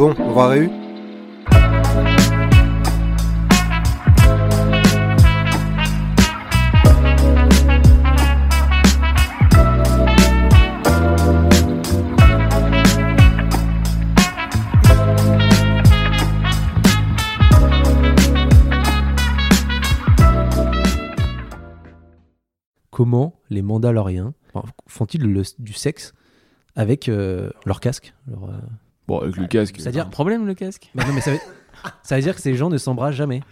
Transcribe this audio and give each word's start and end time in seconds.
Bon, 0.00 0.14
on 0.18 0.32
va 0.32 0.46
réu. 0.48 0.70
Comment 22.90 23.34
les 23.50 23.62
Mandaloriens 23.62 24.34
font-ils 24.86 25.22
le- 25.22 25.42
du 25.58 25.72
sexe 25.72 26.12
avec 26.74 27.08
euh, 27.08 27.50
leur 27.64 27.80
casque 27.80 28.14
euh, 28.28 28.34
Bon, 29.10 29.18
avec 29.20 29.36
le 29.36 29.46
casque. 29.46 29.76
C'est-à-dire- 29.78 30.06
un 30.06 30.10
problème 30.10 30.46
le 30.46 30.54
casque 30.54 30.90
Bah 30.94 31.04
non, 31.06 31.12
mais 31.12 31.20
ça 31.20 31.32
veut... 31.32 31.38
ça 32.02 32.16
veut 32.16 32.22
dire 32.22 32.34
que 32.34 32.40
ces 32.40 32.54
gens 32.54 32.68
ne 32.70 32.78
s'embrassent 32.78 33.14
jamais. 33.14 33.42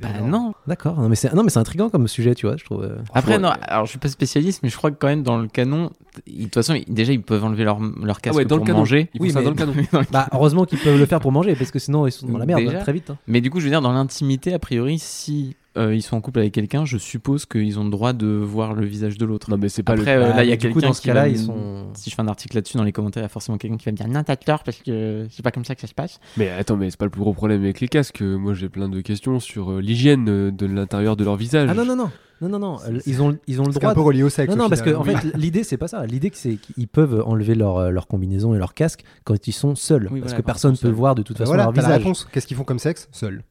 Bah 0.00 0.08
non. 0.24 0.54
D'accord. 0.66 0.98
Non, 0.98 1.08
mais 1.10 1.16
c'est 1.16 1.34
non, 1.34 1.42
mais 1.42 1.50
c'est 1.50 1.58
intriguant 1.58 1.90
comme 1.90 2.08
sujet, 2.08 2.34
tu 2.34 2.46
vois. 2.46 2.56
Je 2.56 2.64
trouve. 2.64 2.82
euh. 2.82 2.96
Après, 3.12 3.32
Ouais. 3.34 3.38
non, 3.38 3.50
alors 3.62 3.84
je 3.84 3.90
suis 3.90 3.98
pas 3.98 4.08
spécialiste, 4.08 4.60
mais 4.62 4.70
je 4.70 4.76
crois 4.78 4.90
que 4.90 4.96
quand 4.98 5.06
même 5.08 5.22
dans 5.22 5.36
le 5.36 5.48
canon, 5.48 5.90
ils- 6.26 6.38
de 6.38 6.42
toute 6.44 6.54
façon, 6.54 6.72
ils- 6.74 6.86
déjà 6.92 7.12
ils 7.12 7.20
peuvent 7.20 7.44
enlever 7.44 7.64
leur, 7.64 7.78
leur 8.02 8.22
casque 8.22 8.34
Ah 8.34 8.38
ouais, 8.38 8.44
dans 8.46 8.56
pour 8.56 8.64
le 8.64 8.68
canon. 8.68 8.78
manger. 8.78 9.10
Ils 9.12 9.18
font 9.18 9.24
Oui, 9.24 9.30
ça 9.32 9.40
mais- 9.40 9.44
dans 9.44 9.50
le 9.50 9.56
canon. 9.56 9.74
Bah 10.10 10.28
heureusement 10.32 10.64
qu'ils 10.64 10.78
peuvent 10.78 10.98
le 10.98 11.04
faire 11.04 11.20
pour 11.20 11.30
manger, 11.30 11.54
parce 11.54 11.70
que 11.70 11.78
sinon 11.78 12.06
ils 12.06 12.12
sont 12.12 12.26
dans 12.26 12.38
la 12.38 12.46
merde 12.46 12.60
Déjà. 12.60 12.78
très 12.78 12.94
vite. 12.94 13.10
hein. 13.10 13.18
Mais 13.26 13.42
du 13.42 13.50
coup, 13.50 13.60
je 13.60 13.64
veux 13.64 13.70
dire, 13.70 13.82
dans 13.82 13.92
l'intimité, 13.92 14.54
a 14.54 14.58
priori, 14.58 14.98
si 14.98 15.56
euh, 15.76 15.94
ils 15.94 16.02
sont 16.02 16.16
en 16.16 16.20
couple 16.20 16.40
avec 16.40 16.52
quelqu'un, 16.52 16.84
je 16.84 16.98
suppose 16.98 17.46
qu'ils 17.46 17.78
ont 17.78 17.84
le 17.84 17.90
droit 17.90 18.12
de 18.12 18.26
voir 18.26 18.74
le 18.74 18.84
visage 18.84 19.16
de 19.18 19.24
l'autre. 19.24 19.50
Non, 19.50 19.56
mais 19.58 19.68
c'est 19.68 19.82
pas 19.82 19.92
Après, 19.92 20.16
le. 20.16 20.22
euh, 20.24 20.28
là, 20.34 20.44
il 20.44 20.50
y 20.50 20.52
a 20.52 20.56
quelqu'un 20.56 20.80
dans 20.80 20.92
ce 20.92 21.02
cas-là, 21.02 21.28
ils 21.28 21.38
sont. 21.38 21.86
Si 21.94 22.10
je 22.10 22.14
fais 22.14 22.22
un 22.22 22.28
article 22.28 22.56
là-dessus 22.56 22.76
dans 22.76 22.84
les 22.84 22.92
commentaires, 22.92 23.22
il 23.22 23.24
y 23.24 23.26
a 23.26 23.28
forcément 23.30 23.58
quelqu'un 23.58 23.76
qui 23.76 23.86
va 23.86 23.92
me 23.92 23.96
dire 23.96 24.08
non, 24.08 24.22
t'as 24.22 24.36
tort 24.36 24.62
parce 24.64 24.78
que 24.78 25.26
c'est 25.30 25.42
pas 25.42 25.50
comme 25.50 25.64
ça 25.64 25.74
que 25.74 25.80
ça 25.80 25.86
se 25.86 25.94
passe. 25.94 26.20
Mais 26.36 26.50
attends, 26.50 26.76
mais 26.76 26.90
c'est 26.90 26.98
pas 26.98 27.06
le 27.06 27.10
plus 27.10 27.20
gros 27.22 27.32
problème 27.32 27.62
avec 27.62 27.80
les 27.80 27.88
casques. 27.88 28.20
Moi, 28.22 28.54
j'ai 28.54 28.68
plein 28.68 28.88
de 28.88 29.00
questions 29.00 29.40
sur 29.40 29.70
euh, 29.72 29.80
l'hygiène 29.80 30.28
euh, 30.28 30.50
de 30.50 30.66
l'intérieur 30.66 31.16
de 31.16 31.24
leur 31.24 31.36
visage. 31.36 31.68
Ah 31.70 31.74
non 31.74 31.84
non 31.84 31.96
non 31.96 32.10
non 32.42 32.48
non 32.48 32.58
non. 32.58 32.76
Ils 33.06 33.22
ont 33.22 33.38
ils 33.46 33.60
ont 33.60 33.64
le 33.66 33.72
C'est 33.72 33.78
droit. 33.78 33.92
un 33.92 33.94
peu 33.94 34.00
relié 34.00 34.24
au 34.24 34.28
sexe. 34.28 34.50
Non, 34.54 34.64
non, 34.64 34.68
parce 34.68 34.82
que 34.82 34.90
final. 34.90 35.00
en 35.16 35.20
fait, 35.20 35.32
l'idée, 35.38 35.62
c'est 35.62 35.76
pas 35.76 35.86
ça. 35.88 36.04
L'idée, 36.06 36.30
c'est 36.34 36.56
qu'ils 36.56 36.88
peuvent 36.88 37.22
enlever 37.24 37.54
leur, 37.54 37.92
leur 37.92 38.08
combinaison 38.08 38.52
et 38.54 38.58
leur 38.58 38.74
casque 38.74 39.04
quand 39.24 39.46
ils 39.46 39.52
sont 39.52 39.76
seuls. 39.76 40.08
Oui, 40.10 40.18
parce 40.20 40.32
voilà, 40.32 40.42
que 40.42 40.46
personne 40.46 40.74
sont 40.74 40.82
peut 40.82 40.88
seuls. 40.88 40.94
voir 40.96 41.14
de 41.14 41.22
toute 41.22 41.36
Bah 41.38 41.44
façon 41.44 41.50
voilà, 41.50 41.62
leur 41.64 41.72
visage. 41.72 41.98
réponse. 41.98 42.28
Qu'est-ce 42.32 42.46
qu'ils 42.48 42.56
font 42.56 42.64
comme 42.64 42.80
sexe 42.80 43.08
Seul. 43.12 43.44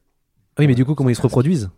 Oui, 0.58 0.66
mais 0.66 0.74
du 0.74 0.84
coup, 0.84 0.94
comment 0.94 1.08
ils 1.08 1.16
se 1.16 1.22
reproduisent? 1.22 1.70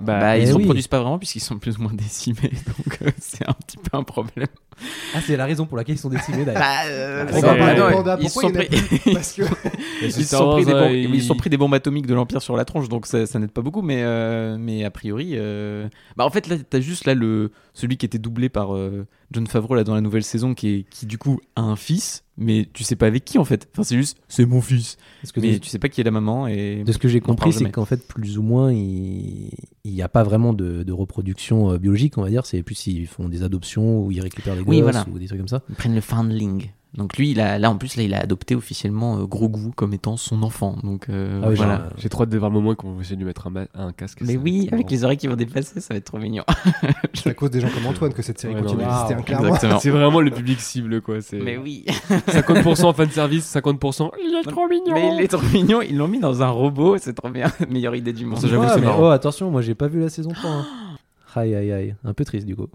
Bah, 0.00 0.18
Bah, 0.18 0.36
ils 0.38 0.48
se 0.48 0.52
oui. 0.52 0.62
reproduisent 0.62 0.88
pas 0.88 0.98
vraiment 1.00 1.18
puisqu'ils 1.20 1.40
sont 1.40 1.56
plus 1.58 1.78
ou 1.78 1.82
moins 1.82 1.94
décimés, 1.94 2.36
donc 2.66 2.98
euh, 3.02 3.10
c'est 3.20 3.48
un 3.48 3.52
petit 3.52 3.76
peu 3.76 3.96
un 3.96 4.02
problème. 4.02 4.48
Ah, 5.14 5.20
c'est 5.24 5.36
la 5.36 5.44
raison 5.46 5.66
pour 5.66 5.76
laquelle 5.76 5.94
ils 5.94 5.98
sont 5.98 6.08
décimés 6.08 6.44
d'ailleurs. 6.44 6.60
Bah, 6.62 6.84
euh, 6.88 7.26
On 7.32 7.40
va 7.40 7.54
pandas. 7.92 8.16
ils 8.20 8.24
Pourquoi 8.24 8.42
sont 8.42 8.48
il 8.48 8.54
y 8.54 8.58
en 8.58 8.60
a 8.60 8.64
pris- 8.64 8.98
plus 8.98 9.12
Parce 9.14 9.32
que 9.34 9.42
ils 10.02 10.12
se 10.12 10.22
sont 10.24 10.50
pris 10.54 10.64
des 10.64 10.72
Wars, 10.72 10.82
bombes, 10.82 10.92
euh, 10.92 10.96
ils 10.98 11.22
se 11.22 11.28
sont 11.28 11.34
il- 11.34 11.36
pris 11.36 11.48
des 11.50 11.56
bombes 11.56 11.74
atomiques 11.74 12.08
de 12.08 12.14
l'Empire 12.14 12.42
sur 12.42 12.56
la 12.56 12.64
tronche, 12.64 12.88
donc 12.88 13.06
ça, 13.06 13.24
ça 13.26 13.38
n'aide 13.38 13.52
pas 13.52 13.62
beaucoup. 13.62 13.82
Mais, 13.82 14.02
euh, 14.02 14.56
mais 14.58 14.82
a 14.84 14.90
priori, 14.90 15.34
euh, 15.34 15.88
bah 16.16 16.24
en 16.26 16.30
fait 16.30 16.48
là, 16.48 16.56
t'as 16.68 16.80
juste 16.80 17.04
là 17.04 17.14
le 17.14 17.52
celui 17.72 17.96
qui 17.96 18.04
était 18.04 18.18
doublé 18.18 18.48
par 18.48 18.74
euh, 18.74 19.06
John 19.30 19.46
Favreau 19.46 19.76
là 19.76 19.84
dans 19.84 19.94
la 19.94 20.00
nouvelle 20.00 20.24
saison, 20.24 20.54
qui 20.54 20.74
est 20.74 20.82
qui 20.90 21.06
du 21.06 21.18
coup 21.18 21.38
a 21.54 21.60
un 21.60 21.76
fils, 21.76 22.23
mais 22.36 22.68
tu 22.72 22.82
sais 22.84 22.96
pas 22.96 23.06
avec 23.06 23.24
qui 23.24 23.38
en 23.38 23.44
fait. 23.44 23.68
Enfin 23.72 23.82
c'est 23.84 23.96
juste 23.96 24.18
c'est 24.28 24.44
mon 24.46 24.60
fils, 24.60 24.96
Parce 25.22 25.32
que 25.32 25.40
mais 25.40 25.58
tu 25.58 25.68
sais 25.68 25.78
pas 25.78 25.88
qui 25.88 26.00
est 26.00 26.04
la 26.04 26.10
maman 26.10 26.46
et 26.46 26.82
de 26.84 26.92
ce 26.92 26.98
que 26.98 27.08
j'ai 27.08 27.20
compris, 27.20 27.52
c'est 27.52 27.70
qu'en 27.70 27.84
fait, 27.84 28.06
plus 28.06 28.38
ou 28.38 28.42
moins, 28.42 28.72
il 28.72 29.50
n'y 29.84 30.02
a 30.02 30.08
pas 30.08 30.22
vraiment 30.22 30.52
de, 30.52 30.82
de 30.82 30.92
reproduction 30.92 31.70
euh, 31.72 31.78
biologique, 31.78 32.18
on 32.18 32.22
va 32.22 32.30
dire. 32.30 32.46
C'est 32.46 32.62
plus 32.62 32.86
ils 32.86 33.06
font 33.06 33.28
des 33.28 33.42
adoptions 33.42 34.04
ou 34.04 34.10
ils 34.10 34.20
récupèrent 34.20 34.56
des 34.56 34.62
Oui, 34.62 34.80
gosses 34.80 34.92
voilà. 34.92 35.06
ou 35.12 35.18
des 35.18 35.26
trucs 35.26 35.38
comme 35.38 35.48
ça. 35.48 35.62
ils 35.68 35.74
prennent 35.76 35.94
le 35.94 36.00
foundling. 36.00 36.70
Donc 36.94 37.16
lui, 37.16 37.32
il 37.32 37.40
a, 37.40 37.58
là 37.58 37.70
en 37.70 37.76
plus 37.76 37.96
là, 37.96 38.04
il 38.04 38.14
a 38.14 38.20
adopté 38.20 38.54
officiellement 38.54 39.18
euh, 39.18 39.24
Grogu 39.26 39.72
comme 39.74 39.92
étant 39.94 40.16
son 40.16 40.42
enfant. 40.44 40.76
Donc 40.84 41.08
euh, 41.08 41.40
Ah 41.42 41.48
oui, 41.48 41.56
voilà. 41.56 41.76
genre, 41.76 41.86
euh, 41.86 41.90
J'ai 41.98 42.08
trop 42.08 42.22
hâte 42.22 42.28
de 42.28 42.38
voir 42.38 42.50
le 42.50 42.54
moment 42.54 42.74
qu'on 42.76 42.92
va 42.94 43.00
essayer 43.00 43.16
de 43.16 43.20
lui 43.20 43.26
mettre 43.26 43.48
un, 43.74 43.92
casque. 43.92 44.20
Mais 44.20 44.36
oui, 44.36 44.68
avec 44.70 44.90
les 44.90 45.02
oreilles 45.04 45.16
qui 45.16 45.26
vont 45.26 45.34
dépasser, 45.34 45.80
ça 45.80 45.94
va 45.94 45.98
être 45.98 46.04
trop 46.04 46.18
mignon. 46.18 46.44
c'est 47.14 47.30
à 47.30 47.34
cause 47.34 47.50
des 47.50 47.60
gens 47.60 47.68
comme 47.68 47.86
Antoine 47.86 48.12
que 48.12 48.22
cette 48.22 48.38
série 48.38 48.54
Ouais, 48.54 48.62
continue 48.62 48.84
d'exister, 48.84 49.16
mais- 49.16 49.72
hein. 49.72 49.78
C'est 49.80 49.90
vraiment 49.90 50.20
le 50.20 50.30
public 50.30 50.60
cible, 50.60 51.00
quoi. 51.00 51.20
C'est 51.20 51.40
Mais 51.40 51.56
oui. 51.56 51.84
50% 52.28 52.94
fan 52.94 53.10
service, 53.10 53.52
50%. 53.52 54.10
Il 54.22 54.34
est 54.36 54.48
trop 54.48 54.68
mignon. 54.68 54.94
Mais 54.94 55.16
il 55.16 55.20
est 55.20 55.28
trop 55.28 55.42
mignon, 55.52 55.82
ils 55.82 55.96
l'ont 55.96 56.08
mis 56.08 56.20
dans 56.20 56.42
un 56.42 56.48
robot, 56.50 56.98
c'est 56.98 57.14
trop 57.14 57.30
bien. 57.30 57.50
Meilleure 57.68 57.96
idée 57.96 58.12
du 58.12 58.24
monde. 58.24 58.38
Ça, 58.38 58.46
Ouais, 58.46 58.80
mais 58.80 58.86
oh, 58.96 59.06
attention, 59.06 59.50
moi 59.50 59.62
j'ai 59.62 59.74
pas 59.74 59.88
vu 59.88 60.00
la 60.00 60.08
saison 60.08 60.30
3. 60.30 60.48
hein. 60.50 60.66
Aïe, 61.36 61.54
aïe, 61.56 61.72
aïe. 61.72 61.96
Un 62.04 62.14
peu 62.14 62.24
triste 62.24 62.46
du 62.46 62.54
coup. 62.54 62.68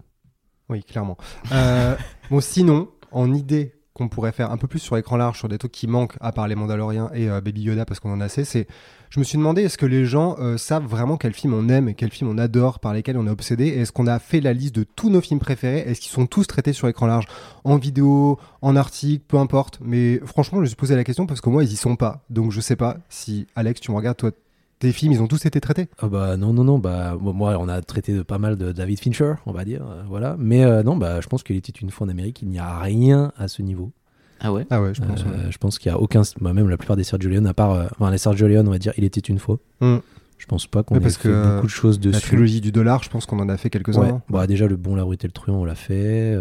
Oui, 0.68 0.84
clairement. 0.84 1.16
Euh, 1.53 1.96
bon, 2.29 2.41
sinon, 2.41 2.90
en 3.13 3.34
idée 3.34 3.74
qu'on 4.00 4.10
pourrait 4.10 4.32
faire 4.32 4.52
un 4.52 4.58
peu 4.58 4.68
plus 4.68 4.80
sur 4.80 4.98
écran 4.98 5.18
large, 5.18 5.38
sur 5.38 5.48
des 5.48 5.58
trucs 5.58 5.72
qui 5.72 5.88
manquent, 5.88 6.16
à 6.20 6.32
part 6.32 6.48
les 6.48 6.56
Mandaloriens 6.56 7.12
et 7.14 7.30
euh, 7.30 7.42
Baby 7.42 7.62
Yoda, 7.62 7.86
parce 7.86 8.00
qu'on 8.00 8.12
en 8.12 8.22
a 8.22 8.26
assez, 8.26 8.44
c'est. 8.44 8.68
Je 9.10 9.20
me 9.20 9.24
suis 9.24 9.40
demandé, 9.40 9.64
est-ce 9.64 9.78
que 9.80 9.88
les 9.88 10.06
gens 10.06 10.36
euh, 10.40 10.58
savent 10.58 10.86
vraiment 10.86 11.18
quel 11.18 11.34
film 11.34 11.56
on 11.56 11.68
aime 11.68 11.90
et 11.90 11.96
quel 11.96 12.12
film 12.12 12.30
on 12.30 12.38
adore, 12.38 12.80
par 12.80 12.94
lesquels 12.94 13.18
on 13.18 13.26
est 13.26 13.32
obsédé 13.32 13.68
Est-ce 13.68 13.92
qu'on 13.92 14.06
a 14.06 14.20
fait 14.20 14.40
la 14.40 14.54
liste 14.54 14.76
de 14.76 14.84
tous 14.84 15.09
nos 15.09 15.20
films 15.20 15.40
préférés 15.40 15.80
Est-ce 15.80 16.00
qu'ils 16.00 16.12
sont 16.12 16.28
tous 16.28 16.46
traités 16.46 16.74
sur 16.74 16.88
écran 16.88 17.08
large 17.08 17.26
En 17.64 17.78
vidéo, 17.78 18.40
en 18.62 18.76
article, 18.76 19.24
peu 19.28 19.38
importe. 19.38 19.80
Mais 19.82 20.20
franchement, 20.26 20.59
je 20.59 20.62
me 20.62 20.68
suis 20.68 20.76
posé 20.76 20.96
la 20.96 21.04
question 21.04 21.26
parce 21.26 21.42
que 21.42 21.50
moi, 21.50 21.64
ils 21.64 21.74
y 21.74 21.76
sont 21.76 21.96
pas. 21.96 22.24
Donc 22.30 22.52
je 22.52 22.62
sais 22.62 22.76
pas 22.76 22.98
si, 23.09 23.48
Alex, 23.56 23.82
tu 23.82 23.92
me 23.92 23.98
regardes, 23.98 24.18
toi, 24.18 24.32
tes 24.79 24.91
films, 24.91 25.12
ils 25.12 25.22
ont 25.22 25.28
tous 25.28 25.45
été 25.45 25.59
traités? 25.62 25.88
Ah 26.00 26.07
bah 26.07 26.38
non, 26.38 26.53
non, 26.53 26.63
non. 26.63 26.79
Bah, 26.79 27.16
bon, 27.19 27.34
moi, 27.34 27.57
on 27.59 27.67
a 27.67 27.81
traité 27.81 28.13
de 28.13 28.22
pas 28.22 28.38
mal 28.38 28.56
de 28.57 28.72
David 28.72 29.00
Fincher, 29.00 29.34
on 29.45 29.51
va 29.51 29.66
dire. 29.66 29.81
euh, 29.85 30.03
voilà. 30.07 30.35
Mais 30.40 30.63
euh, 30.63 30.84
non, 30.84 30.97
bah, 30.97 31.22
je 31.22 31.28
pense 31.28 31.44
qu'il 31.44 31.56
était 31.56 31.72
une 31.72 31.91
fois 31.91 32.07
en 32.07 32.09
Amérique, 32.09 32.41
il 32.41 32.50
n'y 32.50 32.59
a 32.59 32.79
rien 32.79 33.31
à 33.38 33.47
ce 33.47 33.62
niveau. 33.62 33.91
Ah 34.40 34.53
ouais? 34.53 34.66
Ah 34.69 34.81
ouais, 34.81 34.94
je 34.94 35.01
pense. 35.01 35.23
ouais. 35.25 35.31
Euh, 35.34 35.51
je 35.51 35.57
pense 35.57 35.79
qu'il 35.79 35.91
y 35.91 35.94
a 35.94 36.00
aucun. 36.00 36.22
Bah, 36.40 36.53
même 36.53 36.69
la 36.69 36.78
plupart 36.78 36.95
des 36.95 37.03
Sergio 37.03 37.29
Leone, 37.29 37.45
à 37.47 37.53
part. 37.53 37.72
euh, 37.72 37.88
enfin, 38.00 38.09
les 38.09 38.17
Sergio 38.17 38.47
Leone, 38.47 38.67
on 38.67 38.72
va 38.72 38.79
dire, 38.79 38.94
il 38.97 39.03
était 39.03 39.19
une 39.19 39.40
fois. 39.40 39.57
Hmm. 39.81 39.97
Je 40.38 40.45
pense 40.45 40.66
pas 40.67 40.84
qu'on 40.84 40.96
ait 40.96 41.00
parce 41.01 41.17
fait 41.17 41.28
que 41.28 41.56
beaucoup 41.56 41.67
de 41.67 41.72
choses 41.72 42.00
La 42.01 42.11
dessus. 42.11 42.22
trilogie 42.22 42.61
du 42.61 42.72
dollar, 42.72 43.03
je 43.03 43.09
pense 43.09 43.25
qu'on 43.25 43.40
en 43.40 43.50
a 43.50 43.57
fait 43.57 43.69
quelques-uns. 43.69 44.01
Ouais. 44.01 44.09
hein. 44.09 44.22
Bah, 44.29 44.47
déjà, 44.47 44.67
le 44.67 44.78
bon, 44.78 44.96
la 44.96 45.03
brute 45.03 45.25
et 45.25 45.28
le 45.28 45.34
truand, 45.34 45.57
on 45.57 45.66
l'a 45.66 45.75
fait. 45.75 46.34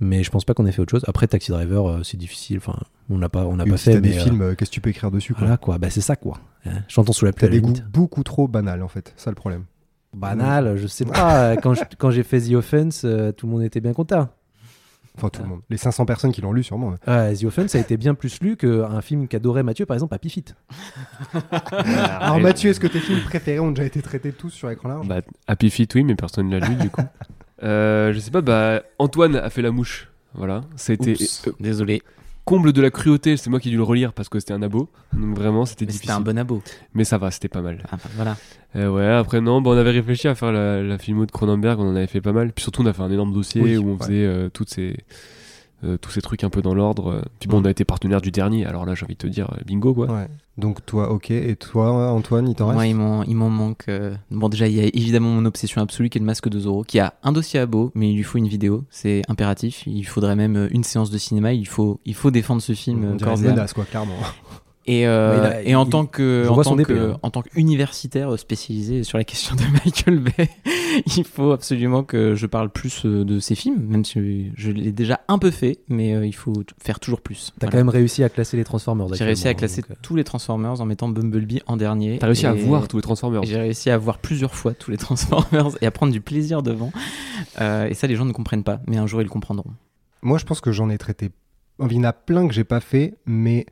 Mais 0.00 0.22
je 0.22 0.30
pense 0.30 0.44
pas 0.44 0.54
qu'on 0.54 0.66
ait 0.66 0.72
fait 0.72 0.82
autre 0.82 0.90
chose. 0.90 1.04
Après, 1.08 1.26
Taxi 1.26 1.50
Driver, 1.50 1.86
euh, 1.88 2.02
c'est 2.02 2.16
difficile. 2.16 2.58
Enfin, 2.58 2.78
on 3.10 3.18
n'a 3.18 3.28
pas, 3.28 3.44
on 3.46 3.56
n'a 3.56 3.64
pas 3.64 3.76
si 3.76 3.84
fait. 3.84 3.92
t'as 3.94 4.00
des 4.00 4.16
euh, 4.16 4.20
films, 4.22 4.42
euh, 4.42 4.54
qu'est-ce 4.54 4.70
que 4.70 4.74
tu 4.74 4.80
peux 4.80 4.90
écrire 4.90 5.10
dessus 5.10 5.32
quoi 5.34 5.40
Voilà 5.44 5.56
quoi. 5.56 5.78
Bah, 5.78 5.90
c'est 5.90 6.00
ça 6.00 6.16
quoi. 6.16 6.38
Hein, 6.66 6.82
Chantons 6.88 7.12
sous 7.12 7.24
la 7.24 7.32
pluie. 7.32 7.40
T'as 7.40 7.46
à 7.46 7.50
des 7.50 7.60
goûts 7.60 7.74
beaucoup 7.92 8.22
trop 8.22 8.48
banals 8.48 8.82
en 8.82 8.88
fait, 8.88 9.12
ça 9.16 9.30
le 9.30 9.36
problème. 9.36 9.64
Banal, 10.14 10.76
je 10.76 10.86
sais 10.86 11.04
pas. 11.04 11.56
quand 11.62 11.74
je- 11.74 11.82
quand 11.98 12.10
j'ai 12.10 12.22
fait 12.22 12.40
The 12.40 12.52
Offense, 12.54 13.02
euh, 13.04 13.32
tout 13.32 13.46
le 13.46 13.52
monde 13.52 13.62
était 13.62 13.80
bien 13.80 13.92
content. 13.92 14.28
Enfin 15.18 15.30
tout 15.30 15.40
le 15.42 15.48
monde. 15.48 15.60
Les 15.70 15.78
500 15.78 16.04
personnes 16.04 16.30
qui 16.32 16.42
l'ont 16.42 16.52
lu 16.52 16.62
sûrement. 16.62 16.94
ouais. 17.06 17.34
The 17.34 17.44
Offense 17.44 17.74
a 17.74 17.78
été 17.78 17.96
bien 17.96 18.14
plus 18.14 18.38
lu 18.42 18.56
qu'un 18.58 19.00
film 19.00 19.28
qu'adorait 19.28 19.62
Mathieu, 19.62 19.86
par 19.86 19.94
exemple, 19.94 20.14
Happy 20.14 20.28
Feet. 20.28 20.54
Alors 22.20 22.38
Mathieu, 22.40 22.70
est-ce 22.70 22.80
que 22.80 22.86
tes 22.86 23.00
films 23.00 23.20
préférés 23.22 23.58
ont 23.60 23.70
déjà 23.70 23.84
été 23.84 24.02
traités 24.02 24.32
tous 24.32 24.50
sur 24.50 24.70
écran 24.70 24.88
large? 24.90 25.08
Bah, 25.08 25.20
Happy 25.46 25.70
Feet, 25.70 25.94
oui, 25.94 26.04
mais 26.04 26.14
personne 26.16 26.48
ne 26.50 26.58
l'a 26.58 26.68
lu 26.68 26.74
du 26.76 26.90
coup. 26.90 27.00
Euh, 27.62 28.12
je 28.12 28.18
sais 28.18 28.30
pas, 28.30 28.40
bah, 28.42 28.82
Antoine 28.98 29.36
a 29.36 29.50
fait 29.50 29.62
la 29.62 29.70
mouche. 29.70 30.08
Voilà, 30.34 30.62
c'était 30.76 31.12
Oups, 31.12 31.48
euh, 31.48 31.52
désolé. 31.60 32.02
comble 32.44 32.72
de 32.74 32.82
la 32.82 32.90
cruauté. 32.90 33.36
C'est 33.38 33.48
moi 33.48 33.58
qui 33.58 33.68
ai 33.68 33.70
dû 33.70 33.78
le 33.78 33.82
relire 33.82 34.12
parce 34.12 34.28
que 34.28 34.38
c'était 34.38 34.52
un 34.52 34.60
abo. 34.62 34.90
Donc 35.14 35.34
vraiment, 35.36 35.64
c'était 35.64 35.84
Mais 35.86 35.92
difficile. 35.92 36.10
c'était 36.10 36.18
un 36.18 36.20
bon 36.20 36.38
abo. 36.38 36.62
Mais 36.92 37.04
ça 37.04 37.16
va, 37.16 37.30
c'était 37.30 37.48
pas 37.48 37.62
mal. 37.62 37.82
Ah, 37.90 37.96
bah, 37.96 38.10
voilà. 38.16 38.36
Euh, 38.76 38.90
ouais, 38.90 39.06
après 39.06 39.40
non, 39.40 39.62
bah, 39.62 39.70
on 39.70 39.76
avait 39.78 39.90
réfléchi 39.92 40.28
à 40.28 40.34
faire 40.34 40.52
la, 40.52 40.82
la 40.82 40.98
filmo 40.98 41.24
de 41.24 41.30
Cronenberg, 41.32 41.80
on 41.80 41.88
en 41.90 41.96
avait 41.96 42.06
fait 42.06 42.20
pas 42.20 42.32
mal. 42.32 42.52
Puis 42.52 42.62
surtout, 42.64 42.82
on 42.82 42.86
a 42.86 42.92
fait 42.92 43.02
un 43.02 43.10
énorme 43.10 43.32
dossier 43.32 43.62
Oui, 43.62 43.78
où 43.78 43.88
on 43.88 43.92
ouais. 43.92 43.98
faisait 43.98 44.26
euh, 44.26 44.48
toutes 44.50 44.68
ces, 44.68 44.94
euh, 45.84 45.96
tous 45.98 46.10
ces 46.10 46.22
trucs 46.22 46.42
un 46.44 46.50
peu 46.50 46.62
dans 46.62 46.74
l'ordre. 46.74 47.22
Puis 47.38 47.48
bon, 47.48 47.60
on 47.60 47.64
a 47.64 47.70
été 47.70 47.84
partenaire 47.84 48.20
du 48.20 48.30
dernier, 48.30 48.64
alors 48.66 48.86
là, 48.86 48.94
j'ai 48.94 49.04
envie 49.04 49.14
de 49.14 49.18
te 49.18 49.26
dire, 49.26 49.48
euh, 49.52 49.62
bingo 49.66 49.92
quoi. 49.94 50.06
Ouais. 50.06 50.26
Donc 50.58 50.84
toi, 50.86 51.10
ok. 51.10 51.30
Et 51.32 51.54
toi, 51.56 52.10
Antoine, 52.12 52.48
il 52.48 52.54
t'en 52.54 52.68
reste 52.68 52.90
il 52.90 52.94
m'en, 52.96 53.22
il 53.24 53.34
m'en 53.36 53.50
manque. 53.50 53.84
euh, 53.88 54.14
Bon, 54.30 54.48
déjà, 54.48 54.66
il 54.68 54.74
y 54.74 54.80
a 54.80 54.84
évidemment 54.84 55.28
mon 55.28 55.44
obsession 55.44 55.82
absolue 55.82 56.08
qui 56.08 56.16
est 56.16 56.20
le 56.20 56.24
masque 56.26 56.48
de 56.48 56.58
Zorro, 56.58 56.82
qui 56.82 56.98
a 56.98 57.12
un 57.22 57.32
dossier 57.32 57.60
à 57.60 57.66
beau, 57.66 57.92
mais 57.94 58.10
il 58.10 58.16
lui 58.16 58.22
faut 58.22 58.38
une 58.38 58.48
vidéo. 58.48 58.84
C'est 58.88 59.20
impératif. 59.28 59.82
Il 59.86 60.04
faudrait 60.06 60.34
même 60.36 60.68
une 60.70 60.82
séance 60.82 61.10
de 61.10 61.18
cinéma. 61.18 61.52
Il 61.52 61.68
faut, 61.68 62.00
il 62.06 62.14
faut 62.14 62.30
défendre 62.30 62.62
ce 62.62 62.72
film. 62.72 63.04
On 63.12 63.14
dirait 63.16 63.34
une 63.34 63.42
menace 63.42 63.74
quoi, 63.74 63.84
clairement. 63.84 64.14
Et, 64.88 65.06
euh, 65.06 65.60
et 65.64 65.74
en 65.74 65.84
il- 65.84 65.90
tant 65.90 66.06
que, 66.06 66.46
en 66.48 66.62
tant 66.62 66.76
que, 66.76 67.10
hein. 67.12 67.18
en 67.22 67.30
tant 67.30 67.42
qu'universitaire 67.42 68.38
spécialisé 68.38 69.02
sur 69.02 69.18
la 69.18 69.24
question 69.24 69.56
de 69.56 69.62
Michael 69.84 70.20
Bay, 70.20 70.48
il 71.16 71.24
faut 71.24 71.50
absolument 71.50 72.04
que 72.04 72.34
je 72.36 72.46
parle 72.46 72.70
plus 72.70 73.04
euh, 73.04 73.24
de 73.24 73.40
ces 73.40 73.56
films, 73.56 73.82
même 73.88 74.04
si 74.04 74.52
je 74.56 74.70
l'ai 74.70 74.92
déjà 74.92 75.20
un 75.26 75.38
peu 75.38 75.50
fait, 75.50 75.80
mais 75.88 76.14
euh, 76.14 76.24
il 76.24 76.34
faut 76.34 76.52
faire 76.78 77.00
toujours 77.00 77.20
plus. 77.20 77.52
T'as 77.58 77.66
Voilà. 77.66 77.72
quand 77.72 77.78
même 77.78 77.88
réussi 77.88 78.22
à 78.22 78.28
classer 78.28 78.56
les 78.56 78.62
Transformers. 78.64 79.12
J'ai 79.14 79.24
réussi 79.24 79.48
à 79.48 79.54
classer 79.54 79.82
donc, 79.82 79.98
tous 80.02 80.14
les 80.14 80.22
Transformers 80.24 80.80
en 80.80 80.86
mettant 80.86 81.08
Bumblebee 81.08 81.62
en 81.66 81.76
dernier. 81.76 82.18
T'as 82.18 82.26
réussi 82.26 82.46
à 82.46 82.52
voir 82.52 82.86
tous 82.86 82.96
les 82.98 83.02
Transformers. 83.02 83.42
J'ai 83.42 83.58
réussi 83.58 83.90
à 83.90 83.98
voir 83.98 84.18
plusieurs 84.18 84.54
fois 84.54 84.72
tous 84.72 84.92
les 84.92 84.96
Transformers 84.98 85.70
et 85.80 85.86
à 85.86 85.90
prendre 85.90 86.12
du 86.12 86.20
plaisir 86.20 86.62
devant. 86.62 86.92
Euh, 87.60 87.88
et 87.88 87.94
ça, 87.94 88.06
les 88.06 88.14
gens 88.14 88.24
ne 88.24 88.32
comprennent 88.32 88.64
pas, 88.64 88.80
mais 88.86 88.98
un 88.98 89.06
jour 89.08 89.20
ils 89.20 89.24
le 89.24 89.30
comprendront. 89.30 89.70
Moi, 90.22 90.38
je 90.38 90.44
pense 90.44 90.60
que 90.60 90.70
j'en 90.72 90.90
ai 90.90 90.98
traité. 90.98 91.30
Il 91.80 91.92
y 91.92 91.98
en 91.98 92.04
a 92.04 92.12
plein 92.12 92.46
que 92.48 92.54
j'ai 92.54 92.64
pas 92.64 92.80
fait, 92.80 93.14
mais 93.26 93.66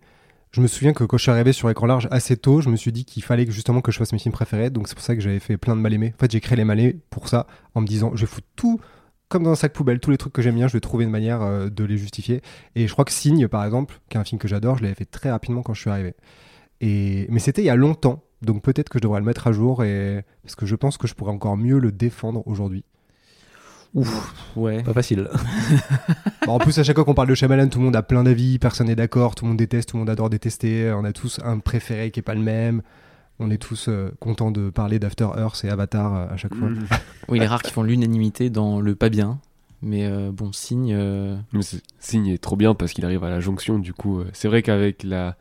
je 0.54 0.60
me 0.60 0.68
souviens 0.68 0.92
que 0.92 1.02
quand 1.02 1.16
je 1.16 1.22
suis 1.22 1.32
arrivé 1.32 1.52
sur 1.52 1.68
écran 1.68 1.86
large 1.86 2.06
assez 2.12 2.36
tôt, 2.36 2.60
je 2.60 2.68
me 2.68 2.76
suis 2.76 2.92
dit 2.92 3.04
qu'il 3.04 3.24
fallait 3.24 3.44
justement 3.50 3.80
que 3.80 3.90
je 3.90 3.98
fasse 3.98 4.12
mes 4.12 4.20
films 4.20 4.32
préférés. 4.32 4.70
Donc 4.70 4.86
c'est 4.86 4.94
pour 4.94 5.02
ça 5.02 5.16
que 5.16 5.20
j'avais 5.20 5.40
fait 5.40 5.56
plein 5.56 5.74
de 5.74 5.80
mal 5.80 5.92
aimés. 5.92 6.12
En 6.14 6.20
fait, 6.20 6.30
j'ai 6.30 6.40
créé 6.40 6.56
les 6.56 6.64
mal 6.64 6.94
pour 7.10 7.26
ça, 7.26 7.48
en 7.74 7.80
me 7.80 7.86
disant, 7.88 8.12
je 8.14 8.20
vais 8.20 8.26
foutre 8.28 8.46
tout 8.54 8.80
comme 9.28 9.42
dans 9.42 9.50
un 9.50 9.56
sac 9.56 9.72
poubelle, 9.72 9.98
tous 9.98 10.12
les 10.12 10.16
trucs 10.16 10.32
que 10.32 10.42
j'aime 10.42 10.54
bien, 10.54 10.68
je 10.68 10.74
vais 10.74 10.80
trouver 10.80 11.02
une 11.02 11.10
manière 11.10 11.42
euh, 11.42 11.68
de 11.68 11.82
les 11.82 11.96
justifier. 11.96 12.40
Et 12.76 12.86
je 12.86 12.92
crois 12.92 13.04
que 13.04 13.10
Signe, 13.10 13.48
par 13.48 13.64
exemple, 13.64 14.00
qui 14.08 14.16
est 14.16 14.20
un 14.20 14.24
film 14.24 14.38
que 14.38 14.46
j'adore, 14.46 14.78
je 14.78 14.84
l'avais 14.84 14.94
fait 14.94 15.06
très 15.06 15.28
rapidement 15.28 15.62
quand 15.62 15.74
je 15.74 15.80
suis 15.80 15.90
arrivé. 15.90 16.14
Et... 16.80 17.26
Mais 17.30 17.40
c'était 17.40 17.62
il 17.62 17.64
y 17.64 17.70
a 17.70 17.74
longtemps, 17.74 18.22
donc 18.42 18.62
peut-être 18.62 18.88
que 18.88 18.98
je 18.98 19.02
devrais 19.02 19.18
le 19.18 19.26
mettre 19.26 19.48
à 19.48 19.52
jour, 19.52 19.82
et... 19.82 20.24
parce 20.44 20.54
que 20.54 20.66
je 20.66 20.76
pense 20.76 20.98
que 20.98 21.08
je 21.08 21.14
pourrais 21.14 21.32
encore 21.32 21.56
mieux 21.56 21.80
le 21.80 21.90
défendre 21.90 22.46
aujourd'hui. 22.46 22.84
Ouf, 23.94 24.34
ouais. 24.56 24.82
Pas 24.82 24.92
facile. 24.92 25.28
Bon, 26.46 26.52
en 26.54 26.58
plus, 26.58 26.76
à 26.78 26.82
chaque 26.82 26.96
fois 26.96 27.04
qu'on 27.04 27.14
parle 27.14 27.28
de 27.28 27.34
Shyamalan, 27.34 27.68
tout 27.68 27.78
le 27.78 27.84
monde 27.84 27.96
a 27.96 28.02
plein 28.02 28.24
d'avis, 28.24 28.58
personne 28.58 28.88
n'est 28.88 28.96
d'accord, 28.96 29.34
tout 29.36 29.44
le 29.44 29.50
monde 29.50 29.58
déteste, 29.58 29.90
tout 29.90 29.96
le 29.96 30.00
monde 30.00 30.10
adore 30.10 30.30
détester, 30.30 30.92
on 30.92 31.04
a 31.04 31.12
tous 31.12 31.38
un 31.44 31.58
préféré 31.60 32.10
qui 32.10 32.20
est 32.20 32.24
pas 32.24 32.34
le 32.34 32.40
même. 32.40 32.82
On 33.40 33.50
est 33.50 33.58
tous 33.58 33.88
euh, 33.88 34.10
contents 34.20 34.50
de 34.52 34.70
parler 34.70 34.98
d'After 35.00 35.26
Earth 35.36 35.64
et 35.64 35.68
Avatar 35.68 36.14
euh, 36.14 36.26
à 36.28 36.36
chaque 36.36 36.54
fois. 36.54 36.68
Mm. 36.68 36.86
Oui, 37.28 37.38
il 37.38 37.42
est 37.42 37.46
rare 37.46 37.62
qu'ils 37.62 37.72
font 37.72 37.82
l'unanimité 37.82 38.50
dans 38.50 38.80
le 38.80 38.94
pas 38.94 39.08
bien. 39.08 39.38
Mais 39.82 40.06
euh, 40.06 40.30
bon, 40.32 40.52
signe. 40.52 40.92
euh, 40.94 41.36
Mais 41.52 41.60
Signe 41.98 42.28
est 42.28 42.38
trop 42.42 42.56
bien 42.56 42.74
parce 42.74 42.92
qu'il 42.92 43.04
arrive 43.04 43.22
à 43.24 43.30
la 43.30 43.40
jonction. 43.40 43.78
Du 43.78 43.92
coup, 43.92 44.20
euh, 44.20 44.26
c'est 44.32 44.48
vrai 44.48 44.62
qu'avec 44.62 45.02
la. 45.02 45.36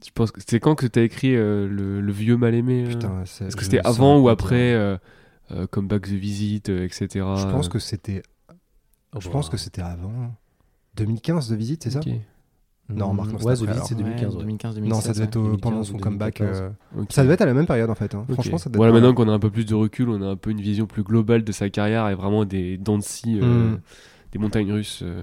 Tu 0.00 0.12
penses 0.12 0.30
que 0.30 0.40
c'est 0.46 0.60
quand 0.60 0.74
que 0.74 0.86
t'as 0.86 1.02
écrit 1.02 1.34
euh, 1.34 1.66
le, 1.68 2.00
le 2.00 2.12
vieux 2.12 2.36
mal 2.36 2.54
aimé 2.54 2.84
euh 2.86 3.22
Est-ce 3.22 3.56
que 3.56 3.62
je 3.62 3.64
c'était 3.64 3.80
avant 3.84 4.18
ou 4.20 4.28
après 4.28 4.72
euh, 4.74 4.96
euh, 5.52 5.66
Come 5.66 5.88
Back 5.88 6.02
the 6.02 6.12
Visit, 6.12 6.68
euh, 6.68 6.84
etc. 6.84 7.06
Je 7.14 7.44
pense 7.50 7.68
que 7.68 7.78
c'était. 7.78 8.22
Je 9.18 9.28
pense 9.28 9.48
que 9.48 9.56
c'était 9.56 9.82
avant. 9.82 10.32
2015 10.96 11.48
de 11.50 11.56
visite, 11.56 11.84
c'est 11.84 11.90
ça 11.90 12.00
Non, 12.90 13.10
remarque, 13.10 13.30
non, 13.32 13.38
Ouais, 13.44 13.54
c'est 13.56 13.64
The 13.64 13.68
après, 13.68 13.80
Visit, 13.80 13.86
c'est 13.88 13.94
alors. 13.94 14.06
2015. 14.08 14.34
ouais. 14.34 14.40
2015, 14.40 14.74
2016. 14.74 14.96
Non, 14.96 15.00
ça 15.00 15.12
devait 15.12 15.24
être 15.24 15.36
au- 15.36 15.42
2015 15.44 15.60
pendant 15.60 15.84
son 15.84 15.98
comeback. 15.98 16.38
2014. 16.38 16.72
euh. 16.96 17.04
Ça 17.10 17.22
devait 17.22 17.34
être 17.34 17.42
à 17.42 17.46
la 17.46 17.54
même 17.54 17.66
période 17.66 17.90
en 17.90 17.94
fait. 17.94 18.14
hein. 18.14 18.24
Franchement, 18.32 18.58
ça 18.58 18.68
devait 18.70 18.78
Voilà, 18.78 18.90
être 18.90 18.94
maintenant 19.00 19.14
qu'on 19.14 19.28
a 19.28 19.32
un 19.32 19.38
peu 19.38 19.50
plus 19.50 19.64
de 19.66 19.74
recul, 19.74 20.08
on 20.08 20.20
a 20.22 20.26
un 20.26 20.36
peu 20.36 20.50
une 20.50 20.60
vision 20.60 20.86
plus 20.86 21.02
globale 21.02 21.44
de 21.44 21.52
sa 21.52 21.68
carrière 21.70 22.08
et 22.08 22.14
vraiment 22.14 22.44
des 22.44 22.76
dents 22.78 22.98
de 22.98 23.02
scie, 23.02 23.38
euh, 23.42 23.72
Mm. 23.74 23.80
des 24.32 24.38
montagnes 24.38 24.72
russes. 24.72 25.00
euh, 25.02 25.22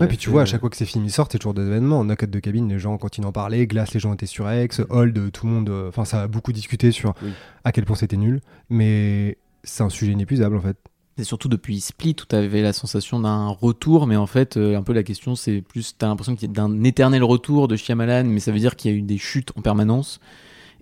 Ouais, 0.00 0.08
puis 0.08 0.16
tu 0.16 0.28
vois, 0.28 0.42
à 0.42 0.44
chaque 0.44 0.60
fois 0.60 0.70
que 0.70 0.76
ces 0.76 0.86
films 0.86 1.04
ils 1.04 1.10
sortent, 1.12 1.30
c'est 1.32 1.38
toujours 1.38 1.54
des 1.54 1.62
événements. 1.66 2.02
Knock 2.04 2.24
de 2.24 2.38
cabine, 2.40 2.68
les 2.68 2.80
gens 2.80 2.98
continuent 2.98 3.26
d'en 3.26 3.32
parler. 3.32 3.64
Glace, 3.68 3.94
les 3.94 4.00
gens 4.00 4.12
étaient 4.12 4.26
sur 4.26 4.52
X. 4.52 4.82
Hold, 4.90 5.30
tout 5.30 5.46
le 5.46 5.52
monde. 5.52 5.70
euh, 5.70 5.88
Enfin, 5.88 6.04
ça 6.04 6.22
a 6.22 6.26
beaucoup 6.26 6.52
discuté 6.52 6.90
sur 6.90 7.14
Oui. 7.22 7.30
à 7.62 7.70
quel 7.70 7.84
point 7.84 7.94
c'était 7.94 8.16
nul. 8.16 8.40
Mais 8.70 9.38
c'est 9.64 9.82
un 9.82 9.88
sujet 9.88 10.12
inépuisable 10.12 10.56
en 10.56 10.60
fait. 10.60 10.76
C'est 11.16 11.24
surtout 11.24 11.48
depuis 11.48 11.80
Split 11.80 12.16
où 12.22 12.26
tu 12.28 12.34
avais 12.34 12.60
la 12.60 12.72
sensation 12.72 13.20
d'un 13.20 13.46
retour, 13.46 14.08
mais 14.08 14.16
en 14.16 14.26
fait, 14.26 14.56
euh, 14.56 14.76
un 14.76 14.82
peu 14.82 14.92
la 14.92 15.04
question, 15.04 15.36
c'est 15.36 15.62
plus, 15.62 15.96
tu 15.96 16.04
as 16.04 16.08
l'impression 16.08 16.34
qu'il 16.34 16.48
y 16.48 16.50
a 16.50 16.54
d'un 16.54 16.82
éternel 16.82 17.22
retour 17.22 17.68
de 17.68 17.76
Shyamalan, 17.76 18.24
mais 18.24 18.40
ça 18.40 18.50
veut 18.50 18.58
dire 18.58 18.74
qu'il 18.74 18.90
y 18.90 18.94
a 18.94 18.96
eu 18.96 19.02
des 19.02 19.18
chutes 19.18 19.52
en 19.56 19.60
permanence. 19.60 20.18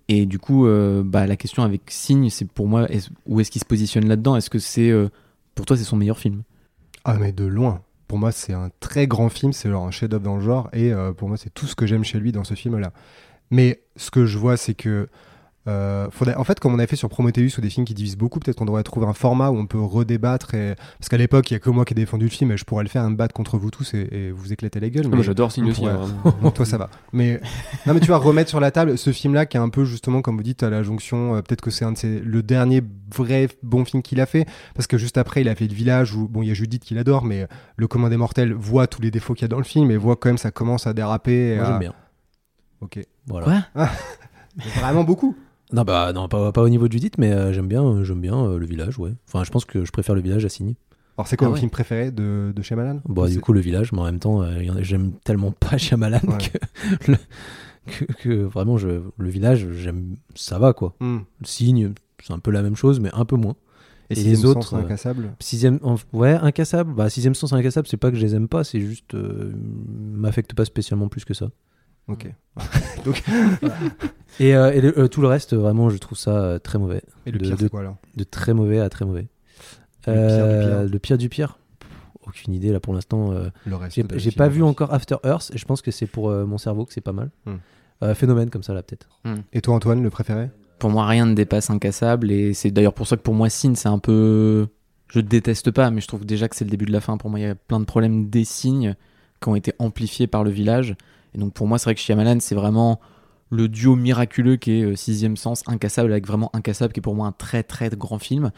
Et 0.08 0.24
du 0.24 0.38
coup, 0.38 0.66
euh, 0.66 1.02
bah, 1.04 1.26
la 1.26 1.36
question 1.36 1.62
avec 1.62 1.82
Signe, 1.88 2.30
c'est 2.30 2.46
pour 2.46 2.66
moi, 2.66 2.88
où 3.26 3.40
est-ce 3.40 3.50
qu'il 3.50 3.60
se 3.60 3.66
positionne 3.66 4.08
là-dedans? 4.08 4.34
Est-ce 4.36 4.48
que 4.48 4.58
c'est, 4.58 4.90
euh, 4.90 5.10
pour 5.54 5.66
toi, 5.66 5.76
c'est 5.76 5.84
son 5.84 5.96
meilleur 5.96 6.18
film? 6.18 6.42
Ah, 7.04 7.18
mais 7.20 7.32
de 7.32 7.44
loin. 7.44 7.82
Pour 8.08 8.18
moi, 8.18 8.32
c'est 8.32 8.54
un 8.54 8.70
très 8.80 9.06
grand 9.06 9.28
film. 9.28 9.52
C'est 9.52 9.68
genre 9.68 9.86
un 9.86 9.90
chef-d'œuvre 9.90 10.24
dans 10.24 10.36
le 10.36 10.42
genre. 10.42 10.70
Et 10.72 10.92
pour 11.16 11.28
moi, 11.28 11.36
c'est 11.36 11.52
tout 11.52 11.66
ce 11.66 11.74
que 11.74 11.86
j'aime 11.86 12.04
chez 12.04 12.18
lui 12.18 12.30
dans 12.30 12.44
ce 12.44 12.54
film-là. 12.54 12.92
Mais 13.50 13.82
ce 13.96 14.10
que 14.10 14.26
je 14.26 14.38
vois, 14.38 14.56
c'est 14.56 14.74
que. 14.74 15.08
Euh, 15.68 16.08
faudrait- 16.10 16.34
en 16.34 16.44
fait, 16.44 16.58
comme 16.58 16.74
on 16.74 16.78
a 16.80 16.86
fait 16.86 16.96
sur 16.96 17.08
Prometheus 17.08 17.50
ou 17.56 17.60
des 17.60 17.70
films 17.70 17.86
qui 17.86 17.94
divisent 17.94 18.16
beaucoup, 18.16 18.40
peut-être 18.40 18.56
qu'on 18.56 18.64
devrait 18.64 18.82
trouver 18.82 19.06
un 19.06 19.12
format 19.12 19.50
où 19.50 19.56
on 19.56 19.66
peut 19.66 19.80
redébattre. 19.80 20.54
Et... 20.54 20.74
Parce 20.98 21.08
qu'à 21.08 21.16
l'époque, 21.16 21.50
il 21.50 21.54
y 21.54 21.56
a 21.56 21.60
que 21.60 21.70
moi 21.70 21.84
qui 21.84 21.92
ai 21.92 21.94
défendu 21.94 22.24
le 22.24 22.30
film 22.30 22.50
et 22.50 22.56
je 22.56 22.64
pourrais 22.64 22.82
le 22.82 22.88
faire, 22.88 23.02
un 23.02 23.10
battre 23.12 23.32
contre 23.34 23.58
vous 23.58 23.70
tous 23.70 23.94
et, 23.94 24.08
et 24.10 24.30
vous 24.32 24.52
éclater 24.52 24.80
les 24.80 24.90
gueules. 24.90 25.04
ah, 25.06 25.08
Moi 25.08 25.18
mais- 25.18 25.22
j'adore 25.24 25.52
Signe 25.52 25.66
on 25.66 25.70
aussi. 25.70 25.80
pourrait- 25.82 25.92
hein, 26.42 26.50
toi 26.54 26.66
ça 26.66 26.78
va. 26.78 26.90
Mais 27.12 27.40
non, 27.86 27.94
mais 27.94 28.00
tu 28.00 28.08
vas 28.08 28.16
remettre 28.16 28.50
sur 28.50 28.58
la 28.60 28.70
table 28.72 28.98
ce 28.98 29.12
film-là 29.12 29.46
qui 29.46 29.56
est 29.56 29.60
un 29.60 29.68
peu 29.68 29.84
justement 29.84 30.20
comme 30.20 30.36
vous 30.36 30.42
dites 30.42 30.62
à 30.64 30.70
la 30.70 30.82
jonction. 30.82 31.36
euh, 31.36 31.42
Peut-être 31.42 31.60
que 31.60 31.70
c'est 31.70 31.84
un 31.84 31.92
de 31.92 31.98
ses- 31.98 32.18
le 32.20 32.42
dernier 32.42 32.82
vrai 33.14 33.48
bon 33.62 33.84
film 33.84 34.02
qu'il 34.02 34.20
a 34.20 34.26
fait 34.26 34.46
parce 34.74 34.86
que 34.86 34.98
juste 34.98 35.16
après 35.18 35.42
il 35.42 35.48
a 35.48 35.54
fait 35.54 35.68
le 35.68 35.74
village 35.74 36.14
où 36.14 36.26
bon 36.28 36.42
il 36.42 36.48
y 36.48 36.50
a 36.50 36.54
Judith 36.54 36.82
qui 36.82 36.94
l'adore, 36.94 37.24
mais 37.24 37.46
le 37.76 37.86
commun 37.86 38.08
des 38.10 38.16
mortels 38.16 38.52
voit 38.52 38.86
tous 38.88 39.00
les 39.02 39.10
défauts 39.12 39.34
qu'il 39.34 39.42
y 39.42 39.44
a 39.44 39.48
dans 39.48 39.58
le 39.58 39.64
film 39.64 39.90
et 39.92 39.96
voit 39.96 40.16
quand 40.16 40.28
même 40.28 40.38
ça 40.38 40.50
commence 40.50 40.86
à 40.88 40.92
déraper. 40.92 41.54
Moi, 41.56 41.64
à- 41.64 41.70
j'aime 41.70 41.78
bien. 41.78 41.94
Ok. 42.80 42.98
Voilà. 43.28 43.64
Quoi? 43.74 43.88
Vraiment 44.80 45.04
beaucoup. 45.04 45.36
Non, 45.72 45.82
bah, 45.84 46.12
non, 46.12 46.28
pas, 46.28 46.52
pas 46.52 46.62
au 46.62 46.68
niveau 46.68 46.86
de 46.88 46.92
Judith, 46.92 47.16
mais 47.18 47.32
euh, 47.32 47.52
j'aime 47.52 47.68
bien, 47.68 47.82
euh, 47.84 48.04
j'aime 48.04 48.20
bien 48.20 48.36
euh, 48.36 48.58
le 48.58 48.66
village, 48.66 48.98
ouais. 48.98 49.12
Enfin, 49.26 49.42
je 49.44 49.50
pense 49.50 49.64
que 49.64 49.84
je 49.84 49.90
préfère 49.92 50.14
le 50.14 50.20
village 50.20 50.44
à 50.44 50.48
Signy. 50.48 50.76
Alors 51.16 51.26
c'est 51.28 51.36
quoi 51.36 51.46
Ah 51.46 51.50
vos 51.50 51.54
ouais. 51.54 51.60
films 51.60 51.70
préférés 51.70 52.10
de, 52.10 52.52
de 52.54 52.62
Shyamalan? 52.62 53.00
Bah, 53.06 53.28
du 53.28 53.40
coup, 53.40 53.52
le 53.52 53.60
village, 53.60 53.92
mais 53.92 54.00
en 54.00 54.04
même 54.04 54.18
temps, 54.18 54.42
euh, 54.42 54.60
j'aime 54.80 55.12
tellement 55.24 55.50
pas 55.52 55.76
Shyamalan 55.78 56.20
Ouais. 56.28 56.38
que, 57.00 57.12
le- 57.12 57.18
que, 57.86 58.04
que 58.22 58.28
vraiment, 58.44 58.76
je, 58.78 58.88
le 59.16 59.28
village, 59.30 59.66
j'aime, 59.72 60.16
ça 60.34 60.58
va 60.58 60.72
quoi. 60.72 60.94
Le 61.00 61.20
signe, 61.44 61.92
c'est 62.22 62.32
un 62.32 62.38
peu 62.38 62.50
la 62.50 62.62
même 62.62 62.76
chose, 62.76 63.00
mais 63.00 63.10
un 63.12 63.24
peu 63.24 63.36
moins. 63.36 63.56
Et, 64.10 64.14
les 64.16 64.44
autres, 64.44 64.68
Sens, 64.68 64.72
euh, 64.74 64.84
Incassable? 64.84 65.32
Sixième, 65.40 65.78
ouais, 66.12 66.32
incassable. 66.34 66.92
Bah, 66.94 67.08
sixième 67.08 67.34
sens, 67.34 67.54
incassable, 67.54 67.86
c'est 67.88 67.96
pas 67.96 68.10
que 68.10 68.16
je 68.18 68.22
les 68.22 68.34
aime 68.34 68.46
pas, 68.46 68.62
c'est 68.62 68.80
juste, 68.80 69.14
euh, 69.14 69.52
m'affecte 69.88 70.54
pas 70.54 70.66
spécialement 70.66 71.08
plus 71.08 71.24
que 71.24 71.32
ça. 71.32 71.48
Ok. 72.08 72.26
Et, 74.40 74.54
euh, 74.56 74.72
et 74.72 74.80
le- 74.80 74.98
euh, 74.98 75.08
tout 75.08 75.20
le 75.20 75.28
reste, 75.28 75.54
vraiment, 75.54 75.90
je 75.90 75.98
trouve 75.98 76.16
ça 76.16 76.30
euh, 76.30 76.58
très 76.58 76.78
mauvais. 76.78 77.02
Et 77.26 77.30
le 77.30 77.38
De- 77.38 77.44
pire 77.48 77.56
de- 77.56 77.68
quoi 77.68 77.80
alors? 77.80 77.96
De 78.16 78.24
très 78.24 78.54
mauvais 78.54 78.80
à 78.80 78.88
très 78.88 79.04
mauvais. 79.04 79.28
Le 80.06 80.12
pire 80.14 80.46
du 80.48 80.58
pire. 80.66 80.88
le 80.92 80.98
pire 80.98 81.18
du 81.18 81.28
pire? 81.28 81.58
Pff, 81.78 81.88
Aucune 82.26 82.54
idée 82.54 82.72
là 82.72 82.80
pour 82.80 82.94
l'instant. 82.94 83.32
euh, 83.32 83.50
Le 83.66 83.76
reste. 83.76 83.94
J'ai 84.14 84.18
film, 84.30 84.34
pas 84.38 84.48
vu 84.48 84.62
encore 84.62 84.92
After 84.92 85.16
Earth 85.24 85.50
et 85.54 85.58
je 85.58 85.64
pense 85.66 85.82
que 85.82 85.90
c'est 85.90 86.06
pour 86.06 86.30
euh, 86.30 86.46
mon 86.46 86.56
cerveau 86.58 86.86
que 86.86 86.92
c'est 86.94 87.00
pas 87.02 87.12
mal. 87.12 87.30
Hmm. 87.46 87.56
Euh, 88.02 88.14
phénomène 88.14 88.48
comme 88.50 88.62
ça 88.62 88.72
là 88.74 88.82
peut-être. 88.82 89.08
Et 89.52 89.60
toi 89.60 89.74
Antoine, 89.74 90.02
le 90.02 90.10
préféré? 90.10 90.50
Pour 90.78 90.90
moi, 90.90 91.06
rien 91.06 91.26
ne 91.26 91.34
dépasse 91.34 91.70
Incassable, 91.70 92.32
et 92.32 92.54
c'est 92.54 92.72
d'ailleurs 92.72 92.94
pour 92.94 93.06
ça 93.06 93.16
que 93.16 93.22
pour 93.22 93.34
moi, 93.34 93.48
Signe, 93.48 93.76
c'est 93.76 93.88
un 93.88 94.00
peu. 94.00 94.66
Je 95.08 95.20
déteste 95.20 95.70
pas, 95.70 95.90
mais 95.92 96.00
je 96.00 96.08
trouve 96.08 96.24
déjà 96.24 96.48
que 96.48 96.56
c'est 96.56 96.64
le 96.64 96.70
début 96.70 96.86
de 96.86 96.92
la 96.92 97.00
fin. 97.00 97.16
Pour 97.18 97.30
moi, 97.30 97.38
il 97.38 97.42
y 97.42 97.46
a 97.46 97.54
plein 97.54 97.78
de 97.78 97.84
problèmes 97.84 98.28
des 98.30 98.44
signes 98.44 98.96
qui 99.40 99.48
ont 99.48 99.54
été 99.54 99.74
amplifiés 99.78 100.26
par 100.26 100.42
le 100.42 100.50
village. 100.50 100.96
Et 101.34 101.38
donc, 101.38 101.52
pour 101.52 101.66
moi, 101.66 101.78
c'est 101.78 101.84
vrai 101.84 101.94
que 101.94 102.00
Shyamalan, 102.00 102.40
c'est 102.40 102.54
vraiment 102.54 103.00
le 103.52 103.68
duo 103.68 103.96
miraculeux 103.96 104.56
qui 104.56 104.80
est 104.80 104.82
euh, 104.82 104.96
Sixième 104.96 105.36
Sens, 105.36 105.62
Incassable, 105.66 106.10
avec 106.10 106.26
vraiment 106.26 106.50
Incassable, 106.54 106.92
qui 106.92 107.00
est 107.00 107.02
pour 107.02 107.14
moi 107.14 107.26
un 107.26 107.32
très 107.32 107.62
très 107.62 107.90
grand 107.90 108.18
film. 108.18 108.50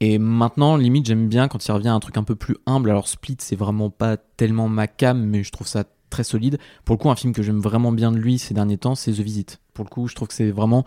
Et 0.00 0.18
maintenant, 0.18 0.76
limite, 0.76 1.06
j'aime 1.06 1.28
bien 1.28 1.46
quand 1.46 1.64
il 1.64 1.72
revient 1.72 1.88
à 1.88 1.94
un 1.94 2.00
truc 2.00 2.16
un 2.16 2.24
peu 2.24 2.34
plus 2.34 2.56
humble. 2.66 2.90
Alors, 2.90 3.06
Split, 3.06 3.36
c'est 3.38 3.56
vraiment 3.56 3.90
pas 3.90 4.16
tellement 4.16 4.68
ma 4.68 4.86
cam, 4.86 5.22
mais 5.22 5.42
je 5.42 5.52
trouve 5.52 5.66
ça 5.66 5.84
très 6.08 6.24
solide. 6.24 6.58
Pour 6.84 6.96
le 6.96 6.98
coup, 6.98 7.10
un 7.10 7.16
film 7.16 7.34
que 7.34 7.42
j'aime 7.42 7.60
vraiment 7.60 7.92
bien 7.92 8.12
de 8.12 8.16
lui 8.16 8.38
ces 8.38 8.54
derniers 8.54 8.78
temps, 8.78 8.94
c'est 8.94 9.12
The 9.12 9.20
Visit. 9.20 9.60
Pour 9.74 9.84
le 9.84 9.90
coup, 9.90 10.08
je 10.08 10.14
trouve 10.14 10.28
que 10.28 10.34
c'est 10.34 10.50
vraiment, 10.50 10.86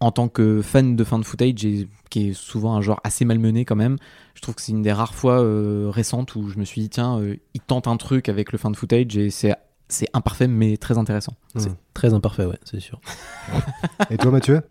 en 0.00 0.10
tant 0.10 0.28
que 0.28 0.62
fan 0.62 0.96
de 0.96 1.04
fan 1.04 1.22
footage, 1.22 1.66
et 1.66 1.88
qui 2.08 2.30
est 2.30 2.32
souvent 2.32 2.74
un 2.74 2.80
genre 2.80 3.00
assez 3.04 3.26
malmené 3.26 3.66
quand 3.66 3.76
même, 3.76 3.98
je 4.34 4.40
trouve 4.40 4.54
que 4.54 4.62
c'est 4.62 4.72
une 4.72 4.82
des 4.82 4.92
rares 4.92 5.14
fois 5.14 5.42
euh, 5.42 5.90
récentes 5.90 6.34
où 6.36 6.48
je 6.48 6.58
me 6.58 6.64
suis 6.64 6.80
dit, 6.80 6.88
tiens, 6.88 7.18
euh, 7.20 7.36
il 7.52 7.60
tente 7.60 7.86
un 7.86 7.98
truc 7.98 8.30
avec 8.30 8.50
le 8.50 8.58
fan 8.58 8.74
footage 8.74 9.16
et 9.18 9.28
c'est 9.28 9.54
c'est 9.88 10.08
imparfait 10.14 10.48
mais 10.48 10.76
très 10.76 10.98
intéressant. 10.98 11.34
C'est 11.56 11.70
Hmm. 11.70 11.76
très 11.94 12.14
imparfait 12.14 12.44
ouais 12.46 12.58
c'est 12.64 12.80
sûr. 12.80 13.00
Et 14.10 14.16
toi 14.16 14.30
Mathieu? 14.30 14.62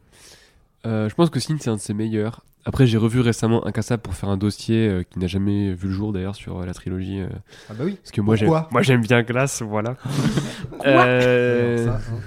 Euh, 0.86 1.10
je 1.10 1.16
pense 1.16 1.30
que 1.30 1.40
Signe 1.40 1.58
c'est 1.60 1.70
un 1.70 1.76
de 1.76 1.82
ses 1.82 1.94
meilleurs. 1.94 2.44
Après 2.66 2.86
j'ai 2.86 2.98
revu 2.98 3.20
récemment 3.22 3.66
Incassable 3.66 4.02
pour 4.02 4.14
faire 4.14 4.30
un 4.30 4.38
dossier 4.38 4.88
euh, 4.90 5.04
qui 5.04 5.20
n'a 5.20 5.28
jamais 5.28 5.74
vu 5.74 5.88
le 5.88 5.94
jour 5.94 6.12
d'ailleurs 6.14 6.36
sur 6.36 6.60
euh, 6.60 6.66
la 6.66 6.74
trilogie. 6.74 7.22
euh, 7.22 7.28
Ah 7.70 7.74
bah 7.74 7.84
oui. 7.86 7.96
parce 7.96 8.12
que 8.12 8.22
moi 8.22 8.36
j'aime, 8.36 8.50
Pourquoi? 8.50 8.70
moi 8.72 8.82
j'aime 8.82 9.02
bien 9.02 9.22
Glace, 9.24 9.62
voilà. 9.62 9.96
Euh, 10.86 11.86
ça, 11.86 11.96
hein. 12.12 12.20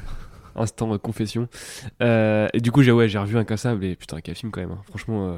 Instant 0.56 0.92
euh, 0.92 0.99
confession. 0.99 1.49
Euh, 2.02 2.49
et 2.52 2.61
du 2.61 2.73
coup, 2.73 2.82
j'ai 2.82 2.90
ouais, 2.92 3.09
j'ai 3.09 3.18
revu 3.18 3.38
Incassable 3.38 3.85
et 3.85 3.94
putain, 3.97 4.20
quel 4.20 4.35
film 4.35 4.50
quand 4.50 4.61
même. 4.61 4.73
hein. 4.73 4.82
Franchement, 4.88 5.28
euh, 5.28 5.37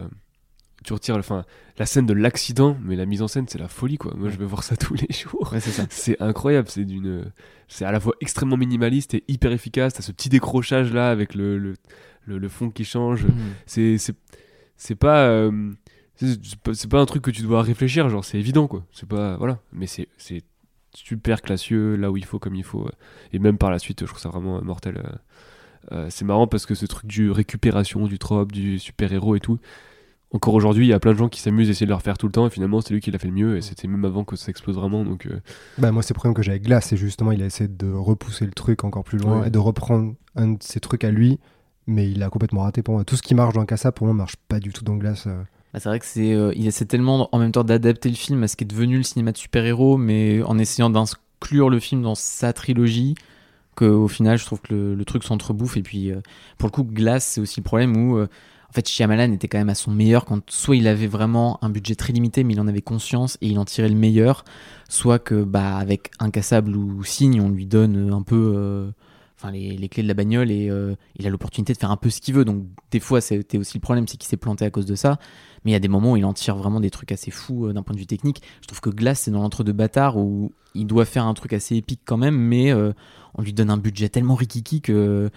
tu 0.82 0.92
retires 0.92 1.16
enfin, 1.16 1.44
la 1.78 1.86
scène 1.86 2.06
de 2.06 2.12
l'accident, 2.12 2.76
mais 2.82 2.96
la 2.96 3.06
mise 3.06 3.22
en 3.22 3.28
scène, 3.28 3.46
c'est 3.48 3.58
la 3.58 3.68
folie 3.68 3.98
quoi. 3.98 4.14
Moi, 4.16 4.28
je 4.30 4.36
vais 4.36 4.44
voir 4.44 4.62
ça 4.62 4.76
tous 4.78 4.94
les 4.94 5.08
jours. 5.14 5.50
Ouais, 5.52 5.60
c'est 5.60 6.20
incroyable. 6.20 6.68
C'est 6.68 6.84
d'une, 6.84 7.30
c'est 7.68 7.84
à 7.84 7.92
la 7.92 8.00
fois 8.00 8.14
extrêmement 8.20 8.56
minimaliste 8.56 9.14
et 9.14 9.24
hyper 9.28 9.52
efficace. 9.52 9.94
T'as 9.94 10.02
ce 10.02 10.12
petit 10.12 10.28
décrochage 10.28 10.92
là 10.92 11.10
avec 11.10 11.34
le, 11.34 11.58
le, 11.58 11.74
le, 12.26 12.38
le 12.38 12.48
fond 12.48 12.70
qui 12.70 12.84
change. 12.84 13.26
C'est, 13.66 13.98
c'est, 13.98 14.14
c'est 14.76 14.94
pas. 14.96 15.24
euh, 15.28 15.72
c'est 16.16 16.44
c'est 16.44 16.58
pas- 16.60 16.74
c'est 16.74 16.90
pas 16.90 17.00
un 17.00 17.06
truc 17.06 17.22
que 17.22 17.30
tu 17.30 17.42
dois 17.42 17.62
réfléchir, 17.62 18.08
genre 18.08 18.24
c'est 18.24 18.38
évident 18.38 18.66
quoi. 18.68 18.84
C'est 18.92 19.08
pas 19.08 19.36
voilà, 19.38 19.58
mais 19.72 19.86
c'est 19.86 20.08
c'est 20.18 20.42
super 20.94 21.40
classieux 21.40 21.96
là 21.96 22.10
où 22.10 22.16
il 22.18 22.24
faut 22.24 22.38
comme 22.38 22.54
il 22.54 22.64
faut. 22.64 22.86
Et 23.32 23.38
même 23.38 23.56
par 23.56 23.70
la 23.70 23.78
suite, 23.78 24.00
je 24.00 24.06
trouve 24.06 24.20
ça 24.20 24.28
vraiment 24.28 24.60
mortel. 24.62 24.98
euh. 24.98 25.12
Euh, 25.90 26.06
c'est 26.10 26.24
marrant 26.24 26.46
parce 26.46 26.64
que 26.64 26.74
ce 26.76 26.86
truc 26.86 27.06
du 27.06 27.30
récupération, 27.32 28.06
du 28.06 28.18
trope, 28.18 28.52
du 28.52 28.78
super-héros 28.78 29.34
et 29.34 29.40
tout, 29.40 29.58
encore 30.32 30.54
aujourd'hui, 30.54 30.86
il 30.86 30.88
y 30.88 30.92
a 30.94 30.98
plein 31.00 31.12
de 31.12 31.18
gens 31.18 31.28
qui 31.28 31.40
s'amusent 31.40 31.68
à 31.68 31.72
essayer 31.72 31.86
de 31.86 31.90
le 31.90 31.96
refaire 31.96 32.16
tout 32.18 32.26
le 32.26 32.32
temps 32.32 32.46
et 32.46 32.50
finalement, 32.50 32.80
c'est 32.80 32.94
lui 32.94 33.00
qui 33.00 33.10
l'a 33.10 33.18
fait 33.18 33.28
le 33.28 33.34
mieux 33.34 33.56
et 33.56 33.60
c'était 33.62 33.86
même 33.88 34.04
avant 34.04 34.24
que 34.24 34.34
ça 34.36 34.48
explose 34.50 34.76
vraiment. 34.76 35.04
Donc, 35.04 35.26
euh, 35.26 35.40
Bah 35.78 35.92
moi 35.92 36.02
c'est 36.02 36.14
le 36.14 36.16
problème 36.16 36.34
que 36.34 36.42
j'ai 36.42 36.52
avec 36.52 36.62
Glace, 36.64 36.86
c'est 36.88 36.96
justement 36.96 37.32
il 37.32 37.42
a 37.42 37.46
essayé 37.46 37.68
de 37.68 37.90
repousser 37.92 38.44
le 38.46 38.52
truc 38.52 38.84
encore 38.84 39.04
plus 39.04 39.18
loin 39.18 39.40
Ouais. 39.40 39.48
et 39.48 39.50
de 39.50 39.58
reprendre 39.58 40.14
un 40.36 40.48
de 40.52 40.62
ses 40.62 40.80
trucs 40.80 41.04
à 41.04 41.10
lui, 41.10 41.38
mais 41.86 42.10
il 42.10 42.22
a 42.22 42.30
complètement 42.30 42.62
raté 42.62 42.82
pour 42.82 42.94
moi. 42.94 43.04
Tout 43.04 43.16
ce 43.16 43.22
qui 43.22 43.34
marche 43.34 43.54
dans 43.54 43.64
Casa 43.66 43.92
pour 43.92 44.06
moi 44.06 44.14
marche 44.14 44.36
pas 44.48 44.58
du 44.60 44.72
tout 44.72 44.84
dans 44.84 44.96
Glace. 44.96 45.24
euh. 45.26 45.42
Bah, 45.74 45.80
c'est 45.80 45.88
vrai 45.88 45.98
que 45.98 46.06
c'est 46.06 46.32
euh, 46.34 46.52
il 46.54 46.66
essaie 46.66 46.84
tellement 46.84 47.28
en 47.34 47.38
même 47.38 47.52
temps 47.52 47.64
d'adapter 47.64 48.08
le 48.08 48.14
film 48.14 48.42
à 48.42 48.48
ce 48.48 48.56
qui 48.56 48.64
est 48.64 48.66
devenu 48.66 48.96
le 48.98 49.02
cinéma 49.02 49.32
de 49.32 49.38
super-héros, 49.38 49.96
mais 49.98 50.42
en 50.42 50.58
essayant 50.58 50.90
d'inclure 50.90 51.68
le 51.70 51.78
film 51.80 52.02
dans 52.02 52.14
sa 52.14 52.52
trilogie, 52.52 53.14
qu'au 53.74 54.06
final 54.08 54.36
je 54.38 54.44
trouve 54.44 54.60
que 54.60 54.74
le, 54.74 54.94
le 54.94 55.04
truc 55.04 55.24
s'entrebouffe. 55.24 55.76
Et 55.76 55.82
puis 55.82 56.10
euh, 56.10 56.20
pour 56.58 56.68
le 56.68 56.72
coup, 56.72 56.84
Glace, 56.84 57.24
c'est 57.26 57.40
aussi 57.40 57.60
le 57.60 57.64
problème 57.64 57.96
où 57.96 58.16
euh, 58.18 58.28
En 58.72 58.74
fait, 58.74 58.88
Shyamalan 58.88 59.32
était 59.32 59.48
quand 59.48 59.58
même 59.58 59.68
à 59.68 59.74
son 59.74 59.90
meilleur 59.90 60.24
quand 60.24 60.50
soit 60.50 60.76
il 60.76 60.88
avait 60.88 61.06
vraiment 61.06 61.62
un 61.62 61.68
budget 61.68 61.94
très 61.94 62.14
limité, 62.14 62.42
mais 62.42 62.54
il 62.54 62.60
en 62.60 62.66
avait 62.66 62.80
conscience 62.80 63.36
et 63.42 63.48
il 63.48 63.58
en 63.58 63.66
tirait 63.66 63.90
le 63.90 63.94
meilleur, 63.94 64.46
soit 64.88 65.18
que 65.18 65.44
bah 65.44 65.76
avec 65.76 66.10
Incassable 66.20 66.74
ou 66.74 67.04
Signe, 67.04 67.42
on 67.42 67.50
lui 67.50 67.66
donne 67.66 68.10
un 68.10 68.22
peu 68.22 68.54
euh, 68.56 68.90
les, 69.50 69.76
les 69.76 69.88
clés 69.90 70.02
de 70.02 70.08
la 70.08 70.14
bagnole 70.14 70.50
et 70.50 70.70
euh, 70.70 70.94
il 71.18 71.26
a 71.26 71.30
l'opportunité 71.30 71.74
de 71.74 71.78
faire 71.78 71.90
un 71.90 71.98
peu 71.98 72.08
ce 72.08 72.22
qu'il 72.22 72.34
veut. 72.34 72.46
Donc 72.46 72.64
des 72.90 73.00
fois, 73.00 73.20
c'était 73.20 73.58
aussi 73.58 73.76
le 73.76 73.82
problème, 73.82 74.06
c'est 74.06 74.16
qu'il 74.16 74.28
s'est 74.28 74.36
planté 74.36 74.64
à 74.64 74.70
cause 74.70 74.86
de 74.86 74.94
ça. 74.94 75.18
Mais 75.64 75.72
il 75.72 75.74
y 75.74 75.76
a 75.76 75.80
des 75.80 75.88
moments 75.88 76.12
où 76.12 76.16
il 76.16 76.24
en 76.24 76.32
tire 76.32 76.56
vraiment 76.56 76.80
des 76.80 76.90
trucs 76.90 77.12
assez 77.12 77.30
fous 77.30 77.66
euh, 77.66 77.72
d'un 77.72 77.82
point 77.82 77.94
de 77.94 78.00
vue 78.00 78.06
technique. 78.06 78.42
Je 78.62 78.68
trouve 78.68 78.80
que 78.80 78.90
Glass, 78.90 79.20
c'est 79.20 79.30
dans 79.30 79.42
l'entre-deux 79.42 79.72
bâtard 79.72 80.16
où 80.16 80.52
il 80.74 80.86
doit 80.86 81.04
faire 81.04 81.24
un 81.26 81.34
truc 81.34 81.52
assez 81.52 81.76
épique 81.76 82.00
quand 82.04 82.16
même, 82.16 82.36
mais 82.36 82.72
euh, 82.72 82.92
on 83.34 83.42
lui 83.42 83.52
donne 83.52 83.70
un 83.70 83.76
budget 83.76 84.08
tellement 84.08 84.34
rikiki 84.34 84.80
que 84.80 85.30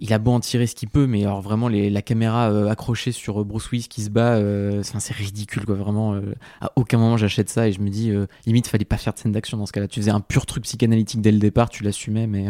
il 0.00 0.12
a 0.12 0.18
beau 0.18 0.32
en 0.32 0.40
tirer 0.40 0.66
ce 0.66 0.74
qu'il 0.74 0.88
peut, 0.88 1.06
mais 1.06 1.22
alors 1.22 1.40
vraiment 1.40 1.68
la 1.68 2.02
caméra 2.02 2.50
euh, 2.50 2.68
accrochée 2.68 3.12
sur 3.12 3.40
euh, 3.40 3.44
Bruce 3.44 3.70
Willis 3.70 3.88
qui 3.88 4.02
se 4.02 4.10
bat, 4.10 4.34
euh, 4.34 4.82
c'est 4.82 5.14
ridicule 5.14 5.64
quoi. 5.64 5.76
Vraiment, 5.76 6.14
euh, 6.14 6.34
à 6.60 6.72
aucun 6.76 6.98
moment 6.98 7.16
j'achète 7.16 7.48
ça 7.48 7.68
et 7.68 7.72
je 7.72 7.80
me 7.80 7.90
dis 7.90 8.12
limite 8.46 8.66
fallait 8.66 8.84
pas 8.84 8.96
faire 8.96 9.12
de 9.12 9.18
scène 9.18 9.32
d'action 9.32 9.56
dans 9.56 9.66
ce 9.66 9.72
cas-là. 9.72 9.88
Tu 9.88 10.00
faisais 10.00 10.10
un 10.10 10.20
pur 10.20 10.46
truc 10.46 10.64
psychanalytique 10.64 11.20
dès 11.20 11.32
le 11.32 11.38
départ, 11.38 11.68
tu 11.68 11.84
l'assumais, 11.84 12.26
mais 12.26 12.46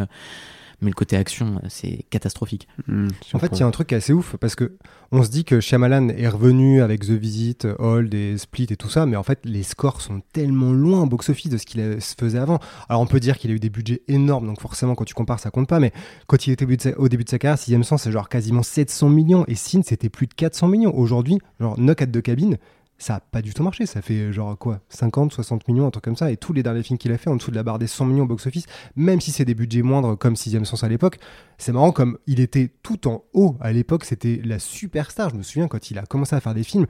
mais 0.80 0.88
le 0.88 0.94
côté 0.94 1.16
action 1.16 1.60
c'est 1.68 2.04
catastrophique. 2.10 2.68
Hmm, 2.86 3.08
En 3.32 3.38
fait, 3.38 3.48
il 3.52 3.60
y 3.60 3.62
a 3.62 3.66
un 3.66 3.70
truc 3.70 3.88
qui 3.88 3.94
est 3.94 3.98
assez 3.98 4.12
ouf 4.12 4.36
parce 4.36 4.54
que 4.54 4.76
on 5.12 5.22
se 5.22 5.30
dit 5.30 5.44
que 5.44 5.60
Shyamalan 5.60 6.08
est 6.08 6.28
revenu 6.28 6.82
avec 6.82 7.02
The 7.06 7.10
Visit, 7.10 7.66
Hold 7.78 8.12
et 8.14 8.36
Split 8.36 8.66
et 8.70 8.76
tout 8.76 8.88
ça, 8.88 9.06
mais 9.06 9.16
en 9.16 9.22
fait, 9.22 9.38
les 9.44 9.62
scores 9.62 10.00
sont 10.00 10.22
tellement 10.32 10.72
loin 10.72 11.02
au 11.02 11.06
box-office 11.06 11.50
de 11.50 11.56
ce 11.56 11.66
qu'il 11.66 11.80
se 12.02 12.14
faisait 12.18 12.38
avant. 12.38 12.58
Alors, 12.88 13.00
on 13.00 13.06
peut 13.06 13.20
dire 13.20 13.38
qu'il 13.38 13.50
a 13.52 13.54
eu 13.54 13.60
des 13.60 13.70
budgets 13.70 14.02
énormes, 14.08 14.46
donc 14.46 14.60
forcément, 14.60 14.94
quand 14.96 15.04
tu 15.04 15.14
compares, 15.14 15.38
ça 15.40 15.50
compte 15.50 15.68
pas, 15.68 15.78
mais 15.78 15.92
quand 16.26 16.46
il 16.46 16.52
était 16.52 16.64
au 16.64 16.68
début 16.68 16.76
de 16.76 16.82
sa, 16.82 16.98
au 16.98 17.08
début 17.08 17.24
de 17.24 17.28
sa 17.30 17.38
carrière, 17.38 17.58
Sixième 17.58 17.84
Sens, 17.84 18.02
c'est 18.02 18.12
genre 18.12 18.28
quasiment 18.28 18.62
700 18.64 19.08
millions, 19.08 19.44
et 19.46 19.54
Sin, 19.54 19.82
c'était 19.84 20.08
plus 20.08 20.26
de 20.26 20.34
400 20.34 20.66
millions. 20.68 20.96
Aujourd'hui, 20.96 21.38
genre 21.60 21.76
Knock 21.78 22.02
at 22.02 22.06
the 22.08 22.20
Cabin, 22.20 22.54
ça 23.04 23.16
a 23.16 23.20
pas 23.20 23.42
du 23.42 23.52
tout 23.52 23.62
marché. 23.62 23.84
Ça 23.84 24.00
fait 24.00 24.32
genre 24.32 24.56
quoi 24.56 24.80
50, 24.88 25.32
60 25.32 25.68
millions, 25.68 25.86
un 25.86 25.90
truc 25.90 26.04
comme 26.04 26.16
ça. 26.16 26.30
Et 26.30 26.38
tous 26.38 26.54
les 26.54 26.62
derniers 26.62 26.82
films 26.82 26.98
qu'il 26.98 27.12
a 27.12 27.18
fait 27.18 27.28
en 27.28 27.36
dessous 27.36 27.50
de 27.50 27.56
la 27.56 27.62
barre 27.62 27.78
des 27.78 27.86
100 27.86 28.06
millions 28.06 28.24
au 28.24 28.26
box-office, 28.26 28.64
même 28.96 29.20
si 29.20 29.30
c'est 29.30 29.44
des 29.44 29.54
budgets 29.54 29.82
moindres 29.82 30.16
comme 30.16 30.36
Sixième 30.36 30.64
Sens 30.64 30.84
à 30.84 30.88
l'époque, 30.88 31.18
c'est 31.58 31.72
marrant 31.72 31.92
comme 31.92 32.16
il 32.26 32.40
était 32.40 32.70
tout 32.82 33.06
en 33.06 33.24
haut 33.34 33.56
à 33.60 33.72
l'époque. 33.72 34.06
C'était 34.06 34.40
la 34.42 34.58
superstar. 34.58 35.28
Je 35.30 35.36
me 35.36 35.42
souviens 35.42 35.68
quand 35.68 35.90
il 35.90 35.98
a 35.98 36.06
commencé 36.06 36.34
à 36.34 36.40
faire 36.40 36.54
des 36.54 36.64
films. 36.64 36.86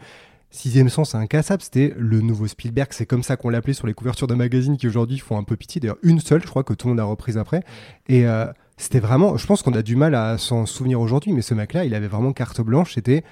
Sixième 0.50 0.88
Sens, 0.88 1.16
incassable. 1.16 1.62
C'était 1.62 1.92
le 1.97 2.21
nouveau 2.21 2.47
Spielberg. 2.47 2.90
C'est 2.92 3.06
comme 3.06 3.25
ça 3.25 3.37
qu'on 3.37 3.49
l'appelait 3.49 3.73
sur 3.73 3.88
les 3.88 3.94
couvertures 3.94 4.28
de 4.28 4.35
magazines 4.35 4.76
qui 4.76 4.87
aujourd'hui 4.87 5.18
font 5.18 5.37
un 5.37 5.42
peu 5.42 5.56
pitié. 5.56 5.80
D'ailleurs, 5.80 5.99
une 6.04 6.21
seule, 6.21 6.42
je 6.42 6.47
crois 6.47 6.62
que 6.62 6.75
tout 6.75 6.87
le 6.87 6.92
monde 6.92 7.00
a 7.00 7.04
reprise 7.04 7.38
après. 7.38 7.64
Et 8.06 8.25
euh, 8.28 8.47
c'était 8.76 9.00
vraiment. 9.00 9.37
Je 9.37 9.47
pense 9.49 9.62
qu'on 9.62 9.75
a 9.75 9.83
du 9.83 9.97
mal 9.97 10.14
à 10.14 10.38
s'en 10.38 10.64
souvenir 10.64 11.00
aujourd'hui, 11.00 11.33
mais 11.33 11.42
ce 11.42 11.54
mec-là, 11.54 11.85
il 11.85 11.92
avait 11.92 12.06
vraiment 12.06 12.33
carte 12.33 12.61
blanche. 12.61 12.94
C'était 12.94 13.25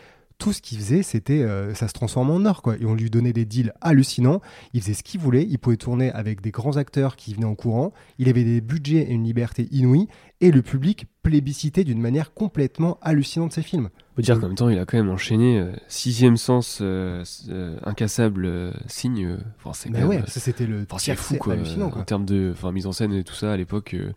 tout 0.43 0.53
ce 0.53 0.61
qu'il 0.61 0.79
faisait, 0.79 1.05
c'était 1.05 1.43
euh, 1.43 1.73
ça 1.75 1.87
se 1.87 1.93
transforme 1.93 2.31
en 2.31 2.45
or 2.47 2.63
quoi. 2.63 2.77
Et 2.81 2.85
on 2.85 2.95
lui 2.95 3.11
donnait 3.11 3.33
des 3.33 3.45
deals 3.45 3.73
hallucinants. 3.81 4.41
Il 4.75 4.81
faisait 4.81 4.95
ce 4.95 5.05
qu'il 5.05 5.21
voulait. 5.21 5.47
Il 5.49 5.57
pouvait 5.59 5.77
tourner 5.77 6.11
avec 6.11 6.41
des 6.41 6.51
grands 6.51 6.77
acteurs 6.79 7.15
qui 7.15 7.33
venaient 7.35 7.47
en 7.47 7.55
courant. 7.55 7.93
Il 8.19 8.29
avait 8.29 8.43
des 8.43 8.61
budgets 8.61 9.03
et 9.09 9.13
une 9.13 9.23
liberté 9.23 9.69
inouïe. 9.71 10.09
Et 10.41 10.51
le 10.51 10.61
public 10.63 11.07
plébiscitait 11.23 11.85
d'une 11.85 12.01
manière 12.01 12.35
complètement 12.35 12.99
hallucinante 13.03 13.53
ses 13.53 13.63
films. 13.63 13.89
faut 14.17 14.23
dire 14.23 14.41
qu'en 14.41 14.49
même 14.49 14.57
temps, 14.57 14.69
il 14.69 14.79
a 14.81 14.85
quand 14.85 14.97
même 14.97 15.11
enchaîné 15.11 15.61
euh, 15.61 15.71
sixième 15.87 16.37
sens, 16.37 16.81
euh, 16.83 17.23
euh, 17.49 17.79
incassable, 17.85 18.45
euh, 18.45 18.73
signe. 18.89 19.37
enfin, 19.59 19.73
c'est 19.73 19.91
Mais 19.91 20.01
quand 20.01 20.09
ouais, 20.09 20.17
même, 20.17 20.27
ça 20.27 20.41
c'était 20.41 20.67
le. 20.67 20.85
Enfin, 20.91 20.99
c'est 20.99 21.15
fou 21.15 21.37
quoi. 21.37 21.53
hallucinant, 21.53 21.89
quoi. 21.91 22.03
En 22.03 22.05
termes 22.05 22.25
de 22.25 22.51
enfin, 22.53 22.73
mise 22.73 22.87
en 22.87 22.93
scène 22.93 23.13
et 23.13 23.23
tout 23.23 23.35
ça 23.35 23.53
à 23.53 23.57
l'époque 23.57 23.95
euh, 23.95 24.13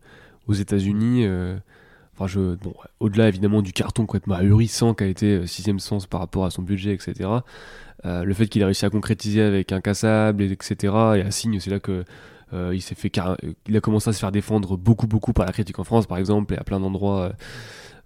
aux 0.47 0.53
États-Unis. 0.53 1.25
euh, 1.25 1.55
Enfin, 2.15 2.27
je, 2.27 2.55
bon, 2.55 2.73
au-delà 3.01 3.27
évidemment 3.27 3.61
du 3.61 3.73
carton 3.73 4.05
complètement 4.05 4.35
ahurissant 4.35 4.93
qu'a 4.93 5.05
été 5.05 5.33
euh, 5.35 5.45
Sixième 5.45 5.79
Sens 5.79 6.07
par 6.07 6.21
rapport 6.21 6.45
à 6.45 6.49
son 6.49 6.61
budget, 6.61 6.93
etc. 6.93 7.29
euh, 8.05 8.23
le 8.23 8.33
fait 8.33 8.47
qu'il 8.47 8.63
a 8.63 8.65
réussi 8.67 8.85
à 8.85 8.89
concrétiser 8.89 9.41
avec 9.41 9.71
Incassable, 9.73 10.41
et 10.43 10.51
etc. 10.51 10.75
Et 11.17 11.21
à 11.21 11.31
Signe, 11.31 11.59
c'est 11.59 11.71
là 11.71 11.79
que 11.79 12.05
euh, 12.53 12.71
il 12.73 12.81
s'est 12.81 12.95
fait, 12.95 13.09
car- 13.09 13.35
il 13.67 13.75
a 13.75 13.81
commencé 13.81 14.09
à 14.09 14.13
se 14.13 14.19
faire 14.19 14.31
défendre 14.31 14.77
beaucoup, 14.77 15.07
beaucoup 15.07 15.33
par 15.33 15.45
la 15.45 15.51
critique 15.51 15.77
en 15.79 15.83
France, 15.83 16.05
par 16.07 16.17
exemple, 16.17 16.53
et 16.53 16.57
à 16.57 16.63
plein 16.63 16.79
d'endroits. 16.79 17.33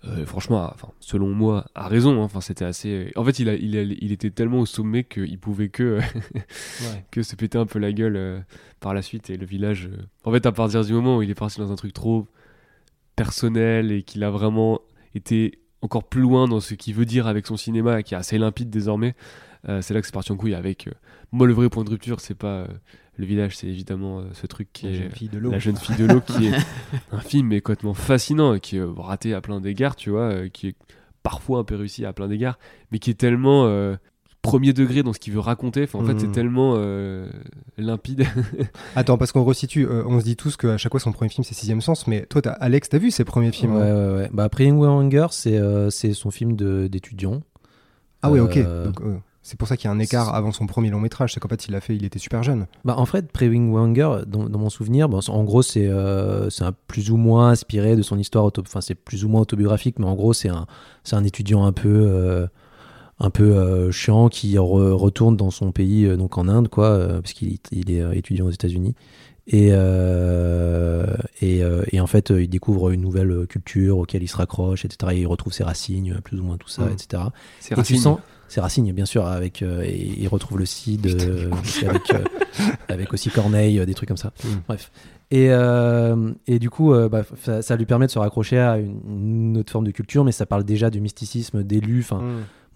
euh, 0.08 0.26
franchement, 0.26 0.64
à- 0.64 0.72
enfin, 0.74 0.88
selon 1.02 1.28
moi, 1.30 1.66
a 1.76 1.88
raison. 1.88 2.22
hein. 2.22 2.24
Enfin, 2.24 2.40
c'était 2.42 2.66
assez. 2.66 3.12
En 3.18 3.24
fait, 3.26 3.38
il, 3.40 3.50
a, 3.50 3.54
il, 3.56 3.78
a- 3.78 3.82
il 3.84 4.12
était 4.12 4.32
tellement 4.32 4.60
au 4.62 4.66
sommet 4.66 5.04
qu'il 5.04 5.38
pouvait 5.38 5.70
que 5.70 6.00
que 7.12 7.22
se 7.22 7.36
péter 7.36 7.58
un 7.58 7.66
peu 7.66 7.80
la 7.80 7.92
gueule 7.92 8.44
par 8.80 8.94
la 8.94 9.02
suite 9.02 9.30
et 9.30 9.38
le 9.38 9.46
village. 9.46 9.90
En 10.24 10.32
fait, 10.32 10.46
à 10.46 10.52
partir 10.52 10.84
du 10.86 10.94
moment 10.94 11.18
où 11.18 11.22
il 11.22 11.30
est 11.30 11.36
parti 11.36 11.60
dans 11.60 11.72
un 11.72 11.76
truc 11.76 11.94
trop 11.94 12.28
personnel 13.24 13.92
et 13.92 14.04
qu'il 14.04 14.24
a 14.24 14.30
vraiment 14.30 14.82
été 15.16 15.60
encore 15.82 16.04
plus 16.04 16.22
loin 16.22 16.48
dans 16.48 16.60
ce 16.60 16.74
qu'il 16.74 16.94
veut 16.94 17.06
dire 17.06 17.28
avec 17.28 17.48
son 17.48 17.58
cinéma, 17.58 18.04
qui 18.04 18.14
est 18.14 18.18
assez 18.18 18.38
limpide 18.38 18.70
désormais, 18.70 19.16
euh, 19.68 19.82
c'est 19.82 19.94
là 19.94 20.02
que 20.02 20.08
c'est 20.08 20.14
parti 20.14 20.32
en 20.32 20.38
couille. 20.38 20.56
Avec 20.56 20.88
euh, 20.88 20.92
moi, 21.32 21.48
le 21.48 21.54
vrai 21.54 21.70
point 21.70 21.84
de 21.84 21.90
rupture, 21.90 22.20
c'est 22.20 22.36
pas 22.36 22.48
euh, 22.48 22.68
le 23.18 23.26
village, 23.26 23.58
c'est 23.58 23.68
évidemment 23.68 24.24
ce 24.34 24.48
truc 24.48 24.70
qui 24.74 24.86
La 24.86 24.92
est 24.92 24.96
jeune 24.96 25.12
fille 25.12 25.30
de 25.30 25.38
l'eau. 25.38 25.52
la 25.52 25.60
jeune 25.60 25.78
fille 25.78 25.96
de 25.96 26.06
l'eau, 26.06 26.22
qui 26.22 26.48
est 26.48 26.54
un 27.12 27.20
film 27.20 27.48
mais 27.48 27.62
complètement 27.62 27.94
fascinant, 27.94 28.54
et 28.54 28.60
qui 28.60 28.78
est 28.78 28.84
raté 28.84 29.34
à 29.34 29.42
plein 29.42 29.60
d'égards, 29.60 29.96
tu 29.96 30.10
vois, 30.10 30.50
qui 30.50 30.68
est 30.68 30.76
parfois 31.24 31.60
un 31.60 31.64
peu 31.64 31.76
réussi 31.76 32.06
à 32.06 32.14
plein 32.14 32.28
d'égards, 32.28 32.60
mais 32.92 33.00
qui 33.00 33.10
est 33.10 33.20
tellement 33.20 33.66
premier 34.52 34.74
degré 34.74 35.04
dans 35.04 35.14
ce 35.14 35.20
qu'il 35.20 35.34
veut 35.34 35.40
raconter. 35.40 35.84
Enfin, 35.84 36.00
en 36.00 36.06
fait, 36.06 36.20
c'est 36.20 36.32
tellement 36.32 36.76
euh, 36.78 37.30
limpide. 37.78 38.26
Attends, 38.96 39.18
parce 39.18 39.32
qu'on 39.32 39.44
resitue, 39.44 39.86
euh, 39.86 40.04
on 40.06 40.20
se 40.20 40.26
dit 40.26 40.36
tous 40.36 40.58
qu'à 40.58 40.78
chaque 40.78 40.92
fois 40.92 41.00
son 41.00 41.12
premier 41.12 41.30
film 41.30 41.44
c'est 41.44 41.54
Sixième 41.54 41.82
Sens, 41.82 42.08
mais 42.08 42.26
toi, 42.26 42.42
Alex, 42.60 42.90
t'as 42.90 42.98
vu 42.98 43.12
ses 43.12 43.24
premiers 43.24 43.52
films 43.52 43.76
Ouais, 43.76 43.82
hein 43.84 44.08
ouais, 44.08 44.16
ouais. 44.22 44.30
Bah, 44.34 44.50
Praying 44.50 44.78
With 44.78 44.90
Hunger, 44.90 45.28
c'est 45.32 45.58
euh, 45.58 45.90
c'est 45.90 46.14
son 46.14 46.32
film 46.32 46.56
d'étudiant. 46.56 47.42
Ah 48.22 48.32
ouais, 48.32 48.40
ok. 48.40 48.60
C'est 49.42 49.58
pour 49.58 49.68
ça 49.68 49.78
qu'il 49.78 49.86
y 49.86 49.88
a 49.88 49.92
un 49.92 50.00
écart 50.00 50.36
avant 50.36 50.52
son 50.52 50.68
premier 50.68 50.92
long 50.92 51.00
métrage, 51.00 51.34
c'est 51.34 51.40
qu'en 51.40 51.48
fait 51.48 51.66
il 51.66 51.72
l'a 51.72 51.82
fait, 51.82 51.96
il 51.96 52.04
était 52.06 52.20
super 52.20 52.44
jeune. 52.44 52.68
Bah, 52.86 52.96
en 52.98 53.06
fait, 53.08 53.32
Praying 53.32 53.72
With 53.72 53.82
Hunger, 53.82 54.24
dans, 54.28 54.48
dans 54.48 54.60
mon 54.60 54.70
souvenir, 54.70 55.10
bon, 55.10 55.22
en 55.28 55.44
gros, 55.44 55.64
c'est 55.64 55.88
euh, 55.88 56.52
c'est 56.52 56.66
un 56.66 56.74
plus 56.88 57.10
ou 57.10 57.18
moins 57.18 57.50
inspiré 57.50 57.96
de 57.96 58.04
son 58.04 58.20
histoire, 58.20 58.52
enfin, 58.60 58.82
c'est 58.82 58.94
plus 58.94 59.26
ou 59.26 59.30
moins 59.30 59.42
autobiographique, 59.42 59.98
mais 59.98 60.06
en 60.06 60.14
gros, 60.14 60.34
c'est 60.34 60.50
un, 60.50 60.68
c'est 61.04 61.16
un 61.16 61.24
étudiant 61.24 61.66
un 61.66 61.72
peu, 61.72 61.88
euh, 61.90 62.46
un 63.20 63.30
peu 63.30 63.52
euh, 63.56 63.92
chiant 63.92 64.30
qui 64.30 64.56
re- 64.56 64.92
retourne 64.92 65.36
dans 65.36 65.52
son 65.52 65.72
pays, 65.72 66.06
euh, 66.06 66.16
donc 66.18 66.38
en 66.38 66.48
Inde, 66.48 66.70
quoi, 66.70 66.88
euh, 66.88 67.22
parce 67.22 67.34
qu'il 67.34 67.58
il 67.72 67.92
est 67.92 68.18
étudiant 68.18 68.46
aux 68.46 68.52
États-Unis. 68.52 68.96
Et, 69.52 69.70
euh, 69.72 71.06
et, 71.42 71.62
et 71.92 72.00
en 72.00 72.06
fait, 72.08 72.30
il 72.30 72.48
découvre 72.50 72.92
une 72.92 73.02
nouvelle 73.02 73.48
culture 73.48 73.98
auquel 73.98 74.22
il 74.22 74.28
se 74.28 74.38
raccroche, 74.38 74.86
etc. 74.86 75.14
Et 75.16 75.22
il 75.22 75.28
retrouve 75.28 75.54
ses 75.54 75.64
racines, 75.64 76.20
plus 76.24 76.40
ou 76.40 76.44
moins 76.44 76.58
tout 76.58 76.70
ça, 76.70 76.84
Mm. 76.84 76.92
etc. 76.94 77.24
C'est 77.60 77.78
Et 77.78 77.82
tu 77.82 77.96
sens, 77.98 78.20
c'est 78.48 78.62
Racine, 78.62 78.92
bien 78.92 79.06
sûr, 79.06 79.26
avec, 79.26 79.62
euh, 79.64 79.82
et 79.84 80.14
il 80.20 80.28
retrouve 80.28 80.60
le 80.60 80.66
Cid, 80.66 81.08
euh, 81.08 81.50
avec, 81.88 82.02
avec 82.90 83.14
aussi 83.14 83.30
Corneille, 83.32 83.84
des 83.86 83.94
trucs 83.96 84.08
comme 84.10 84.18
ça. 84.18 84.34
Mm. 84.44 84.48
Bref. 84.68 84.92
Et, 85.32 85.50
et 86.48 86.60
du 86.60 86.70
coup, 86.72 86.92
bah, 87.10 87.24
ça, 87.44 87.62
ça 87.62 87.76
lui 87.76 87.86
permet 87.86 88.08
de 88.08 88.12
se 88.12 88.18
raccrocher 88.20 88.58
à 88.60 88.78
une, 88.78 89.00
une 89.08 89.58
autre 89.58 89.72
forme 89.72 89.86
de 89.86 89.92
culture, 89.92 90.24
mais 90.24 90.32
ça 90.32 90.46
parle 90.48 90.64
déjà 90.64 90.90
du 90.90 91.02
mysticisme, 91.02 91.64
d'élus. 91.64 92.02
Enfin, 92.02 92.22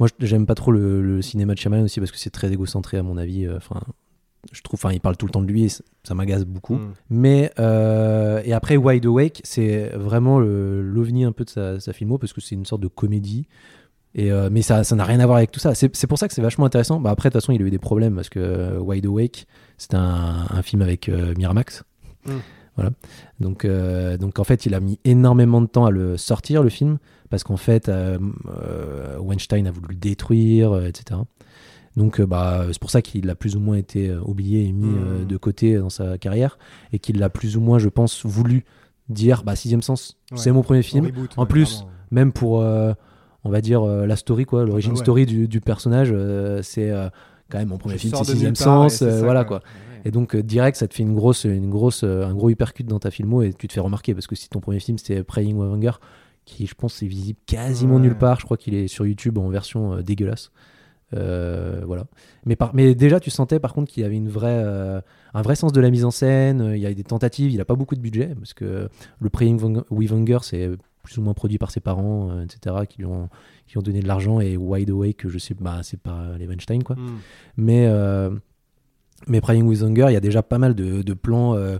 moi, 0.03 0.09
j'aime 0.19 0.45
pas 0.45 0.55
trop 0.55 0.71
le, 0.73 1.01
le 1.01 1.21
cinéma 1.21 1.53
de 1.53 1.59
Shyamalan 1.59 1.83
aussi 1.85 2.01
parce 2.01 2.11
que 2.11 2.17
c'est 2.17 2.29
très 2.29 2.51
égocentré 2.51 2.97
à 2.97 3.03
mon 3.03 3.15
avis. 3.15 3.45
euh, 3.45 3.55
Enfin, 3.55 3.79
je 4.51 4.61
trouve, 4.61 4.77
enfin, 4.77 4.93
il 4.93 4.99
parle 4.99 5.15
tout 5.15 5.25
le 5.25 5.31
temps 5.31 5.41
de 5.41 5.47
lui 5.47 5.63
et 5.63 5.69
ça, 5.69 6.13
m'agace 6.13 6.43
beaucoup. 6.43 6.75
Mm. 6.75 6.93
Mais 7.09 7.51
euh, 7.57 8.41
et 8.43 8.51
après 8.51 8.75
Wide 8.75 9.05
Awake, 9.05 9.39
c'est 9.45 9.91
vraiment 9.95 10.39
l'ovni 10.39 11.23
un 11.23 11.31
peu 11.31 11.45
de 11.45 11.49
sa, 11.49 11.79
sa 11.79 11.93
filmo 11.93 12.17
parce 12.17 12.33
que 12.33 12.41
c'est 12.41 12.55
une 12.55 12.65
sorte 12.65 12.81
de 12.81 12.89
comédie. 12.89 13.47
Et 14.15 14.31
euh, 14.31 14.49
mais 14.51 14.61
ça 14.61 14.83
ça 14.83 14.95
n'a 14.97 15.05
rien 15.05 15.21
à 15.21 15.25
voir 15.25 15.37
avec 15.37 15.51
tout 15.51 15.61
ça. 15.61 15.73
C'est 15.73 16.07
pour 16.07 16.19
ça 16.19 16.27
que 16.27 16.33
c'est 16.33 16.41
vachement 16.41 16.65
intéressant. 16.65 16.99
Bah 16.99 17.09
après 17.11 17.29
de 17.29 17.33
toute 17.33 17.41
façon 17.41 17.53
il 17.53 17.61
a 17.63 17.65
eu 17.65 17.71
des 17.71 17.79
problèmes 17.79 18.13
parce 18.15 18.29
que 18.29 18.77
Wide 18.77 19.05
Awake 19.05 19.47
c'est 19.77 19.93
un, 19.95 20.45
un 20.49 20.61
film 20.61 20.81
avec 20.81 21.07
euh, 21.07 21.33
Miramax. 21.37 21.83
Mm. 22.25 22.31
Voilà. 22.75 22.91
Donc 23.39 23.65
euh, 23.65 24.17
donc 24.17 24.39
en 24.39 24.43
fait 24.43 24.65
il 24.65 24.73
a 24.73 24.79
mis 24.79 24.99
énormément 25.05 25.61
de 25.61 25.67
temps 25.67 25.85
à 25.85 25.91
le 25.91 26.17
sortir 26.17 26.63
le 26.63 26.69
film 26.69 26.97
parce 27.29 27.43
qu'en 27.43 27.57
fait 27.57 27.87
euh, 27.87 28.17
euh, 28.47 29.17
Weinstein 29.19 29.67
a 29.67 29.71
voulu 29.71 29.89
le 29.89 29.95
détruire 29.95 30.83
etc. 30.85 31.19
Donc 31.95 32.19
bah 32.21 32.65
c'est 32.71 32.79
pour 32.81 32.89
ça 32.89 33.03
qu'il 33.03 33.29
a 33.29 33.35
plus 33.35 33.55
ou 33.55 33.59
moins 33.59 33.75
été 33.77 34.11
oublié 34.25 34.65
et 34.65 34.71
mis 34.71 34.87
Mm. 34.87 34.95
euh, 35.05 35.25
de 35.25 35.37
côté 35.37 35.77
dans 35.77 35.91
sa 35.91 36.17
carrière 36.17 36.57
et 36.91 36.97
qu'il 36.99 37.21
a 37.21 37.29
plus 37.29 37.55
ou 37.57 37.61
moins 37.61 37.77
je 37.77 37.89
pense 37.89 38.25
voulu 38.25 38.65
dire 39.09 39.43
bah 39.43 39.55
sixième 39.55 39.83
sens 39.83 40.17
Ouais. 40.31 40.37
c'est 40.39 40.51
mon 40.51 40.63
premier 40.63 40.81
film 40.81 41.05
reboot, 41.05 41.31
En 41.37 41.43
ouais, 41.43 41.47
plus, 41.47 41.75
vraiment. 41.75 41.91
même 42.09 42.31
pour 42.31 42.53
on 43.45 43.49
va 43.51 43.61
dire 43.61 43.85
la 43.85 44.15
story 44.15 44.45
quoi 44.45 44.65
l'origine 44.65 44.93
bah 44.93 44.97
ouais. 44.97 45.03
story 45.03 45.25
du, 45.27 45.47
du 45.47 45.61
personnage 45.61 46.11
c'est 46.63 46.91
quand 47.51 47.59
même 47.59 47.67
mon 47.67 47.77
premier 47.77 47.95
Je 47.97 47.99
film 48.07 48.13
c'est 48.17 48.31
sixième 48.31 48.55
sens 48.55 48.95
ça, 48.95 49.19
voilà 49.21 49.43
quoi. 49.45 49.59
quoi 49.59 49.69
et 50.03 50.11
donc 50.11 50.35
euh, 50.35 50.43
direct 50.43 50.77
ça 50.77 50.87
te 50.87 50.93
fait 50.93 51.03
une 51.03 51.15
grosse 51.15 51.43
une 51.45 51.69
grosse 51.69 52.03
euh, 52.03 52.25
un 52.25 52.33
gros 52.33 52.49
hypercute 52.49 52.87
dans 52.87 52.99
ta 52.99 53.11
filmo 53.11 53.41
et 53.41 53.53
tu 53.53 53.67
te 53.67 53.73
fais 53.73 53.79
remarquer 53.79 54.13
parce 54.13 54.27
que 54.27 54.35
si 54.35 54.49
ton 54.49 54.59
premier 54.59 54.79
film 54.79 54.97
c'était 54.97 55.23
Praying 55.23 55.55
with 55.57 55.71
Hunger 55.73 55.97
qui 56.45 56.65
je 56.67 56.75
pense 56.75 57.01
est 57.01 57.07
visible 57.07 57.39
quasiment 57.45 57.95
Ouais. 57.95 58.01
nulle 58.01 58.17
part 58.17 58.39
je 58.39 58.45
crois 58.45 58.57
qu'il 58.57 58.73
est 58.73 58.87
sur 58.87 59.05
YouTube 59.05 59.37
en 59.37 59.49
version 59.49 59.93
euh, 59.93 60.01
dégueulasse 60.01 60.51
Euh, 61.15 61.81
voilà 61.85 62.05
mais 62.43 62.55
par 62.55 62.73
mais 62.73 62.95
déjà 62.95 63.19
tu 63.19 63.29
sentais 63.29 63.59
par 63.59 63.73
contre 63.75 63.91
qu'il 63.91 64.01
y 64.01 64.05
avait 64.05 64.15
une 64.17 64.29
vraie 64.29 64.63
euh, 64.65 64.99
un 65.35 65.41
vrai 65.43 65.55
sens 65.55 65.71
de 65.71 65.79
la 65.79 65.91
mise 65.91 66.05
en 66.05 66.11
scène 66.11 66.59
euh, 66.61 66.75
il 66.75 66.81
y 66.81 66.87
a 66.87 66.93
des 66.93 67.03
tentatives 67.03 67.51
il 67.51 67.61
a 67.61 67.65
pas 67.65 67.75
beaucoup 67.75 67.93
de 67.95 67.99
budget 68.01 68.33
parce 68.35 68.53
que 68.55 68.89
le 69.19 69.29
Praying 69.29 69.61
with 69.91 70.11
Hunger 70.11 70.39
c'est 70.41 70.71
plus 71.03 71.17
ou 71.19 71.21
moins 71.21 71.33
produit 71.33 71.57
par 71.57 71.69
ses 71.69 71.81
parents, 71.81 72.29
euh, 72.31 72.45
etc., 72.45 72.77
qui 72.87 72.99
lui 72.99 73.05
ont, 73.05 73.27
qui 73.67 73.77
ont 73.77 73.81
donné 73.81 73.99
de 73.99 74.07
l'argent, 74.07 74.39
et 74.39 74.55
Wide 74.55 74.89
Awake, 74.89 75.27
je 75.27 75.37
sais, 75.37 75.53
bah, 75.53 75.81
c'est 75.83 75.99
pas 75.99 76.37
les 76.39 76.47
Weinstein, 76.47 76.81
quoi. 76.81 76.95
Hmm. 76.95 77.17
Mais, 77.57 77.87
euh, 77.87 78.29
mais 79.27 79.41
Praying 79.41 79.65
with 79.65 79.81
Hunger, 79.81 80.05
il 80.09 80.13
y 80.13 80.17
a 80.17 80.21
déjà 80.21 80.43
pas 80.43 80.57
mal 80.57 80.75
de, 80.75 81.13
plans 81.13 81.55
euh, 81.55 81.77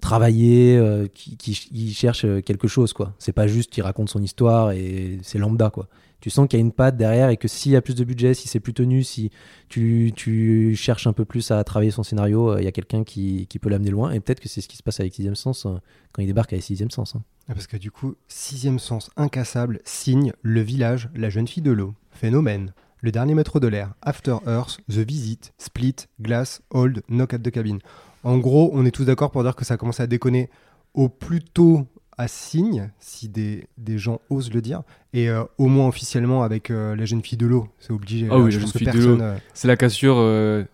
travaillés 0.00 0.76
euh, 0.76 1.06
qui, 1.08 1.92
cherchent 1.92 2.24
euh, 2.24 2.40
quelque 2.40 2.68
chose, 2.68 2.92
quoi. 2.92 3.14
C'est 3.18 3.32
pas 3.32 3.46
juste 3.46 3.70
qu'il 3.70 3.82
raconte 3.82 4.08
son 4.08 4.22
histoire 4.22 4.72
et 4.72 5.18
c'est 5.22 5.38
lambda, 5.38 5.70
quoi. 5.70 5.88
Tu 6.20 6.28
sens 6.28 6.46
qu'il 6.48 6.58
y 6.58 6.62
a 6.62 6.64
une 6.64 6.72
patte 6.72 6.98
derrière 6.98 7.30
et 7.30 7.38
que 7.38 7.48
s'il 7.48 7.72
y 7.72 7.76
a 7.76 7.80
plus 7.80 7.94
de 7.94 8.04
budget, 8.04 8.34
si 8.34 8.46
c'est 8.46 8.60
plus 8.60 8.74
tenu, 8.74 9.02
si 9.02 9.30
tu, 9.70 10.74
cherches 10.76 11.06
un 11.06 11.14
peu 11.14 11.24
plus 11.24 11.50
à 11.50 11.64
travailler 11.64 11.90
son 11.90 12.02
scénario, 12.02 12.58
il 12.58 12.64
y 12.64 12.66
a 12.66 12.72
quelqu'un 12.72 13.04
qui, 13.04 13.48
peut 13.60 13.70
l'amener 13.70 13.90
loin. 13.90 14.12
Et 14.12 14.20
peut-être 14.20 14.40
que 14.40 14.48
c'est 14.48 14.60
ce 14.60 14.68
qui 14.68 14.76
se 14.76 14.82
passe 14.82 15.00
avec 15.00 15.14
Sixième 15.14 15.34
Sens 15.34 15.66
quand 16.12 16.20
il 16.20 16.26
débarque 16.26 16.52
avec 16.52 16.62
Sixième 16.62 16.90
Sens. 16.90 17.16
hein. 17.16 17.22
Ah, 17.50 17.54
Parce 17.54 17.66
que 17.66 17.76
du 17.76 17.90
coup, 17.90 18.14
sixième 18.28 18.78
sens 18.78 19.10
incassable 19.16 19.80
signe 19.84 20.32
Le 20.42 20.60
Village, 20.60 21.08
La 21.16 21.30
Jeune 21.30 21.48
Fille 21.48 21.64
de 21.64 21.72
l'eau, 21.72 21.94
Phénomène, 22.12 22.72
Le 23.02 23.10
Dernier 23.12 23.34
Maître 23.34 23.60
de 23.60 23.66
l'air, 23.66 23.94
After 24.02 24.36
Earth, 24.46 24.78
The 24.90 24.98
Visit, 24.98 25.52
Split, 25.58 25.96
Glass, 26.20 26.60
Hold, 26.70 27.02
Knock 27.08 27.34
at 27.34 27.38
the 27.38 27.50
Cabin. 27.50 27.78
En 28.24 28.36
gros, 28.38 28.70
on 28.74 28.84
est 28.84 28.90
tous 28.90 29.04
d'accord 29.04 29.30
pour 29.30 29.42
dire 29.42 29.56
que 29.56 29.64
ça 29.64 29.76
commence 29.78 30.00
à 30.00 30.06
déconner 30.06 30.50
au 30.92 31.08
plus 31.08 31.40
tôt 31.40 31.86
à 32.18 32.28
signe, 32.28 32.90
si 32.98 33.28
des, 33.30 33.66
des 33.78 33.96
gens 33.96 34.20
osent 34.28 34.52
le 34.52 34.60
dire, 34.60 34.82
et 35.14 35.30
euh, 35.30 35.44
au 35.56 35.68
moins 35.68 35.88
officiellement 35.88 36.42
avec 36.42 36.70
euh, 36.70 36.94
La 36.94 37.06
Jeune 37.06 37.22
Fille 37.22 37.38
de 37.38 37.46
l'eau, 37.46 37.68
c'est 37.78 37.92
obligé. 37.94 38.28
Ah 38.30 38.38
oui, 38.38 38.50
je 38.50 38.58
La 38.58 38.66
Jeune 38.66 38.72
Fille 38.72 38.86
de 38.88 39.06
l'eau. 39.06 39.20
euh, 39.22 39.38
C'est 39.54 39.68
la 39.68 39.76
cassure 39.78 40.16
euh, 40.18 40.64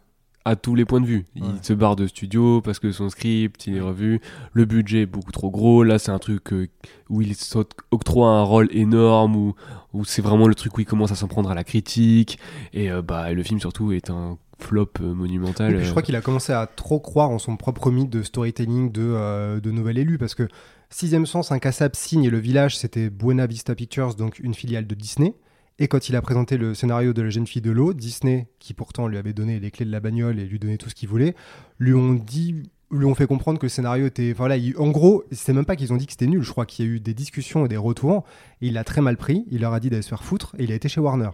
à 0.46 0.56
tous 0.56 0.74
les 0.74 0.84
points 0.84 1.00
de 1.00 1.06
vue. 1.06 1.26
Il 1.34 1.42
Ouais. 1.42 1.48
se 1.60 1.72
barre 1.72 1.96
de 1.96 2.06
studio 2.06 2.60
parce 2.62 2.78
que 2.78 2.92
son 2.92 3.08
script, 3.10 3.66
il 3.66 3.76
est 3.76 3.80
revu. 3.80 4.20
Le 4.52 4.64
budget 4.64 5.02
est 5.02 5.06
beaucoup 5.06 5.32
trop 5.32 5.50
gros. 5.50 5.82
Là, 5.82 5.98
c'est 5.98 6.12
un 6.12 6.18
truc 6.18 6.52
euh, 6.52 6.68
où 7.10 7.20
il 7.20 7.34
s'octroie 7.34 8.30
un 8.30 8.42
rôle 8.42 8.68
énorme, 8.70 9.36
où, 9.36 9.54
où 9.92 10.04
c'est 10.04 10.22
vraiment 10.22 10.46
le 10.48 10.54
truc 10.54 10.76
où 10.78 10.80
il 10.80 10.86
commence 10.86 11.12
à 11.12 11.16
s'en 11.16 11.28
prendre 11.28 11.50
à 11.50 11.54
la 11.54 11.64
critique. 11.64 12.38
Et 12.72 12.90
euh, 12.90 13.02
bah, 13.02 13.32
le 13.32 13.42
film, 13.42 13.60
surtout, 13.60 13.92
est 13.92 14.08
un 14.10 14.38
flop 14.58 14.88
euh, 15.02 15.12
monumental. 15.12 15.82
Je 15.84 15.90
crois 15.90 16.02
qu'il 16.02 16.16
a 16.16 16.20
commencé 16.22 16.52
à 16.52 16.66
trop 16.66 17.00
croire 17.00 17.30
en 17.30 17.38
son 17.38 17.56
propre 17.56 17.90
mythe 17.90 18.08
de 18.08 18.22
storytelling 18.22 18.90
de, 18.92 19.02
euh, 19.02 19.60
de 19.60 19.70
nouvel 19.70 19.98
élu 19.98 20.16
parce 20.16 20.34
que 20.34 20.48
Sixième 20.88 21.26
Sens, 21.26 21.50
Incassable, 21.50 21.96
Signe 21.96 22.22
et 22.24 22.30
Le 22.30 22.38
Village, 22.38 22.78
c'était 22.78 23.10
Buena 23.10 23.46
Vista 23.48 23.74
Pictures, 23.74 24.14
donc 24.14 24.38
une 24.38 24.54
filiale 24.54 24.86
de 24.86 24.94
Disney. 24.94 25.34
Et 25.78 25.88
quand 25.88 26.08
il 26.08 26.16
a 26.16 26.22
présenté 26.22 26.56
le 26.56 26.74
scénario 26.74 27.12
de 27.12 27.20
La 27.22 27.28
Jeune 27.30 27.46
Fille 27.46 27.60
de 27.62 27.70
l'eau, 27.70 27.92
Disney, 27.92 28.48
qui 28.58 28.72
pourtant 28.72 29.08
lui 29.08 29.18
avait 29.18 29.34
donné 29.34 29.60
les 29.60 29.70
clés 29.70 29.84
de 29.84 29.90
la 29.92 30.00
bagnole 30.00 30.38
et 30.40 30.46
lui 30.46 30.58
donnait 30.58 30.78
tout 30.78 30.88
ce 30.88 30.94
qu'il 30.94 31.08
voulait, 31.08 31.34
lui 31.78 31.92
ont 31.94 32.14
dit 32.14 32.62
lui 32.92 33.04
ont 33.04 33.16
fait 33.16 33.26
comprendre 33.26 33.58
que 33.58 33.66
le 33.66 33.68
scénario 33.68 34.06
était. 34.06 34.28
Enfin, 34.30 34.44
voilà, 34.44 34.56
il- 34.56 34.78
en 34.78 34.90
gros, 34.90 35.24
c'est 35.32 35.52
même 35.52 35.64
pas 35.64 35.74
qu'ils 35.74 35.92
ont 35.92 35.96
dit 35.96 36.06
que 36.06 36.12
c'était 36.12 36.28
nul. 36.28 36.42
Je 36.42 36.50
crois 36.52 36.66
qu'il 36.66 36.86
y 36.86 36.88
a 36.88 36.92
eu 36.92 37.00
des 37.00 37.14
discussions 37.14 37.64
et 37.66 37.68
des 37.68 37.76
retours. 37.76 38.24
Et 38.62 38.68
il 38.68 38.74
l'a 38.74 38.84
très 38.84 39.00
mal 39.00 39.16
pris. 39.16 39.44
Il 39.50 39.60
leur 39.62 39.72
a 39.74 39.80
dit 39.80 39.90
d'aller 39.90 40.02
se 40.02 40.08
faire 40.08 40.22
foutre. 40.22 40.54
Et 40.56 40.62
il 40.64 40.70
a 40.70 40.76
été 40.76 40.88
chez 40.88 41.00
Warner. 41.00 41.30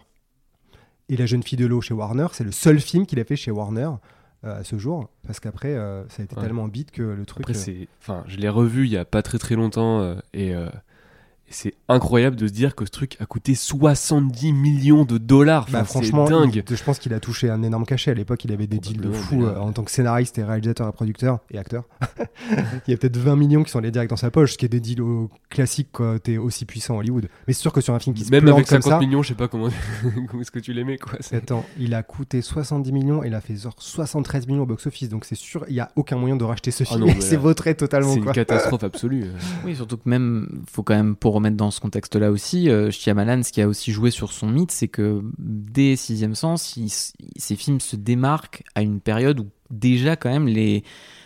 Et 1.10 1.16
La 1.18 1.26
Jeune 1.26 1.42
Fille 1.42 1.58
de 1.58 1.66
l'eau 1.66 1.82
chez 1.82 1.92
Warner, 1.92 2.28
c'est 2.32 2.42
le 2.44 2.52
seul 2.52 2.80
film 2.80 3.04
qu'il 3.04 3.20
a 3.20 3.24
fait 3.24 3.36
chez 3.36 3.50
Warner 3.50 3.90
euh, 4.44 4.60
à 4.60 4.64
ce 4.64 4.78
jour. 4.78 5.10
Parce 5.26 5.40
qu'après, 5.40 5.74
euh, 5.74 6.08
ça 6.08 6.22
a 6.22 6.24
été 6.24 6.34
Ouais. 6.36 6.42
tellement 6.42 6.68
bite 6.68 6.90
que 6.90 7.02
le 7.02 7.26
truc. 7.26 7.42
Après, 7.50 7.54
euh, 7.54 7.62
c'est, 7.62 7.86
enfin, 8.00 8.24
je 8.28 8.38
l'ai 8.38 8.48
revu 8.48 8.86
il 8.86 8.90
y 8.90 8.96
a 8.96 9.04
pas 9.04 9.20
très 9.22 9.38
très 9.38 9.54
longtemps 9.54 10.00
euh, 10.00 10.14
et 10.32 10.54
c'est 11.52 11.74
incroyable 11.88 12.36
de 12.36 12.46
se 12.46 12.52
dire 12.52 12.74
que 12.74 12.84
ce 12.84 12.90
truc 12.90 13.16
a 13.20 13.26
coûté 13.26 13.54
70 13.54 14.52
millions 14.52 15.04
de 15.04 15.18
dollars. 15.18 15.64
Enfin, 15.68 15.78
Bah, 15.80 15.84
franchement, 15.84 16.26
c'est 16.26 16.32
dingue. 16.32 16.64
il- 16.68 16.76
je 16.76 16.82
pense 16.82 16.98
qu'il 16.98 17.12
a 17.14 17.20
touché 17.20 17.50
un 17.50 17.62
énorme 17.62 17.84
cachet. 17.86 18.10
À 18.10 18.14
l'époque, 18.14 18.44
il 18.44 18.52
avait 18.52 18.66
des 18.66 18.78
deals 18.78 19.00
de 19.00 19.12
fou 19.12 19.44
euh, 19.44 19.56
en 19.58 19.72
tant 19.72 19.84
que 19.84 19.90
scénariste 19.90 20.38
et 20.38 20.44
réalisateur 20.44 20.88
et 20.88 20.92
producteur 20.92 21.38
et 21.50 21.58
acteur. 21.58 21.84
il 22.86 22.90
y 22.90 22.94
a 22.94 22.96
peut-être 22.96 23.16
20 23.16 23.36
millions 23.36 23.62
qui 23.62 23.70
sont 23.70 23.78
allés 23.78 23.90
direct 23.90 24.10
dans 24.10 24.16
sa 24.16 24.30
poche, 24.30 24.52
ce 24.52 24.58
qui 24.58 24.64
est 24.64 24.68
des 24.68 24.80
deals 24.80 25.00
au- 25.02 25.30
classiques 25.50 25.88
quand 25.92 26.18
t'es 26.22 26.38
aussi 26.38 26.64
puissant 26.64 26.94
à 26.96 26.98
Hollywood. 26.98 27.28
Mais 27.46 27.52
c'est 27.54 27.60
sûr 27.60 27.72
que 27.72 27.80
sur 27.80 27.94
un 27.94 27.98
film 27.98 28.14
qui 28.14 28.24
se 28.24 28.30
Même 28.30 28.48
avec 28.48 28.66
comme 28.66 28.80
50 28.82 28.92
ça, 28.92 28.98
millions, 28.98 29.22
je 29.22 29.28
sais 29.28 29.34
pas 29.34 29.48
comment, 29.48 29.68
comment 30.28 30.40
est-ce 30.40 30.50
que 30.50 30.58
tu 30.58 30.72
l'aimais 30.72 30.98
quoi. 30.98 31.18
Attends, 31.32 31.64
il 31.78 31.94
a 31.94 32.02
coûté 32.02 32.42
70 32.42 32.92
millions 32.92 33.22
et 33.24 33.28
il 33.28 33.34
a 33.34 33.40
fait 33.40 33.56
genre 33.56 33.74
73 33.78 34.46
millions 34.46 34.62
au 34.62 34.66
box-office. 34.66 35.08
Donc 35.08 35.24
c'est 35.24 35.34
sûr, 35.34 35.64
il 35.68 35.74
n'y 35.74 35.80
a 35.80 35.90
aucun 35.96 36.16
moyen 36.16 36.36
de 36.36 36.44
racheter 36.44 36.70
ce 36.70 36.84
Ah 36.84 36.94
film. 36.94 37.04
mais 37.06 37.20
c'est 37.20 37.34
là, 37.36 37.40
vautré 37.40 37.74
totalement. 37.74 38.12
C'est 38.14 38.20
une 38.20 38.32
catastrophe 38.32 38.84
absolue. 38.84 39.26
Oui, 39.64 39.76
surtout 39.76 39.96
que 39.96 40.08
même, 40.08 40.62
faut 40.70 40.82
quand 40.82 40.94
même, 40.94 41.16
pour 41.16 41.40
remettre 41.42 41.56
dans 41.56 41.70
ce 41.70 41.80
contexte-là 41.80 42.30
aussi, 42.30 42.70
euh, 42.70 42.90
Shyamalan, 42.90 43.42
ce 43.42 43.52
qui 43.52 43.60
a 43.60 43.68
aussi 43.68 43.92
joué 43.92 44.10
sur 44.10 44.32
son 44.32 44.48
mythe, 44.48 44.70
c'est 44.70 44.88
que 44.88 45.22
dès 45.38 45.96
Sixième 45.96 46.34
Sens, 46.34 46.76
il 46.76 46.86
s- 46.86 47.12
ces 47.36 47.56
films 47.56 47.80
se 47.80 47.96
démarquent 47.96 48.62
à 48.74 48.82
une 48.82 49.00
période 49.00 49.40
où 49.40 49.46
déjà 49.70 50.16
quand 50.16 50.30
même 50.30 50.46
les... 50.46 50.82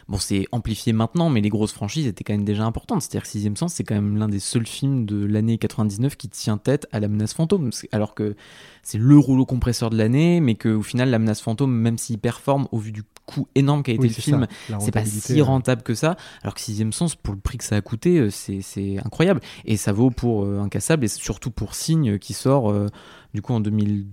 Bon, 0.09 0.18
c'est 0.18 0.46
amplifié 0.52 0.92
maintenant, 0.92 1.31
mais 1.31 1.40
les 1.40 1.48
grosses 1.48 1.72
franchises 1.72 2.07
étaient 2.07 2.22
quand 2.22 2.33
même 2.35 2.44
déjà 2.44 2.64
importantes. 2.64 3.02
C'est-à-dire 3.02 3.22
que 3.22 3.29
Sixième 3.29 3.57
Sens, 3.57 3.74
c'est 3.74 3.83
quand 3.83 3.96
même 3.96 4.16
l'un 4.16 4.29
des 4.29 4.38
seuls 4.38 4.66
films 4.66 5.05
de 5.05 5.24
l'année 5.24 5.59
99 5.59 6.14
qui 6.16 6.29
tient 6.29 6.57
tête 6.57 6.87
à 6.92 7.00
La 7.00 7.09
Menace 7.09 7.35
Fantôme. 7.35 7.70
Alors 7.90 8.14
que 8.14 8.37
c'est 8.85 8.98
le 8.98 9.18
rouleau 9.18 9.44
compresseur 9.46 9.90
de 9.90 9.96
l'année, 9.98 10.40
mais 10.40 10.55
qu'au 10.55 10.83
final, 10.83 11.11
La 11.11 11.18
Menace 11.18 11.40
Fantôme, 11.40 11.72
même 11.74 11.98
s'il 11.98 12.18
performe 12.18 12.68
au 12.70 12.79
vu 12.79 12.92
du 12.92 13.02
coût 13.26 13.48
énorme 13.54 13.82
qu'a 13.82 13.92
été 13.92 14.02
Oui, 14.02 14.08
le 14.08 14.14
film, 14.14 14.46
c'est 14.80 14.92
pas 14.92 15.04
si 15.04 15.40
euh. 15.40 15.44
rentable 15.44 15.82
que 15.82 15.94
ça. 15.94 16.16
Alors 16.42 16.54
que 16.54 16.60
Sixième 16.60 16.92
Sens, 16.92 17.14
pour 17.16 17.34
le 17.34 17.40
prix 17.40 17.58
que 17.58 17.64
ça 17.64 17.76
a 17.76 17.80
coûté, 17.80 18.18
euh, 18.18 18.30
c'est 18.30 18.98
incroyable. 19.04 19.40
Et 19.64 19.76
ça 19.76 19.92
vaut 19.92 20.10
pour 20.10 20.44
euh, 20.44 20.60
Incassable 20.60 21.04
et 21.04 21.08
surtout 21.08 21.50
pour 21.50 21.74
Signe 21.74 22.18
qui 22.18 22.32
sort 22.32 22.70
euh, 22.70 22.86
du 23.34 23.42
coup 23.42 23.52
en 23.52 23.60
2002. 23.60 24.06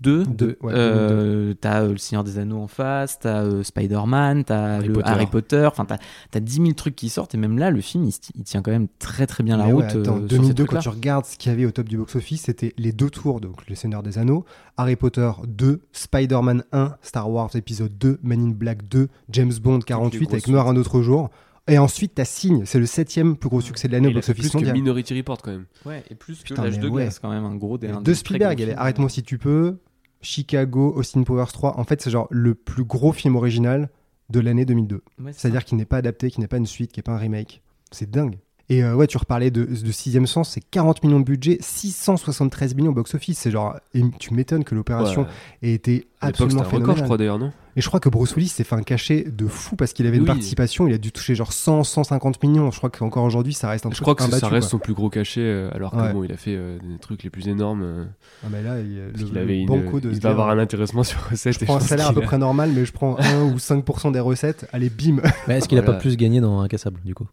Deux, 0.00 0.24
ouais, 0.62 0.72
Euh, 0.74 1.52
t'as 1.60 1.82
euh, 1.82 1.92
Le 1.92 1.98
Seigneur 1.98 2.24
des 2.24 2.38
Anneaux 2.38 2.58
en 2.60 2.68
face, 2.68 3.18
t'as 3.18 3.42
euh, 3.42 3.62
Spider-Man, 3.62 4.44
t'as 4.44 4.76
Harry 4.76 4.86
le 4.88 4.94
Potter. 4.94 5.08
Harry 5.10 5.26
Potter, 5.26 5.66
enfin 5.70 5.84
t'as 5.84 5.98
as 6.34 6.40
10 6.40 6.54
000 6.54 6.72
trucs 6.72 6.96
qui 6.96 7.10
sortent 7.10 7.34
et 7.34 7.38
même 7.38 7.58
là 7.58 7.70
le 7.70 7.82
film 7.82 8.04
il, 8.04 8.44
tient 8.44 8.62
quand 8.62 8.70
même 8.70 8.88
très 8.98 9.26
très 9.26 9.42
bien 9.42 9.58
la 9.58 9.66
Mais 9.66 9.72
route. 9.72 9.84
ouais, 9.84 9.90
attends, 10.00 10.16
euh, 10.16 10.28
sur 10.28 10.30
ces 10.30 10.36
2002, 10.54 10.64
quand 10.64 10.66
trucs-là. 10.68 10.80
tu 10.80 10.88
regardes 10.88 11.24
ce 11.26 11.36
qu'il 11.36 11.52
y 11.52 11.54
avait 11.54 11.66
au 11.66 11.70
top 11.70 11.86
du 11.88 11.98
box-office, 11.98 12.42
c'était 12.42 12.72
les 12.78 12.92
deux 12.92 13.10
tours, 13.10 13.40
donc 13.42 13.68
Le 13.68 13.74
Seigneur 13.74 14.02
des 14.02 14.16
Anneaux, 14.16 14.46
Harry 14.78 14.96
Potter 14.96 15.30
2, 15.46 15.82
Spider-Man 15.92 16.64
1, 16.72 16.96
Star 17.02 17.30
Wars 17.30 17.50
épisode 17.54 17.96
2, 17.98 18.20
Men 18.22 18.40
in 18.40 18.50
Black 18.50 18.88
2, 18.88 19.08
James 19.28 19.52
Bond 19.62 19.80
48 19.80 20.30
avec 20.32 20.48
Noir 20.48 20.66
un 20.68 20.76
autre 20.76 21.02
jour. 21.02 21.28
Et 21.68 21.78
ensuite, 21.78 22.14
t'as 22.14 22.24
Signe, 22.24 22.62
c'est 22.64 22.80
le 22.80 22.86
septième 22.86 23.36
plus 23.36 23.48
gros 23.50 23.60
succès 23.60 23.86
de 23.86 23.92
l'année 23.92 24.08
au 24.08 24.10
Il 24.12 24.18
a 24.18 24.22
fait 24.22 24.32
box-office 24.32 24.50
plus 24.50 24.58
que 24.58 24.64
mondial. 24.64 24.74
Minority 24.76 25.16
Report 25.18 25.42
quand 25.42 25.50
même. 25.52 25.66
Ouais, 25.84 26.02
et 26.10 26.14
plus 26.14 26.38
que 26.42 26.48
Putain, 26.48 26.64
l'âge 26.64 26.76
mais 26.78 26.82
de 26.84 26.88
ouais. 26.88 27.02
glace 27.04 27.18
quand 27.18 27.28
même 27.30 27.44
un 27.44 27.54
gros 27.54 27.76
des 27.78 27.88
un 27.88 28.00
de 28.00 28.14
Spielberg, 28.14 28.54
gros 28.54 28.58
il 28.58 28.60
y 28.60 28.62
avait 28.64 28.72
films. 28.72 28.80
Arrête-moi 28.80 29.08
si 29.10 29.22
tu 29.22 29.36
peux, 29.38 29.76
Chicago, 30.22 30.92
Austin 30.96 31.22
Powers 31.22 31.52
3. 31.52 31.78
En 31.78 31.84
fait, 31.84 32.00
c'est 32.02 32.10
genre 32.10 32.26
le 32.30 32.54
plus 32.54 32.84
gros 32.84 33.12
film 33.12 33.36
original 33.36 33.88
de 34.28 34.40
l'année 34.40 34.64
2002. 34.64 34.96
Ouais, 34.96 35.02
c'est 35.18 35.32
ça. 35.32 35.38
C'est-à-dire 35.40 35.64
qu'il 35.64 35.78
n'est 35.78 35.84
pas 35.84 35.96
adapté, 35.98 36.30
qu'il 36.30 36.40
n'est 36.40 36.48
pas 36.48 36.58
une 36.58 36.66
suite, 36.66 36.92
qu'il 36.92 37.00
n'est 37.00 37.04
pas 37.04 37.12
un 37.12 37.18
remake. 37.18 37.62
C'est 37.90 38.10
dingue. 38.10 38.38
Et 38.68 38.84
euh, 38.84 38.94
ouais, 38.94 39.08
tu 39.08 39.16
reparlais 39.16 39.50
de, 39.50 39.64
de 39.64 39.90
Sixième 39.92 40.28
Sens, 40.28 40.50
c'est 40.50 40.60
40 40.60 41.02
millions 41.02 41.18
de 41.18 41.24
budget, 41.24 41.58
673 41.60 42.76
millions 42.76 42.92
au 42.92 42.94
box-office. 42.94 43.36
C'est 43.38 43.50
genre, 43.50 43.76
et 43.94 44.02
tu 44.20 44.32
m'étonnes 44.32 44.62
que 44.62 44.76
l'opération 44.76 45.22
Ouais. 45.22 45.70
ait 45.70 45.72
été 45.74 46.06
absolument 46.20 46.60
un 46.60 46.64
record, 46.64 46.70
je 46.70 46.76
phénoménale. 46.80 47.04
crois 47.04 47.18
d'ailleurs, 47.18 47.38
non? 47.40 47.52
Et 47.76 47.80
je 47.80 47.86
crois 47.86 48.00
que 48.00 48.08
Bruce 48.08 48.34
Willis 48.34 48.48
s'est 48.48 48.64
fait 48.64 48.74
un 48.74 48.82
cachet 48.82 49.24
de 49.30 49.46
fou 49.46 49.76
parce 49.76 49.92
qu'il 49.92 50.06
avait 50.06 50.16
une 50.16 50.22
Oui. 50.24 50.26
participation, 50.26 50.88
il 50.88 50.94
a 50.94 50.98
dû 50.98 51.12
toucher 51.12 51.34
genre 51.34 51.52
100, 51.52 51.84
150 51.84 52.42
millions. 52.42 52.70
Je 52.70 52.78
crois 52.78 52.90
qu'encore 52.90 53.22
aujourd'hui, 53.24 53.54
ça 53.54 53.68
reste 53.68 53.86
un 53.86 53.90
Je 53.90 53.94
truc 53.94 54.04
crois 54.04 54.14
que 54.16 54.22
imbattu, 54.24 54.40
ça 54.40 54.48
reste 54.48 54.64
quoi. 54.68 54.70
son 54.70 54.78
plus 54.78 54.92
gros 54.94 55.08
cachet, 55.08 55.40
euh, 55.40 55.70
alors 55.72 55.92
que 55.92 55.96
Ouais. 55.98 56.12
bon, 56.12 56.24
il 56.24 56.32
a 56.32 56.36
fait 56.36 56.56
euh, 56.56 56.78
des 56.82 56.98
trucs 56.98 57.22
les 57.22 57.30
plus 57.30 57.46
énormes. 57.48 57.82
euh, 57.82 58.04
Ah, 58.44 58.48
mais 58.50 58.62
là, 58.62 58.80
il, 58.80 58.96
le, 58.96 59.30
le 59.32 59.40
avait 59.40 59.60
une, 59.60 59.66
banco 59.68 60.00
de 60.00 60.10
il 60.12 60.20
va 60.20 60.30
avoir 60.30 60.50
un 60.50 60.58
intéressement 60.58 61.04
sur 61.04 61.20
recette. 61.30 61.58
Je 61.60 61.64
prends 61.64 61.76
un 61.76 61.80
salaire 61.80 62.08
à 62.08 62.12
peu 62.12 62.22
près 62.22 62.38
normal, 62.38 62.70
mais 62.74 62.84
je 62.84 62.92
prends 62.92 63.16
1 63.18 63.42
ou 63.52 63.56
5% 63.56 64.12
des 64.12 64.20
recettes. 64.20 64.66
Allez, 64.72 64.90
bim 64.90 65.20
Mais 65.46 65.58
est-ce 65.58 65.68
qu'il 65.68 65.78
a 65.78 65.82
Voilà. 65.82 65.96
pas 65.96 66.00
plus 66.00 66.16
gagné 66.16 66.40
dans 66.40 66.60
Incassable, 66.60 67.00
du 67.04 67.14
coup? 67.14 67.28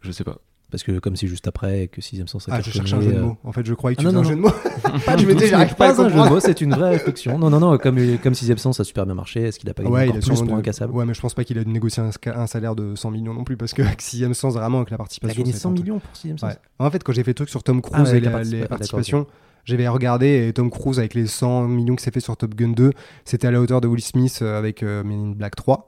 Je 0.00 0.10
sais 0.12 0.24
pas. 0.24 0.38
Parce 0.70 0.82
que 0.84 0.98
comme 1.00 1.16
c'est 1.16 1.26
juste 1.26 1.48
après 1.48 1.82
et 1.84 1.88
que 1.88 2.00
Sixième 2.00 2.28
Sens 2.28 2.48
a 2.48 2.52
Ah, 2.54 2.60
je 2.60 2.70
cherche 2.70 2.92
un 2.94 3.00
jeu 3.00 3.12
de 3.12 3.16
euh, 3.18 3.22
mots. 3.22 3.36
En 3.44 3.52
fait, 3.52 3.66
je 3.66 3.74
croyais 3.74 3.96
que 3.96 4.02
Ah, 4.06 4.08
tu 4.08 4.14
non, 4.14 4.22
faisais 4.22 4.34
un 4.34 4.36
non, 4.36 4.42
jeu 4.50 4.50
de 4.52 4.90
mots. 4.92 5.00
Ah, 5.06 5.16
je 5.16 5.26
m'étais, 5.26 5.48
j'arrive 5.48 5.74
pas 5.74 5.88
à 5.88 6.00
un 6.02 6.08
jeu 6.08 6.14
de 6.14 6.28
mots, 6.28 6.40
c'est 6.40 6.60
une 6.60 6.72
vraie 6.74 6.90
réflexion. 6.90 7.38
Non, 7.38 7.50
non, 7.50 7.58
non, 7.60 7.76
comme, 7.78 7.98
comme 8.18 8.34
Sixième 8.34 8.58
Sens 8.58 8.78
a 8.80 8.84
super 8.84 9.04
bien 9.06 9.14
marché, 9.14 9.42
est-ce 9.42 9.58
qu'il 9.58 9.68
a 9.68 9.74
pas 9.74 9.82
gagné 9.82 9.94
Ouais, 9.94 10.08
a 10.08 10.12
plus 10.12 10.28
pour 10.28 10.42
de- 10.44 10.52
Incassable 10.52 10.92
Ouais, 10.94 11.04
mais 11.04 11.14
je 11.14 11.20
pense 11.20 11.34
pas 11.34 11.44
qu'il 11.44 11.58
a 11.58 11.64
dû 11.64 11.70
négocier 11.70 12.02
un, 12.02 12.10
un 12.40 12.46
salaire 12.46 12.74
de 12.76 12.94
100 12.94 13.10
millions 13.10 13.34
non 13.34 13.44
plus, 13.44 13.56
parce 13.56 13.72
que 13.74 13.82
avec 13.82 14.00
Sixième 14.00 14.34
Sens, 14.34 14.54
vraiment, 14.54 14.78
avec 14.78 14.90
la 14.90 14.94
Il 14.94 14.96
a 14.96 14.98
participation. 14.98 15.42
gagné 15.42 15.52
c'est 15.52 15.58
100 15.58 15.70
un 15.70 15.74
truc- 15.74 15.84
millions 15.84 15.98
pour 15.98 16.14
Sixième 16.16 16.38
Sens? 16.38 16.50
Ouais. 16.50 16.56
En 16.78 16.90
fait, 16.90 17.02
quand 17.02 17.12
j'ai 17.12 17.24
fait 17.24 17.30
le 17.30 17.34
truc 17.34 17.48
sur 17.48 17.62
Tom 17.62 17.82
Cruise 17.82 18.02
Ah 18.06 18.10
ouais, 18.12 18.18
et 18.18 18.20
la 18.20 18.30
participa- 18.30 18.56
les 18.60 18.66
participations, 18.68 19.26
j'avais 19.64 19.88
regardé 19.88 20.46
et 20.48 20.52
Tom 20.52 20.70
Cruise 20.70 20.98
avec 20.98 21.14
les 21.14 21.26
100 21.26 21.66
millions 21.68 21.96
que 21.96 22.02
s'est 22.02 22.10
fait 22.12 22.20
sur 22.20 22.36
Top 22.36 22.54
Gun 22.54 22.68
2, 22.70 22.92
c'était 23.24 23.48
à 23.48 23.50
la 23.50 23.60
hauteur 23.60 23.80
de 23.80 23.88
Will 23.88 24.00
Smith 24.02 24.38
euh, 24.42 24.58
avec 24.58 24.82
euh, 24.82 25.02
Men 25.02 25.20
in 25.20 25.30
Black 25.32 25.56
3. 25.56 25.84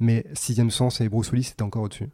Mais 0.00 0.26
Sixième 0.34 0.70
Sens 0.70 1.00
et 1.00 1.08
Bruce 1.08 1.30
Willis, 1.30 1.44
c'était 1.44 1.62
encore 1.62 1.82
au-dessus. 1.84 2.08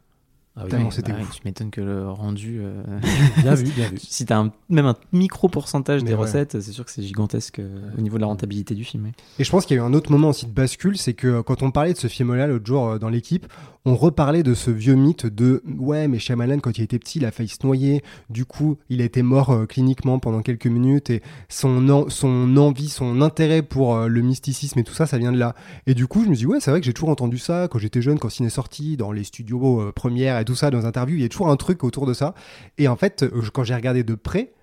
Ah 0.57 0.63
oui, 0.65 0.73
ouais, 0.77 0.87
c'était 0.91 1.13
ouf. 1.13 1.31
tu 1.31 1.41
m'étonnes 1.45 1.71
que 1.71 1.79
le 1.79 2.09
rendu. 2.09 2.59
euh, 2.61 2.83
bien 3.41 3.53
vu, 3.55 3.69
bien 3.71 3.87
vu. 3.87 3.97
si 3.99 4.25
t'as 4.25 4.37
un- 4.37 4.51
même 4.69 4.85
un 4.85 4.95
micro 5.13 5.47
pourcentage 5.47 6.01
Mais 6.03 6.09
des 6.09 6.13
ouais. 6.15 6.21
recettes, 6.21 6.59
c'est 6.59 6.71
sûr 6.73 6.83
que 6.83 6.91
c'est 6.91 7.03
gigantesque 7.03 7.59
euh, 7.59 7.79
au 7.97 8.01
niveau 8.01 8.17
de 8.17 8.21
la 8.21 8.27
rentabilité 8.27 8.75
du 8.75 8.83
film. 8.83 9.05
ouais. 9.05 9.11
Et 9.39 9.43
je 9.45 9.49
pense 9.49 9.65
qu'il 9.65 9.77
y 9.77 9.79
a 9.79 9.83
eu 9.83 9.85
un 9.85 9.93
autre 9.93 10.11
moment 10.11 10.29
aussi 10.29 10.45
de 10.47 10.51
bascule, 10.51 10.97
c'est 10.97 11.13
que 11.13 11.27
euh, 11.27 11.43
quand 11.43 11.63
on 11.63 11.71
parlait 11.71 11.93
de 11.93 11.97
ce 11.97 12.07
film-là 12.07 12.47
l'autre 12.47 12.65
jour 12.65 12.85
euh, 12.89 12.99
dans 12.99 13.07
l'équipe, 13.09 13.47
on 13.83 13.95
reparlait 13.95 14.43
de 14.43 14.53
ce 14.53 14.69
vieux 14.69 14.93
mythe 14.93 15.25
de 15.25 15.63
ouais, 15.79 16.07
mais 16.07 16.19
Shyamalan 16.19 16.59
quand 16.59 16.77
il 16.77 16.83
était 16.83 16.99
petit, 16.99 17.17
il 17.17 17.25
a 17.25 17.31
failli 17.31 17.49
se 17.49 17.65
noyer. 17.65 18.03
Du 18.29 18.45
coup, 18.45 18.77
il 18.89 19.01
a 19.01 19.05
été 19.05 19.23
mort 19.23 19.49
euh, 19.49 19.65
cliniquement 19.65 20.19
pendant 20.19 20.41
quelques 20.43 20.67
minutes 20.67 21.09
et 21.09 21.23
son 21.49 21.89
en- 21.89 22.09
son 22.09 22.55
envie, 22.57 22.89
son 22.89 23.21
intérêt 23.21 23.63
pour 23.63 23.95
euh, 23.95 24.07
le 24.07 24.21
mysticisme 24.21 24.77
et 24.79 24.83
tout 24.83 24.93
ça, 24.93 25.07
ça 25.07 25.17
vient 25.17 25.31
de 25.31 25.39
là. 25.39 25.55
Et 25.87 25.95
du 25.95 26.05
coup, 26.05 26.23
je 26.23 26.29
me 26.29 26.35
dis 26.35 26.45
ouais, 26.45 26.59
c'est 26.59 26.69
vrai 26.69 26.79
que 26.79 26.85
j'ai 26.85 26.93
toujours 26.93 27.09
entendu 27.09 27.39
ça 27.39 27.67
quand 27.71 27.79
j'étais 27.79 28.01
jeune, 28.03 28.19
quand 28.19 28.29
Ciné 28.29 28.49
sorti 28.49 28.97
dans 28.97 29.11
les 29.11 29.23
studios 29.23 29.81
euh, 29.81 29.91
premières 29.91 30.37
et 30.37 30.45
tout 30.45 30.55
ça 30.55 30.69
dans 30.69 30.77
les 30.79 30.85
interviews. 30.85 31.15
Il 31.17 31.21
y 31.23 31.25
a 31.25 31.29
toujours 31.29 31.49
un 31.49 31.57
truc 31.57 31.83
autour 31.83 32.05
de 32.05 32.13
ça. 32.13 32.35
Et 32.77 32.87
en 32.87 32.95
fait, 32.95 33.25
quand 33.53 33.63
j'ai 33.63 33.73
regardé 33.75 34.03
de 34.03 34.13
près, 34.15 34.53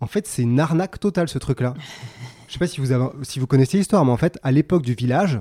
en 0.00 0.06
fait, 0.06 0.28
c'est 0.28 0.42
une 0.42 0.60
arnaque 0.60 1.00
totale 1.00 1.28
ce 1.28 1.38
truc-là. 1.38 1.74
Je 2.46 2.52
sais 2.52 2.58
pas 2.60 2.68
si 2.68 2.80
vous, 2.80 2.86
si 3.22 3.40
vous 3.40 3.46
connaissez 3.48 3.76
l'histoire, 3.78 4.04
mais 4.04 4.12
en 4.12 4.16
fait, 4.16 4.38
à 4.44 4.52
l'époque 4.52 4.82
du 4.82 4.94
village, 4.94 5.40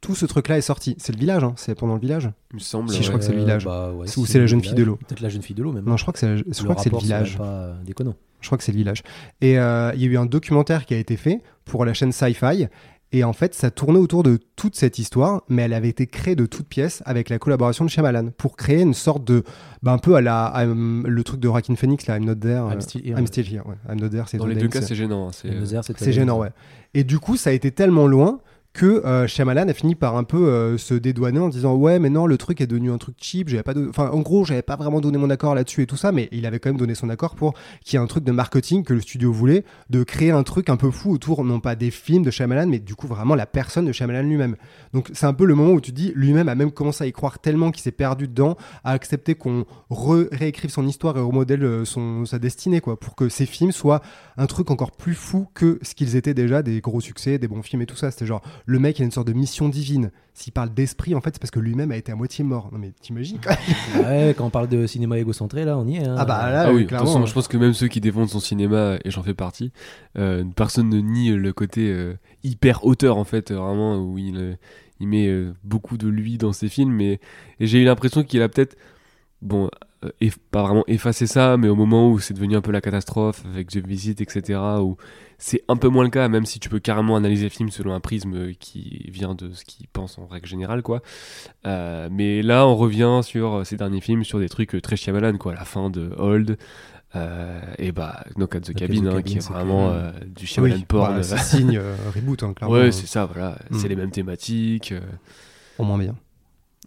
tout 0.00 0.14
ce 0.14 0.26
truc-là 0.26 0.58
est 0.58 0.62
sorti. 0.62 0.94
C'est 0.98 1.12
le 1.12 1.18
village, 1.18 1.42
hein, 1.44 1.54
c'est 1.56 1.74
pendant 1.74 1.94
le 1.94 2.00
village. 2.00 2.30
Il 2.52 2.56
me 2.56 2.60
semble. 2.60 2.88
Si, 2.90 2.96
je 2.96 3.00
ouais. 3.02 3.06
crois 3.08 3.18
que 3.18 3.24
c'est 3.24 3.32
le 3.32 3.38
village. 3.40 3.64
bah, 3.64 3.92
ouais, 3.92 4.06
Ou 4.16 4.26
c'est 4.26 4.34
la 4.38 4.42
le 4.42 4.46
jeune 4.46 4.62
fille 4.62 4.74
de 4.74 4.82
l'eau. 4.84 4.96
Peut-être 4.96 5.20
la 5.20 5.28
jeune 5.28 5.42
fille 5.42 5.56
de 5.56 5.62
l'eau 5.62 5.72
même. 5.72 5.84
Non, 5.84 5.96
je 5.96 6.04
crois 6.04 6.12
que 6.12 6.18
c'est, 6.18 6.36
je 6.36 6.62
crois 6.62 6.74
que 6.76 6.82
c'est 6.82 6.92
le 6.92 6.98
village. 6.98 7.36
pas 7.38 7.44
euh, 7.44 7.74
déconnant. 7.84 8.14
Je 8.40 8.46
crois 8.48 8.58
que 8.58 8.64
c'est 8.64 8.72
le 8.72 8.78
village. 8.78 9.02
Et 9.40 9.58
euh, 9.58 9.90
il 9.94 10.00
y 10.02 10.04
a 10.04 10.08
eu 10.08 10.16
un 10.16 10.26
documentaire 10.26 10.86
qui 10.86 10.94
a 10.94 10.98
été 10.98 11.16
fait 11.16 11.42
pour 11.64 11.84
la 11.84 11.94
chaîne 11.94 12.12
Sci-Fi. 12.12 12.68
Et 13.10 13.24
en 13.24 13.32
fait, 13.32 13.54
ça 13.54 13.70
tournait 13.70 13.98
autour 13.98 14.22
de 14.22 14.38
toute 14.54 14.76
cette 14.76 14.98
histoire, 14.98 15.42
mais 15.48 15.62
elle 15.62 15.72
avait 15.72 15.88
été 15.88 16.06
créée 16.06 16.36
de 16.36 16.44
toutes 16.44 16.68
pièces 16.68 17.02
avec 17.06 17.30
la 17.30 17.38
collaboration 17.38 17.86
de 17.86 17.90
Shyamalan 17.90 18.32
pour 18.36 18.54
créer 18.54 18.82
une 18.82 18.92
sorte 18.92 19.24
de. 19.24 19.44
Bah, 19.82 19.92
un 19.92 19.98
peu 19.98 20.14
à 20.14 20.20
la. 20.20 20.52
I'm- 20.54 21.06
le 21.06 21.24
truc 21.24 21.40
de 21.40 21.48
Rockin' 21.48 21.74
Phoenix, 21.74 22.06
là, 22.06 22.18
I'm 22.18 22.26
not 22.26 22.34
there. 22.34 22.64
euh, 22.66 22.70
I'm 22.70 22.82
still 22.82 23.00
here, 23.02 23.18
I'm 23.18 23.26
still 23.26 23.46
here, 23.50 23.62
ouais. 23.66 23.76
I'm 23.88 23.98
not 23.98 24.10
there, 24.10 24.24
c'est 24.28 24.36
Dans 24.36 24.44
les 24.46 24.56
deux 24.56 24.68
cas, 24.68 24.82
c'est 24.82 24.94
gênant. 24.94 25.28
hein, 25.28 25.30
c'est, 25.32 25.48
euh, 25.48 25.52
Another, 25.56 25.82
c'est 25.84 25.98
C'est 25.98 26.12
gênant, 26.12 26.38
ouais. 26.38 26.50
Et 26.92 27.02
du 27.02 27.18
coup, 27.18 27.38
ça 27.38 27.48
a 27.48 27.54
été 27.54 27.70
tellement 27.72 28.06
loin 28.06 28.40
que 28.78 29.04
euh, 29.04 29.26
Shyamalan 29.26 29.66
a 29.66 29.74
fini 29.74 29.96
par 29.96 30.16
un 30.16 30.22
peu 30.22 30.46
euh, 30.46 30.78
se 30.78 30.94
dédouaner 30.94 31.40
en 31.40 31.48
disant 31.48 31.74
ouais 31.74 31.98
mais 31.98 32.10
non 32.10 32.28
le 32.28 32.38
truc 32.38 32.60
est 32.60 32.68
devenu 32.68 32.92
un 32.92 32.98
truc 32.98 33.16
cheap 33.20 33.48
j'avais 33.48 33.64
pas 33.64 33.74
de... 33.74 33.88
enfin 33.88 34.08
en 34.12 34.20
gros 34.20 34.44
j'avais 34.44 34.62
pas 34.62 34.76
vraiment 34.76 35.00
donné 35.00 35.18
mon 35.18 35.30
accord 35.30 35.56
là-dessus 35.56 35.82
et 35.82 35.86
tout 35.86 35.96
ça 35.96 36.12
mais 36.12 36.28
il 36.30 36.46
avait 36.46 36.60
quand 36.60 36.68
même 36.68 36.78
donné 36.78 36.94
son 36.94 37.10
accord 37.10 37.34
pour 37.34 37.54
qu'il 37.84 37.98
y 37.98 38.00
ait 38.00 38.04
un 38.04 38.06
truc 38.06 38.22
de 38.22 38.30
marketing 38.30 38.84
que 38.84 38.94
le 38.94 39.00
studio 39.00 39.32
voulait 39.32 39.64
de 39.90 40.04
créer 40.04 40.30
un 40.30 40.44
truc 40.44 40.68
un 40.68 40.76
peu 40.76 40.92
fou 40.92 41.10
autour 41.10 41.42
non 41.42 41.58
pas 41.58 41.74
des 41.74 41.90
films 41.90 42.22
de 42.22 42.30
Shyamalan 42.30 42.68
mais 42.68 42.78
du 42.78 42.94
coup 42.94 43.08
vraiment 43.08 43.34
la 43.34 43.46
personne 43.46 43.84
de 43.84 43.90
Shyamalan 43.90 44.22
lui-même 44.22 44.54
donc 44.94 45.10
c'est 45.12 45.26
un 45.26 45.34
peu 45.34 45.44
le 45.44 45.56
moment 45.56 45.72
où 45.72 45.80
tu 45.80 45.90
dis 45.90 46.12
lui-même 46.14 46.48
a 46.48 46.54
même 46.54 46.70
commencé 46.70 47.02
à 47.02 47.08
y 47.08 47.12
croire 47.12 47.40
tellement 47.40 47.72
qu'il 47.72 47.82
s'est 47.82 47.90
perdu 47.90 48.28
dedans 48.28 48.56
à 48.84 48.92
accepter 48.92 49.34
qu'on 49.34 49.64
réécrive 49.90 50.70
son 50.70 50.86
histoire 50.86 51.16
et 51.16 51.20
remodèle 51.20 51.64
euh, 51.64 51.84
son, 51.84 52.24
sa 52.26 52.38
destinée 52.38 52.80
quoi 52.80 52.96
pour 53.00 53.16
que 53.16 53.28
ses 53.28 53.46
films 53.46 53.72
soient 53.72 54.02
un 54.36 54.46
truc 54.46 54.70
encore 54.70 54.92
plus 54.92 55.14
fou 55.14 55.48
que 55.52 55.80
ce 55.82 55.96
qu'ils 55.96 56.14
étaient 56.14 56.32
déjà 56.32 56.62
des 56.62 56.80
gros 56.80 57.00
succès, 57.00 57.38
des 57.38 57.48
bons 57.48 57.62
films 57.62 57.82
et 57.82 57.86
tout 57.86 57.96
ça. 57.96 58.10
C'était 58.10 58.24
genre, 58.24 58.42
le 58.70 58.78
mec 58.78 58.98
il 58.98 59.02
a 59.02 59.04
une 59.06 59.10
sorte 59.10 59.26
de 59.26 59.32
mission 59.32 59.70
divine. 59.70 60.10
S'il 60.34 60.52
parle 60.52 60.72
d'esprit, 60.74 61.14
en 61.14 61.22
fait, 61.22 61.30
c'est 61.32 61.40
parce 61.40 61.50
que 61.50 61.58
lui-même 61.58 61.90
a 61.90 61.96
été 61.96 62.12
à 62.12 62.16
moitié 62.16 62.44
mort. 62.44 62.68
Non 62.70 62.78
mais 62.78 62.92
t'imagines 63.00 63.38
quoi 63.40 63.56
Ouais, 64.04 64.34
quand 64.36 64.44
on 64.44 64.50
parle 64.50 64.68
de 64.68 64.86
cinéma 64.86 65.18
égocentré, 65.18 65.64
là, 65.64 65.78
on 65.78 65.86
y 65.88 65.96
est. 65.96 66.04
hein. 66.06 66.16
Ah 66.18 66.26
bah 66.26 66.50
là, 66.52 66.64
Ah 66.66 66.68
oui, 66.68 66.74
de 66.74 66.78
toute 66.80 66.88
clairement. 66.90 67.06
façon, 67.06 67.24
je 67.26 67.32
pense 67.32 67.48
que 67.48 67.56
même 67.56 67.72
ceux 67.72 67.88
qui 67.88 68.00
défendent 68.02 68.28
son 68.28 68.40
cinéma, 68.40 68.98
et 69.04 69.10
j'en 69.10 69.22
fais 69.22 69.32
partie, 69.34 69.72
euh, 70.18 70.44
personne 70.54 70.90
ne 70.90 71.00
nie 71.00 71.30
le 71.30 71.52
côté 71.54 71.88
euh, 71.90 72.14
hyper 72.44 72.84
auteur 72.84 73.16
en 73.16 73.24
fait, 73.24 73.50
euh, 73.50 73.56
vraiment, 73.56 73.96
où 73.98 74.18
il, 74.18 74.36
euh, 74.36 74.54
il 75.00 75.08
met 75.08 75.26
euh, 75.28 75.54
beaucoup 75.64 75.96
de 75.96 76.06
lui 76.06 76.36
dans 76.36 76.52
ses 76.52 76.68
films, 76.68 76.92
mais 76.92 77.20
et 77.60 77.66
j'ai 77.66 77.80
eu 77.80 77.84
l'impression 77.86 78.22
qu'il 78.22 78.42
a 78.42 78.48
peut-être, 78.50 78.76
bon, 79.42 79.70
euh, 80.04 80.10
pas 80.50 80.62
vraiment 80.62 80.84
effacé 80.86 81.26
ça, 81.26 81.56
mais 81.56 81.68
au 81.68 81.74
moment 81.74 82.10
où 82.12 82.20
c'est 82.20 82.34
devenu 82.34 82.54
un 82.54 82.60
peu 82.60 82.70
la 82.70 82.80
catastrophe 82.80 83.44
avec 83.52 83.68
The 83.70 83.78
Visit, 83.78 84.20
etc., 84.20 84.60
où 84.80 84.96
c'est 85.38 85.62
un 85.68 85.76
peu 85.76 85.88
moins 85.88 86.02
le 86.04 86.10
cas, 86.10 86.28
même 86.28 86.44
si 86.46 86.58
tu 86.60 86.68
peux 86.68 86.80
carrément 86.80 87.14
analyser 87.16 87.44
le 87.44 87.50
film 87.50 87.70
selon 87.70 87.94
un 87.94 88.00
prisme 88.00 88.34
euh, 88.34 88.52
qui 88.58 89.08
vient 89.10 89.34
de 89.34 89.52
ce 89.52 89.64
qu'il 89.64 89.86
pense 89.88 90.18
en 90.18 90.26
règle 90.26 90.46
générale, 90.48 90.82
quoi. 90.82 91.00
Euh, 91.66 92.08
mais 92.10 92.42
là, 92.42 92.66
on 92.66 92.74
revient 92.76 93.20
sur 93.22 93.54
euh, 93.58 93.64
ces 93.64 93.76
derniers 93.76 94.00
films, 94.00 94.24
sur 94.24 94.38
des 94.40 94.48
trucs 94.48 94.74
euh, 94.74 94.80
très 94.80 94.96
Shyamalan, 94.96 95.38
quoi. 95.38 95.54
La 95.54 95.64
fin 95.64 95.90
de 95.90 96.12
Old, 96.18 96.58
euh, 97.16 97.60
et 97.78 97.92
bah 97.92 98.24
Knock 98.36 98.56
at 98.56 98.60
the 98.60 98.66
Knock 98.70 98.82
at 98.82 98.86
Cabin, 98.88 99.06
hein, 99.06 99.22
qui 99.22 99.38
est 99.38 99.40
c'est 99.40 99.52
vraiment 99.52 99.90
euh, 99.90 100.10
du 100.26 100.46
Shyamalan 100.46 100.74
Oui, 100.74 100.84
porn. 100.86 101.14
bah, 101.14 101.22
ça 101.22 101.38
signe 101.38 101.78
euh, 101.78 101.94
reboot, 102.14 102.42
hein, 102.42 102.52
clairement. 102.52 102.74
ouais, 102.76 102.92
c'est 102.92 103.06
ça, 103.06 103.24
voilà. 103.24 103.56
Mm. 103.70 103.78
C'est 103.78 103.88
les 103.88 103.96
mêmes 103.96 104.10
thématiques, 104.10 104.92
euh, 104.92 105.00
Au 105.78 105.84
moins 105.84 105.98
bien. 105.98 106.16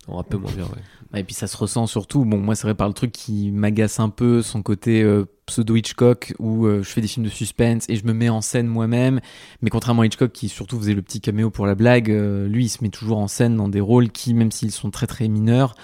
un 0.10 0.24
peu 0.24 0.38
moins 0.38 0.52
bien, 0.52 0.66
ouais. 0.66 0.84
Et 1.14 1.24
puis 1.24 1.34
ça 1.36 1.48
se 1.48 1.58
ressent 1.58 1.88
surtout. 1.88 2.24
Bon, 2.24 2.38
moi, 2.38 2.56
c'est 2.56 2.64
vrai 2.64 2.76
par 2.76 2.88
le 2.88 2.94
truc 2.94 3.12
qui 3.12 3.52
m'agace 3.52 4.00
un 4.00 4.10
peu, 4.10 4.42
son 4.42 4.62
côté 4.62 5.04
euh, 5.04 5.26
pseudo 5.46 5.76
Hitchcock, 5.76 6.34
où 6.40 6.66
euh, 6.66 6.84
je 6.84 6.90
fais 6.90 7.02
des 7.02 7.08
films 7.08 7.26
de 7.26 7.32
suspense 7.32 7.86
et 7.90 7.98
je 7.98 8.06
me 8.06 8.14
mets 8.14 8.30
en 8.30 8.42
scène 8.42 8.68
moi-même. 8.68 9.20
Mais 9.62 9.70
contrairement 9.70 10.04
à 10.04 10.06
Hitchcock, 10.06 10.32
qui 10.32 10.48
surtout 10.48 10.80
faisait 10.80 10.94
le 10.94 11.02
petit 11.02 11.20
caméo 11.20 11.50
pour 11.50 11.66
la 11.66 11.76
blague, 11.76 12.10
euh, 12.10 12.48
lui, 12.48 12.66
il 12.66 12.70
se 12.70 12.82
met 12.82 12.90
toujours 12.90 13.18
en 13.18 13.28
scène 13.28 13.58
dans 13.58 13.68
des 13.68 13.82
rôles 13.82 14.10
qui, 14.10 14.34
même 14.34 14.52
s'ils 14.52 14.72
sont 14.72 14.90
très 14.90 15.08
très 15.08 15.28
mineurs, 15.28 15.76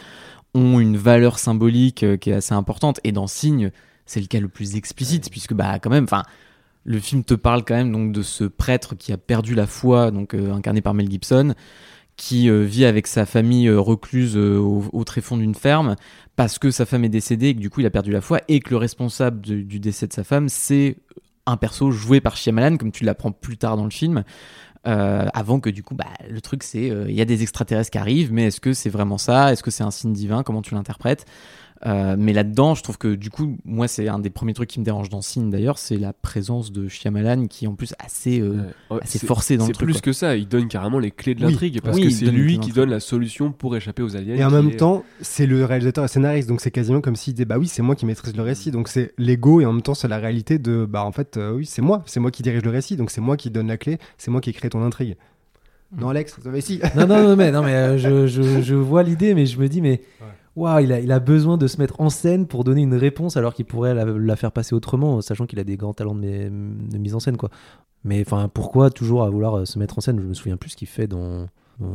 ont 0.54 0.80
une 0.80 0.96
valeur 0.96 1.40
symbolique 1.40 2.06
qui 2.20 2.30
est 2.30 2.34
assez 2.34 2.54
importante. 2.54 3.02
Et 3.04 3.12
dans 3.12 3.28
Signe, 3.28 3.72
c'est 4.06 4.22
le 4.22 4.28
cas 4.28 4.40
le 4.40 4.48
plus 4.48 4.78
explicite, 4.78 5.30
puisque 5.30 5.54
bah 5.54 5.80
quand 5.80 5.90
même, 5.90 6.06
enfin. 6.06 6.24
Le 6.90 7.02
film 7.02 7.26
te 7.26 7.34
parle 7.34 7.66
quand 7.66 7.76
même 7.76 7.92
donc 7.92 8.14
de 8.14 8.22
ce 8.22 8.46
prêtre 8.46 8.96
qui 8.96 9.12
a 9.12 9.18
perdu 9.18 9.56
la 9.56 9.68
foi, 9.68 10.10
donc 10.10 10.34
incarné 10.34 10.80
par 10.80 10.94
Mel 10.94 11.12
Gibson, 11.12 11.54
qui 12.18 12.50
euh, 12.50 12.64
vit 12.64 12.84
avec 12.84 13.08
sa 13.08 13.26
famille 13.26 13.68
euh, 13.68 13.80
recluse 13.80 14.36
euh, 14.36 14.58
au, 14.58 14.84
au 14.92 15.04
tréfonds 15.04 15.38
d'une 15.38 15.56
ferme 15.56 15.96
parce 16.36 16.60
que 16.60 16.72
sa 16.72 16.86
femme 16.86 17.06
est 17.06 17.10
décédée 17.10 17.50
et 17.50 17.56
que 17.56 17.60
du 17.60 17.70
coup 17.70 17.80
il 17.80 17.86
a 17.86 17.92
perdu 17.92 18.12
la 18.12 18.22
foi 18.22 18.42
et 18.48 18.60
que 18.60 18.72
le 18.72 18.78
responsable 18.78 19.40
du 19.42 19.80
décès 19.80 20.08
de 20.08 20.14
sa 20.14 20.24
femme 20.24 20.50
c'est 20.50 20.98
un 21.46 21.58
perso 21.58 21.92
joué 21.92 22.20
par 22.20 22.36
Shyamalan 22.36 22.78
comme 22.78 22.92
tu 22.92 23.06
l'apprends 23.06 23.32
plus 23.32 23.58
tard 23.58 23.78
dans 23.78 23.86
le 23.86 23.92
film 23.92 24.24
avant 24.84 25.60
que 25.60 25.70
du 25.70 25.84
coup 25.84 25.96
bah, 25.96 26.06
le 26.30 26.40
truc 26.40 26.64
c'est 26.64 26.86
il 26.86 27.14
y 27.14 27.20
a 27.20 27.26
des 27.26 27.42
extraterrestres 27.42 27.92
qui 27.92 27.98
arrivent 27.98 28.32
mais 28.32 28.46
est-ce 28.46 28.62
que 28.62 28.72
c'est 28.72 28.90
vraiment 28.90 29.18
ça? 29.18 29.52
Est-ce 29.52 29.62
que 29.62 29.70
c'est 29.70 29.84
un 29.84 29.92
signe 29.92 30.14
divin? 30.14 30.44
Comment 30.44 30.62
tu 30.62 30.76
l'interprètes? 30.76 31.26
Euh, 31.86 32.16
mais 32.18 32.34
là-dedans, 32.34 32.74
je 32.74 32.82
trouve 32.82 32.98
que 32.98 33.14
du 33.14 33.30
coup, 33.30 33.56
moi, 33.64 33.88
c'est 33.88 34.08
un 34.08 34.18
des 34.18 34.32
premiers 34.32 34.54
trucs 34.54 34.70
qui 34.70 34.80
me 34.80 34.84
dérange 34.86 35.10
dans 35.10 35.22
Signe 35.22 35.52
d'ailleurs, 35.52 35.78
c'est 35.78 35.98
la 35.98 36.12
présence 36.12 36.72
de 36.72 36.88
Shyamalan 36.88 37.46
qui 37.46 37.66
est 37.66 37.68
en 37.68 37.76
plus 37.76 37.94
assez, 38.00 38.40
euh, 38.40 38.50
Ouais. 38.90 38.96
Ouais, 38.96 39.00
assez 39.04 39.20
c'est- 39.20 39.28
forcé 39.28 39.58
dans 39.58 39.66
le 39.66 39.68
C'est 39.68 39.74
truc. 39.74 39.86
plus 39.86 39.94
quoi. 39.94 40.02
que 40.02 40.12
ça, 40.14 40.36
il 40.36 40.48
donne 40.48 40.68
carrément 40.68 40.98
les 40.98 41.12
clés 41.12 41.36
de 41.36 41.46
Oui. 41.46 41.52
l'intrigue 41.52 41.80
parce 41.84 41.96
Oui, 41.98 42.04
que 42.06 42.10
c'est 42.10 42.26
lui 42.32 42.60
qui 42.60 42.72
donne 42.72 42.90
la 42.90 43.00
solution 43.00 43.52
pour 43.52 43.76
échapper 43.76 44.02
aux 44.02 44.16
aliens. 44.16 44.36
Et 44.36 44.44
en 44.44 44.50
même 44.50 44.70
est- 44.70 44.78
temps, 44.78 45.04
c'est 45.22 45.46
le 45.46 45.66
réalisateur 45.66 46.04
et 46.04 46.08
scénariste, 46.08 46.50
donc 46.50 46.62
c'est 46.62 46.72
quasiment 46.72 47.00
comme 47.02 47.16
s'il 47.16 47.36
disait 47.36 47.46
bah 47.46 47.58
oui, 47.60 47.68
c'est 47.68 47.84
moi 47.84 47.96
qui 47.96 48.06
maîtrise 48.08 48.36
le 48.36 48.42
récit, 48.44 48.72
donc 48.72 48.88
c'est 48.88 49.14
l'ego 49.20 49.62
et 49.62 49.66
en 49.68 49.74
même 49.74 49.82
temps 49.84 49.94
c'est 49.94 50.08
la 50.08 50.18
réalité 50.18 50.58
de 50.58 50.86
bah 50.90 51.04
en 51.04 51.12
fait 51.12 51.38
euh, 51.38 51.54
oui, 51.58 51.66
c'est 51.68 51.84
moi, 51.84 52.02
c'est 52.08 52.20
moi 52.20 52.32
qui 52.32 52.42
dirige 52.42 52.64
le 52.64 52.72
récit, 52.72 52.98
donc 52.98 53.12
c'est 53.12 53.22
moi 53.22 53.38
qui 53.38 53.52
donne 53.52 53.68
la 53.68 53.78
clé, 53.78 54.00
c'est 54.18 54.32
moi 54.32 54.42
qui 54.42 54.50
ai 54.50 54.54
créé 54.54 54.70
ton 54.72 54.84
intrigue. 54.84 55.16
Non 55.98 56.10
Alex, 56.10 56.38
avez 56.46 56.60
si. 56.62 56.80
non, 56.98 57.08
non, 57.08 57.22
non, 57.24 57.36
mais, 57.38 57.52
non, 57.52 57.62
mais 57.64 57.74
euh, 57.74 57.98
je, 57.98 58.28
je, 58.28 58.62
je 58.62 58.76
vois 58.76 59.04
l'idée, 59.04 59.34
mais 59.36 59.46
je 59.46 59.58
me 59.60 59.70
dis, 59.70 59.80
mais 59.82 60.02
il, 60.58 61.12
a, 61.12 61.20
besoin 61.20 61.58
de 61.58 61.68
se 61.68 61.78
mettre 61.78 62.02
en 62.02 62.10
scène 62.10 62.48
pour 62.48 62.64
donner 62.64 62.82
une 62.82 62.96
réponse 62.96 63.38
alors 63.38 63.54
qu'il 63.54 63.66
pourrait 63.66 63.94
la, 63.94 64.36
faire 64.36 64.52
passer 64.52 64.74
autrement, 64.74 65.22
sachant 65.22 65.46
qu'il 65.46 65.60
a 65.60 65.64
des 65.64 65.78
grands 65.78 65.94
talents 65.94 66.16
de, 66.16 66.50
mise 66.98 67.16
en 67.16 67.20
scène, 67.20 67.38
quoi. 67.38 67.50
Mais 68.04 68.22
enfin, 68.26 68.50
pourquoi 68.52 68.90
toujours 68.90 69.24
à 69.24 69.30
vouloir 69.30 69.58
euh, 69.58 69.66
se 69.66 69.80
mettre 69.80 69.98
en 69.98 70.02
scène? 70.02 70.20
Je 70.20 70.26
me 70.26 70.34
souviens 70.34 70.58
plus 70.58 70.72
ce 70.72 70.78
qu'il 70.78 70.88
fait 70.88 71.08
dans 71.08 71.48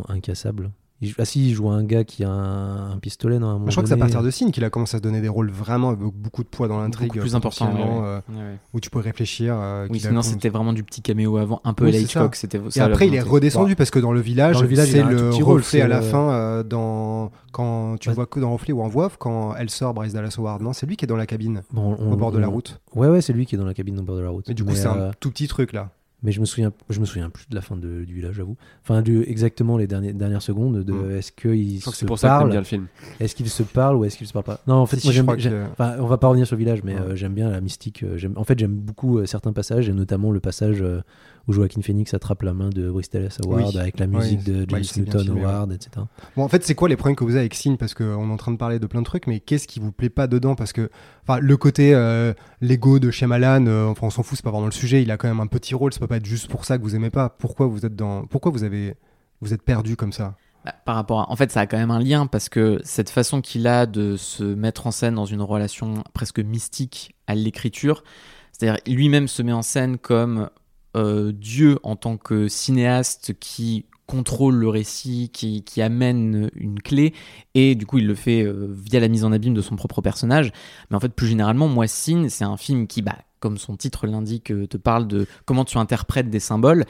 Incassable. 0.09 0.71
Il, 1.03 1.13
ah 1.19 1.25
si, 1.25 1.49
il 1.49 1.53
joue 1.55 1.69
un 1.69 1.83
gars 1.83 2.05
qui 2.05 2.23
a 2.23 2.31
un, 2.31 2.93
un 2.93 2.99
pistolet, 2.99 3.35
à 3.35 3.39
un 3.39 3.41
moment 3.41 3.67
Je 3.67 3.73
crois 3.73 3.83
que 3.83 3.89
c'est 3.89 3.95
à 3.95 3.99
partir 3.99 4.23
de 4.23 4.31
Signe 4.31 4.53
qu'il 4.53 4.65
a 4.65 4.71
commencé 4.71 4.95
à 4.97 4.99
se 4.99 5.03
donner 5.03 5.21
des 5.21 5.29
rôles 5.29 5.51
vraiment 5.51 5.89
avec 5.89 5.99
beaucoup 6.01 6.45
de 6.45 6.49
poids 6.49 6.69
dans 6.69 6.79
l'intrigue, 6.81 7.19
plus 7.19 7.35
important, 7.35 7.71
euh, 7.77 8.21
Ouais, 8.31 8.37
ouais. 8.37 8.59
où 8.73 8.81
tu 8.81 8.89
peux 8.89 9.01
réfléchir. 9.01 9.55
euh, 9.59 9.89
Oui, 9.91 9.99
sinon 10.01 10.23
c'était 10.23 10.49
vraiment 10.49 10.73
du 10.73 10.85
petit 10.85 11.03
caméo 11.03 11.37
avant, 11.39 11.61
un 11.65 11.75
peu 11.75 11.87
Oui, 11.87 11.97
à 11.97 11.99
Hitchcock. 11.99 12.37
C'était 12.37 12.61
Et 12.77 12.81
après, 12.81 13.09
il 13.09 13.15
est 13.15 13.21
redescendu 13.21 13.75
parce 13.77 13.91
que 13.91 13.99
dans 13.99 14.13
le 14.13 14.21
village, 14.21 14.55
Dans 14.57 14.63
le 14.63 14.69
village, 14.69 14.89
il 14.89 14.93
c'est 14.93 15.03
le 15.03 15.31
petit 15.31 15.43
rôle, 15.43 15.59
reflet 15.61 15.81
à 15.83 15.89
la 15.89 15.99
euh, 15.99 16.03
fin 16.11 16.31
euh, 16.31 16.63
dans 16.63 17.31
quand 17.51 17.97
tu 17.99 18.11
vois 18.11 18.27
que 18.27 18.39
dans 18.41 18.53
reflet 18.53 18.73
ou 18.73 18.81
en 18.83 18.89
voix 18.89 19.07
off 19.07 19.17
quand 19.19 19.55
elle 19.57 19.71
sort 19.71 19.93
Bryce 19.95 20.13
Dallas 20.13 20.35
Howard. 20.39 20.63
Non, 20.63 20.73
c'est 20.73 20.87
lui 20.87 20.97
qui 20.97 21.05
est 21.05 21.09
dans 21.09 21.17
la 21.17 21.27
cabine 21.27 21.63
Bon, 21.73 21.97
on- 21.99 22.13
au 22.13 22.17
bord 22.17 22.31
de 22.33 22.39
la 22.39 22.47
route. 22.49 22.81
Ouais, 22.95 23.09
ouais, 23.09 23.21
c'est 23.21 23.33
lui 23.33 23.45
qui 23.45 23.57
est 23.57 23.59
dans 23.59 23.67
la 23.67 23.75
cabine 23.75 23.99
au 23.99 24.03
bord 24.03 24.17
de 24.17 24.23
la 24.23 24.31
route. 24.31 24.47
Mais 24.49 24.55
du 24.55 24.65
coup, 24.65 24.75
c'est 24.75 24.87
euh, 24.87 25.11
un 25.11 25.13
tout 25.19 25.31
petit 25.31 25.49
truc 25.49 25.73
là. 25.73 25.91
Mais 26.25 26.31
je 26.31 26.41
me 26.41 26.45
souviens, 26.47 26.73
je 26.89 27.01
me 27.01 27.05
souviens 27.05 27.31
plus 27.31 27.49
de 27.49 27.55
la 27.57 27.63
fin 27.63 27.77
de- 27.77 28.05
du 28.05 28.15
village, 28.15 28.37
j'avoue. 28.37 28.57
Enfin, 28.83 29.03
du, 29.03 29.23
exactement 29.25 29.77
les 29.77 29.89
dernières, 29.89 30.15
dernières 30.15 30.43
secondes 30.43 30.85
de 30.85 30.93
Mm. 30.93 31.11
est-ce 31.17 31.33
qu'ils 31.33 31.81
se 31.83 31.91
c'est 31.91 32.07
pour 32.07 32.19
ça 32.19 32.29
que 32.29 32.33
t'aimes 32.33 32.39
parlent, 32.39 32.51
bien 32.51 32.61
le 32.61 32.65
film. 32.65 32.87
est-ce 33.19 33.35
qu'ils 33.35 33.51
se 33.51 33.63
parlent 33.65 33.97
ou 33.97 34.05
est-ce 34.05 34.17
qu'ils 34.17 34.29
se 34.29 34.33
parlent 34.33 34.45
pas? 34.45 34.61
Non, 34.69 34.75
en 34.77 34.87
fait, 34.87 34.99
Si, 34.99 35.07
moi 35.09 35.13
si, 35.13 35.17
je 35.17 35.17
j'aime, 35.17 35.27
crois 35.27 35.39
j'aime- 35.39 35.53
que- 35.67 35.73
enfin, 35.73 35.97
on 35.99 36.07
va 36.07 36.19
pas 36.19 36.29
revenir 36.29 36.47
sur 36.47 36.55
le 36.57 36.61
village, 36.61 36.83
mais 36.85 36.95
Ouais. 36.95 37.01
euh, 37.01 37.17
j'aime 37.17 37.35
bien 37.35 37.51
la 37.51 37.61
mystique. 37.61 38.03
euh, 38.05 38.17
j'aime, 38.19 38.35
en 38.37 38.45
fait, 38.45 38.57
j'aime 38.59 38.75
beaucoup 38.75 39.19
euh, 39.19 39.27
certains 39.27 39.53
passages, 39.53 39.89
et 39.89 39.93
notamment 39.93 40.31
le 40.31 40.39
passage 40.41 40.81
euh, 40.81 41.01
où 41.49 41.53
Joaquin 41.53 41.83
Phoenix 41.83 42.15
attrape 42.15 42.43
la 42.43 42.55
main 42.55 42.71
de 42.71 42.91
Bryce 42.91 43.11
Dallas 43.11 43.39
Howard 43.45 43.71
Oui. 43.75 43.79
avec 43.79 43.99
la 43.99 44.07
musique 44.07 44.45
de 44.45 44.65
James 44.69 44.83
Newton 44.97 45.23
filmé, 45.23 45.41
Howard, 45.45 45.73
etc. 45.73 45.91
Bon, 46.37 46.45
en 46.45 46.49
fait, 46.49 46.65
c'est 46.65 46.75
quoi 46.75 46.89
les 46.89 46.97
problèmes 46.97 47.17
que 47.17 47.25
vous 47.25 47.31
avez 47.31 47.41
avec 47.41 47.55
Signe 47.55 47.77
Parce 47.77 47.95
qu'on 47.95 48.29
est 48.29 48.33
en 48.33 48.37
train 48.37 48.53
de 48.53 48.57
parler 48.57 48.79
de 48.79 48.87
plein 48.87 49.01
de 49.01 49.07
trucs, 49.07 49.27
mais 49.27 49.41
qu'est-ce 49.41 49.67
qui 49.67 49.81
vous 49.81 49.93
plaît 49.93 50.11
pas 50.11 50.27
dedans? 50.27 50.55
Parce 50.55 50.73
que, 50.73 50.91
enfin, 51.27 51.41
le 51.41 51.57
côté 51.57 51.95
euh, 51.95 52.33
l'ego 52.61 52.99
de 52.99 53.11
Shyamalan, 53.11 53.67
euh, 53.67 53.87
enfin, 53.87 54.07
on 54.07 54.11
s'en 54.11 54.23
fout, 54.23 54.37
c'est 54.37 54.45
pas 54.45 54.51
vraiment 54.51 54.67
le 54.67 54.73
sujet. 54.73 55.03
Il 55.03 55.11
a 55.11 55.17
quand 55.17 55.29
même 55.29 55.41
un 55.41 55.47
petit 55.49 55.75
rôle. 55.75 55.93
Ça 55.93 56.01
peut 56.01 56.07
pas 56.07 56.19
être 56.19 56.27
juste 56.27 56.49
pour 56.49 56.65
ça 56.65 56.79
que 56.79 56.83
vous 56.83 56.95
aimez 56.95 57.11
pas. 57.11 57.29
Pourquoi 57.29 57.67
vous 57.67 57.85
êtes 57.85 57.97
dans 57.97 58.25
Pourquoi 58.27 58.53
vous 58.53 58.63
avez 58.65 58.95
vous 59.41 59.53
êtes 59.53 59.63
perdu 59.63 59.97
comme 59.97 60.13
ça? 60.13 60.37
Bah, 60.65 60.75
par 60.85 60.95
rapport 60.95 61.23
à... 61.23 61.31
En 61.33 61.35
fait, 61.37 61.51
ça 61.51 61.63
a 61.63 61.67
quand 61.67 61.77
même 61.77 61.91
un 61.91 61.99
lien 61.99 62.27
parce 62.29 62.49
que 62.49 62.81
cette 62.85 63.11
façon 63.11 63.41
qu'il 63.41 63.67
a 63.67 63.87
de 63.87 64.17
se 64.17 64.45
mettre 64.45 64.87
en 64.87 64.93
scène 64.93 65.17
dans 65.17 65.27
une 65.27 65.43
relation 65.43 66.05
presque 66.15 66.39
mystique 66.39 67.17
à 67.27 67.35
l'écriture, 67.35 68.05
c'est-à-dire 68.53 68.81
lui-même 68.87 69.27
se 69.27 69.43
met 69.43 69.53
en 69.53 69.63
scène 69.63 69.99
comme 69.99 70.49
euh, 70.97 71.33
Dieu 71.33 71.79
en 71.83 71.97
tant 71.97 72.17
que 72.17 72.49
cinéaste 72.49 73.35
qui 73.41 73.87
contrôle 74.07 74.57
le 74.57 74.69
récit, 74.69 75.31
qui, 75.33 75.81
amène 75.81 76.51
une 76.55 76.81
clé, 76.81 77.15
et 77.55 77.75
du 77.75 77.87
coup 77.87 77.97
il 77.97 78.07
le 78.07 78.15
fait 78.15 78.43
euh, 78.43 78.69
via 78.71 79.01
la 79.01 79.09
mise 79.09 79.25
en 79.25 79.33
abîme 79.33 79.55
de 79.55 79.63
son 79.63 79.77
propre 79.77 80.03
personnage. 80.03 80.53
Mais 80.91 80.97
en 80.97 81.01
fait, 81.01 81.09
plus 81.15 81.27
généralement, 81.27 81.67
moi, 81.67 81.87
Sin, 81.87 82.29
c'est 82.29 82.45
un 82.45 82.59
film 82.59 82.87
qui, 82.87 83.01
bah, 83.01 83.17
comme 83.41 83.57
son 83.57 83.75
titre 83.75 84.07
l'indique, 84.07 84.53
euh, 84.53 84.67
te 84.67 84.77
parle 84.77 85.07
de 85.07 85.27
comment 85.47 85.65
tu 85.65 85.79
interprètes 85.79 86.29
des 86.29 86.41
symboles. 86.41 86.85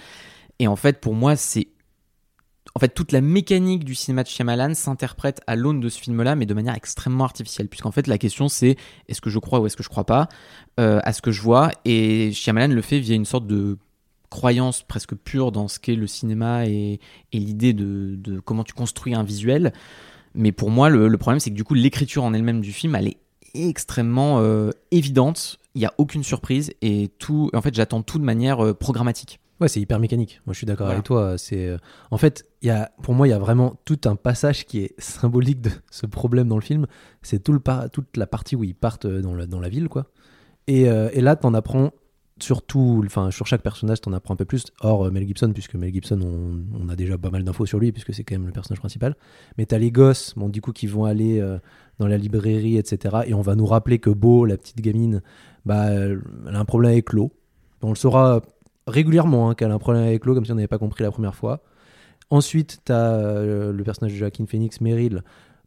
Et 0.59 0.67
en 0.67 0.75
fait, 0.75 1.01
pour 1.01 1.15
moi, 1.15 1.37
c'est 1.37 1.69
en 2.75 2.81
fait, 2.81 2.89
toute 2.89 3.13
la 3.13 3.21
mécanique 3.21 3.85
du 3.85 3.95
cinéma 3.95 4.23
de 4.23 4.29
Shyamalan 4.29 4.75
s'interprète 4.75 5.43
à 5.47 5.57
l'aune 5.57 5.79
de 5.79 5.89
ce 5.91 6.01
film-là, 6.01 6.35
mais 6.37 6.47
de 6.47 6.55
manière 6.55 6.75
extrêmement 6.75 7.25
artificielle. 7.25 7.69
Puisqu'en 7.69 7.93
fait, 7.93 8.07
la 8.07 8.19
question, 8.19 8.49
c'est 8.49 8.77
est-ce 9.09 9.21
que 9.21 9.31
je 9.31 9.39
crois 9.39 9.61
ou 9.61 9.67
est-ce 9.67 9.77
que 9.77 9.83
je 9.83 9.91
crois 9.91 10.07
pas 10.07 10.29
à 10.79 11.13
ce 11.13 11.21
que 11.21 11.33
je 11.33 11.43
vois? 11.43 11.71
Et 11.85 12.33
Shyamalan 12.33 12.73
le 12.73 12.81
fait 12.81 12.99
via 12.99 13.15
une 13.15 13.27
sorte 13.27 13.47
de 13.47 13.77
croyance 14.33 14.83
presque 14.83 15.15
pure 15.15 15.53
dans 15.53 15.69
ce 15.69 15.79
qu'est 15.79 15.95
le 15.95 16.07
cinéma 16.07 16.67
et, 16.67 16.99
et 17.33 17.39
l'idée 17.39 17.73
de, 17.75 18.17
de 18.17 18.41
comment 18.41 18.65
tu 18.65 18.73
construis 18.73 19.15
un 19.15 19.23
visuel. 19.23 19.73
Mais 20.35 20.51
pour 20.53 20.71
moi, 20.71 20.89
le, 20.89 21.09
le 21.09 21.19
problème, 21.19 21.39
c'est 21.41 21.51
que 21.51 21.55
du 21.55 21.63
coup, 21.65 21.75
l'écriture 21.75 22.25
en 22.25 22.33
elle-même 22.35 22.61
du 22.63 22.73
film, 22.73 22.95
elle 22.95 23.09
est 23.09 23.19
extrêmement 23.55 24.41
euh, 24.41 24.71
évidente. 24.91 25.59
Il 25.75 25.81
n'y 25.81 25.87
a 25.87 25.93
aucune 25.99 26.23
surprise 26.25 26.73
et 26.83 27.09
tout. 27.19 27.51
En 27.55 27.61
fait, 27.63 27.75
j'attends 27.75 28.03
tout 28.03 28.19
de 28.19 28.25
manière 28.25 28.65
euh, 28.65 28.75
programmatique. 28.75 29.39
Ouais, 29.61 29.69
c'est 29.69 29.81
hyper 29.81 30.01
mécanique. 30.01 30.41
Moi, 30.47 30.55
je 30.55 30.59
suis 30.59 30.67
d'accord 30.67 30.87
Voilà. 30.87 30.97
avec 30.97 31.05
toi. 31.07 31.37
C'est, 31.39 31.69
euh, 31.69 31.77
en 32.11 32.17
fait, 32.19 32.45
il 32.63 32.69
y 32.69 32.71
a, 32.71 32.91
pour 33.03 33.15
moi, 33.15 33.29
il 33.29 33.31
y 33.31 33.35
a 33.35 33.39
vraiment 33.39 33.77
tout 33.85 34.01
un 34.07 34.17
passage 34.17 34.65
qui 34.65 34.79
est 34.81 34.95
symbolique 34.99 35.61
de 35.61 35.71
ce 35.91 36.07
problème 36.07 36.49
dans 36.49 36.57
le 36.57 36.63
film. 36.63 36.87
C'est 37.23 37.43
tout 37.43 37.53
le 37.53 37.61
toute 37.93 38.17
la 38.17 38.27
partie 38.27 38.57
où 38.57 38.65
ils 38.65 38.75
partent 38.75 39.07
dans, 39.07 39.35
la- 39.35 39.47
dans 39.47 39.61
la 39.61 39.69
ville, 39.69 39.89
quoi. 39.89 40.07
Et, 40.67 40.89
euh, 40.89 41.11
et 41.13 41.21
là, 41.21 41.37
t'en 41.37 41.55
apprends 41.55 41.91
sur 42.43 42.63
tout, 42.63 43.03
enfin, 43.07 43.31
sur 43.31 43.47
chaque 43.47 43.63
personnage, 43.63 44.01
t'en 44.01 44.13
apprends 44.13 44.35
un 44.35 44.37
peu 44.37 44.45
plus. 44.45 44.67
Hors 44.81 45.07
euh, 45.07 45.11
Mel 45.11 45.27
Gibson, 45.27 45.53
puisque 45.53 45.75
Mel 45.75 45.93
Gibson, 45.93 46.21
on, 46.21 46.89
a 46.89 46.97
déjà 46.97 47.17
pas 47.17 47.31
mal 47.31 47.45
d'infos 47.45 47.67
sur 47.67 47.79
lui, 47.79 47.93
puisque 47.93 48.13
c'est 48.13 48.25
quand 48.25 48.35
même 48.35 48.47
le 48.47 48.53
personnage 48.53 48.81
principal. 48.81 49.17
Mais 49.57 49.67
t'as 49.67 49.79
les 49.79 49.91
gosses, 49.91 50.35
bon, 50.37 50.49
du 50.49 50.61
coup, 50.61 50.73
qui 50.73 50.87
vont 50.87 51.05
aller 51.05 51.41
euh, 51.41 51.59
dans 51.99 52.07
la 52.07 52.19
librairie, 52.19 52.77
etc. 52.77 53.19
Et 53.27 53.35
on 53.35 53.41
va 53.41 53.55
nous 53.55 53.67
rappeler 53.67 53.99
que 53.99 54.11
Beau, 54.11 54.45
la 54.45 54.57
petite 54.57 54.81
gamine, 54.81 55.23
bah, 55.65 55.91
elle 55.91 56.21
a 56.53 56.59
un 56.59 56.65
problème 56.65 56.93
avec 56.93 57.13
l'eau. 57.13 57.33
On 57.83 57.91
le 57.91 57.95
saura 57.95 58.43
régulièrement 58.87 59.51
hein, 59.51 59.55
qu'elle 59.55 59.71
a 59.71 59.75
un 59.75 59.79
problème 59.79 60.05
avec 60.05 60.25
l'eau, 60.27 60.35
comme 60.35 60.45
si 60.45 60.53
on 60.53 60.57
n'avait 60.57 60.69
pas 60.69 60.79
compris 60.79 61.05
la 61.05 61.11
première 61.11 61.35
fois. 61.35 61.63
Ensuite, 62.31 62.81
tu 62.85 62.93
as 62.93 63.43
le 63.43 63.83
personnage 63.85 64.13
de 64.13 64.19
Joaquin 64.19 64.47
Phoenix, 64.47 64.81
Meryl. 64.81 65.23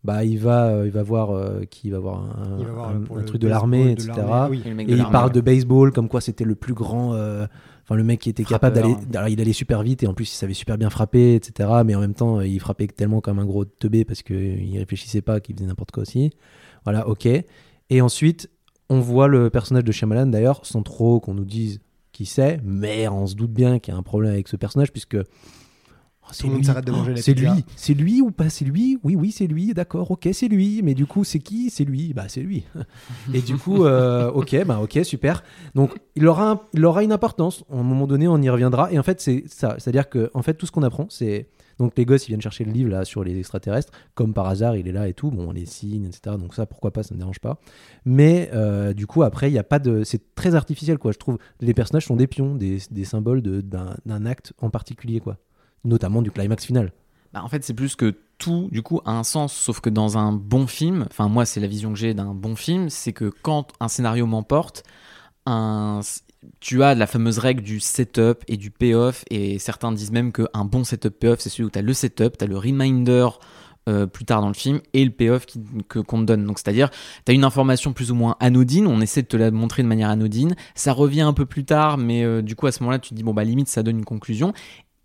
Bah, 0.06 0.24
il 0.24 0.38
va, 0.40 0.68
euh, 0.68 0.86
il 0.86 0.92
va 0.92 1.04
voir 1.04 1.32
euh, 1.32 1.64
qui 1.70 1.90
va 1.90 2.00
voir 2.00 2.20
un, 2.40 2.60
Il 2.60 2.66
va 2.66 2.72
voir, 2.72 2.90
un- 2.90 3.02
pour 3.02 3.18
un 3.18 3.22
le 3.22 3.26
truc 3.26 3.42
de 3.42 3.48
baseball 3.48 3.72
l'armée, 3.72 3.92
etc. 3.92 4.12
oui. 4.50 4.62
Et, 4.88 4.94
il 4.94 5.06
parle 5.10 5.32
de 5.32 5.42
baseball, 5.42 5.92
comme 5.92 6.08
quoi 6.08 6.22
c'était 6.22 6.44
le 6.46 6.56
plus 6.56 6.74
grand. 6.74 7.14
euh, 7.14 7.48
Enfin, 7.84 7.94
le 7.96 8.04
mec 8.04 8.20
qui 8.20 8.30
était 8.32 8.44
capable 8.44 8.76
Frappeur. 8.78 8.98
d'aller. 8.98 9.08
alors, 9.18 9.30
il 9.30 9.40
allait 9.40 9.54
super 9.54 9.84
vite 9.84 10.02
et 10.02 10.08
en 10.08 10.16
plus, 10.16 10.32
il 10.32 10.36
savait 10.36 10.56
super 10.56 10.76
bien 10.78 10.90
frapper, 10.90 11.36
etc. 11.36 11.70
Mais 11.86 11.94
en 11.94 12.00
même 12.00 12.16
temps, 12.16 12.42
il 12.42 12.60
frappait 12.60 12.88
tellement 12.88 13.22
comme 13.22 13.38
un 13.38 13.46
gros 13.46 13.64
teubé 13.64 14.06
parce 14.06 14.24
qu'il 14.24 14.76
réfléchissait 14.80 15.22
pas, 15.22 15.40
qu'il 15.40 15.56
faisait 15.56 15.68
n'importe 15.68 15.92
quoi 15.92 16.02
aussi. 16.02 16.32
Voilà, 16.84 17.08
ok. 17.08 17.28
Et 17.28 18.02
ensuite, 18.02 18.50
on 18.90 19.00
voit 19.02 19.28
le 19.28 19.52
personnage 19.52 19.84
de 19.84 19.92
Shyamalan, 19.92 20.26
d'ailleurs, 20.28 20.66
sans 20.66 20.82
trop 20.82 21.20
qu'on 21.20 21.36
nous 21.36 21.46
dise 21.46 21.80
qui 22.12 22.26
c'est, 22.26 22.60
mais 22.64 23.08
on 23.08 23.28
se 23.28 23.36
doute 23.36 23.52
bien 23.52 23.78
qu'il 23.78 23.94
y 23.94 23.96
a 23.96 24.00
un 24.00 24.04
problème 24.04 24.32
avec 24.32 24.48
ce 24.48 24.56
personnage 24.56 24.92
puisque. 24.92 25.18
Oh, 26.28 26.30
c'est 26.32 26.42
Tout 26.42 26.48
le 26.48 26.54
monde 26.54 26.62
lui. 26.62 26.66
s'arrête 26.66 26.86
de 26.86 26.92
manger 26.92 27.14
la 27.14 27.22
C'est 27.22 27.34
lui, 27.36 27.48
c'est 27.76 27.94
lui 27.94 28.20
ou 28.22 28.32
pas 28.32 28.50
c'est 28.50 28.66
lui? 28.66 28.98
Oui, 29.04 29.16
oui, 29.16 29.32
c'est 29.32 29.46
lui, 29.46 29.74
d'accord, 29.76 30.10
ok, 30.10 30.28
c'est 30.34 30.48
lui. 30.48 30.82
Mais 30.84 30.96
du 30.96 31.06
coup, 31.06 31.24
c'est 31.24 31.38
qui? 31.40 31.70
C'est 31.70 31.86
lui, 31.86 32.14
bah 32.14 32.26
c'est 32.28 32.42
lui. 32.42 32.64
Et 33.34 33.42
du 33.42 33.58
coup, 33.58 33.86
euh, 33.86 34.32
ok, 34.32 34.66
bah 34.66 34.80
ok, 34.82 35.00
super. 35.04 35.44
Donc, 35.76 35.92
il 36.16 36.26
aura, 36.28 36.50
un- 36.52 36.60
il 36.74 36.84
aura 36.86 37.04
une 37.04 37.12
importance. 37.12 37.64
À 37.72 37.76
un 37.78 37.84
moment 37.84 38.08
donné, 38.08 38.28
on 38.28 38.42
y 38.42 38.50
reviendra. 38.50 38.92
Et 38.92 38.98
en 38.98 39.04
fait, 39.04 39.22
c'est 39.22 39.44
ça. 39.48 39.76
C'est-à-dire 39.78 40.10
que, 40.10 40.32
en 40.34 40.42
fait, 40.42 40.56
tout 40.56 40.66
ce 40.66 40.72
qu'on 40.72 40.82
apprend, 40.84 41.06
c'est 41.10 41.48
donc 41.78 41.92
les 41.98 42.06
gosses, 42.06 42.24
ils 42.26 42.30
viennent 42.30 42.42
chercher 42.42 42.64
le 42.64 42.72
livre 42.72 42.90
là 42.90 43.04
sur 43.06 43.24
les 43.24 43.38
extraterrestres, 43.38 43.92
comme 44.16 44.34
par 44.34 44.48
hasard, 44.48 44.78
il 44.78 44.88
est 44.88 44.94
là 44.94 45.08
et 45.10 45.14
tout. 45.14 45.30
Bon, 45.30 45.50
on 45.50 45.52
les 45.52 45.66
signe, 45.66 46.06
etc. 46.06 46.38
Donc 46.40 46.56
ça, 46.56 46.66
pourquoi 46.66 46.92
pas, 46.92 47.04
ça 47.04 47.14
ne 47.14 47.20
dérange 47.20 47.40
pas. 47.40 47.60
Mais 48.06 48.50
euh, 48.54 48.94
du 48.94 49.06
coup, 49.08 49.24
après, 49.24 49.52
il 49.52 49.54
y 49.54 49.60
a 49.60 49.64
pas 49.64 49.80
de, 49.80 50.04
c'est 50.06 50.34
très 50.36 50.56
artificiel, 50.56 50.98
quoi. 50.98 51.12
Je 51.12 51.18
trouve 51.18 51.38
les 51.62 51.74
personnages 51.74 52.06
sont 52.06 52.16
des 52.16 52.28
pions, 52.28 52.56
des, 52.56 52.80
des 52.90 53.04
symboles 53.06 53.42
d'un 53.42 54.26
acte 54.26 54.54
en 54.62 54.70
particulier, 54.70 55.20
quoi. 55.20 55.38
Notamment 55.86 56.22
du 56.22 56.32
climax 56.32 56.66
final. 56.66 56.92
Bah, 57.34 57.42
en 57.44 57.48
fait, 57.48 57.64
c'est 57.64 57.74
plus 57.74 57.96
que 57.96 58.16
tout, 58.38 58.70
du 58.72 58.82
coup, 58.82 59.02
a 59.06 59.12
un 59.12 59.24
sens. 59.24 59.54
Sauf 59.54 59.80
que 59.80 59.90
dans 59.90 60.18
un 60.18 60.34
bon 60.34 60.68
film, 60.68 61.06
enfin, 61.10 61.28
moi, 61.30 61.46
c'est 61.46 61.60
la 61.60 61.68
vision 61.68 61.94
que 61.94 62.00
j'ai 62.00 62.14
d'un 62.14 62.34
bon 62.34 62.56
film, 62.56 62.90
c'est 62.90 63.14
que 63.14 63.32
quand 63.42 63.72
un 63.80 63.88
scénario 63.88 64.26
m'emporte, 64.26 64.84
un... 65.46 66.02
tu 66.60 66.84
as 66.84 66.96
la 66.96 67.08
fameuse 67.08 67.38
règle 67.38 67.62
du 67.62 67.80
setup 67.80 68.44
et 68.48 68.58
du 68.58 68.72
payoff. 68.72 69.24
Et 69.30 69.60
certains 69.60 69.92
disent 69.92 70.12
même 70.12 70.32
qu'un 70.32 70.66
bon 70.66 70.84
setup 70.84 71.20
payoff, 71.20 71.40
c'est 71.40 71.50
celui 71.50 71.66
où 71.66 71.70
tu 71.70 71.80
as 71.80 71.82
le 71.82 71.94
setup, 71.94 72.38
tu 72.38 72.44
as 72.44 72.48
le 72.48 72.58
reminder. 72.58 73.28
euh, 73.88 74.08
plus 74.08 74.26
tard 74.26 74.42
dans 74.42 74.48
le 74.48 74.56
film 74.56 74.82
et 74.94 75.06
le 75.06 75.12
payoff 75.12 75.46
qu'on 75.90 76.20
te 76.22 76.26
donne 76.26 76.44
donc 76.44 76.58
c'est 76.58 76.68
à 76.70 76.74
dire 76.74 76.90
tu 76.90 77.32
as 77.32 77.36
une 77.36 77.44
information 77.44 77.94
plus 77.94 78.12
ou 78.12 78.16
moins 78.16 78.36
anodine 78.40 78.88
on 78.88 79.00
essaie 79.00 79.22
de 79.22 79.28
te 79.28 79.38
la 79.38 79.52
montrer 79.52 79.84
de 79.84 79.88
manière 79.88 80.10
anodine 80.10 80.56
ça 80.74 80.92
revient 80.92 81.22
un 81.22 81.34
peu 81.34 81.46
plus 81.46 81.66
tard 81.66 82.00
mais 82.00 82.24
euh, 82.24 82.42
du 82.42 82.56
coup 82.56 82.66
à 82.66 82.72
ce 82.72 82.82
moment 82.82 82.92
là 82.92 82.98
tu 83.00 83.10
te 83.12 83.14
dis 83.14 83.22
bon 83.22 83.36
bah 83.36 83.44
limite 83.44 83.68
ça 83.68 83.84
donne 83.84 84.00
une 84.00 84.06
conclusion 84.06 84.54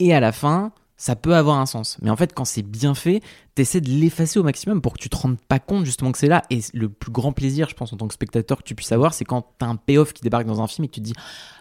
et 0.01 0.13
à 0.13 0.21
la 0.21 0.33
fin, 0.33 0.73
ça 1.01 1.17
peut 1.17 1.35
avoir 1.35 1.59
un 1.59 1.65
sens. 1.65 1.97
Mais 2.03 2.11
en 2.11 2.17
fait, 2.17 2.35
quand 2.35 2.45
c'est 2.45 2.61
bien 2.61 2.95
fait, 2.95 3.23
t'essaies 3.55 3.81
de 3.81 3.89
l'effacer 3.89 4.39
au 4.39 4.43
maximum 4.43 4.83
pour 4.83 4.93
que 4.93 4.99
tu 4.99 5.09
te 5.09 5.17
rendes 5.17 5.39
pas 5.49 5.59
compte 5.59 5.87
justement 5.87 6.13
que 6.13 6.19
c'est 6.19 6.29
là. 6.29 6.43
Et 6.51 6.61
le 6.75 6.91
plus 6.91 7.11
grand 7.11 7.33
plaisir, 7.33 7.71
je 7.71 7.75
pense, 7.75 7.91
en 7.95 7.97
tant 7.97 8.07
que 8.07 8.13
spectateur 8.13 8.59
que 8.59 8.65
tu 8.65 8.75
puisses 8.75 8.93
avoir, 8.93 9.15
c'est 9.15 9.25
quand 9.25 9.47
t'as 9.59 9.65
un 9.65 9.77
payoff 9.77 10.13
qui 10.13 10.21
débarque 10.21 10.45
dans 10.45 10.61
un 10.61 10.67
film 10.67 10.85
et 10.85 10.89
que 10.89 10.93
tu 10.93 11.01
te 11.01 11.07
dis, 11.07 11.15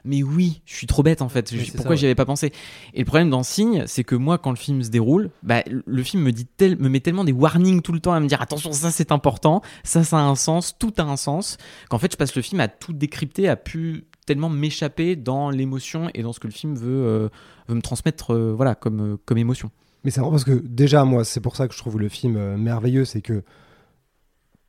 mais 0.04 0.23
oui, 0.23 0.62
je 0.65 0.75
suis 0.75 0.88
trop 0.88 1.04
bête 1.04 1.21
en 1.21 1.30
fait. 1.30 1.49
Oui, 1.54 1.71
Pourquoi 1.73 1.95
j'y 1.95 2.04
avais 2.04 2.15
pas 2.15 2.25
pensé? 2.25 2.52
Et 2.93 2.99
le 2.99 3.06
problème 3.06 3.30
dans 3.30 3.43
Signe, 3.43 3.86
c'est 3.88 4.04
que 4.04 4.15
moi, 4.15 4.38
quand 4.38 4.49
le 4.49 4.58
film 4.58 4.84
se 4.84 4.89
déroule, 4.89 5.30
bah, 5.41 5.63
le 5.67 6.04
film 6.04 6.21
me 6.21 6.34
dit 6.34 6.45
tel, 6.45 6.78
me 6.78 6.89
met 6.89 6.99
tellement 6.99 7.23
des 7.23 7.32
warnings 7.32 7.82
tout 7.82 7.93
le 7.93 8.02
temps 8.02 8.12
à 8.12 8.19
me 8.19 8.28
dire, 8.28 8.41
attention, 8.41 8.73
ça 8.73 8.91
c'est 8.91 9.13
important, 9.13 9.62
ça 9.86 10.04
ça 10.04 10.17
a 10.17 10.21
un 10.21 10.36
sens, 10.36 10.78
tout 10.78 10.93
a 10.97 11.04
un 11.04 11.15
sens, 11.15 11.56
qu'en 11.89 11.97
fait, 11.97 12.12
je 12.12 12.17
passe 12.17 12.36
le 12.36 12.41
film 12.41 12.60
à 12.60 12.67
tout 12.67 12.91
décrypter, 12.91 13.47
à 13.47 13.56
pu 13.56 14.09
tellement 14.30 14.50
m'échapper 14.50 15.15
dans 15.15 15.50
l'émotion 15.50 16.12
et 16.13 16.22
dans 16.22 16.34
ce 16.34 16.39
que 16.39 16.46
le 16.46 16.54
film 16.54 16.76
veut, 16.76 17.04
euh, 17.04 17.30
me 17.68 17.82
transmettre 17.82 18.36
euh, 18.36 18.54
voilà, 18.56 18.76
comme, 18.76 19.13
euh, 19.13 19.18
comme 19.26 19.39
émotion. 19.39 19.72
Mais 20.04 20.12
c'est 20.12 20.22
marrant 20.22 20.30
parce 20.30 20.44
que 20.44 20.62
déjà, 20.63 21.04
moi, 21.04 21.26
c'est 21.26 21.42
pour 21.42 21.56
ça 21.56 21.68
que 21.68 21.74
je 21.74 21.80
trouve 21.80 22.00
le 22.00 22.10
film 22.10 22.56
merveilleux, 22.58 23.06
c'est 23.06 23.22
que 23.22 23.42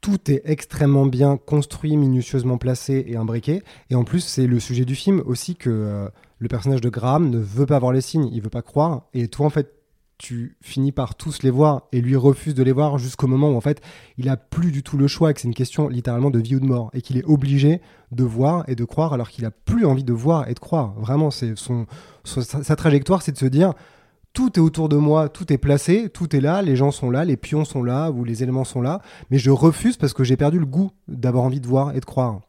tout 0.01 0.31
est 0.31 0.41
extrêmement 0.47 1.05
bien 1.05 1.37
construit, 1.37 1.99
minutieusement 1.99 2.57
placé 2.57 3.05
et 3.07 3.17
imbriqué. 3.17 3.63
Et 3.91 3.95
en 3.97 4.05
plus, 4.05 4.21
c'est 4.21 4.47
le 4.47 4.59
sujet 4.61 4.87
du 4.87 4.95
film 4.95 5.23
aussi 5.27 5.57
que 5.57 6.09
le 6.39 6.49
personnage 6.49 6.81
de 6.81 6.89
Graham 6.89 7.29
ne 7.29 7.39
veut 7.39 7.67
pas 7.67 7.79
voir 7.79 7.93
les 7.93 8.01
signes, 8.01 8.31
il 8.33 8.41
veut 8.41 8.49
pas 8.49 8.63
croire. 8.63 9.09
Et 9.13 9.29
toi, 9.29 9.45
en 9.45 9.51
fait, 9.51 9.75
tu 10.21 10.55
finis 10.61 10.93
par 10.93 11.15
tous 11.15 11.43
les 11.43 11.49
voir 11.49 11.85
et 11.93 12.03
lui 12.03 12.15
refuse 12.15 12.55
de 12.55 12.63
les 12.63 12.73
voir 12.73 12.99
jusqu'au 12.99 13.27
moment 13.27 13.53
où, 13.53 13.57
en 13.57 13.61
fait, 13.63 13.81
il 14.19 14.29
a 14.29 14.37
plus 14.37 14.71
du 14.71 14.83
tout 14.83 14.99
le 14.99 15.07
choix 15.07 15.31
et 15.31 15.35
que 15.35 15.41
c'est 15.41 15.49
une 15.49 15.55
question 15.55 15.89
littéralement 15.89 16.29
de 16.29 16.39
vie 16.39 16.57
ou 16.57 16.61
de 16.61 16.67
mort 16.67 16.91
et 16.93 17.01
qu'il 17.01 17.17
est 17.17 17.25
obligé 17.25 17.81
de 18.13 18.23
voir 18.23 18.69
et 18.69 18.75
de 18.75 18.85
croire 18.85 19.15
alors 19.15 19.31
qu'il 19.31 19.47
a 19.47 19.51
plus 19.51 19.87
envie 19.87 20.05
de 20.05 20.13
voir 20.13 20.47
et 20.47 20.53
de 20.53 20.59
croire. 20.59 20.93
Vraiment, 21.01 21.31
c'est 21.31 21.57
son, 21.57 21.87
sa, 22.25 22.77
trajectoire, 22.77 23.23
c'est 23.23 23.33
de 23.33 23.39
se 23.39 23.47
dire 23.47 23.73
tout 24.35 24.59
est 24.59 24.63
autour 24.63 24.91
de 24.91 24.97
moi, 24.97 25.31
tout 25.31 25.51
est 25.55 25.59
placé, 25.59 26.11
tout 26.11 26.37
est 26.37 26.43
là, 26.43 26.61
les 26.61 26.77
gens 26.77 26.91
sont 26.91 27.11
là, 27.11 27.25
les 27.25 27.39
pions 27.39 27.65
sont 27.65 27.83
là, 27.83 28.11
ou 28.11 28.23
les 28.23 28.43
éléments 28.43 28.65
sont 28.65 28.83
là, 28.83 29.01
mais 29.31 29.39
je 29.39 29.51
refuse 29.51 29.97
parce 29.97 30.13
que 30.13 30.23
j'ai 30.23 30.37
perdu 30.37 30.59
le 30.59 30.67
goût 30.67 30.91
d'avoir 31.09 31.45
envie 31.45 31.61
de 31.61 31.67
voir 31.67 31.97
et 31.97 32.01
de 32.01 32.05
croire. 32.05 32.41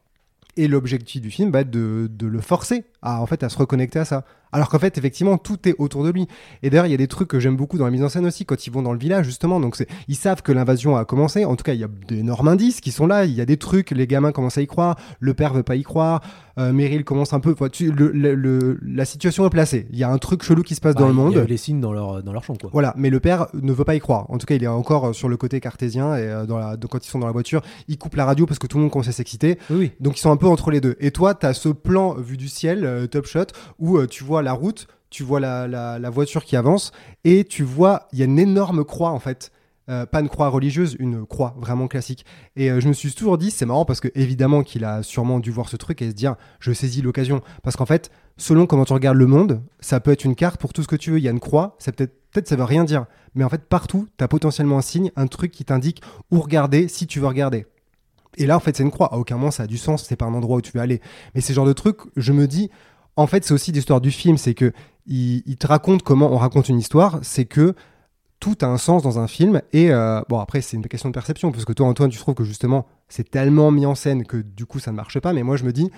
Et 0.58 0.68
l'objectif 0.68 1.22
du 1.22 1.30
film 1.30 1.50
va 1.50 1.60
être 1.60 1.70
de, 1.70 2.10
de 2.12 2.26
le 2.26 2.42
forcer 2.42 2.84
à, 3.00 3.22
en 3.22 3.26
fait, 3.26 3.42
à 3.42 3.48
se 3.48 3.56
reconnecter 3.56 3.98
à 3.98 4.04
ça. 4.04 4.26
Alors 4.52 4.68
qu'en 4.68 4.78
fait, 4.78 4.98
effectivement, 4.98 5.38
tout 5.38 5.68
est 5.68 5.74
autour 5.78 6.04
de 6.04 6.10
lui. 6.10 6.26
Et 6.62 6.70
d'ailleurs, 6.70 6.86
il 6.86 6.90
y 6.90 6.94
a 6.94 6.98
des 6.98 7.08
trucs 7.08 7.28
que 7.28 7.40
j'aime 7.40 7.56
beaucoup 7.56 7.78
dans 7.78 7.84
la 7.86 7.90
mise 7.90 8.02
en 8.04 8.08
scène 8.08 8.26
aussi, 8.26 8.44
quand 8.44 8.66
ils 8.66 8.70
vont 8.70 8.82
dans 8.82 8.92
le 8.92 8.98
village, 8.98 9.24
justement. 9.26 9.60
Donc, 9.60 9.76
ils 10.08 10.16
savent 10.16 10.42
que 10.42 10.52
l'invasion 10.52 10.96
a 10.96 11.04
commencé. 11.04 11.44
En 11.44 11.56
tout 11.56 11.64
cas, 11.64 11.74
il 11.74 11.80
y 11.80 11.84
a 11.84 11.88
d'énormes 12.08 12.48
indices 12.48 12.80
qui 12.80 12.90
sont 12.92 13.06
là. 13.06 13.24
Il 13.24 13.32
y 13.32 13.40
a 13.40 13.46
des 13.46 13.56
trucs, 13.56 13.90
les 13.90 14.06
gamins 14.06 14.32
commencent 14.32 14.58
à 14.58 14.62
y 14.62 14.66
croire, 14.66 14.96
le 15.20 15.34
père 15.34 15.52
veut 15.54 15.62
pas 15.62 15.76
y 15.76 15.82
croire, 15.82 16.20
euh, 16.58 16.72
Meryl 16.72 17.04
commence 17.04 17.32
un 17.32 17.40
peu. 17.40 17.52
enfin, 17.52 17.68
tu- 17.70 17.90
le- 17.90 18.10
le- 18.12 18.34
le- 18.34 18.78
la 18.82 19.04
situation 19.06 19.46
est 19.46 19.50
placée. 19.50 19.86
Il 19.90 19.98
y 19.98 20.04
a 20.04 20.10
un 20.10 20.18
truc 20.18 20.42
chelou 20.42 20.62
qui 20.62 20.74
se 20.74 20.80
passe 20.80 20.94
dans 20.94 21.08
le 21.08 21.14
monde. 21.14 21.32
Il 21.32 21.36
y 21.38 21.40
a 21.40 21.44
eu 21.44 21.46
les 21.46 21.56
signes 21.56 21.80
dans 21.80 21.92
leur, 21.92 22.22
dans 22.22 22.32
leur 22.32 22.44
champ, 22.44 22.54
quoi. 22.54 22.68
Voilà, 22.72 22.92
mais 22.96 23.08
le 23.10 23.20
père 23.20 23.46
ne 23.54 23.72
veut 23.72 23.84
pas 23.84 23.94
y 23.94 24.00
croire. 24.00 24.30
En 24.30 24.36
tout 24.38 24.44
cas, 24.46 24.54
il 24.54 24.62
est 24.62 24.66
encore 24.66 25.06
euh, 25.08 25.12
sur 25.14 25.28
le 25.30 25.36
côté 25.38 25.60
cartésien 25.60 26.14
et 26.16 26.20
euh, 26.22 26.44
dans 26.46 26.58
la, 26.58 26.76
quand 26.90 27.04
ils 27.04 27.08
sont 27.08 27.18
dans 27.18 27.26
la 27.26 27.32
voiture, 27.32 27.62
il 27.88 27.96
coupe 27.96 28.16
la 28.16 28.26
radio 28.26 28.44
parce 28.44 28.58
que 28.58 28.66
tout 28.66 28.76
le 28.76 28.82
monde 28.82 28.92
commence 28.92 29.08
à 29.08 29.12
s'exciter. 29.12 29.58
Oui, 29.70 29.76
oui. 29.78 29.92
Donc 30.00 30.18
ils 30.18 30.20
sont 30.20 30.30
un 30.30 30.36
peu 30.36 30.46
entre 30.46 30.70
les 30.70 30.80
deux. 30.82 30.96
Et 31.00 31.10
toi, 31.10 31.34
tu 31.34 31.46
as 31.46 31.54
ce 31.54 31.70
plan 31.70 32.14
vu 32.14 32.36
du 32.36 32.48
ciel, 32.48 32.84
euh, 32.84 33.06
top 33.06 33.26
shot, 33.26 33.46
où 33.78 34.04
tu 34.06 34.22
vois 34.24 34.41
la 34.42 34.52
route, 34.52 34.86
tu 35.10 35.22
vois 35.22 35.40
la, 35.40 35.68
la- 35.68 36.10
voiture 36.10 36.44
qui 36.44 36.56
avance 36.56 36.92
et 37.24 37.44
tu 37.44 37.62
vois, 37.62 38.08
il 38.12 38.18
y 38.18 38.22
a 38.22 38.24
une 38.24 38.38
énorme 38.38 38.84
croix 38.84 39.10
en 39.10 39.18
fait. 39.18 39.50
Euh, 39.88 40.06
pas 40.06 40.20
une 40.20 40.28
croix 40.28 40.48
religieuse, 40.48 40.96
une 41.00 41.26
croix 41.26 41.56
vraiment 41.58 41.88
classique. 41.88 42.24
Et 42.54 42.70
euh, 42.70 42.80
je 42.80 42.86
me 42.86 42.92
suis 42.92 43.12
toujours 43.12 43.36
dit, 43.36 43.50
c'est 43.50 43.66
marrant 43.66 43.84
parce 43.84 43.98
que 43.98 44.08
évidemment 44.14 44.62
qu'il 44.62 44.84
a 44.84 45.02
sûrement 45.02 45.40
dû 45.40 45.50
voir 45.50 45.68
ce 45.68 45.76
truc 45.76 46.00
et 46.02 46.10
se 46.10 46.14
dire, 46.14 46.36
je 46.60 46.72
saisis 46.72 47.02
l'occasion. 47.02 47.40
Parce 47.64 47.74
qu'en 47.74 47.84
fait, 47.84 48.10
selon 48.36 48.66
comment 48.66 48.84
tu 48.84 48.92
regardes 48.92 49.16
le 49.16 49.26
monde, 49.26 49.60
ça 49.80 49.98
peut 49.98 50.12
être 50.12 50.24
une 50.24 50.36
carte 50.36 50.60
pour 50.60 50.72
tout 50.72 50.84
ce 50.84 50.88
que 50.88 50.94
tu 50.94 51.10
veux. 51.10 51.18
Il 51.18 51.24
y 51.24 51.28
a 51.28 51.32
une 51.32 51.40
croix, 51.40 51.74
ça 51.80 51.90
peut-être, 51.90 52.14
peut-être 52.30 52.46
ça 52.46 52.54
veut 52.54 52.62
rien 52.62 52.84
dire. 52.84 53.06
Mais 53.34 53.42
en 53.42 53.48
fait, 53.48 53.64
partout, 53.64 54.06
tu 54.16 54.22
as 54.22 54.28
potentiellement 54.28 54.78
un 54.78 54.82
signe, 54.82 55.10
un 55.16 55.26
truc 55.26 55.50
qui 55.50 55.64
t'indique 55.64 56.00
où 56.30 56.38
regarder 56.40 56.86
si 56.86 57.08
tu 57.08 57.18
veux 57.18 57.26
regarder. 57.26 57.66
Et 58.36 58.46
là, 58.46 58.56
en 58.56 58.60
fait, 58.60 58.76
c'est 58.76 58.84
une 58.84 58.92
croix. 58.92 59.12
À 59.12 59.16
aucun 59.18 59.34
moment, 59.36 59.50
ça 59.50 59.64
a 59.64 59.66
du 59.66 59.78
sens. 59.78 60.04
C'est 60.04 60.16
pas 60.16 60.26
un 60.26 60.32
endroit 60.34 60.58
où 60.58 60.60
tu 60.62 60.70
veux 60.72 60.80
aller. 60.80 61.00
Mais 61.34 61.40
c'est 61.40 61.52
le 61.52 61.56
genre 61.56 61.66
de 61.66 61.72
truc, 61.72 61.98
je 62.16 62.32
me 62.32 62.46
dis, 62.46 62.70
en 63.16 63.26
fait, 63.26 63.44
c'est 63.44 63.54
aussi 63.54 63.72
l'histoire 63.72 64.00
du 64.00 64.10
film. 64.10 64.38
C'est 64.38 64.54
que 64.54 64.72
il, 65.06 65.56
te 65.56 65.66
raconte 65.66 66.02
comment 66.02 66.32
on 66.32 66.36
raconte 66.36 66.68
une 66.68 66.78
histoire. 66.78 67.18
C'est 67.22 67.44
que 67.44 67.74
tout 68.40 68.56
a 68.62 68.66
un 68.66 68.78
sens 68.78 69.02
dans 69.02 69.18
un 69.18 69.28
film. 69.28 69.62
Et 69.72 69.92
euh, 69.92 70.20
bon, 70.28 70.38
après, 70.38 70.60
c'est 70.60 70.76
une 70.76 70.86
question 70.86 71.08
de 71.08 71.14
perception. 71.14 71.52
Parce 71.52 71.64
que 71.64 71.72
toi, 71.72 71.86
Antoine, 71.86 72.10
tu 72.10 72.18
trouves 72.18 72.34
que 72.34 72.44
justement, 72.44 72.86
c'est 73.08 73.30
tellement 73.30 73.70
mis 73.70 73.86
en 73.86 73.94
scène 73.94 74.24
que 74.24 74.36
du 74.36 74.66
coup, 74.66 74.78
ça 74.78 74.90
ne 74.90 74.96
marche 74.96 75.20
pas. 75.20 75.32
Mais 75.32 75.42
moi, 75.42 75.56
je 75.56 75.64
me 75.64 75.72
dis, 75.72 75.90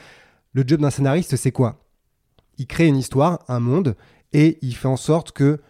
le 0.52 0.64
job 0.66 0.80
d'un 0.80 0.90
scénariste, 0.90 1.36
c'est 1.36 1.52
quoi? 1.52 1.80
Il 2.58 2.66
crée 2.66 2.86
une 2.86 2.96
histoire, 2.96 3.40
un 3.48 3.58
monde, 3.58 3.96
et 4.32 4.58
il 4.62 4.76
fait 4.76 4.88
en 4.88 4.96
sorte 4.96 5.32
que 5.32 5.60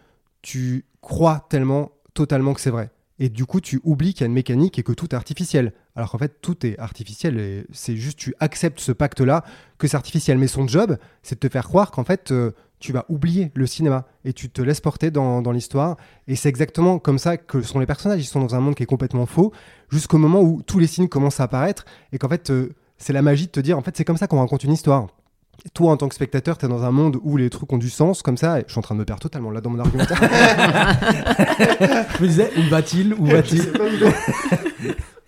tu 0.41 0.85
crois 1.01 1.45
tellement 1.49 1.91
totalement 2.13 2.53
que 2.53 2.61
c'est 2.61 2.69
vrai. 2.69 2.91
Et 3.19 3.29
du 3.29 3.45
coup, 3.45 3.61
tu 3.61 3.79
oublies 3.83 4.13
qu'il 4.13 4.21
y 4.21 4.23
a 4.25 4.27
une 4.27 4.33
mécanique 4.33 4.77
et 4.77 4.83
que 4.83 4.91
tout 4.91 5.07
est 5.11 5.15
artificiel. 5.15 5.73
Alors 5.95 6.11
qu'en 6.11 6.17
fait, 6.17 6.41
tout 6.41 6.65
est 6.65 6.77
artificiel 6.77 7.39
et 7.39 7.65
c'est 7.71 7.95
juste 7.95 8.19
tu 8.19 8.35
acceptes 8.39 8.79
ce 8.79 8.91
pacte-là 8.91 9.43
que 9.77 9.87
c'est 9.87 9.95
artificiel. 9.95 10.37
Mais 10.37 10.47
son 10.47 10.67
job, 10.67 10.97
c'est 11.23 11.35
de 11.35 11.47
te 11.47 11.51
faire 11.51 11.67
croire 11.67 11.91
qu'en 11.91 12.03
fait, 12.03 12.31
euh, 12.31 12.51
tu 12.79 12.91
vas 12.91 13.05
oublier 13.07 13.51
le 13.55 13.65
cinéma 13.65 14.05
et 14.25 14.33
tu 14.33 14.49
te 14.49 14.61
laisses 14.61 14.81
porter 14.81 15.09
dans, 15.09 15.41
dans 15.41 15.51
l'histoire. 15.51 15.95
Et 16.27 16.35
c'est 16.35 16.49
exactement 16.49 16.99
comme 16.99 17.17
ça 17.17 17.37
que 17.37 17.61
sont 17.61 17.79
les 17.79 17.85
personnages. 17.85 18.19
Ils 18.21 18.25
sont 18.25 18.41
dans 18.41 18.55
un 18.55 18.59
monde 18.59 18.75
qui 18.75 18.83
est 18.83 18.87
complètement 18.87 19.25
faux 19.25 19.53
jusqu'au 19.89 20.17
moment 20.17 20.41
où 20.41 20.61
tous 20.61 20.79
les 20.79 20.87
signes 20.87 21.07
commencent 21.07 21.39
à 21.39 21.43
apparaître 21.43 21.85
et 22.11 22.17
qu'en 22.17 22.29
fait, 22.29 22.49
euh, 22.49 22.73
c'est 22.97 23.13
la 23.13 23.21
magie 23.21 23.45
de 23.45 23.51
te 23.51 23.61
dire 23.61 23.77
en 23.77 23.81
fait, 23.81 23.95
c'est 23.95 24.05
comme 24.05 24.17
ça 24.17 24.27
qu'on 24.27 24.39
raconte 24.39 24.65
une 24.65 24.73
histoire. 24.73 25.07
Toi, 25.73 25.91
en 25.91 25.97
tant 25.97 26.09
que 26.09 26.15
spectateur, 26.15 26.57
tu 26.57 26.65
es 26.65 26.69
dans 26.69 26.83
un 26.83 26.91
monde 26.91 27.17
où 27.23 27.37
les 27.37 27.49
trucs 27.49 27.71
ont 27.71 27.77
du 27.77 27.89
sens, 27.89 28.21
comme 28.21 28.35
ça. 28.35 28.59
Je 28.59 28.71
suis 28.71 28.77
en 28.77 28.81
train 28.81 28.93
de 28.93 28.99
me 28.99 29.05
perdre 29.05 29.21
totalement 29.21 29.51
là 29.51 29.61
dans 29.61 29.69
mon 29.69 29.79
argumentaire. 29.79 30.19
Je 32.17 32.21
me 32.21 32.27
disais, 32.27 32.51
où 32.57 32.69
va-t-il? 32.69 33.13
Où 33.13 33.25
va-t-il? 33.25 33.71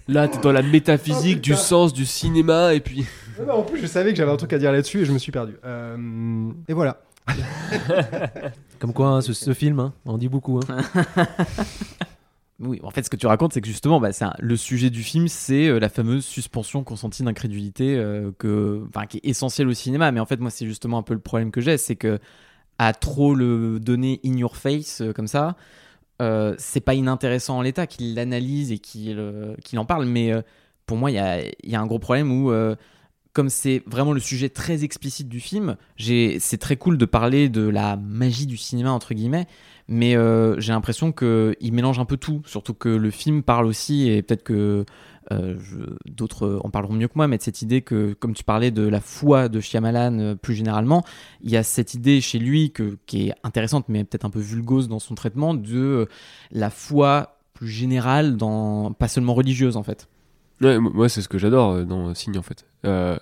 Là, 0.08 0.28
t'es 0.28 0.40
dans 0.40 0.52
la 0.52 0.62
métaphysique 0.62 1.38
Oh, 1.40 1.42
du 1.42 1.56
sens 1.56 1.94
du 1.94 2.06
cinéma 2.06 2.74
et 2.74 2.80
puis. 2.80 3.06
Non, 3.40 3.46
non, 3.46 3.54
en 3.56 3.64
plus, 3.64 3.80
je 3.80 3.88
savais 3.88 4.12
que 4.12 4.18
j'avais 4.18 4.32
un 4.32 4.38
truc 4.38 4.54
à 4.54 4.58
dire 4.58 4.72
là-dessus 4.72 5.02
et 5.02 5.06
je 5.06 5.12
me 5.12 5.18
suis 5.18 5.32
perdu. 5.32 5.56
Euh, 5.66 6.50
et 6.68 6.74
voilà. 6.74 7.02
Comme 8.80 8.94
quoi, 8.94 9.10
hein, 9.10 9.22
ce, 9.22 9.34
ce 9.34 9.54
film, 9.54 9.80
hein, 9.80 9.94
on 10.06 10.18
dit 10.18 10.30
beaucoup. 10.30 10.60
hein. 10.70 10.78
Oui, 12.60 12.80
en 12.82 12.90
fait, 12.90 13.04
ce 13.04 13.10
que 13.12 13.16
tu 13.18 13.28
racontes, 13.28 13.54
c'est 13.54 13.62
que 13.62 13.68
justement, 13.68 14.00
bah, 14.00 14.12
c'est 14.12 14.26
un- 14.26 14.34
le 14.40 14.58
sujet 14.58 14.90
du 14.90 15.04
film, 15.04 15.28
c'est 15.28 15.68
euh, 15.68 15.78
la 15.80 15.90
fameuse 15.90 16.26
suspension 16.26 16.84
consentie 16.84 17.22
d'incrédulité 17.22 17.96
euh, 17.96 18.32
que, 18.40 18.84
enfin, 18.90 19.06
qui 19.06 19.18
est 19.18 19.26
essentielle 19.30 19.68
au 19.68 19.76
cinéma. 19.76 20.12
Mais 20.12 20.20
en 20.20 20.26
fait, 20.26 20.40
moi, 20.40 20.50
c'est 20.50 20.66
justement 20.66 20.98
un 20.98 21.04
peu 21.04 21.14
le 21.14 21.20
problème 21.20 21.52
que 21.52 21.62
j'ai, 21.62 21.78
c'est 21.78 21.96
que 21.96 22.18
à 22.80 22.94
trop 22.94 23.36
le 23.36 23.80
donner 23.80 24.20
in 24.26 24.36
your 24.38 24.58
face 24.58 25.02
euh, 25.02 25.14
comme 25.14 25.28
ça, 25.28 25.56
euh, 26.22 26.56
c'est 26.58 26.80
pas 26.82 26.96
inintéressant 26.96 27.58
en 27.58 27.62
l'état 27.62 27.86
qu'il 27.88 28.16
l'analyse 28.16 28.72
et 28.72 28.80
qu'il 28.80 29.20
euh, 29.20 29.56
en 29.76 29.86
parle. 29.86 30.06
Mais 30.06 30.34
euh, 30.34 30.42
pour 30.86 30.98
moi, 30.98 31.12
il 31.12 31.16
y 31.16 31.20
a, 31.20 31.42
y 31.64 31.76
a 31.76 31.82
un 31.82 31.86
gros 31.86 32.00
problème 32.00 32.32
où 32.32 32.52
comme 33.38 33.50
c'est 33.52 33.84
vraiment 33.86 34.14
le 34.14 34.20
sujet 34.20 34.50
très 34.50 34.84
explicite 34.84 35.30
du 35.30 35.40
film, 35.40 35.78
c'est 36.00 36.58
très 36.60 36.76
cool 36.76 36.98
de 36.98 37.06
parler 37.06 37.50
de 37.50 37.62
la 37.62 37.96
magie 37.96 38.48
du 38.48 38.58
cinéma, 38.58 38.92
entre 38.92 39.14
guillemets, 39.14 39.46
mais 39.88 40.18
euh, 40.18 40.60
j'ai 40.60 40.74
l'impression 40.74 41.12
qu'il 41.12 41.72
mélange 41.72 42.00
un 42.00 42.06
peu 42.06 42.18
tout, 42.18 42.42
surtout 42.48 42.74
que 42.74 42.90
le 42.90 43.12
film 43.12 43.44
parle 43.44 43.68
aussi, 43.68 44.10
et 44.10 44.24
peut-être 44.24 44.42
que 44.42 44.86
euh, 45.32 45.56
d'autres 46.08 46.60
en 46.64 46.72
parleront 46.72 46.96
mieux 46.96 47.08
que 47.08 47.14
moi, 47.16 47.28
mais 47.28 47.38
de 47.38 47.44
cette 47.44 47.62
idée 47.62 47.84
que, 47.84 48.14
comme 48.14 48.34
tu 48.34 48.44
parlais 48.44 48.72
de 48.72 48.82
la 48.82 49.02
foi 49.02 49.50
de 49.50 49.60
Shyamalan 49.60 50.18
euh, 50.18 50.36
plus 50.36 50.56
généralement, 50.56 51.06
il 51.44 51.52
y 51.52 51.58
a 51.58 51.62
cette 51.62 51.94
idée 51.94 52.22
chez 52.22 52.40
lui 52.40 52.74
qui 53.06 53.28
est 53.28 53.36
intéressante, 53.44 53.86
mais 53.88 54.04
peut-être 54.04 54.26
un 54.26 54.32
peu 54.32 54.40
vulgose 54.40 54.88
dans 54.88 54.98
son 54.98 55.14
traitement, 55.14 55.54
de 55.54 56.08
la 56.50 56.72
foi 56.72 57.38
plus 57.54 57.70
générale, 57.70 58.36
dans, 58.36 58.94
pas 58.94 59.08
seulement 59.08 59.36
religieuse 59.36 59.78
en 59.78 59.84
fait. 59.84 60.08
Ouais, 60.62 60.80
moi, 60.80 61.08
c'est 61.08 61.22
ce 61.22 61.30
que 61.30 61.38
j'adore 61.38 61.72
euh, 61.72 61.84
dans 61.84 62.14
Signe 62.14 62.38
en 62.38 62.42
fait. 62.42 62.66
Euh, 62.86 63.18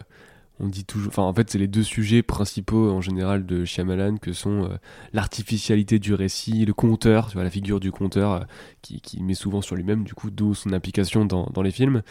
on 0.60 0.68
dit 0.68 0.86
toujours, 0.86 1.20
en 1.20 1.34
fait 1.34 1.50
c'est 1.50 1.58
les 1.58 1.68
deux 1.68 1.84
sujets 1.84 2.24
principaux 2.24 2.90
en 2.90 3.02
général 3.02 3.46
de 3.46 3.66
Shyamalan 3.66 4.16
que 4.18 4.32
sont 4.32 4.64
euh, 4.64 4.78
l'artificialité 5.12 6.00
du 6.00 6.14
récit, 6.14 6.66
le 6.66 6.74
conteur, 6.74 7.30
tu 7.30 7.38
la 7.38 7.50
figure 7.50 7.82
du 7.82 7.92
conteur 7.92 8.32
euh, 8.32 8.40
qui, 8.82 9.22
met 9.22 9.34
souvent 9.34 9.62
sur 9.62 9.76
lui-même, 9.76 10.06
du 10.06 10.14
coup 10.14 10.32
d'où 10.32 10.54
son 10.54 10.72
implication 10.72 11.26
dans, 11.26 11.50
dans 11.54 11.62
les 11.62 11.72
films 11.72 12.04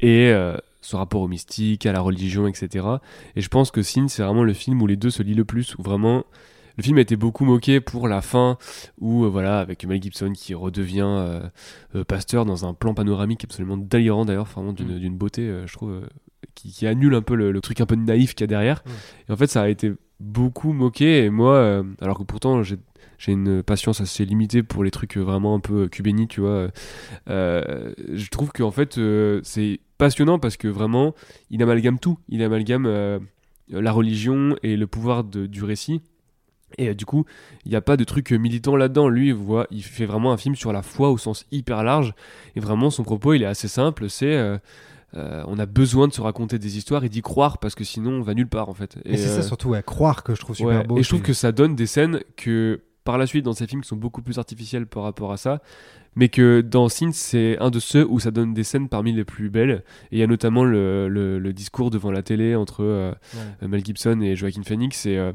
et 0.00 0.32
ce 0.80 0.94
rapport 0.94 1.22
au 1.22 1.28
mystique, 1.28 1.86
à 1.86 1.92
la 1.92 2.00
religion, 2.00 2.46
etc. 2.46 2.86
Et 3.34 3.40
je 3.40 3.48
pense 3.48 3.72
que 3.72 3.82
Signe 3.82 4.08
c'est 4.08 4.22
vraiment 4.22 4.44
le 4.44 4.52
film 4.52 4.80
où 4.80 4.86
les 4.86 4.96
deux 4.96 5.10
se 5.10 5.24
lient 5.24 5.34
le 5.34 5.44
plus, 5.44 5.74
où 5.76 5.82
vraiment 5.82 6.24
le 6.78 6.82
film 6.82 6.96
a 6.96 7.00
été 7.02 7.16
beaucoup 7.16 7.44
moqué 7.44 7.80
pour 7.80 8.08
la 8.08 8.22
fin 8.22 8.56
où 8.98 9.24
euh, 9.24 9.28
voilà 9.28 9.58
avec 9.60 9.84
Mel 9.84 10.00
Gibson 10.02 10.32
qui 10.32 10.54
redevient 10.54 11.02
euh, 11.04 11.40
euh, 11.96 12.04
pasteur 12.04 12.46
dans 12.46 12.64
un 12.64 12.72
plan 12.72 12.94
panoramique 12.94 13.44
absolument 13.44 13.76
délirant 13.76 14.24
d'ailleurs, 14.24 14.46
vraiment 14.46 14.72
d'une 14.72 15.12
Mm. 15.14 15.18
beauté, 15.18 15.52
je 15.66 15.72
trouve, 15.74 16.00
qui, 16.54 16.70
qui 16.72 16.86
annule 16.86 17.14
un 17.14 17.22
peu 17.22 17.34
le, 17.34 17.50
le 17.52 17.60
truc 17.60 17.80
un 17.82 17.86
peu 17.86 17.96
naïf 17.96 18.34
qu'il 18.34 18.44
y 18.44 18.44
a 18.44 18.46
derrière. 18.46 18.82
Mm. 18.86 18.90
Et 19.28 19.32
en 19.32 19.36
fait, 19.36 19.48
ça 19.48 19.62
a 19.62 19.68
été 19.68 19.92
beaucoup 20.20 20.72
moqué, 20.72 21.24
et 21.24 21.30
moi, 21.30 21.84
alors 22.00 22.16
que 22.18 22.24
pourtant 22.24 22.62
j'ai 22.62 22.76
j'ai 23.20 23.32
une 23.32 23.64
patience 23.64 24.00
assez 24.00 24.24
limitée 24.24 24.62
pour 24.62 24.84
les 24.84 24.92
trucs 24.92 25.16
vraiment 25.16 25.56
un 25.56 25.58
peu 25.60 25.88
cubéni, 25.88 26.28
tu 26.28 26.40
vois. 26.40 26.68
euh, 27.28 27.92
je 28.12 28.28
trouve 28.28 28.52
qu'en 28.52 28.70
fait, 28.70 28.96
euh, 28.98 29.40
c'est 29.42 29.80
passionnant 29.98 30.38
parce 30.38 30.56
que 30.56 30.68
vraiment, 30.68 31.14
il 31.50 31.60
amalgame 31.62 31.98
tout. 31.98 32.18
Il 32.28 32.42
amalgame 32.44 32.86
euh, 32.86 33.18
la 33.68 33.90
religion 33.90 34.56
et 34.62 34.76
le 34.76 34.86
pouvoir 34.86 35.24
de- 35.24 35.46
du 35.46 35.64
récit. 35.64 36.00
Et 36.76 36.88
euh, 36.90 36.94
du 36.94 37.06
coup, 37.06 37.24
il 37.64 37.70
n'y 37.70 37.76
a 37.76 37.80
pas 37.80 37.96
de 37.96 38.04
truc 38.04 38.32
euh, 38.32 38.36
militant 38.36 38.76
là-dedans. 38.76 39.08
Lui, 39.08 39.28
il 39.28 39.34
voit, 39.34 39.66
il 39.70 39.82
fait 39.82 40.06
vraiment 40.06 40.32
un 40.32 40.36
film 40.36 40.54
sur 40.54 40.72
la 40.72 40.82
foi 40.82 41.10
au 41.10 41.18
sens 41.18 41.46
hyper 41.50 41.82
large. 41.82 42.14
Et 42.56 42.60
vraiment, 42.60 42.90
son 42.90 43.04
propos, 43.04 43.32
il 43.32 43.42
est 43.42 43.46
assez 43.46 43.68
simple. 43.68 44.10
C'est 44.10 44.36
euh, 44.36 44.58
euh, 45.14 45.42
on 45.46 45.58
a 45.58 45.66
besoin 45.66 46.06
de 46.06 46.12
se 46.12 46.20
raconter 46.20 46.58
des 46.58 46.76
histoires 46.76 47.02
et 47.04 47.08
d'y 47.08 47.22
croire 47.22 47.58
parce 47.58 47.74
que 47.74 47.84
sinon, 47.84 48.12
on 48.12 48.22
va 48.22 48.34
nulle 48.34 48.48
part 48.48 48.68
en 48.68 48.74
fait. 48.74 48.98
Et, 49.04 49.16
c'est 49.16 49.28
euh, 49.28 49.36
ça 49.36 49.42
surtout, 49.42 49.70
ouais, 49.70 49.82
croire 49.82 50.22
que 50.22 50.34
je 50.34 50.40
trouve 50.40 50.56
super 50.56 50.80
Ouais, 50.80 50.84
beau. 50.84 50.98
et 50.98 51.02
je 51.02 51.08
trouve 51.08 51.22
que 51.22 51.32
ça 51.32 51.50
donne 51.50 51.74
des 51.74 51.86
scènes 51.86 52.20
que 52.36 52.82
par 53.04 53.16
la 53.16 53.26
suite 53.26 53.44
dans 53.44 53.54
ces 53.54 53.66
films 53.66 53.80
qui 53.80 53.88
sont 53.88 53.96
beaucoup 53.96 54.20
plus 54.20 54.38
artificielles 54.38 54.86
par 54.86 55.02
rapport 55.02 55.32
à 55.32 55.38
ça, 55.38 55.62
mais 56.16 56.28
que 56.28 56.60
dans 56.60 56.88
Sin 56.88 57.10
c'est 57.12 57.56
un 57.60 57.70
de 57.70 57.78
ceux 57.78 58.04
où 58.08 58.18
ça 58.20 58.30
donne 58.30 58.54
des 58.54 58.64
scènes 58.64 58.88
parmi 58.88 59.12
les 59.12 59.24
plus 59.24 59.50
belles. 59.50 59.82
Et 60.10 60.16
il 60.16 60.18
y 60.18 60.22
a 60.22 60.26
notamment 60.26 60.64
le, 60.64 61.08
le- 61.08 61.38
le 61.38 61.52
discours 61.52 61.90
devant 61.90 62.10
la 62.10 62.22
télé 62.22 62.54
entre 62.54 62.82
euh, 62.82 63.12
Ouais. 63.62 63.68
Mel 63.68 63.84
Gibson 63.84 64.20
et 64.20 64.34
Joaquin 64.36 64.62
Phoenix 64.62 65.06
et, 65.06 65.16
euh, 65.16 65.32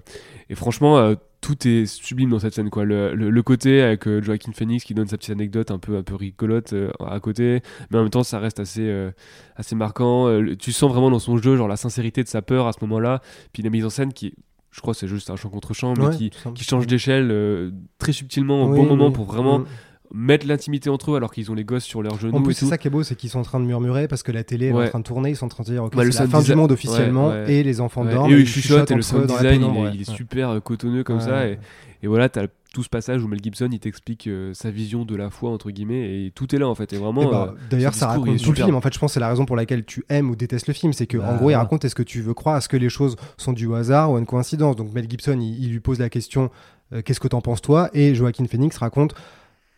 et 0.50 0.56
franchement 0.56 0.98
euh, 0.98 1.16
tout 1.42 1.68
est 1.68 1.86
sublime 1.86 2.30
dans 2.30 2.40
cette 2.40 2.54
scène 2.54 2.70
quoi. 2.70 2.86
Le, 2.86 3.42
côté 3.42 3.82
avec 3.82 4.08
euh, 4.08 4.22
Joaquin 4.22 4.52
Phoenix 4.54 4.84
qui 4.86 4.94
donne 4.94 5.08
sa 5.08 5.18
petite 5.18 5.32
anecdote 5.32 5.72
un 5.72 5.78
peu 5.78 5.98
un 5.98 6.04
peu 6.04 6.16
rigolote 6.16 6.72
euh, 6.74 6.90
à 7.06 7.20
côté, 7.20 7.62
mais 7.92 7.98
en 7.98 8.02
même 8.02 8.10
temps 8.10 8.24
ça 8.24 8.40
reste 8.40 8.60
assez 8.62 8.88
euh, 8.88 9.12
assez 9.58 9.76
marquant. 9.76 10.28
Euh, 10.28 10.56
tu 10.58 10.72
sens 10.72 10.90
vraiment 10.92 11.12
dans 11.12 11.20
son 11.20 11.38
jeu 11.38 11.58
genre 11.58 11.68
la 11.68 11.76
sincérité 11.78 12.24
de 12.24 12.30
sa 12.30 12.42
peur 12.42 12.68
à 12.68 12.72
ce 12.74 12.78
moment-là, 12.82 13.22
puis 13.52 13.62
la 13.64 13.70
mise 13.70 13.84
en 13.86 13.90
scène 13.90 14.14
qui 14.14 14.34
je 14.72 14.82
crois 14.82 14.94
que 14.94 15.00
c'est 15.02 15.08
juste 15.08 15.30
un 15.30 15.36
chant 15.36 15.50
contre 15.50 15.74
chant 15.74 15.94
mais 15.98 16.06
Ouais, 16.08 16.16
qui 16.18 16.32
qui 16.56 16.64
change 16.64 16.88
d'échelle 16.88 17.30
euh, 17.30 17.72
très 18.00 18.12
subtilement 18.14 18.64
au 18.64 18.70
Oui, 18.72 18.78
bon 18.80 18.86
moment 18.86 19.08
oui. 19.08 19.14
pour 19.14 19.26
vraiment 19.26 19.60
Mm. 19.60 19.66
Mettre 20.14 20.46
l'intimité 20.48 20.90
entre 20.90 21.12
eux 21.12 21.16
alors 21.16 21.32
qu'ils 21.34 21.50
ont 21.52 21.56
les 21.56 21.64
gosses 21.64 21.84
sur 21.84 22.04
leurs 22.04 22.20
genoux 22.20 22.38
En 22.38 22.42
plus, 22.44 22.54
c'est 22.54 22.66
ça 22.68 22.78
qui 22.78 22.88
est 22.88 22.92
beau, 22.92 23.02
c'est 23.04 23.16
qu'ils 23.16 23.32
sont 23.32 23.40
en 23.40 23.44
train 23.44 23.60
de 23.60 23.66
murmurer 23.66 24.08
parce 24.08 24.22
que 24.24 24.32
la 24.32 24.44
télé 24.44 24.68
est 24.68 24.72
en 24.74 24.88
train 24.88 25.00
de 25.00 25.04
tourner, 25.04 25.32
ils 25.32 25.36
sont 25.36 25.46
en 25.46 25.50
train 25.50 25.64
de 25.64 25.70
dire 25.72 25.84
ok, 25.84 25.96
Bah, 25.96 26.04
c'est 26.12 26.20
la 26.20 26.28
fin 26.28 26.42
du 26.42 26.56
monde 26.56 26.72
officiellement 26.72 27.30
ouais, 27.30 27.44
ouais. 27.46 27.54
et 27.56 27.64
les 27.64 27.82
enfants 27.82 28.06
dorment. 28.06 28.32
et 28.32 28.36
eux 28.36 28.40
ils 28.42 28.48
chuchotent 28.48 28.92
et 28.92 28.96
le 28.96 29.02
sound 29.02 29.26
design 29.28 29.64
il 29.64 29.86
est, 29.88 29.96
il 29.96 30.06
super 30.06 30.50
euh, 30.52 30.60
cotonneux 30.60 31.04
comme 31.04 31.20
ça 31.20 31.48
et, 31.48 31.58
et 32.04 32.08
voilà 32.08 32.30
t'as 32.30 32.46
tout 32.74 32.82
ce 32.84 32.90
passage 32.90 33.24
où 33.24 33.28
Mel 33.28 33.40
Gibson 33.42 33.70
il 33.72 33.80
t'explique 33.80 34.26
euh, 34.28 34.52
sa 34.54 34.72
vision 34.72 35.06
de 35.06 35.16
la 35.16 35.30
foi 35.30 35.52
entre 35.52 35.70
guillemets 35.72 36.26
et 36.26 36.32
tout 36.34 36.56
est 36.56 36.60
là 36.60 36.68
en 36.68 36.74
fait 36.76 36.92
et 36.94 36.98
vraiment 36.98 37.30
bah, 37.30 37.54
euh, 37.56 37.60
D'ailleurs, 37.70 37.94
ça 37.94 38.08
raconte 38.08 38.42
tout 38.42 38.50
le 38.52 38.56
film. 38.56 38.76
En 38.76 38.82
fait, 38.82 38.92
je 38.94 39.00
pense 39.00 39.12
que 39.12 39.14
c'est 39.14 39.20
la 39.20 39.30
raison 39.30 39.46
pour 39.46 39.56
laquelle 39.56 39.86
tu 39.86 40.04
aimes 40.10 40.30
ou 40.32 40.36
détestes 40.36 40.66
le 40.68 40.74
film. 40.74 40.92
C'est 40.92 41.06
que, 41.06 41.18
Bah, 41.20 41.30
en 41.32 41.38
gros, 41.38 41.52
il 41.52 41.56
raconte 41.56 41.86
est-ce 41.86 41.94
que 41.94 42.02
tu 42.02 42.22
veux 42.22 42.34
croire, 42.34 42.58
est-ce 42.58 42.68
que 42.70 42.78
les 42.78 42.90
choses 42.90 43.16
sont 43.38 43.54
au 43.68 43.74
hasard 43.76 44.12
ou 44.12 44.18
une 44.18 44.26
coïncidence? 44.26 44.76
Donc, 44.76 44.92
Mel 44.92 45.08
Gibson, 45.08 45.38
il, 45.40 45.64
il 45.64 45.72
lui 45.72 45.82
pose 45.82 46.00
la 46.00 46.10
question 46.10 46.50
euh, 46.94 47.04
qu'est-ce 47.04 47.20
que 47.20 47.28
t'en 47.28 47.42
penses 47.42 47.62
toi? 47.62 47.92
Et 47.94 48.16
Joaquin 48.16 48.46
Phoenix 48.46 48.76
raconte 48.78 49.14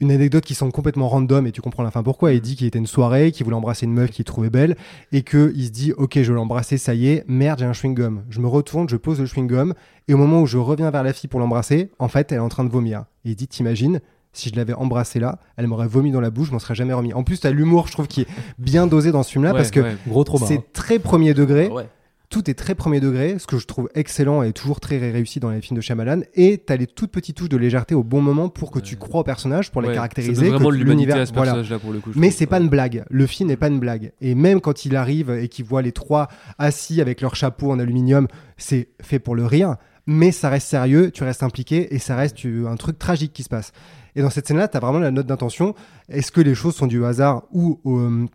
une 0.02 0.12
anecdote 0.12 0.44
qui 0.44 0.56
semble 0.56 0.72
complètement 0.72 1.08
random 1.08 1.48
et 1.48 1.52
tu 1.52 1.62
comprends 1.62 1.84
la 1.84 1.92
fin 1.92 2.04
pourquoi. 2.04 2.34
Il 2.34 2.42
dit 2.42 2.56
qu'il 2.56 2.68
était 2.68 2.80
une 2.80 2.88
soirée, 2.88 3.32
qu'il 3.32 3.44
voulait 3.44 3.56
embrasser 3.56 3.86
une 3.86 3.94
meuf 3.94 4.12
qu'il 4.12 4.26
trouvait 4.26 4.50
belle 4.50 4.76
et 5.12 5.24
qu'il 5.24 5.66
se 5.66 5.72
dit 5.72 5.94
ok 5.94 6.16
je 6.22 6.32
vais 6.32 6.36
l'embrasser, 6.36 6.78
ça 6.78 6.94
y 6.94 7.08
est, 7.08 7.24
merde 7.28 7.60
j'ai 7.60 7.66
un 7.66 7.74
chewing 7.74 7.96
gum. 7.96 8.24
Je 8.30 8.40
me 8.40 8.48
retourne, 8.48 8.90
je 8.90 8.98
pose 8.98 9.20
le 9.20 9.26
chewing 9.26 9.48
gum 9.48 9.74
et 10.08 10.14
au 10.14 10.18
moment 10.18 10.42
où 10.42 10.46
je 10.48 10.58
reviens 10.58 10.92
vers 10.92 11.04
la 11.04 11.14
fille 11.14 11.30
pour 11.30 11.40
l'embrasser, 11.40 11.92
en 12.00 12.08
fait 12.08 12.32
elle 12.32 12.38
est 12.38 12.42
en 12.42 12.50
train 12.50 12.64
de 12.64 12.70
vomir. 12.70 13.06
Et 13.24 13.30
il 13.30 13.36
dit 13.36 13.48
t'imagines 13.48 14.02
si 14.34 14.50
je 14.50 14.56
l'avais 14.56 14.74
embrassée 14.74 15.20
là, 15.20 15.40
elle 15.58 15.68
m'aurait 15.68 15.88
vomi 15.88 16.12
dans 16.12 16.20
la 16.20 16.30
bouche, 16.30 16.48
je 16.48 16.52
m'en 16.52 16.60
serais 16.60 16.76
jamais 16.76 16.94
remis. 16.94 17.14
En 17.14 17.24
plus, 17.24 17.40
t'as 17.40 17.52
l'humour, 17.52 17.88
je 17.88 17.94
trouve, 17.94 18.08
qui 18.08 18.22
est 18.22 18.28
bien 18.60 18.86
dosé 18.86 19.12
dans 19.14 19.24
ce 19.24 19.32
film-là 19.32 19.52
ouais, 19.52 19.58
parce 19.58 19.72
que 19.72 19.80
ouais. 19.80 19.96
Trauma. 20.26 20.46
hein. 20.46 20.48
c'est 20.50 20.74
très 20.74 21.00
premier 21.00 21.34
degré. 21.34 21.70
Ouais. 21.70 21.88
Tout 22.36 22.50
est 22.52 22.54
très 22.54 22.76
premier 22.76 23.00
degré, 23.00 23.40
ce 23.40 23.48
que 23.48 23.58
je 23.58 23.66
trouve 23.66 23.88
excellent 23.96 24.44
et 24.44 24.52
toujours 24.52 24.82
très 24.82 24.98
réussi 24.98 25.40
dans 25.40 25.52
les 25.52 25.62
films 25.62 25.78
de 25.78 25.82
Shyamalan. 25.82 26.20
Et 26.34 26.58
t'as 26.58 26.76
les 26.76 26.86
toutes 26.86 27.10
petites 27.12 27.38
touches 27.38 27.48
de 27.48 27.56
légèreté 27.56 27.96
au 27.96 28.04
bon 28.04 28.20
moment 28.20 28.50
pour 28.50 28.72
que 28.72 28.80
tu 28.80 28.98
crois 28.98 29.22
aux 29.22 29.24
personnages, 29.24 29.72
pour 29.72 29.82
les 29.82 29.88
Ouais, 29.88 29.94
caractériser. 29.94 30.50
vraiment 30.50 30.70
l'univers- 30.70 31.16
à 31.16 31.26
ce 31.26 31.32
voilà. 31.32 31.54
personnage 31.54 31.70
là 31.70 31.80
pour 31.80 31.94
le 31.94 32.00
coup 32.02 32.12
Mais 32.16 32.32
c'est 32.32 32.46
pas 32.46 32.60
une 32.60 32.68
blague. 32.68 33.06
Le 33.10 33.26
film 33.26 33.48
n'est 33.48 33.56
pas 33.56 33.70
une 33.70 33.80
blague. 33.80 34.12
Et 34.20 34.36
même 34.36 34.60
quand 34.60 34.84
il 34.84 34.98
arrive 34.98 35.30
et 35.30 35.48
qu'il 35.48 35.64
voit 35.64 35.82
les 35.82 35.94
trois 35.94 36.28
assis 36.60 37.00
avec 37.00 37.22
leur 37.22 37.38
chapeau 37.38 37.72
en 37.72 37.80
aluminium, 37.80 38.28
c'est 38.58 38.90
fait 39.02 39.20
pour 39.20 39.36
le 39.36 39.46
rire. 39.46 39.78
Mais 40.06 40.34
ça 40.34 40.50
reste 40.50 40.68
sérieux, 40.68 41.12
tu 41.12 41.24
restes 41.24 41.42
impliqué 41.42 41.96
et 41.96 42.00
ça 42.00 42.18
reste 42.18 42.46
euh, 42.46 42.68
un 42.68 42.76
truc 42.76 43.00
tragique 43.00 43.32
qui 43.32 43.44
se 43.44 43.50
passe. 43.50 43.72
Et 44.18 44.22
dans 44.22 44.30
cette 44.30 44.46
scène-là, 44.46 44.68
tu 44.68 44.76
as 44.76 44.82
vraiment 44.82 45.00
la 45.00 45.12
note 45.12 45.26
d'intention. 45.28 45.74
Est-ce 46.10 46.34
que 46.34 46.42
les 46.42 46.54
choses 46.54 46.76
sont 46.76 46.88
du 46.88 47.06
hasard 47.06 47.44
ou. 47.54 47.80
euh, 47.86 48.26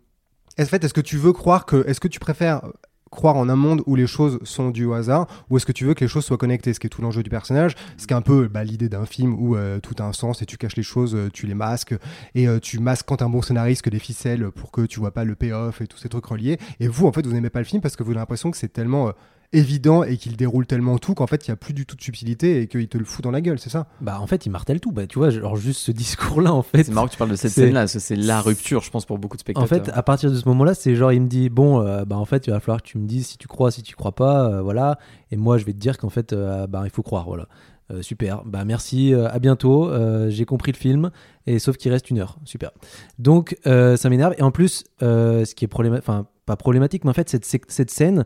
en 0.59 0.65
fait, 0.65 0.83
est-ce 0.83 0.93
que 0.95 1.01
tu 1.01 1.17
veux 1.17 1.33
croire 1.33 1.67
que. 1.67 1.87
Est-ce 1.87 1.99
que 1.99 2.07
tu 2.09 2.19
préfères 2.19 2.63
croire 3.11 3.35
en 3.35 3.49
un 3.49 3.55
monde 3.55 3.83
où 3.85 3.95
les 3.95 4.07
choses 4.07 4.39
sont 4.43 4.73
au 4.81 4.93
hasard 4.93 5.27
ou 5.49 5.57
est-ce 5.57 5.65
que 5.65 5.71
tu 5.71 5.85
veux 5.85 5.93
que 5.93 6.03
les 6.03 6.07
choses 6.07 6.25
soient 6.25 6.37
connectées 6.37 6.73
ce 6.73 6.79
qui 6.79 6.87
est 6.87 6.89
tout 6.89 7.01
l'enjeu 7.01 7.21
du 7.21 7.29
personnage 7.29 7.75
ce 7.97 8.07
qui 8.07 8.13
est 8.13 8.17
un 8.17 8.21
peu 8.21 8.47
bah, 8.47 8.63
l'idée 8.63 8.89
d'un 8.89 9.05
film 9.05 9.35
où 9.37 9.55
euh, 9.55 9.79
tout 9.79 9.95
a 9.99 10.03
un 10.03 10.13
sens 10.13 10.41
et 10.41 10.45
tu 10.45 10.57
caches 10.57 10.77
les 10.77 10.83
choses 10.83 11.13
euh, 11.13 11.29
tu 11.31 11.45
les 11.45 11.53
masques 11.53 11.93
et 12.35 12.47
euh, 12.47 12.59
tu 12.59 12.79
masques 12.79 13.05
quand 13.05 13.21
un 13.21 13.29
bon 13.29 13.41
scénariste 13.41 13.81
que 13.81 13.89
des 13.89 13.99
ficelles 13.99 14.49
pour 14.51 14.71
que 14.71 14.85
tu 14.85 14.99
vois 14.99 15.11
pas 15.11 15.25
le 15.25 15.35
payoff 15.35 15.81
et 15.81 15.87
tous 15.87 15.97
ces 15.97 16.09
trucs 16.09 16.25
reliés. 16.25 16.57
Et 16.79 16.87
vous 16.87 17.05
en 17.05 17.11
fait 17.11 17.25
vous 17.25 17.33
n'aimez 17.33 17.49
pas 17.49 17.59
le 17.59 17.65
film 17.65 17.81
parce 17.81 17.95
que 17.95 18.03
vous 18.03 18.11
avez 18.11 18.19
l'impression 18.19 18.49
que 18.49 18.57
c'est 18.57 18.71
tellement 18.71 19.11
évident 19.53 20.03
et 20.03 20.17
qu'il 20.17 20.37
déroule 20.37 20.65
tellement 20.65 20.97
tout 20.97 21.13
qu'en 21.13 21.27
fait 21.27 21.45
il 21.45 21.49
y 21.49 21.51
a 21.51 21.55
plus 21.55 21.73
du 21.73 21.85
tout 21.85 21.95
de 21.95 22.01
subtilité 22.01 22.61
et 22.61 22.67
qu'il 22.67 22.87
te 22.87 22.97
le 22.97 23.03
fout 23.05 23.23
dans 23.23 23.31
la 23.31 23.41
gueule, 23.41 23.59
c'est 23.59 23.69
ça? 23.69 23.87
Bah 23.99 24.19
en 24.21 24.27
fait, 24.27 24.45
il 24.45 24.49
martèle 24.49 24.79
tout. 24.79 24.91
Bah 24.91 25.07
tu 25.07 25.19
vois, 25.19 25.29
genre 25.29 25.55
juste 25.57 25.81
ce 25.81 25.91
discours-là, 25.91 26.53
en 26.53 26.61
fait. 26.63 26.83
C'est 26.83 26.91
marrant 26.93 27.07
que 27.07 27.11
tu 27.11 27.17
parles 27.17 27.31
de 27.31 27.35
cette 27.35 27.51
C'est- 27.51 27.65
scène-là, 27.65 27.87
c'est 27.87 28.15
la 28.15 28.41
rupture, 28.41 28.81
je 28.81 28.89
pense, 28.91 29.05
pour 29.05 29.17
beaucoup 29.17 29.35
de 29.37 29.41
En 29.41 29.65
spectateurs. 29.65 29.85
fait, 29.85 29.91
à 29.91 30.03
partir 30.03 30.31
de 30.31 30.35
ce 30.35 30.47
moment-là, 30.47 30.73
c'est 30.73 30.95
genre, 30.95 31.11
il 31.11 31.21
me 31.21 31.27
dit, 31.27 31.49
bon, 31.49 31.81
euh, 31.81 32.05
bah 32.05 32.17
en 32.17 32.25
fait, 32.25 32.47
il 32.47 32.51
va 32.51 32.59
falloir 32.59 32.81
que 32.81 32.87
tu 32.87 32.97
me 32.97 33.05
dises 33.07 33.27
si 33.27 33.37
tu 33.37 33.47
crois, 33.47 33.71
si 33.71 33.83
tu 33.83 33.95
crois 33.95 34.13
pas, 34.15 34.45
euh, 34.47 34.61
voilà. 34.61 34.97
Et 35.31 35.35
moi, 35.37 35.57
je 35.57 35.65
vais 35.65 35.73
te 35.73 35.77
dire 35.79 35.97
qu'en 35.97 36.09
fait, 36.09 36.33
euh, 36.33 36.67
bah 36.67 36.81
il 36.85 36.89
faut 36.89 37.03
croire, 37.03 37.25
voilà. 37.25 37.47
Euh, 37.91 38.01
super, 38.01 38.43
bah 38.45 38.63
merci, 38.63 39.13
euh, 39.13 39.27
à 39.29 39.39
bientôt. 39.39 39.89
euh, 39.89 40.29
J'ai 40.29 40.45
compris 40.45 40.71
le 40.71 40.77
film, 40.77 41.11
et 41.45 41.59
sauf 41.59 41.75
qu'il 41.75 41.91
reste 41.91 42.09
une 42.09 42.19
heure, 42.19 42.37
super. 42.45 42.71
Donc 43.19 43.57
euh, 43.67 43.97
ça 43.97 44.09
m'énerve. 44.09 44.33
Et 44.37 44.41
en 44.43 44.51
plus, 44.51 44.85
euh, 45.03 45.43
ce 45.43 45.53
qui 45.55 45.65
est 45.65 45.67
problématique, 45.67 46.07
enfin 46.07 46.25
pas 46.45 46.55
problématique, 46.55 47.03
mais 47.03 47.09
en 47.09 47.13
fait 47.13 47.27
cette, 47.29 47.45
cette 47.45 47.91
scène, 47.91 48.25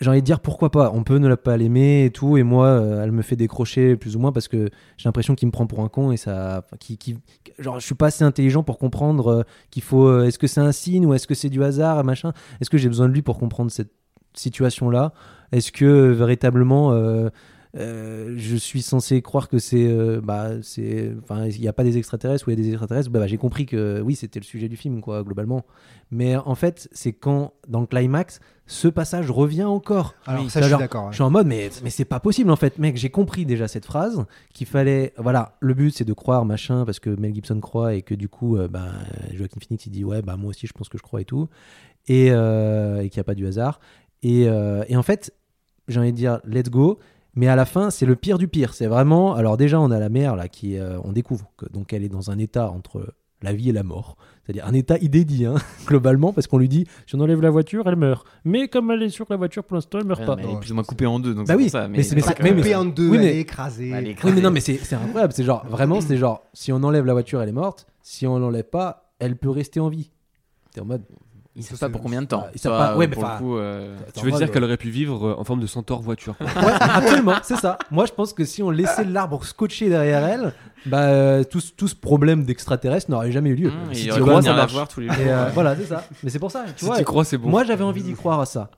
j'ai 0.00 0.08
envie 0.08 0.20
de 0.20 0.26
dire 0.26 0.40
pourquoi 0.40 0.70
pas. 0.70 0.90
On 0.94 1.04
peut 1.04 1.18
ne 1.18 1.34
pas 1.34 1.56
l'aimer 1.56 2.04
et 2.06 2.10
tout, 2.10 2.36
et 2.36 2.42
moi, 2.42 2.66
euh, 2.66 3.02
elle 3.02 3.12
me 3.12 3.22
fait 3.22 3.36
décrocher 3.36 3.96
plus 3.96 4.16
ou 4.16 4.18
moins 4.18 4.32
parce 4.32 4.48
que 4.48 4.70
j'ai 4.96 5.08
l'impression 5.08 5.34
qu'il 5.34 5.46
me 5.46 5.52
prend 5.52 5.66
pour 5.66 5.80
un 5.80 5.88
con 5.88 6.10
et 6.10 6.16
ça, 6.16 6.64
qui, 6.78 7.18
genre, 7.58 7.78
je 7.78 7.84
suis 7.84 7.94
pas 7.94 8.06
assez 8.06 8.24
intelligent 8.24 8.62
pour 8.62 8.78
comprendre 8.78 9.28
euh, 9.28 9.42
qu'il 9.70 9.82
faut. 9.82 10.06
euh, 10.06 10.24
est-ce 10.24 10.38
que 10.38 10.46
c'est 10.46 10.60
un 10.60 10.72
signe 10.72 11.04
ou 11.04 11.12
est-ce 11.14 11.26
que 11.26 11.34
c'est 11.34 11.50
du 11.50 11.62
hasard, 11.62 12.02
machin 12.04 12.32
Est-ce 12.60 12.70
que 12.70 12.78
j'ai 12.78 12.88
besoin 12.88 13.08
de 13.08 13.12
lui 13.12 13.22
pour 13.22 13.38
comprendre 13.38 13.70
cette 13.70 13.92
situation-là? 14.34 15.12
Est-ce 15.52 15.72
que 15.72 16.12
véritablement 16.12 16.92
euh, 17.76 18.34
je 18.36 18.56
suis 18.56 18.82
censé 18.82 19.22
croire 19.22 19.48
que 19.48 19.58
c'est, 19.58 19.86
euh, 19.86 20.20
bah, 20.20 20.50
c'est, 20.62 21.12
enfin, 21.22 21.46
il 21.46 21.60
n'y 21.60 21.68
a 21.68 21.72
pas 21.72 21.84
des 21.84 21.98
extraterrestres 21.98 22.48
ou 22.48 22.50
il 22.50 22.58
y 22.58 22.60
a 22.60 22.62
des 22.64 22.70
extraterrestres 22.70 23.10
Bah, 23.10 23.20
bah, 23.20 23.26
j'ai 23.28 23.36
compris 23.38 23.64
que 23.66 24.00
oui, 24.00 24.16
c'était 24.16 24.40
le 24.40 24.44
sujet 24.44 24.68
du 24.68 24.76
film, 24.76 25.00
quoi, 25.00 25.22
globalement. 25.22 25.64
Mais 26.10 26.36
en 26.36 26.56
fait, 26.56 26.88
c'est 26.90 27.12
quand 27.12 27.52
dans 27.68 27.80
le 27.80 27.86
climax, 27.86 28.40
ce 28.66 28.88
passage 28.88 29.30
revient 29.30 29.64
encore. 29.64 30.14
Alors 30.26 30.42
Oui. 30.44 30.50
ça, 30.50 30.60
je 30.60 30.64
suis 30.66 30.70
Alors, 30.74 30.80
d'accord. 30.80 31.04
ouais. 31.04 31.10
Je 31.12 31.16
suis 31.16 31.22
en 31.22 31.30
mode, 31.30 31.46
mais, 31.46 31.70
mais 31.84 31.90
c'est 31.90 32.04
pas 32.04 32.18
possible 32.20 32.50
en 32.50 32.56
fait, 32.56 32.78
mec. 32.78 32.96
J'ai 32.96 33.10
compris 33.10 33.46
déjà 33.46 33.68
cette 33.68 33.84
phrase 33.86 34.24
qu'il 34.52 34.66
fallait. 34.66 35.12
Voilà, 35.16 35.56
le 35.60 35.74
but 35.74 35.92
c'est 35.94 36.04
de 36.04 36.12
croire 36.12 36.44
machin 36.44 36.84
parce 36.84 36.98
que 36.98 37.10
Mel 37.10 37.32
Gibson 37.34 37.60
croit 37.60 37.94
et 37.94 38.02
que 38.02 38.14
du 38.14 38.28
coup, 38.28 38.56
euh, 38.56 38.66
bah, 38.68 38.86
Joaquin 39.32 39.60
Phoenix 39.60 39.86
il 39.86 39.90
dit 39.90 40.04
ouais, 40.04 40.22
bah 40.22 40.36
moi 40.36 40.50
aussi 40.50 40.66
je 40.66 40.72
pense 40.72 40.88
que 40.88 40.98
je 40.98 41.02
crois 41.02 41.20
et 41.20 41.24
tout. 41.24 41.48
Et, 42.08 42.28
euh, 42.32 43.00
et 43.02 43.08
qu'il 43.10 43.18
n'y 43.18 43.22
a 43.22 43.24
pas 43.24 43.34
du 43.34 43.46
hasard. 43.46 43.78
Et, 44.22 44.42
et 44.42 44.96
en 44.96 45.02
fait, 45.02 45.32
j'ai 45.88 45.98
envie 46.00 46.12
de 46.12 46.16
dire 46.16 46.40
let's 46.44 46.70
go. 46.70 46.98
Mais 47.34 47.46
à 47.48 47.56
la 47.56 47.64
fin, 47.64 47.90
c'est 47.90 48.06
le 48.06 48.16
pire 48.16 48.38
du 48.38 48.48
pire. 48.48 48.74
C'est 48.74 48.86
vraiment. 48.86 49.34
Alors, 49.34 49.56
déjà, 49.56 49.80
on 49.80 49.90
a 49.90 49.98
la 49.98 50.08
mère 50.08 50.36
là 50.36 50.48
qui. 50.48 50.76
euh, 50.78 50.98
on 51.04 51.12
découvre 51.12 51.50
que 51.56 51.66
donc 51.66 51.92
elle 51.92 52.02
est 52.04 52.08
dans 52.08 52.30
un 52.30 52.38
état 52.38 52.70
entre 52.70 53.14
la 53.42 53.52
vie 53.54 53.70
et 53.70 53.72
la 53.72 53.82
mort. 53.84 54.16
C'est-à-dire 54.44 54.66
un 54.66 54.74
état 54.74 54.98
inédit, 54.98 55.46
hein, 55.46 55.54
globalement, 55.86 56.32
parce 56.32 56.46
qu'on 56.46 56.58
lui 56.58 56.68
dit 56.68 56.86
si 57.06 57.14
on 57.14 57.20
enlève 57.20 57.40
la 57.40 57.50
voiture, 57.50 57.86
elle 57.88 57.96
meurt. 57.96 58.26
Mais 58.44 58.68
comme 58.68 58.90
elle 58.90 59.02
est 59.02 59.08
sur 59.08 59.26
la 59.30 59.36
voiture 59.36 59.64
pour 59.64 59.76
l'instant, 59.76 59.98
elle 60.00 60.06
meurt 60.06 60.20
Ouais, 60.20 60.26
pas. 60.26 60.36
mais 60.36 60.42
elle 60.42 60.50
est 60.50 60.52
Non, 60.54 60.58
plus 60.60 60.72
ou 60.72 60.74
moins 60.74 60.84
coupée 60.84 61.06
en 61.06 61.18
deux, 61.20 61.34
donc 61.34 61.46
Bah 61.46 61.54
c'est 61.54 61.62
oui, 61.62 61.70
ça. 61.70 61.88
mais 61.88 62.02
c'est- 62.02 62.14
mais 62.16 62.20
pas 62.20 62.26
c'est- 62.28 62.34
que- 62.34 62.42
mais- 62.42 62.50
mais- 62.52 62.56
Coupé 62.62 62.74
en 62.74 62.84
deux, 62.84 63.08
oui, 63.08 63.16
elle 63.16 63.22
mais- 63.22 63.36
est 63.36 63.40
écrasée. 63.40 63.88
Elle 63.90 64.04
est 64.04 64.06
Oui, 64.08 64.10
écrasée. 64.12 64.34
mais 64.34 64.40
non, 64.42 64.50
mais 64.50 64.60
c'est 64.60 64.76
c'est 64.76 64.96
incroyable. 64.96 65.32
C'est 65.32 65.44
genre, 65.44 65.64
vraiment, 65.68 66.00
c'est 66.00 66.16
genre, 66.18 66.42
si 66.52 66.72
on 66.72 66.82
enlève 66.82 67.06
la 67.06 67.12
voiture, 67.14 67.40
elle 67.40 67.48
est 67.48 67.52
morte. 67.52 67.86
Si 68.02 68.26
on 68.26 68.38
l'enlève 68.38 68.64
pas, 68.68 69.12
elle 69.20 69.36
peut 69.36 69.50
rester 69.50 69.78
en 69.80 69.88
vie. 69.88 70.10
T'es 70.74 70.80
en 70.80 70.84
mode. 70.84 71.02
Ils 71.56 71.64
savent 71.64 71.78
pas 71.78 71.88
pour 71.88 72.00
combien 72.00 72.22
de 72.22 72.26
temps. 72.28 72.46
Ils 72.54 72.60
savent 72.60 72.72
Ça, 72.72 72.78
pas- 72.78 72.96
ouais, 72.96 73.04
euh, 73.06 73.08
mais 73.08 73.14
pour 73.14 73.24
enfin- 73.24 73.34
le 73.34 73.38
coup, 73.40 73.56
euh, 73.56 73.96
Tu 74.16 74.24
veux 74.24 74.30
dire 74.30 74.50
qu'elle 74.52 74.62
aurait 74.64 74.76
pu 74.76 74.88
vivre 74.90 75.26
euh, 75.30 75.34
en 75.36 75.42
forme 75.44 75.60
de 75.60 75.66
centaure 75.66 76.00
voiture 76.00 76.36
quoi. 76.38 76.46
Ouais, 76.46 76.72
absolument, 76.80 77.34
c'est 77.42 77.56
ça. 77.56 77.76
Moi, 77.90 78.06
je 78.06 78.12
pense 78.12 78.32
que 78.32 78.44
si 78.44 78.62
on 78.62 78.70
laissait 78.70 79.04
l'arbre 79.04 79.44
scotché 79.44 79.88
derrière 79.88 80.24
elle, 80.24 80.52
bah, 80.86 81.00
euh, 81.08 81.42
tout, 81.44 81.58
ce- 81.60 81.72
tout 81.72 81.88
ce 81.88 81.96
problème 81.96 82.44
d'extraterrestre 82.44 83.10
n'aurait 83.10 83.32
jamais 83.32 83.50
eu 83.50 83.56
lieu. 83.56 83.68
hum, 83.68 83.92
Si 83.92 84.02
il 84.02 84.04
tu 84.06 84.10
aurait 84.12 84.20
crois, 84.20 84.42
ça 84.42 84.54
marche. 84.54 84.72
voir 84.72 84.86
tous 84.88 85.00
les 85.00 85.08
jours. 85.08 85.16
Et, 85.20 85.28
euh, 85.28 85.46
voilà, 85.52 85.74
c'est 85.76 85.86
ça. 85.86 86.04
Mais 86.22 86.30
c'est 86.30 86.38
pour 86.38 86.52
ça, 86.52 86.64
tu 86.68 86.72
Si 86.76 86.84
vois. 86.84 86.96
tu 86.98 87.04
crois, 87.04 87.24
c'est 87.24 87.36
bon. 87.36 87.48
Moi, 87.48 87.64
j'avais 87.64 87.84
envie 87.84 88.04
d'y 88.04 88.14
croire 88.14 88.38
à 88.40 88.46
ça. 88.46 88.70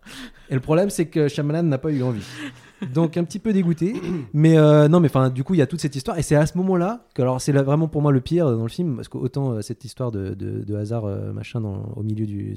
Et 0.49 0.55
le 0.55 0.61
problème, 0.61 0.89
c'est 0.89 1.07
que 1.07 1.29
Shyamalan 1.29 1.65
n'a 1.65 1.79
pas 1.79 1.91
eu 1.91 2.03
envie. 2.03 2.25
Donc, 2.95 3.17
un 3.17 3.25
petit 3.25 3.39
peu 3.39 3.53
dégoûté. 3.53 3.95
Mais 4.33 4.57
euh, 4.59 4.89
non, 4.89 5.01
mais 5.01 5.09
enfin, 5.09 5.31
du 5.31 5.45
coup, 5.45 5.55
il 5.55 5.59
y 5.59 5.63
a 5.63 5.67
toute 5.67 5.81
cette 5.81 5.95
histoire. 5.97 6.19
Et 6.19 6.23
c'est 6.23 6.37
à 6.37 6.47
ce 6.47 6.57
moment-là 6.59 7.07
que, 7.15 7.23
alors, 7.23 7.41
c'est 7.41 7.53
vraiment 7.53 7.89
pour 7.89 8.03
moi 8.03 8.13
le 8.13 8.21
pire 8.21 8.51
dans 8.51 8.63
le 8.63 8.69
film. 8.69 8.97
Parce 8.97 9.09
qu'autant 9.09 9.61
cette 9.63 9.85
histoire 9.85 10.11
de, 10.11 10.35
de- 10.35 10.65
de 10.65 10.75
hasard, 10.77 11.05
euh, 11.05 11.33
machin, 11.33 11.61
dans- 11.61 11.93
au 11.97 12.03
milieu 12.03 12.27
du. 12.27 12.55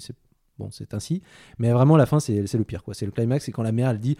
Bon, 0.57 0.69
c'est 0.71 0.93
ainsi. 0.93 1.21
Mais 1.59 1.69
vraiment, 1.71 1.97
la 1.97 2.05
fin, 2.05 2.21
c'est 2.21 2.41
le 2.53 2.63
pire, 2.63 2.81
quoi. 2.81 2.93
C'est 2.93 3.05
le 3.05 3.11
climax. 3.11 3.43
C'est 3.43 3.51
quand 3.51 3.61
la 3.61 3.73
mère, 3.73 3.89
elle 3.89 3.99
dit 3.99 4.15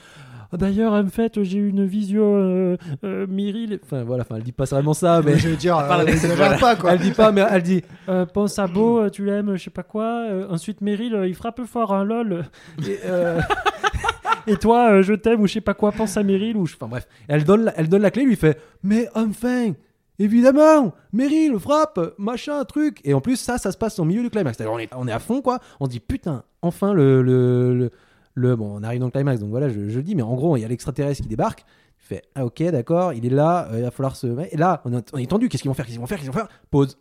Ah, 0.52 0.58
D'ailleurs, 0.58 0.92
en 0.92 1.08
fait, 1.08 1.42
j'ai 1.44 1.60
eu 1.60 1.70
une 1.70 1.86
vision 1.86 2.36
euh, 2.36 2.76
euh, 3.06 3.26
Myril. 3.26 3.80
Enfin, 3.82 4.04
voilà, 4.04 4.24
enfin, 4.24 4.36
elle 4.36 4.44
dit 4.44 4.52
pas 4.52 4.66
vraiment 4.66 4.94
ça, 4.94 5.22
mais. 5.24 5.38
Je 5.38 5.48
veux 5.48 5.56
dire, 5.56 5.78
euh, 5.78 6.06
exagère 6.06 6.36
voilà. 6.36 6.58
pas 6.58 6.76
quoi. 6.76 6.92
Elle 6.94 7.00
dit 7.00 7.12
pas, 7.12 7.32
mais 7.32 7.42
elle 7.50 7.64
dit 7.64 7.84
euh, 8.10 8.26
pense 8.26 8.60
à 8.60 8.68
Beau, 8.68 9.00
euh, 9.00 9.10
tu 9.10 9.24
l'aimes, 9.24 9.56
je 9.56 9.64
sais 9.64 9.70
pas 9.70 9.84
quoi. 9.84 10.26
Euh, 10.30 10.46
ensuite, 10.50 10.82
Meryl, 10.82 11.16
euh, 11.16 11.26
il 11.26 11.36
frappe 11.36 11.64
fort, 11.64 11.94
hein, 11.94 12.04
lol. 12.04 12.44
Et, 12.86 12.98
euh, 13.06 13.40
et 14.52 14.58
toi, 14.58 14.92
euh, 14.92 15.02
je 15.02 15.14
t'aime, 15.14 15.42
ou 15.42 15.48
je 15.48 15.54
sais 15.54 15.62
pas 15.62 15.74
quoi, 15.74 15.92
pense 15.92 16.18
à 16.18 16.24
Meryl. 16.24 16.58
Ou 16.58 16.64
Enfin 16.64 16.88
bref, 16.88 17.08
elle 17.28 17.44
donne, 17.44 17.66
la, 17.66 17.74
elle 17.78 17.90
donne 17.90 18.02
la 18.02 18.12
clé, 18.12 18.24
lui 18.24 18.36
fait 18.36 18.60
Mais 18.84 19.08
enfin 19.16 19.74
Évidemment, 20.18 20.94
Meryl 21.12 21.60
frappe, 21.60 22.00
machin, 22.18 22.64
truc. 22.64 23.02
Et 23.04 23.14
en 23.14 23.20
plus, 23.20 23.36
ça, 23.36 23.58
ça 23.58 23.72
se 23.72 23.78
passe 23.78 24.00
au 24.00 24.06
milieu 24.06 24.22
du 24.22 24.30
climax. 24.30 24.58
On 24.62 24.80
est, 24.80 24.90
on 24.96 25.08
est 25.08 25.12
à 25.12 25.20
fond, 25.20 25.42
quoi. 25.42 25.60
On 25.82 25.88
dit 25.88 26.00
putain, 26.00 26.44
enfin 26.62 26.94
le, 26.94 27.22
le, 27.22 27.92
le, 28.34 28.56
bon, 28.56 28.80
on 28.80 28.84
arrive 28.84 29.02
dans 29.02 29.08
le 29.08 29.12
climax, 29.12 29.42
donc 29.42 29.50
voilà, 29.50 29.68
je, 29.68 29.90
je 29.90 29.98
le 29.98 30.04
dis. 30.04 30.16
Mais 30.16 30.22
en 30.22 30.34
gros, 30.36 30.56
il 30.56 30.62
y 30.62 30.66
a 30.66 30.68
l'extraterrestre 30.70 31.22
qui 31.22 31.28
débarque. 31.28 31.66
Il 32.00 32.06
fait 32.08 32.24
ah 32.36 32.46
ok, 32.46 32.64
d'accord, 32.64 33.12
il 33.14 33.26
est 33.26 33.30
là, 33.30 33.68
euh, 33.72 33.78
il 33.80 33.84
va 33.84 33.92
falloir 33.92 34.16
se. 34.16 34.28
Et 34.52 34.58
là, 34.58 34.82
on 34.86 35.18
est 35.18 35.30
tendu. 35.30 35.50
Qu'est-ce 35.50 35.64
qu'ils 35.64 35.70
vont 35.70 35.74
faire? 35.76 35.86
Qu'est-ce 35.86 35.96
qu'ils 35.96 36.02
vont 36.02 36.08
faire? 36.08 36.18
Qu'est-ce 36.20 36.30
qu'ils 36.30 36.40
vont 36.40 36.48
faire? 36.48 36.60
Pause. 36.72 36.98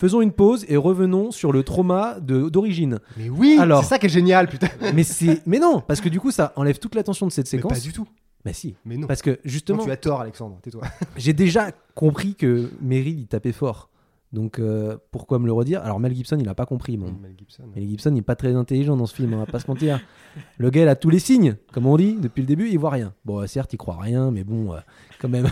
Faisons 0.00 0.20
une 0.20 0.30
pause 0.32 0.64
et 0.68 0.76
revenons 0.76 1.32
sur 1.32 1.50
le 1.52 1.64
trauma 1.64 2.18
d'origine. 2.20 3.00
Mais 3.16 3.28
oui, 3.28 3.56
Alors- 3.58 3.82
c'est 3.82 3.88
ça 3.88 3.98
qui 3.98 4.06
est 4.06 4.10
génial, 4.10 4.48
putain. 4.48 4.68
mais 4.94 5.02
c'est, 5.02 5.42
mais 5.46 5.58
non, 5.58 5.80
parce 5.80 6.00
que 6.00 6.08
du 6.08 6.20
coup, 6.20 6.30
ça 6.30 6.52
enlève 6.54 6.78
toute 6.78 6.94
l'attention 6.94 7.26
de 7.26 7.32
cette 7.32 7.46
Mais 7.46 7.58
séquence. 7.58 7.72
pas 7.72 7.80
du 7.80 7.92
tout. 7.92 8.06
Mais 8.44 8.52
si, 8.52 8.76
Mais 8.84 8.96
non. 8.96 9.08
parce 9.08 9.22
que 9.22 9.30
Non, 9.30 9.36
justement, 9.44 9.84
tu 9.84 9.90
as 9.90 9.96
tort, 9.96 10.20
Alexandre. 10.20 10.58
Tais-toi. 10.62 10.82
j'ai 11.16 11.32
déjà 11.32 11.72
compris 11.96 12.36
que 12.36 12.70
Meryl 12.80 13.18
il 13.18 13.26
tapait 13.26 13.50
fort. 13.52 13.90
Donc 14.32 14.58
euh, 14.58 14.98
pourquoi 15.10 15.38
me 15.40 15.46
le 15.46 15.52
redire? 15.52 15.82
Alors 15.82 15.98
Mel 15.98 16.14
Gibson, 16.14 16.36
il 16.38 16.48
a 16.48 16.54
pas 16.54 16.66
compris. 16.66 16.96
Bon. 16.96 17.06
Mel 17.20 17.34
Gibson. 17.36 17.64
Mel 17.74 17.88
Gibson, 17.88 18.12
il 18.14 18.18
est 18.18 18.22
pas 18.22 18.36
très 18.36 18.54
intelligent 18.54 18.96
dans 18.96 19.06
ce 19.06 19.14
film, 19.14 19.32
on 19.34 19.38
va 19.38 19.46
pas 19.46 19.58
se 19.58 19.66
mentir. 19.68 20.00
Le 20.58 20.70
gars, 20.70 20.82
il 20.82 20.88
a 20.88 20.94
tous 20.96 21.10
les 21.10 21.18
signes, 21.18 21.56
comme 21.72 21.86
on 21.86 21.96
dit 21.96 22.14
depuis 22.20 22.42
le 22.42 22.46
début, 22.46 22.68
il 22.68 22.78
voit 22.78 22.90
rien. 22.90 23.14
Bon, 23.24 23.44
certes, 23.48 23.72
il 23.72 23.78
croit 23.78 23.96
rien, 23.98 24.30
mais 24.30 24.44
bon, 24.44 24.74
euh, 24.74 24.78
quand 25.18 25.28
même. 25.30 25.48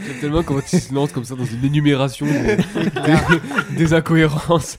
J'aime 0.00 0.20
tellement 0.20 0.42
quand 0.42 0.60
il 0.72 0.80
se 0.80 0.92
lance 0.94 1.12
comme 1.12 1.24
ça 1.24 1.34
dans 1.36 1.44
une 1.44 1.64
énumération 1.64 2.26
des, 2.26 2.56
des- 2.56 3.76
des 3.76 3.94
incohérences. 3.94 4.76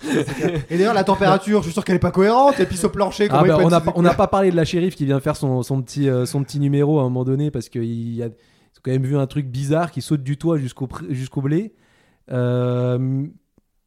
Et 0.70 0.78
d'ailleurs, 0.78 0.94
la 0.94 1.04
température, 1.04 1.60
je 1.62 1.66
suis 1.68 1.74
sûr 1.74 1.84
qu'elle 1.86 1.96
est 1.96 2.00
pas 2.00 2.12
cohérente. 2.12 2.60
Et 2.60 2.66
puis 2.66 2.78
ce 2.78 2.88
plancher, 2.88 3.28
comment 3.30 3.42
Ah 3.42 3.46
il 3.46 3.50
bah, 3.50 3.58
peut 3.58 3.64
on 3.66 3.70
n'a 3.70 3.82
pas, 3.82 3.94
on 3.96 4.02
n'a 4.02 4.14
pas 4.14 4.28
parlé 4.28 4.52
de 4.52 4.56
la 4.56 4.66
shérif 4.66 4.96
qui 4.96 5.06
vient 5.06 5.20
faire 5.20 5.36
son, 5.38 5.64
son 5.64 5.82
petit, 5.82 6.10
euh, 6.10 6.26
son 6.26 6.44
petit 6.44 6.60
numéro 6.60 7.00
à 7.00 7.02
un 7.02 7.06
moment 7.06 7.24
donné 7.24 7.50
parce 7.52 7.70
qu'il 7.70 7.84
y 8.14 8.22
a 8.24 8.26
ils 8.28 8.78
ont 8.78 8.82
quand 8.84 8.92
même 8.92 9.06
vu 9.06 9.18
un 9.18 9.26
truc 9.28 9.48
bizarre 9.48 9.90
qui 9.92 10.02
saute 10.02 10.22
du 10.22 10.38
toit 10.38 10.58
jusqu'au 10.58 10.88
pr- 10.88 11.10
jusqu'au 11.12 11.42
blé. 11.42 11.74
Euh, 12.32 13.24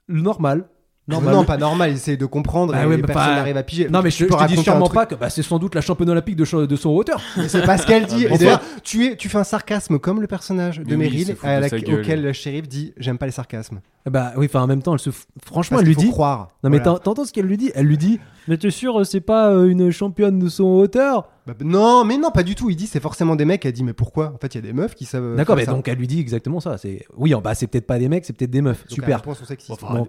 normal. 0.08 0.68
Normal. 1.08 1.34
Non, 1.34 1.44
pas 1.44 1.56
normal. 1.56 1.90
Il 1.90 1.94
essaie 1.96 2.16
de 2.16 2.26
comprendre 2.26 2.72
Bah 2.74 2.82
et 2.82 2.86
ouais, 2.86 2.98
personne 2.98 3.34
n'arrive 3.34 3.56
à 3.56 3.62
piger. 3.62 3.88
Non, 3.88 4.02
mais 4.02 4.10
Tu 4.10 4.24
je, 4.24 4.28
peux 4.28 4.36
je 4.38 4.44
te 4.44 4.48
dis 4.54 4.62
sûrement 4.62 4.88
pas 4.88 5.06
que 5.06 5.14
bah, 5.14 5.30
c'est 5.30 5.42
sans 5.42 5.58
doute 5.58 5.74
la 5.74 5.80
championne 5.80 6.10
olympique 6.10 6.36
de, 6.36 6.44
son 6.44 6.88
hauteur. 6.90 7.20
C'est 7.48 7.64
pas 7.64 7.78
ce 7.78 7.86
qu'elle 7.86 8.06
dit. 8.06 8.26
Ah, 8.30 8.34
et 8.34 8.80
tu, 8.82 9.06
es, 9.06 9.16
tu 9.16 9.28
fais 9.28 9.38
un 9.38 9.44
sarcasme 9.44 9.98
comme 9.98 10.20
le 10.20 10.26
personnage 10.26 10.80
de 10.80 10.96
Meryl, 10.96 11.34
à 11.42 11.60
la- 11.60 11.66
auquel 11.68 12.22
le 12.22 12.32
shérif 12.32 12.68
dit 12.68 12.92
J'aime 12.98 13.16
pas 13.18 13.26
les 13.26 13.32
sarcasmes. 13.32 13.80
Bah 14.08 14.32
oui, 14.36 14.46
enfin 14.48 14.62
en 14.62 14.66
même 14.66 14.80
temps, 14.82 14.94
elle 14.94 15.00
se. 15.00 15.10
f- 15.10 15.24
Franchement, 15.44 15.76
Parce 15.76 15.82
elle 15.82 15.88
lui 15.88 15.94
faut 15.94 16.00
dit. 16.02 16.10
croire. 16.10 16.50
Non, 16.62 16.70
mais 16.70 16.78
Voilà. 16.78 16.98
t'entends 16.98 17.24
ce 17.24 17.32
qu'elle 17.32 17.44
lui 17.46 17.56
dit? 17.58 17.70
Elle 17.74 17.86
lui 17.86 17.98
dit 17.98 18.20
Mais 18.46 18.56
t'es 18.56 18.70
sûr, 18.70 19.04
c'est 19.04 19.20
pas 19.20 19.50
euh, 19.50 19.68
une 19.68 19.90
championne 19.90 20.38
de 20.38 20.48
son 20.48 20.64
hauteur? 20.64 21.28
Bah, 21.46 21.54
non, 21.62 22.04
mais 22.04 22.16
non, 22.16 22.30
pas 22.30 22.42
du 22.42 22.54
tout. 22.54 22.70
Il 22.70 22.76
dit 22.76 22.86
c'est 22.86 23.00
forcément 23.00 23.36
des 23.36 23.44
mecs. 23.44 23.64
Elle 23.66 23.72
dit 23.72 23.82
mais 23.84 23.92
pourquoi? 23.92 24.32
En 24.34 24.38
fait, 24.38 24.54
il 24.54 24.58
y 24.58 24.58
a 24.58 24.66
des 24.66 24.72
meufs 24.72 24.94
qui 24.94 25.04
savent. 25.04 25.36
D'accord, 25.36 25.56
faire 25.56 25.62
mais 25.62 25.64
ça. 25.66 25.72
donc 25.72 25.88
elle 25.88 25.98
lui 25.98 26.06
dit 26.06 26.20
exactement 26.20 26.60
ça. 26.60 26.78
C'est 26.78 27.04
oui, 27.16 27.34
en- 27.34 27.40
bah 27.42 27.54
c'est 27.54 27.66
peut-être 27.66 27.86
pas 27.86 27.98
des 27.98 28.08
mecs, 28.08 28.24
c'est 28.24 28.32
peut-être 28.34 28.50
des 28.50 28.62
meufs. 28.62 28.82
Donc, 28.84 28.90
Super. 28.94 29.16
quel 29.18 29.24
point 29.24 29.34
ils 29.34 29.38
sont 29.38 29.44
sexistes. 29.44 29.72
Enfin, 29.82 29.94
Bon. 29.94 30.06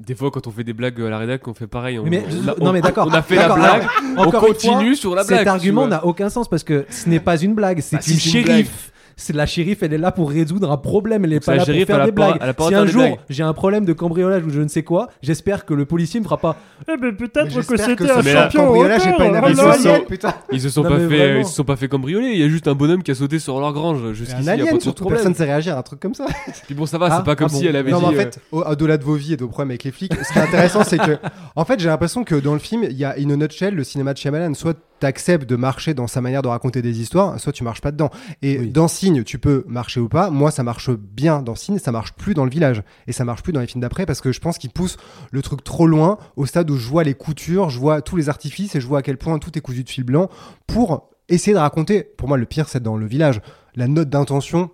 Des 0.00 0.14
fois, 0.14 0.30
quand 0.30 0.46
on 0.46 0.52
fait 0.52 0.62
des 0.62 0.72
blagues 0.74 1.00
à 1.00 1.08
la 1.10 1.18
rédac, 1.18 1.46
on 1.48 1.54
fait 1.54 1.66
pareil. 1.66 1.98
On, 1.98 2.04
Mais- 2.04 2.24
on 2.30 2.42
non, 2.44 2.54
on- 2.60 2.72
mais 2.72 2.80
d'accord. 2.80 3.08
On 3.10 3.12
a 3.14 3.20
fait 3.22 3.34
la 3.34 3.48
blague, 3.52 3.82
alors, 4.16 4.28
on 4.28 4.30
continue 4.30 4.90
fois, 4.90 4.94
sur 4.96 5.14
la 5.16 5.24
blague. 5.24 5.40
Cet 5.40 5.48
argument 5.48 5.88
n'a 5.88 6.04
aucun 6.04 6.28
sens 6.30 6.48
parce 6.48 6.62
que 6.62 6.86
ce 6.88 7.08
n'est 7.08 7.18
pas 7.18 7.36
une 7.36 7.54
blague, 7.54 7.80
c'est 7.80 7.96
Bah, 7.96 8.02
une 8.06 8.12
une 8.14 8.20
shérif. 8.20 8.92
C'est 9.20 9.34
la 9.34 9.46
shérif, 9.46 9.82
elle 9.82 9.92
est 9.92 9.98
là 9.98 10.12
pour 10.12 10.30
résoudre 10.30 10.70
un 10.70 10.76
problème, 10.76 11.24
elle 11.24 11.32
est 11.32 11.36
Donc, 11.36 11.44
pas 11.46 11.56
là 11.56 11.64
pour 11.66 11.74
faire 11.74 12.04
des 12.06 12.12
blagues. 12.12 12.38
si 12.68 12.74
un 12.74 12.86
jour 12.86 13.18
j'ai 13.28 13.42
un 13.42 13.52
problème 13.52 13.84
de 13.84 13.92
cambriolage 13.92 14.44
ou 14.44 14.50
je 14.50 14.60
ne 14.60 14.68
sais 14.68 14.84
quoi, 14.84 15.08
j'espère 15.22 15.64
que 15.64 15.74
le 15.74 15.84
policier 15.86 16.20
me 16.20 16.24
fera 16.24 16.36
pas. 16.38 16.54
Eh 16.88 16.96
ben 16.96 17.08
Mais 17.10 17.12
peut-être 17.12 17.52
que 17.52 17.76
c'était 17.76 18.10
un 18.10 18.22
Mais 18.22 18.32
là, 18.32 18.48
champion. 18.48 20.04
putain. 20.08 20.34
Ils 20.52 20.60
se 20.60 20.68
sont 20.70 20.82
Non, 20.82 20.90
pas 20.90 20.98
fait, 20.98 21.06
vraiment. 21.06 21.40
ils 21.40 21.46
se 21.46 21.52
sont 21.54 21.64
pas 21.64 21.76
fait 21.76 21.88
cambrioler. 21.88 22.28
Il 22.32 22.38
y 22.38 22.44
a 22.44 22.48
juste 22.48 22.68
un 22.68 22.74
bonhomme 22.74 23.02
qui 23.02 23.10
a 23.10 23.14
sauté 23.14 23.38
sur 23.38 23.58
leur 23.60 23.72
grange. 23.72 24.12
Jusqu'ici, 24.12 24.48
Un 24.48 24.54
il 24.54 24.64
y 24.64 24.68
a 24.68 24.70
pas 24.72 24.80
surtout 24.80 25.02
problème. 25.02 25.16
personne 25.18 25.32
ne 25.32 25.36
sait 25.36 25.44
réagir 25.44 25.74
à 25.76 25.78
un 25.80 25.82
truc 25.82 26.00
comme 26.00 26.14
ça. 26.14 26.26
Puis 26.66 26.74
bon, 26.74 26.86
ça 26.86 26.98
va, 26.98 27.08
Ah, 27.10 27.16
c'est 27.18 27.24
pas 27.24 27.36
comme 27.36 27.48
ah 27.50 27.54
si 27.56 27.66
elle 27.66 27.76
avait 27.76 27.90
Non, 27.90 27.98
dit. 27.98 28.04
mais 28.10 28.10
en 28.10 28.14
euh, 28.14 28.22
fait, 28.22 28.40
au- 28.52 28.62
au-delà 28.62 28.96
de 28.98 29.04
vos 29.04 29.14
vies 29.14 29.32
et 29.32 29.36
de 29.36 29.42
vos 29.42 29.48
problèmes 29.48 29.70
avec 29.70 29.84
les 29.84 29.90
flics, 29.90 30.12
ce 30.14 30.32
qui 30.32 30.38
est 30.38 30.42
intéressant, 30.42 30.84
c'est 30.84 30.98
que, 30.98 31.18
en 31.56 31.64
fait, 31.64 31.80
j'ai 31.80 31.88
l'impression 31.88 32.24
que 32.24 32.34
dans 32.36 32.52
le 32.52 32.58
film, 32.60 32.84
il 32.84 32.96
y 32.96 33.04
a 33.04 33.16
une 33.18 33.34
nutshell, 33.34 33.74
le 33.74 33.84
cinéma 33.84 34.12
de 34.12 34.18
Shyamalan, 34.18 34.54
soit 34.54 34.76
t'acceptes 34.98 35.48
de 35.48 35.56
marcher 35.56 35.94
dans 35.94 36.06
sa 36.06 36.20
manière 36.20 36.42
de 36.42 36.48
raconter 36.48 36.82
des 36.82 37.00
histoires, 37.00 37.38
soit 37.40 37.52
tu 37.52 37.64
marches 37.64 37.80
pas 37.80 37.92
dedans. 37.92 38.10
Et 38.42 38.58
Oui. 38.58 38.70
dans 38.70 38.88
Signe, 38.88 39.22
tu 39.24 39.38
peux 39.38 39.64
marcher 39.66 40.00
ou 40.00 40.08
pas. 40.08 40.30
Moi, 40.30 40.50
ça 40.50 40.62
marche 40.62 40.90
bien 40.90 41.42
dans 41.42 41.54
Signe, 41.54 41.78
ça 41.78 41.92
marche 41.92 42.12
plus 42.14 42.34
dans 42.34 42.44
le 42.44 42.50
village. 42.50 42.82
Et 43.06 43.12
ça 43.12 43.24
marche 43.24 43.42
plus 43.42 43.52
dans 43.52 43.60
les 43.60 43.66
films 43.66 43.80
d'après 43.82 44.06
parce 44.06 44.20
que 44.20 44.32
je 44.32 44.40
pense 44.40 44.58
qu'il 44.58 44.70
pousse 44.70 44.96
le 45.30 45.42
truc 45.42 45.62
trop 45.64 45.86
loin 45.86 46.18
au 46.36 46.46
stade 46.46 46.70
où 46.70 46.76
je 46.76 46.88
vois 46.88 47.04
les 47.04 47.14
coutures, 47.14 47.70
je 47.70 47.78
vois 47.78 48.02
tous 48.02 48.16
les 48.16 48.28
artifices 48.28 48.74
et 48.74 48.80
je 48.80 48.86
vois 48.86 48.98
à 48.98 49.02
quel 49.02 49.16
point 49.18 49.38
tout 49.38 49.56
est 49.56 49.60
cousu 49.60 49.84
de 49.84 49.88
fil 49.88 50.04
blanc 50.04 50.28
pour 50.66 51.10
essayer 51.28 51.52
de 51.54 51.58
raconter. 51.58 52.02
Pour 52.16 52.28
moi, 52.28 52.36
le 52.38 52.46
pire, 52.46 52.68
c'est 52.68 52.82
dans 52.82 52.96
le 52.96 53.06
village. 53.06 53.40
La 53.76 53.86
note 53.86 54.08
d'intention 54.08 54.70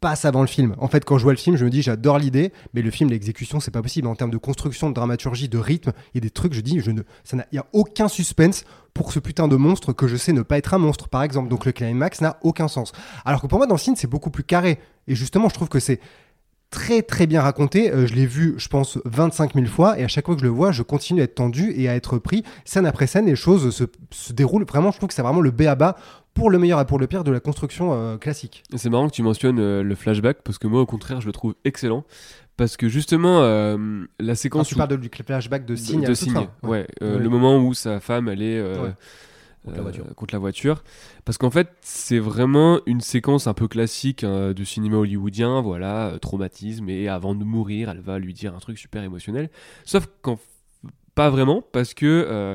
passe 0.00 0.24
avant 0.24 0.40
le 0.40 0.46
film. 0.46 0.74
En 0.78 0.88
fait, 0.88 1.04
quand 1.04 1.18
je 1.18 1.22
vois 1.22 1.32
le 1.32 1.38
film, 1.38 1.56
je 1.56 1.64
me 1.64 1.70
dis 1.70 1.82
j'adore 1.82 2.18
l'idée, 2.18 2.52
mais 2.74 2.82
le 2.82 2.90
film, 2.90 3.10
l'exécution, 3.10 3.60
c'est 3.60 3.70
pas 3.70 3.82
possible. 3.82 4.08
En 4.08 4.14
termes 4.14 4.30
de 4.30 4.36
construction, 4.36 4.88
de 4.88 4.94
dramaturgie, 4.94 5.48
de 5.48 5.58
rythme, 5.58 5.92
il 6.14 6.18
y 6.18 6.18
a 6.18 6.20
des 6.22 6.30
trucs, 6.30 6.52
je 6.52 6.60
dis, 6.60 6.80
je 6.80 6.90
ne, 6.90 7.02
ça 7.24 7.36
il 7.52 7.56
y 7.56 7.58
a 7.58 7.66
aucun 7.72 8.08
suspense 8.08 8.64
pour 8.94 9.12
ce 9.12 9.18
putain 9.18 9.48
de 9.48 9.56
monstre 9.56 9.92
que 9.92 10.06
je 10.06 10.16
sais 10.16 10.32
ne 10.32 10.42
pas 10.42 10.58
être 10.58 10.74
un 10.74 10.78
monstre, 10.78 11.08
par 11.08 11.22
exemple. 11.22 11.48
Donc 11.48 11.64
le 11.64 11.72
climax 11.72 12.20
n'a 12.20 12.38
aucun 12.42 12.68
sens. 12.68 12.92
Alors 13.24 13.42
que 13.42 13.46
pour 13.46 13.58
moi, 13.58 13.66
dans 13.66 13.74
le 13.74 13.80
film, 13.80 13.96
c'est 13.96 14.06
beaucoup 14.06 14.30
plus 14.30 14.44
carré. 14.44 14.78
Et 15.06 15.14
justement, 15.14 15.48
je 15.48 15.54
trouve 15.54 15.68
que 15.68 15.80
c'est 15.80 16.00
très 16.70 17.02
très 17.02 17.26
bien 17.26 17.42
raconté. 17.42 17.90
Euh, 17.90 18.06
je 18.06 18.14
l'ai 18.14 18.26
vu, 18.26 18.54
je 18.58 18.68
pense, 18.68 18.98
25 19.04 19.54
000 19.54 19.66
fois, 19.66 19.98
et 19.98 20.04
à 20.04 20.08
chaque 20.08 20.26
fois 20.26 20.34
que 20.34 20.40
je 20.40 20.46
le 20.46 20.52
vois, 20.52 20.72
je 20.72 20.82
continue 20.82 21.20
à 21.20 21.24
être 21.24 21.36
tendu 21.36 21.72
et 21.76 21.88
à 21.88 21.94
être 21.94 22.18
pris 22.18 22.42
scène 22.64 22.86
après 22.86 23.06
scène, 23.06 23.26
et 23.28 23.30
les 23.30 23.36
choses 23.36 23.74
se, 23.74 23.84
se 24.10 24.32
déroulent. 24.32 24.64
Vraiment, 24.64 24.90
je 24.90 24.96
trouve 24.96 25.08
que 25.08 25.14
c'est 25.14 25.22
vraiment 25.22 25.40
le 25.40 25.50
B 25.50 25.62
à 25.62 25.74
bas 25.74 25.96
pour 26.36 26.50
le 26.50 26.58
meilleur 26.60 26.80
et 26.80 26.86
pour 26.86 26.98
le 27.00 27.08
pire 27.08 27.24
de 27.24 27.32
la 27.32 27.40
construction 27.40 27.92
euh, 27.92 28.16
classique. 28.18 28.62
C'est 28.76 28.90
marrant 28.90 29.08
que 29.08 29.14
tu 29.14 29.22
mentionnes 29.24 29.58
euh, 29.58 29.82
le 29.82 29.94
flashback 29.96 30.42
parce 30.44 30.58
que 30.58 30.68
moi, 30.68 30.80
au 30.80 30.86
contraire, 30.86 31.20
je 31.20 31.26
le 31.26 31.32
trouve 31.32 31.56
excellent. 31.64 32.04
Parce 32.56 32.76
que 32.76 32.88
justement, 32.88 33.40
euh, 33.42 34.04
la 34.20 34.32
Quand 34.32 34.36
séquence 34.36 34.68
tu 34.68 34.74
où- 34.74 34.78
parles 34.78 34.90
de, 34.90 34.96
du 34.96 35.10
flashback 35.10 35.64
de 35.66 35.74
de, 35.74 35.76
signe, 35.76 36.00
de 36.00 36.04
à 36.04 36.08
toute 36.08 36.16
Signe, 36.16 36.48
ouais, 36.62 36.86
euh, 37.02 37.18
le 37.18 37.28
moment 37.28 37.58
où 37.58 37.74
sa 37.74 37.98
femme 38.00 38.28
elle 38.28 38.40
est 38.42 38.58
euh, 38.58 38.82
Ouais. 38.84 38.94
Contre 39.64 39.76
la 39.78 39.82
voiture. 39.82 40.04
contre 40.14 40.34
la 40.34 40.38
voiture. 40.38 40.84
parce 41.24 41.38
qu'en 41.38 41.50
fait 41.50 41.68
c'est 41.80 42.20
vraiment 42.20 42.78
une 42.86 43.00
séquence 43.00 43.48
un 43.48 43.52
peu 43.52 43.66
classique 43.66 44.22
hein, 44.22 44.52
du 44.52 44.64
cinéma 44.64 44.96
hollywoodien 44.98 45.60
voilà 45.60 46.06
euh, 46.06 46.18
traumatisme 46.18 46.88
et 46.88 47.08
avant 47.08 47.34
de 47.34 47.42
mourir 47.42 47.90
elle 47.90 47.98
va 48.00 48.20
lui 48.20 48.32
dire 48.32 48.54
un 48.54 48.58
truc 48.60 48.78
super 48.78 49.02
émotionnel 49.02 49.50
sauf 49.84 50.06
qu'en 50.22 50.38
pas 51.16 51.30
vraiment 51.30 51.64
parce 51.72 51.94
que 51.94 52.06
euh, 52.06 52.54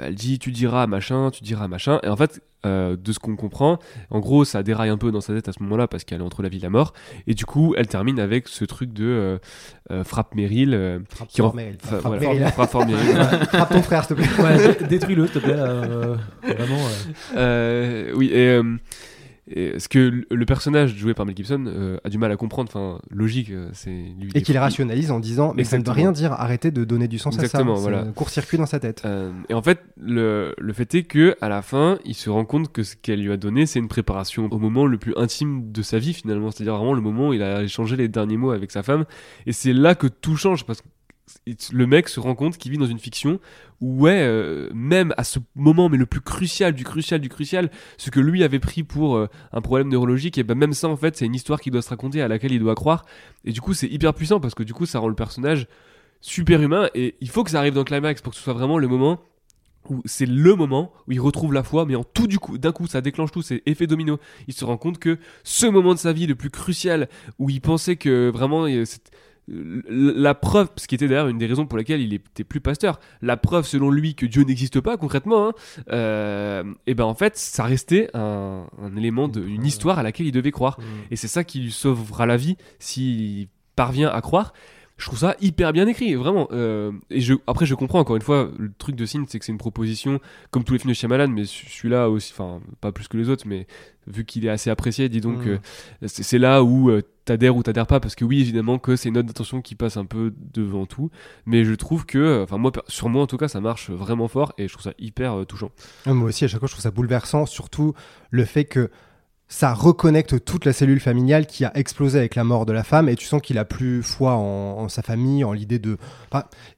elle 0.00 0.14
dit 0.14 0.38
tu 0.38 0.50
diras 0.50 0.86
machin 0.86 1.30
tu 1.30 1.42
diras 1.44 1.68
machin 1.68 2.00
et 2.02 2.08
en 2.08 2.16
fait 2.16 2.40
euh, 2.66 2.96
de 2.96 3.12
ce 3.12 3.18
qu'on 3.18 3.36
comprend 3.36 3.78
en 4.10 4.20
gros 4.20 4.44
ça 4.46 4.62
déraille 4.62 4.88
un 4.88 4.96
peu 4.96 5.12
dans 5.12 5.20
sa 5.20 5.34
tête 5.34 5.48
à 5.48 5.52
ce 5.52 5.62
moment 5.62 5.76
là 5.76 5.86
parce 5.86 6.04
qu'elle 6.04 6.20
est 6.20 6.24
entre 6.24 6.42
la 6.42 6.48
vie 6.48 6.56
et 6.56 6.60
la 6.60 6.70
mort 6.70 6.94
et 7.26 7.34
du 7.34 7.44
coup 7.44 7.74
elle 7.76 7.86
termine 7.86 8.18
avec 8.18 8.48
ce 8.48 8.64
truc 8.64 8.92
de 8.94 9.04
euh, 9.04 9.38
euh, 9.90 10.02
frappe 10.04 10.34
Meryl 10.34 10.72
euh, 10.72 10.98
Frappe 11.10 11.28
qui 11.28 11.42
fort, 11.42 11.54
Meryl. 11.54 11.76
Frappe 11.78 12.00
voilà, 12.02 12.20
Meryl. 12.20 12.46
frappe 12.52 12.70
fort 12.70 12.86
Meryl 12.86 13.16
Frappe 13.52 13.68
ton 13.70 13.82
frère, 13.82 14.04
s'il 14.06 14.16
te 14.16 14.22
plaît. 14.22 14.42
Ouais, 14.42 14.86
détruis-le, 14.88 15.26
s'il 15.26 15.34
te 15.34 15.38
plaît. 15.40 15.54
euh, 15.58 16.16
vraiment. 16.42 16.78
euh. 17.36 17.36
Euh, 17.36 18.12
oui, 18.16 18.30
et, 18.32 18.48
euh, 18.48 18.62
et 19.48 19.78
ce 19.78 19.88
que 19.88 20.24
le- 20.30 20.46
personnage 20.46 20.94
joué 20.96 21.12
par 21.14 21.26
Mel 21.26 21.36
Gibson 21.36 21.64
euh, 21.66 21.98
a 22.04 22.08
du 22.08 22.16
mal 22.18 22.30
à 22.32 22.36
comprendre, 22.36 22.70
enfin, 22.74 23.00
logique, 23.10 23.50
euh, 23.50 23.68
c'est 23.72 23.90
lui. 23.90 24.30
Et 24.34 24.42
qu'il 24.42 24.54
il- 24.54 24.58
rationalise 24.58 25.10
en 25.10 25.20
disant 25.20 25.52
Mais 25.56 25.64
ça 25.64 25.78
ne 25.78 25.84
veut 25.84 25.90
rien 25.92 26.12
dire, 26.12 26.32
arrêtez 26.32 26.70
de 26.70 26.84
donner 26.84 27.08
du 27.08 27.18
sens 27.18 27.34
Exactement, 27.34 27.74
à 27.74 27.76
ça. 27.76 27.82
voilà. 27.82 28.02
C'est 28.04 28.08
un 28.08 28.12
court-circuit 28.12 28.58
dans 28.58 28.66
sa 28.66 28.80
tête. 28.80 29.02
Euh, 29.04 29.32
et 29.48 29.54
en 29.54 29.62
fait, 29.62 29.80
le, 30.00 30.54
le 30.58 30.72
fait 30.72 30.94
est 30.94 31.02
que 31.04 31.36
à 31.40 31.48
la 31.48 31.62
fin, 31.62 31.98
il 32.04 32.14
se 32.14 32.30
rend 32.30 32.44
compte 32.44 32.72
que 32.72 32.82
ce 32.82 32.96
qu'elle 32.96 33.20
lui 33.22 33.32
a 33.32 33.36
donné, 33.36 33.66
c'est 33.66 33.78
une 33.78 33.88
préparation 33.88 34.48
au 34.50 34.58
moment 34.58 34.86
le 34.86 34.96
plus 34.98 35.14
intime 35.16 35.72
de 35.72 35.82
sa 35.82 35.98
vie 35.98 36.14
finalement, 36.14 36.50
c'est-à-dire 36.50 36.76
vraiment 36.76 36.94
le 36.94 37.00
moment 37.02 37.28
où 37.28 37.32
il 37.34 37.42
a 37.42 37.62
échangé 37.62 37.96
les 37.96 38.08
derniers 38.08 38.36
mots 38.36 38.50
avec 38.52 38.70
sa 38.70 38.82
femme. 38.82 39.04
Et 39.46 39.52
c'est 39.52 39.72
là 39.72 39.94
que 39.94 40.06
tout 40.06 40.36
change 40.36 40.64
parce 40.64 40.80
que 40.80 40.86
le 41.72 41.86
mec 41.86 42.08
se 42.08 42.20
rend 42.20 42.34
compte 42.34 42.58
qu'il 42.58 42.70
vit 42.72 42.78
dans 42.78 42.86
une 42.86 42.98
fiction 42.98 43.40
où 43.80 44.02
ouais, 44.02 44.22
euh, 44.22 44.70
même 44.74 45.14
à 45.16 45.24
ce 45.24 45.38
moment, 45.54 45.88
mais 45.88 45.96
le 45.96 46.06
plus 46.06 46.20
crucial 46.20 46.74
du 46.74 46.84
crucial 46.84 47.20
du 47.20 47.28
crucial, 47.28 47.70
ce 47.96 48.10
que 48.10 48.20
lui 48.20 48.44
avait 48.44 48.58
pris 48.58 48.82
pour 48.82 49.16
euh, 49.16 49.28
un 49.52 49.60
problème 49.60 49.88
neurologique, 49.88 50.38
et 50.38 50.42
ben 50.42 50.56
même 50.56 50.72
ça 50.74 50.88
en 50.88 50.96
fait, 50.96 51.16
c'est 51.16 51.26
une 51.26 51.34
histoire 51.34 51.60
qui 51.60 51.70
doit 51.70 51.82
se 51.82 51.90
raconter 51.90 52.22
à 52.22 52.28
laquelle 52.28 52.52
il 52.52 52.60
doit 52.60 52.74
croire. 52.74 53.04
Et 53.44 53.52
du 53.52 53.60
coup, 53.60 53.74
c'est 53.74 53.88
hyper 53.88 54.14
puissant 54.14 54.40
parce 54.40 54.54
que 54.54 54.62
du 54.62 54.74
coup, 54.74 54.86
ça 54.86 54.98
rend 54.98 55.08
le 55.08 55.14
personnage 55.14 55.66
super 56.20 56.62
humain 56.62 56.88
et 56.94 57.16
il 57.20 57.28
faut 57.28 57.44
que 57.44 57.50
ça 57.50 57.58
arrive 57.58 57.74
dans 57.74 57.80
le 57.80 57.84
climax 57.84 58.22
pour 58.22 58.32
que 58.32 58.38
ce 58.38 58.42
soit 58.42 58.54
vraiment 58.54 58.78
le 58.78 58.88
moment 58.88 59.20
où 59.90 60.00
c'est 60.06 60.26
le 60.26 60.54
moment 60.54 60.92
où 61.06 61.12
il 61.12 61.20
retrouve 61.20 61.52
la 61.52 61.62
foi, 61.62 61.84
mais 61.84 61.94
en 61.94 62.04
tout 62.04 62.26
du 62.26 62.38
coup, 62.38 62.56
d'un 62.58 62.72
coup, 62.72 62.86
ça 62.86 63.00
déclenche 63.00 63.30
tout, 63.30 63.42
c'est 63.42 63.62
effet 63.66 63.86
domino. 63.86 64.18
Il 64.48 64.54
se 64.54 64.64
rend 64.64 64.76
compte 64.76 64.98
que 64.98 65.18
ce 65.42 65.66
moment 65.66 65.92
de 65.94 65.98
sa 65.98 66.12
vie 66.12 66.26
le 66.26 66.34
plus 66.34 66.50
crucial, 66.50 67.08
où 67.38 67.50
il 67.50 67.60
pensait 67.60 67.96
que 67.96 68.30
vraiment, 68.30 68.66
la 69.46 70.34
preuve, 70.34 70.68
ce 70.76 70.86
qui 70.86 70.94
était 70.94 71.08
d'ailleurs 71.08 71.28
une 71.28 71.38
des 71.38 71.46
raisons 71.46 71.66
pour 71.66 71.76
lesquelles 71.76 72.00
il 72.00 72.14
était 72.14 72.44
plus 72.44 72.60
pasteur, 72.60 72.98
la 73.20 73.36
preuve 73.36 73.66
selon 73.66 73.90
lui 73.90 74.14
que 74.14 74.26
Dieu 74.26 74.42
n'existe 74.42 74.80
pas 74.80 74.96
concrètement, 74.96 75.48
hein, 75.48 75.52
euh, 75.90 76.64
et 76.86 76.94
ben 76.94 77.04
en 77.04 77.14
fait, 77.14 77.36
ça 77.36 77.64
restait 77.64 78.08
un, 78.14 78.66
un 78.80 78.96
élément 78.96 79.28
de, 79.28 79.42
une 79.42 79.64
histoire 79.64 79.98
à 79.98 80.02
laquelle 80.02 80.26
il 80.26 80.32
devait 80.32 80.50
croire. 80.50 80.78
Et 81.10 81.16
c'est 81.16 81.28
ça 81.28 81.44
qui 81.44 81.60
lui 81.60 81.72
sauvera 81.72 82.26
la 82.26 82.36
vie 82.36 82.56
s'il 82.78 83.48
parvient 83.76 84.10
à 84.10 84.20
croire. 84.20 84.52
Je 84.96 85.06
trouve 85.06 85.18
ça 85.18 85.34
hyper 85.40 85.72
bien 85.72 85.88
écrit, 85.88 86.14
vraiment. 86.14 86.46
Euh, 86.52 86.92
et 87.10 87.20
je, 87.20 87.34
après, 87.48 87.66
je 87.66 87.74
comprends 87.74 87.98
encore 87.98 88.14
une 88.14 88.22
fois, 88.22 88.50
le 88.56 88.70
truc 88.78 88.94
de 88.94 89.04
Signe, 89.04 89.24
c'est 89.26 89.40
que 89.40 89.44
c'est 89.44 89.50
une 89.50 89.58
proposition, 89.58 90.20
comme 90.52 90.62
tous 90.62 90.72
les 90.72 90.78
films 90.78 90.90
de 90.92 90.94
Shyamalan, 90.94 91.28
mais 91.28 91.44
celui-là 91.46 92.08
aussi, 92.08 92.32
enfin, 92.32 92.60
pas 92.80 92.92
plus 92.92 93.08
que 93.08 93.16
les 93.16 93.28
autres, 93.28 93.42
mais 93.46 93.66
vu 94.06 94.24
qu'il 94.24 94.46
est 94.46 94.50
assez 94.50 94.70
apprécié, 94.70 95.08
dis 95.08 95.20
donc, 95.20 95.46
Mm. 95.46 95.48
euh, 95.48 95.58
c'est 96.06 96.38
là 96.38 96.62
où 96.62 96.90
euh, 96.90 97.02
t'adhères 97.24 97.56
ou 97.56 97.64
t'adhères 97.64 97.88
pas, 97.88 97.98
parce 97.98 98.14
que 98.14 98.24
oui, 98.24 98.40
évidemment 98.40 98.78
que 98.78 98.94
c'est 98.94 99.08
une 99.08 99.16
note 99.16 99.26
d'attention 99.26 99.62
qui 99.62 99.74
passe 99.74 99.96
un 99.96 100.04
peu 100.04 100.32
devant 100.52 100.86
tout, 100.86 101.10
mais 101.44 101.64
je 101.64 101.74
trouve 101.74 102.06
que, 102.06 102.44
enfin, 102.44 102.58
moi, 102.58 102.70
sur 102.86 103.08
moi 103.08 103.22
en 103.22 103.26
tout 103.26 103.36
cas, 103.38 103.48
ça 103.48 103.60
marche 103.60 103.90
vraiment 103.90 104.28
fort 104.28 104.52
et 104.58 104.68
je 104.68 104.72
trouve 104.74 104.84
ça 104.84 104.92
hyper 105.00 105.40
euh, 105.40 105.44
touchant. 105.44 105.72
Ah, 106.06 106.14
Moi 106.14 106.28
aussi, 106.28 106.44
à 106.44 106.48
chaque 106.48 106.60
fois, 106.60 106.68
je 106.68 106.72
trouve 106.74 106.82
ça 106.82 106.92
bouleversant, 106.92 107.46
surtout 107.46 107.94
le 108.30 108.44
fait 108.44 108.64
que 108.64 108.90
ça 109.54 109.72
reconnecte 109.72 110.44
toute 110.44 110.64
la 110.64 110.72
cellule 110.72 110.98
familiale 110.98 111.46
qui 111.46 111.64
a 111.64 111.70
explosé 111.76 112.18
avec 112.18 112.34
la 112.34 112.42
mort 112.42 112.66
de 112.66 112.72
la 112.72 112.82
femme, 112.82 113.08
et 113.08 113.14
tu 113.14 113.24
sens 113.24 113.40
qu'il 113.40 113.56
a 113.56 113.64
plus 113.64 114.02
foi 114.02 114.32
en, 114.32 114.88
sa 114.88 115.00
famille, 115.00 115.44
en 115.44 115.52
l'idée 115.52 115.78
de... 115.78 115.96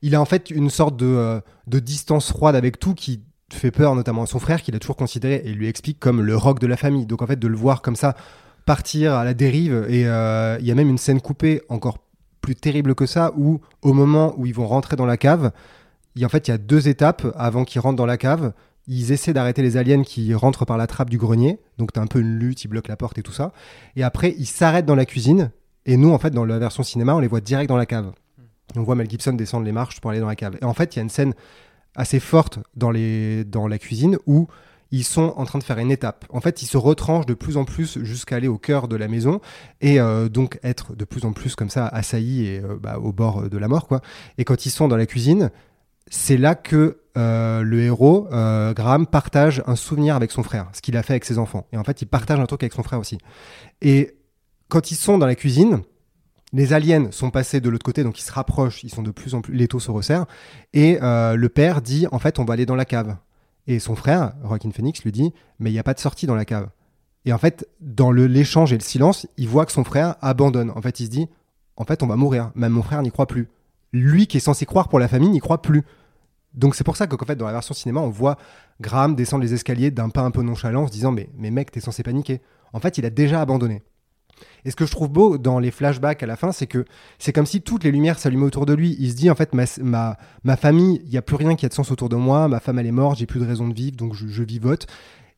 Il 0.02 0.14
a 0.14 0.20
en 0.20 0.26
fait 0.26 0.50
une 0.50 0.68
sorte 0.68 0.94
de, 0.94 1.06
euh, 1.06 1.40
de 1.66 1.78
distance 1.78 2.30
froide 2.30 2.54
avec 2.54 2.78
tout 2.78 2.92
qui 2.92 3.22
fait 3.50 3.70
peur, 3.70 3.94
notamment 3.94 4.24
à 4.24 4.26
son 4.26 4.38
frère, 4.40 4.60
qu'il 4.60 4.76
a 4.76 4.78
toujours 4.78 4.96
considéré, 4.96 5.40
et 5.46 5.54
lui 5.54 5.68
explique 5.68 5.98
comme 5.98 6.20
le 6.20 6.36
rock 6.36 6.60
de 6.60 6.66
la 6.66 6.76
famille. 6.76 7.06
Donc 7.06 7.22
en 7.22 7.26
fait, 7.26 7.38
de 7.38 7.48
le 7.48 7.56
voir 7.56 7.80
comme 7.80 7.96
ça 7.96 8.14
partir 8.66 9.14
à 9.14 9.24
la 9.24 9.32
dérive, 9.32 9.86
et 9.88 10.06
euh, 10.06 10.58
il 10.60 10.66
y 10.66 10.70
a 10.70 10.74
même 10.74 10.90
une 10.90 10.98
scène 10.98 11.22
coupée 11.22 11.62
encore 11.70 11.96
plus 12.42 12.56
terrible 12.56 12.94
que 12.94 13.06
ça, 13.06 13.32
où 13.38 13.62
au 13.80 13.94
moment 13.94 14.34
où 14.36 14.44
ils 14.44 14.54
vont 14.54 14.66
rentrer 14.66 14.96
dans 14.96 15.06
la 15.06 15.16
cave, 15.16 15.50
en 16.22 16.28
fait, 16.28 16.48
il 16.48 16.50
y 16.50 16.54
a 16.54 16.58
deux 16.58 16.88
étapes 16.88 17.26
avant 17.36 17.64
qu'ils 17.64 17.80
rentrent 17.80 17.96
dans 17.96 18.04
la 18.04 18.18
cave 18.18 18.52
ils 18.86 19.12
essaient 19.12 19.32
d'arrêter 19.32 19.62
les 19.62 19.76
aliens 19.76 20.02
qui 20.02 20.32
rentrent 20.34 20.64
par 20.64 20.76
la 20.76 20.86
trappe 20.86 21.10
du 21.10 21.18
grenier. 21.18 21.58
Donc 21.78 21.92
t'as 21.92 22.00
un 22.00 22.06
peu 22.06 22.20
une 22.20 22.38
lutte, 22.38 22.64
ils 22.64 22.68
bloquent 22.68 22.88
la 22.88 22.96
porte 22.96 23.18
et 23.18 23.22
tout 23.22 23.32
ça. 23.32 23.52
Et 23.96 24.02
après, 24.02 24.34
ils 24.38 24.46
s'arrêtent 24.46 24.86
dans 24.86 24.94
la 24.94 25.06
cuisine. 25.06 25.50
Et 25.86 25.96
nous, 25.96 26.12
en 26.12 26.18
fait, 26.18 26.30
dans 26.30 26.44
la 26.44 26.58
version 26.58 26.82
cinéma, 26.82 27.14
on 27.14 27.18
les 27.18 27.28
voit 27.28 27.40
direct 27.40 27.68
dans 27.68 27.76
la 27.76 27.86
cave. 27.86 28.12
On 28.74 28.82
voit 28.82 28.94
Mel 28.94 29.08
Gibson 29.08 29.32
descendre 29.32 29.64
les 29.64 29.72
marches 29.72 30.00
pour 30.00 30.10
aller 30.10 30.20
dans 30.20 30.26
la 30.26 30.36
cave. 30.36 30.56
Et 30.60 30.64
en 30.64 30.74
fait, 30.74 30.94
il 30.94 30.98
y 30.98 31.00
a 31.00 31.02
une 31.02 31.10
scène 31.10 31.34
assez 31.94 32.20
forte 32.20 32.58
dans, 32.74 32.90
les... 32.90 33.44
dans 33.44 33.66
la 33.66 33.78
cuisine 33.78 34.18
où 34.26 34.48
ils 34.92 35.04
sont 35.04 35.34
en 35.36 35.44
train 35.44 35.58
de 35.58 35.64
faire 35.64 35.78
une 35.78 35.90
étape. 35.90 36.24
En 36.30 36.40
fait, 36.40 36.62
ils 36.62 36.66
se 36.66 36.76
retranchent 36.76 37.26
de 37.26 37.34
plus 37.34 37.56
en 37.56 37.64
plus 37.64 37.98
jusqu'à 38.04 38.36
aller 38.36 38.48
au 38.48 38.58
cœur 38.58 38.86
de 38.86 38.96
la 38.96 39.08
maison 39.08 39.40
et 39.80 40.00
euh, 40.00 40.28
donc 40.28 40.60
être 40.62 40.94
de 40.94 41.04
plus 41.04 41.24
en 41.24 41.32
plus 41.32 41.56
comme 41.56 41.70
ça 41.70 41.88
assaillis 41.88 42.46
et 42.46 42.60
euh, 42.60 42.76
bah, 42.80 42.98
au 42.98 43.12
bord 43.12 43.48
de 43.48 43.58
la 43.58 43.66
mort, 43.66 43.88
quoi. 43.88 44.00
Et 44.38 44.44
quand 44.44 44.64
ils 44.64 44.70
sont 44.70 44.86
dans 44.86 44.96
la 44.96 45.06
cuisine, 45.06 45.50
c'est 46.08 46.36
là 46.36 46.54
que 46.54 47.00
euh, 47.16 47.62
le 47.62 47.80
héros, 47.80 48.28
euh, 48.32 48.72
Graham, 48.74 49.06
partage 49.06 49.62
un 49.66 49.76
souvenir 49.76 50.16
avec 50.16 50.30
son 50.30 50.42
frère, 50.42 50.68
ce 50.72 50.82
qu'il 50.82 50.96
a 50.96 51.02
fait 51.02 51.14
avec 51.14 51.24
ses 51.24 51.38
enfants. 51.38 51.66
Et 51.72 51.76
en 51.76 51.84
fait, 51.84 52.02
il 52.02 52.06
partage 52.06 52.38
un 52.38 52.46
truc 52.46 52.62
avec 52.62 52.72
son 52.72 52.82
frère 52.82 52.98
aussi. 52.98 53.18
Et 53.80 54.16
quand 54.68 54.90
ils 54.90 54.96
sont 54.96 55.18
dans 55.18 55.26
la 55.26 55.34
cuisine, 55.34 55.82
les 56.52 56.72
aliens 56.72 57.10
sont 57.10 57.30
passés 57.30 57.60
de 57.60 57.68
l'autre 57.68 57.84
côté, 57.84 58.02
donc 58.04 58.18
ils 58.18 58.24
se 58.24 58.32
rapprochent, 58.32 58.84
ils 58.84 58.90
sont 58.90 59.02
de 59.02 59.10
plus 59.10 59.34
en 59.34 59.40
plus, 59.40 59.54
l'étau 59.54 59.80
se 59.80 59.90
resserre, 59.90 60.26
et 60.72 60.98
euh, 61.02 61.36
le 61.36 61.48
père 61.48 61.82
dit, 61.82 62.06
en 62.12 62.18
fait, 62.18 62.38
on 62.38 62.44
va 62.44 62.54
aller 62.54 62.66
dans 62.66 62.76
la 62.76 62.84
cave. 62.84 63.16
Et 63.66 63.78
son 63.78 63.96
frère, 63.96 64.34
Joaquin 64.44 64.70
Phoenix, 64.70 65.02
lui 65.02 65.12
dit, 65.12 65.32
mais 65.58 65.70
il 65.70 65.72
n'y 65.72 65.78
a 65.78 65.82
pas 65.82 65.94
de 65.94 65.98
sortie 65.98 66.26
dans 66.26 66.36
la 66.36 66.44
cave. 66.44 66.68
Et 67.24 67.32
en 67.32 67.38
fait, 67.38 67.68
dans 67.80 68.12
l'échange 68.12 68.72
et 68.72 68.76
le 68.76 68.82
silence, 68.82 69.26
il 69.36 69.48
voit 69.48 69.66
que 69.66 69.72
son 69.72 69.82
frère 69.82 70.14
abandonne. 70.20 70.70
En 70.76 70.80
fait, 70.80 71.00
il 71.00 71.06
se 71.06 71.10
dit, 71.10 71.28
en 71.76 71.84
fait, 71.84 72.04
on 72.04 72.06
va 72.06 72.14
mourir. 72.14 72.52
Même 72.54 72.72
mon 72.72 72.82
frère 72.82 73.02
n'y 73.02 73.10
croit 73.10 73.26
plus. 73.26 73.48
Lui 73.92 74.28
qui 74.28 74.36
est 74.36 74.40
censé 74.40 74.64
croire 74.64 74.88
pour 74.88 75.00
la 75.00 75.08
famille 75.08 75.30
n'y 75.30 75.40
croit 75.40 75.60
plus. 75.60 75.82
Donc 76.56 76.74
c'est 76.74 76.84
pour 76.84 76.96
ça 76.96 77.06
que 77.06 77.14
qu'en 77.14 77.26
fait 77.26 77.36
dans 77.36 77.46
la 77.46 77.52
version 77.52 77.74
cinéma 77.74 78.00
on 78.00 78.08
voit 78.08 78.36
Graham 78.80 79.14
descendre 79.14 79.44
les 79.44 79.54
escaliers 79.54 79.90
d'un 79.90 80.08
pas 80.08 80.22
un 80.22 80.30
peu 80.30 80.42
nonchalant 80.42 80.84
en 80.84 80.86
se 80.86 80.92
disant 80.92 81.12
mais, 81.12 81.28
mais 81.36 81.50
mec 81.50 81.70
t'es 81.70 81.80
censé 81.80 82.02
paniquer. 82.02 82.40
En 82.72 82.80
fait 82.80 82.98
il 82.98 83.04
a 83.04 83.10
déjà 83.10 83.40
abandonné. 83.40 83.82
Et 84.66 84.70
ce 84.70 84.76
que 84.76 84.84
je 84.84 84.90
trouve 84.90 85.08
beau 85.08 85.38
dans 85.38 85.58
les 85.58 85.70
flashbacks 85.70 86.22
à 86.22 86.26
la 86.26 86.36
fin 86.36 86.52
c'est 86.52 86.66
que 86.66 86.84
c'est 87.18 87.32
comme 87.32 87.46
si 87.46 87.60
toutes 87.60 87.84
les 87.84 87.92
lumières 87.92 88.18
s'allumaient 88.18 88.46
autour 88.46 88.66
de 88.66 88.72
lui. 88.72 88.96
Il 88.98 89.10
se 89.10 89.16
dit 89.16 89.30
en 89.30 89.34
fait 89.34 89.54
ma, 89.54 89.64
ma, 89.82 90.16
ma 90.44 90.56
famille 90.56 91.02
il 91.04 91.10
n'y 91.10 91.18
a 91.18 91.22
plus 91.22 91.36
rien 91.36 91.54
qui 91.56 91.66
a 91.66 91.68
de 91.68 91.74
sens 91.74 91.90
autour 91.90 92.08
de 92.08 92.16
moi, 92.16 92.48
ma 92.48 92.60
femme 92.60 92.78
elle 92.78 92.86
est 92.86 92.92
morte, 92.92 93.18
j'ai 93.18 93.26
plus 93.26 93.40
de 93.40 93.46
raison 93.46 93.68
de 93.68 93.74
vivre 93.74 93.96
donc 93.96 94.14
je, 94.14 94.26
je 94.26 94.42
vivote. 94.42 94.86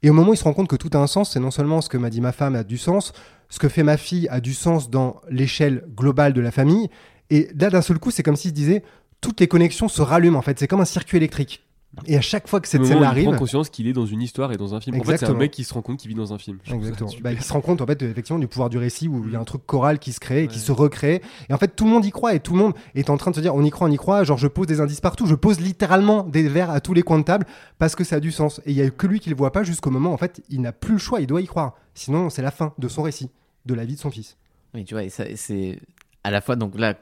Et 0.02 0.10
au 0.10 0.12
moment 0.12 0.30
où 0.30 0.34
il 0.34 0.36
se 0.36 0.44
rend 0.44 0.52
compte 0.52 0.68
que 0.68 0.76
tout 0.76 0.90
a 0.92 0.98
un 0.98 1.08
sens, 1.08 1.32
c'est 1.32 1.40
non 1.40 1.50
seulement 1.50 1.80
ce 1.80 1.88
que 1.88 1.96
m'a 1.96 2.10
dit 2.10 2.20
ma 2.20 2.30
femme 2.30 2.54
a 2.54 2.62
du 2.62 2.78
sens, 2.78 3.12
ce 3.48 3.58
que 3.58 3.68
fait 3.68 3.82
ma 3.82 3.96
fille 3.96 4.28
a 4.28 4.40
du 4.40 4.54
sens 4.54 4.90
dans 4.90 5.16
l'échelle 5.28 5.84
globale 5.96 6.32
de 6.32 6.40
la 6.40 6.52
famille. 6.52 6.88
Et 7.30 7.48
là 7.58 7.68
d'un 7.70 7.82
seul 7.82 7.98
coup 7.98 8.10
c'est 8.10 8.22
comme 8.22 8.36
s'il 8.36 8.50
se 8.50 8.54
disait 8.54 8.84
toutes 9.20 9.40
les 9.40 9.48
connexions 9.48 9.88
se 9.88 10.02
rallument 10.02 10.38
en 10.38 10.42
fait. 10.42 10.58
C'est 10.58 10.68
comme 10.68 10.80
un 10.80 10.84
circuit 10.84 11.16
électrique. 11.16 11.64
Et 12.06 12.18
à 12.18 12.20
chaque 12.20 12.48
fois 12.48 12.60
que 12.60 12.68
cette 12.68 12.84
scène 12.84 12.96
moment 12.98 13.00
où 13.00 13.04
il 13.04 13.06
arrive, 13.06 13.28
prend 13.30 13.38
conscience 13.38 13.70
qu'il 13.70 13.88
est 13.88 13.94
dans 13.94 14.04
une 14.04 14.20
histoire 14.20 14.52
et 14.52 14.58
dans 14.58 14.74
un 14.74 14.80
film. 14.80 14.96
En 14.96 14.98
fait, 14.98 15.04
c'est 15.04 15.10
un 15.10 15.14
Exactement. 15.14 15.38
mec 15.38 15.50
qui 15.50 15.64
se 15.64 15.72
rend 15.72 15.80
compte 15.80 15.98
qu'il 15.98 16.10
vit 16.10 16.14
dans 16.14 16.34
un 16.34 16.38
film. 16.38 16.58
Exactement. 16.70 17.10
Bah, 17.22 17.32
il 17.32 17.42
se 17.42 17.50
rend 17.50 17.62
compte 17.62 17.80
en 17.80 17.86
fait 17.86 18.02
effectivement 18.02 18.38
du 18.38 18.46
pouvoir 18.46 18.68
du 18.68 18.76
récit 18.76 19.08
où 19.08 19.24
il 19.26 19.32
y 19.32 19.36
a 19.36 19.40
un 19.40 19.44
truc 19.44 19.64
choral 19.64 19.98
qui 19.98 20.12
se 20.12 20.20
crée 20.20 20.44
et 20.44 20.48
qui 20.48 20.58
se 20.58 20.70
recrée 20.70 21.22
et 21.48 21.54
en 21.54 21.56
fait 21.56 21.74
tout 21.74 21.84
le 21.86 21.90
monde 21.90 22.04
y 22.04 22.10
croit 22.10 22.34
et 22.34 22.40
tout 22.40 22.52
le 22.52 22.58
monde 22.58 22.74
est 22.94 23.08
en 23.08 23.16
train 23.16 23.30
de 23.30 23.36
se 23.36 23.40
dire 23.40 23.54
on 23.54 23.64
y 23.64 23.70
croit 23.70 23.88
on 23.88 23.90
y 23.90 23.96
croit 23.96 24.22
genre 24.22 24.36
je 24.36 24.46
pose 24.48 24.66
des 24.66 24.80
indices 24.82 25.00
partout 25.00 25.26
je 25.26 25.34
pose 25.34 25.60
littéralement 25.60 26.24
des 26.24 26.46
verres 26.46 26.70
à 26.70 26.80
tous 26.80 26.92
les 26.92 27.02
coins 27.02 27.18
de 27.18 27.24
table 27.24 27.46
parce 27.78 27.96
que 27.96 28.04
ça 28.04 28.16
a 28.16 28.20
du 28.20 28.32
sens 28.32 28.60
et 28.66 28.72
il 28.72 28.76
y 28.76 28.82
a 28.82 28.90
que 28.90 29.06
lui 29.06 29.18
qui 29.18 29.30
le 29.30 29.36
voit 29.36 29.50
pas 29.50 29.62
jusqu'au 29.64 29.90
moment 29.90 30.12
en 30.12 30.18
fait 30.18 30.42
il 30.50 30.60
n'a 30.60 30.72
plus 30.72 30.92
le 30.92 30.98
choix 30.98 31.20
il 31.22 31.26
doit 31.26 31.40
y 31.40 31.46
croire 31.46 31.74
sinon 31.94 32.28
c'est 32.28 32.42
la 32.42 32.50
fin 32.50 32.74
de 32.78 32.86
son 32.86 33.02
récit 33.02 33.30
de 33.64 33.72
la 33.74 33.86
vie 33.86 33.94
de 33.94 34.00
son 34.00 34.10
fils 34.10 34.36
Oui, 34.74 34.84
tu 34.84 34.94
vois, 34.94 35.02
c'est 35.08 35.80
à 36.24 36.30
la 36.30 36.40
fois, 36.40 36.56
donc 36.56 36.78
là, 36.78 36.94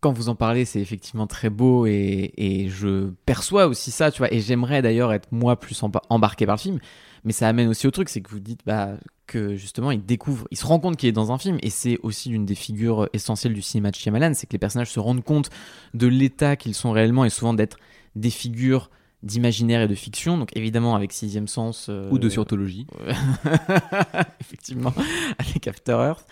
quand 0.00 0.12
vous 0.12 0.28
en 0.28 0.34
parlez, 0.34 0.64
c'est 0.64 0.80
effectivement 0.80 1.26
très 1.26 1.50
beau 1.50 1.86
et, 1.86 2.32
et 2.36 2.68
je 2.68 3.10
perçois 3.26 3.66
aussi 3.66 3.90
ça, 3.90 4.10
tu 4.12 4.18
vois, 4.18 4.32
et 4.32 4.40
j'aimerais 4.40 4.80
d'ailleurs 4.82 5.12
être 5.12 5.28
moi 5.32 5.58
plus 5.58 5.80
emba- 5.82 6.02
embarqué 6.08 6.46
par 6.46 6.56
le 6.56 6.60
film, 6.60 6.78
mais 7.24 7.32
ça 7.32 7.48
amène 7.48 7.68
aussi 7.68 7.86
au 7.86 7.90
truc, 7.90 8.08
c'est 8.08 8.20
que 8.20 8.30
vous 8.30 8.38
dites 8.40 8.60
bah, 8.64 8.90
que 9.26 9.56
justement 9.56 9.90
il 9.90 10.04
découvre, 10.04 10.46
il 10.52 10.56
se 10.56 10.64
rend 10.64 10.78
compte 10.78 10.96
qu'il 10.96 11.08
est 11.08 11.12
dans 11.12 11.32
un 11.32 11.38
film, 11.38 11.58
et 11.62 11.70
c'est 11.70 11.98
aussi 12.04 12.28
l'une 12.28 12.46
des 12.46 12.54
figures 12.54 13.08
essentielles 13.12 13.54
du 13.54 13.62
cinéma 13.62 13.90
de 13.90 13.96
Shyamalan, 13.96 14.34
c'est 14.34 14.46
que 14.46 14.52
les 14.52 14.58
personnages 14.58 14.90
se 14.92 15.00
rendent 15.00 15.24
compte 15.24 15.50
de 15.94 16.06
l'état 16.06 16.54
qu'ils 16.56 16.74
sont 16.74 16.92
réellement 16.92 17.24
et 17.24 17.30
souvent 17.30 17.52
d'être 17.54 17.78
des 18.14 18.30
figures 18.30 18.90
d'imaginaire 19.24 19.80
et 19.82 19.88
de 19.88 19.96
fiction, 19.96 20.38
donc 20.38 20.56
évidemment 20.56 20.94
avec 20.94 21.12
Sixième 21.12 21.48
Sens. 21.48 21.88
euh, 21.88 22.08
Ou 22.12 22.20
de 22.20 22.28
scientologie. 22.28 22.86
effectivement, 24.40 24.92
avec 25.38 25.66
After 25.66 25.92
Earth. 25.92 26.26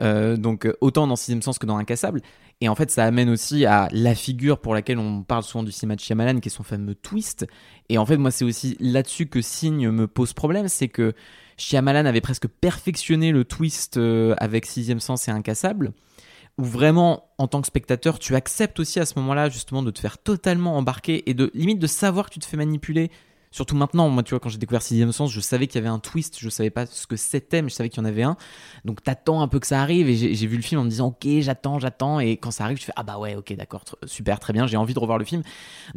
Euh, 0.00 0.36
donc 0.36 0.68
autant 0.80 1.06
dans 1.06 1.16
Sixième 1.16 1.42
Sens 1.42 1.58
que 1.58 1.66
dans 1.66 1.76
Incassable. 1.76 2.22
Et 2.60 2.68
en 2.68 2.74
fait, 2.74 2.90
ça 2.90 3.04
amène 3.04 3.30
aussi 3.30 3.64
à 3.64 3.88
la 3.90 4.14
figure 4.14 4.58
pour 4.58 4.74
laquelle 4.74 4.98
on 4.98 5.22
parle 5.22 5.42
souvent 5.42 5.64
du 5.64 5.72
cinéma 5.72 5.96
de 5.96 6.00
Shyamalan, 6.00 6.40
qui 6.40 6.48
est 6.48 6.52
son 6.52 6.62
fameux 6.62 6.94
twist. 6.94 7.46
Et 7.88 7.96
en 7.96 8.04
fait, 8.04 8.18
moi, 8.18 8.30
c'est 8.30 8.44
aussi 8.44 8.76
là-dessus 8.80 9.26
que 9.26 9.40
Signe 9.40 9.90
me 9.90 10.06
pose 10.06 10.34
problème, 10.34 10.68
c'est 10.68 10.88
que 10.88 11.14
Shyamalan 11.56 12.04
avait 12.04 12.20
presque 12.20 12.48
perfectionné 12.48 13.32
le 13.32 13.44
twist 13.44 13.96
euh, 13.96 14.34
avec 14.38 14.66
Sixième 14.66 15.00
Sens 15.00 15.26
et 15.28 15.30
Incassable, 15.30 15.92
où 16.58 16.64
vraiment, 16.64 17.30
en 17.38 17.48
tant 17.48 17.62
que 17.62 17.66
spectateur, 17.66 18.18
tu 18.18 18.34
acceptes 18.34 18.78
aussi 18.78 19.00
à 19.00 19.06
ce 19.06 19.18
moment-là, 19.20 19.48
justement, 19.48 19.82
de 19.82 19.90
te 19.90 19.98
faire 19.98 20.18
totalement 20.18 20.76
embarquer 20.76 21.28
et 21.30 21.34
de 21.34 21.50
limite 21.54 21.78
de 21.78 21.86
savoir 21.86 22.28
que 22.28 22.34
tu 22.34 22.40
te 22.40 22.46
fais 22.46 22.58
manipuler. 22.58 23.10
Surtout 23.52 23.74
maintenant, 23.74 24.08
moi, 24.08 24.22
tu 24.22 24.30
vois, 24.30 24.38
quand 24.38 24.48
j'ai 24.48 24.58
découvert 24.58 24.80
Sixième 24.80 25.10
Sens, 25.10 25.32
je 25.32 25.40
savais 25.40 25.66
qu'il 25.66 25.74
y 25.74 25.78
avait 25.84 25.88
un 25.92 25.98
twist, 25.98 26.36
je 26.38 26.48
savais 26.48 26.70
pas 26.70 26.86
ce 26.86 27.08
que 27.08 27.16
c'était, 27.16 27.62
mais 27.62 27.68
je 27.68 27.74
savais 27.74 27.88
qu'il 27.88 28.00
y 28.00 28.06
en 28.06 28.08
avait 28.08 28.22
un. 28.22 28.36
Donc 28.84 29.02
t'attends 29.02 29.42
un 29.42 29.48
peu 29.48 29.58
que 29.58 29.66
ça 29.66 29.80
arrive 29.82 30.08
et 30.08 30.14
j'ai 30.14 30.46
vu 30.46 30.56
le 30.56 30.62
film 30.62 30.80
en 30.80 30.84
me 30.84 30.88
disant 30.88 31.08
ok 31.08 31.26
j'attends 31.40 31.78
j'attends 31.80 32.20
et 32.20 32.36
quand 32.36 32.52
ça 32.52 32.62
arrive 32.64 32.78
tu 32.78 32.84
fais 32.84 32.92
ah 32.94 33.02
bah 33.02 33.18
ouais 33.18 33.34
ok 33.34 33.52
d'accord 33.56 33.84
super 34.04 34.38
très 34.38 34.52
bien 34.52 34.66
j'ai 34.68 34.76
envie 34.76 34.94
de 34.94 34.98
revoir 35.00 35.18
le 35.18 35.24
film. 35.24 35.42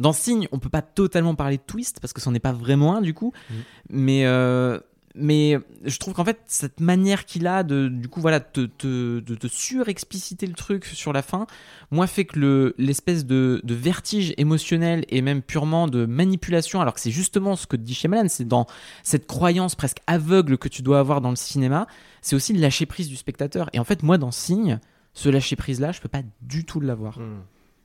Dans 0.00 0.12
Signe 0.12 0.48
on 0.50 0.58
peut 0.58 0.68
pas 0.68 0.82
totalement 0.82 1.34
parler 1.36 1.56
de 1.58 1.62
twist 1.62 2.00
parce 2.00 2.12
que 2.12 2.20
c'en 2.20 2.34
est 2.34 2.40
pas 2.40 2.52
vraiment 2.52 2.96
un 2.96 3.00
du 3.02 3.14
coup 3.14 3.32
Mhm. 3.50 3.56
mais 3.90 4.26
euh, 4.26 4.80
mais 5.14 5.58
je 5.84 5.96
trouve 5.98 6.14
qu'en 6.14 6.24
fait 6.24 6.40
cette 6.46 6.80
manière 6.80 7.24
qu'il 7.24 7.46
a 7.46 7.62
de 7.62 7.88
du 7.88 8.08
coup 8.08 8.20
voilà 8.20 8.40
te, 8.40 8.66
te, 8.66 9.20
de 9.20 9.34
te 9.34 9.46
surexpliciter 9.46 10.46
le 10.46 10.54
truc 10.54 10.84
sur 10.86 11.12
la 11.12 11.22
fin 11.22 11.46
moi 11.90 12.06
fait 12.06 12.24
que 12.24 12.38
le 12.38 12.74
l'espèce 12.78 13.24
de, 13.24 13.60
de 13.62 13.74
vertige 13.74 14.34
émotionnel 14.38 15.04
et 15.08 15.22
même 15.22 15.40
purement 15.42 15.86
de 15.86 16.04
manipulation 16.06 16.80
alors 16.80 16.94
que 16.94 17.00
c'est 17.00 17.12
justement 17.12 17.54
ce 17.54 17.66
que 17.66 17.76
dit 17.76 17.94
Shyamalan 17.94 18.28
c'est 18.28 18.48
dans 18.48 18.66
cette 19.02 19.26
croyance 19.26 19.74
presque 19.76 19.98
aveugle 20.06 20.58
que 20.58 20.68
tu 20.68 20.82
dois 20.82 20.98
avoir 20.98 21.20
dans 21.20 21.30
le 21.30 21.36
cinéma 21.36 21.86
c'est 22.20 22.34
aussi 22.34 22.52
le 22.52 22.60
lâcher 22.60 22.86
prise 22.86 23.08
du 23.10 23.16
spectateur. 23.16 23.68
Et 23.74 23.78
en 23.78 23.84
fait, 23.84 24.02
moi, 24.02 24.16
dans 24.16 24.30
Signe, 24.30 24.80
ce 25.12 25.28
lâcher 25.28 25.56
prise 25.56 25.78
là, 25.78 25.92
je 25.92 26.00
peux 26.00 26.08
pas 26.08 26.22
du 26.40 26.64
tout 26.64 26.80
l'avoir. 26.80 27.18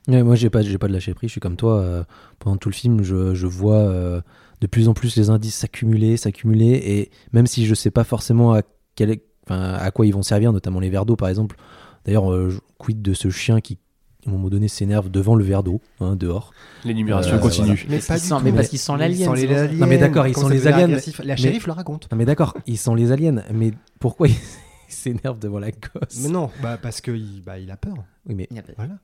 Ouais, 0.08 0.24
moi, 0.24 0.36
j'ai 0.36 0.50
pas, 0.50 0.62
j'ai 0.62 0.78
pas 0.78 0.88
de 0.88 0.94
lâcher 0.94 1.14
prise. 1.14 1.28
Je 1.28 1.34
suis 1.34 1.42
comme 1.42 1.58
toi. 1.58 1.78
euh, 1.80 2.04
pendant 2.40 2.56
tout 2.56 2.70
le 2.70 2.74
film, 2.74 3.04
je, 3.04 3.36
je 3.36 3.48
vois 3.48 3.76
euh, 3.76 4.22
de 4.62 4.68
plus 4.68 4.88
en 4.88 4.94
plus 4.94 5.16
les 5.16 5.30
indices 5.30 5.56
s'accumuler, 5.56 6.18
s'accumuler. 6.18 6.72
Et 6.86 7.12
même 7.34 7.48
si 7.48 7.66
je 7.66 7.74
sais 7.76 7.92
pas 7.92 8.04
forcément 8.04 8.54
à, 8.54 8.62
quel 8.96 9.10
est- 9.12 9.24
enfin, 9.46 9.74
à 9.74 9.92
quoi 9.92 10.06
ils 10.06 10.14
vont 10.14 10.22
servir, 10.24 10.52
notamment 10.54 10.80
les 10.80 10.90
verres 10.90 11.06
d'eau, 11.06 11.16
par 11.16 11.30
exemple. 11.30 11.56
D'ailleurs, 12.06 12.32
euh, 12.32 12.54
quid 12.78 13.02
de 13.02 13.14
ce 13.14 13.30
chien 13.30 13.62
qui, 13.62 13.78
à 14.26 14.30
un 14.30 14.34
moment 14.34 14.50
donné, 14.50 14.68
s'énerve 14.68 15.10
devant 15.10 15.36
le 15.36 15.44
verre 15.44 15.64
d'eau, 15.64 15.82
hein, 16.02 16.16
dehors. 16.16 16.52
L'énumération 16.86 17.36
Euh, 17.36 17.40
continue. 17.40 17.86
mais 17.90 17.98
Parce 17.98 18.08
pas 18.08 18.14
qu'il 18.16 18.24
du 18.24 18.28
sent- 18.30 18.36
tout. 18.38 18.44
mais 18.44 18.52
parce 18.54 18.68
qu'il 18.70 18.80
sent 18.80 18.92
Il 18.94 19.00
l'alien. 19.00 19.78
Non, 19.80 19.88
mais 19.88 19.98
d'accord, 19.98 20.28
ils 20.28 20.36
sont 20.36 20.50
les 20.50 20.68
aliens, 20.68 20.86
agressif, 20.86 21.22
La 21.24 21.36
shérif 21.36 21.68
le 21.68 21.74
raconte. 21.74 22.08
Non, 22.12 22.18
mais 22.18 22.26
d'accord, 22.26 22.56
ils 22.68 22.78
sont 22.78 22.96
les 22.96 23.12
aliens. 23.12 23.44
Mais 23.54 23.72
pourquoi 24.00 24.28
ils 24.30 24.36
s'énervent 24.88 25.40
devant 25.40 25.60
la 25.60 25.72
gosse? 25.72 26.20
Mais 26.22 26.30
non, 26.30 26.50
bah 26.62 26.78
parce 26.82 27.00
que 27.02 27.12
il, 27.12 27.42
bah, 27.46 27.60
il 27.60 27.70
a 27.72 27.78
peur. 27.78 27.96
Oui, 28.28 28.36
mais, 28.36 28.48
Il 28.52 28.58
y 28.58 28.60
a- 28.60 28.64
Voilà. 28.78 28.96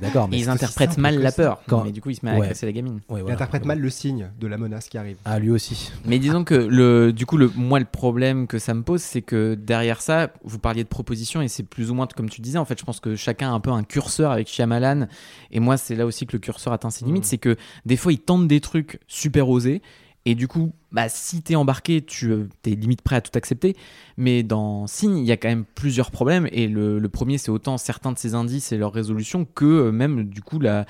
D'accord. 0.00 0.28
Ils 0.32 0.48
interprètent 0.48 0.98
mal 0.98 1.18
la 1.20 1.32
peur. 1.32 1.60
Quand- 1.68 1.84
Mais 1.84 1.92
du 1.92 2.00
coup, 2.00 2.10
il 2.10 2.16
se 2.16 2.24
met 2.24 2.32
à 2.32 2.34
Ouais. 2.34 2.42
agresser 2.42 2.66
la 2.66 2.72
gamine. 2.72 3.00
Ouais, 3.08 3.18
Il 3.18 3.22
voilà. 3.22 3.34
interprète 3.34 3.64
mal 3.64 3.78
le 3.78 3.90
signe 3.90 4.28
de 4.40 4.46
la 4.46 4.58
menace 4.58 4.88
qui 4.88 4.98
arrive. 4.98 5.16
Ah, 5.24 5.38
lui 5.38 5.50
aussi. 5.50 5.90
Mais 6.04 6.18
disons 6.18 6.44
que 6.44 6.54
le, 6.54 7.12
du 7.12 7.26
coup, 7.26 7.36
le, 7.36 7.50
moi, 7.54 7.78
le 7.78 7.84
problème 7.84 8.46
que 8.46 8.58
ça 8.58 8.74
me 8.74 8.82
pose, 8.82 9.00
c'est 9.02 9.22
que 9.22 9.54
derrière 9.54 10.00
ça, 10.00 10.30
vous 10.44 10.58
parliez 10.58 10.84
de 10.84 10.88
propositions 10.88 11.42
et 11.42 11.48
c'est 11.48 11.62
plus 11.62 11.90
ou 11.90 11.94
moins 11.94 12.06
comme 12.06 12.28
tu 12.30 12.40
disais. 12.40 12.58
En 12.58 12.64
fait, 12.64 12.78
je 12.78 12.84
pense 12.84 13.00
que 13.00 13.16
chacun 13.16 13.50
a 13.50 13.52
un 13.52 13.60
peu 13.60 13.70
un 13.70 13.82
curseur 13.82 14.30
avec 14.32 14.48
Shyamalan. 14.48 15.06
Et 15.50 15.60
moi, 15.60 15.76
c'est 15.76 15.94
là 15.94 16.06
aussi 16.06 16.26
que 16.26 16.32
le 16.32 16.38
curseur 16.40 16.72
atteint 16.72 16.90
ses 16.90 17.04
limites. 17.04 17.24
Mm. 17.24 17.26
C'est 17.26 17.38
que 17.38 17.56
des 17.86 17.96
fois, 17.96 18.12
il 18.12 18.18
tente 18.18 18.46
des 18.48 18.60
trucs 18.60 19.00
super 19.06 19.48
osés. 19.48 19.82
Et 20.24 20.34
du 20.34 20.46
coup, 20.48 20.72
bah, 20.92 21.08
si 21.08 21.42
t'es 21.42 21.54
embarqué, 21.54 22.02
tu 22.02 22.30
euh, 22.30 22.48
t'es 22.62 22.70
limite 22.70 23.02
prêt 23.02 23.16
à 23.16 23.20
tout 23.20 23.32
accepter. 23.34 23.76
Mais 24.16 24.42
dans 24.42 24.86
Signe, 24.86 25.18
il 25.18 25.24
y 25.24 25.32
a 25.32 25.36
quand 25.36 25.48
même 25.48 25.64
plusieurs 25.74 26.10
problèmes. 26.10 26.48
Et 26.52 26.68
le, 26.68 27.00
premier, 27.08 27.38
c'est 27.38 27.50
autant 27.50 27.78
certains 27.78 28.12
de 28.12 28.18
ces 28.18 28.34
indices 28.34 28.72
et 28.72 28.76
leur 28.76 28.92
résolution 28.92 29.44
que 29.44 29.64
euh, 29.64 29.92
même, 29.92 30.24
du 30.24 30.42
coup, 30.42 30.58
la, 30.60 30.86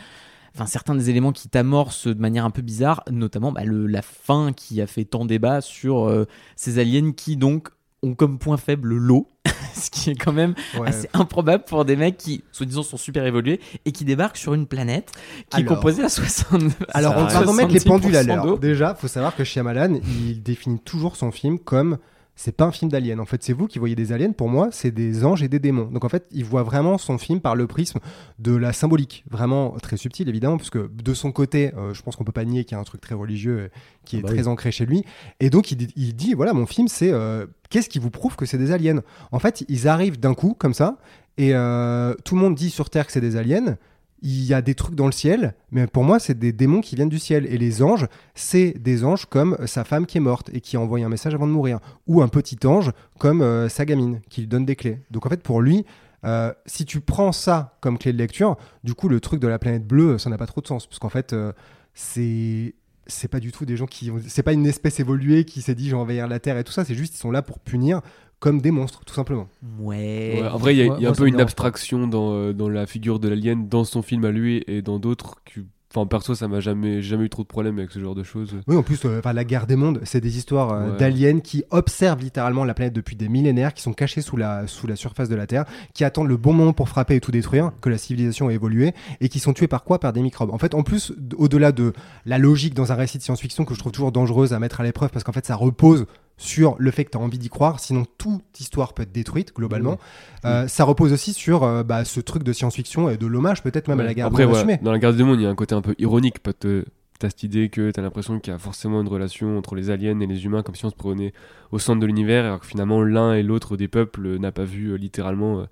enfin, 0.54 0.66
certains 0.66 0.94
des 0.94 1.10
éléments 1.10 1.32
qui 1.32 1.48
t'amorcent 1.48 2.08
de 2.08 2.20
manière 2.20 2.44
un 2.44 2.50
peu 2.50 2.62
bizarre, 2.62 3.04
notamment 3.10 3.52
bah, 3.52 3.62
la 3.64 4.02
fin 4.02 4.52
qui 4.52 4.80
a 4.80 4.86
fait 4.86 5.04
tant 5.04 5.24
débat 5.24 5.60
sur 5.60 6.08
euh, 6.08 6.26
ces 6.56 6.78
aliens 6.78 7.12
qui 7.12 7.36
donc 7.36 7.68
ont 8.02 8.14
comme 8.14 8.38
point 8.38 8.56
faible 8.56 8.94
l'eau, 8.94 9.28
ce 9.74 9.90
qui 9.90 10.10
est 10.10 10.14
quand 10.14 10.32
même 10.32 10.54
Ouais. 10.78 10.88
assez 10.88 11.08
improbable 11.14 11.64
pour 11.64 11.84
des 11.84 11.96
mecs 11.96 12.16
qui, 12.16 12.42
soi-disant, 12.52 12.82
sont 12.82 12.96
super 12.96 13.24
évolués 13.26 13.60
et 13.84 13.92
qui 13.92 14.04
débarquent 14.04 14.36
sur 14.36 14.54
une 14.54 14.66
planète 14.66 15.12
qui 15.50 15.60
est 15.60 15.64
composée 15.64 16.02
à 16.02 16.08
60. 16.08 16.62
Alors, 16.94 17.14
on 17.16 17.24
va 17.24 17.40
remettre 17.40 17.72
les 17.72 17.80
70% 17.80 17.88
pendules 17.88 18.16
à 18.16 18.22
l'heure. 18.22 18.58
Déjà, 18.58 18.94
faut 18.94 19.08
savoir 19.08 19.34
que 19.36 19.44
Shyamalan, 19.44 19.94
il 20.28 20.42
définit 20.42 20.78
toujours 20.80 21.16
son 21.16 21.30
film 21.30 21.58
comme 21.58 21.98
c'est 22.44 22.56
pas 22.56 22.64
un 22.64 22.72
film 22.72 22.90
d'aliens. 22.90 23.20
En 23.20 23.24
fait, 23.24 23.40
c'est 23.42 23.52
vous 23.52 23.68
qui 23.68 23.78
voyez 23.78 23.94
des 23.94 24.10
aliens. 24.12 24.32
Pour 24.32 24.48
moi, 24.48 24.68
c'est 24.72 24.90
des 24.90 25.24
anges 25.24 25.44
et 25.44 25.48
des 25.48 25.60
démons. 25.60 25.86
Donc, 25.86 26.04
en 26.04 26.08
fait, 26.08 26.26
il 26.32 26.44
voit 26.44 26.64
vraiment 26.64 26.98
son 26.98 27.16
film 27.16 27.40
par 27.40 27.54
le 27.54 27.68
prisme 27.68 28.00
de 28.40 28.54
la 28.56 28.72
symbolique. 28.72 29.24
Vraiment 29.30 29.70
très 29.80 29.96
subtil, 29.96 30.28
évidemment, 30.28 30.56
puisque 30.56 30.78
de 30.92 31.14
son 31.14 31.30
côté, 31.30 31.72
euh, 31.76 31.94
je 31.94 32.02
pense 32.02 32.16
qu'on 32.16 32.24
peut 32.24 32.32
pas 32.32 32.44
nier 32.44 32.64
qu'il 32.64 32.74
y 32.74 32.78
a 32.78 32.80
un 32.80 32.84
truc 32.84 33.00
très 33.00 33.14
religieux 33.14 33.58
euh, 33.58 33.68
qui 34.04 34.16
Ah 34.16 34.18
est 34.18 34.22
bah 34.22 34.28
très 34.30 34.42
oui. 34.42 34.48
ancré 34.48 34.72
chez 34.72 34.86
lui. 34.86 35.04
Et 35.38 35.50
donc, 35.50 35.70
il, 35.70 35.76
dit- 35.76 35.92
il 35.94 36.16
dit 36.16 36.34
voilà, 36.34 36.52
mon 36.52 36.66
film, 36.66 36.88
c'est 36.88 37.12
euh, 37.12 37.46
qu'est-ce 37.70 37.88
qui 37.88 38.00
vous 38.00 38.10
prouve 38.10 38.34
que 38.34 38.44
c'est 38.44 38.58
des 38.58 38.72
aliens? 38.72 39.02
En 39.30 39.38
fait, 39.38 39.64
ils 39.68 39.86
arrivent 39.86 40.18
d'un 40.18 40.34
coup, 40.34 40.54
comme 40.58 40.74
ça, 40.74 40.98
et 41.38 41.54
euh, 41.54 42.14
tout 42.24 42.34
le 42.34 42.40
monde 42.40 42.54
dit 42.56 42.70
sur 42.70 42.90
Terre 42.90 43.06
que 43.06 43.12
c'est 43.12 43.20
des 43.20 43.36
aliens. 43.36 43.76
Il 44.24 44.44
y 44.44 44.54
a 44.54 44.62
des 44.62 44.74
trucs 44.74 44.94
dans 44.94 45.06
le 45.06 45.12
ciel, 45.12 45.54
mais 45.72 45.88
pour 45.88 46.04
moi, 46.04 46.20
c'est 46.20 46.38
des 46.38 46.52
démons 46.52 46.80
qui 46.80 46.94
viennent 46.94 47.08
du 47.08 47.18
ciel. 47.18 47.44
Et 47.46 47.58
les 47.58 47.82
anges, 47.82 48.06
c'est 48.34 48.72
des 48.78 49.04
anges 49.04 49.26
comme 49.26 49.56
sa 49.66 49.82
femme 49.82 50.06
qui 50.06 50.18
est 50.18 50.20
morte 50.20 50.48
et 50.52 50.60
qui 50.60 50.76
a 50.76 50.80
envoyé 50.80 51.04
un 51.04 51.08
message 51.08 51.34
avant 51.34 51.48
de 51.48 51.52
mourir. 51.52 51.80
Ou 52.06 52.22
un 52.22 52.28
petit 52.28 52.58
ange 52.64 52.92
comme 53.18 53.42
euh, 53.42 53.68
sa 53.68 53.84
gamine 53.84 54.20
qui 54.30 54.42
lui 54.42 54.48
donne 54.48 54.64
des 54.64 54.76
clés. 54.76 55.00
Donc 55.10 55.26
en 55.26 55.28
fait, 55.28 55.42
pour 55.42 55.60
lui, 55.60 55.84
euh, 56.24 56.52
si 56.66 56.84
tu 56.84 57.00
prends 57.00 57.32
ça 57.32 57.76
comme 57.80 57.98
clé 57.98 58.12
de 58.12 58.18
lecture, 58.18 58.56
du 58.84 58.94
coup, 58.94 59.08
le 59.08 59.18
truc 59.18 59.40
de 59.40 59.48
la 59.48 59.58
planète 59.58 59.86
bleue, 59.86 60.18
ça 60.18 60.30
n'a 60.30 60.38
pas 60.38 60.46
trop 60.46 60.60
de 60.60 60.66
sens. 60.66 60.86
Parce 60.86 60.98
qu'en 60.98 61.10
fait, 61.10 61.32
euh, 61.32 61.52
c'est. 61.94 62.74
C'est 63.08 63.26
pas 63.26 63.40
du 63.40 63.50
tout 63.50 63.66
des 63.66 63.76
gens 63.76 63.86
qui. 63.86 64.12
C'est 64.28 64.44
pas 64.44 64.52
une 64.52 64.64
espèce 64.64 65.00
évoluée 65.00 65.44
qui 65.44 65.60
s'est 65.60 65.74
dit 65.74 65.92
envahir 65.92 66.28
la 66.28 66.38
Terre 66.38 66.56
et 66.56 66.62
tout 66.62 66.72
ça. 66.72 66.84
C'est 66.84 66.94
juste 66.94 67.16
ils 67.16 67.18
sont 67.18 67.32
là 67.32 67.42
pour 67.42 67.58
punir 67.58 68.00
comme 68.42 68.60
des 68.60 68.72
monstres, 68.72 69.04
tout 69.06 69.14
simplement. 69.14 69.46
Ouais. 69.78 70.40
Ouais, 70.42 70.48
en 70.48 70.58
vrai, 70.58 70.74
il 70.74 70.78
y 70.84 70.90
a, 70.90 70.98
y 70.98 71.06
un 71.06 71.12
peu 71.12 71.28
une 71.28 71.40
abstraction 71.40 72.08
dans, 72.08 72.32
euh, 72.34 72.52
dans 72.52 72.68
la 72.68 72.86
figure 72.86 73.20
de 73.20 73.28
l'alien, 73.28 73.68
dans 73.68 73.84
son 73.84 74.02
film 74.02 74.24
à 74.24 74.32
lui 74.32 74.64
et 74.66 74.82
dans 74.82 74.98
d'autres. 74.98 75.36
qui- 75.44 75.60
Enfin, 75.94 76.06
perso, 76.06 76.34
ça 76.34 76.48
m'a 76.48 76.60
jamais, 76.60 77.02
jamais 77.02 77.26
eu 77.26 77.28
trop 77.28 77.42
de 77.42 77.48
problème 77.48 77.78
avec 77.78 77.90
ce 77.90 77.98
genre 77.98 78.14
de 78.14 78.22
choses. 78.22 78.54
Oui, 78.66 78.76
en 78.76 78.82
plus, 78.82 79.04
euh, 79.04 79.18
enfin, 79.18 79.34
la 79.34 79.44
guerre 79.44 79.66
des 79.66 79.76
mondes, 79.76 80.00
c'est 80.04 80.22
des 80.22 80.38
histoires 80.38 80.72
euh, 80.72 80.90
Ouais. 80.92 80.96
d'aliens 80.96 81.38
qui 81.40 81.64
observent 81.70 82.20
littéralement 82.22 82.64
la 82.64 82.72
planète 82.72 82.94
depuis 82.94 83.14
des 83.14 83.28
millénaires, 83.28 83.74
qui 83.74 83.82
sont 83.82 83.92
cachés 83.92 84.22
sous 84.22 84.38
la, 84.38 84.66
sous 84.66 84.86
la 84.86 84.96
surface 84.96 85.28
de 85.28 85.34
la 85.34 85.46
Terre, 85.46 85.66
qui 85.92 86.02
attendent 86.04 86.28
le 86.28 86.38
bon 86.38 86.54
moment 86.54 86.72
pour 86.72 86.88
frapper 86.88 87.16
et 87.16 87.20
tout 87.20 87.30
détruire, 87.30 87.72
que 87.82 87.90
la 87.90 87.98
civilisation 87.98 88.48
a 88.48 88.54
évolué, 88.54 88.94
et 89.20 89.28
qui 89.28 89.38
sont 89.38 89.52
tués 89.52 89.68
par 89.68 89.84
quoi? 89.84 90.00
Par 90.00 90.14
des 90.14 90.22
microbes. 90.22 90.50
En 90.50 90.56
fait, 90.58 90.74
en 90.74 90.82
plus, 90.82 91.12
au-delà 91.36 91.72
de 91.72 91.92
la 92.24 92.38
logique 92.38 92.72
dans 92.72 92.90
un 92.90 92.94
récit 92.94 93.18
de 93.18 93.22
science-fiction 93.22 93.66
que 93.66 93.74
je 93.74 93.78
trouve 93.78 93.92
toujours 93.92 94.12
dangereuse 94.12 94.54
à 94.54 94.58
mettre 94.58 94.80
à 94.80 94.84
l'épreuve, 94.84 95.10
parce 95.10 95.24
qu'en 95.24 95.32
fait, 95.32 95.44
ça 95.44 95.56
repose 95.56 96.06
sur 96.42 96.74
le 96.78 96.90
fait 96.90 97.04
que 97.04 97.10
tu 97.10 97.16
as 97.18 97.20
envie 97.20 97.38
d'y 97.38 97.48
croire, 97.48 97.78
sinon 97.80 98.04
toute 98.18 98.42
histoire 98.60 98.92
peut 98.94 99.04
être 99.04 99.12
détruite 99.12 99.54
globalement. 99.54 99.98
Euh, 100.44 100.66
Ça 100.68 100.84
repose 100.84 101.12
aussi 101.12 101.32
sur 101.32 101.62
euh, 101.62 101.82
bah, 101.82 102.04
ce 102.04 102.20
truc 102.20 102.42
de 102.42 102.52
science-fiction 102.52 103.08
et 103.08 103.16
de 103.16 103.26
l'hommage 103.26 103.62
peut-être 103.62 103.88
même 103.88 104.00
à 104.00 104.02
la 104.02 104.08
Ouais. 104.10 104.14
guerre 104.16 104.26
Après, 104.26 104.46
des 104.46 104.52
assumée. 104.54 104.78
dans 104.82 104.90
la 104.92 104.98
guerre 104.98 105.14
des 105.14 105.22
mondes, 105.22 105.38
il 105.40 105.44
y 105.44 105.46
a 105.46 105.50
un 105.50 105.54
côté 105.54 105.74
un 105.74 105.80
peu 105.82 105.94
ironique. 105.98 106.42
Te- 106.42 106.84
T'as 107.18 107.28
cette 107.28 107.44
idée 107.44 107.68
que 107.68 107.92
t'as 107.92 108.02
l'impression 108.02 108.40
qu'il 108.40 108.52
y 108.52 108.56
a 108.56 108.58
forcément 108.58 109.00
une 109.00 109.06
relation 109.06 109.56
entre 109.56 109.76
les 109.76 109.90
aliens 109.90 110.18
et 110.18 110.26
les 110.26 110.44
humains, 110.44 110.64
comme 110.64 110.74
si 110.74 110.84
on 110.84 110.90
se 110.90 110.96
prenait 110.96 111.32
au 111.70 111.78
centre 111.78 112.00
de 112.00 112.06
l'univers, 112.06 112.44
alors 112.44 112.58
que 112.58 112.66
finalement 112.66 113.00
l'un 113.04 113.34
et 113.34 113.44
l'autre 113.44 113.76
des 113.76 113.86
peuples 113.86 114.38
n'a 114.40 114.50
pas 114.50 114.64
vu 114.64 114.88
euh, 114.88 114.96
littéralement 114.96 115.64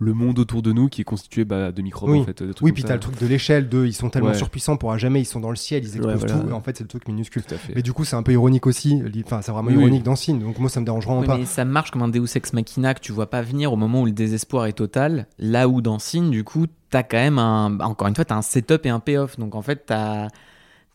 le 0.00 0.14
monde 0.14 0.38
autour 0.38 0.62
de 0.62 0.72
nous 0.72 0.88
qui 0.88 1.00
est 1.00 1.04
constitué 1.04 1.44
bah, 1.44 1.72
de 1.72 1.82
microbes 1.82 2.10
Oui. 2.10 2.20
en 2.20 2.24
fait. 2.24 2.42
Oui, 2.62 2.72
puis 2.72 2.84
t'as 2.84 2.94
le 2.94 3.00
truc 3.00 3.18
de 3.20 3.26
l'échelle, 3.26 3.68
de 3.68 3.84
ils 3.86 3.92
sont 3.92 4.10
tellement 4.10 4.28
Ouais. 4.28 4.34
surpuissants 4.34 4.76
pour 4.76 4.96
jamais, 4.98 5.20
ils 5.20 5.24
sont 5.24 5.40
dans 5.40 5.50
le 5.50 5.56
ciel, 5.56 5.82
ils 5.84 5.96
explosent 5.96 6.20
voilà. 6.20 6.40
tout, 6.40 6.48
et 6.48 6.52
en 6.52 6.60
fait 6.60 6.76
c'est 6.76 6.84
le 6.84 6.88
truc 6.88 7.06
minuscule. 7.08 7.42
Tout 7.42 7.54
à 7.54 7.58
fait. 7.58 7.72
Mais 7.74 7.82
du 7.82 7.92
coup, 7.92 8.04
c'est 8.04 8.16
un 8.16 8.22
peu 8.22 8.32
ironique 8.32 8.66
aussi, 8.66 9.02
enfin, 9.24 9.42
c'est 9.42 9.52
vraiment 9.52 9.68
Oui, 9.68 9.76
oui. 9.76 9.82
ironique 9.82 10.02
dans 10.04 10.16
Signe, 10.16 10.38
donc 10.40 10.58
moi 10.58 10.68
ça 10.70 10.80
me 10.80 10.84
dérange 10.84 11.04
vraiment 11.04 11.20
Oui, 11.20 11.26
pas. 11.26 11.38
mais 11.38 11.44
ça 11.44 11.64
marche 11.64 11.90
comme 11.90 12.02
un 12.02 12.08
Deus 12.08 12.26
Ex 12.36 12.52
Machina 12.52 12.94
que 12.94 13.00
tu 13.00 13.12
vois 13.12 13.28
pas 13.30 13.42
venir 13.42 13.72
au 13.72 13.76
moment 13.76 14.02
où 14.02 14.06
le 14.06 14.12
désespoir 14.12 14.66
est 14.66 14.72
total. 14.72 15.26
Là 15.38 15.68
où 15.68 15.80
dans 15.80 15.98
Signe, 15.98 16.30
du 16.30 16.44
coup, 16.44 16.66
t'as 16.90 17.02
quand 17.02 17.16
même 17.18 17.38
un. 17.38 17.70
bah, 17.70 17.86
Encore 17.86 18.08
une 18.08 18.14
fois, 18.14 18.24
t'as 18.24 18.36
un 18.36 18.42
setup 18.42 18.86
et 18.86 18.88
un 18.90 19.00
payoff. 19.00 19.38
Donc 19.38 19.54
en 19.54 19.62
fait, 19.62 19.84
t'as 19.86 20.28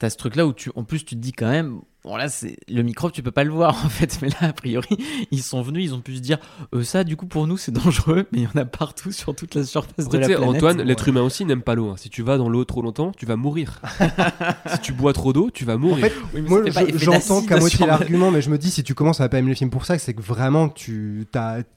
as 0.02 0.10
ce 0.10 0.18
truc 0.18 0.36
là 0.36 0.46
où 0.46 0.52
tu, 0.54 0.70
en 0.76 0.84
plus, 0.84 1.06
tu 1.06 1.16
te 1.16 1.22
dis 1.22 1.32
quand 1.32 1.50
même. 1.50 1.80
Bon, 2.06 2.18
là, 2.18 2.28
c'est 2.28 2.58
le 2.70 2.82
microbe, 2.84 3.14
tu 3.14 3.24
peux 3.24 3.32
pas 3.32 3.46
le 3.46 3.50
voir 3.52 3.86
en 3.86 3.90
fait. 3.90 4.20
Mais 4.22 4.28
là, 4.30 4.36
a 4.50 4.54
priori, 4.54 4.98
ils 5.32 5.42
sont 5.42 5.62
venus, 5.62 5.86
ils 5.86 5.94
ont 5.94 6.02
pu 6.02 6.16
se 6.18 6.20
dire 6.22 6.38
euh, 6.76 6.84
ça, 6.84 7.06
du 7.06 7.16
coup, 7.16 7.28
pour 7.28 7.48
nous, 7.48 7.56
c'est 7.56 7.72
dangereux. 7.72 8.26
Mais 8.34 8.40
il 8.40 8.44
y 8.44 8.48
en 8.48 8.60
a 8.60 8.66
partout 8.66 9.12
sur 9.14 9.34
toute 9.34 9.56
la 9.56 9.64
surface 9.64 10.06
Après, 10.06 10.18
de 10.18 10.22
la 10.22 10.28
tu 10.28 10.34
sais, 10.34 10.38
planète. 10.38 10.56
Antoine, 10.58 10.82
l'être 10.82 11.08
humain 11.08 11.22
aussi 11.22 11.46
n'aime 11.46 11.62
pas 11.62 11.76
l'eau. 11.76 11.90
hein. 11.92 11.96
Si 11.98 12.10
tu 12.10 12.22
vas 12.22 12.38
dans 12.38 12.50
l'eau 12.50 12.66
trop 12.66 12.82
longtemps, 12.82 13.14
tu 13.16 13.26
vas 13.26 13.38
mourir. 13.38 13.82
si 14.74 14.80
tu 14.82 14.92
bois 14.92 15.14
trop 15.14 15.32
d'eau, 15.32 15.50
tu 15.50 15.64
vas 15.64 15.76
En 15.76 15.80
mourir. 15.80 16.06
fait, 16.08 16.14
Oui, 16.34 16.42
mais 16.42 16.50
moi 16.50 16.62
je- 16.66 16.98
j'entends 16.98 17.42
qu'à 17.42 17.58
moitié 17.58 17.86
l'argument, 17.86 18.32
mais 18.32 18.42
je 18.42 18.50
me 18.50 18.58
dis 18.58 18.70
si 18.70 18.84
tu 18.84 18.94
commences 18.96 19.22
à 19.22 19.30
pas 19.30 19.40
aimer 19.40 19.50
le 19.50 19.56
film 19.56 19.70
pour 19.70 19.86
ça, 19.86 19.98
c'est 19.98 20.14
que 20.14 20.22
vraiment 20.22 20.68
tu 20.70 21.26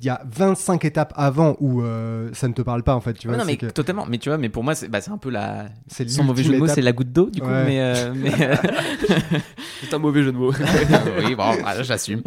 il 0.01 0.07
y 0.07 0.09
a 0.09 0.23
25 0.29 0.85
étapes 0.85 1.13
avant 1.17 1.57
où 1.61 1.83
euh, 1.83 2.31
ça 2.33 2.49
ne 2.49 2.53
te 2.53 2.63
parle 2.63 2.83
pas 2.83 2.95
en 2.97 3.01
fait, 3.01 3.15
tu 3.15 3.29
vois. 3.29 3.37
non, 3.37 3.45
mais 3.45 3.57
que 3.57 3.67
totalement. 3.67 4.07
Mais 4.09 4.19
tu 4.19 4.29
vois, 4.29 4.39
mais 4.39 4.49
pour 4.49 4.65
moi, 4.65 4.75
c'est 4.75 4.89
bah, 4.89 5.01
c'est 5.01 5.13
un 5.13 5.19
peu 5.19 5.31
la. 5.31 5.67
c'est 5.87 6.09
Sans 6.11 6.25
mauvais 6.25 6.43
jeu 6.43 6.53
de 6.55 6.59
mots, 6.59 6.67
c'est 6.67 6.83
la 6.83 6.93
goutte 6.93 7.13
d'eau, 7.13 7.31
du 7.31 7.41
coup. 7.41 7.47
Ouais. 7.47 7.65
Mais, 7.65 7.81
euh, 7.81 8.13
mais, 8.17 8.33
euh, 8.41 8.57
C'est 9.83 9.95
un 9.95 9.99
mauvais 9.99 10.16
jeu 10.23 10.33
de 10.33 10.37
mots. 10.37 10.53
oui, 11.25 11.35
bon, 11.35 11.53
voilà, 11.61 11.83
j'assume. 11.83 12.23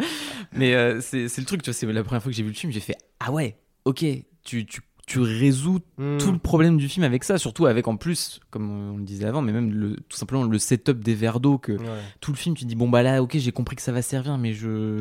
Mais 0.52 0.74
euh, 0.74 1.00
c'est 1.00 1.24
le 1.38 1.44
truc, 1.44 1.62
tu 1.62 1.70
vois, 1.70 1.74
c'est 1.74 1.86
la 1.86 2.02
première 2.02 2.22
fois 2.22 2.30
que 2.30 2.36
j'ai 2.36 2.42
vu 2.42 2.48
le 2.50 2.54
film, 2.54 2.72
j'ai 2.72 2.80
fait 2.80 2.96
Ah 3.20 3.30
ouais, 3.32 3.56
ok, 3.84 4.04
tu, 4.44 4.66
tu, 4.66 4.80
tu 5.06 5.20
résous 5.20 5.80
Hmm. 5.98 6.16
tout 6.18 6.32
le 6.32 6.38
problème 6.38 6.76
du 6.78 6.88
film 6.88 7.04
avec 7.04 7.24
ça, 7.24 7.36
surtout 7.36 7.66
avec 7.66 7.86
en 7.88 7.96
plus, 7.96 8.40
comme 8.50 8.92
on 8.94 8.96
le 8.96 9.02
disait 9.04 9.26
avant, 9.26 9.42
mais 9.42 9.52
même 9.52 9.70
le, 9.72 9.96
tout 10.08 10.16
simplement 10.16 10.44
le 10.44 10.58
setup 10.58 11.02
des 11.04 11.14
verres 11.14 11.40
d'eau 11.40 11.58
que 11.58 11.72
Ouais. 11.72 11.78
tout 12.20 12.32
le 12.32 12.36
film, 12.36 12.54
tu 12.56 12.64
dis 12.64 12.74
bon 12.74 12.88
bah 12.88 13.02
là, 13.02 13.22
ok, 13.22 13.36
j'ai 13.36 13.52
compris 13.52 13.76
que 13.76 13.82
ça 13.82 13.92
va 13.92 14.02
servir, 14.02 14.38
mais 14.38 14.52
je 14.54 14.98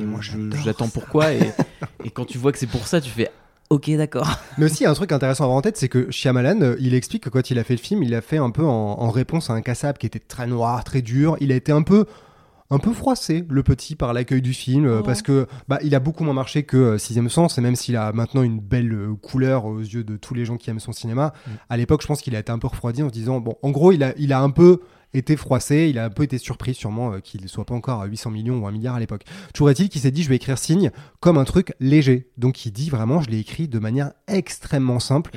j'attends 0.63 0.89
pourquoi 0.89 1.33
et, 1.33 1.39
et 2.03 2.09
quand 2.11 2.25
tu 2.25 2.37
vois 2.37 2.51
que 2.51 2.57
c'est 2.57 2.67
pour 2.67 2.85
ça, 2.87 2.99
tu 3.01 3.09
fais 3.09 3.29
ok, 3.69 3.91
d'accord. 3.97 4.27
Mais 4.57 4.65
aussi, 4.65 4.81
il 4.81 4.83
y 4.83 4.85
a 4.87 4.89
un 4.89 4.95
truc 4.95 5.11
intéressant 5.11 5.43
à 5.43 5.45
avoir 5.45 5.57
en 5.57 5.61
tête, 5.61 5.77
c'est 5.77 5.89
que 5.89 6.09
Shyamalan, 6.11 6.59
euh, 6.61 6.75
il 6.79 6.95
explique 6.95 7.23
que 7.23 7.29
quand 7.29 7.51
il 7.51 7.59
a 7.59 7.63
fait 7.63 7.75
le 7.75 7.79
film, 7.81 8.01
il 8.03 8.09
l'a 8.09 8.21
fait 8.21 8.37
un 8.39 8.49
peu 8.49 8.63
en, 8.65 8.67
en 8.99 9.09
réponse 9.11 9.49
à 9.51 9.53
un 9.53 9.61
cassable 9.61 9.99
qui 9.99 10.07
était 10.07 10.17
très 10.19 10.47
noir, 10.47 10.83
très 10.83 11.01
dur. 11.03 11.37
Il 11.39 11.51
a 11.51 11.55
été 11.55 11.71
un 11.71 11.83
peu 11.83 12.05
un 12.71 12.77
peu 12.77 12.93
froissé 12.93 13.45
le 13.49 13.63
petit 13.63 13.95
par 13.95 14.13
l'accueil 14.13 14.41
du 14.41 14.53
film 14.53 14.85
euh, 14.85 15.01
parce 15.01 15.21
que 15.21 15.47
bah, 15.67 15.79
il 15.83 15.95
a 15.95 15.99
beaucoup 15.99 16.23
moins 16.23 16.33
marché 16.33 16.63
que 16.63 16.77
euh, 16.77 16.97
Sixième 16.97 17.29
Sens 17.29 17.57
et 17.57 17.61
même 17.61 17.75
s'il 17.75 17.95
a 17.95 18.11
maintenant 18.13 18.43
une 18.43 18.59
belle 18.59 18.93
euh, 18.93 19.15
couleur 19.15 19.65
aux 19.65 19.79
yeux 19.79 20.03
de 20.03 20.17
tous 20.17 20.35
les 20.35 20.45
gens 20.45 20.57
qui 20.57 20.69
aiment 20.69 20.79
son 20.79 20.91
cinéma 20.91 21.33
Mm. 21.47 21.51
à 21.69 21.77
l'époque 21.77 22.01
je 22.01 22.07
pense 22.07 22.21
qu'il 22.21 22.35
a 22.35 22.39
été 22.39 22.51
un 22.51 22.59
peu 22.59 22.67
refroidi 22.67 23.03
en 23.03 23.07
se 23.07 23.13
disant 23.13 23.39
bon 23.39 23.55
en 23.61 23.71
gros 23.71 23.91
il 23.91 24.03
a, 24.03 24.13
il 24.17 24.33
a 24.33 24.41
un 24.41 24.49
peu 24.49 24.81
été 25.13 25.35
froissé, 25.35 25.87
il 25.89 25.97
a 25.97 26.05
un 26.05 26.09
peu 26.09 26.21
été 26.23 26.37
surpris 26.37 26.75
sûrement 26.75 27.19
qu'il 27.19 27.41
ne 27.41 27.47
soit 27.47 27.65
pas 27.65 27.73
encore 27.73 28.01
à 28.01 28.05
800 28.05 28.29
millions 28.29 28.59
ou 28.59 28.67
1 28.67 28.71
milliard 28.71 28.95
à 28.95 28.99
l'époque. 28.99 29.23
Toujours 29.53 29.71
est-il 29.71 29.89
qu'il 29.89 30.01
s'est 30.01 30.11
dit 30.11 30.21
je 30.21 30.29
vais 30.29 30.35
écrire 30.35 30.59
Signe 30.59 30.91
comme 31.19 31.39
un 31.39 31.45
truc 31.45 31.73
léger. 31.79 32.29
Donc 32.37 32.63
il 32.65 32.71
dit 32.71 32.91
vraiment 32.91 33.19
je 33.21 33.29
l'ai 33.29 33.39
écrit 33.39 33.67
de 33.67 33.79
manière 33.79 34.11
extrêmement 34.27 34.99
simple. 34.99 35.31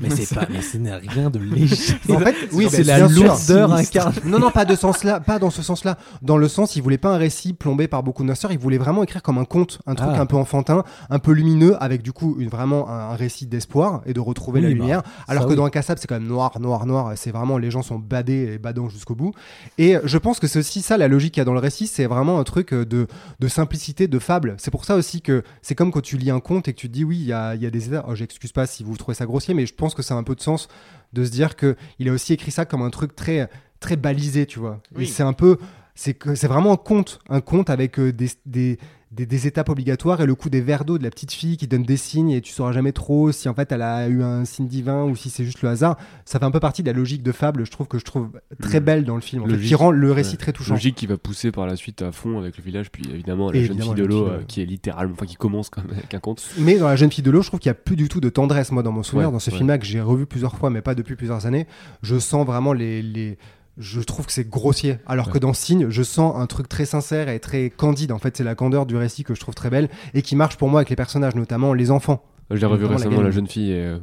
Mais 0.00 0.10
c'est 0.10 0.34
pas, 0.34 0.46
mais 0.50 0.60
ce 0.62 0.76
n'est 0.76 0.94
rien 0.94 1.30
de 1.30 1.38
léger. 1.38 1.94
En 2.10 2.18
fait, 2.18 2.34
oui, 2.52 2.66
c'est 2.70 2.84
la 2.84 3.06
lourdeur 3.08 3.72
incarnée. 3.72 4.16
Non, 4.24 4.38
non, 4.38 4.50
pas 4.50 4.64
de 4.64 4.74
sens 4.74 5.04
là, 5.04 5.20
pas 5.20 5.38
dans 5.38 5.50
ce 5.50 5.62
sens-là. 5.62 5.96
Dans 6.22 6.36
le 6.36 6.48
sens, 6.48 6.76
il 6.76 6.82
voulait 6.82 6.98
pas 6.98 7.10
un 7.14 7.16
récit 7.16 7.52
plombé 7.52 7.88
par 7.88 8.02
beaucoup 8.02 8.22
de 8.22 8.26
noirceur, 8.26 8.52
il 8.52 8.58
voulait 8.58 8.78
vraiment 8.78 9.02
écrire 9.02 9.22
comme 9.22 9.38
un 9.38 9.44
conte, 9.44 9.80
un 9.86 9.94
truc 9.94 10.10
Ah. 10.12 10.20
un 10.20 10.26
peu 10.26 10.36
enfantin, 10.36 10.84
un 11.10 11.18
peu 11.18 11.32
lumineux, 11.32 11.76
avec 11.82 12.02
du 12.02 12.12
coup 12.12 12.36
une, 12.38 12.48
vraiment 12.48 12.88
un, 12.88 13.10
un 13.10 13.14
récit 13.16 13.46
d'espoir 13.46 14.02
et 14.06 14.12
de 14.12 14.20
retrouver 14.20 14.60
Oui, 14.60 14.66
la 14.66 14.72
bah, 14.72 14.74
lumière. 14.80 15.02
Alors 15.28 15.44
que 15.44 15.50
oui. 15.50 15.56
dans 15.56 15.64
un 15.64 15.70
cassable, 15.70 15.98
c'est 16.00 16.06
quand 16.06 16.18
même 16.18 16.26
noir, 16.28 16.58
noir, 16.60 16.86
noir. 16.86 17.12
C'est 17.16 17.30
vraiment 17.30 17.58
les 17.58 17.70
gens 17.70 17.82
sont 17.82 17.98
badés 17.98 18.52
et 18.54 18.58
badants 18.58 18.88
jusqu'au 18.88 19.14
bout. 19.14 19.32
Et 19.78 19.96
je 20.04 20.18
pense 20.18 20.40
que 20.40 20.46
c'est 20.46 20.58
aussi 20.58 20.82
ça 20.82 20.96
la 20.96 21.08
logique 21.08 21.34
qu'il 21.34 21.40
y 21.40 21.42
a 21.42 21.44
dans 21.44 21.52
le 21.54 21.60
récit, 21.60 21.86
c'est 21.86 22.06
vraiment 22.06 22.38
un 22.38 22.44
truc 22.44 22.72
euh, 22.72 22.84
de, 22.84 23.06
de 23.40 23.48
simplicité, 23.48 24.08
de 24.08 24.18
fable. 24.18 24.54
C'est 24.58 24.70
pour 24.70 24.84
ça 24.84 24.96
aussi 24.96 25.20
que 25.20 25.42
c'est 25.62 25.74
comme 25.74 25.90
quand 25.92 26.02
tu 26.02 26.16
lis 26.16 26.30
un 26.30 26.40
conte 26.40 26.68
et 26.68 26.72
que 26.72 26.78
tu 26.78 26.88
te 26.88 26.92
dis 26.92 27.04
oui, 27.04 27.18
il 27.18 27.26
y 27.26 27.32
a, 27.32 27.54
y 27.54 27.66
a 27.66 27.70
des 27.70 27.88
étapes. 27.88 28.06
Oh, 28.08 28.14
J'excuse 28.14 28.52
pas 28.52 28.66
si 28.66 28.82
vous 28.84 28.96
trouvez 28.96 29.14
ça 29.14 29.26
grossier, 29.26 29.54
mais 29.54 29.63
je 29.66 29.74
pense 29.74 29.94
que 29.94 30.02
ça 30.02 30.14
a 30.14 30.16
un 30.16 30.22
peu 30.22 30.34
de 30.34 30.40
sens 30.40 30.68
de 31.12 31.24
se 31.24 31.30
dire 31.30 31.56
que 31.56 31.76
il 31.98 32.08
a 32.08 32.12
aussi 32.12 32.32
écrit 32.32 32.50
ça 32.50 32.64
comme 32.64 32.82
un 32.82 32.90
truc 32.90 33.14
très 33.14 33.48
très 33.80 33.96
balisé, 33.96 34.46
tu 34.46 34.58
vois. 34.58 34.80
Et 34.98 35.06
c'est 35.06 35.22
un 35.22 35.32
peu 35.32 35.58
c'est 35.94 36.14
que 36.14 36.34
c'est 36.34 36.48
vraiment 36.48 36.72
un 36.72 36.76
conte, 36.76 37.20
un 37.28 37.40
conte 37.40 37.70
avec 37.70 37.98
euh, 37.98 38.12
des, 38.12 38.28
des, 38.46 38.78
des, 39.14 39.26
des 39.26 39.46
étapes 39.46 39.68
obligatoires 39.68 40.20
et 40.20 40.26
le 40.26 40.34
coup 40.34 40.50
des 40.50 40.60
verres 40.60 40.84
d'eau 40.84 40.98
de 40.98 41.02
la 41.04 41.10
petite 41.10 41.32
fille 41.32 41.56
qui 41.56 41.66
donne 41.66 41.84
des 41.84 41.96
signes 41.96 42.30
et 42.30 42.40
tu 42.40 42.52
sauras 42.52 42.72
jamais 42.72 42.92
trop 42.92 43.30
si 43.32 43.48
en 43.48 43.54
fait 43.54 43.70
elle 43.72 43.82
a 43.82 44.08
eu 44.08 44.22
un 44.22 44.44
signe 44.44 44.66
divin 44.66 45.04
ou 45.04 45.14
si 45.16 45.30
c'est 45.30 45.44
juste 45.44 45.62
le 45.62 45.68
hasard. 45.68 45.96
Ça 46.24 46.38
fait 46.38 46.44
un 46.44 46.50
peu 46.50 46.60
partie 46.60 46.82
de 46.82 46.88
la 46.88 46.92
logique 46.92 47.22
de 47.22 47.32
fable, 47.32 47.64
je 47.64 47.70
trouve 47.70 47.86
que 47.86 47.98
je 47.98 48.04
trouve 48.04 48.28
très 48.60 48.80
Le- 48.80 48.84
belle 48.84 49.04
dans 49.04 49.14
le 49.14 49.20
film, 49.20 49.42
en 49.44 49.46
fait, 49.46 49.58
qui 49.58 49.74
rend 49.74 49.90
le 49.90 50.12
récit 50.12 50.32
ouais. 50.32 50.36
très 50.38 50.52
touchant. 50.52 50.74
Logique 50.74 50.96
qui 50.96 51.06
va 51.06 51.16
pousser 51.16 51.52
par 51.52 51.66
la 51.66 51.76
suite 51.76 52.02
à 52.02 52.12
fond 52.12 52.38
avec 52.38 52.56
le 52.58 52.64
village, 52.64 52.90
puis 52.90 53.04
évidemment 53.10 53.50
la 53.50 53.56
Et 53.58 53.62
jeune 53.64 53.72
évidemment, 53.76 53.92
fille 53.94 54.02
de 54.02 54.06
l'eau 54.06 54.26
euh, 54.26 54.42
qui 54.48 54.60
est 54.62 54.66
littéralement, 54.66 55.14
enfin 55.14 55.26
qui 55.26 55.36
commence 55.36 55.70
quand 55.70 55.82
même 55.82 55.96
avec 55.96 56.12
un 56.14 56.20
conte. 56.20 56.42
Mais 56.58 56.78
dans 56.78 56.88
La 56.88 56.96
jeune 56.96 57.10
fille 57.12 57.24
de 57.24 57.30
l'eau, 57.30 57.42
je 57.42 57.48
trouve 57.48 57.60
qu'il 57.60 57.70
y 57.70 57.72
a 57.72 57.74
plus 57.74 57.96
du 57.96 58.08
tout 58.08 58.20
de 58.20 58.28
tendresse, 58.28 58.72
moi, 58.72 58.82
dans 58.82 58.92
mon 58.92 59.02
souvenir. 59.02 59.28
Ouais, 59.28 59.32
dans 59.32 59.38
ce 59.38 59.50
ouais. 59.50 59.56
film-là 59.56 59.78
que 59.78 59.84
j'ai 59.86 60.00
revu 60.00 60.26
plusieurs 60.26 60.56
fois, 60.56 60.70
mais 60.70 60.82
pas 60.82 60.94
depuis 60.94 61.14
plusieurs 61.16 61.46
années, 61.46 61.66
je 62.02 62.18
sens 62.18 62.44
vraiment 62.46 62.72
les. 62.72 63.00
les... 63.02 63.38
Je 63.76 64.00
trouve 64.00 64.26
que 64.26 64.32
c'est 64.32 64.48
grossier. 64.48 64.98
Alors 65.06 65.26
Ouais. 65.26 65.32
que 65.34 65.38
dans 65.38 65.52
Signe, 65.52 65.86
je 65.90 66.02
sens 66.02 66.34
un 66.36 66.46
truc 66.46 66.68
très 66.68 66.84
sincère 66.86 67.28
et 67.28 67.40
très 67.40 67.70
candide. 67.70 68.12
En 68.12 68.18
fait, 68.18 68.36
c'est 68.36 68.44
la 68.44 68.54
candeur 68.54 68.86
du 68.86 68.96
récit 68.96 69.24
que 69.24 69.34
je 69.34 69.40
trouve 69.40 69.54
très 69.54 69.70
belle 69.70 69.88
et 70.14 70.22
qui 70.22 70.36
marche 70.36 70.56
pour 70.56 70.68
moi 70.68 70.80
avec 70.80 70.90
les 70.90 70.96
personnages, 70.96 71.34
notamment 71.34 71.74
les 71.74 71.90
enfants. 71.90 72.22
Je 72.50 72.56
l'ai 72.56 72.66
revu 72.66 72.84
la 72.84 72.90
récemment, 72.96 73.22
la, 73.22 73.30
jeune 73.30 73.46
fille. 73.48 73.72
Et, 73.72 73.80
euh, 73.80 73.98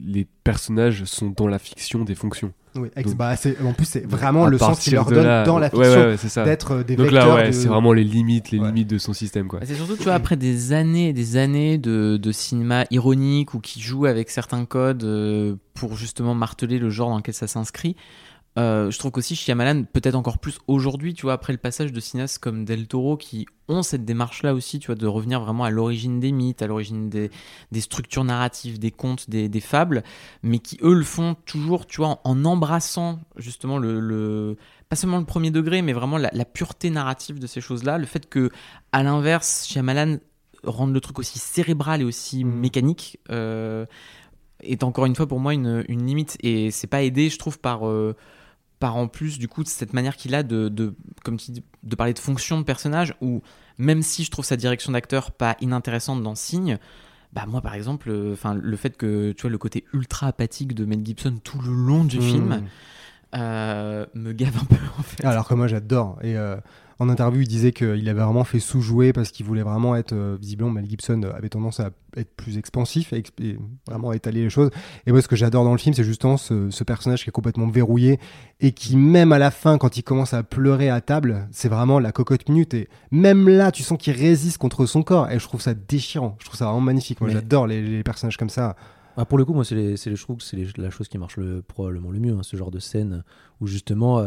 les 0.00 0.26
personnages 0.44 1.04
sont 1.04 1.30
dans 1.36 1.48
la 1.48 1.58
fiction 1.58 2.04
des 2.04 2.14
fonctions. 2.14 2.52
Oui, 2.76 2.88
ex- 2.94 3.08
Donc- 3.10 3.18
bah, 3.18 3.34
c'est- 3.34 3.60
en 3.62 3.72
plus, 3.72 3.86
c'est 3.86 4.06
vraiment 4.06 4.46
le 4.46 4.56
sens 4.58 4.78
qu'il 4.78 4.92
leur 4.94 5.06
donne 5.06 5.44
dans 5.44 5.58
la 5.58 5.68
fiction 5.68 5.90
ouais, 5.90 6.06
ouais, 6.10 6.16
c'est 6.16 6.28
ça. 6.28 6.44
d'être 6.44 6.84
des 6.84 6.94
Donc 6.94 7.06
vecteurs. 7.06 7.28
là, 7.28 7.34
ouais, 7.34 7.46
de- 7.48 7.52
c'est 7.52 7.66
vraiment 7.66 7.92
les 7.92 8.04
limites, 8.04 8.52
les 8.52 8.60
Ouais. 8.60 8.68
limites 8.68 8.88
de 8.88 8.98
son 8.98 9.12
système, 9.12 9.48
quoi. 9.48 9.58
Bah, 9.58 9.66
c'est 9.66 9.74
surtout, 9.74 9.96
tu 9.96 10.04
vois, 10.04 10.14
après 10.14 10.36
des 10.36 10.72
années 10.72 11.08
et 11.08 11.12
des 11.12 11.36
années 11.36 11.78
de, 11.78 12.16
de 12.16 12.32
cinéma 12.32 12.84
ironique 12.92 13.54
ou 13.54 13.58
qui 13.60 13.80
joue 13.80 14.06
avec 14.06 14.30
certains 14.30 14.64
codes 14.64 15.02
euh, 15.02 15.56
pour 15.74 15.96
justement 15.96 16.34
marteler 16.34 16.78
le 16.78 16.90
genre 16.90 17.10
dans 17.10 17.16
lequel 17.16 17.34
ça 17.34 17.48
s'inscrit. 17.48 17.96
Euh, 18.56 18.90
je 18.90 18.98
trouve 18.98 19.12
qu'aussi 19.12 19.36
Shyamalan, 19.36 19.84
peut-être 19.84 20.16
encore 20.16 20.38
plus 20.38 20.58
aujourd'hui, 20.66 21.14
tu 21.14 21.22
vois, 21.22 21.34
après 21.34 21.52
le 21.52 21.58
passage 21.58 21.92
de 21.92 22.00
cinéastes 22.00 22.38
comme 22.38 22.64
Del 22.64 22.88
Toro 22.88 23.16
qui 23.16 23.46
ont 23.68 23.82
cette 23.82 24.04
démarche-là 24.04 24.52
aussi, 24.54 24.80
tu 24.80 24.86
vois, 24.86 24.94
de 24.96 25.06
revenir 25.06 25.40
vraiment 25.40 25.62
à 25.64 25.70
l'origine 25.70 26.18
des 26.18 26.32
mythes, 26.32 26.62
à 26.62 26.66
l'origine 26.66 27.08
des, 27.08 27.30
des 27.70 27.80
structures 27.80 28.24
narratives, 28.24 28.78
des 28.80 28.90
contes, 28.90 29.30
des, 29.30 29.48
des 29.48 29.60
fables, 29.60 30.02
mais 30.42 30.58
qui 30.58 30.78
eux 30.82 30.94
le 30.94 31.04
font 31.04 31.36
toujours, 31.44 31.86
tu 31.86 31.98
vois, 31.98 32.08
en, 32.08 32.20
en 32.24 32.44
embrassant 32.44 33.20
justement 33.36 33.78
le, 33.78 34.00
le- 34.00 34.56
pas 34.88 34.96
seulement 34.96 35.18
le 35.18 35.26
premier 35.26 35.50
degré, 35.52 35.82
mais 35.82 35.92
vraiment 35.92 36.18
la, 36.18 36.30
la 36.32 36.44
pureté 36.44 36.90
narrative 36.90 37.38
de 37.38 37.46
ces 37.46 37.60
choses-là, 37.60 37.98
le 37.98 38.06
fait 38.06 38.28
que 38.28 38.50
à 38.90 39.02
l'inverse, 39.04 39.66
Shyamalan 39.68 40.16
rende 40.64 40.92
le 40.92 41.00
truc 41.00 41.18
aussi 41.20 41.38
cérébral 41.38 42.00
et 42.00 42.04
aussi 42.04 42.44
Mm. 42.44 42.50
mécanique 42.50 43.18
euh, 43.30 43.86
est 44.62 44.82
encore 44.82 45.06
une 45.06 45.14
fois 45.14 45.26
pour 45.28 45.38
moi 45.40 45.54
une, 45.54 45.84
une 45.88 46.04
limite 46.06 46.36
et 46.42 46.70
c'est 46.70 46.86
pas 46.88 47.02
aidé, 47.02 47.28
je 47.30 47.38
trouve, 47.38 47.58
par 47.60 47.86
euh, 47.86 48.16
par 48.78 48.96
en 48.96 49.08
plus 49.08 49.38
du 49.38 49.48
coup 49.48 49.62
de 49.64 49.68
cette 49.68 49.92
manière 49.92 50.16
qu'il 50.16 50.34
a 50.34 50.42
de, 50.42 50.68
de 50.68 50.94
comme 51.24 51.36
tu 51.36 51.50
dis, 51.50 51.62
de 51.82 51.96
parler 51.96 52.14
de 52.14 52.18
fonction 52.18 52.58
de 52.58 52.64
personnage 52.64 53.14
où 53.20 53.42
même 53.78 54.02
si 54.02 54.24
je 54.24 54.30
trouve 54.30 54.44
sa 54.44 54.56
direction 54.56 54.92
d'acteur 54.92 55.32
pas 55.32 55.56
inintéressante 55.60 56.22
dans 56.22 56.34
Signe 56.34 56.78
bah 57.32 57.44
moi 57.46 57.60
par 57.60 57.74
exemple 57.74 58.10
euh, 58.10 58.32
enfin 58.32 58.54
le 58.54 58.76
fait 58.76 58.96
que 58.96 59.32
tu 59.32 59.42
vois 59.42 59.50
le 59.50 59.58
côté 59.58 59.84
ultra 59.92 60.28
apathique 60.28 60.74
de 60.74 60.84
Mel 60.84 61.04
Gibson 61.04 61.38
tout 61.42 61.60
le 61.60 61.72
long 61.72 62.04
du 62.04 62.18
Mmh. 62.18 62.22
film 62.22 62.62
euh, 63.34 64.06
me 64.14 64.32
gave 64.32 64.56
un 64.56 64.64
peu 64.64 64.76
en 64.98 65.02
fait 65.02 65.24
Alors 65.24 65.46
que 65.46 65.54
moi 65.54 65.66
j'adore. 65.66 66.18
Et 66.22 66.36
euh, 66.36 66.56
en 67.00 67.08
interview, 67.08 67.42
il 67.42 67.46
disait 67.48 67.70
qu'il 67.72 68.08
avait 68.08 68.22
vraiment 68.24 68.42
fait 68.42 68.58
sous-jouer 68.58 69.12
parce 69.12 69.30
qu'il 69.30 69.46
voulait 69.46 69.62
vraiment 69.62 69.94
être. 69.94 70.12
euh, 70.12 70.36
visiblement, 70.40 70.70
Mel 70.70 70.88
Gibson 70.88 71.22
euh, 71.22 71.32
avait 71.32 71.48
tendance 71.48 71.78
à 71.78 71.90
être 72.16 72.34
plus 72.34 72.58
expansif 72.58 73.12
et, 73.12 73.20
exp- 73.20 73.40
et 73.40 73.56
vraiment 73.86 74.12
étaler 74.12 74.42
les 74.42 74.50
choses. 74.50 74.70
Et 75.06 75.12
moi, 75.12 75.22
ce 75.22 75.28
que 75.28 75.36
j'adore 75.36 75.62
dans 75.62 75.70
le 75.72 75.78
film, 75.78 75.94
c'est 75.94 76.02
justement 76.02 76.36
ce, 76.36 76.70
ce 76.70 76.82
personnage 76.82 77.22
qui 77.22 77.28
est 77.28 77.32
complètement 77.32 77.68
verrouillé 77.68 78.18
et 78.60 78.72
qui, 78.72 78.96
même 78.96 79.30
à 79.32 79.38
la 79.38 79.50
fin, 79.52 79.78
quand 79.78 79.96
il 79.96 80.02
commence 80.02 80.34
à 80.34 80.42
pleurer 80.42 80.90
à 80.90 81.00
table, 81.00 81.46
c'est 81.52 81.68
vraiment 81.68 82.00
la 82.00 82.10
cocotte 82.10 82.48
minute. 82.48 82.74
Et 82.74 82.88
même 83.12 83.48
là, 83.48 83.70
tu 83.70 83.84
sens 83.84 83.96
qu'il 83.96 84.14
résiste 84.14 84.58
contre 84.58 84.84
son 84.84 85.02
corps. 85.04 85.30
Et 85.30 85.38
je 85.38 85.44
trouve 85.44 85.60
ça 85.60 85.74
déchirant. 85.74 86.36
Je 86.40 86.46
trouve 86.46 86.58
ça 86.58 86.64
vraiment 86.64 86.80
magnifique. 86.80 87.20
Moi, 87.20 87.28
Mais- 87.28 87.34
j'adore 87.34 87.68
les, 87.68 87.80
les 87.80 88.02
personnages 88.02 88.36
comme 88.36 88.50
ça. 88.50 88.74
Ah, 89.16 89.24
pour 89.24 89.38
le 89.38 89.44
coup, 89.44 89.52
moi, 89.52 89.64
c'est 89.64 89.96
je 89.96 90.22
trouve 90.22 90.36
que 90.36 90.42
c'est 90.44 90.76
la 90.78 90.90
chose 90.90 91.08
qui 91.08 91.18
marche 91.18 91.36
le, 91.36 91.60
probablement 91.62 92.10
le 92.10 92.18
mieux, 92.20 92.34
hein, 92.34 92.42
ce 92.42 92.56
genre 92.56 92.70
de 92.70 92.78
scène 92.78 93.24
où 93.60 93.66
justement, 93.66 94.20
euh, 94.20 94.26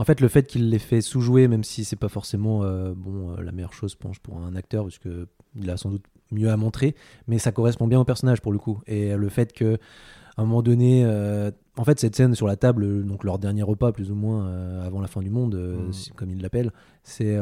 en 0.00 0.04
fait, 0.06 0.22
le 0.22 0.28
fait 0.28 0.46
qu'il 0.46 0.70
les 0.70 0.78
fait 0.78 1.02
sous-jouer, 1.02 1.46
même 1.46 1.62
si 1.62 1.84
c'est 1.84 1.94
pas 1.94 2.08
forcément 2.08 2.62
euh, 2.62 2.94
bon 2.96 3.32
euh, 3.32 3.42
la 3.42 3.52
meilleure 3.52 3.74
chose, 3.74 3.94
pense, 3.94 4.18
pour 4.18 4.38
un 4.38 4.56
acteur, 4.56 4.84
parce 4.84 4.98
que 4.98 5.28
il 5.54 5.68
a 5.68 5.76
sans 5.76 5.90
doute 5.90 6.06
mieux 6.30 6.48
à 6.48 6.56
montrer, 6.56 6.94
mais 7.28 7.38
ça 7.38 7.52
correspond 7.52 7.86
bien 7.86 8.00
au 8.00 8.04
personnage 8.04 8.40
pour 8.40 8.50
le 8.50 8.58
coup. 8.58 8.80
Et 8.86 9.14
le 9.14 9.28
fait 9.28 9.52
que 9.52 9.76
à 10.40 10.42
un 10.42 10.46
moment 10.46 10.62
donné, 10.62 11.02
euh, 11.04 11.50
en 11.76 11.84
fait, 11.84 12.00
cette 12.00 12.16
scène 12.16 12.34
sur 12.34 12.46
la 12.46 12.56
table, 12.56 13.04
donc 13.04 13.24
leur 13.24 13.38
dernier 13.38 13.62
repas, 13.62 13.92
plus 13.92 14.10
ou 14.10 14.14
moins 14.14 14.46
euh, 14.46 14.86
avant 14.86 15.02
la 15.02 15.06
fin 15.06 15.20
du 15.20 15.28
monde, 15.28 15.54
euh, 15.54 15.76
Mm. 15.88 15.92
comme 16.16 16.30
ils 16.30 16.40
l'appellent, 16.40 16.72
c'est 17.04 17.36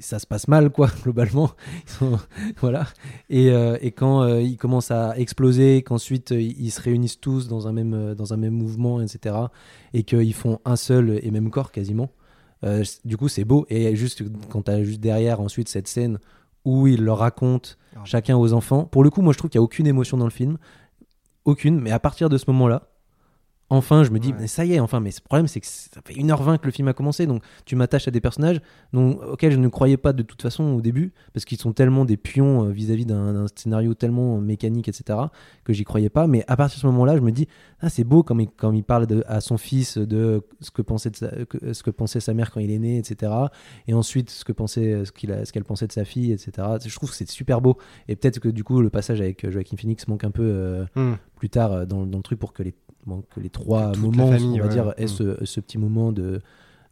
ça 0.00 0.18
se 0.20 0.26
passe 0.26 0.46
mal, 0.48 0.70
quoi, 0.70 0.88
globalement. 1.02 1.50
Ils 2.02 2.06
voilà. 2.60 2.86
Et, 3.30 3.46
et 3.80 3.90
quand 3.92 4.26
ils 4.38 4.56
commencent 4.56 4.90
à 4.90 5.18
exploser, 5.18 5.82
qu'ensuite 5.82 6.30
ils 6.30 6.70
se 6.70 6.80
réunissent 6.80 7.20
tous 7.20 7.48
dans 7.48 7.66
un 7.68 7.72
même 7.72 8.14
dans 8.14 8.32
un 8.32 8.36
même 8.36 8.54
mouvement, 8.54 9.00
etc., 9.00 9.34
et 9.94 10.02
qu'ils 10.04 10.34
font 10.34 10.60
un 10.64 10.76
seul 10.76 11.18
et 11.22 11.30
même 11.30 11.50
corps 11.50 11.72
quasiment. 11.72 12.10
du 13.04 13.16
coup, 13.16 13.28
c'est 13.28 13.44
beau. 13.44 13.66
Et 13.70 13.96
juste 13.96 14.22
quand 14.50 14.62
tu 14.62 14.70
as 14.70 14.84
juste 14.84 15.00
derrière 15.00 15.40
ensuite 15.40 15.68
cette 15.68 15.88
scène 15.88 16.18
où 16.64 16.86
il 16.86 17.02
leur 17.02 17.18
raconte 17.18 17.78
Ah. 17.96 18.00
chacun 18.04 18.36
aux 18.36 18.52
enfants. 18.52 18.84
Pour 18.84 19.02
le 19.02 19.10
coup, 19.10 19.22
moi, 19.22 19.32
je 19.32 19.38
trouve 19.38 19.50
qu'il 19.50 19.58
n'y 19.58 19.62
a 19.62 19.64
aucune 19.64 19.86
émotion 19.86 20.16
dans 20.18 20.24
le 20.26 20.30
film. 20.30 20.58
Aucune. 21.48 21.80
Mais 21.80 21.90
à 21.90 21.98
partir 21.98 22.28
de 22.28 22.36
ce 22.38 22.44
moment-là, 22.48 22.82
enfin, 23.70 24.02
je 24.02 24.10
me 24.10 24.18
dis, 24.18 24.28
Ouais. 24.30 24.36
mais 24.40 24.46
ça 24.46 24.64
y 24.64 24.72
est, 24.72 24.80
enfin. 24.80 24.98
Mais 25.00 25.10
le 25.10 25.22
problème, 25.22 25.46
c'est 25.46 25.60
que 25.60 25.66
ça 25.66 26.00
fait 26.02 26.14
1h20 26.14 26.56
que 26.58 26.64
le 26.64 26.72
film 26.72 26.88
a 26.88 26.94
commencé. 26.94 27.26
Donc, 27.26 27.42
tu 27.66 27.76
m'attaches 27.76 28.08
à 28.08 28.10
des 28.10 28.20
personnages 28.20 28.60
dont, 28.94 29.18
auxquels 29.30 29.52
je 29.52 29.58
ne 29.58 29.68
croyais 29.68 29.98
pas 29.98 30.14
de 30.14 30.22
toute 30.22 30.40
façon 30.40 30.64
au 30.72 30.80
début. 30.80 31.12
Parce 31.34 31.44
qu'ils 31.44 31.58
sont 31.58 31.72
tellement 31.74 32.06
des 32.06 32.16
pions 32.16 32.64
euh, 32.64 32.70
vis-à-vis 32.70 33.04
d'un 33.04 33.44
scénario 33.54 33.92
tellement 33.92 34.38
mécanique, 34.40 34.88
etc. 34.88 35.18
que 35.64 35.74
j'y 35.74 35.84
croyais 35.84 36.08
pas. 36.08 36.26
Mais 36.26 36.44
à 36.48 36.56
partir 36.56 36.76
de 36.78 36.80
ce 36.80 36.86
moment-là, 36.86 37.16
je 37.18 37.20
me 37.20 37.30
dis, 37.30 37.46
ah, 37.80 37.90
c'est 37.90 38.04
beau 38.04 38.22
quand 38.22 38.38
il, 38.72 38.82
parle 38.84 39.06
de- 39.06 39.22
à 39.26 39.42
son 39.42 39.58
fils 39.58 39.98
de 39.98 40.42
ce 40.62 40.70
que, 40.70 40.80
pensait 40.80 41.10
de 41.10 41.16
sa, 41.16 41.28
que- 41.44 41.74
ce 41.74 41.82
que 41.82 41.90
pensait 41.90 42.20
sa 42.20 42.32
mère 42.32 42.50
quand 42.50 42.60
il 42.60 42.70
est 42.70 42.78
né, 42.78 42.96
etc. 42.96 43.30
Et 43.86 43.92
ensuite, 43.92 44.30
ce 44.30 44.44
que 44.46 44.52
pensait, 44.52 45.04
ce 45.04 45.12
ce 45.44 45.52
qu'elle 45.52 45.64
pensait 45.64 45.86
de 45.86 45.92
sa 45.92 46.06
fille, 46.06 46.32
etc. 46.32 46.66
Je 46.86 46.94
trouve 46.96 47.10
que 47.10 47.16
c'est 47.16 47.28
super 47.28 47.60
beau. 47.60 47.76
Et 48.08 48.16
peut-être 48.16 48.38
que 48.40 48.48
du 48.48 48.64
coup, 48.64 48.80
le 48.80 48.88
passage 48.88 49.20
avec 49.20 49.44
euh, 49.44 49.50
Joaquin 49.50 49.76
Phoenix 49.76 50.08
manque 50.08 50.24
un 50.24 50.30
peu 50.30 50.42
euh, 50.42 50.84
Hmm. 50.96 51.16
Plus 51.38 51.48
tard 51.50 51.72
euh, 51.72 51.86
dans, 51.86 52.04
dans 52.06 52.18
le 52.18 52.22
truc 52.22 52.38
pour 52.38 52.52
que 52.52 52.62
les, 52.62 52.74
bon, 53.06 53.22
que 53.34 53.40
les 53.40 53.50
trois 53.50 53.92
toute 53.92 54.02
moments, 54.02 54.30
famille, 54.32 54.60
on 54.60 54.64
va 54.64 54.68
ouais. 54.68 54.74
dire, 54.74 54.92
aient 54.98 55.04
Mm. 55.04 55.08
ce, 55.08 55.44
ce 55.44 55.60
petit 55.60 55.78
moment 55.78 56.12
de 56.12 56.40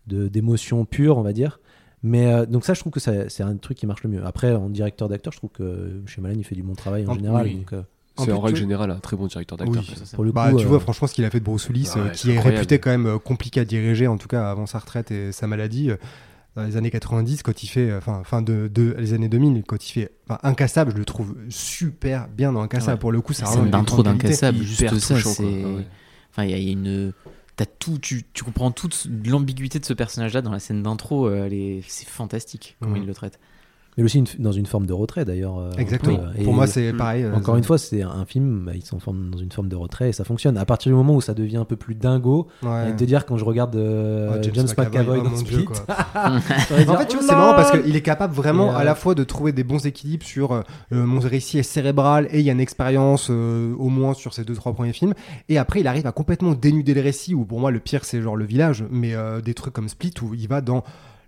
de- 0.06 0.28
d'émotion 0.28 0.84
pure, 0.84 1.18
on 1.18 1.22
va 1.22 1.32
dire. 1.32 1.58
Mais 2.04 2.26
euh, 2.32 2.46
donc 2.46 2.64
ça, 2.64 2.74
je 2.74 2.80
trouve 2.80 2.92
que 2.92 3.00
ça- 3.00 3.28
c'est 3.28 3.42
un 3.42 3.56
truc 3.56 3.76
qui 3.76 3.86
marche 3.86 4.04
le 4.04 4.10
mieux. 4.10 4.24
Après, 4.24 4.52
en 4.54 4.68
directeur 4.70 5.08
d'acteur, 5.08 5.32
je 5.32 5.38
trouve 5.38 5.50
que 5.50 6.00
chez 6.06 6.20
Malan, 6.20 6.36
il 6.38 6.44
fait 6.44 6.54
du 6.54 6.62
bon 6.62 6.74
travail 6.76 7.04
en, 7.06 7.10
En- 7.10 7.14
général. 7.14 7.46
oui. 7.46 7.56
donc, 7.56 7.72
euh, 7.72 7.82
En 8.18 8.24
C'est 8.24 8.32
en 8.32 8.40
règle 8.40 8.56
générale 8.56 8.90
un 8.92 8.98
très 8.98 9.14
bon 9.16 9.26
directeur 9.26 9.58
d'acteur. 9.58 9.82
Oui. 9.86 9.94
pour 10.14 10.24
le 10.24 10.32
Bah, 10.32 10.50
coup, 10.50 10.56
tu 10.58 10.64
euh, 10.64 10.68
vois, 10.68 10.80
franchement, 10.80 11.06
ce 11.06 11.12
qu'il 11.12 11.24
a 11.26 11.30
fait 11.30 11.40
de 11.40 11.44
Bruce 11.44 11.68
Willis, 11.68 11.90
Ouais, 11.96 12.00
euh, 12.00 12.08
c'est 12.14 12.28
qui 12.28 12.30
est 12.30 12.40
réputé 12.40 12.78
quand 12.78 12.88
même 12.96 13.18
compliqué 13.18 13.60
à 13.60 13.64
diriger, 13.66 14.06
en 14.06 14.16
tout 14.16 14.28
cas 14.28 14.48
avant 14.50 14.64
sa 14.64 14.78
retraite 14.78 15.10
et 15.10 15.32
sa 15.32 15.46
maladie. 15.46 15.90
Dans 16.56 16.64
les 16.64 16.76
années 16.78 16.90
90, 16.90 17.42
quand 17.42 17.62
il 17.62 17.66
fait, 17.66 17.90
euh, 17.90 17.98
enfin, 17.98 18.22
fin 18.24 18.40
de, 18.42 18.68
de- 18.72 18.96
les 18.98 19.12
années 19.12 19.28
2000, 19.28 19.62
quand 19.66 19.86
il 19.88 19.92
fait 19.92 20.10
Incassable, 20.42 20.90
je 20.92 20.96
le 20.96 21.04
trouve 21.04 21.36
super 21.50 22.28
bien 22.28 22.50
dans 22.52 22.62
Incassable. 22.62 22.94
Ouais. 22.94 22.98
Pour 22.98 23.12
le 23.12 23.20
coup, 23.20 23.34
ça 23.34 23.44
une 23.64 23.70
d'intro 23.70 24.02
d'Incassable, 24.22 24.58
juste 24.64 24.80
ça, 24.98 25.14
c'est. 25.34 25.42
ouais. 25.76 25.86
Enfin, 26.32 26.44
il 26.44 26.50
y, 26.50 26.54
a- 26.54 26.58
il 26.58 26.64
y 26.64 26.68
a 26.68 26.72
une. 26.72 27.12
T'as 27.56 27.66
tout, 27.66 27.98
tu, 27.98 28.24
tu 28.34 28.42
comprends 28.44 28.70
toute 28.70 29.06
l'ambiguïté 29.26 29.78
de 29.78 29.84
ce 29.84 29.92
personnage-là 29.94 30.42
dans 30.42 30.50
la 30.50 30.58
scène 30.58 30.82
d'intro. 30.82 31.28
euh, 31.28 31.48
C'est 31.86 32.06
fantastique 32.08 32.76
comment 32.80 32.96
il 32.96 33.06
le 33.06 33.14
traite. 33.14 33.38
Mais 33.96 34.04
aussi 34.04 34.18
une- 34.18 34.26
dans 34.38 34.52
une 34.52 34.66
forme 34.66 34.86
de 34.86 34.92
retrait 34.92 35.24
d'ailleurs. 35.24 35.58
euh, 35.58 35.70
Exactement. 35.78 36.16
peu, 36.16 36.40
euh, 36.40 36.44
Pour 36.44 36.54
moi, 36.54 36.66
c'est 36.66 36.92
Mm. 36.92 36.96
pareil. 36.96 37.22
euh, 37.24 37.34
Encore 37.34 37.56
une 37.56 37.64
fois, 37.64 37.78
c'est 37.78 38.02
un 38.02 38.24
film, 38.26 38.64
bah, 38.66 38.72
ils 38.74 38.84
sont 38.84 38.98
dans 39.30 39.38
une 39.38 39.50
forme 39.52 39.68
de 39.68 39.76
retrait 39.76 40.10
et 40.10 40.12
ça 40.12 40.24
fonctionne. 40.24 40.56
À 40.58 40.64
partir 40.64 40.90
du 40.90 40.96
moment 40.96 41.14
où 41.14 41.20
ça 41.20 41.34
devient 41.34 41.56
un 41.58 41.64
peu 41.64 41.76
plus 41.76 41.94
dingo, 41.94 42.46
Ouais. 42.62 42.92
de 42.92 43.04
dire 43.04 43.24
quand 43.26 43.36
je 43.36 43.44
regarde 43.44 43.74
euh, 43.76 44.34
Ouais, 44.40 44.50
James, 44.52 44.66
McAvoy 44.76 45.18
oh 45.20 45.22
dans 45.24 45.30
mon 45.30 45.36
Split, 45.36 45.56
Dieu, 45.56 45.66
En 46.14 46.40
fait, 46.40 46.74
tu 46.76 46.84
vois, 46.84 46.98
oh 47.08 47.16
c'est 47.20 47.26
marrant 47.34 47.54
parce 47.54 47.70
qu'il 47.72 47.94
est 47.96 48.00
capable 48.02 48.34
vraiment 48.34 48.74
à 48.74 48.84
la 48.84 48.94
fois 48.94 49.14
de 49.14 49.24
trouver 49.24 49.52
des 49.52 49.64
bons 49.64 49.86
équilibres 49.86 50.24
sur 50.26 50.62
mon 50.90 51.20
récit 51.20 51.58
est 51.58 51.62
cérébral 51.62 52.28
et 52.30 52.40
il 52.40 52.44
y 52.44 52.50
a 52.50 52.52
une 52.52 52.60
expérience 52.60 53.30
au 53.30 53.88
moins 53.88 54.14
sur 54.14 54.32
ces 54.34 54.44
deux 54.44 54.54
trois 54.54 54.72
premiers 54.72 54.92
films. 54.92 55.14
Et 55.48 55.58
après, 55.58 55.80
il 55.80 55.86
arrive 55.86 56.06
à 56.06 56.12
complètement 56.12 56.52
dénuder 56.52 56.94
le 56.94 57.00
récit. 57.00 57.34
Où 57.34 57.44
pour 57.44 57.60
moi, 57.60 57.70
le 57.70 57.80
pire, 57.80 58.04
c'est 58.04 58.20
genre 58.22 58.36
le 58.36 58.44
village, 58.44 58.84
mais 58.90 59.14
des 59.44 59.54
trucs 59.54 59.72
comme 59.74 59.88
Split 59.88 60.12
où 60.22 60.34
il 60.34 60.48
va 60.48 60.60
dans 60.60 60.84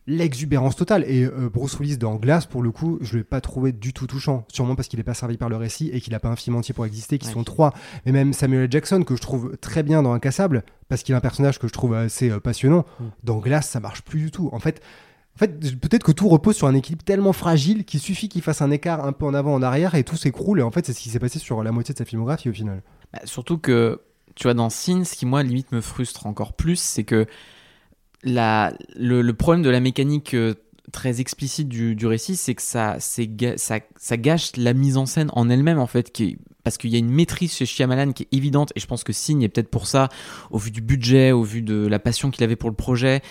l'exubérance 0.09 0.75
totale. 0.75 1.05
Et 1.07 1.25
euh, 1.25 1.49
Bruce 1.53 1.79
Willis 1.79 1.99
dans 1.99 2.17
Glass, 2.17 2.47
pour 2.47 2.63
le 2.63 2.73
coup, 2.73 2.99
je 3.03 3.19
l'ai 3.19 3.25
pas 3.25 3.41
trouvé 3.41 3.71
du 3.73 3.93
tout 3.93 4.07
touchant. 4.09 4.45
Sûrement 4.49 4.75
parce 4.75 4.89
qu'il 4.89 4.99
est 4.99 5.05
pas 5.05 5.15
servi 5.15 5.37
par 5.37 5.49
le 5.49 5.57
récit 5.57 5.91
et 5.93 6.01
qu'il 6.01 6.15
a 6.15 6.19
pas 6.19 6.31
un 6.31 6.37
film 6.37 6.57
entier 6.57 6.75
pour 6.75 6.87
exister, 6.87 7.19
qui 7.19 7.29
Ouais. 7.29 7.35
sont 7.35 7.45
trois. 7.45 7.73
Mais 8.07 8.13
même 8.13 8.33
Samuel. 8.33 8.69
Jackson, 8.71 9.03
que 9.03 9.15
je 9.15 9.21
trouve 9.21 9.57
très 9.59 9.83
bien 9.83 10.03
dans 10.03 10.13
Incassable, 10.15 10.65
parce 10.89 11.03
qu'il 11.03 11.15
a 11.15 11.19
un 11.19 11.21
personnage 11.21 11.59
que 11.59 11.69
je 11.69 11.73
trouve 11.73 11.95
assez 11.95 12.31
euh, 12.31 12.41
passionnant. 12.41 12.87
Mm. 12.99 13.05
Dans 13.23 13.39
Glass, 13.39 13.69
ça 13.69 13.81
marche 13.81 14.03
plus 14.03 14.21
du 14.21 14.31
tout. 14.31 14.49
En 14.53 14.59
fait, 14.59 14.81
en 15.37 15.39
fait, 15.39 15.61
peut-être 15.79 16.03
que 16.03 16.11
tout 16.13 16.29
repose 16.29 16.57
sur 16.57 16.67
un 16.67 16.75
équilibre 16.75 17.05
tellement 17.05 17.33
fragile 17.35 17.85
qu'il 17.85 18.01
suffit 18.01 18.29
qu'il 18.29 18.43
fasse 18.43 18.63
un 18.63 18.71
écart 18.73 19.05
un 19.05 19.13
peu 19.13 19.25
en 19.27 19.35
avant, 19.35 19.55
en 19.55 19.63
arrière 19.63 19.95
et 19.95 20.03
tout 20.05 20.17
s'écroule. 20.17 20.61
Et 20.61 20.63
en 20.63 20.71
fait, 20.71 20.87
c'est 20.87 20.93
ce 20.95 21.01
qui 21.01 21.11
s'est 21.11 21.21
passé 21.21 21.39
sur 21.39 21.63
la 21.63 21.71
moitié 21.71 21.93
de 21.93 21.99
sa 21.99 22.05
filmographie 22.05 22.49
au 22.49 22.53
final. 22.53 22.83
Bah, 23.13 23.21
surtout 23.25 23.59
que, 23.59 24.01
tu 24.35 24.45
vois, 24.45 24.55
dans 24.55 24.71
Sin, 24.71 25.05
ce 25.05 25.15
qui, 25.15 25.27
moi, 25.27 25.43
limite 25.43 25.71
me 25.71 25.81
frustre 25.81 26.27
encore 26.27 26.55
plus, 26.55 26.77
c'est 26.81 27.05
que 27.05 27.27
le, 28.25 29.33
problème 29.33 29.63
de 29.63 29.71
la 29.71 29.81
mécanique 29.81 30.35
euh, 30.35 30.55
très 30.93 31.21
explicite 31.21 31.69
du, 31.69 32.07
récit, 32.07 32.37
c'est 32.37 32.55
que 32.55 32.63
ça, 32.63 32.99
gâche 34.13 34.53
la 34.57 34.73
mise 34.75 34.97
en 34.97 35.07
scène 35.07 35.31
en 35.33 35.49
elle-même, 35.49 35.79
en 35.79 35.87
fait, 35.87 36.13
parce 36.65 36.79
qu'il 36.79 36.91
y 36.91 36.97
a 36.97 36.99
une 36.99 37.11
maîtrise 37.11 37.53
chez 37.53 37.67
Shyamalan 37.67 38.13
qui 38.13 38.25
est 38.25 38.37
évidente, 38.37 38.73
et 38.75 38.81
je 38.81 38.87
pense 38.87 39.05
que 39.05 39.13
Sin 39.13 39.41
est 39.41 39.49
peut-être 39.49 39.71
pour 39.71 39.87
ça, 39.87 40.09
au 40.51 40.59
vu 40.59 40.71
du 40.71 40.81
budget, 40.81 41.33
au 41.33 41.43
vu 41.43 41.63
de 41.63 41.87
la 41.87 41.99
passion 41.99 42.31
qu'il 42.31 42.45
avait 42.45 42.57
pour 42.57 42.71
le 42.71 42.77
projet, 42.77 43.23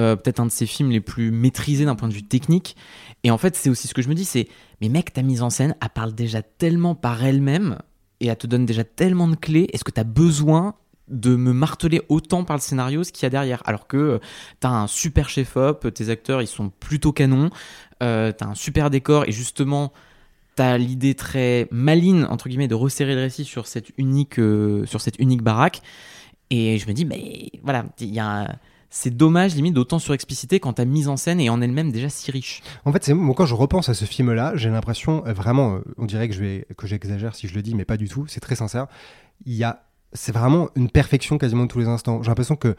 euh, 0.00 0.16
peut-être 0.16 0.40
un 0.40 0.46
de 0.46 0.50
ses 0.50 0.66
films 0.66 0.90
les 0.90 1.00
plus 1.00 1.30
maîtrisés 1.30 1.84
d'un 1.84 1.94
point 1.94 2.08
de 2.08 2.14
vue 2.14 2.24
technique. 2.24 2.76
Et 3.22 3.30
en 3.30 3.38
fait, 3.38 3.56
c'est 3.56 3.70
aussi 3.70 3.88
ce 3.88 3.94
que 3.94 4.02
je 4.02 4.08
me 4.08 4.14
dis, 4.14 4.24
c'est, 4.24 4.48
mais 4.80 4.88
mec, 4.88 5.12
ta 5.12 5.22
mise 5.22 5.42
en 5.42 5.50
scène, 5.50 5.76
elle 5.80 5.88
parle 5.90 6.14
déjà 6.14 6.42
tellement 6.42 6.94
par 6.94 7.24
elle-même, 7.24 7.78
et 8.20 8.26
elle 8.26 8.36
te 8.36 8.46
donne 8.46 8.66
déjà 8.66 8.84
tellement 8.84 9.28
de 9.28 9.36
clés. 9.36 9.68
Est-ce 9.72 9.84
que 9.84 9.90
tu 9.90 10.00
as 10.00 10.04
besoin 10.04 10.74
de 11.08 11.36
me 11.36 11.52
marteler 11.52 12.00
autant 12.08 12.44
par 12.44 12.56
le 12.56 12.62
scénario 12.62 13.04
ce 13.04 13.12
qu'il 13.12 13.24
y 13.24 13.26
a 13.26 13.30
derrière 13.30 13.62
Alors 13.66 13.86
que 13.86 14.20
tu 14.60 14.66
as 14.66 14.70
un 14.70 14.86
super 14.86 15.28
chef-op, 15.28 15.92
tes 15.92 16.08
acteurs 16.08 16.40
ils 16.42 16.46
sont 16.46 16.70
plutôt 16.70 17.12
canons, 17.12 17.50
euh, 18.02 18.32
tu 18.36 18.44
as 18.44 18.48
un 18.48 18.54
super 18.54 18.90
décor 18.90 19.24
et 19.26 19.32
justement 19.32 19.92
tu 20.56 20.62
as 20.62 20.78
l'idée 20.78 21.14
très 21.14 21.68
maligne 21.70 22.24
entre 22.24 22.48
guillemets 22.48 22.68
de 22.68 22.74
resserrer 22.74 23.14
le 23.14 23.22
récit 23.22 23.44
sur 23.44 23.66
cette 23.66 23.90
unique, 23.98 24.38
euh, 24.38 24.86
sur 24.86 25.00
cette 25.00 25.18
unique 25.18 25.42
baraque. 25.42 25.82
Et 26.50 26.78
je 26.78 26.86
me 26.86 26.92
dis, 26.92 27.04
mais 27.04 27.50
voilà, 27.62 27.84
c'est 28.90 29.10
dommage 29.10 29.54
limite 29.56 29.74
d'autant 29.74 29.98
surexpliciter 29.98 30.60
quand 30.60 30.74
ta 30.74 30.84
mise 30.84 31.08
en 31.08 31.16
scène 31.16 31.40
est 31.40 31.48
en 31.48 31.60
elle-même 31.60 31.90
déjà 31.90 32.08
si 32.08 32.30
riche. 32.30 32.62
En 32.84 32.92
fait, 32.92 33.08
moi 33.08 33.34
quand 33.34 33.46
je 33.46 33.54
repense 33.54 33.88
à 33.88 33.94
ce 33.94 34.04
film-là, 34.04 34.52
j'ai 34.54 34.70
l'impression 34.70 35.26
euh, 35.26 35.32
vraiment, 35.32 35.76
euh, 35.76 35.80
on 35.98 36.04
dirait 36.04 36.28
que 36.28 36.34
je 36.34 36.40
vais 36.40 36.66
que 36.76 36.86
j'exagère 36.86 37.34
si 37.34 37.48
je 37.48 37.54
le 37.54 37.62
dis, 37.62 37.74
mais 37.74 37.84
pas 37.84 37.96
du 37.96 38.08
tout. 38.08 38.26
C'est 38.28 38.40
très 38.40 38.54
sincère. 38.54 38.86
Il 39.46 39.54
y 39.54 39.64
a, 39.64 39.83
c'est 40.14 40.32
vraiment 40.32 40.68
une 40.76 40.88
perfection 40.90 41.38
quasiment 41.38 41.64
de 41.64 41.68
tous 41.68 41.80
les 41.80 41.88
instants. 41.88 42.22
J'ai 42.22 42.28
l'impression 42.30 42.56
que 42.56 42.76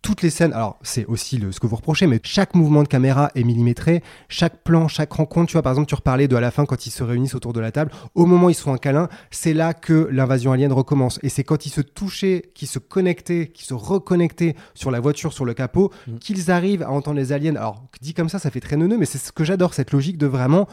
toutes 0.00 0.22
les 0.22 0.30
scènes, 0.30 0.52
alors 0.52 0.78
c'est 0.82 1.04
aussi 1.06 1.38
le, 1.38 1.50
ce 1.50 1.58
que 1.58 1.66
vous 1.66 1.74
reprochez, 1.74 2.06
mais 2.06 2.20
chaque 2.22 2.54
mouvement 2.54 2.84
de 2.84 2.88
caméra 2.88 3.32
est 3.34 3.42
millimétré, 3.42 4.00
chaque 4.28 4.62
plan, 4.62 4.86
chaque 4.86 5.12
rencontre, 5.12 5.48
tu 5.48 5.54
vois, 5.54 5.62
par 5.62 5.72
exemple, 5.72 5.88
tu 5.88 5.96
reparlais 5.96 6.28
de 6.28 6.36
à 6.36 6.40
la 6.40 6.52
fin 6.52 6.66
quand 6.66 6.86
ils 6.86 6.90
se 6.90 7.02
réunissent 7.02 7.34
autour 7.34 7.52
de 7.52 7.58
la 7.58 7.72
table, 7.72 7.90
au 8.14 8.24
moment 8.24 8.46
où 8.46 8.50
ils 8.50 8.54
se 8.54 8.62
font 8.62 8.72
un 8.72 8.78
câlin, 8.78 9.08
c'est 9.32 9.52
là 9.52 9.74
que 9.74 10.08
l'invasion 10.12 10.52
alien 10.52 10.72
recommence. 10.72 11.18
Et 11.24 11.28
c'est 11.28 11.42
quand 11.42 11.66
ils 11.66 11.70
se 11.70 11.80
touchaient, 11.80 12.44
qu'ils 12.54 12.68
se 12.68 12.78
connectaient, 12.78 13.48
qu'ils 13.48 13.66
se 13.66 13.74
reconnectaient 13.74 14.54
sur 14.74 14.92
la 14.92 15.00
voiture, 15.00 15.32
sur 15.32 15.44
le 15.44 15.52
capot, 15.52 15.90
Mm. 16.06 16.18
qu'ils 16.18 16.50
arrivent 16.52 16.82
à 16.84 16.92
entendre 16.92 17.16
les 17.16 17.32
aliens. 17.32 17.56
Alors, 17.56 17.82
dit 18.00 18.14
comme 18.14 18.28
ça, 18.28 18.38
ça 18.38 18.50
fait 18.52 18.60
très 18.60 18.76
neuneux, 18.76 18.98
mais 18.98 19.04
c'est 19.04 19.18
ce 19.18 19.32
que 19.32 19.42
j'adore, 19.42 19.74
cette 19.74 19.90
logique 19.90 20.16
de 20.16 20.28
vraiment 20.28 20.68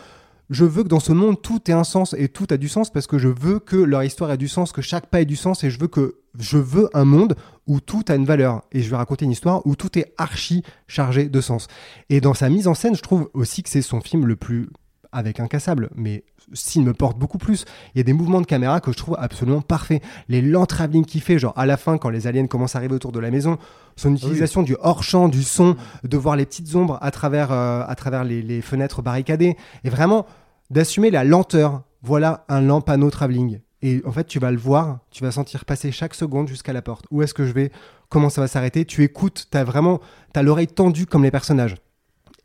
je 0.50 0.66
veux 0.66 0.84
que 0.84 0.88
dans 0.88 1.00
ce 1.00 1.12
monde 1.12 1.41
tout 1.41 1.60
ait 1.70 1.74
un 1.74 1.84
sens 1.84 2.16
et 2.18 2.30
tout 2.30 2.48
a 2.50 2.58
du 2.58 2.70
sens 2.70 2.91
parce 2.91 3.08
que 3.08 3.18
je 3.18 3.30
veux 3.30 3.60
que 3.60 3.76
leur 3.76 4.04
histoire 4.04 4.32
ait 4.32 4.38
du 4.38 4.48
sens, 4.48 4.72
que 4.72 4.82
chaque 4.82 5.08
pas 5.08 5.22
ait 5.22 5.26
du 5.26 5.36
sens 5.36 5.64
et 5.64 5.70
je 5.70 5.80
veux 5.80 5.88
que 5.88 6.20
je 6.38 6.58
veux 6.58 6.89
un 6.93 7.06
monde 7.06 7.36
où 7.68 7.80
tout 7.80 8.04
a 8.10 8.16
une 8.16 8.26
valeur 8.26 8.64
et 8.72 8.82
je 8.82 8.89
vais 8.89 8.98
raconter 8.98 9.26
une 9.26 9.32
histoire 9.32 9.66
où 9.66 9.76
tout 9.76 9.98
est 9.98 10.14
archi 10.18 10.64
chargé 10.88 11.30
de 11.30 11.41
sens. 11.41 11.68
Et 12.10 12.22
dans 12.22 12.34
sa 12.34 12.50
mise 12.50 12.68
en 12.68 12.74
scène, 12.74 12.96
je 12.96 13.02
trouve 13.02 13.30
aussi 13.34 13.64
que 13.64 13.70
c'est 13.70 13.82
son 13.82 14.02
film 14.02 14.26
le 14.26 14.36
plus 14.36 14.70
avec 15.16 15.39
incassable, 15.39 15.89
mais 15.95 16.24
s'il 16.53 16.84
me 16.84 16.93
porte 16.93 17.18
beaucoup 17.18 17.38
plus. 17.38 17.66
Il 17.93 17.97
y 17.97 18.01
a 18.01 18.03
des 18.03 18.13
mouvements 18.13 18.41
de 18.41 18.45
caméra 18.45 18.82
que 18.82 18.91
je 18.91 18.97
trouve 18.97 19.16
absolument 19.18 19.61
parfaits. 19.61 20.03
Les 20.28 20.41
lents 20.41 20.66
travelling 20.66 21.05
qu'il 21.05 21.22
fait, 21.22 21.39
genre 21.39 21.53
à 21.55 21.66
la 21.66 21.78
fin 21.78 21.97
quand 21.97 22.09
les 22.09 22.28
aliens 22.28 22.45
commencent 22.47 22.76
à 22.76 22.80
arriver 22.80 22.93
autour 22.93 23.11
de 23.11 23.20
la 23.20 23.32
maison, 23.32 23.57
son 23.95 24.13
utilisation 24.13 24.61
du 24.61 24.76
hors-champ, 24.80 25.30
du 25.30 25.43
son, 25.43 25.78
de 26.03 26.18
voir 26.18 26.36
les 26.36 26.45
petites 26.45 26.76
ombres 26.76 26.99
à 27.01 27.11
travers, 27.11 27.51
euh, 27.51 27.84
à 27.88 27.95
travers 27.95 28.24
les, 28.24 28.41
les 28.41 28.61
fenêtres 28.61 29.01
barricadées, 29.01 29.55
et 29.84 29.89
vraiment 29.89 30.26
d'assumer 30.70 31.09
la 31.09 31.24
lenteur. 31.24 31.84
Voilà 32.01 32.45
un 32.49 32.61
lent 32.61 32.82
panneau 32.82 33.09
travelling. 33.09 33.61
Et 33.82 34.01
en 34.05 34.11
fait, 34.11 34.26
tu 34.26 34.39
vas 34.39 34.51
le 34.51 34.57
voir, 34.57 34.99
tu 35.11 35.24
vas 35.24 35.32
sentir 35.32 35.66
passer 35.66 35.91
chaque 35.91 36.16
seconde 36.16 36.47
jusqu'à 36.47 36.74
la 36.74 36.82
porte. 36.82 37.05
Où 37.11 37.22
est-ce 37.22 37.34
que 37.34 37.45
je 37.45 37.51
vais? 37.51 37.72
Comment 38.09 38.30
ça 38.30 38.41
va 38.41 38.47
s'arrêter? 38.47 38.86
Tu 38.86 39.03
écoutes, 39.03 39.47
tu 39.51 39.57
as 39.57 39.63
vraiment 39.63 39.99
t'as 40.34 40.41
l'oreille 40.41 40.68
tendue 40.68 41.05
comme 41.05 41.24
les 41.24 41.32
personnages. 41.32 41.76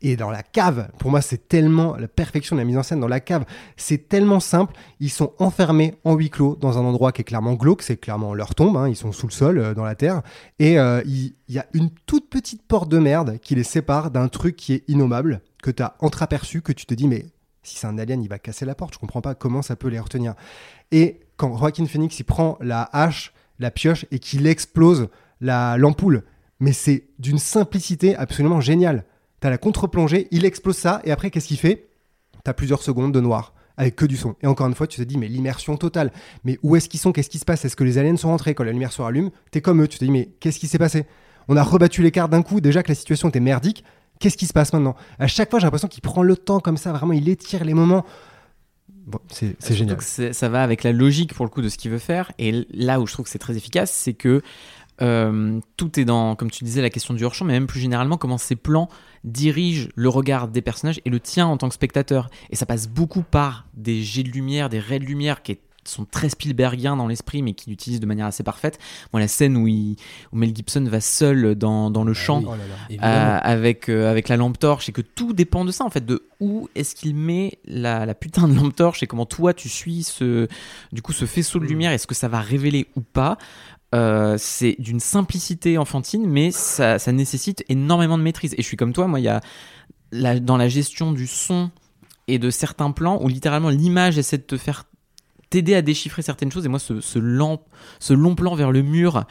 Et 0.01 0.15
dans 0.15 0.31
la 0.31 0.41
cave, 0.41 0.89
pour 0.97 1.11
moi, 1.11 1.21
c'est 1.21 1.47
tellement 1.47 1.95
la 1.95 2.07
perfection 2.07 2.55
de 2.55 2.61
la 2.61 2.65
mise 2.65 2.77
en 2.77 2.83
scène 2.83 2.99
dans 2.99 3.07
la 3.07 3.19
cave. 3.19 3.45
C'est 3.77 4.09
tellement 4.09 4.39
simple. 4.39 4.73
Ils 4.99 5.11
sont 5.11 5.33
enfermés 5.37 5.95
en 6.03 6.15
huis 6.15 6.29
clos 6.31 6.55
dans 6.55 6.79
un 6.79 6.81
endroit 6.81 7.11
qui 7.11 7.21
est 7.21 7.25
clairement 7.25 7.53
glauque. 7.53 7.83
C'est 7.83 7.97
clairement 7.97 8.33
leur 8.33 8.55
tombe. 8.55 8.77
hein. 8.77 8.89
Ils 8.89 8.95
sont 8.95 9.11
sous 9.11 9.27
le 9.27 9.31
sol, 9.31 9.57
euh, 9.59 9.73
dans 9.75 9.83
la 9.83 9.95
terre. 9.95 10.21
Et 10.57 10.79
euh, 10.79 11.01
il 11.05 11.33
y, 11.49 11.59
a 11.59 11.65
une 11.73 11.91
toute 12.07 12.29
petite 12.29 12.63
porte 12.63 12.89
de 12.89 12.97
merde 12.97 13.37
qui 13.41 13.53
les 13.53 13.63
sépare 13.63 14.09
d'un 14.09 14.27
truc 14.27 14.55
qui 14.55 14.73
est 14.73 14.83
innommable, 14.87 15.41
que 15.61 15.69
tu 15.69 15.83
as 15.83 15.95
entreaperçu, 15.99 16.61
que 16.61 16.71
tu 16.71 16.85
te 16.85 16.93
dis, 16.93 17.07
mais 17.07 17.25
Si 17.61 17.77
c'est 17.77 17.87
un 17.87 17.99
alien, 17.99 18.23
il 18.23 18.29
va 18.29 18.39
casser 18.39 18.65
la 18.65 18.73
porte. 18.73 18.95
Je 18.95 18.99
comprends 18.99 19.21
pas 19.21 19.35
comment 19.35 19.61
ça 19.61 19.75
peut 19.75 19.89
les 19.89 19.99
retenir. 19.99 20.33
Et 20.91 21.19
quand 21.37 21.55
Joaquin 21.55 21.85
Phoenix, 21.85 22.19
il 22.19 22.23
prend 22.23 22.57
la 22.59 22.89
hache, 22.91 23.33
la 23.59 23.69
pioche 23.69 24.05
et 24.09 24.19
qu'il 24.19 24.47
explose 24.47 25.09
la 25.41 25.77
l'ampoule, 25.77 26.23
mais 26.59 26.73
c'est 26.73 27.07
d'une 27.19 27.39
simplicité 27.39 28.15
absolument 28.15 28.61
géniale. 28.61 29.05
T'as 29.41 29.49
la 29.49 29.57
contre-plongée, 29.57 30.27
il 30.31 30.45
explose 30.45 30.77
ça, 30.77 31.01
et 31.03 31.11
après, 31.11 31.31
qu'est-ce 31.31 31.47
qu'il 31.47 31.57
fait? 31.57 31.89
T'as 32.43 32.53
plusieurs 32.53 32.83
secondes 32.83 33.11
de 33.11 33.19
noir, 33.19 33.53
avec 33.75 33.95
que 33.95 34.05
du 34.05 34.15
son. 34.15 34.35
Et 34.41 34.47
encore 34.47 34.67
une 34.67 34.75
fois, 34.75 34.87
tu 34.87 35.01
te 35.01 35.03
dis, 35.03 35.17
mais 35.17 35.27
l'immersion 35.27 35.77
totale. 35.77 36.11
Mais 36.43 36.59
où 36.61 36.75
est-ce 36.75 36.87
qu'ils 36.87 36.99
sont? 36.99 37.11
Qu'est-ce 37.11 37.29
qui 37.29 37.39
se 37.39 37.45
passe? 37.45 37.65
Est-ce 37.65 37.75
que 37.75 37.83
les 37.83 37.97
aliens 37.97 38.15
sont 38.17 38.29
rentrés? 38.29 38.53
Quand 38.53 38.63
la 38.63 38.71
lumière 38.71 38.93
se 38.93 39.01
rallume, 39.01 39.31
t'es 39.49 39.59
comme 39.59 39.81
eux, 39.81 39.87
tu 39.87 39.97
te 39.97 40.05
dis, 40.05 40.11
mais 40.11 40.29
qu'est-ce 40.39 40.59
qui 40.59 40.67
s'est 40.67 40.77
passé? 40.77 41.05
On 41.47 41.57
a 41.57 41.63
rebattu 41.63 42.03
les 42.03 42.11
cartes 42.11 42.31
d'un 42.31 42.43
coup, 42.43 42.61
déjà 42.61 42.83
que 42.83 42.89
la 42.89 42.95
situation 42.95 43.29
était 43.29 43.39
merdique. 43.39 43.83
Qu'est-ce 44.19 44.37
qui 44.37 44.45
se 44.45 44.53
passe 44.53 44.71
maintenant? 44.73 44.95
À 45.17 45.25
chaque 45.25 45.49
fois, 45.49 45.59
j'ai 45.59 45.65
l'impression 45.65 45.87
qu'il 45.87 46.03
prend 46.03 46.21
le 46.21 46.37
temps 46.37 46.59
comme 46.59 46.77
ça, 46.77 46.93
vraiment, 46.93 47.13
il 47.13 47.27
étire 47.27 47.65
les 47.65 47.73
moments. 47.73 48.05
Bon, 49.07 49.19
c'est 49.29 49.55
génial. 49.73 49.97
ça 49.99 50.49
va 50.49 50.61
avec 50.61 50.83
la 50.83 50.91
logique 50.91 51.33
pour 51.33 51.43
le 51.43 51.49
coup 51.49 51.63
de 51.63 51.69
ce 51.69 51.77
qu'il 51.79 51.89
veut 51.89 51.97
faire. 51.97 52.31
Et 52.37 52.67
là 52.71 52.99
où 53.01 53.07
je 53.07 53.13
trouve 53.13 53.25
que 53.25 53.31
c'est 53.31 53.39
très 53.39 53.57
efficace, 53.57 53.91
c'est 53.91 54.13
que 54.13 54.43
euh, 55.01 55.59
tout 55.77 55.99
est 55.99 56.05
dans, 56.05 56.35
comme 56.35 56.51
tu 56.51 56.63
disais, 56.63 56.81
la 56.81 56.89
question 56.89 57.13
du 57.13 57.23
hors-champ, 57.23 57.45
mais 57.45 57.53
même 57.53 57.67
plus 57.67 57.79
généralement, 57.79 58.17
comment 58.17 58.37
ces 58.37 58.55
plans 58.55 58.89
dirigent 59.23 59.87
le 59.95 60.09
regard 60.09 60.47
des 60.47 60.61
personnages 60.61 60.99
et 61.05 61.09
le 61.09 61.19
tien 61.19 61.45
en 61.47 61.57
tant 61.57 61.67
que 61.69 61.75
spectateur. 61.75 62.29
Et 62.49 62.55
ça 62.55 62.65
passe 62.65 62.87
beaucoup 62.87 63.21
par 63.23 63.65
des 63.75 64.01
jets 64.03 64.23
de 64.23 64.29
lumière, 64.29 64.69
des 64.69 64.79
raies 64.79 64.99
de 64.99 65.05
lumière 65.05 65.41
qui 65.43 65.57
sont 65.83 66.05
très 66.05 66.29
Spielbergiens 66.29 66.95
dans 66.95 67.07
l'esprit, 67.07 67.41
mais 67.41 67.53
qui 67.53 67.71
l'utilisent 67.71 67.99
de 67.99 68.05
manière 68.05 68.27
assez 68.27 68.43
parfaite. 68.43 68.77
Moi, 69.13 69.19
la 69.19 69.27
scène 69.27 69.57
où, 69.57 69.67
il- 69.67 69.95
où 70.31 70.37
Mel 70.37 70.55
Gibson 70.55 70.83
va 70.87 71.01
seul 71.01 71.55
dans, 71.55 71.89
dans 71.89 72.03
le 72.03 72.13
champ. 72.13 72.39
oui. 72.41 72.45
Oh 72.49 72.51
là 72.51 72.57
là. 72.57 72.75
Évidemment. 72.89 73.11
Euh, 73.11 73.39
avec, 73.41 73.89
euh, 73.89 74.11
avec 74.11 74.29
la 74.29 74.37
lampe 74.37 74.59
torche 74.59 74.89
et 74.89 74.91
que 74.91 75.01
tout 75.01 75.33
dépend 75.33 75.65
de 75.65 75.71
ça 75.71 75.83
en 75.83 75.89
fait 75.89 76.05
de 76.05 76.23
où 76.39 76.69
est-ce 76.75 76.93
qu'il 76.93 77.15
met 77.15 77.57
la, 77.65 78.05
la 78.05 78.13
putain 78.13 78.47
de 78.47 78.53
lampe 78.53 78.75
torche 78.75 79.01
et 79.01 79.07
comment 79.07 79.25
toi 79.25 79.55
tu 79.55 79.69
suis 79.69 80.03
ce 80.03 80.47
du 80.91 81.01
coup 81.01 81.13
ce 81.13 81.25
faisceau 81.25 81.57
de 81.57 81.65
lumière 81.65 81.91
est-ce 81.91 82.05
que 82.05 82.13
ça 82.15 82.27
va 82.27 82.41
révéler 82.41 82.85
ou 82.95 83.01
pas 83.01 83.39
Euh, 83.93 84.35
c'est 84.37 84.77
d'une 84.79 85.01
simplicité 85.01 85.77
enfantine 85.77 86.25
mais 86.25 86.51
ça, 86.51 86.97
ça 86.97 87.11
nécessite 87.11 87.65
énormément 87.67 88.17
de 88.17 88.23
maîtrise 88.23 88.53
et 88.57 88.61
je 88.61 88.65
suis 88.67 88.77
comme 88.77 88.93
toi 88.93 89.05
moi 89.05 89.19
il 89.19 89.23
y 89.23 89.27
a 89.27 89.41
la- 90.13 90.39
dans 90.39 90.55
la 90.55 90.69
gestion 90.69 91.11
du 91.11 91.27
son 91.27 91.71
et 92.29 92.39
de 92.39 92.49
certains 92.49 92.91
plans 92.91 93.21
où 93.21 93.27
littéralement 93.27 93.67
l'image 93.67 94.17
essaie 94.17 94.37
de 94.37 94.43
te 94.43 94.55
faire 94.55 94.85
t'aider 95.49 95.75
à 95.75 95.81
déchiffrer 95.81 96.21
certaines 96.21 96.53
choses 96.53 96.65
et 96.65 96.69
moi 96.69 96.79
ce, 96.79 97.01
ce, 97.01 97.19
lent- 97.19 97.65
ce 97.99 98.13
long 98.13 98.33
plan 98.35 98.55
vers 98.55 98.71
le 98.71 98.81
mur 98.81 99.25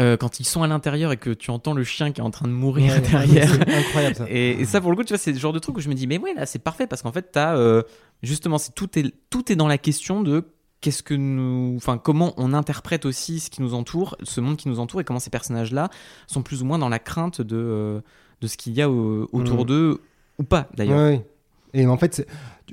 euh, 0.00 0.16
quand 0.16 0.40
ils 0.40 0.44
sont 0.46 0.62
à 0.62 0.66
l'intérieur 0.66 1.12
et 1.12 1.18
que 1.18 1.28
tu 1.28 1.50
entends 1.50 1.74
le 1.74 1.84
chien 1.84 2.10
qui 2.10 2.22
est 2.22 2.24
en 2.24 2.30
train 2.30 2.48
de 2.48 2.52
mourir 2.54 2.94
Ouais, 2.94 3.00
derrière 3.10 3.50
C'est 3.52 3.74
incroyable 3.74 4.16
ça. 4.16 4.24
et, 4.30 4.52
et 4.52 4.64
ça, 4.64 4.80
pour 4.80 4.90
le 4.92 4.96
coup, 4.96 5.04
tu 5.04 5.10
vois, 5.12 5.18
c'est 5.18 5.32
le 5.32 5.38
genre 5.38 5.52
de 5.52 5.58
truc 5.58 5.76
où 5.76 5.80
je 5.80 5.90
me 5.90 5.94
dis, 5.94 6.06
mais 6.06 6.16
ouais, 6.18 6.32
là, 6.32 6.46
c'est 6.46 6.58
parfait 6.60 6.86
parce 6.86 7.02
qu'en 7.02 7.12
fait, 7.12 7.32
t'as 7.32 7.54
euh, 7.56 7.82
justement, 8.22 8.56
c'est 8.56 8.74
tout 8.74 8.98
est 8.98 9.12
tout 9.28 9.52
est 9.52 9.56
dans 9.56 9.68
la 9.68 9.76
question 9.76 10.22
de 10.22 10.46
qu'est-ce 10.80 11.02
que 11.02 11.14
nous, 11.14 11.74
enfin, 11.76 11.98
comment 11.98 12.32
on 12.36 12.52
interprète 12.54 13.04
aussi 13.06 13.40
ce 13.40 13.50
qui 13.50 13.62
nous 13.62 13.74
entoure, 13.74 14.16
ce 14.22 14.40
monde 14.40 14.56
qui 14.56 14.68
nous 14.68 14.80
entoure, 14.80 15.00
et 15.00 15.04
comment 15.04 15.20
ces 15.20 15.30
personnages-là 15.30 15.90
sont 16.26 16.42
plus 16.42 16.62
ou 16.62 16.64
moins 16.64 16.78
dans 16.78 16.88
la 16.88 16.98
crainte 16.98 17.40
de 17.42 17.56
euh, 17.56 18.00
de 18.40 18.46
ce 18.46 18.56
qu'il 18.56 18.72
y 18.72 18.80
a 18.80 18.88
au- 18.90 19.28
autour 19.32 19.58
Mhm. 19.60 19.64
d'eux 19.66 20.00
ou 20.38 20.44
pas, 20.44 20.68
d'ailleurs. 20.74 21.20
Et 21.72 21.86
en 21.86 21.96
fait, 21.98 22.26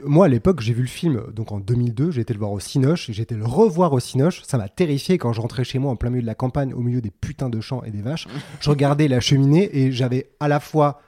moi 0.04 0.26
à 0.26 0.28
l'époque, 0.30 0.60
j'ai 0.62 0.74
vu 0.74 0.82
le 0.82 0.88
film 0.88 1.22
donc 1.36 1.52
en 1.52 1.60
2002, 1.60 2.10
j'ai 2.10 2.22
été 2.22 2.34
le 2.34 2.40
voir 2.40 2.52
au 2.52 2.60
Cinoche, 2.60 3.12
j'ai 3.12 3.22
été 3.22 3.36
le 3.36 3.46
revoir 3.46 3.94
au 3.94 4.00
Cinoche. 4.00 4.42
Ça 4.44 4.58
m'a 4.58 4.70
terrifié 4.70 5.18
quand 5.20 5.34
je 5.34 5.42
rentrais 5.42 5.64
chez 5.66 5.78
moi 5.78 5.92
en 5.92 5.96
plein 5.96 6.10
milieu 6.10 6.22
de 6.24 6.28
la 6.28 6.34
campagne, 6.34 6.74
au 6.74 6.80
milieu 6.80 7.00
des 7.02 7.12
putains 7.12 7.50
de 7.50 7.60
champs 7.62 7.84
et 7.84 7.92
des 7.92 8.02
vaches. 8.02 8.28
Je 8.60 8.70
regardais 8.72 9.08
la 9.08 9.20
cheminée 9.20 9.70
et 9.78 9.92
j'avais 9.92 10.30
à 10.40 10.48
la 10.48 10.60
fois 10.60 11.00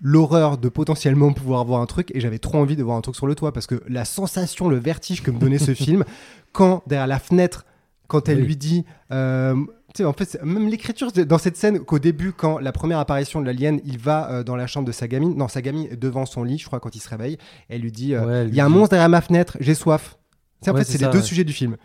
l'horreur 0.00 0.58
de 0.58 0.68
potentiellement 0.68 1.32
pouvoir 1.32 1.64
voir 1.64 1.80
un 1.80 1.86
truc 1.86 2.10
et 2.14 2.20
j'avais 2.20 2.38
trop 2.38 2.58
envie 2.58 2.76
de 2.76 2.82
voir 2.82 2.96
un 2.96 3.00
truc 3.00 3.16
sur 3.16 3.26
le 3.26 3.34
toit 3.34 3.52
parce 3.52 3.66
que 3.66 3.82
la 3.88 4.04
sensation, 4.04 4.68
le 4.68 4.76
vertige 4.76 5.22
que 5.22 5.30
me 5.30 5.38
donnait 5.38 5.58
ce 5.58 5.74
film, 5.74 6.04
quand 6.52 6.82
derrière 6.86 7.06
la 7.06 7.18
fenêtre, 7.18 7.64
quand 8.06 8.28
elle 8.28 8.38
Oui. 8.40 8.46
lui 8.46 8.56
dit, 8.56 8.84
euh, 9.12 9.54
tu 9.94 9.98
sais, 9.98 10.04
en 10.04 10.12
fait, 10.12 10.38
même 10.44 10.68
l'écriture 10.68 11.10
dans 11.12 11.38
cette 11.38 11.56
scène 11.56 11.78
qu'au 11.80 11.98
début, 11.98 12.32
quand 12.32 12.58
la 12.58 12.72
première 12.72 12.98
apparition 12.98 13.40
de 13.40 13.46
l'alien, 13.46 13.80
il 13.84 13.98
va 13.98 14.30
euh, 14.30 14.42
dans 14.44 14.56
la 14.56 14.66
chambre 14.66 14.86
de 14.86 14.92
sa 14.92 15.08
gamine, 15.08 15.36
non, 15.36 15.48
sa 15.48 15.62
gamine 15.62 15.86
est 15.90 15.96
devant 15.96 16.26
son 16.26 16.42
lit, 16.44 16.58
je 16.58 16.66
crois, 16.66 16.80
quand 16.80 16.94
il 16.94 17.00
se 17.00 17.08
réveille, 17.08 17.38
elle 17.68 17.80
lui 17.80 17.92
dit, 17.92 18.14
euh, 18.14 18.26
Ouais, 18.26 18.48
il 18.48 18.54
y 18.54 18.60
a 18.60 18.66
un 18.66 18.68
monstre 18.68 18.90
derrière 18.90 19.08
ma 19.08 19.20
fenêtre, 19.22 19.56
j'ai 19.60 19.74
soif. 19.74 20.18
Tu 20.60 20.66
sais, 20.66 20.70
en 20.70 20.74
Ouais, 20.74 20.84
fait, 20.84 20.92
c'est 20.92 20.98
les 21.04 21.10
deux 21.10 21.18
ouais. 21.18 21.24
sujets 21.24 21.44
du 21.44 21.52
film. 21.52 21.76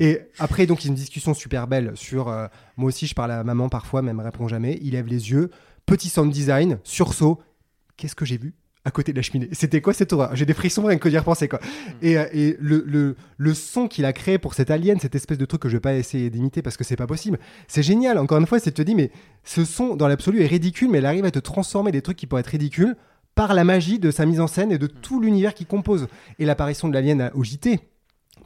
Et 0.00 0.20
après, 0.38 0.66
donc, 0.66 0.84
il 0.84 0.86
y 0.86 0.88
a 0.88 0.90
une 0.90 0.96
discussion 0.96 1.34
super 1.34 1.66
belle 1.66 1.92
sur. 1.94 2.28
euh, 2.28 2.46
moi 2.76 2.88
aussi, 2.88 3.06
je 3.06 3.14
parle 3.14 3.30
à 3.32 3.42
maman 3.44 3.68
parfois, 3.68 4.02
mais 4.02 4.10
elle 4.10 4.16
me 4.16 4.22
répond 4.22 4.46
jamais. 4.48 4.78
Il 4.82 4.92
lève 4.92 5.06
les 5.06 5.30
yeux. 5.30 5.50
Petit 5.86 6.08
sound 6.08 6.32
design, 6.32 6.78
sursaut. 6.84 7.40
Qu'est-ce 7.96 8.14
que 8.14 8.24
j'ai 8.24 8.38
vu 8.38 8.54
à 8.84 8.90
côté 8.90 9.12
de 9.12 9.16
la 9.16 9.22
cheminée? 9.22 9.48
C'était 9.52 9.80
quoi 9.80 9.94
cette 9.94 10.12
horreur? 10.12 10.34
J'ai 10.36 10.44
des 10.46 10.52
frissons 10.54 10.84
rien 10.84 10.98
que 10.98 11.08
d'y 11.08 11.16
repenser, 11.16 11.48
quoi. 11.48 11.60
Et, 12.02 12.18
euh, 12.18 12.26
et 12.32 12.56
le, 12.60 12.84
le, 12.86 13.16
le 13.36 13.54
son 13.54 13.88
qu'il 13.88 14.04
a 14.04 14.12
créé 14.12 14.38
pour 14.38 14.54
cet 14.54 14.70
alien, 14.70 14.98
cette 15.00 15.14
espèce 15.14 15.38
de 15.38 15.44
truc 15.46 15.62
que 15.62 15.68
je 15.68 15.76
vais 15.76 15.80
pas 15.80 15.94
essayer 15.94 16.28
d'imiter 16.30 16.60
parce 16.60 16.76
que 16.76 16.84
c'est 16.84 16.96
pas 16.96 17.06
possible, 17.06 17.38
c'est 17.68 17.82
génial. 17.82 18.18
Encore 18.18 18.38
une 18.38 18.46
fois, 18.46 18.58
c'est 18.58 18.72
te 18.72 18.82
dis, 18.82 18.94
mais 18.94 19.10
ce 19.44 19.64
son, 19.64 19.96
dans 19.96 20.08
l'absolu, 20.08 20.42
est 20.42 20.46
ridicule, 20.46 20.90
mais 20.90 20.98
elle 20.98 21.06
arrive 21.06 21.24
à 21.24 21.30
te 21.30 21.38
transformer 21.38 21.92
des 21.92 22.02
trucs 22.02 22.16
qui 22.18 22.26
pourraient 22.26 22.40
être 22.40 22.48
ridicules 22.48 22.96
par 23.34 23.54
la 23.54 23.64
magie 23.64 23.98
de 23.98 24.10
sa 24.10 24.26
mise 24.26 24.40
en 24.40 24.46
scène 24.46 24.70
et 24.70 24.78
de 24.78 24.86
tout 24.86 25.20
l'univers 25.20 25.54
qu'il 25.54 25.66
compose. 25.66 26.06
Et 26.38 26.44
l'apparition 26.44 26.88
de 26.88 26.94
l'alien 26.94 27.20
à- 27.20 27.34
au 27.34 27.42
JT, 27.42 27.80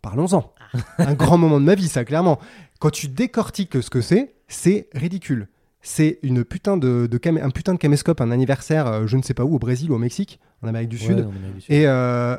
parlons-en. 0.03 0.55
Un 0.99 1.15
grand 1.15 1.39
moment 1.39 1.59
de 1.61 1.65
ma 1.65 1.75
vie, 1.75 1.89
ça, 1.89 2.05
clairement. 2.05 2.39
Quand 2.79 2.91
tu 2.91 3.09
décortiques 3.09 3.83
ce 3.83 3.91
que 3.91 4.01
c'est, 4.01 4.35
c'est 4.47 4.89
ridicule. 4.95 5.49
C'est 5.81 6.19
une 6.23 6.45
putain 6.45 6.77
de, 6.77 7.09
un 7.41 7.51
putain 7.51 7.73
de 7.75 7.79
caméscope, 7.79 8.21
un 8.21 8.31
anniversaire, 8.31 8.87
euh, 8.87 9.07
je 9.07 9.17
ne 9.17 9.23
sais 9.23 9.35
pas 9.35 9.45
où, 9.45 9.55
au 9.55 9.59
Brésil 9.59 9.91
ou 9.91 9.95
au 9.95 9.99
Mexique, 9.99 10.41
en 10.63 10.69
Amérique 10.69 10.89
du 10.89 10.97
Ouais, 10.97 11.03
Sud, 11.03 11.19
en 11.21 11.29
Amérique 11.31 11.55
du 11.55 11.61
Sud. 11.63 11.73
et 11.75 11.87
euh, 11.87 12.37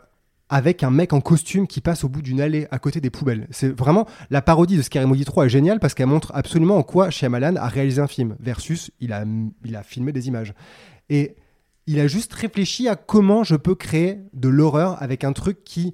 avec 0.49 0.83
un 0.83 0.89
mec 0.89 1.13
en 1.13 1.21
costume 1.21 1.67
qui 1.67 1.79
passe 1.79 2.03
au 2.03 2.09
bout 2.09 2.21
d'une 2.21 2.41
allée 2.41 2.67
à 2.71 2.79
côté 2.79 2.99
des 3.01 3.09
poubelles. 3.09 3.47
C'est 3.51 3.69
vraiment 3.69 4.07
la 4.29 4.41
parodie 4.41 4.77
de 4.77 4.81
Scary 4.81 5.05
Movie 5.05 5.23
3 5.25 5.45
est 5.45 5.49
géniale 5.49 5.79
parce 5.79 5.93
qu'elle 5.93 6.07
montre 6.07 6.31
absolument 6.35 6.77
en 6.77 6.83
quoi 6.83 7.11
Shyamalan 7.11 7.55
a 7.55 7.67
réalisé 7.67 8.01
un 8.01 8.07
film 8.07 8.35
versus 8.39 8.91
il 8.99 9.13
a, 9.13 9.25
il 9.63 9.75
a 9.75 9.83
filmé 9.83 10.11
des 10.11 10.27
images. 10.27 10.53
Et 11.09 11.35
il 11.87 11.99
a 11.99 12.07
juste 12.07 12.33
réfléchi 12.33 12.87
à 12.87 12.95
comment 12.95 13.43
je 13.43 13.55
peux 13.55 13.75
créer 13.75 14.19
de 14.33 14.49
l'horreur 14.49 15.01
avec 15.01 15.23
un 15.23 15.33
truc 15.33 15.63
qui 15.63 15.93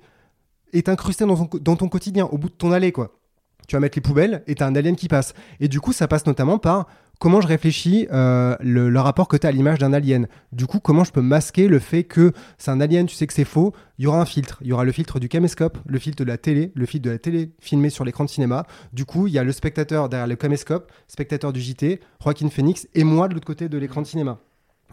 est 0.73 0.89
incrusté 0.89 1.25
dans 1.25 1.45
ton, 1.45 1.57
dans 1.59 1.75
ton 1.75 1.89
quotidien, 1.89 2.25
au 2.25 2.37
bout 2.37 2.49
de 2.49 2.53
ton 2.55 2.71
allée, 2.71 2.91
quoi. 2.91 3.19
Tu 3.67 3.75
vas 3.75 3.79
mettre 3.79 3.97
les 3.97 4.01
poubelles 4.01 4.43
et 4.47 4.55
t'as 4.55 4.67
un 4.67 4.75
alien 4.75 4.95
qui 4.95 5.07
passe. 5.07 5.33
Et 5.59 5.67
du 5.67 5.79
coup, 5.81 5.91
ça 5.91 6.07
passe 6.07 6.25
notamment 6.27 6.59
par 6.59 6.87
comment 7.19 7.41
je 7.41 7.47
réfléchis 7.47 8.07
euh, 8.11 8.55
le, 8.59 8.99
rapport 8.99 9.27
que 9.27 9.37
tu 9.37 9.45
as 9.45 9.49
à 9.49 9.51
l'image 9.51 9.79
d'un 9.79 9.93
alien. 9.93 10.27
Du 10.51 10.65
coup, 10.65 10.79
comment 10.79 11.03
je 11.03 11.11
peux 11.11 11.21
masquer 11.21 11.67
le 11.67 11.79
fait 11.79 12.03
que 12.03 12.31
c'est 12.57 12.71
un 12.71 12.81
alien, 12.81 13.05
tu 13.05 13.15
sais 13.15 13.27
que 13.27 13.33
c'est 13.33 13.45
faux, 13.45 13.73
il 13.97 14.05
y 14.05 14.07
aura 14.07 14.19
un 14.19 14.25
filtre. 14.25 14.59
Il 14.61 14.67
y 14.67 14.73
aura 14.73 14.83
le 14.83 14.91
filtre 14.91 15.19
du 15.19 15.29
caméscope, 15.29 15.77
le 15.85 15.99
filtre 15.99 16.23
de 16.23 16.27
la 16.27 16.37
télé, 16.37 16.71
le 16.75 16.85
filtre 16.85 17.05
de 17.05 17.11
la 17.11 17.17
télé 17.17 17.51
filmé 17.59 17.89
sur 17.89 18.05
l'écran 18.05 18.25
de 18.25 18.29
cinéma. 18.29 18.65
Du 18.93 19.05
coup, 19.05 19.27
il 19.27 19.33
y 19.33 19.39
a 19.39 19.43
le 19.43 19.51
spectateur 19.51 20.09
derrière 20.09 20.27
le 20.27 20.35
caméscope, 20.35 20.91
spectateur 21.07 21.53
du 21.53 21.61
JT, 21.61 21.99
Joaquin 22.23 22.49
Phoenix 22.49 22.87
et 22.93 23.03
moi 23.03 23.27
de 23.27 23.33
l'autre 23.33 23.47
côté 23.47 23.69
de 23.69 23.77
l'écran 23.77 24.01
de 24.01 24.07
cinéma. 24.07 24.39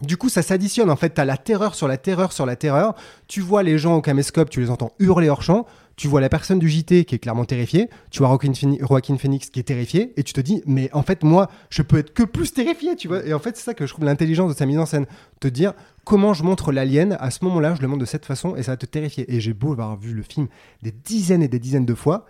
Du 0.01 0.17
coup, 0.17 0.27
ça 0.27 0.41
s'additionne. 0.41 0.89
En 0.89 0.95
fait, 0.95 1.13
tu 1.13 1.21
as 1.21 1.25
la 1.25 1.37
terreur 1.37 1.75
sur 1.75 1.87
la 1.87 1.97
terreur 1.97 2.33
sur 2.33 2.45
la 2.45 2.55
terreur. 2.55 2.95
Tu 3.27 3.41
vois 3.41 3.63
les 3.63 3.77
gens 3.77 3.95
au 3.95 4.01
caméscope, 4.01 4.49
tu 4.49 4.59
les 4.59 4.69
entends 4.69 4.91
hurler 4.99 5.29
hors 5.29 5.43
champ. 5.43 5.65
Tu 5.95 6.07
vois 6.07 6.21
la 6.21 6.29
personne 6.29 6.57
du 6.59 6.67
JT 6.69 7.05
qui 7.05 7.15
est 7.15 7.19
clairement 7.19 7.45
terrifiée. 7.45 7.87
Tu 8.09 8.19
vois 8.19 8.29
Joaquin, 8.29 8.51
Phoeni- 8.53 8.79
Joaquin 8.79 9.17
Phoenix 9.17 9.49
qui 9.49 9.59
est 9.59 9.63
terrifié. 9.63 10.11
Et 10.17 10.23
tu 10.23 10.33
te 10.33 10.41
dis, 10.41 10.63
mais 10.65 10.89
en 10.93 11.03
fait, 11.03 11.23
moi, 11.23 11.49
je 11.69 11.81
peux 11.83 11.97
être 11.97 12.13
que 12.13 12.23
plus 12.23 12.51
terrifié, 12.51 12.95
tu 12.95 13.07
vois. 13.07 13.23
Et 13.25 13.33
en 13.33 13.39
fait, 13.39 13.55
c'est 13.55 13.63
ça 13.63 13.73
que 13.75 13.85
je 13.85 13.93
trouve 13.93 14.05
l'intelligence 14.05 14.51
de 14.51 14.57
sa 14.57 14.65
mise 14.65 14.79
en 14.79 14.87
scène. 14.87 15.05
Te 15.39 15.47
dire, 15.47 15.73
comment 16.03 16.33
je 16.33 16.43
montre 16.43 16.71
l'alien, 16.71 17.15
à 17.19 17.29
ce 17.29 17.43
moment-là, 17.45 17.75
je 17.75 17.81
le 17.81 17.87
montre 17.87 18.01
de 18.01 18.05
cette 18.05 18.25
façon 18.25 18.55
et 18.55 18.63
ça 18.63 18.71
va 18.71 18.77
te 18.77 18.87
terrifier. 18.87 19.31
Et 19.33 19.39
j'ai 19.39 19.53
beau 19.53 19.71
avoir 19.73 19.95
vu 19.97 20.13
le 20.13 20.23
film 20.23 20.47
des 20.81 20.91
dizaines 20.91 21.43
et 21.43 21.47
des 21.47 21.59
dizaines 21.59 21.85
de 21.85 21.93
fois, 21.93 22.25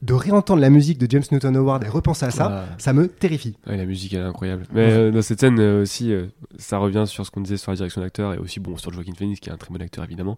de 0.00 0.14
réentendre 0.14 0.60
la 0.60 0.70
musique 0.70 0.98
de 0.98 1.06
James 1.08 1.22
Newton 1.30 1.54
Howard 1.56 1.84
et 1.84 1.88
repenser 1.88 2.24
à 2.26 2.30
ça, 2.32 2.64
Ah. 2.66 2.74
ça 2.78 2.92
me 2.92 3.06
terrifie. 3.06 3.56
Ouais, 3.68 3.76
la 3.76 3.84
musique 3.84 4.14
elle 4.14 4.20
est 4.22 4.24
incroyable. 4.24 4.64
Mais 4.72 4.90
euh, 4.90 5.10
dans 5.12 5.22
cette 5.22 5.38
scène 5.38 5.60
euh, 5.60 5.82
aussi, 5.82 6.12
euh, 6.12 6.26
ça 6.58 6.78
revient 6.78 7.04
sur 7.06 7.24
ce 7.24 7.30
qu'on 7.30 7.40
disait 7.40 7.56
sur 7.56 7.70
la 7.70 7.76
direction 7.76 8.00
d'acteur 8.00 8.34
et 8.34 8.38
aussi 8.38 8.58
bon 8.58 8.76
sur 8.78 8.92
Joaquin 8.92 9.12
Phoenix 9.16 9.38
qui 9.38 9.48
est 9.48 9.52
un 9.52 9.56
très 9.58 9.70
bon 9.72 9.80
acteur 9.80 10.02
évidemment. 10.02 10.36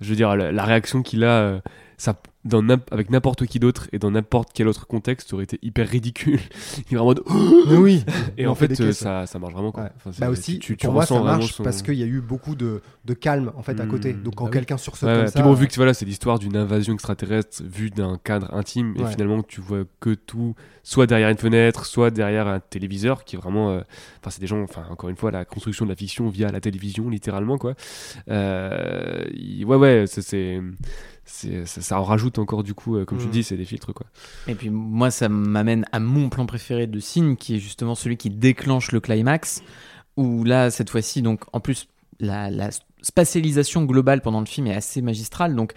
Je 0.00 0.10
veux 0.10 0.14
dire 0.16 0.36
la, 0.36 0.52
la 0.52 0.64
réaction 0.64 1.02
qu'il 1.02 1.24
a, 1.24 1.60
ça 2.00 2.14
dans 2.46 2.66
avec 2.90 3.10
n'importe 3.10 3.44
qui 3.44 3.58
d'autre 3.58 3.86
et 3.92 3.98
dans 3.98 4.10
n'importe 4.10 4.48
quel 4.54 4.66
autre 4.68 4.86
contexte, 4.86 5.28
ça 5.28 5.34
aurait 5.34 5.44
été 5.44 5.58
hyper 5.60 5.86
ridicule. 5.86 6.40
Il 6.90 6.96
est 6.96 6.98
en 6.98 7.04
mode 7.04 7.20
Mais 7.68 7.76
oui. 7.76 8.02
et 8.38 8.46
en 8.46 8.54
fait 8.54 8.72
euh, 8.80 8.86
caisses. 8.86 8.96
ça, 9.00 9.26
ça 9.26 9.38
marche 9.38 9.52
vraiment 9.52 9.70
quoi. 9.72 9.82
Ouais. 9.84 9.90
Enfin, 9.96 10.10
c'est- 10.10 10.20
Bah 10.22 10.30
aussi, 10.30 10.58
tu, 10.58 10.78
tu, 10.78 10.86
pour 10.86 10.94
moi, 10.94 11.04
ça 11.04 11.20
marche 11.20 11.52
son- 11.52 11.62
parce 11.62 11.82
qu'il 11.82 11.94
y 11.96 12.02
a 12.02 12.06
eu 12.06 12.22
beaucoup 12.22 12.54
de, 12.54 12.80
de 13.04 13.12
calme 13.14 13.52
en 13.54 13.62
fait 13.62 13.78
à 13.78 13.84
côté. 13.84 14.14
Mm. 14.14 14.22
Donc 14.22 14.36
quand 14.36 14.44
Ah 14.46 14.48
oui. 14.48 14.52
quelqu'un 14.54 14.76
Ouais, 14.76 14.82
comme 15.00 15.08
ouais. 15.10 15.26
ça, 15.26 15.32
Puis 15.34 15.42
bon, 15.42 15.52
vu 15.52 15.68
que 15.68 15.74
voilà, 15.74 15.92
c'est 15.92 16.06
l'histoire 16.06 16.38
d'une 16.38 16.56
invasion 16.56 16.94
extraterrestre 16.94 17.62
vue 17.62 17.90
d'un 17.90 18.16
cadre 18.24 18.54
intime, 18.54 18.94
et 18.98 19.04
finalement 19.06 19.42
tu 19.42 19.60
vois 19.60 19.82
que 20.00 20.14
tout, 20.14 20.54
soit 20.82 21.06
derrière 21.06 21.28
une 21.28 21.36
fenêtre, 21.36 21.84
soit 21.84 22.10
derrière 22.10 22.46
un 22.48 22.60
téléviseur, 22.60 23.24
qui 23.24 23.36
est 23.36 23.38
vraiment, 23.38 23.68
euh, 23.72 23.80
enfin 24.20 24.30
c'est 24.30 24.40
des 24.40 24.46
gens, 24.46 24.62
enfin 24.62 24.84
encore 24.90 25.10
une 25.10 25.16
fois, 25.16 25.30
la 25.30 25.44
construction 25.44 25.84
de 25.84 25.90
la 25.90 25.96
fiction 25.96 26.30
via 26.30 26.50
la 26.50 26.60
télévision, 26.62 27.10
littéralement 27.10 27.58
quoi. 27.58 27.74
Euh, 28.30 29.24
ouais 29.64 29.76
ouais, 29.76 30.04
c'est- 30.06 30.60
ça, 31.30 31.80
ça 31.80 32.00
en 32.00 32.04
rajoute 32.04 32.38
encore 32.38 32.62
du 32.62 32.74
coup, 32.74 32.96
euh, 32.96 33.04
comme 33.04 33.18
tu 33.18 33.26
Mm. 33.26 33.30
dis, 33.30 33.42
c'est 33.44 33.56
des 33.56 33.64
filtres 33.64 33.92
quoi. 33.94 34.06
Et 34.46 34.54
puis 34.54 34.70
moi, 34.70 35.10
ça 35.10 35.28
m'amène 35.28 35.84
à 35.92 36.00
mon 36.00 36.28
plan 36.28 36.46
préféré 36.46 36.86
de 36.86 36.98
Signe, 37.00 37.36
qui 37.36 37.56
est 37.56 37.58
justement 37.58 37.94
celui 37.94 38.16
qui 38.16 38.30
déclenche 38.30 38.92
le 38.92 39.00
climax, 39.00 39.62
où 40.16 40.44
là, 40.44 40.70
cette 40.70 40.90
fois-ci, 40.90 41.22
donc 41.22 41.42
en 41.52 41.60
plus, 41.60 41.86
la, 42.18 42.50
la- 42.50 42.70
spatialisation 43.02 43.84
globale 43.84 44.20
pendant 44.20 44.40
le 44.40 44.46
film 44.46 44.66
est 44.66 44.74
assez 44.74 45.00
magistrale. 45.02 45.54
Donc, 45.56 45.72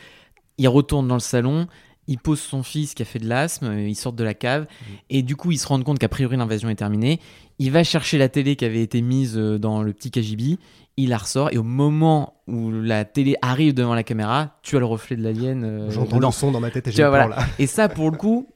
il 0.57 0.67
retourne 0.67 1.07
dans 1.07 1.15
le 1.15 1.19
salon, 1.21 1.67
il 2.07 2.17
pose 2.17 2.39
son 2.41 2.63
fils 2.63 2.93
qui 2.93 3.01
a 3.01 3.05
fait 3.05 3.19
de 3.19 3.27
l'asthme, 3.27 3.67
euh, 3.67 3.87
il 3.87 3.95
sort 3.95 4.11
de 4.13 4.23
la 4.23 4.33
cave, 4.33 4.67
et 5.09 5.21
du 5.23 5.35
coup, 5.37 5.51
il 5.51 5.57
se 5.57 5.67
rend 5.67 5.81
compte 5.81 5.99
qu'a 5.99 6.09
priori 6.09 6.35
l'invasion 6.37 6.69
est 6.69 6.75
terminée. 6.75 7.19
Il 7.59 7.71
va 7.71 7.83
chercher 7.83 8.17
la 8.17 8.27
télé 8.29 8.55
qui 8.57 8.65
avait 8.65 8.81
été 8.81 9.01
mise 9.01 9.37
euh, 9.37 9.57
dans 9.57 9.81
le 9.81 9.93
petit 9.93 10.11
KGB, 10.11 10.57
il 10.97 11.09
la 11.09 11.17
ressort, 11.17 11.49
et 11.51 11.57
au 11.57 11.63
moment 11.63 12.41
où 12.47 12.69
la 12.71 13.03
télé 13.05 13.35
arrive 13.41 13.73
devant 13.73 13.95
la 13.95 14.03
caméra, 14.03 14.59
tu 14.61 14.75
as 14.75 14.79
le 14.79 14.85
reflet 14.85 15.15
de 15.15 15.23
l'alien. 15.23 15.63
euh, 15.63 15.89
J'entends 15.89 16.19
le 16.19 16.31
son 16.31 16.51
dans 16.51 16.59
ma 16.59 16.69
tête 16.69 16.87
et 16.87 16.91
j'ai 16.91 17.03
voilà. 17.07 17.27
là. 17.27 17.45
Et 17.57 17.65
ça, 17.67 17.89
pour 17.89 18.11
le 18.11 18.17
coup, 18.17 18.47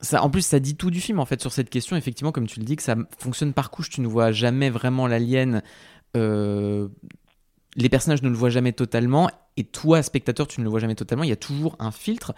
ça, 0.00 0.22
en 0.22 0.30
plus, 0.30 0.42
ça 0.46 0.60
dit 0.60 0.76
tout 0.76 0.90
du 0.90 1.00
film 1.00 1.20
en 1.20 1.26
fait 1.26 1.40
sur 1.40 1.52
cette 1.52 1.70
question. 1.70 1.96
Effectivement, 1.96 2.32
comme 2.32 2.46
tu 2.46 2.58
le 2.60 2.64
dis, 2.64 2.76
que 2.76 2.82
ça 2.82 2.96
fonctionne 3.18 3.52
par 3.52 3.70
couche. 3.70 3.90
Tu 3.90 4.00
ne 4.00 4.06
vois 4.08 4.32
jamais 4.32 4.70
vraiment 4.70 5.06
l'alien. 5.06 5.62
euh, 6.16 6.88
les 7.76 7.88
personnages 7.88 8.22
ne 8.22 8.28
le 8.28 8.34
voient 8.36 8.50
jamais 8.50 8.72
totalement. 8.72 9.28
Et 9.56 9.64
toi, 9.64 10.02
spectateur, 10.02 10.46
tu 10.46 10.60
ne 10.60 10.64
le 10.64 10.70
vois 10.70 10.80
jamais 10.80 10.94
totalement. 10.94 11.24
Il 11.24 11.30
y 11.30 11.32
a 11.32 11.36
toujours 11.36 11.76
un 11.80 11.90
filtre. 11.90 12.32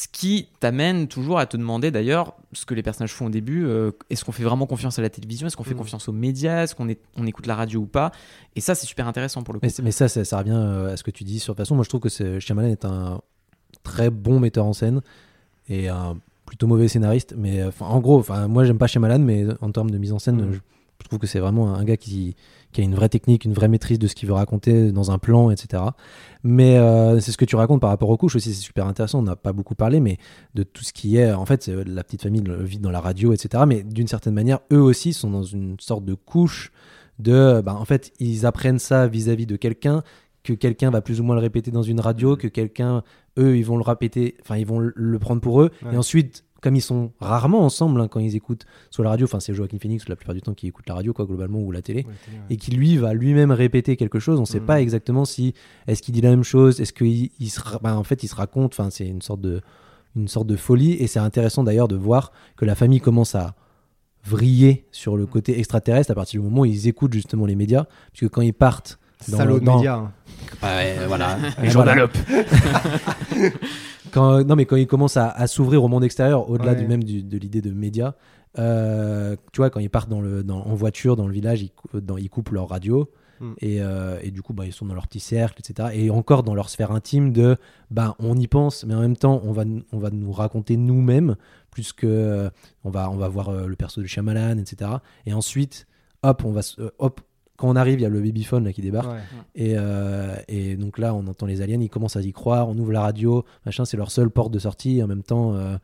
Ce 0.00 0.06
qui 0.06 0.46
t'amène 0.60 1.08
toujours 1.08 1.40
à 1.40 1.46
te 1.46 1.56
demander 1.56 1.90
d'ailleurs 1.90 2.36
ce 2.52 2.64
que 2.64 2.72
les 2.74 2.84
personnages 2.84 3.12
font 3.12 3.26
au 3.26 3.30
début. 3.30 3.64
euh, 3.66 3.90
Est-ce 4.10 4.24
qu'on 4.24 4.30
fait 4.30 4.44
vraiment 4.44 4.64
confiance 4.66 4.96
à 5.00 5.02
la 5.02 5.10
télévision? 5.10 5.48
Est-ce 5.48 5.56
qu'on 5.56 5.64
fait 5.64 5.74
Mm. 5.74 5.78
confiance 5.78 6.08
aux 6.08 6.12
médias? 6.12 6.62
Est-ce 6.62 6.76
qu'on 6.76 6.88
est, 6.88 7.00
on 7.16 7.26
écoute 7.26 7.46
la 7.48 7.56
radio 7.56 7.80
ou 7.80 7.86
pas? 7.86 8.12
Et 8.54 8.60
ça, 8.60 8.76
c'est 8.76 8.86
super 8.86 9.08
intéressant 9.08 9.42
pour 9.42 9.54
le 9.54 9.58
coup. 9.58 9.66
Mais, 9.66 9.72
mais 9.82 9.90
ça, 9.90 10.06
ça, 10.06 10.24
ça 10.24 10.38
revient 10.38 10.52
euh, 10.54 10.92
à 10.92 10.96
ce 10.96 11.02
que 11.02 11.10
tu 11.10 11.24
dis 11.24 11.40
sur 11.40 11.56
façon. 11.56 11.74
Moi, 11.74 11.82
je 11.82 11.88
trouve 11.88 12.00
que 12.00 12.08
c'est- 12.10 12.38
Shyamalan 12.38 12.68
est 12.68 12.84
un 12.84 13.20
très 13.82 14.08
bon 14.10 14.38
metteur 14.38 14.66
en 14.66 14.72
scène 14.72 15.00
et 15.68 15.88
un 15.88 16.16
plutôt 16.46 16.68
mauvais 16.68 16.86
scénariste. 16.86 17.34
Mais 17.36 17.60
euh, 17.60 17.70
en 17.80 17.98
gros, 17.98 18.24
moi, 18.48 18.62
j'aime 18.64 18.78
pas 18.78 18.86
Shyamalan, 18.86 19.18
mais 19.18 19.46
en 19.60 19.72
termes 19.72 19.90
de 19.90 19.98
mise 19.98 20.12
en 20.12 20.20
scène, 20.20 20.52
je, 20.52 20.58
je 21.02 21.08
trouve 21.08 21.18
que 21.18 21.26
c'est 21.26 21.40
vraiment 21.40 21.74
un 21.74 21.82
gars 21.82 21.96
qui, 21.96 22.36
qui 22.72 22.80
a 22.82 22.84
une 22.84 22.94
vraie 22.94 23.08
technique, 23.08 23.44
une 23.44 23.54
vraie 23.54 23.68
maîtrise 23.68 23.98
de 23.98 24.06
ce 24.06 24.14
qu'il 24.14 24.28
veut 24.28 24.34
raconter 24.34 24.92
dans 24.92 25.10
un 25.10 25.18
plan, 25.18 25.50
etc. 25.50 25.82
Mais 26.42 26.76
euh, 26.78 27.18
c'est 27.20 27.32
ce 27.32 27.36
que 27.38 27.44
tu 27.44 27.56
racontes 27.56 27.80
par 27.80 27.90
rapport 27.90 28.10
aux 28.10 28.16
couches 28.16 28.36
aussi, 28.36 28.52
c'est 28.54 28.60
super 28.62 28.86
intéressant. 28.86 29.20
On 29.20 29.22
n'a 29.22 29.36
pas 29.36 29.52
beaucoup 29.52 29.74
parlé, 29.74 30.00
mais 30.00 30.18
de 30.54 30.62
tout 30.62 30.84
ce 30.84 30.92
qui 30.92 31.16
est, 31.16 31.32
en 31.32 31.46
fait, 31.46 31.68
euh, 31.68 31.82
la 31.86 32.04
petite 32.04 32.22
famille 32.22 32.42
le 32.42 32.62
vit 32.62 32.78
dans 32.78 32.90
la 32.90 33.00
radio, 33.00 33.32
etc. 33.32 33.64
Mais 33.66 33.82
d'une 33.82 34.06
certaine 34.08 34.34
manière, 34.34 34.60
eux 34.72 34.80
aussi 34.80 35.12
sont 35.12 35.30
dans 35.30 35.42
une 35.42 35.76
sorte 35.80 36.04
de 36.04 36.14
couche 36.14 36.70
de, 37.18 37.60
bah, 37.64 37.74
en 37.74 37.84
fait, 37.84 38.12
ils 38.20 38.46
apprennent 38.46 38.78
ça 38.78 39.06
vis-à-vis 39.08 39.46
de 39.46 39.56
quelqu'un 39.56 40.02
que 40.44 40.52
quelqu'un 40.52 40.90
va 40.90 41.00
plus 41.00 41.20
ou 41.20 41.24
moins 41.24 41.34
le 41.34 41.40
répéter 41.42 41.70
dans 41.70 41.82
une 41.82 42.00
radio, 42.00 42.36
que 42.36 42.46
quelqu'un, 42.48 43.02
eux, 43.38 43.56
ils 43.58 43.64
vont 43.64 43.76
le 43.76 43.82
répéter, 43.82 44.36
enfin, 44.40 44.56
ils 44.56 44.64
vont 44.66 44.78
le- 44.78 44.92
le 44.94 45.18
prendre 45.18 45.40
pour 45.40 45.60
eux. 45.62 45.70
Ouais. 45.84 45.94
Et 45.94 45.96
ensuite, 45.96 46.44
comme 46.60 46.74
ils 46.76 46.80
sont 46.82 47.12
rarement 47.20 47.60
ensemble 47.64 48.00
hein, 48.00 48.08
quand 48.08 48.20
ils 48.20 48.34
écoutent 48.34 48.66
sur 48.90 49.02
la 49.04 49.10
radio, 49.10 49.24
enfin, 49.26 49.38
c'est 49.40 49.54
Joaquin 49.54 49.78
Phoenix 49.78 50.08
la 50.08 50.16
plupart 50.16 50.34
du 50.34 50.42
temps 50.42 50.54
qui 50.54 50.66
écoute 50.66 50.88
la 50.88 50.94
radio, 50.94 51.12
quoi, 51.12 51.24
globalement, 51.24 51.60
ou 51.60 51.70
la 51.70 51.82
télé 51.82 52.04
et 52.50 52.56
qui 52.56 52.72
lui 52.72 52.96
va 52.96 53.14
lui-même 53.14 53.50
répéter 53.52 53.96
quelque 53.96 54.18
chose. 54.18 54.38
On 54.38 54.42
ne 54.42 54.46
sait 54.46 54.60
Mm. 54.60 54.66
pas 54.66 54.80
exactement 54.80 55.24
si 55.24 55.54
est-ce 55.86 56.02
qu'il 56.02 56.14
dit 56.14 56.20
la 56.20 56.30
même 56.30 56.42
chose, 56.44 56.80
est-ce 56.80 56.92
qu'il 56.92 57.30
il 57.38 57.48
se, 57.50 57.60
bah, 57.82 57.96
en 57.96 58.02
fait 58.04 58.22
il 58.22 58.28
se 58.28 58.34
raconte. 58.34 58.72
Enfin, 58.74 58.90
c'est 58.90 59.06
une 59.06 59.22
sorte 59.22 59.40
de 59.40 59.60
une 60.16 60.26
sorte 60.26 60.46
de 60.48 60.56
folie 60.56 60.94
et 60.94 61.06
c'est 61.06 61.20
intéressant 61.20 61.62
d'ailleurs 61.62 61.86
de 61.86 61.94
voir 61.94 62.32
que 62.56 62.64
la 62.64 62.74
famille 62.74 63.00
commence 63.00 63.34
à 63.36 63.54
vriller 64.24 64.86
sur 64.90 65.16
le 65.16 65.26
côté 65.26 65.58
extraterrestre 65.58 66.10
à 66.10 66.14
partir 66.14 66.40
du 66.40 66.46
moment 66.48 66.62
où 66.62 66.64
ils 66.64 66.88
écoutent 66.88 67.12
justement 67.12 67.46
les 67.46 67.54
médias, 67.54 67.86
puisque 68.12 68.32
quand 68.32 68.42
ils 68.42 68.52
partent 68.54 68.98
Salaud 69.20 69.60
de 69.60 69.64
dans- 69.64 69.76
médias. 69.76 69.96
hein. 69.96 70.12
voilà, 71.08 71.36
Les 71.60 71.68
Et 71.68 71.70
journalopes. 71.70 72.16
quand, 74.10 74.44
non, 74.44 74.56
mais 74.56 74.64
quand 74.66 74.76
ils 74.76 74.86
commencent 74.86 75.16
à, 75.16 75.28
à 75.30 75.46
s'ouvrir 75.46 75.82
au 75.84 75.88
monde 75.88 76.04
extérieur, 76.04 76.48
au-delà 76.50 76.72
Ouais. 76.72 76.78
du 76.80 76.86
même 76.86 77.04
du- 77.04 77.22
de 77.22 77.38
l'idée 77.38 77.60
de 77.60 77.70
médias, 77.70 78.14
euh, 78.58 79.36
tu 79.52 79.58
vois, 79.58 79.70
quand 79.70 79.80
ils 79.80 79.90
partent 79.90 80.08
dans 80.08 80.20
le, 80.20 80.42
dans- 80.42 80.62
en 80.64 80.74
voiture 80.74 81.16
dans 81.16 81.26
le 81.26 81.32
village, 81.32 81.62
ils, 81.62 81.70
cou- 81.70 82.00
dans- 82.00 82.16
ils 82.16 82.30
coupent 82.30 82.50
leur 82.50 82.68
radio. 82.68 83.10
Mm. 83.40 83.52
Et, 83.60 83.80
euh, 83.82 84.18
et 84.22 84.30
du 84.30 84.42
coup, 84.42 84.52
bah, 84.52 84.64
ils 84.66 84.72
sont 84.72 84.86
dans 84.86 84.94
leur 84.94 85.06
petit 85.06 85.20
cercle, 85.20 85.60
etc. 85.60 85.90
Et 85.92 86.10
encore 86.10 86.42
dans 86.42 86.54
leur 86.54 86.68
sphère 86.70 86.90
intime 86.90 87.32
de, 87.32 87.56
bah, 87.90 88.16
on 88.18 88.36
y 88.36 88.48
pense, 88.48 88.84
mais 88.84 88.94
en 88.94 89.00
même 89.00 89.16
temps, 89.16 89.40
on 89.44 89.52
va, 89.52 89.64
on 89.92 89.98
va 89.98 90.10
nous 90.10 90.32
raconter 90.32 90.76
nous-mêmes, 90.76 91.36
plus 91.70 91.92
que 91.92 92.06
euh, 92.06 92.50
on 92.84 92.90
va, 92.90 93.10
on 93.10 93.16
va 93.16 93.28
voir 93.28 93.50
euh, 93.50 93.66
le 93.66 93.76
perso 93.76 94.00
de 94.00 94.06
Shyamalan, 94.06 94.58
etc. 94.58 94.90
Et 95.26 95.34
ensuite, 95.34 95.86
hop, 96.24 96.42
on 96.44 96.50
va, 96.50 96.62
se- 96.62 96.80
euh, 96.80 96.90
hop, 96.98 97.20
quand 97.58 97.68
on 97.68 97.74
arrive, 97.76 97.98
il 97.98 98.02
y 98.02 98.06
a 98.06 98.08
le 98.08 98.20
babyphone 98.20 98.64
là 98.64 98.72
qui 98.72 98.80
débarque. 98.80 99.10
Ouais. 99.10 99.18
Et, 99.56 99.74
euh, 99.76 100.36
et 100.46 100.76
donc 100.76 100.96
là, 100.96 101.12
on 101.12 101.26
entend 101.26 101.44
les 101.44 101.60
aliens, 101.60 101.80
ils 101.80 101.90
commencent 101.90 102.16
à 102.16 102.20
y 102.22 102.32
croire, 102.32 102.68
on 102.68 102.78
ouvre 102.78 102.92
la 102.92 103.00
radio, 103.00 103.44
machin, 103.66 103.84
c'est 103.84 103.96
leur 103.96 104.12
seule 104.12 104.30
porte 104.30 104.52
de 104.52 104.60
sortie. 104.60 104.98
Et 104.98 105.02
en 105.02 105.08
même 105.08 105.24
temps, 105.24 105.56
euh, 105.56 105.76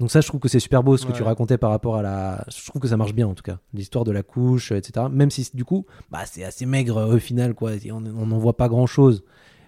donc 0.00 0.10
ça, 0.10 0.22
je 0.22 0.26
trouve 0.26 0.40
que 0.40 0.48
c'est 0.48 0.58
super 0.58 0.82
beau 0.82 0.96
ce 0.96 1.04
que 1.04 1.12
tu 1.12 1.22
racontais 1.22 1.58
par 1.58 1.68
rapport 1.68 1.96
à 1.96 2.02
la. 2.02 2.44
Je 2.48 2.66
trouve 2.66 2.80
que 2.80 2.88
ça 2.88 2.96
marche 2.96 3.12
bien 3.12 3.28
en 3.28 3.34
tout 3.34 3.42
cas, 3.42 3.58
l'histoire 3.74 4.04
de 4.04 4.10
la 4.10 4.22
couche, 4.22 4.72
etc. 4.72 5.06
Même 5.12 5.30
si 5.30 5.50
du 5.52 5.66
coup, 5.66 5.84
bah, 6.10 6.20
c'est 6.24 6.44
assez 6.44 6.64
maigre 6.64 6.96
euh, 6.96 7.16
au 7.16 7.18
final, 7.18 7.52
quoi. 7.52 7.72
On 7.90 8.00
n'en 8.00 8.38
voit 8.38 8.56
pas 8.56 8.68
grand 8.68 8.86
chose, 8.86 9.22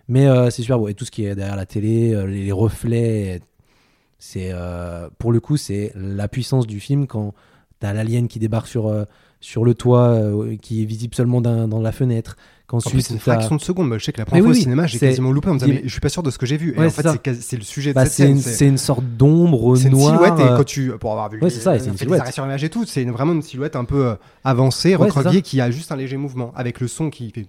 mais 0.09 0.26
c'est 0.51 0.62
super 0.62 0.78
beau. 0.78 0.88
Et 0.88 0.95
tout 0.95 1.05
ce 1.05 1.11
qui 1.11 1.26
est 1.26 1.34
derrière 1.34 1.57
la 1.57 1.66
télé, 1.66 2.26
les, 2.26 2.45
les 2.47 2.53
reflets, 2.53 3.42
c'est 4.18 4.51
pour 5.18 5.30
le 5.30 5.40
coup, 5.40 5.59
c'est 5.59 5.92
la 5.95 6.26
puissance 6.26 6.66
du 6.66 6.80
film 6.80 7.07
quand 7.07 7.34
t'as 7.80 7.92
l'alien 7.92 8.28
qui 8.28 8.38
débarque 8.38 8.66
sur 8.66 9.07
sur 9.45 9.64
le 9.64 9.74
toit, 9.74 10.07
euh, 10.09 10.57
qui 10.57 10.82
est 10.82 10.86
visible 10.86 11.14
seulement 11.14 11.40
dans 11.42 11.80
la 11.80 11.92
fenêtre. 11.92 12.36
En 12.72 12.78
plus, 12.78 12.84
Qu'ensuite, 12.84 13.07
c'est 13.07 13.12
une 13.14 13.20
fraction 13.20 13.57
de 13.57 13.61
seconde. 13.61 13.88
Moi, 13.88 13.99
je 13.99 14.05
sais 14.07 14.12
que 14.12 14.16
la 14.18 14.22
Mais 14.22 14.30
première 14.30 14.45
fois 14.45 14.53
oui, 14.53 14.59
au 14.59 14.62
cinéma, 14.62 14.86
j'ai 14.86 14.99
quasiment 14.99 15.30
loupé 15.32 15.51
en 15.51 15.55
me 15.55 15.59
disant, 15.59 15.70
dis- 15.70 15.78
mais 15.82 15.82
je 15.84 15.92
suis 15.92 16.01
pas 16.01 16.09
sûr 16.09 16.22
de 16.22 16.30
ce 16.30 16.38
que 16.38 16.47
j'ai 16.47 16.57
vu. 16.57 16.72
Et 16.74 16.78
Ouais, 16.80 16.86
en 16.86 16.90
fait, 16.90 17.07
c'est 17.40 17.57
le 17.59 17.62
sujet 17.62 17.90
de 17.90 17.95
bah, 17.95 18.05
cette 18.07 18.12
c'est 18.14 18.22
scène. 18.24 18.32
une, 18.36 18.40
c'est- 18.42 18.66
une 18.66 18.78
sorte 18.78 19.05
d'ombre 19.05 19.76
C'est 19.76 19.84
une 19.88 19.90
noire. 19.90 20.14
silhouette 20.14 20.40
et 20.40 20.51
euh, 20.51 20.57
quand 20.57 20.64
tu 20.64 20.90
pour 20.99 21.12
avoir 21.12 21.28
vu 21.30 21.38
ouais, 21.40 21.51
c'est 21.51 21.61
ça, 21.61 21.78
c'est 21.78 21.90
une 21.90 21.97
silhouette. 21.99 22.32
sur 22.32 22.45
image 22.45 22.64
et 22.64 22.70
tout 22.70 22.86
c'est 22.86 23.03
une- 23.03 23.11
vraiment 23.12 23.32
une 23.34 23.42
silhouette 23.42 23.76
un 23.76 23.84
peu 23.84 24.07
euh, 24.07 24.14
avancée 24.45 24.95
recroquevillée 24.95 25.42
qui 25.42 25.61
a 25.61 25.70
juste 25.70 25.92
un 25.92 25.97
léger 25.97 26.16
mouvement 26.16 26.53
avec 26.57 26.80
le 26.80 26.88
son 26.88 27.11
qui 27.11 27.30
fait 27.30 27.47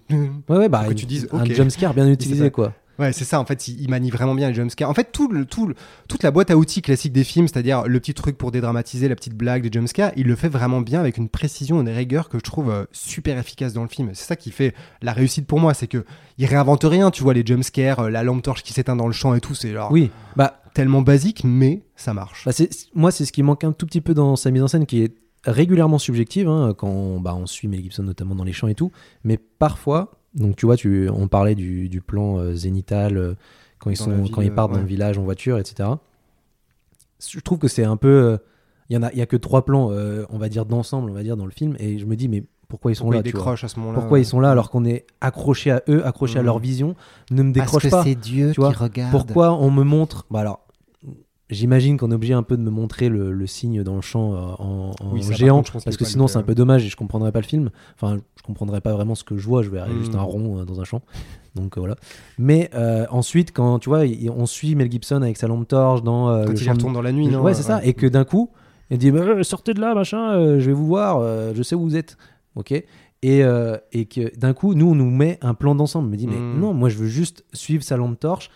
Ouais, 0.50 0.58
ouais, 0.58 0.68
bah, 0.68 0.84
que 0.86 0.92
tu 0.94 1.06
dises, 1.06 1.26
un 1.32 1.44
jumpscare 1.46 1.94
bien 1.94 2.06
utilisé, 2.10 2.50
quoi. 2.50 2.74
Ouais 2.98 3.12
c'est 3.12 3.24
ça 3.24 3.40
en 3.40 3.44
fait 3.44 3.68
il, 3.68 3.88
manie 3.90 4.10
vraiment 4.10 4.34
bien 4.34 4.48
les 4.48 4.54
jumpscares 4.54 4.88
en 4.90 4.94
fait 4.94 5.10
tout 5.12 5.28
le, 5.28 5.44
tout 5.44 5.66
le- 5.66 5.74
toute 6.08 6.22
la 6.22 6.30
boîte 6.30 6.50
à 6.50 6.56
outils 6.56 6.82
classique 6.82 7.12
des 7.12 7.24
films 7.24 7.48
c'est-à-dire 7.48 7.84
le 7.86 8.00
petit 8.00 8.14
truc 8.14 8.38
pour 8.38 8.50
dédramatiser 8.52 9.08
la 9.08 9.14
petite 9.14 9.34
blague 9.34 9.62
des 9.68 9.70
jumpscares 9.78 10.12
il 10.16 10.26
le 10.26 10.36
fait 10.36 10.48
vraiment 10.48 10.80
bien 10.80 11.00
avec 11.00 11.16
une 11.16 11.28
précision 11.28 11.78
et 11.78 11.80
une 11.82 11.88
rigueur 11.96 12.28
que 12.28 12.38
je 12.38 12.42
trouve 12.42 12.70
euh, 12.70 12.84
super 12.92 13.38
efficace 13.38 13.72
dans 13.72 13.82
le 13.82 13.88
film. 13.88 14.10
C'est 14.14 14.26
ça 14.26 14.36
qui 14.36 14.50
fait 14.50 14.74
la 15.02 15.12
réussite 15.12 15.46
pour 15.46 15.60
moi 15.60 15.74
c'est 15.74 15.86
que 15.88 16.04
il 16.38 16.46
réinvente 16.46 16.84
rien 16.84 17.10
tu 17.10 17.22
vois 17.22 17.34
les 17.34 17.44
jumpscares 17.44 18.00
euh, 18.00 18.10
la 18.10 18.22
lampe 18.22 18.42
torche 18.42 18.62
qui 18.62 18.72
s'éteint 18.72 18.96
dans 18.96 19.06
le 19.06 19.12
champ 19.12 19.34
et 19.34 19.40
tout 19.40 19.54
c'est 19.54 19.72
genre 19.72 19.90
Oui, 19.92 20.10
bah, 20.36 20.60
tellement 20.74 21.02
basique 21.02 21.42
mais 21.44 21.82
ça 21.96 22.12
marche. 22.14 22.44
bah, 22.44 22.52
moi, 22.94 23.10
c'est 23.10 23.24
ce 23.24 23.32
qui 23.32 23.42
manque 23.42 23.64
un 23.64 23.72
tout 23.72 23.86
petit 23.86 24.00
peu 24.02 24.12
dans 24.14 24.36
sa 24.36 24.50
mise 24.50 24.62
en 24.62 24.68
scène 24.68 24.84
qui 24.86 25.02
est 25.02 25.14
régulièrement 25.44 25.98
subjective, 25.98 26.48
hein, 26.48 26.74
quand 26.76 26.88
on, 26.88 27.20
bah, 27.20 27.34
on 27.34 27.46
suit 27.46 27.68
Mel 27.68 27.80
Gibson 27.80 28.02
notamment 28.02 28.34
dans 28.34 28.44
les 28.44 28.52
champs 28.52 28.66
et 28.68 28.74
tout, 28.74 28.90
mais 29.24 29.38
parfois, 29.38 30.15
donc 30.36 30.56
tu 30.56 30.66
vois, 30.66 30.76
tu, 30.76 31.08
on 31.08 31.26
parlait 31.28 31.54
du, 31.54 31.88
du 31.88 32.00
plan 32.00 32.38
euh, 32.38 32.54
zénital 32.54 33.16
euh, 33.16 33.34
quand, 33.78 33.90
ils 33.90 33.98
Dans 33.98 34.04
sont, 34.04 34.10
la 34.10 34.16
ville, 34.18 34.30
quand 34.32 34.42
ils 34.42 34.52
partent 34.54 34.70
euh, 34.70 34.74
dans 34.74 34.80
le 34.80 34.84
ouais. 34.84 34.88
village 34.90 35.18
en 35.18 35.22
voiture, 35.24 35.58
etc. 35.58 35.88
Je 37.26 37.40
trouve 37.40 37.58
que 37.58 37.68
c'est 37.68 37.84
un 37.84 37.96
peu. 37.96 38.08
euh, 38.08 38.36
Il 38.90 38.94
y 38.94 38.96
en 38.98 39.02
a, 39.02 39.10
il 39.12 39.18
y 39.18 39.22
a 39.22 39.26
que 39.26 39.36
trois 39.36 39.64
plans, 39.64 39.90
euh, 39.90 40.24
on 40.30 40.38
va 40.38 40.48
dire 40.48 40.66
d'ensemble, 40.66 41.10
on 41.10 41.14
va 41.14 41.22
dire 41.22 41.36
dans 41.36 41.46
le 41.46 41.50
film, 41.50 41.74
et 41.78 41.98
je 41.98 42.04
me 42.06 42.14
dis 42.16 42.28
mais 42.28 42.44
pourquoi 42.68 42.90
ils 42.92 42.96
sont 42.96 43.04
Pourquoi 43.04 43.16
là 43.16 43.22
il 43.24 43.30
tu 43.30 43.36
vois 43.36 43.40
décroche 43.40 43.64
à 43.64 43.68
ce 43.68 43.78
moment-là 43.80 43.98
Pourquoi 43.98 44.18
ils 44.18 44.26
sont 44.26 44.40
là 44.40 44.50
alors 44.50 44.70
qu'on 44.70 44.84
est 44.84 45.06
accroché 45.20 45.70
à 45.70 45.82
eux, 45.88 46.04
accroché 46.06 46.38
à 46.38 46.42
leur 46.42 46.58
vision 46.58 46.94
Ne 47.30 47.42
me 47.42 47.52
décroche 47.52 47.88
pas. 47.88 48.04
Dieu 48.04 48.52
tu 48.52 48.60
vois, 48.60 48.70
regarde 48.70 49.10
Pourquoi 49.12 49.52
on 49.54 49.70
me 49.70 49.84
montre 49.84 50.26
Bah 50.30 50.40
alors, 50.40 50.65
j'imagine 51.50 51.96
qu'on 51.96 52.10
est 52.10 52.14
obligé 52.14 52.34
un 52.34 52.42
peu 52.42 52.56
de 52.56 52.62
me 52.62 52.70
montrer 52.70 53.08
le, 53.08 53.32
le 53.32 53.46
signe 53.46 53.82
dans 53.82 53.94
le 53.94 54.00
champ 54.00 54.34
euh, 54.34 54.38
en, 54.58 54.92
Oui, 55.12 55.22
géant, 55.32 55.58
contre, 55.58 55.82
parce 55.84 55.96
que 55.96 56.04
sinon 56.04 56.26
c'est 56.26 56.38
un 56.38 56.42
peu 56.42 56.54
dommage 56.54 56.84
et 56.84 56.88
je 56.88 56.96
comprendrais 56.96 57.30
pas 57.32 57.40
le 57.40 57.46
film. 57.46 57.70
Enfin, 57.94 58.18
je 58.36 58.42
comprendrais 58.42 58.80
pas 58.80 58.92
vraiment 58.92 59.14
ce 59.14 59.24
que 59.24 59.36
je 59.36 59.46
vois. 59.46 59.62
Je 59.62 59.70
verrais 59.70 59.92
Mm. 59.92 59.98
juste 60.00 60.14
un 60.14 60.22
rond 60.22 60.58
euh, 60.60 60.64
dans 60.64 60.80
un 60.80 60.84
champ. 60.84 61.02
Donc 61.54 61.76
euh, 61.76 61.80
voilà. 61.80 61.96
Mais 62.38 62.68
euh, 62.74 63.06
ensuite, 63.10 63.52
quand 63.52 63.78
tu 63.78 63.88
vois, 63.88 64.02
on 64.36 64.46
suit 64.46 64.74
Mel 64.74 64.90
Gibson 64.90 65.22
avec 65.22 65.36
sa 65.36 65.46
lampe 65.46 65.68
torche 65.68 66.02
dans 66.02 66.28
euh, 66.28 66.44
quand 66.46 66.52
le 66.52 66.60
il 66.62 66.70
retourne 66.70 66.92
dans 66.92 67.02
la 67.02 67.12
nuit 67.12 67.28
non 67.28 67.42
ouais, 67.42 67.54
c'est 67.54 67.62
ça. 67.62 67.84
Et 67.84 67.94
que 67.94 68.06
d'un 68.06 68.24
coup, 68.24 68.50
il 68.90 68.98
dit 68.98 69.10
Bah, 69.10 69.42
sortez 69.44 69.72
de 69.74 69.80
là, 69.80 69.94
machin. 69.94 70.58
je 70.58 70.66
vais 70.66 70.72
vous 70.72 70.86
voir. 70.86 71.20
je 71.54 71.62
sais 71.62 71.74
où 71.74 71.80
vous 71.82 71.96
êtes. 71.96 72.16
Ok. 72.56 72.72
Et, 73.22 73.40
et 73.92 74.04
que 74.06 74.36
d'un 74.38 74.52
coup, 74.52 74.74
nous, 74.74 74.90
on 74.90 74.94
nous 74.94 75.10
met 75.10 75.38
un 75.42 75.54
plan 75.54 75.74
d'ensemble. 75.74 76.08
On 76.08 76.10
me 76.10 76.16
dit, 76.16 76.26
mais 76.26 76.36
Mm. 76.38 76.60
non, 76.60 76.74
moi, 76.74 76.88
je 76.88 76.98
veux 76.98 77.06
juste 77.06 77.44
suivre 77.52 77.82
sa 77.82 77.96
lampe 77.96 78.18
torche, 78.20 78.50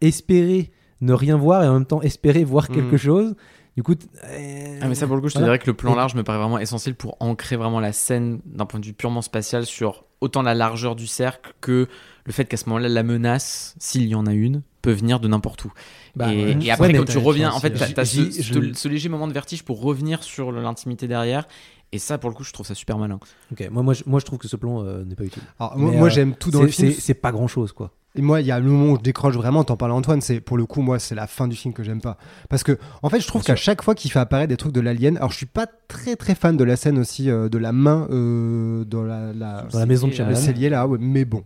espérer 0.00 0.70
ne 1.00 1.12
rien 1.12 1.36
voir 1.36 1.62
et 1.64 1.68
en 1.68 1.74
même 1.74 1.86
temps 1.86 2.02
espérer 2.02 2.44
voir 2.44 2.70
Mm. 2.70 2.74
quelque 2.74 2.96
chose. 2.96 3.34
Du 3.76 3.82
coup, 3.84 3.94
euh, 4.24 4.78
Ah 4.82 4.88
mais 4.88 4.94
ça 4.94 5.06
pour 5.06 5.14
le 5.16 5.22
coup 5.22 5.28
je 5.28 5.34
te 5.34 5.38
dirais 5.42 5.58
que 5.58 5.66
le 5.66 5.74
plan 5.74 5.94
large 5.94 6.14
me 6.14 6.22
paraît 6.24 6.38
vraiment 6.38 6.58
essentiel 6.58 6.94
pour 6.96 7.16
ancrer 7.20 7.56
vraiment 7.56 7.80
la 7.80 7.92
scène 7.92 8.40
d'un 8.44 8.66
point 8.66 8.80
de 8.80 8.84
vue 8.86 8.92
purement 8.92 9.22
spatial 9.22 9.64
sur 9.64 10.04
autant 10.20 10.42
la 10.42 10.54
largeur 10.54 10.96
du 10.96 11.06
cercle 11.06 11.54
que 11.60 11.86
le 12.26 12.32
fait 12.32 12.44
qu'à 12.44 12.56
ce 12.56 12.68
moment-là 12.68 12.88
la 12.88 13.02
menace, 13.02 13.74
s'il 13.78 14.06
y 14.06 14.14
en 14.14 14.26
a 14.26 14.32
une, 14.32 14.62
peut 14.82 14.90
venir 14.92 15.20
de 15.20 15.28
n'importe 15.28 15.64
où. 15.64 15.72
Bah, 16.16 16.34
et, 16.34 16.44
ouais. 16.56 16.58
et 16.66 16.70
après 16.72 16.92
quand 16.92 17.04
tu 17.04 17.16
reviens, 17.18 17.52
en 17.52 17.60
fait 17.60 17.80
euh, 17.80 17.86
t'as 17.94 18.04
ce, 18.04 18.30
je- 18.42 18.88
léger 18.88 19.08
moment 19.08 19.28
de 19.28 19.32
vertige 19.32 19.62
pour 19.62 19.80
revenir 19.80 20.22
sur 20.24 20.50
l'intimité 20.52 21.06
derrière. 21.06 21.46
Et 21.92 21.98
ça 21.98 22.18
pour 22.18 22.28
le 22.28 22.36
coup 22.36 22.44
je 22.44 22.52
trouve 22.52 22.66
ça 22.66 22.74
super 22.74 22.98
malin. 22.98 23.18
Ok, 23.52 23.66
moi, 23.70 23.82
moi, 23.82 23.94
je, 23.94 24.02
moi, 24.06 24.20
je 24.20 24.24
trouve 24.26 24.38
que 24.38 24.46
ce 24.48 24.56
plan 24.56 24.84
euh, 24.84 25.04
n'est 25.04 25.16
pas 25.16 25.24
utile. 25.24 25.42
Alors, 25.58 25.76
moi, 25.78 26.06
euh, 26.06 26.10
j'aime 26.10 26.34
tout 26.36 26.50
dans 26.50 26.62
le 26.62 26.68
film 26.68 26.92
C'est 26.92 27.00
c'est 27.00 27.14
pas 27.14 27.32
grand 27.32 27.48
chose, 27.48 27.72
quoi. 27.72 27.92
Et 28.16 28.22
moi, 28.22 28.40
il 28.40 28.46
y 28.46 28.50
a 28.50 28.58
le 28.58 28.68
moment 28.68 28.92
où 28.92 28.96
je 28.96 29.02
décroche 29.02 29.34
vraiment, 29.36 29.62
t'en 29.62 29.76
parlais 29.76 29.94
Antoine, 29.94 30.20
c'est 30.20 30.40
pour 30.40 30.56
le 30.56 30.66
coup, 30.66 30.80
moi, 30.82 30.98
c'est 30.98 31.14
la 31.14 31.28
fin 31.28 31.46
du 31.46 31.54
film 31.54 31.72
que 31.72 31.84
j'aime 31.84 32.00
pas. 32.00 32.16
Parce 32.48 32.64
que, 32.64 32.76
en 33.02 33.08
fait, 33.08 33.20
je 33.20 33.26
trouve 33.28 33.44
qu'à 33.44 33.54
chaque 33.54 33.82
fois 33.82 33.94
qu'il 33.94 34.10
fait 34.10 34.18
apparaître 34.18 34.48
des 34.48 34.56
trucs 34.56 34.72
de 34.72 34.80
l'alien, 34.80 35.16
alors 35.16 35.30
je 35.30 35.36
suis 35.36 35.46
pas 35.46 35.66
très 35.86 36.16
très 36.16 36.34
fan 36.34 36.56
de 36.56 36.64
la 36.64 36.74
scène 36.74 36.98
aussi 36.98 37.30
euh, 37.30 37.48
de 37.48 37.58
la 37.58 37.70
main 37.72 38.08
euh, 38.10 38.84
dans 38.84 39.04
la, 39.04 39.32
la, 39.32 39.62
Dans 39.70 39.78
la 39.78 39.86
maison 39.86 40.08
de 40.08 40.12
le 40.12 40.16
Shyamalan. 40.16 40.36
cellier 40.38 40.68
là, 40.70 40.88
ouais, 40.88 40.98
mais 41.00 41.24
bon. 41.24 41.44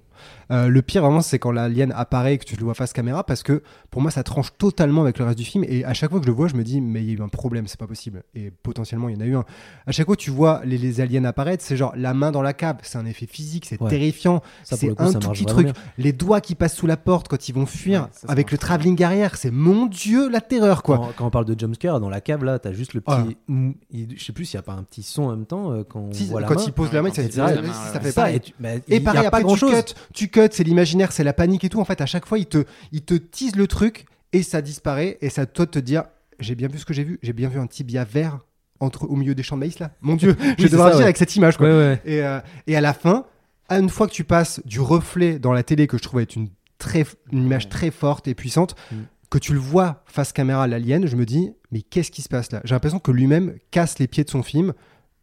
Euh, 0.50 0.68
le 0.68 0.82
pire 0.82 1.02
vraiment 1.02 1.22
c'est 1.22 1.38
quand 1.38 1.52
l'alien 1.52 1.92
apparaît 1.96 2.34
et 2.34 2.38
que 2.38 2.44
tu 2.44 2.56
le 2.56 2.64
vois 2.64 2.74
face 2.74 2.92
caméra 2.92 3.24
parce 3.24 3.42
que 3.42 3.62
pour 3.90 4.02
moi 4.02 4.10
ça 4.10 4.22
tranche 4.22 4.48
totalement 4.58 5.00
avec 5.02 5.18
le 5.18 5.24
reste 5.24 5.38
du 5.38 5.44
film 5.44 5.64
et 5.66 5.84
à 5.86 5.94
chaque 5.94 6.10
fois 6.10 6.18
que 6.20 6.26
je 6.26 6.30
le 6.30 6.36
vois 6.36 6.48
je 6.48 6.54
me 6.54 6.62
dis 6.64 6.80
mais 6.82 7.00
il 7.02 7.08
y 7.08 7.10
a 7.12 7.14
eu 7.14 7.22
un 7.22 7.28
problème 7.28 7.66
c'est 7.66 7.78
pas 7.80 7.86
possible 7.86 8.22
et 8.34 8.50
potentiellement 8.50 9.08
il 9.08 9.14
y 9.14 9.18
en 9.18 9.20
a 9.22 9.24
eu 9.26 9.36
un 9.36 9.44
à 9.86 9.92
chaque 9.92 10.04
fois 10.06 10.16
que 10.16 10.20
tu 10.20 10.30
vois 10.30 10.60
les, 10.64 10.76
les 10.76 11.00
aliens 11.00 11.24
apparaître 11.24 11.64
c'est 11.64 11.76
genre 11.78 11.94
la 11.96 12.12
main 12.12 12.30
dans 12.30 12.42
la 12.42 12.52
cave 12.52 12.76
c'est 12.82 12.98
un 12.98 13.06
effet 13.06 13.26
physique 13.26 13.64
c'est 13.66 13.80
Ouais. 13.80 13.88
terrifiant 13.90 14.42
c'est 14.64 14.74
un 15.00 15.10
ça 15.12 15.18
tout 15.18 15.30
petit 15.30 15.46
truc 15.46 15.68
les 15.98 16.12
doigts 16.12 16.40
qui 16.42 16.54
passent 16.54 16.74
sous 16.76 16.86
la 16.86 16.96
porte 16.98 17.28
quand 17.28 17.48
ils 17.48 17.52
vont 17.54 17.66
fuir 17.66 18.02
Ouais, 18.02 18.08
ça, 18.12 18.26
ça 18.26 18.32
avec 18.32 18.50
le 18.52 18.58
travelling 18.58 19.02
arrière 19.02 19.36
c'est 19.36 19.50
mon 19.50 19.86
dieu 19.86 20.28
la 20.28 20.40
terreur 20.42 20.82
quoi 20.82 20.98
Quand, 20.98 21.08
quand 21.16 21.26
on 21.26 21.30
parle 21.30 21.44
de 21.46 21.58
jumpscare, 21.58 22.00
dans 22.00 22.08
la 22.10 22.20
cave, 22.20 22.44
là, 22.44 22.58
t'as 22.58 22.72
juste 22.72 22.94
le 22.94 23.00
petit. 23.00 23.14
Ah. 23.16 23.24
mm, 23.48 23.72
il- 23.90 24.18
je 24.18 24.24
sais 24.24 24.32
plus 24.32 24.44
s'il 24.44 24.58
n'y 24.58 24.60
a 24.60 24.62
pas 24.62 24.72
un 24.74 24.82
petit 24.82 25.02
son 25.02 25.24
en 25.24 25.30
même 25.30 25.46
temps 25.46 25.72
euh, 25.72 25.84
quand 25.88 26.00
on 26.00 26.12
Si, 26.12 26.26
voit 26.26 26.40
la 26.40 26.46
quand 26.48 26.56
main. 26.56 26.62
il 26.66 26.72
pose 26.72 26.92
la 26.92 27.02
main 27.02 27.08
il 27.08 27.14
ça- 27.14 27.22
pose 27.22 27.36
la 27.56 27.62
main, 27.62 27.72
ça 27.92 28.00
fait 28.00 28.10
Ça, 28.12 28.30
et 28.30 29.00
pareil, 29.00 29.26
a 29.26 29.30
pas 29.30 29.42
grand 29.42 29.56
chose. 29.56 29.84
tu 30.12 30.28
cut, 30.34 30.48
c'est 30.50 30.64
l'imaginaire, 30.64 31.12
c'est 31.12 31.24
la 31.24 31.32
panique 31.32 31.64
et 31.64 31.68
tout. 31.68 31.80
En 31.80 31.84
fait, 31.84 32.00
à 32.00 32.06
chaque 32.06 32.26
fois, 32.26 32.38
il 32.38 32.46
te, 32.46 32.64
il 32.92 33.02
te 33.02 33.14
tease 33.14 33.56
le 33.56 33.66
truc 33.66 34.06
et 34.32 34.42
ça 34.42 34.60
disparaît. 34.60 35.16
Et 35.20 35.30
ça 35.30 35.46
toi 35.46 35.66
te 35.66 35.78
dire 35.78 36.04
J'ai 36.40 36.54
bien 36.54 36.68
vu 36.68 36.78
ce 36.78 36.84
que 36.84 36.92
j'ai 36.92 37.04
vu. 37.04 37.18
J'ai 37.22 37.32
bien 37.32 37.48
vu 37.48 37.58
un 37.58 37.66
tibia 37.66 38.04
vert 38.04 38.40
entre, 38.80 39.08
au 39.08 39.16
milieu 39.16 39.34
des 39.34 39.42
champs 39.42 39.56
de 39.56 39.60
maïs 39.60 39.78
là. 39.78 39.92
Mon 40.00 40.16
Dieu, 40.16 40.36
je 40.58 40.64
vais 40.64 40.68
devoir 40.68 40.88
ça, 40.88 40.94
dire 40.94 40.98
ouais. 40.98 41.04
avec 41.04 41.16
cette 41.16 41.36
image. 41.36 41.56
Quoi. 41.56 41.68
Ouais, 41.68 41.74
ouais. 41.74 42.02
Et, 42.04 42.22
euh, 42.22 42.40
et 42.66 42.76
à 42.76 42.80
la 42.80 42.92
fin, 42.92 43.24
à 43.68 43.78
une 43.78 43.88
fois 43.88 44.08
que 44.08 44.12
tu 44.12 44.24
passes 44.24 44.60
du 44.64 44.80
reflet 44.80 45.38
dans 45.38 45.52
la 45.52 45.62
télé, 45.62 45.86
que 45.86 45.96
je 45.96 46.02
trouve 46.02 46.20
être 46.20 46.34
une, 46.34 46.48
très, 46.78 47.06
une 47.32 47.44
image 47.44 47.68
très 47.68 47.90
forte 47.90 48.26
et 48.28 48.34
puissante, 48.34 48.74
Mm. 48.90 48.96
que 49.30 49.38
tu 49.38 49.52
le 49.52 49.60
vois 49.60 50.02
face 50.06 50.32
caméra 50.32 50.64
à 50.64 50.66
l'alien, 50.66 51.06
je 51.06 51.16
me 51.16 51.24
dis 51.24 51.52
Mais 51.70 51.82
qu'est-ce 51.82 52.10
qui 52.10 52.22
se 52.22 52.28
passe 52.28 52.50
là? 52.52 52.60
J'ai 52.64 52.74
l'impression 52.74 52.98
que 52.98 53.10
lui-même 53.12 53.54
casse 53.70 53.98
les 53.98 54.08
pieds 54.08 54.24
de 54.24 54.30
son 54.30 54.42
film 54.42 54.74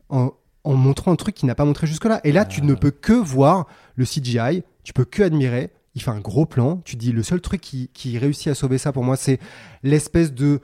en, 0.10 0.32
en 0.64 0.74
montrant 0.74 1.12
un 1.12 1.16
truc 1.16 1.36
qu'il 1.36 1.48
n'a 1.48 1.56
pas 1.56 1.66
montré 1.66 1.88
jusque-là. 1.88 2.22
Et 2.24 2.32
là, 2.32 2.46
tu 2.46 2.62
Ah. 2.62 2.66
ne 2.66 2.74
peux 2.74 2.92
que 2.92 3.14
voir 3.14 3.68
le 3.96 4.06
CGI, 4.06 4.64
tu 4.84 4.94
peux 4.94 5.06
que 5.06 5.24
admirer. 5.24 5.72
Il 5.96 6.02
fait 6.02 6.12
un 6.12 6.20
gros 6.20 6.46
plan. 6.46 6.82
Tu 6.86 6.96
dis 6.96 7.12
le 7.12 7.24
seul 7.24 7.42
truc 7.42 7.60
qui, 7.62 7.90
qui 7.94 8.18
réussit 8.18 8.48
à 8.48 8.56
sauver 8.56 8.78
ça 8.78 8.92
pour 8.94 9.04
moi, 9.04 9.18
c'est 9.18 9.40
l'espèce 9.84 10.34
de 10.34 10.62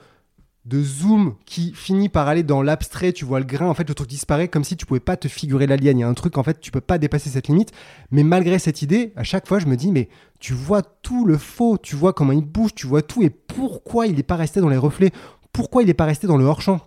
de 0.65 0.83
zoom 0.83 1.35
qui 1.45 1.71
finit 1.73 2.09
par 2.09 2.27
aller 2.27 2.43
dans 2.43 2.61
l'abstrait, 2.61 3.13
tu 3.13 3.23
vois 3.23 3.39
le 3.39 3.45
grain, 3.45 3.67
en 3.67 3.73
fait 3.73 3.87
le 3.87 3.95
truc 3.95 4.09
disparaît 4.09 4.49
comme 4.49 4.65
si 4.65 4.75
tu 4.75 4.85
pouvais 4.85 4.99
pas 4.99 5.15
te 5.15 5.29
figurer 5.29 5.65
l'alien. 5.65 5.97
Il 5.97 6.01
y 6.01 6.03
a 6.03 6.09
un 6.09 6.13
truc 6.13 6.37
en 6.37 6.43
fait, 6.43 6.59
tu 6.59 6.71
peux 6.71 6.81
pas 6.81 6.97
dépasser 6.97 7.29
cette 7.29 7.47
limite. 7.47 7.71
Mais 8.11 8.21
malgré 8.23 8.59
cette 8.59 8.81
idée, 8.81 9.13
à 9.15 9.23
chaque 9.23 9.47
fois 9.47 9.59
je 9.59 9.65
me 9.65 9.77
dis 9.77 9.93
mais 9.93 10.09
tu 10.41 10.51
vois 10.53 10.81
tout 10.81 11.23
le 11.23 11.37
faux, 11.37 11.77
tu 11.77 11.95
vois 11.95 12.11
comment 12.11 12.33
il 12.33 12.43
bouge, 12.43 12.75
tu 12.75 12.85
vois 12.85 13.01
tout 13.01 13.23
et 13.23 13.29
pourquoi 13.29 14.07
il 14.07 14.15
n'est 14.17 14.23
pas 14.23 14.35
resté 14.35 14.59
dans 14.59 14.67
les 14.67 14.75
reflets, 14.75 15.11
pourquoi 15.53 15.83
il 15.83 15.85
n'est 15.85 15.93
pas 15.93 16.03
resté 16.03 16.27
dans 16.27 16.35
le 16.37 16.43
hors 16.43 16.61
champ. 16.61 16.81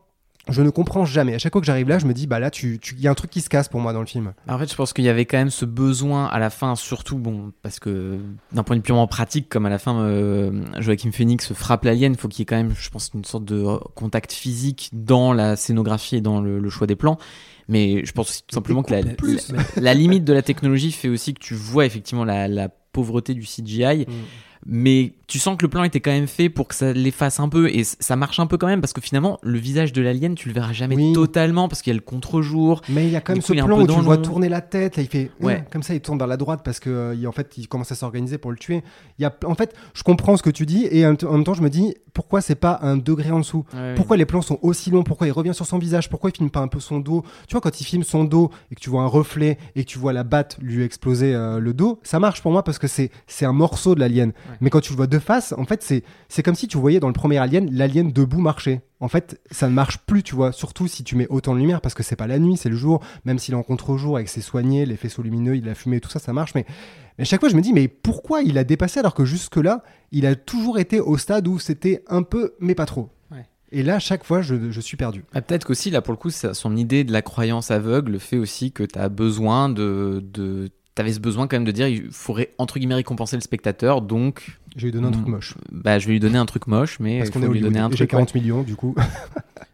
Je 0.48 0.62
ne 0.62 0.70
comprends 0.70 1.04
jamais. 1.04 1.34
À 1.34 1.38
chaque 1.38 1.52
fois 1.52 1.60
que 1.60 1.66
j'arrive 1.66 1.88
là, 1.88 1.98
je 1.98 2.06
me 2.06 2.14
dis 2.14 2.26
bah 2.26 2.38
là 2.40 2.50
tu 2.50 2.78
tu- 2.80 2.94
il 2.96 3.00
y 3.02 3.06
a 3.06 3.10
un 3.10 3.14
truc 3.14 3.30
qui 3.30 3.40
se 3.40 3.48
casse 3.48 3.68
pour 3.68 3.78
moi 3.80 3.92
dans 3.92 4.00
le 4.00 4.06
film. 4.06 4.32
En 4.48 4.58
fait, 4.58 4.68
je 4.70 4.74
pense 4.74 4.92
qu'il 4.92 5.04
y 5.04 5.08
avait 5.08 5.26
quand 5.26 5.36
même 5.36 5.50
ce 5.50 5.64
besoin 5.64 6.26
à 6.26 6.38
la 6.38 6.50
fin, 6.50 6.74
surtout, 6.76 7.18
bon, 7.18 7.52
parce 7.62 7.78
que 7.78 8.18
d'un 8.52 8.62
point 8.62 8.74
de 8.76 8.80
vue 8.80 8.84
purement 8.84 9.06
pratique, 9.06 9.48
comme 9.48 9.66
à 9.66 9.70
la 9.70 9.78
fin, 9.78 10.00
euh, 10.00 10.62
Joachim 10.78 11.12
Phoenix 11.12 11.52
frappe 11.52 11.84
l'alien, 11.84 12.12
il 12.12 12.18
faut 12.18 12.26
qu'il 12.28 12.40
y 12.40 12.42
ait 12.42 12.46
quand 12.46 12.56
même, 12.56 12.74
je 12.76 12.88
pense, 12.90 13.10
une 13.14 13.24
sorte 13.24 13.44
de 13.44 13.64
contact 13.94 14.32
physique 14.32 14.88
dans 14.92 15.32
la 15.32 15.56
scénographie 15.56 16.16
et 16.16 16.20
dans 16.20 16.40
le, 16.40 16.58
le 16.58 16.70
choix 16.70 16.86
des 16.86 16.96
plans. 16.96 17.18
Mais 17.68 18.04
je 18.04 18.10
pense 18.12 18.30
aussi 18.30 18.42
tout 18.46 18.54
simplement 18.54 18.82
que 18.82 18.92
la, 18.92 19.02
plus. 19.04 19.52
la, 19.52 19.62
la 19.80 19.94
limite 19.94 20.24
de 20.24 20.32
la 20.32 20.42
technologie 20.42 20.90
fait 20.90 21.08
aussi 21.08 21.34
que 21.34 21.38
tu 21.40 21.54
vois 21.54 21.86
effectivement 21.86 22.24
la, 22.24 22.48
la 22.48 22.68
pauvreté 22.68 23.34
du 23.34 23.42
CGI. 23.42 24.06
mais 24.66 25.12
tu 25.30 25.38
sens 25.38 25.56
que 25.56 25.62
le 25.62 25.68
plan 25.70 25.84
était 25.84 26.00
quand 26.00 26.10
même 26.10 26.26
fait 26.26 26.48
pour 26.48 26.66
que 26.68 26.74
ça 26.74 26.92
l'efface 26.92 27.38
un 27.40 27.48
peu 27.48 27.68
et 27.70 27.84
ça 27.84 28.16
marche 28.16 28.40
un 28.40 28.46
peu 28.46 28.58
quand 28.58 28.66
même 28.66 28.80
parce 28.80 28.92
que 28.92 29.00
finalement 29.00 29.38
le 29.42 29.58
visage 29.58 29.92
de 29.92 30.02
l'alien 30.02 30.34
tu 30.34 30.48
le 30.48 30.54
verras 30.54 30.72
jamais 30.72 30.96
Oui. 30.96 31.12
totalement 31.12 31.68
parce 31.68 31.82
qu'il 31.82 31.92
y 31.92 31.94
a 31.94 31.98
le 31.98 32.04
contre-jour 32.04 32.82
Mais 32.88 33.06
il 33.06 33.10
y 33.12 33.16
a 33.16 33.20
quand 33.20 33.32
même 33.34 33.40
coup, 33.42 33.46
ce 33.48 33.52
plan 33.64 33.78
où 33.80 33.86
tu 33.86 33.96
le 33.96 34.02
vois 34.02 34.18
tourner 34.18 34.48
la 34.48 34.60
tête, 34.60 34.96
là 34.96 35.02
il 35.02 35.08
fait 35.08 35.30
Ouais. 35.40 35.64
comme 35.72 35.82
ça, 35.82 35.94
il 35.94 36.00
tourne 36.00 36.18
vers 36.18 36.26
la 36.26 36.36
droite 36.36 36.60
parce 36.64 36.80
que 36.80 36.90
euh, 36.90 37.14
il- 37.14 37.26
en 37.28 37.32
fait 37.32 37.56
il 37.56 37.68
commence 37.68 37.92
à 37.92 37.94
s'organiser 37.94 38.38
pour 38.38 38.50
le 38.50 38.56
tuer. 38.56 38.82
Il 39.18 39.22
y 39.22 39.24
a, 39.24 39.34
en 39.46 39.54
fait, 39.54 39.74
je 39.94 40.02
comprends 40.02 40.36
ce 40.36 40.42
que 40.42 40.50
tu 40.50 40.66
dis 40.66 40.86
et 40.90 41.06
en, 41.06 41.14
en 41.24 41.32
même 41.32 41.44
temps 41.44 41.54
je 41.54 41.62
me 41.62 41.70
dis 41.70 41.94
pourquoi 42.12 42.40
c'est 42.40 42.56
pas 42.56 42.80
un 42.82 42.96
degré 42.96 43.30
en 43.30 43.38
dessous? 43.38 43.64
Ouais, 43.72 43.94
Pourquoi 43.94 44.16
les 44.16 44.26
plans 44.26 44.42
sont 44.42 44.58
aussi 44.62 44.90
longs? 44.90 45.04
Pourquoi 45.04 45.28
il 45.28 45.30
revient 45.30 45.54
sur 45.54 45.64
son 45.64 45.78
visage? 45.78 46.08
Pourquoi 46.10 46.30
il 46.30 46.36
filme 46.36 46.50
pas 46.50 46.58
un 46.60 46.66
peu 46.66 46.80
son 46.80 46.98
dos? 46.98 47.22
Tu 47.46 47.52
vois, 47.52 47.60
quand 47.60 47.80
il 47.80 47.84
filme 47.84 48.02
son 48.02 48.24
dos 48.24 48.50
et 48.70 48.74
que 48.74 48.80
tu 48.80 48.90
vois 48.90 49.02
un 49.02 49.06
reflet 49.06 49.58
et 49.76 49.84
que 49.84 49.88
tu 49.88 49.98
vois 50.00 50.12
la 50.12 50.24
batte 50.24 50.56
lui 50.60 50.82
exploser 50.82 51.32
euh, 51.34 51.60
le 51.60 51.72
dos, 51.72 52.00
ça 52.02 52.18
marche 52.18 52.42
pour 52.42 52.50
moi 52.50 52.64
parce 52.64 52.80
que 52.80 52.88
c'est 52.88 53.10
c'est 53.28 53.44
un 53.46 53.52
morceau 53.52 53.94
de 53.94 54.00
l'alien. 54.00 54.32
Mais 54.60 54.70
quand 54.70 54.80
tu 54.80 54.92
le 54.92 54.96
vois 54.96 55.06
de 55.06 55.19
face, 55.20 55.54
en 55.56 55.64
fait, 55.64 55.82
c'est 55.82 56.02
c'est 56.28 56.42
comme 56.42 56.54
si 56.54 56.66
tu 56.68 56.76
voyais 56.78 57.00
dans 57.00 57.06
le 57.06 57.12
premier 57.12 57.38
alien 57.38 57.68
l'alien 57.70 58.10
debout 58.12 58.40
marcher. 58.40 58.80
En 59.00 59.08
fait, 59.08 59.40
ça 59.50 59.68
ne 59.68 59.72
marche 59.74 59.98
plus, 59.98 60.22
tu 60.22 60.34
vois. 60.34 60.52
Surtout 60.52 60.86
si 60.88 61.04
tu 61.04 61.16
mets 61.16 61.26
autant 61.28 61.54
de 61.54 61.60
lumière 61.60 61.80
parce 61.80 61.94
que 61.94 62.02
c'est 62.02 62.16
pas 62.16 62.26
la 62.26 62.38
nuit, 62.38 62.56
c'est 62.56 62.68
le 62.68 62.76
jour. 62.76 63.00
Même 63.24 63.38
s'il 63.38 63.54
est 63.54 63.56
en 63.56 63.62
contre-jour 63.62 64.16
avec 64.16 64.28
ses 64.28 64.40
soignés, 64.42 64.84
les 64.86 64.96
faisceaux 64.96 65.22
lumineux, 65.22 65.56
il 65.56 65.68
a 65.68 65.74
fumé, 65.74 66.00
tout 66.00 66.10
ça, 66.10 66.18
ça 66.18 66.32
marche. 66.32 66.54
Mais, 66.54 66.66
mais 67.18 67.22
à 67.22 67.24
chaque 67.24 67.40
fois, 67.40 67.48
je 67.48 67.56
me 67.56 67.62
dis, 67.62 67.72
mais 67.72 67.88
pourquoi 67.88 68.42
il 68.42 68.58
a 68.58 68.64
dépassé 68.64 69.00
alors 69.00 69.14
que 69.14 69.24
jusque-là, 69.24 69.82
il 70.12 70.26
a 70.26 70.34
toujours 70.34 70.78
été 70.78 71.00
au 71.00 71.16
stade 71.16 71.48
où 71.48 71.58
c'était 71.58 72.02
un 72.08 72.22
peu, 72.22 72.54
mais 72.60 72.74
pas 72.74 72.86
trop. 72.86 73.08
Et 73.72 73.84
là, 73.84 73.94
à 73.94 73.98
chaque 74.00 74.24
fois, 74.24 74.42
je, 74.42 74.72
je 74.72 74.80
suis 74.80 74.96
perdu. 74.96 75.24
Ah, 75.32 75.40
Peut-être 75.42 75.64
qu'aussi, 75.64 75.90
là, 75.92 76.02
pour 76.02 76.12
le 76.12 76.18
coup, 76.18 76.30
ça- 76.30 76.54
son 76.54 76.76
idée 76.76 77.04
de 77.04 77.12
la 77.12 77.22
croyance 77.22 77.70
aveugle 77.70 78.18
fait 78.18 78.36
aussi 78.36 78.72
que 78.72 78.82
tu 78.82 78.98
as 78.98 79.08
besoin 79.08 79.68
de. 79.68 80.20
de... 80.24 80.70
T'avais 81.00 81.12
ce 81.14 81.20
besoin 81.20 81.46
quand 81.46 81.56
même 81.56 81.64
de 81.64 81.70
dire 81.72 81.88
il 81.88 82.10
faudrait 82.10 82.50
entre 82.58 82.78
guillemets 82.78 82.94
récompenser 82.96 83.36
le 83.36 83.40
spectateur, 83.42 84.02
donc 84.02 84.58
J'ai 84.76 84.88
lui 84.88 84.92
donné 84.92 85.06
un 85.06 85.10
truc 85.12 85.26
Mm. 85.26 85.30
moche. 85.30 85.54
bah, 85.72 85.98
je 85.98 86.06
vais 86.06 86.12
lui 86.12 86.20
donner 86.20 86.36
un 86.38 86.44
truc 86.46 86.66
moche, 86.66 87.00
mais 87.00 87.18
Parce 87.18 87.30
qu'on 87.30 87.42
est 87.42 87.48
lui 87.48 87.60
donner 87.60 87.78
un 87.78 87.88
Et 87.88 87.92
j'ai 87.92 87.96
truc. 88.06 88.10
40 88.10 88.34
millions, 88.34 88.62
du 88.62 88.76
coup. 88.76 88.94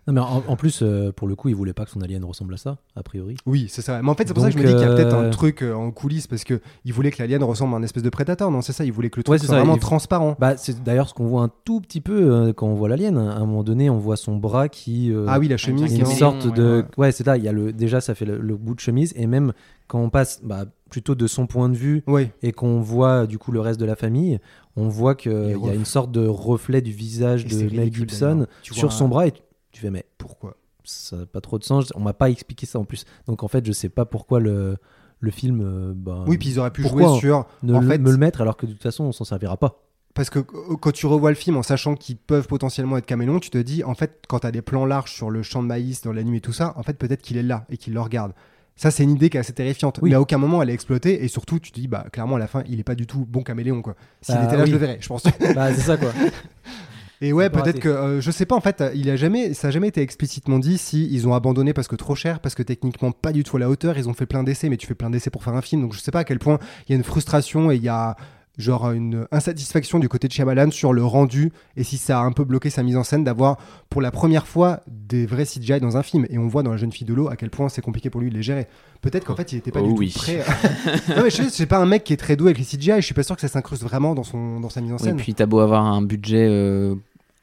Non, 0.09 0.13
mais 0.13 0.21
en, 0.21 0.45
en 0.47 0.55
plus, 0.55 0.83
euh, 0.83 1.11
pour 1.11 1.27
le 1.27 1.35
coup, 1.35 1.49
il 1.49 1.57
voulait 1.57 1.73
pas 1.73 1.85
que 1.85 1.91
son 1.91 2.01
alien 2.01 2.25
ressemble 2.25 2.55
à 2.55 2.59
ça, 2.59 2.79
a 2.95 3.03
priori. 3.03 3.37
Oui, 3.45 3.67
c'est 3.69 3.83
ça. 3.83 4.01
Mais 4.05 4.09
en 4.09 4.15
fait, 4.15 4.29
c'est 4.29 4.35
pour 4.35 4.43
ça 4.45 4.51
que 4.53 4.57
je 4.57 4.63
me 4.63 4.65
dis 4.69 4.73
qu'il 4.73 4.81
y 4.81 4.85
a 4.85 4.95
peut-être 4.95 5.15
euh, 5.17 5.27
un 5.27 5.31
truc 5.31 5.63
euh, 5.65 5.75
en 5.75 5.91
coulisses 5.91 6.29
parce 6.29 6.45
que 6.45 6.61
il 6.85 6.93
voulait 6.93 7.11
que 7.11 7.21
l'alien 7.21 7.43
ressemble 7.43 7.75
à 7.75 7.79
un 7.79 7.83
espèce 7.83 8.05
de 8.05 8.09
prédateur. 8.09 8.53
Non, 8.53 8.61
c'est 8.63 8.73
ça. 8.73 8.85
Il 8.85 8.93
voulait 8.93 9.11
que 9.11 9.17
le 9.19 9.25
truc 9.25 9.33
Ouais, 9.33 9.39
c'est 9.39 9.47
soit 9.47 9.57
ça, 9.57 9.61
vraiment 9.63 9.75
il- 9.75 9.81
transparent. 9.81 10.37
Bah, 10.39 10.57
c'est 10.57 10.81
d'ailleurs 10.85 11.09
ce 11.09 11.15
qu'on 11.15 11.27
voit 11.27 11.43
un 11.43 11.51
tout 11.65 11.81
petit 11.81 12.01
peu 12.01 12.33
euh, 12.33 12.53
quand 12.53 12.69
on 12.69 12.75
voit 12.77 12.89
l'alien. 12.89 13.19
À 13.19 13.21
un 13.35 13.41
moment 13.47 13.65
donné, 13.65 13.91
on 13.91 13.99
voit 13.99 14.17
son 14.17 14.37
bras 14.37 14.69
qui. 14.69 15.11
euh, 15.13 15.27
Ah 15.29 15.41
oui, 15.41 15.49
la 15.49 15.57
chemise. 15.57 15.91
il 15.93 15.99
y 15.99 16.03
a 16.03 16.09
une 16.09 16.15
sorte 16.15 16.45
ouais, 16.45 16.53
de. 16.53 16.85
ouais. 16.99 17.11
C'est 17.11 17.27
là. 17.27 17.37
Il 17.37 17.43
y 17.43 17.49
a 17.49 17.53
le... 17.53 17.73
Déjà, 17.73 18.01
ça 18.01 18.15
fait 18.15 18.27
le, 18.27 18.39
le 18.39 18.55
bout 18.57 18.77
de 18.77 18.81
chemise. 18.81 19.13
Et 19.17 19.27
même 19.27 19.55
quand 19.89 20.01
on 20.01 20.11
passe 20.11 20.41
bah, 20.43 20.65
plutôt 20.91 21.15
de 21.15 21.27
son 21.27 21.47
point 21.47 21.69
de 21.69 21.77
vue 21.77 22.03
Oui. 22.07 22.29
et 22.43 22.53
qu'on 22.53 22.81
voit 22.81 23.27
du 23.27 23.39
coup 23.39 23.53
le 23.53 23.61
reste 23.61 23.81
de 23.81 23.85
la 23.85 23.97
famille, 23.97 24.39
on 24.77 24.89
voit 24.89 25.15
qu'il 25.15 25.33
y 25.33 25.69
a 25.69 25.75
une 25.75 25.85
sorte 25.85 26.11
de 26.13 26.27
reflet 26.27 26.81
du 26.83 26.93
visage 26.93 27.45
Et 27.45 27.49
de 27.49 27.57
Mel 27.57 27.81
ridicule, 27.81 28.09
Gibson 28.09 28.47
sur 28.63 28.93
son 28.93 29.09
bras 29.09 29.27
et 29.27 29.33
tu, 29.33 29.43
tu 29.73 29.81
fais 29.81 29.91
mais 29.91 30.05
Pourquoi? 30.19 30.57
Ça 30.85 31.17
n'a 31.17 31.27
pas 31.27 31.41
trop 31.41 31.59
de 31.59 31.65
sens. 31.65 31.93
On 31.97 32.01
m'a 32.01 32.13
pas 32.13 32.31
expliqué 32.31 32.65
ça 32.67 32.79
en 32.79 32.85
plus. 32.85 33.05
Donc 33.27 33.43
en 33.43 33.49
fait, 33.49 33.67
je 33.67 33.73
sais 33.73 33.89
pas 33.89 34.05
pourquoi 34.05 34.39
le, 34.39 34.77
le 35.19 35.31
film 35.33 35.61
euh, 35.61 35.93
bah, 35.97 36.25
Oui, 36.29 36.39
puis 36.39 36.51
ils 36.51 36.59
auraient 36.61 36.71
pu 36.71 36.83
jouer 36.87 37.05
sur. 37.19 37.47
ne 37.65 37.75
en 37.75 37.81
le- 37.81 37.89
fait, 37.89 37.99
me 37.99 38.11
le 38.13 38.17
mettre 38.17 38.41
alors 38.41 38.57
que 38.57 38.67
de 38.67 38.73
toute 38.73 38.83
façon 38.83 39.03
on 39.05 39.13
s'en 39.13 39.25
servira 39.25 39.57
pas. 39.57 39.83
Parce 40.15 40.31
que 40.31 40.39
euh, 40.39 40.77
quand 40.81 40.93
tu 40.93 41.07
revois 41.07 41.31
le 41.31 41.37
film 41.37 41.57
en 41.57 41.63
sachant 41.65 41.95
qu'ils 41.97 42.17
peuvent 42.17 42.47
potentiellement 42.47 42.97
être 42.99 43.05
caméléons, 43.05 43.41
tu 43.41 43.51
te 43.51 43.59
dis, 43.59 43.83
en 43.83 43.95
fait, 43.95 44.23
quand 44.29 44.39
tu 44.39 44.47
as 44.47 44.53
des 44.53 44.63
plans 44.63 44.87
larges 44.87 45.13
sur 45.13 45.29
le 45.29 45.43
champ 45.43 45.61
de 45.63 45.67
maïs 45.69 46.03
dans 46.03 46.13
la 46.13 46.23
nuit 46.23 46.39
et 46.39 46.41
tout 46.41 46.53
ça, 46.53 46.73
en 46.77 46.83
fait, 46.85 46.95
peut-être 46.95 47.21
qu'il 47.21 47.37
est 47.37 47.43
là 47.43 47.67
et 47.69 47.77
qu'il 47.77 47.93
le 47.93 48.01
regarde. 48.01 48.33
Ça, 48.77 48.91
c'est 48.91 49.03
une 49.05 49.13
idée 49.13 49.31
qui 49.31 49.39
est 49.39 49.41
assez 49.41 49.55
terrifiante. 49.55 49.99
Oui. 50.03 50.11
Mais 50.11 50.17
à 50.17 50.21
aucun 50.21 50.37
moment, 50.39 50.63
elle 50.63 50.69
est 50.71 50.75
exploitée. 50.75 51.25
Et 51.25 51.29
surtout, 51.29 51.59
tu 51.59 51.73
te 51.73 51.81
dis, 51.81 51.89
bah, 51.89 52.05
clairement, 52.13 52.37
à 52.37 52.39
la 52.39 52.47
fin, 52.47 52.63
il 52.69 52.79
est 52.79 52.85
pas 52.85 52.95
du 52.95 53.07
tout 53.07 53.25
bon 53.27 53.43
caméléon, 53.43 53.81
quoi. 53.81 53.97
S'il 54.21 54.35
Bah, 54.35 54.45
était 54.45 54.57
là, 54.57 54.63
oui. 54.65 54.69
je 54.69 54.73
le 54.75 54.79
verrais, 54.79 54.99
je 55.01 55.09
pense. 55.09 55.23
bah 55.55 55.73
c'est 55.75 55.81
ça 55.81 55.97
quoi. 55.97 56.13
Et 57.23 57.33
ouais, 57.33 57.49
peut-être 57.49 57.81
que 57.81 57.89
euh, 57.89 58.21
je 58.21 58.31
sais 58.31 58.45
pas 58.45 58.55
en 58.55 58.61
fait, 58.61 58.85
il 58.95 59.09
a 59.09 59.17
jamais, 59.17 59.55
ça 59.55 59.69
a 59.69 59.71
jamais 59.71 59.89
été 59.89 60.03
explicitement 60.03 60.59
dit 60.59 60.77
si 60.77 61.09
ils 61.11 61.27
ont 61.27 61.33
abandonné 61.33 61.73
parce 61.73 61.89
que 61.89 61.97
trop 61.97 62.15
cher, 62.15 62.41
parce 62.41 62.55
que 62.55 62.63
techniquement 62.63 63.11
pas 63.11 63.33
du 63.33 63.43
tout 63.43 63.57
à 63.57 63.61
la 63.61 63.71
hauteur. 63.71 63.97
Ils 63.97 64.07
ont 64.11 64.13
fait 64.13 64.27
plein 64.27 64.43
d'essais, 64.43 64.69
mais 64.69 64.77
tu 64.77 64.87
fais 64.87 64.95
plein 64.95 65.09
d'essais 65.09 65.31
pour 65.31 65.43
faire 65.43 65.55
un 65.55 65.63
film, 65.63 65.81
donc 65.81 65.95
je 65.95 66.01
sais 66.01 66.11
pas 66.11 66.19
à 66.21 66.25
quel 66.25 66.39
point 66.39 66.59
il 66.87 66.93
y 66.93 66.95
a 66.95 66.97
une 66.99 67.05
frustration 67.05 67.71
et 67.71 67.77
il 67.77 67.83
y 67.83 67.89
a 67.89 68.17
genre 68.59 68.91
une 68.93 69.27
insatisfaction 69.33 69.99
du 69.99 70.09
côté 70.09 70.29
de 70.29 70.33
Shyamalan 70.33 70.71
sur 70.71 70.93
le 70.93 71.05
rendu 71.05 71.53
et 71.77 71.85
si 71.85 71.99
ça 71.99 72.21
a 72.21 72.23
un 72.23 72.33
peu 72.33 72.45
bloqué 72.45 72.71
sa 72.71 72.83
mise 72.83 72.97
en 72.97 73.05
scène 73.05 73.23
d'avoir 73.23 73.59
pour 73.91 74.01
la 74.01 74.11
première 74.11 74.47
fois 74.47 74.81
des 74.89 75.27
vrais 75.27 75.45
CGI 75.45 75.79
dans 75.81 75.97
un 75.99 76.03
film 76.03 76.27
et 76.31 76.39
on 76.39 76.47
voit 76.49 76.63
dans 76.63 76.71
la 76.71 76.77
jeune 76.79 76.91
fille 76.93 77.07
de 77.07 77.13
l'eau 77.15 77.29
à 77.29 77.37
quel 77.37 77.51
point 77.51 77.69
c'est 77.69 77.83
compliqué 77.83 78.09
pour 78.09 78.21
lui 78.21 78.31
de 78.31 78.35
les 78.35 78.43
gérer. 78.43 78.67
Peut-être 79.03 79.25
qu'en 79.27 79.37
fait 79.37 79.53
il 79.53 79.59
était 79.59 79.71
pas 79.73 79.81
Oh 79.83 79.89
du 79.89 79.93
oui. 79.99 80.11
tout 80.13 80.19
prêt. 80.21 80.43
non 81.17 81.23
mais 81.25 81.31
je 81.31 81.37
sais, 81.37 81.51
c'est 81.51 81.67
pas 81.67 81.79
un 81.79 81.87
mec 81.87 82.03
qui 82.05 82.13
est 82.13 82.17
très 82.17 82.37
doué 82.37 82.53
avec 82.53 82.59
les 82.59 82.65
CGI. 82.65 82.93
Je 82.97 83.01
suis 83.03 83.15
pas 83.15 83.23
sûr 83.23 83.35
que 83.35 83.43
ça 83.43 83.49
s'incruste 83.49 83.83
vraiment 83.83 84.15
dans 84.15 84.25
son 84.25 84.59
dans 84.61 84.71
sa 84.71 84.81
mise 84.81 84.93
en 84.93 84.97
Et 84.97 85.03
scène. 85.03 85.17
puis 85.17 85.35
t'as 85.35 85.47
beau 85.47 85.59
avoir 85.61 85.85
un 85.85 86.01
budget 86.01 86.47
euh, 86.49 86.95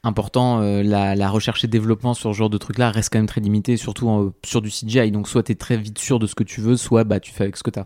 important, 0.02 0.60
euh, 0.60 0.82
la, 0.82 1.14
la 1.14 1.30
recherche 1.30 1.64
et 1.64 1.68
développement 1.68 2.12
sur 2.14 2.32
ce 2.32 2.36
genre 2.36 2.50
de 2.50 2.58
truc-là 2.58 2.90
reste 2.90 3.10
quand 3.12 3.18
même 3.20 3.26
très 3.26 3.40
limitée, 3.40 3.76
surtout 3.76 4.08
en- 4.08 4.32
sur 4.44 4.60
du 4.60 4.70
CGI. 4.70 5.10
Donc 5.10 5.28
soit 5.28 5.44
t'es 5.44 5.54
très 5.54 5.76
vite 5.76 5.98
sûr 5.98 6.18
de 6.18 6.26
ce 6.26 6.34
que 6.34 6.44
tu 6.44 6.60
veux, 6.60 6.76
soit 6.76 7.04
bah 7.04 7.20
tu 7.20 7.32
fais 7.32 7.44
avec 7.44 7.56
ce 7.56 7.62
que 7.62 7.70
t'as. 7.70 7.84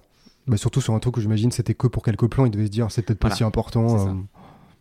Bah, 0.49 0.57
surtout 0.57 0.81
sur 0.81 0.95
un 0.95 0.99
truc 0.99 1.15
que 1.15 1.21
j'imagine 1.21 1.51
c'était 1.51 1.75
que 1.75 1.87
pour 1.87 2.03
quelques 2.03 2.27
plans, 2.29 2.47
il 2.47 2.51
devait 2.51 2.67
se 2.67 2.71
dire 2.71 2.91
c'est 2.91 3.03
peut-être 3.03 3.19
pas 3.19 3.29
Voilà. 3.29 3.37
si 3.37 3.45
important. 3.45 4.09
Euh. 4.09 4.13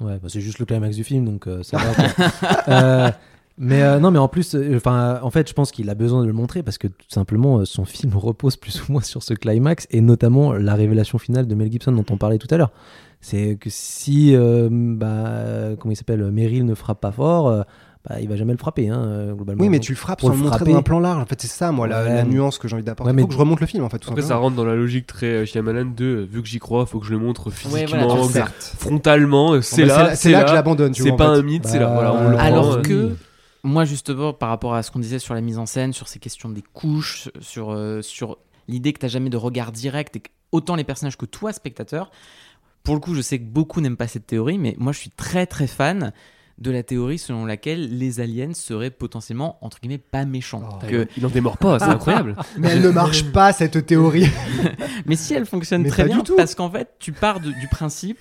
Ouais, 0.05 0.19
bah, 0.21 0.27
c'est 0.29 0.41
juste 0.41 0.59
le 0.59 0.65
climax 0.65 0.95
du 0.95 1.03
film, 1.03 1.25
donc 1.25 1.47
euh, 1.47 1.61
ça 1.63 1.77
va. 1.77 1.85
Euh, 2.67 3.11
mais 3.59 3.81
euh, 3.81 3.99
non, 3.99 4.11
mais 4.11 4.19
en 4.19 4.27
plus, 4.27 4.53
euh, 4.53 4.75
enfin, 4.75 5.19
en 5.23 5.31
fait, 5.31 5.49
je 5.49 5.53
pense 5.53 5.71
qu'il 5.71 5.89
a 5.89 5.95
besoin 5.95 6.21
de 6.21 6.27
le 6.27 6.33
montrer 6.33 6.61
parce 6.61 6.77
que 6.77 6.87
tout 6.87 7.07
simplement, 7.09 7.57
euh, 7.59 7.65
son 7.65 7.85
film 7.85 8.13
repose 8.15 8.55
plus 8.55 8.81
ou 8.87 8.91
moins 8.91 9.01
sur 9.01 9.23
ce 9.23 9.33
climax 9.33 9.87
et 9.89 9.99
notamment 10.01 10.53
la 10.53 10.75
révélation 10.75 11.17
finale 11.17 11.47
de 11.47 11.55
Mel 11.55 11.71
Gibson 11.71 11.91
dont 11.91 12.05
on 12.11 12.17
parlait 12.17 12.37
tout 12.37 12.47
à 12.51 12.57
l'heure. 12.57 12.71
C'est 13.19 13.57
que 13.59 13.69
si, 13.71 14.35
euh, 14.35 14.69
bah, 14.71 15.75
comment 15.79 15.91
il 15.91 15.95
s'appelle, 15.95 16.29
Meryl 16.31 16.65
ne 16.65 16.75
frappe 16.75 17.01
pas 17.01 17.11
fort, 17.11 17.47
euh, 17.47 17.63
bah, 18.07 18.21
il 18.21 18.29
va 18.29 18.35
jamais 18.35 18.53
le 18.53 18.57
frapper, 18.57 18.89
hein, 18.89 19.03
euh, 19.05 19.33
globalement. 19.33 19.61
Oui, 19.61 19.69
mais 19.69 19.79
tu 19.79 19.91
le 19.91 19.97
frappes 19.97 20.19
Pour 20.19 20.29
sans 20.29 20.35
le 20.35 20.41
montrer 20.41 20.57
frapper. 20.59 20.71
dans 20.71 20.77
un 20.77 20.81
plan 20.83 20.99
large. 20.99 21.21
En 21.21 21.25
fait, 21.25 21.41
c'est 21.41 21.47
ça, 21.47 21.71
moi, 21.71 21.87
la, 21.87 22.03
Ouais, 22.03 22.09
la 22.13 22.23
mais- 22.23 22.29
nuance 22.33 22.57
que 22.57 22.67
j'ai 22.67 22.75
envie 22.75 22.83
d'apporter. 22.83 23.07
Ouais, 23.09 23.13
Il 23.13 23.15
mais 23.17 23.21
faut 23.23 23.27
que 23.27 23.33
je 23.33 23.39
remonte 23.39 23.59
le 23.59 23.67
film, 23.67 23.83
en 23.83 23.89
fait, 23.89 23.99
tout 23.99 24.09
Après, 24.09 24.21
ça 24.21 24.29
simplement. 24.29 24.43
rentre 24.45 24.55
dans 24.55 24.65
la 24.65 24.75
logique 24.75 25.07
très 25.07 25.25
euh, 25.27 25.45
Shyamalan 25.45 25.93
de 25.95 26.05
euh, 26.05 26.27
vu 26.31 26.41
que 26.41 26.47
j'y 26.47 26.59
crois, 26.59 26.85
faut 26.85 26.99
que 26.99 27.05
je 27.05 27.11
le 27.11 27.19
montre 27.19 27.49
physiquement, 27.51 28.07
voilà, 28.07 28.45
tu 28.59 28.77
frontalement. 28.77 29.53
euh, 29.53 29.61
C'est 29.61 29.81
Bon, 29.83 29.87
bah, 29.89 30.03
là, 30.03 30.15
c'est 30.15 30.31
là 30.31 30.43
que 30.43 30.49
je 30.49 30.53
l'abandonne. 30.55 30.91
tu 30.93 31.03
C'est 31.03 31.11
pas 31.15 31.33
fait. 31.33 31.39
un 31.39 31.41
mythe, 31.43 31.65
c'est 31.65 31.79
là. 31.79 31.87
Bah, 31.87 31.93
Voilà, 31.95 32.13
on 32.13 32.29
le 32.29 32.35
prend, 32.35 32.45
Alors 32.45 32.73
euh, 32.75 32.81
que 32.81 33.15
moi 33.63 33.83
justement 33.85 34.31
par 34.33 34.49
rapport 34.49 34.73
à 34.75 34.83
ce 34.83 34.91
qu'on 34.91 34.99
disait 34.99 35.19
sur 35.19 35.33
la 35.33 35.41
mise 35.41 35.57
en 35.57 35.65
scène, 35.65 35.91
sur 35.91 36.07
ces 36.07 36.19
questions 36.19 36.49
des 36.49 36.63
couches, 36.73 37.29
sur, 37.41 37.71
euh, 37.73 38.01
sur 38.01 38.37
l'idée 38.69 38.93
que 38.93 38.99
t'as 38.99 39.07
jamais 39.09 39.29
de 39.29 39.37
regard 39.37 39.71
direct 39.73 40.15
et 40.15 40.19
que 40.21 40.29
autant 40.53 40.75
les 40.75 40.83
personnages 40.85 41.17
que 41.17 41.25
toi 41.25 41.51
spectateur, 41.51 42.09
pour 42.83 42.93
le 42.95 43.01
coup 43.01 43.13
je 43.15 43.21
sais 43.21 43.39
que 43.39 43.43
beaucoup 43.43 43.81
n'aiment 43.81 43.97
pas 43.97 44.07
cette 44.07 44.27
théorie, 44.27 44.57
mais 44.57 44.75
moi 44.79 44.93
je 44.93 44.99
suis 44.99 45.09
très 45.09 45.45
très 45.45 45.67
fan 45.67 46.13
de 46.57 46.71
la 46.71 46.81
théorie 46.83 47.17
selon 47.19 47.45
laquelle 47.45 47.97
les 47.97 48.19
aliens 48.19 48.53
seraient 48.53 48.89
potentiellement 48.89 49.57
entre 49.61 49.79
guillemets 49.79 49.97
pas 49.99 50.25
méchants. 50.25 50.67
Oh. 50.71 50.85
Que- 50.87 51.07
Il 51.15 51.25
en 51.25 51.29
démord 51.29 51.57
pas, 51.57 51.77
c'est 51.79 51.85
incroyable. 51.85 52.35
Mais 52.57 52.69
elle 52.69 52.81
ne 52.81 52.89
marche 52.89 53.23
pas, 53.31 53.53
cette 53.53 53.85
théorie. 53.85 54.27
Mais 55.05 55.15
si 55.15 55.33
elle 55.33 55.45
fonctionne 55.45 55.83
Mais 55.83 55.89
très 55.89 56.03
pas 56.03 56.09
du 56.09 56.15
bien, 56.15 56.23
tout. 56.23 56.35
parce 56.35 56.55
qu'en 56.55 56.69
fait, 56.71 56.95
tu 56.99 57.11
pars 57.11 57.39
de- 57.39 57.51
du 57.51 57.67
principe 57.69 58.19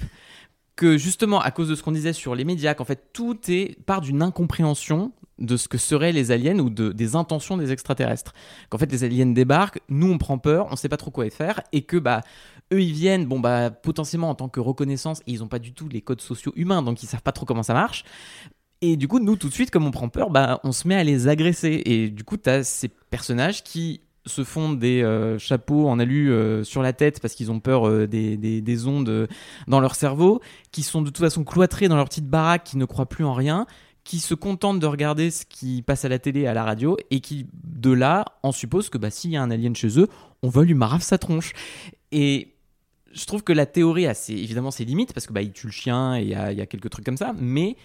que 0.76 0.98
justement, 0.98 1.40
à 1.40 1.50
cause 1.50 1.68
de 1.68 1.74
ce 1.74 1.82
qu'on 1.82 1.92
disait 1.92 2.12
sur 2.12 2.34
les 2.34 2.44
médias, 2.44 2.74
qu'en 2.74 2.84
fait, 2.84 3.04
tout 3.14 3.38
est 3.48 3.78
part 3.86 4.02
d'une 4.02 4.20
incompréhension 4.22 5.12
de 5.38 5.56
ce 5.56 5.68
que 5.68 5.78
seraient 5.78 6.12
les 6.12 6.30
aliens 6.30 6.58
ou 6.58 6.68
de, 6.70 6.92
des 6.92 7.14
intentions 7.16 7.56
des 7.56 7.72
extraterrestres. 7.72 8.32
Qu'en 8.70 8.78
fait, 8.78 8.90
les 8.90 9.04
aliens 9.04 9.26
débarquent, 9.26 9.80
nous 9.88 10.10
on 10.10 10.18
prend 10.18 10.38
peur, 10.38 10.68
on 10.70 10.76
sait 10.76 10.88
pas 10.88 10.96
trop 10.98 11.10
quoi 11.10 11.26
y 11.26 11.30
faire, 11.30 11.60
et 11.72 11.82
que 11.82 11.96
bah 11.98 12.20
eux 12.72 12.82
ils 12.82 12.93
viennent, 12.93 13.26
bon 13.26 13.40
bah 13.40 13.70
potentiellement 13.70 14.30
en 14.30 14.34
tant 14.34 14.48
que 14.48 14.60
reconnaissance, 14.60 15.20
et 15.26 15.32
ils 15.32 15.43
ont 15.43 15.48
pas 15.48 15.59
du 15.59 15.72
tout 15.72 15.88
les 15.88 16.01
codes 16.02 16.20
sociaux 16.20 16.52
humains, 16.56 16.82
donc 16.82 17.02
ils 17.02 17.06
savent 17.06 17.22
pas 17.22 17.32
trop 17.32 17.47
comment 17.47 17.62
ça 17.62 17.74
marche. 17.74 18.05
Et 18.82 18.97
du 18.97 19.09
coup, 19.09 19.20
nous, 19.20 19.36
tout 19.36 19.48
de 19.48 19.55
suite, 19.55 19.70
comme 19.70 19.86
on 19.86 19.90
prend 19.90 20.10
peur, 20.10 20.28
bah, 20.28 20.60
on 20.62 20.70
se 20.70 20.86
met 20.86 20.97
à 20.97 21.02
les 21.02 21.28
agresser. 21.28 21.82
Et 21.86 22.10
du 22.10 22.24
coup, 22.24 22.36
tu 22.36 22.51
as 22.51 22.62
ces 22.62 22.88
personnages 22.88 23.64
qui 23.64 24.02
se 24.26 24.44
font 24.44 24.72
des 24.74 25.02
euh, 25.02 25.38
chapeaux 25.38 25.88
en 25.88 25.98
alu 25.98 26.30
euh, 26.30 26.62
sur 26.62 26.82
la 26.82 26.93
tête 26.93 27.20
parce 27.20 27.34
qu'ils 27.34 27.51
ont 27.51 27.59
peur 27.59 27.88
euh, 27.88 28.06
des, 28.06 28.36
des- 28.36 28.60
des 28.60 28.86
ondes 28.86 29.28
dans 29.66 29.80
leur 29.80 29.94
cerveau, 29.94 30.43
qui 30.72 30.82
sont 30.82 31.01
de 31.01 31.06
toute 31.06 31.18
façon 31.18 31.43
cloîtrés 31.43 31.88
dans 31.88 31.97
leur 31.97 32.05
petite 32.05 32.28
baraque, 32.28 32.64
qui 32.64 32.76
ne 32.76 32.84
croient 32.84 33.09
plus 33.09 33.24
en 33.24 33.32
rien, 33.32 33.66
qui 34.05 34.18
se 34.18 34.34
contentent 34.34 34.78
de 34.78 34.86
regarder 34.86 35.30
ce 35.30 35.47
qui 35.47 35.80
passe 35.80 36.05
à 36.05 36.10
la 36.10 36.18
télé 36.18 36.47
à 36.47 36.52
la 36.52 36.62
radio, 36.62 36.98
et 37.10 37.20
qui, 37.20 37.47
de 37.64 37.93
là, 37.93 38.26
en 38.43 38.52
suppose 38.52 38.90
que 38.90 38.98
bah, 38.98 39.10
s'il 39.10 39.30
y 39.30 39.36
a 39.38 39.43
un 39.43 39.51
alien 39.51 39.74
chez 39.74 39.98
eux, 39.98 40.09
on 40.43 40.51
va 40.51 40.64
lui 40.64 40.74
marave 40.74 41.02
sa 41.02 41.16
tronche. 41.16 41.52
Et 42.12 42.55
je 43.16 43.24
trouve 43.24 43.43
que 43.43 43.52
la 43.52 43.66
théorie 43.66 44.06
a 44.06 44.14
ses, 44.14 44.34
évidemment 44.34 44.70
ses 44.70 44.84
limites, 44.84 45.12
parce 45.12 45.26
que 45.26 45.32
bah, 45.32 45.43
il 45.43 45.52
tue 45.52 45.66
le 45.66 45.72
chien 45.72 46.16
et 46.16 46.22
il 46.22 46.28
y 46.28 46.34
a, 46.34 46.52
il 46.52 46.59
y 46.59 46.60
a 46.60 46.66
quelques 46.66 46.90
trucs 46.90 47.05
comme 47.05 47.16
ça, 47.16 47.34
mais 47.38 47.76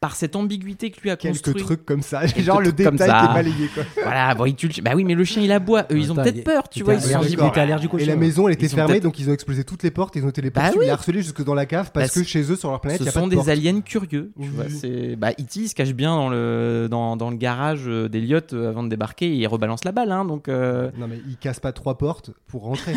par 0.00 0.16
cette 0.16 0.34
ambiguïté 0.34 0.90
que 0.90 0.98
lui 1.02 1.10
a 1.10 1.16
Quelques 1.16 1.34
construit. 1.44 1.62
trucs 1.62 1.84
comme 1.84 2.00
ça. 2.00 2.20
Quelques 2.22 2.40
Genre 2.40 2.58
le 2.62 2.72
trucs 2.72 2.86
comme 2.86 2.96
détail 2.96 3.08
ça. 3.10 3.18
qui 3.20 3.24
est 3.26 3.34
balayé, 3.34 3.68
quoi. 3.74 3.82
Voilà, 4.02 4.34
bon, 4.34 4.46
il 4.46 4.54
tue 4.54 4.68
le 4.68 4.72
chien. 4.72 4.82
Bah 4.82 4.92
oui, 4.96 5.04
mais 5.04 5.14
le 5.14 5.24
chien 5.24 5.42
il 5.42 5.52
aboie. 5.52 5.82
Eux, 5.92 5.98
ils 5.98 6.10
ont 6.10 6.14
peut-être 6.14 6.38
il- 6.38 6.42
peur, 6.42 6.70
tu 6.70 6.78
il 6.78 6.84
vois. 6.86 6.94
Ils 6.94 7.02
sont 7.02 7.08
il 7.08 7.60
allergique 7.60 7.92
au 7.92 7.98
Et 7.98 8.06
la 8.06 8.16
maison, 8.16 8.48
elle 8.48 8.54
était 8.54 8.68
fermée, 8.68 9.00
donc 9.00 9.18
ils 9.18 9.28
ont 9.28 9.34
explosé 9.34 9.62
toutes 9.62 9.82
les 9.82 9.90
portes, 9.90 10.16
ils 10.16 10.24
ont 10.24 10.30
téléporté, 10.30 10.68
Bah 10.68 10.72
ils 10.74 10.78
oui. 10.78 10.84
les 10.86 10.90
harcelé 10.90 11.20
jusque 11.22 11.44
dans 11.44 11.52
la 11.52 11.66
cave 11.66 11.90
parce 11.92 12.14
Bah, 12.16 12.22
que 12.22 12.26
chez 12.26 12.50
eux, 12.50 12.56
sur 12.56 12.70
leur 12.70 12.80
planète, 12.80 12.98
il 13.00 13.04
ce 13.04 13.06
y 13.06 13.10
a 13.10 13.12
pas 13.12 13.20
sont 13.20 13.26
de 13.26 13.30
des 13.32 13.36
porte. 13.36 13.48
aliens 13.50 13.80
curieux. 13.82 14.32
Tu 14.34 14.42
Oui. 14.42 14.48
vois, 14.54 14.64
c'est 14.70 15.16
bah 15.16 15.32
E.T. 15.32 15.60
il 15.60 15.68
se 15.68 15.74
cache 15.74 15.92
bien 15.92 16.14
dans 16.16 16.30
le 16.30 16.88
dans, 16.90 17.16
dans 17.18 17.28
le 17.28 17.36
garage 17.36 17.82
euh, 17.86 18.08
d'Eliott 18.08 18.54
euh, 18.54 18.70
avant 18.70 18.82
de 18.82 18.88
débarquer 18.88 19.26
et 19.26 19.34
il 19.34 19.46
rebalance 19.48 19.84
la 19.84 19.92
balle, 19.92 20.12
hein, 20.12 20.24
donc 20.24 20.48
euh, 20.48 20.90
Non, 20.98 21.08
mais 21.08 21.20
ils 21.28 21.36
cassent 21.36 21.60
pas 21.60 21.72
trois 21.72 21.98
portes 21.98 22.30
pour 22.46 22.62
rentrer. 22.62 22.94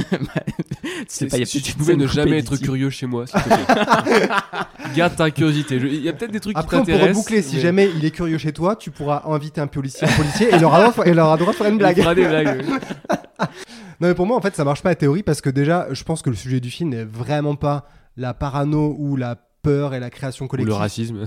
c'est 1.10 1.28
pas. 1.28 1.38
il 1.38 1.46
peut-être 1.46 1.64
tu 1.64 1.74
pouvais 1.74 1.98
ne 1.98 2.08
jamais 2.08 2.38
être 2.40 2.56
curieux 2.56 2.90
chez 2.90 3.08
moi. 3.08 3.26
Garde 4.96 5.16
ta 5.18 5.32
curiosité. 5.32 5.76
Il 5.78 6.02
y 6.02 6.08
a 6.10 6.14
peut-être 6.14 6.32
des 6.32 6.40
trucs 6.40 6.56
qui 6.58 6.66
t'intéressent. 6.94 7.18
reboucler. 7.18 7.42
Si 7.42 7.56
mais- 7.56 7.62
jamais 7.62 7.90
il 7.96 8.06
est 8.06 8.12
curieux 8.12 8.38
chez 8.38 8.54
toi, 8.54 8.76
tu 8.76 8.92
pourras 8.92 9.24
inviter 9.26 9.62
un 9.62 9.68
policier, 9.68 10.08
un 10.08 10.12
policier 10.12 10.48
et 10.52 10.56
il 10.56 10.64
aura, 10.66 10.90
droit- 10.90 11.06
il 11.06 11.20
de 11.52 11.58
faire 11.58 11.68
une 11.68 11.74
Il 11.76 11.80
blague. 11.80 11.98
fera 11.98 12.16
des 12.16 12.26
blagues. 12.26 12.64
Non, 14.02 14.08
mais 14.10 14.16
pour 14.16 14.26
moi, 14.26 14.36
en 14.36 14.42
fait, 14.42 14.56
ça 14.56 14.64
marche 14.66 14.82
pas 14.82 14.90
la 14.90 14.96
théorie 14.96 15.24
parce 15.24 15.40
que 15.40 15.50
déjà, 15.50 15.88
je 15.92 16.04
pense 16.04 16.22
que 16.22 16.30
le 16.30 16.36
sujet 16.36 16.60
du 16.60 16.70
film 16.72 16.90
n'est 16.90 17.04
vraiment 17.06 17.56
pas 17.56 17.86
la 18.18 18.34
parano 18.34 18.96
ou 18.98 19.16
la 19.16 19.36
peur 19.64 19.94
et 19.94 20.00
la 20.00 20.10
création 20.10 20.46
Ou 20.46 20.48
collective. 20.48 20.68
le 20.68 20.76
racisme. 20.76 21.26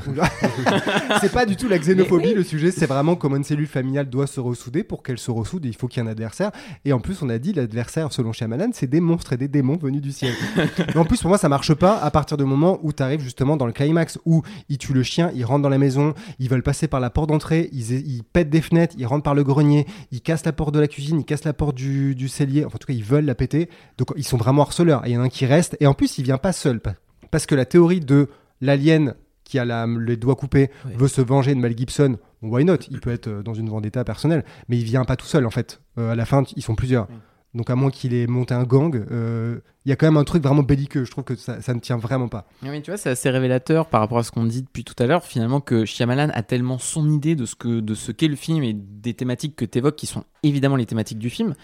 c'est 1.20 1.32
pas 1.32 1.46
du 1.46 1.56
tout 1.56 1.68
la 1.68 1.78
xénophobie, 1.78 2.34
le 2.34 2.44
sujet, 2.44 2.70
c'est 2.70 2.86
vraiment 2.86 3.16
comment 3.16 3.36
une 3.36 3.44
cellule 3.44 3.66
familiale 3.66 4.08
doit 4.08 4.26
se 4.26 4.38
ressouder. 4.38 4.84
Pour 4.84 5.02
qu'elle 5.02 5.18
se 5.18 5.30
ressoude, 5.30 5.64
il 5.64 5.74
faut 5.74 5.88
qu'il 5.88 6.02
y 6.02 6.06
ait 6.06 6.08
un 6.08 6.12
adversaire. 6.12 6.52
Et 6.84 6.92
en 6.92 7.00
plus, 7.00 7.22
on 7.22 7.30
a 7.30 7.38
dit, 7.38 7.52
l'adversaire, 7.52 8.12
selon 8.12 8.32
Shyamalan, 8.32 8.70
c'est 8.72 8.86
des 8.86 9.00
monstres 9.00 9.32
et 9.32 9.36
des 9.36 9.48
démons 9.48 9.76
venus 9.76 10.02
du 10.02 10.12
ciel. 10.12 10.34
Mais 10.78 10.96
en 10.96 11.04
plus, 11.04 11.20
pour 11.20 11.30
moi, 11.30 11.38
ça 11.38 11.48
marche 11.48 11.74
pas 11.74 11.98
à 11.98 12.10
partir 12.10 12.36
du 12.36 12.44
moment 12.44 12.78
où 12.82 12.92
tu 12.92 13.02
arrives 13.02 13.20
justement 13.20 13.56
dans 13.56 13.66
le 13.66 13.72
climax, 13.72 14.18
où 14.26 14.42
ils 14.68 14.78
tuent 14.78 14.92
le 14.92 15.02
chien, 15.02 15.30
ils 15.34 15.44
rentrent 15.44 15.62
dans 15.62 15.68
la 15.70 15.78
maison, 15.78 16.14
ils 16.38 16.50
veulent 16.50 16.62
passer 16.62 16.88
par 16.88 17.00
la 17.00 17.08
porte 17.10 17.30
d'entrée, 17.30 17.70
ils, 17.72 17.92
ils 17.92 18.22
pètent 18.22 18.50
des 18.50 18.60
fenêtres, 18.60 18.94
ils 18.98 19.06
rentrent 19.06 19.24
par 19.24 19.34
le 19.34 19.44
grenier, 19.44 19.86
ils 20.12 20.20
cassent 20.20 20.44
la 20.44 20.52
porte 20.52 20.74
de 20.74 20.80
la 20.80 20.88
cuisine, 20.88 21.20
ils 21.20 21.24
cassent 21.24 21.44
la 21.44 21.54
porte 21.54 21.74
du, 21.74 22.14
du 22.14 22.28
cellier. 22.28 22.64
Enfin, 22.64 22.76
en 22.76 22.78
tout 22.78 22.86
cas, 22.86 22.94
ils 22.94 23.04
veulent 23.04 23.24
la 23.24 23.34
péter. 23.34 23.70
Donc, 23.96 24.12
ils 24.16 24.24
sont 24.24 24.36
vraiment 24.36 24.62
harceleurs. 24.62 25.06
Et 25.06 25.10
il 25.10 25.14
y 25.14 25.16
en 25.16 25.22
a 25.22 25.24
un 25.24 25.28
qui 25.30 25.46
reste. 25.46 25.76
Et 25.80 25.86
en 25.86 25.94
plus, 25.94 26.18
il 26.18 26.24
vient 26.24 26.38
pas 26.38 26.52
seul. 26.52 26.80
Pa- 27.26 27.30
Parce 27.32 27.46
que 27.46 27.54
la 27.54 27.64
théorie 27.64 28.00
de 28.00 28.28
l'alien 28.60 29.14
qui 29.44 29.58
a 29.58 29.64
la- 29.64 29.86
les 29.86 30.16
doigts 30.16 30.34
coupés 30.36 30.70
veut 30.96 31.08
se 31.08 31.20
venger 31.20 31.54
de 31.54 31.60
Mel 31.60 31.76
Gibson, 31.76 32.16
bon, 32.42 32.48
why 32.48 32.64
not? 32.64 32.78
Il 32.90 33.00
peut 33.00 33.10
être 33.12 33.28
euh, 33.28 33.42
dans 33.42 33.54
une 33.54 33.68
vendetta 33.68 34.02
personnelle, 34.04 34.44
mais 34.68 34.76
il 34.78 34.84
vient 34.84 35.04
pas 35.04 35.16
tout 35.16 35.26
seul 35.26 35.46
en 35.46 35.50
fait. 35.50 35.80
Euh, 35.98 36.10
à 36.12 36.14
la 36.16 36.24
fin, 36.24 36.42
ils 36.56 36.62
sont 36.62 36.74
plusieurs. 36.74 37.06
Donc 37.54 37.70
à 37.70 37.74
moins 37.76 37.90
qu'il 37.90 38.12
ait 38.12 38.26
monté 38.26 38.52
un 38.52 38.64
gang, 38.64 38.94
euh, 39.10 39.60
il 39.86 39.88
y 39.88 39.92
a 39.92 39.96
quand 39.96 40.06
même 40.06 40.16
un 40.18 40.24
truc 40.24 40.42
vraiment 40.42 40.62
belliqueux. 40.62 41.04
Je 41.04 41.10
trouve 41.10 41.24
que 41.24 41.36
ça, 41.36 41.62
ça 41.62 41.72
ne 41.72 41.80
tient 41.80 41.96
vraiment 41.96 42.28
pas. 42.28 42.46
Mais 42.62 42.82
tu 42.82 42.90
vois, 42.90 42.98
c'est 42.98 43.08
assez 43.08 43.30
révélateur 43.30 43.86
par 43.86 44.00
rapport 44.00 44.18
à 44.18 44.24
ce 44.24 44.30
qu'on 44.30 44.44
dit 44.44 44.60
depuis 44.62 44.84
tout 44.84 44.94
à 44.98 45.06
l'heure, 45.06 45.24
finalement, 45.24 45.60
que 45.62 45.84
Shyamalan 45.86 46.28
a 46.34 46.42
tellement 46.42 46.76
son 46.78 47.08
idée 47.10 47.34
de 47.34 47.46
ce 47.46 47.54
que 47.54 47.80
de 47.80 47.94
ce 47.94 48.12
qu'est 48.12 48.28
le 48.28 48.36
film 48.36 48.62
et 48.62 48.74
des 48.74 49.14
thématiques 49.14 49.56
que 49.56 49.64
tu 49.64 49.78
évoques, 49.78 49.96
qui 49.96 50.06
sont 50.06 50.24
évidemment 50.42 50.76
les 50.76 50.84
thématiques 50.86 51.18
du 51.18 51.30
film. 51.30 51.54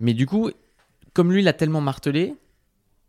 Mais 0.00 0.12
du 0.12 0.26
coup, 0.26 0.50
comme 1.14 1.32
lui 1.32 1.40
l'a 1.42 1.54
tellement 1.54 1.80
martelé, 1.80 2.34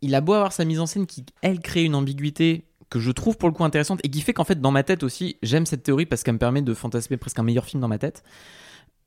il 0.01 0.15
a 0.15 0.21
beau 0.21 0.33
avoir 0.33 0.53
sa 0.53 0.65
mise 0.65 0.79
en 0.79 0.85
scène 0.85 1.05
qui, 1.05 1.25
elle, 1.41 1.59
crée 1.59 1.83
une 1.83 1.95
ambiguïté 1.95 2.65
que 2.89 2.99
je 2.99 3.11
trouve 3.11 3.37
pour 3.37 3.49
le 3.49 3.53
coup 3.53 3.63
intéressante 3.63 3.99
et 4.03 4.09
qui 4.09 4.21
fait 4.21 4.33
qu'en 4.33 4.43
fait, 4.43 4.59
dans 4.59 4.71
ma 4.71 4.83
tête 4.83 5.03
aussi, 5.03 5.37
j'aime 5.43 5.65
cette 5.65 5.83
théorie 5.83 6.05
parce 6.05 6.23
qu'elle 6.23 6.33
me 6.33 6.39
permet 6.39 6.61
de 6.61 6.73
fantasmer 6.73 7.17
presque 7.17 7.37
un 7.39 7.43
meilleur 7.43 7.65
film 7.65 7.81
dans 7.81 7.87
ma 7.87 7.99
tête. 7.99 8.23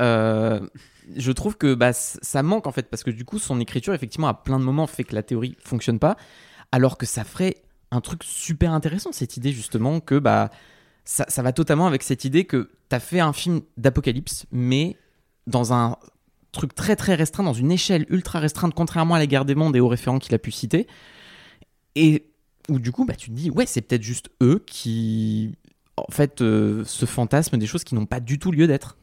Euh, 0.01 0.61
je 1.17 1.33
trouve 1.33 1.57
que 1.57 1.75
bah, 1.75 1.93
ça 1.93 2.43
manque 2.43 2.67
en 2.67 2.73
fait 2.73 2.89
parce 2.89 3.03
que 3.03 3.11
du 3.11 3.25
coup, 3.25 3.39
son 3.39 3.61
écriture, 3.61 3.95
effectivement, 3.95 4.29
à 4.29 4.35
plein 4.35 4.59
de 4.59 4.65
moments, 4.65 4.87
fait 4.87 5.05
que 5.05 5.15
la 5.15 5.23
théorie 5.23 5.57
fonctionne 5.61 5.99
pas 5.99 6.17
alors 6.71 6.97
que 6.97 7.07
ça 7.07 7.23
ferait 7.25 7.57
un 7.91 8.01
truc 8.01 8.25
super 8.25 8.73
intéressant, 8.73 9.13
cette 9.13 9.37
idée 9.37 9.53
justement 9.53 10.01
que 10.01 10.19
bah, 10.19 10.51
ça, 11.05 11.27
ça 11.29 11.43
va 11.43 11.53
totalement 11.53 11.87
avec 11.87 12.03
cette 12.03 12.25
idée 12.25 12.47
que 12.47 12.71
tu 12.89 13.01
fait 13.01 13.21
un 13.21 13.33
film 13.33 13.61
d'apocalypse, 13.77 14.47
mais 14.51 14.97
dans 15.47 15.73
un 15.73 15.97
truc 16.53 16.75
très 16.75 16.97
très 16.97 17.15
restreint, 17.15 17.43
dans 17.43 17.53
une 17.53 17.73
échelle 17.73 18.07
ultra 18.11 18.39
restreinte, 18.39 18.75
contrairement 18.75 19.15
à 19.15 19.19
la 19.19 19.27
guerre 19.27 19.45
des 19.45 19.55
mondes 19.55 19.75
et 19.77 19.81
aux 19.81 19.89
référents 19.89 20.19
qu'il 20.19 20.35
a 20.35 20.39
pu 20.39 20.51
citer. 20.51 20.87
Et 21.97 22.25
où 22.69 22.79
du 22.79 22.93
coup, 22.93 23.05
bah, 23.05 23.15
tu 23.15 23.31
te 23.31 23.35
dis, 23.35 23.51
ouais, 23.51 23.67
c'est 23.67 23.81
peut-être 23.81 24.03
juste 24.03 24.31
eux 24.43 24.63
qui, 24.67 25.57
en 25.97 26.11
fait, 26.11 26.41
euh, 26.43 26.85
se 26.85 27.07
fantasment 27.07 27.59
des 27.59 27.67
choses 27.67 27.85
qui 27.85 27.95
n'ont 27.95 28.07
pas 28.07 28.21
du 28.21 28.39
tout 28.39 28.53
lieu 28.53 28.67
d'être. 28.67 28.97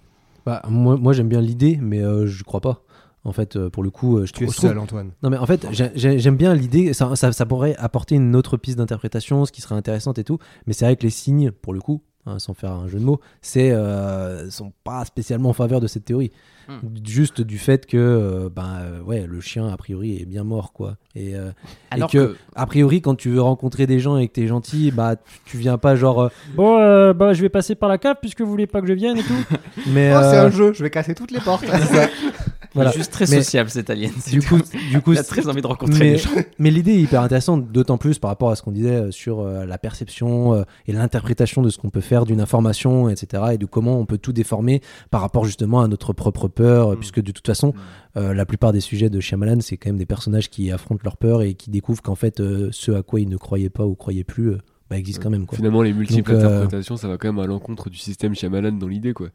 Bah, 0.45 0.61
moi, 0.69 0.95
moi 0.97 1.13
j'aime 1.13 1.27
bien 1.27 1.41
l'idée, 1.41 1.77
mais 1.81 1.99
euh, 2.01 2.25
je 2.25 2.43
crois 2.43 2.61
pas. 2.61 2.83
En 3.25 3.33
fait, 3.33 3.57
euh, 3.57 3.69
pour 3.69 3.83
le 3.83 3.89
coup, 3.89 4.17
euh, 4.17 4.25
je 4.25 4.31
Tu 4.31 4.43
es 4.45 4.47
trouve- 4.47 4.55
seul, 4.69 4.77
Antoine. 4.79 5.11
Non 5.21 5.29
mais 5.29 5.37
en 5.37 5.45
fait 5.45 5.67
j'ai- 5.71 5.91
j'ai- 5.93 6.19
j'aime 6.19 6.37
bien 6.37 6.53
l'idée, 6.55 6.93
ça, 6.93 7.13
ça, 7.17 7.33
ça 7.33 7.45
pourrait 7.45 7.75
apporter 7.75 8.15
une 8.15 8.33
autre 8.33 8.55
piste 8.55 8.77
d'interprétation, 8.77 9.45
ce 9.45 9.51
qui 9.51 9.59
serait 9.61 9.75
intéressante 9.75 10.17
et 10.19 10.23
tout, 10.23 10.39
mais 10.65 10.71
c'est 10.73 10.85
vrai 10.85 10.95
que 10.95 11.03
les 11.03 11.09
signes, 11.09 11.51
pour 11.51 11.73
le 11.73 11.81
coup, 11.81 12.01
hein, 12.29 12.39
sans 12.39 12.53
faire 12.53 12.71
un 12.71 12.87
jeu 12.87 12.99
de 12.99 13.03
mots, 13.03 13.19
c'est 13.41 13.71
euh, 13.71 14.49
sont 14.49 14.71
pas 14.83 15.03
spécialement 15.05 15.49
en 15.49 15.53
faveur 15.53 15.79
de 15.79 15.87
cette 15.87 16.05
théorie. 16.05 16.31
Hmm. 16.67 16.87
Juste 17.03 17.41
du 17.41 17.57
fait 17.57 17.87
que 17.87 17.97
euh, 17.97 18.49
ben 18.55 18.81
euh, 18.81 19.01
ouais 19.01 19.25
le 19.27 19.41
chien 19.41 19.67
a 19.67 19.75
priori 19.75 20.21
est 20.21 20.25
bien 20.25 20.43
mort 20.43 20.71
quoi. 20.71 20.97
Et, 21.15 21.35
euh, 21.35 21.49
Alors 21.89 22.11
que, 22.11 22.17
que, 22.17 22.37
a 22.55 22.67
priori 22.67 23.01
quand 23.01 23.15
tu 23.15 23.29
veux 23.29 23.41
rencontrer 23.41 23.87
des 23.87 23.99
gens 23.99 24.17
et 24.17 24.27
que 24.27 24.33
t'es 24.33 24.45
gentil, 24.45 24.91
bah 24.91 25.15
tu, 25.15 25.39
tu 25.45 25.57
viens 25.57 25.79
pas 25.79 25.95
genre 25.95 26.21
euh, 26.21 26.29
Bon, 26.53 26.77
euh, 26.79 27.13
bah, 27.13 27.33
je 27.33 27.41
vais 27.41 27.49
passer 27.49 27.73
par 27.73 27.89
la 27.89 27.97
cave 27.97 28.17
puisque 28.21 28.41
vous 28.41 28.51
voulez 28.51 28.67
pas 28.67 28.81
que 28.81 28.87
je 28.87 28.93
vienne 28.93 29.17
et 29.17 29.23
tout. 29.23 29.33
mais 29.87 30.13
Oh, 30.15 30.19
c'est 30.21 30.37
un 30.37 30.51
jeu, 30.51 30.73
je 30.73 30.83
vais 30.83 30.91
casser 30.91 31.15
toutes 31.15 31.31
les 31.31 31.39
portes. 31.39 31.65
voilà. 32.73 32.91
juste 32.91 33.11
très 33.11 33.25
Mais- 33.29 33.37
sociable 33.41 33.69
cet 33.69 33.89
alien. 33.89 34.11
Du 34.29 34.41
coup, 34.41 34.57
du 34.59 35.23
très 35.23 35.47
envie 35.47 35.61
de 35.61 35.67
rencontrer 35.67 35.99
mais, 35.99 36.11
les 36.11 36.17
gens. 36.17 36.29
mais 36.59 36.71
l'idée 36.71 36.91
est 36.93 37.01
hyper 37.01 37.21
intéressante, 37.21 37.71
d'autant 37.71 37.97
plus 37.97 38.19
par 38.19 38.29
rapport 38.29 38.51
à 38.51 38.55
ce 38.55 38.61
qu'on 38.61 38.71
disait 38.71 38.89
euh, 38.95 39.11
sur 39.11 39.39
euh, 39.39 39.65
la 39.65 39.77
perception 39.77 40.53
euh, 40.53 40.63
et 40.87 40.93
l'interprétation 40.93 41.61
de 41.61 41.69
ce 41.69 41.77
qu'on 41.77 41.89
peut 41.89 42.01
faire 42.01 42.25
d'une 42.25 42.41
information, 42.41 43.09
etc. 43.09 43.43
Et 43.53 43.57
de 43.57 43.65
comment 43.65 43.99
on 43.99 44.05
peut 44.05 44.17
tout 44.17 44.33
déformer 44.33 44.81
par 45.11 45.21
rapport 45.21 45.45
justement 45.45 45.81
à 45.81 45.87
notre 45.87 46.13
propre 46.13 46.47
peur, 46.47 46.91
Mm. 46.91 46.95
puisque 46.97 47.21
de 47.21 47.31
toute 47.31 47.45
façon, 47.47 47.73
euh, 48.17 48.33
la 48.33 48.45
plupart 48.45 48.71
des 48.73 48.81
sujets 48.81 49.09
de 49.09 49.19
Shyamalan, 49.19 49.61
c'est 49.61 49.77
quand 49.77 49.89
même 49.89 49.97
des 49.97 50.05
personnages 50.05 50.49
qui 50.49 50.71
affrontent 50.71 51.01
leur 51.03 51.17
peur 51.17 51.41
et 51.41 51.53
qui 51.55 51.69
découvrent 51.69 52.01
qu'en 52.01 52.15
fait, 52.15 52.37
ce 52.71 52.91
à 52.91 53.03
quoi 53.03 53.19
ils 53.19 53.29
ne 53.29 53.37
croyaient 53.37 53.69
pas 53.69 53.85
ou 53.85 53.95
croyaient 53.95 54.23
plus, 54.23 54.53
bah, 54.89 54.97
existe 54.97 55.21
quand 55.21 55.29
même. 55.29 55.45
Quoi. 55.45 55.55
Finalement, 55.57 55.81
les 55.83 55.93
multiples 55.93 56.31
Donc, 56.33 56.41
euh, 56.41 56.47
interprétations, 56.47 56.97
ça 56.97 57.07
va 57.07 57.17
quand 57.17 57.27
même 57.31 57.39
à 57.39 57.45
l'encontre 57.45 57.89
du 57.89 57.97
système 57.97 58.33
Shyamalan 58.35 58.71
dans 58.73 58.87
l'idée, 58.87 59.13
quoi. 59.13 59.27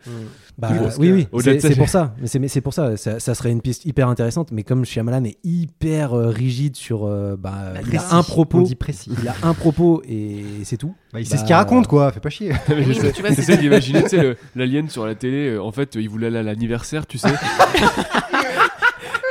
Bah, 0.58 0.70
Oui, 0.98 1.12
oui, 1.12 1.26
oui, 1.32 1.42
c'est 1.44 1.60
ça, 1.60 1.76
pour 1.76 1.88
ça. 1.88 2.14
Mais 2.20 2.26
c'est 2.26 2.38
mais 2.38 2.48
c'est 2.48 2.60
pour 2.60 2.74
ça. 2.74 2.96
ça. 2.96 3.20
ça 3.20 3.34
serait 3.34 3.50
une 3.52 3.60
piste 3.60 3.84
hyper 3.84 4.08
intéressante. 4.08 4.50
Mais 4.52 4.62
comme 4.64 4.84
Shyamalan 4.84 5.24
est 5.24 5.38
hyper 5.44 6.12
euh, 6.14 6.28
rigide 6.30 6.76
sur, 6.76 7.04
euh, 7.06 7.36
bah, 7.38 7.72
il 7.76 7.88
précis. 7.88 8.04
a 8.10 8.16
un 8.16 8.22
propos, 8.22 8.58
On 8.58 8.62
dit 8.62 8.74
précis. 8.74 9.10
il 9.22 9.28
a 9.28 9.34
un 9.42 9.54
propos 9.54 10.02
et 10.08 10.44
c'est 10.64 10.76
tout. 10.76 10.94
Bah, 11.12 11.20
il 11.20 11.26
sait 11.26 11.36
ce 11.36 11.42
Bah, 11.42 11.46
qu'il 11.46 11.54
raconte, 11.54 11.86
quoi. 11.86 12.10
Fais 12.12 12.20
pas 12.20 12.30
chier. 12.30 12.52
J'essaie 12.68 13.56
d'imaginer, 13.56 14.02
tu 14.02 14.08
sais, 14.10 14.22
le- 14.22 14.36
l'alien 14.56 14.88
sur 14.88 15.06
la 15.06 15.14
télé, 15.14 15.56
en 15.56 15.70
fait, 15.70 15.94
il 15.94 16.08
voulait 16.08 16.26
aller 16.26 16.38
à 16.38 16.42
l'anniversaire, 16.42 17.06
tu 17.06 17.18
sais. 17.18 17.28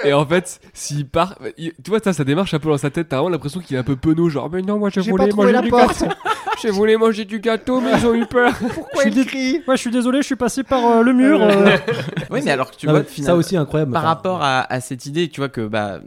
Et 0.06 0.14
en 0.14 0.26
fait, 0.26 0.60
s'il 0.74 1.08
part, 1.08 1.36
il- 1.58 1.74
tu 1.84 1.90
vois, 1.92 2.00
ça, 2.04 2.14
ça 2.14 2.24
démarche 2.24 2.54
un 2.54 2.60
peu 2.60 2.70
dans 2.70 2.78
sa 2.78 2.90
tête. 2.90 3.10
T'as 3.10 3.18
vraiment 3.18 3.30
l'impression 3.30 3.60
qu'il 3.60 3.76
est 3.76 3.80
un 3.80 3.84
peu 3.84 3.96
penaud, 3.96 4.30
genre, 4.30 4.50
mais 4.52 4.62
non, 4.62 4.80
moi, 4.80 4.90
je 4.90 5.02
J'ai 5.02 5.12
trouvé 5.12 5.32
manger 5.34 5.52
la 5.52 5.62
du 5.62 5.70
porte. 5.70 6.02
gâteau. 6.02 6.14
Je 6.62 6.70
voulais 6.70 6.96
manger 6.98 7.26
du 7.26 7.40
gâteau, 7.40 7.82
mais 7.82 7.92
ils 7.98 8.06
ont 8.06 8.14
eu 8.14 8.26
peur. 8.26 8.54
Pourquoi 8.74 9.04
Je 9.04 9.10
il 9.10 9.26
crie? 9.26 9.62
Ouais, 9.68 9.76
je 9.76 9.82
suis 9.82 9.92
désolé, 9.92 10.22
je 10.22 10.28
suis 10.28 10.36
passé 10.36 10.64
par 10.64 10.86
euh, 10.86 11.02
le 11.04 11.12
mur. 11.14 11.42
euh. 11.42 11.78
Oui, 12.30 12.42
mais 12.46 12.52
alors 12.52 12.72
que 12.72 12.76
tu 12.78 12.86
Non, 12.88 12.94
vois, 12.94 13.02
mais 13.18 13.24
ça 13.24 13.36
aussi 13.36 13.58
incroyable. 13.58 13.92
par 13.92 14.02
Enfin, 14.04 14.10
rapport 14.10 14.42
à, 14.44 14.62
à 14.72 14.80
cette 14.80 15.06
idée, 15.06 15.28
tu 15.30 15.42
vois 15.42 15.50
que 15.50 15.66
bah 15.68 16.00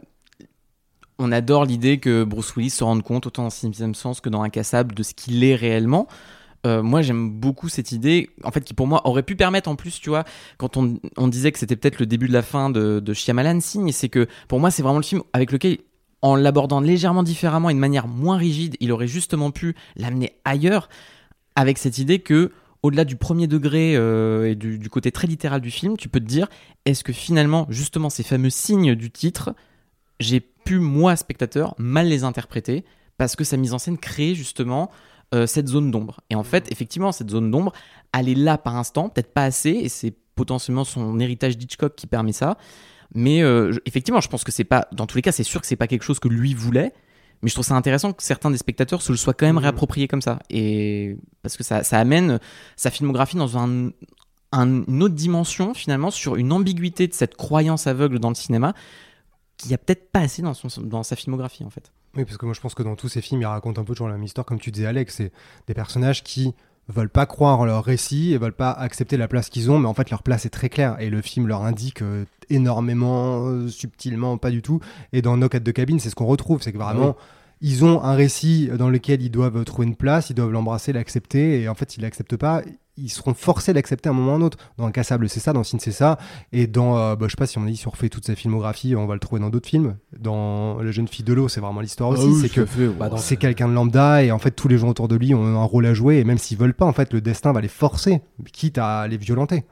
on 1.19 1.31
adore 1.31 1.65
l'idée 1.65 1.97
que 1.99 2.23
Bruce 2.23 2.55
Willis 2.55 2.69
se 2.71 2.83
rende 2.83 3.03
compte 3.03 3.25
autant 3.25 3.43
dans 3.43 3.49
Sixième 3.49 3.95
Sens 3.95 4.21
que 4.21 4.29
dans 4.29 4.43
Incassable 4.43 4.93
de 4.93 5.03
ce 5.03 5.13
qu'il 5.13 5.43
est 5.43 5.55
réellement. 5.55 6.07
Euh, 6.65 6.81
moi, 6.81 7.01
j'aime 7.01 7.29
beaucoup 7.29 7.69
cette 7.69 7.91
idée, 7.91 8.29
en 8.43 8.51
fait, 8.51 8.61
qui 8.61 8.73
pour 8.73 8.87
moi 8.87 9.07
aurait 9.07 9.23
pu 9.23 9.35
permettre 9.35 9.69
en 9.69 9.75
plus, 9.75 9.99
tu 10.01 10.09
quand 10.57 10.77
on, 10.77 10.99
on 11.17 11.27
disait 11.27 11.51
que 11.51 11.59
c'était 11.59 11.75
peut-être 11.75 11.99
le 11.99 12.05
début 12.05 12.27
de 12.27 12.33
la 12.33 12.41
fin 12.41 12.69
de, 12.69 12.99
de 12.99 13.13
Shyamalan, 13.13 13.59
signe, 13.59 13.91
c'est 13.91 14.09
que 14.09 14.27
pour 14.47 14.59
moi, 14.59 14.71
c'est 14.71 14.81
vraiment 14.81 14.97
le 14.97 15.03
film 15.03 15.21
avec 15.33 15.51
lequel, 15.51 15.77
en 16.21 16.35
l'abordant 16.35 16.79
légèrement 16.79 17.23
différemment 17.23 17.69
et 17.69 17.73
de 17.73 17.79
manière 17.79 18.07
moins 18.07 18.37
rigide, 18.37 18.75
il 18.79 18.91
aurait 18.91 19.07
justement 19.07 19.51
pu 19.51 19.75
l'amener 19.95 20.33
ailleurs, 20.45 20.89
avec 21.55 21.77
cette 21.77 21.99
idée 21.99 22.19
que, 22.19 22.51
au-delà 22.83 23.05
du 23.05 23.15
premier 23.15 23.47
degré 23.47 23.95
euh, 23.95 24.49
et 24.49 24.55
du, 24.55 24.79
du 24.79 24.89
côté 24.89 25.11
très 25.11 25.27
littéral 25.27 25.61
du 25.61 25.71
film, 25.71 25.97
tu 25.97 26.09
peux 26.09 26.19
te 26.19 26.25
dire, 26.25 26.47
est-ce 26.85 27.03
que 27.03 27.13
finalement, 27.13 27.65
justement, 27.69 28.09
ces 28.09 28.23
fameux 28.23 28.49
signes 28.49 28.95
du 28.95 29.11
titre, 29.11 29.53
j'ai 30.19 30.39
pu, 30.39 30.79
moi, 30.79 31.15
spectateur, 31.15 31.75
mal 31.77 32.07
les 32.07 32.23
interpréter 32.23 32.83
parce 33.17 33.35
que 33.35 33.43
sa 33.43 33.57
mise 33.57 33.73
en 33.73 33.79
scène 33.79 33.97
crée 33.97 34.35
justement 34.35 34.91
euh, 35.33 35.45
cette 35.47 35.67
zone 35.67 35.91
d'ombre. 35.91 36.21
Et 36.29 36.35
en 36.35 36.43
fait, 36.43 36.71
effectivement, 36.71 37.11
cette 37.11 37.29
zone 37.29 37.51
d'ombre, 37.51 37.73
elle 38.17 38.29
est 38.29 38.35
là 38.35 38.57
par 38.57 38.75
instant, 38.75 39.09
peut-être 39.09 39.33
pas 39.33 39.43
assez, 39.43 39.69
et 39.71 39.89
c'est 39.89 40.13
potentiellement 40.35 40.83
son 40.83 41.19
héritage 41.19 41.57
d'Hitchcock 41.57 41.95
qui 41.95 42.07
permet 42.07 42.31
ça. 42.33 42.57
Mais 43.13 43.41
euh, 43.41 43.71
je- 43.71 43.79
effectivement, 43.85 44.21
je 44.21 44.27
pense 44.29 44.43
que 44.43 44.51
c'est 44.51 44.63
pas, 44.63 44.87
dans 44.91 45.05
tous 45.07 45.15
les 45.17 45.21
cas, 45.21 45.31
c'est 45.31 45.43
sûr 45.43 45.59
que 45.61 45.67
c'est 45.67 45.75
pas 45.75 45.87
quelque 45.87 46.03
chose 46.03 46.19
que 46.19 46.27
lui 46.27 46.53
voulait. 46.53 46.93
Mais 47.41 47.49
je 47.49 47.53
trouve 47.53 47.65
ça 47.65 47.75
intéressant 47.75 48.13
que 48.13 48.23
certains 48.23 48.49
des 48.51 48.57
spectateurs 48.57 49.01
se 49.01 49.11
le 49.11 49.17
soient 49.17 49.33
quand 49.33 49.45
même 49.45 49.55
Mhm. 49.57 49.61
réapproprié 49.63 50.07
comme 50.07 50.21
ça. 50.21 50.39
Et 50.49 51.17
parce 51.43 51.55
que 51.55 51.63
ça, 51.63 51.83
ça 51.83 51.99
amène 51.99 52.39
sa 52.75 52.89
filmographie 52.89 53.37
dans 53.37 53.57
un, 53.57 53.89
un- 54.53 54.83
une 54.87 55.03
autre 55.03 55.13
dimension, 55.15 55.73
finalement, 55.73 56.09
sur 56.11 56.35
une 56.35 56.51
ambiguïté 56.51 57.07
de 57.07 57.13
cette 57.13 57.35
croyance 57.35 57.85
aveugle 57.87 58.19
dans 58.19 58.29
le 58.29 58.35
cinéma, 58.35 58.73
qu'il 59.57 59.71
y 59.71 59.73
a 59.73 59.77
peut-être 59.77 60.11
pas 60.11 60.19
assez 60.21 60.41
dans, 60.41 60.53
son, 60.53 60.67
dans 60.81 61.03
sa 61.03 61.15
filmographie, 61.15 61.63
en 61.63 61.69
fait. 61.69 61.91
Oui, 62.17 62.25
parce 62.25 62.37
que 62.37 62.45
moi 62.45 62.55
je 62.55 62.61
pense 62.61 62.73
que 62.73 62.83
dans 62.83 62.95
tous 62.95 63.09
ces 63.09 63.21
films, 63.21 63.41
ils 63.41 63.45
racontent 63.45 63.79
un 63.79 63.85
peu 63.85 63.93
toujours 63.93 64.07
la 64.07 64.15
même 64.15 64.23
histoire, 64.23 64.45
comme 64.45 64.59
tu 64.59 64.71
disais, 64.71 64.87
Alex. 64.87 65.15
C'est 65.15 65.31
des 65.67 65.73
personnages 65.75 66.23
qui 66.23 66.55
veulent 66.89 67.09
pas 67.09 67.25
croire 67.25 67.59
en 67.59 67.65
leur 67.65 67.83
récit 67.83 68.33
et 68.33 68.37
veulent 68.37 68.53
pas 68.53 68.71
accepter 68.71 69.17
la 69.17 69.27
place 69.27 69.49
qu'ils 69.49 69.69
ont, 69.69 69.77
mais 69.77 69.87
en 69.87 69.93
fait 69.93 70.09
leur 70.09 70.23
place 70.23 70.45
est 70.45 70.49
très 70.49 70.69
claire 70.69 70.95
et 70.99 71.09
le 71.09 71.21
film 71.21 71.47
leur 71.47 71.63
indique 71.63 72.01
euh, 72.01 72.25
énormément, 72.49 73.45
euh, 73.45 73.67
subtilement, 73.67 74.37
pas 74.37 74.51
du 74.51 74.61
tout. 74.61 74.79
Et 75.13 75.21
dans 75.21 75.37
No 75.37 75.49
4 75.49 75.63
de 75.63 75.71
cabine, 75.71 75.99
c'est 75.99 76.09
ce 76.09 76.15
qu'on 76.15 76.25
retrouve, 76.25 76.61
c'est 76.61 76.71
que 76.71 76.77
vraiment. 76.77 77.15
Ils 77.59 77.83
ont 77.83 78.03
un 78.03 78.13
récit 78.13 78.69
dans 78.77 78.87
lequel 78.87 79.23
ils 79.23 79.31
doivent 79.31 79.63
trouver 79.65 79.87
une 79.87 79.95
place, 79.95 80.29
ils 80.29 80.35
doivent 80.35 80.51
l'embrasser, 80.51 80.93
l'accepter, 80.93 81.59
et 81.59 81.67
en 81.67 81.73
fait, 81.73 81.89
s'ils 81.89 82.03
l'acceptent 82.03 82.37
pas, 82.37 82.61
ils 82.97 83.09
seront 83.09 83.33
forcés 83.33 83.73
d'accepter 83.73 84.09
à 84.09 84.11
un 84.11 84.15
moment 84.15 84.31
ou 84.31 84.35
à 84.35 84.37
un 84.37 84.41
autre. 84.41 84.57
Dans 84.77 84.85
Incassable, 84.87 85.29
c'est 85.29 85.39
ça, 85.39 85.53
dans 85.53 85.63
Sin, 85.63 85.77
c'est 85.79 85.91
ça, 85.91 86.17
et 86.51 86.67
dans, 86.67 86.97
euh, 86.97 87.15
bah, 87.15 87.25
je 87.27 87.31
sais 87.31 87.37
pas 87.37 87.47
si 87.47 87.57
on 87.57 87.63
a 87.63 87.67
dit, 87.67 87.77
si 87.77 87.87
on 87.87 87.91
refait 87.91 88.09
toute 88.09 88.25
sa 88.25 88.35
filmographie, 88.35 88.95
on 88.95 89.05
va 89.05 89.13
le 89.13 89.19
trouver 89.19 89.39
dans 89.41 89.49
d'autres 89.49 89.69
films. 89.69 89.95
Dans 90.19 90.79
La 90.81 90.91
jeune 90.91 91.07
fille 91.07 91.25
de 91.25 91.33
l'eau, 91.33 91.47
c'est 91.47 91.61
vraiment 91.61 91.81
l'histoire 91.81 92.11
Ah 92.15 92.19
aussi, 92.19 92.41
c'est 92.41 92.49
que 92.49 92.61
bah, 92.91 93.09
dans- 93.09 93.17
c'est 93.17 93.37
quelqu'un 93.37 93.67
de 93.67 93.73
lambda 93.73 94.23
et 94.23 94.31
en 94.31 94.39
fait 94.39 94.51
tous 94.51 94.67
les 94.67 94.77
gens 94.77 94.89
autour 94.89 95.07
de 95.07 95.15
lui 95.15 95.33
ont 95.33 95.45
un 95.45 95.63
rôle 95.63 95.85
à 95.85 95.93
jouer 95.93 96.17
et 96.17 96.23
même 96.23 96.37
s'ils 96.37 96.57
veulent 96.57 96.73
pas 96.73 96.85
en 96.85 96.93
fait 96.93 97.13
le 97.13 97.21
destin 97.21 97.51
va 97.53 97.61
les 97.61 97.67
forcer 97.67 98.21
quitte 98.51 98.77
à 98.77 99.07
les 99.07 99.17
violenter 99.17 99.63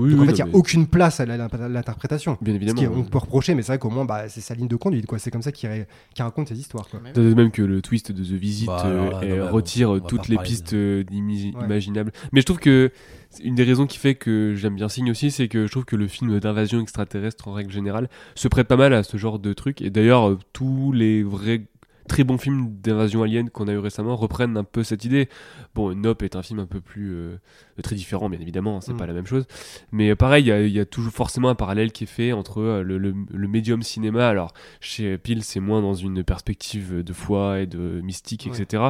Oui, 0.00 0.10
donc 0.10 0.20
oui, 0.20 0.24
en 0.26 0.30
fait 0.30 0.32
il 0.32 0.34
n'y 0.36 0.42
a 0.42 0.46
mais 0.46 0.54
aucune 0.54 0.86
place 0.86 1.20
à 1.20 1.26
l'interprétation 1.26 2.36
Bien 2.40 2.54
ce 2.54 2.56
évidemment. 2.62 2.94
on 2.96 3.04
peut 3.04 3.18
reprocher 3.18 3.54
mais 3.54 3.62
c'est 3.62 3.72
vrai 3.72 3.78
qu'au 3.78 3.90
moins 3.90 4.04
bah, 4.04 4.28
c'est 4.28 4.40
sa 4.40 4.54
ligne 4.54 4.68
de 4.68 4.76
conduite 4.76 5.06
quoi 5.06 5.18
c'est 5.18 5.30
comme 5.30 5.42
ça 5.42 5.52
qu'il 5.52 5.68
ré- 5.68 5.86
qu'il 6.14 6.22
raconte 6.24 6.48
ses 6.48 6.58
histoires 6.58 6.88
quoi. 6.88 7.00
Même 7.16 7.50
que 7.50 7.62
le 7.62 7.82
twist 7.82 8.12
de 8.12 8.22
The 8.22 8.38
Visit 8.38 8.66
Bah, 8.66 8.82
euh, 8.86 8.90
alors 8.90 9.20
là, 9.20 9.28
non, 9.28 9.36
mais 9.36 9.40
on- 9.42 9.52
retire 9.52 9.90
on 9.90 10.00
toutes 10.00 10.28
les 10.28 10.38
pistes 10.38 10.74
de- 10.74 11.04
euh, 11.10 11.14
Ouais. 11.58 11.64
imaginables. 11.64 12.12
Mais 12.32 12.40
je 12.40 12.46
trouve 12.46 12.58
que 12.58 12.90
c'est 13.30 13.42
une 13.44 13.54
des 13.54 13.64
raisons 13.64 13.86
qui 13.86 13.98
fait 13.98 14.14
que 14.14 14.54
j'aime 14.56 14.74
bien 14.74 14.88
Signe 14.88 15.10
aussi, 15.10 15.30
c'est 15.30 15.48
que 15.48 15.66
je 15.66 15.70
trouve 15.70 15.84
que 15.84 15.96
le 15.96 16.08
film 16.08 16.38
d'invasion 16.40 16.80
extraterrestre 16.80 17.48
en 17.48 17.52
règle 17.52 17.70
générale 17.72 18.08
se 18.34 18.48
prête 18.48 18.66
pas 18.68 18.76
mal 18.76 18.92
à 18.94 19.02
ce 19.02 19.16
genre 19.16 19.38
de 19.38 19.52
truc. 19.52 19.82
Et 19.82 19.90
d'ailleurs, 19.90 20.30
euh, 20.30 20.38
tous 20.52 20.92
les 20.92 21.22
vrais 21.22 21.62
très 22.08 22.24
bons 22.24 22.38
films 22.38 22.72
d'invasion 22.82 23.22
alien 23.22 23.50
qu'on 23.50 23.68
a 23.68 23.72
eu 23.72 23.78
récemment 23.78 24.16
reprennent 24.16 24.56
un 24.56 24.64
peu 24.64 24.82
cette 24.82 25.04
idée. 25.04 25.28
Bon, 25.76 25.94
Nope 25.94 26.22
est 26.24 26.34
un 26.34 26.42
film 26.42 26.58
un 26.58 26.66
peu 26.66 26.80
plus 26.80 27.12
euh, 27.12 27.36
très 27.82 27.96
différent, 27.96 28.28
bien 28.30 28.40
évidemment, 28.40 28.76
hein, 28.76 28.80
c'est 28.80 28.92
Mm. 28.92 28.96
pas 28.98 29.06
la 29.06 29.12
même 29.12 29.26
chose. 29.26 29.46
Mais 29.92 30.10
euh, 30.10 30.16
pareil, 30.16 30.44
il 30.44 30.48
y 30.48 30.52
a- 30.52 30.62
il 30.62 30.72
y, 30.72 30.80
a 30.80 30.84
toujours 30.86 31.12
forcément 31.12 31.48
un 31.48 31.54
parallèle 31.54 31.92
qui 31.92 32.04
est 32.04 32.06
fait 32.06 32.32
entre 32.32 32.60
euh, 32.60 32.82
le, 32.82 32.98
le- 32.98 33.14
le 33.32 33.48
médium 33.48 33.82
cinéma. 33.82 34.28
Alors, 34.28 34.52
chez 34.80 35.18
Peel, 35.18 35.42
c'est 35.42 35.60
moins 35.60 35.80
dans 35.82 35.94
une 35.94 36.22
perspective 36.24 37.02
de 37.02 37.12
foi 37.12 37.60
et 37.60 37.66
de 37.66 38.00
mystique, 38.02 38.48
Ouais. 38.50 38.60
etc. 38.60 38.82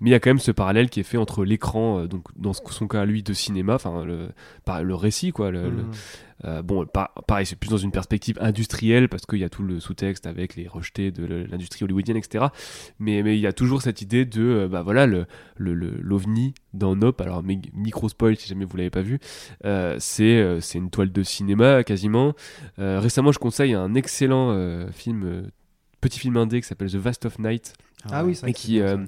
Mais 0.00 0.10
il 0.10 0.12
y 0.12 0.14
a 0.14 0.20
quand 0.20 0.30
même 0.30 0.38
ce 0.38 0.50
parallèle 0.52 0.90
qui 0.90 1.00
est 1.00 1.04
fait 1.04 1.18
entre 1.18 1.44
l'écran, 1.44 2.00
euh, 2.00 2.06
donc 2.06 2.24
dans 2.36 2.52
son 2.52 2.88
cas, 2.88 3.04
lui, 3.04 3.22
de 3.22 3.32
cinéma, 3.32 3.74
enfin, 3.74 4.04
le, 4.04 4.28
le 4.82 4.94
récit, 4.94 5.32
quoi. 5.32 5.50
le- 5.50 5.70
le- 5.70 5.84
euh, 6.44 6.60
bon, 6.60 6.84
pa- 6.84 7.12
pareil, 7.26 7.46
c'est 7.46 7.56
plus 7.58 7.70
dans 7.70 7.78
une 7.78 7.90
perspective 7.92 8.36
industrielle 8.42 9.08
parce 9.08 9.24
qu'il 9.24 9.38
y 9.38 9.44
a 9.44 9.48
tout 9.48 9.62
le 9.62 9.80
sous-texte 9.80 10.26
avec 10.26 10.54
les 10.54 10.68
rejetés 10.68 11.10
de 11.10 11.24
le- 11.24 11.44
l'industrie 11.46 11.82
hollywoodienne, 11.84 12.18
etc. 12.18 12.46
Mais 12.98 13.22
mais 13.22 13.38
il 13.38 13.40
y 13.40 13.46
a 13.46 13.54
toujours 13.54 13.80
cette 13.80 14.02
idée 14.02 14.26
de, 14.26 14.42
euh, 14.42 14.68
bah 14.68 14.82
voilà, 14.82 15.06
le 15.06 15.24
le- 15.56 15.72
le- 15.72 15.96
l'ovni 15.98 16.52
dans 16.74 16.94
Nope. 16.94 17.22
Alors 17.22 17.42
mi- 17.42 17.62
micro 17.72 18.10
spoil 18.10 18.35
si 18.40 18.48
jamais 18.48 18.64
vous 18.64 18.76
l'avez 18.76 18.90
pas 18.90 19.02
vu, 19.02 19.18
euh, 19.64 19.96
c'est 19.98 20.36
euh, 20.36 20.60
c'est 20.60 20.78
une 20.78 20.90
toile 20.90 21.12
de 21.12 21.22
cinéma 21.22 21.84
quasiment. 21.84 22.34
Euh, 22.78 23.00
récemment, 23.00 23.32
je 23.32 23.38
conseille 23.38 23.74
un 23.74 23.94
excellent 23.94 24.86
film. 24.92 25.50
Petit 26.02 26.18
film 26.20 26.36
indé 26.36 26.60
qui 26.60 26.68
s'appelle 26.68 26.90
The 26.92 26.96
Vast 26.96 27.24
of 27.24 27.38
Night 27.38 27.72
ah 28.12 28.22
oui 28.24 28.38
et 28.46 28.52
qui, 28.52 28.80
euh, 28.80 28.98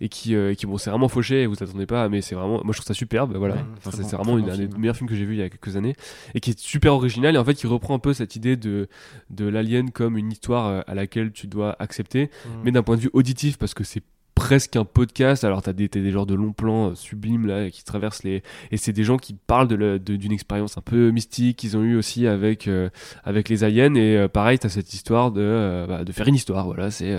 et 0.00 0.08
qui, 0.10 0.34
euh, 0.34 0.52
qui 0.54 0.66
bon 0.66 0.76
c'est 0.76 0.90
vraiment 0.90 1.08
fauché 1.08 1.46
vous 1.46 1.54
attendez 1.62 1.86
pas 1.86 2.10
mais 2.10 2.20
c'est 2.20 2.34
vraiment 2.34 2.60
moi 2.64 2.72
je 2.72 2.78
trouve 2.78 2.84
ça 2.86 2.92
superbe 2.92 3.34
voilà 3.36 3.54
Ouais, 3.54 3.60
Enfin, 3.78 3.90
très 3.92 4.02
c'est 4.02 4.16
bon- 4.16 4.22
vraiment 4.24 4.32
très 4.32 4.40
une, 4.40 4.46
bon 4.46 4.52
un 4.52 4.68
des 4.74 4.78
meilleurs 4.78 4.96
films 4.96 5.08
que 5.08 5.14
j'ai 5.14 5.24
vu 5.24 5.34
il 5.34 5.38
y 5.38 5.42
a 5.42 5.48
quelques 5.48 5.76
années 5.76 5.94
et 6.34 6.40
qui 6.40 6.50
est 6.50 6.58
super 6.58 6.92
original 6.94 7.34
et 7.34 7.38
en 7.38 7.44
fait 7.44 7.54
qui 7.54 7.66
reprend 7.68 7.94
un 7.94 7.98
peu 8.00 8.12
cette 8.12 8.36
idée 8.36 8.56
de 8.56 8.88
de 9.30 9.46
l'alien 9.46 9.90
comme 9.92 10.18
une 10.18 10.30
histoire 10.32 10.82
à 10.86 10.94
laquelle 10.94 11.32
tu 11.32 11.46
dois 11.46 11.76
accepter 11.78 12.28
Mhm. 12.44 12.52
mais 12.64 12.72
d'un 12.72 12.82
point 12.82 12.96
de 12.96 13.02
vue 13.02 13.10
auditif 13.14 13.56
parce 13.56 13.72
que 13.72 13.84
c'est 13.84 14.02
presque 14.42 14.74
un 14.76 14.84
podcast. 14.84 15.44
Alors 15.44 15.62
t'as 15.62 15.72
des, 15.72 15.88
t'as 15.88 16.00
des 16.00 16.10
genres 16.10 16.26
de 16.26 16.34
longs 16.34 16.52
plans 16.52 16.90
euh, 16.90 16.94
sublimes 16.96 17.46
là 17.46 17.70
qui 17.70 17.84
traversent 17.84 18.24
les 18.24 18.42
et 18.72 18.76
c'est 18.76 18.92
des 18.92 19.04
gens 19.04 19.16
qui 19.16 19.34
parlent 19.34 19.68
de 19.68 19.76
la- 19.76 19.98
de- 20.00 20.16
d'une 20.16 20.32
expérience 20.32 20.76
un 20.76 20.80
peu 20.80 21.10
mystique 21.10 21.58
qu'ils 21.58 21.76
ont 21.76 21.82
eu 21.82 21.96
aussi 21.96 22.26
avec 22.26 22.66
euh, 22.66 22.88
avec 23.24 23.48
les 23.48 23.62
aliens. 23.62 23.94
Et 23.94 24.16
euh, 24.16 24.28
pareil 24.28 24.58
t'as 24.58 24.68
cette 24.68 24.92
histoire 24.94 25.30
de 25.30 25.40
euh, 25.40 25.86
bah, 25.86 26.04
de 26.04 26.12
faire 26.12 26.26
une 26.26 26.34
histoire 26.34 26.64
voilà. 26.66 26.90
C'est 26.90 27.16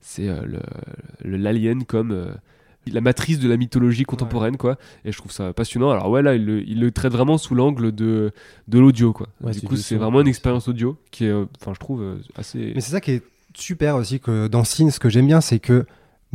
c'est 0.00 0.28
l'alien 1.24 1.84
comme 1.84 2.34
la 2.92 3.00
matrice 3.00 3.40
de 3.40 3.48
la 3.48 3.56
mythologie 3.56 4.04
contemporaine 4.04 4.56
quoi. 4.56 4.76
Et 5.04 5.10
je 5.12 5.18
trouve 5.18 5.32
ça 5.32 5.52
passionnant. 5.52 5.90
Alors 5.90 6.08
ouais 6.10 6.22
là 6.22 6.34
il 6.34 6.44
le, 6.44 6.62
il 6.68 6.80
le 6.80 6.90
traite 6.92 7.12
vraiment 7.12 7.38
sous 7.38 7.54
l'angle 7.54 7.92
de 7.92 8.32
de 8.68 8.78
l'audio 8.78 9.12
quoi. 9.12 9.28
Ouais, 9.40 9.52
du 9.52 9.60
coup 9.62 9.76
c'est 9.76 9.96
vraiment 9.96 10.20
une 10.20 10.28
expérience 10.28 10.68
audio 10.68 10.96
qui 11.10 11.24
est 11.26 11.30
euh, 11.30 11.46
enfin 11.60 11.72
je 11.74 11.80
trouve 11.80 12.02
euh, 12.02 12.16
assez 12.36 12.72
mais 12.74 12.80
c'est 12.80 12.92
ça 12.92 13.00
qui 13.00 13.12
est 13.12 13.22
super 13.54 13.96
aussi 13.96 14.20
que 14.20 14.46
dans 14.48 14.64
Sin 14.64 14.90
ce 14.90 15.00
que 15.00 15.08
j'aime 15.08 15.26
bien 15.26 15.40
c'est 15.40 15.58
que 15.58 15.86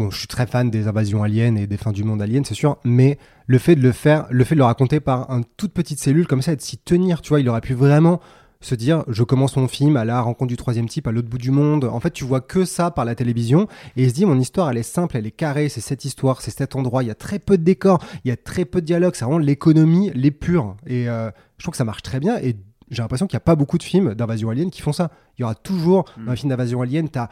Bon, 0.02 0.10
je 0.10 0.18
suis 0.18 0.28
très 0.28 0.48
fan 0.48 0.72
des 0.72 0.88
invasions 0.88 1.22
aliens 1.22 1.56
et 1.58 1.68
des 1.68 1.78
fins 1.78 1.92
du 1.92 2.04
monde 2.04 2.24
aliens, 2.24 2.42
c'est 2.44 2.56
sûr, 2.56 2.78
mais 2.84 3.20
le 3.46 3.60
fait 3.60 3.76
de 3.76 3.82
le 3.82 3.92
faire, 3.92 4.26
le 4.32 4.44
fait 4.44 4.56
de 4.56 4.60
le 4.60 4.66
raconter 4.66 5.00
par 5.00 5.30
une 5.30 5.44
toute 5.58 5.74
petite 5.74 6.00
cellule 6.00 6.26
comme 6.26 6.42
ça 6.42 6.54
et 6.54 6.56
de 6.56 6.62
s'y 6.62 6.80
tenir, 6.80 7.22
tu 7.22 7.30
vois, 7.30 7.40
il 7.40 7.48
aurait 7.48 7.62
pu 7.62 7.76
vraiment 7.76 8.20
se 8.62 8.74
dire 8.74 9.04
je 9.08 9.22
commence 9.22 9.56
mon 9.58 9.68
film 9.68 9.98
à 9.98 10.04
la 10.06 10.20
rencontre 10.22 10.50
du 10.50 10.58
troisième 10.58 10.90
type 10.90 11.06
à 11.06 11.12
l'autre 11.12 11.30
bout 11.30 11.38
du 11.38 11.52
monde. 11.52 11.86
En 11.86 12.00
fait, 12.00 12.10
tu 12.10 12.24
vois 12.24 12.42
que 12.42 12.66
ça 12.66 12.90
par 12.90 13.06
la 13.06 13.14
télévision 13.14 13.68
et 13.96 14.04
il 14.04 14.10
se 14.10 14.16
dit 14.16 14.26
mon 14.26 14.40
histoire 14.40 14.72
elle 14.72 14.78
est 14.78 14.84
simple, 14.84 15.18
elle 15.18 15.28
est 15.28 15.32
carrée, 15.32 15.70
c'est 15.70 15.82
cette 15.82 16.04
histoire, 16.04 16.42
c'est 16.42 16.50
cet 16.50 16.76
endroit. 16.76 17.04
Il 17.04 17.08
y 17.08 17.12
a 17.12 17.16
très 17.16 17.38
peu 17.38 17.60
de 17.60 17.64
décors, 17.64 18.04
il 18.26 18.30
y 18.30 18.32
a 18.32 18.38
très 18.38 18.66
peu 18.66 18.82
de 18.82 18.88
dialogue, 18.88 19.14
c'est 19.16 19.26
vraiment 19.26 19.38
l'économie, 19.38 20.10
les 20.16 20.32
purs. 20.32 20.78
Et 20.88 21.10
euh, 21.10 21.30
je 21.60 21.64
trouve 21.64 21.74
que 21.74 21.78
ça 21.78 21.86
marche 21.86 22.02
très 22.02 22.20
bien 22.20 22.38
et 22.40 22.56
j'ai 22.90 23.04
l'impression 23.04 23.28
qu'il 23.28 23.36
n'y 23.36 23.42
a 23.42 23.46
pas 23.46 23.56
beaucoup 23.56 23.78
de 23.78 23.84
films 23.84 24.16
d'invasion 24.16 24.50
alien 24.50 24.70
qui 24.72 24.82
font 24.82 24.94
ça. 24.94 25.12
Il 25.38 25.42
y 25.42 25.44
aura 25.44 25.56
toujours 25.56 26.06
Mm. 26.18 26.30
un 26.30 26.36
film 26.36 26.50
d'invasion 26.50 26.82
alien, 26.82 27.08
tu 27.10 27.20
as 27.20 27.30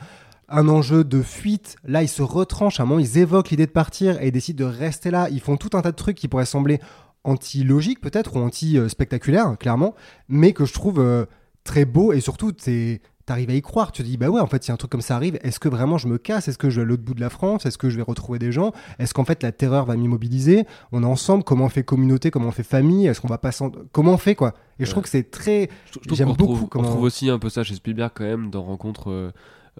un 0.51 0.67
enjeu 0.69 1.03
de 1.03 1.21
fuite. 1.21 1.75
Là, 1.83 2.01
ils 2.03 2.07
se 2.07 2.21
retranchent. 2.21 2.79
À 2.79 2.83
un 2.83 2.85
moment, 2.85 2.99
ils 2.99 3.17
évoquent 3.17 3.49
l'idée 3.49 3.65
de 3.65 3.71
partir 3.71 4.21
et 4.21 4.27
ils 4.27 4.31
décident 4.31 4.65
de 4.65 4.69
rester 4.71 5.11
là. 5.11 5.27
Ils 5.31 5.39
font 5.41 5.57
tout 5.57 5.75
un 5.77 5.81
tas 5.81 5.91
de 5.91 5.95
trucs 5.95 6.17
qui 6.17 6.27
pourraient 6.27 6.45
sembler 6.45 6.79
anti-logiques, 7.23 8.01
peut-être, 8.01 8.35
ou 8.35 8.39
anti-spectaculaires, 8.39 9.57
clairement, 9.59 9.95
mais 10.27 10.53
que 10.53 10.65
je 10.65 10.73
trouve 10.73 10.99
euh, 10.99 11.25
très 11.63 11.85
beau 11.85 12.13
et 12.13 12.19
surtout, 12.21 12.51
t'es 12.51 13.01
t'arrives 13.25 13.51
à 13.51 13.53
y 13.53 13.61
croire. 13.61 13.91
Tu 13.91 14.01
te 14.01 14.07
dis, 14.07 14.17
bah 14.17 14.29
ouais, 14.29 14.41
en 14.41 14.47
fait, 14.47 14.63
si 14.63 14.71
un 14.71 14.75
truc 14.75 14.89
comme 14.89 15.01
ça 15.01 15.15
arrive, 15.15 15.37
est-ce 15.43 15.59
que 15.59 15.69
vraiment 15.69 15.99
je 15.99 16.07
me 16.07 16.17
casse? 16.17 16.47
Est-ce 16.47 16.57
que 16.57 16.71
je 16.71 16.77
vais 16.77 16.81
à 16.81 16.85
l'autre 16.85 17.03
bout 17.03 17.13
de 17.13 17.19
la 17.21 17.29
France? 17.29 17.63
Est-ce 17.67 17.77
que 17.77 17.87
je 17.91 17.95
vais 17.97 18.01
retrouver 18.01 18.39
des 18.39 18.51
gens? 18.51 18.71
Est-ce 18.97 19.13
qu'en 19.13 19.23
fait 19.23 19.43
la 19.43 19.51
terreur 19.51 19.85
va 19.85 19.95
m'immobiliser? 19.95 20.65
On 20.91 21.03
est 21.03 21.05
ensemble, 21.05 21.43
comment 21.43 21.65
on 21.65 21.69
fait 21.69 21.83
communauté, 21.83 22.31
comment 22.31 22.47
on 22.47 22.51
fait 22.51 22.63
famille? 22.63 23.05
Est-ce 23.05 23.21
qu'on 23.21 23.27
va 23.27 23.37
pas 23.37 23.51
s'en- 23.51 23.71
Comment 23.91 24.13
on 24.13 24.17
fait 24.17 24.33
quoi? 24.33 24.55
Et 24.79 24.85
je 24.85 24.89
trouve 24.89 25.03
que 25.03 25.09
c'est 25.09 25.29
très. 25.29 25.69
Trouve 25.91 26.17
J'aime 26.17 26.29
beaucoup 26.29 26.47
retrouve, 26.53 26.63
on 26.63 26.67
comment- 26.67 26.87
retrouve 26.87 27.03
aussi 27.03 27.29
un 27.29 27.37
peu 27.37 27.49
ça 27.49 27.63
chez 27.63 27.75
Spielberg 27.75 28.09
quand 28.15 28.23
même 28.23 28.49
dans 28.49 28.63
Rencontre. 28.63 29.11
euh, 29.11 29.31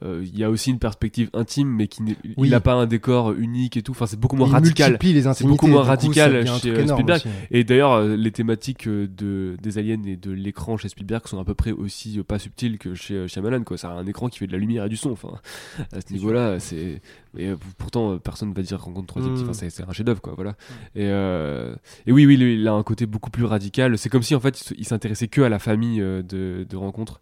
Il 0.04 0.38
y 0.38 0.44
a 0.44 0.50
aussi 0.50 0.70
une 0.70 0.80
perspective 0.80 1.30
intime, 1.34 1.68
mais 1.68 1.88
qui 1.88 2.02
Oui. 2.38 2.48
il 2.48 2.50
n'a 2.52 2.60
pas 2.60 2.74
un 2.74 2.86
décor 2.86 3.34
unique 3.34 3.78
et 3.78 3.82
tout. 3.82 3.92
Enfin, 3.92 4.06
c'est 4.06 4.20
beaucoup 4.20 4.36
moins 4.36 4.48
il 4.48 4.54
radical. 4.54 4.98
les 5.02 5.28
intimités. 5.28 5.50
beaucoup 5.50 5.68
moins 5.68 5.82
coup, 5.82 5.88
radical 5.88 6.48
ça 6.48 6.60
chez, 6.60 6.72
euh, 6.72 6.88
Spielberg. 6.88 7.22
Et 7.52 7.64
d'ailleurs, 7.64 7.94
euh, 7.94 8.16
les 8.16 8.32
thématiques 8.32 8.88
euh, 8.88 9.08
de, 9.08 9.58
des 9.62 9.78
aliens 9.78 10.02
et 10.06 10.16
de 10.16 10.32
l'écran 10.32 10.78
chez 10.78 10.90
Spielberg 10.90 11.28
sont 11.28 11.40
à 11.40 11.44
peu 11.44 11.54
près 11.54 11.72
aussi 11.72 12.20
euh, 12.20 12.24
pas 12.24 12.40
subtiles 12.40 12.78
que 12.78 12.96
chez 12.96 13.16
euh, 13.16 13.28
Shyamalan. 13.28 13.64
Quoi. 13.64 13.78
C'est 13.78 13.88
un 13.88 14.06
écran 14.08 14.30
qui 14.30 14.40
fait 14.40 14.48
de 14.48 14.52
la 14.52 14.58
lumière 14.58 14.86
et 14.86 14.90
du 14.90 14.98
son. 14.98 15.12
Enfin, 15.12 15.30
à 15.92 16.02
ce 16.02 16.14
niveau-là, 16.14 16.60
c'est. 16.60 17.02
Et 17.38 17.48
euh, 17.50 17.56
pourtant, 17.78 18.14
euh, 18.14 18.18
personne 18.18 18.50
ne 18.50 18.54
va 18.56 18.62
dire 18.62 18.82
Rencontre 18.82 19.08
troisième. 19.08 19.36
Mm. 19.36 19.42
Enfin, 19.42 19.54
c'est, 19.54 19.70
c'est 19.70 19.84
un 19.84 19.92
chef-d'œuvre, 19.92 20.22
quoi. 20.22 20.34
Voilà. 20.36 20.52
Et, 20.96 21.06
euh, 21.06 21.76
et 22.08 22.12
oui, 22.12 22.26
oui, 22.26 22.36
il 22.40 22.68
a 22.68 22.74
un 22.74 22.84
côté 22.84 23.06
beaucoup 23.06 23.30
plus 23.30 23.46
radical. 23.46 23.98
C'est 23.98 24.10
comme 24.10 24.24
si 24.24 24.36
en 24.36 24.40
fait, 24.40 24.74
il 24.78 24.86
s'intéressait 24.86 25.28
que 25.28 25.42
à 25.42 25.50
la 25.50 25.60
famille 25.60 26.02
euh, 26.02 26.24
de, 26.24 26.66
de 26.68 26.78
Rencontre. 26.78 27.22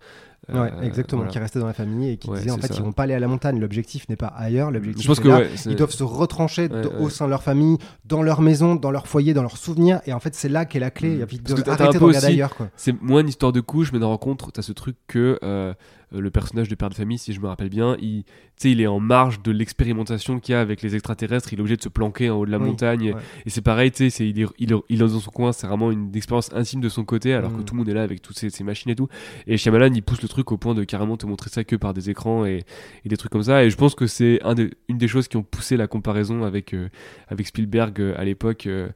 Euh, 0.49 0.61
Ouais, 0.63 0.71
exactement, 0.87 1.19
voilà. 1.23 1.31
qui 1.31 1.39
restait 1.39 1.59
dans 1.59 1.65
la 1.67 1.73
famille 1.73 2.09
et 2.11 2.17
qui 2.17 2.29
Ouais, 2.29 2.49
en 2.49 2.57
fait 2.57 2.67
ça. 2.67 2.75
ils 2.77 2.81
vont 2.81 2.93
pas 2.93 3.03
aller 3.03 3.13
à 3.13 3.19
la 3.19 3.27
montagne, 3.27 3.59
l'objectif 3.59 4.07
n'est 4.07 4.15
pas 4.15 4.27
ailleurs, 4.27 4.71
l'objectif 4.71 5.03
Je 5.03 5.07
pense 5.09 5.19
est 5.19 5.23
que 5.23 5.27
là. 5.27 5.37
ouais, 5.39 5.49
Ils 5.65 5.75
doivent 5.75 5.91
se 5.91 6.03
retrancher 6.03 6.69
de- 6.69 6.89
au 6.99 7.09
sein 7.09 7.25
de 7.25 7.31
leur 7.31 7.43
famille, 7.43 7.77
dans 8.05 8.23
leur 8.23 8.39
maison, 8.41 8.75
dans 8.75 8.91
leur 8.91 9.07
foyer, 9.07 9.33
dans 9.33 9.41
leurs 9.41 9.57
souvenirs. 9.57 9.99
Et 10.05 10.13
en 10.13 10.19
fait, 10.21 10.35
c'est 10.35 10.47
là 10.49 10.63
qu'est 10.65 10.79
la 10.79 10.89
clé. 10.91 11.17
Mm. 11.17 11.21
Et 11.21 11.25
puis, 11.25 11.39
de- 11.39 11.51
un 11.53 11.55
de 11.55 11.61
regarder 11.69 11.97
aussi- 11.99 12.25
ailleurs. 12.25 12.55
C'est 12.77 12.95
moins 13.01 13.19
une 13.21 13.27
histoire 13.29 13.51
de 13.51 13.59
couche, 13.59 13.91
mais 13.91 13.99
dans 13.99 14.07
Rencontre, 14.09 14.51
t'as 14.53 14.61
ce 14.61 14.71
truc 14.71 14.95
que 15.07 15.37
euh, 15.43 15.73
euh, 16.06 16.06
le 16.11 16.31
personnage 16.31 16.69
de 16.69 16.75
père 16.75 16.89
de 16.89 16.93
famille, 16.95 17.17
si 17.17 17.33
je 17.33 17.41
me 17.41 17.47
rappelle 17.47 17.69
bien, 17.69 17.97
il, 18.01 18.23
il 18.63 18.79
est 18.81 18.87
en 18.87 18.99
marge 19.01 19.41
de 19.43 19.51
l'expérimentation 19.51 20.39
qu'il 20.39 20.53
y 20.53 20.55
a 20.55 20.61
avec 20.61 20.81
les 20.81 20.95
extraterrestres. 20.95 21.51
Il 21.51 21.59
est 21.59 21.61
obligé 21.61 21.75
de 21.77 21.81
se 21.81 21.89
planquer 21.89 22.29
en 22.29 22.37
haut 22.37 22.45
de 22.45 22.51
la 22.51 22.59
Oui, 22.59 22.67
montagne. 22.67 23.13
ouais. 23.13 23.21
Et 23.45 23.49
c'est 23.49 23.61
pareil, 23.61 23.91
tu 23.91 23.97
sais, 23.97 24.09
c'est- 24.09 24.29
il 24.29 24.39
est, 24.41 24.45
il, 24.57 24.71
est, 24.71 24.75
il 24.89 24.95
est 25.01 25.05
dans 25.07 25.19
son 25.19 25.31
coin. 25.31 25.51
C'est 25.51 25.67
vraiment 25.67 25.91
une 25.91 26.15
expérience 26.15 26.51
intime 26.53 26.79
de 26.81 26.89
son 26.89 27.03
côté, 27.03 27.33
alors 27.33 27.51
que 27.53 27.61
Mm. 27.61 27.65
tout 27.65 27.73
le 27.73 27.77
monde 27.79 27.89
est 27.89 27.93
là 27.93 28.03
avec 28.03 28.21
toutes 28.21 28.37
ces, 28.37 28.49
ces 28.49 28.63
machines 28.63 28.89
et 28.91 28.95
tout. 28.95 29.09
Et 29.47 29.57
Shyamalan, 29.57 29.93
il 29.93 30.01
pousse 30.01 30.21
le 30.21 30.29
truc 30.29 30.51
au 30.51 30.57
point 30.57 30.73
de 30.73 30.83
carrément 30.85 31.17
te 31.17 31.25
montrer 31.25 31.49
ça 31.49 31.63
que 31.63 31.75
par 31.75 31.93
des 31.93 32.09
écrans 32.09 32.45
et, 32.45 32.63
et 33.03 33.09
des 33.09 33.17
trucs 33.17 33.31
comme 33.31 33.43
ça. 33.43 33.63
Et 33.65 33.69
je 33.69 33.75
pense 33.75 33.93
que 33.93 34.07
c'est 34.07 34.41
un 34.43 34.55
une 34.87 34.97
des 34.97 35.07
choses 35.09 35.27
qui 35.27 35.35
ont 35.37 35.43
poussé 35.43 35.75
la 35.77 35.87
comparaison 35.87 36.43
avec, 36.43 36.73
euh, 36.73 36.87
avec 37.27 37.47
Spielberg 37.47 37.99
euh, 37.99 38.13
à 38.17 38.23
l'époque. 38.23 38.65
euh, 38.65 38.87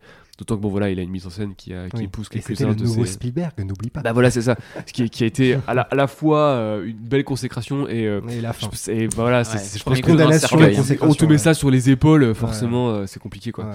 D'autant 0.41 0.55
que 0.57 0.61
bon 0.63 0.69
voilà, 0.69 0.89
il 0.89 0.97
a 0.97 1.03
une 1.03 1.11
mise 1.11 1.27
en 1.27 1.29
scène 1.29 1.53
qui, 1.55 1.71
a, 1.71 1.87
qui 1.87 1.97
Oui. 1.97 2.07
pousse 2.07 2.27
quelques-uns 2.27 2.69
le 2.69 2.73
de 2.73 2.83
nouveau 2.83 3.05
ses... 3.05 3.11
Spielberg, 3.11 3.51
n'oublie 3.59 3.91
pas. 3.91 4.01
Bah 4.01 4.11
voilà, 4.11 4.31
c'est 4.31 4.41
ça. 4.41 4.55
Ce 4.87 4.91
qui, 4.91 5.07
qui 5.07 5.23
a 5.23 5.27
été 5.27 5.55
à 5.67 5.75
la, 5.75 5.83
à 5.83 5.93
la 5.93 6.07
fois 6.07 6.39
euh, 6.39 6.83
une 6.87 6.97
belle 6.97 7.23
consécration 7.23 7.87
et, 7.87 8.07
euh, 8.07 8.21
Et 8.27 8.41
la 8.41 8.51
fin. 8.51 8.67
je, 8.73 8.91
et 8.91 9.07
voilà, 9.15 9.43
c'est- 9.43 9.57
Ouais, 9.57 9.63
c'est- 9.63 9.77
je 9.77 9.83
pense 9.83 10.01
conséquence. 10.01 11.11
on 11.11 11.13
te 11.13 11.25
met 11.25 11.37
ça 11.37 11.53
sur 11.53 11.69
les 11.69 11.91
épaules, 11.91 12.23
euh, 12.23 12.33
forcément, 12.33 12.89
euh, 12.89 13.05
c'est 13.05 13.19
compliqué 13.19 13.51
quoi. 13.51 13.65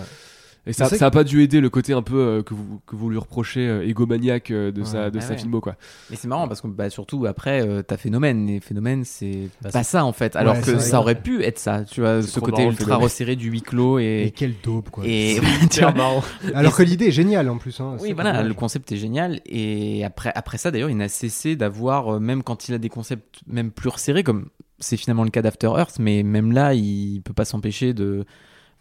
Ouais. 0.66 0.70
Et 0.70 0.72
ça, 0.72 0.86
C'est 0.88 0.98
ça 0.98 1.06
a 1.06 1.10
pas 1.10 1.22
dû 1.24 1.42
aider 1.42 1.60
le 1.60 1.70
côté 1.70 1.92
un 1.92 2.02
peu 2.02 2.16
euh, 2.18 2.42
que, 2.42 2.52
vous, 2.54 2.80
que 2.86 2.96
vous 2.96 3.08
lui 3.08 3.18
reprochez 3.18 3.68
euh, 3.68 3.86
égomaniaque 3.86 4.50
euh, 4.50 4.72
de 4.72 4.80
Ouais. 4.80 4.86
sa, 4.86 5.10
de 5.10 5.18
Ah 5.18 5.22
sa 5.22 5.30
ouais. 5.30 5.38
filmo 5.38 5.60
quoi. 5.60 5.76
Mais 6.10 6.16
c'est 6.16 6.26
marrant 6.28 6.48
parce 6.48 6.60
que 6.60 6.66
bah, 6.66 6.90
surtout 6.90 7.24
après, 7.26 7.66
euh, 7.66 7.82
t'as 7.82 7.96
Phénomène. 7.96 8.48
Et 8.48 8.60
Phénomène, 8.60 9.04
c'est 9.04 9.48
Bah, 9.62 9.70
pas 9.72 9.82
c'est- 9.84 9.90
ça 9.92 10.04
en 10.04 10.12
fait. 10.12 10.34
Alors 10.36 10.56
Ouais, 10.56 10.62
que 10.62 10.78
ça 10.78 10.98
aurait 11.00 11.20
pu 11.20 11.42
être 11.44 11.58
ça. 11.58 11.84
Tu 11.84 12.00
vois, 12.00 12.22
ce 12.22 12.40
côté 12.40 12.62
marrant, 12.62 12.70
ultra 12.72 12.96
resserré 12.96 13.36
du 13.36 13.48
huis 13.50 13.62
clos. 13.62 13.98
Et 14.00 14.24
Et, 14.26 14.30
quel 14.32 14.54
dope, 14.62 14.90
quoi. 14.90 15.04
et 15.06 15.38
marrant. 15.96 16.22
Alors 16.54 16.74
que 16.76 16.82
l'idée 16.82 17.06
est 17.06 17.12
géniale 17.12 17.48
en 17.48 17.58
plus. 17.58 17.78
hein. 17.80 17.96
Oui, 18.00 18.12
voilà, 18.12 18.42
le 18.42 18.54
concept 18.54 18.90
est 18.92 18.96
génial. 18.96 19.40
Et 19.46 20.04
après, 20.04 20.32
après 20.34 20.58
ça, 20.58 20.70
d'ailleurs, 20.70 20.90
il 20.90 20.96
n'a 20.96 21.08
cessé 21.08 21.54
d'avoir, 21.56 22.14
euh, 22.16 22.18
même 22.20 22.42
quand 22.42 22.68
il 22.68 22.74
a 22.74 22.78
des 22.78 22.88
concepts 22.88 23.40
même 23.46 23.70
plus 23.70 23.88
resserrés, 23.88 24.22
comme 24.24 24.48
c'est 24.78 24.96
finalement 24.96 25.24
le 25.24 25.30
cas 25.30 25.42
d'After 25.42 25.68
Earth, 25.68 25.98
mais 25.98 26.22
même 26.22 26.52
là, 26.52 26.74
il 26.74 27.22
peut 27.24 27.32
pas 27.32 27.44
s'empêcher 27.46 27.94
de, 27.94 28.24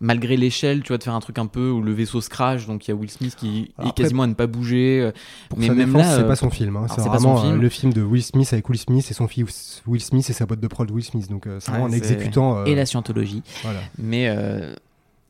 malgré 0.01 0.35
l'échelle, 0.37 0.81
tu 0.83 0.89
vois, 0.89 0.97
de 0.97 1.03
faire 1.03 1.13
un 1.15 1.19
truc 1.21 1.39
un 1.39 1.45
peu 1.47 1.69
où 1.69 1.81
le 1.81 1.93
vaisseau 1.93 2.19
se 2.21 2.29
crash, 2.29 2.67
donc 2.67 2.87
il 2.87 2.91
y 2.91 2.93
a 2.93 2.95
Will 2.95 3.09
Smith 3.09 3.35
qui 3.35 3.71
Alors 3.77 3.87
est 3.87 3.91
après- 3.91 4.03
quasiment 4.03 4.23
à 4.23 4.27
ne 4.27 4.33
pas 4.33 4.47
bouger. 4.47 4.99
euh, 5.01 5.11
Pour 5.49 5.57
mais 5.59 5.67
sa 5.67 5.73
même 5.73 5.87
défense, 5.87 6.01
là, 6.05 6.15
c'est 6.17 6.23
euh, 6.23 6.27
pas 6.27 6.35
son 6.35 6.49
film. 6.49 6.75
hein. 6.75 6.85
C'est 6.89 7.01
c'est 7.01 7.09
pas 7.09 7.17
son 7.19 7.29
vraiment 7.33 7.39
euh, 7.39 7.49
film. 7.51 7.61
le 7.61 7.69
film 7.69 7.93
de 7.93 8.01
Will 8.01 8.23
Smith 8.23 8.49
avec 8.51 8.67
Will 8.69 8.77
Smith 8.79 9.07
et 9.09 9.13
son 9.13 9.27
fils 9.27 9.81
Will 9.87 10.01
Smith 10.01 10.29
et 10.29 10.33
sa 10.33 10.45
boîte 10.45 10.59
de 10.59 10.67
prod 10.67 10.89
Will 10.91 11.03
Smith. 11.03 11.29
Donc 11.29 11.47
c'est 11.59 11.71
vraiment 11.71 11.89
c'est- 11.89 11.97
exécutant. 11.97 12.57
euh, 12.59 12.65
Et 12.65 12.75
la 12.75 12.85
scientologie. 12.85 13.41
voilà. 13.63 13.79
Mais 13.97 14.27
euh, 14.27 14.73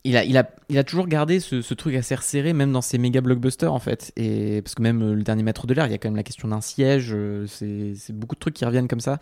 il, 0.03 0.17
a, 0.17 0.23
il, 0.23 0.35
a, 0.37 0.49
il 0.69 0.77
a 0.79 0.83
toujours 0.83 1.07
gardé 1.07 1.39
ce, 1.39 1.61
ce 1.61 1.73
truc 1.75 1.95
assez 1.95 2.15
resserré, 2.15 2.53
même 2.53 2.71
dans 2.71 2.81
ses 2.81 2.97
méga 2.97 3.21
blockbusters 3.21 3.71
en 3.73 3.79
fait. 3.79 4.11
Et, 4.15 4.61
parce 4.63 4.73
que 4.75 4.81
même 4.81 5.13
le 5.13 5.21
dernier 5.23 5.43
maître 5.43 5.67
de 5.67 5.73
l'air, 5.75 5.85
il 5.85 5.91
y 5.91 5.95
a 5.95 5.97
quand 5.99 6.09
même 6.09 6.15
la 6.15 6.23
question 6.23 6.47
d'un 6.47 6.61
siège. 6.61 7.15
c'est 7.47 7.93
c'est 7.95 8.13
beaucoup 8.17 8.35
de 8.35 8.39
trucs 8.39 8.55
qui 8.55 8.65
reviennent 8.65 8.87
comme 8.87 8.99
ça. 8.99 9.19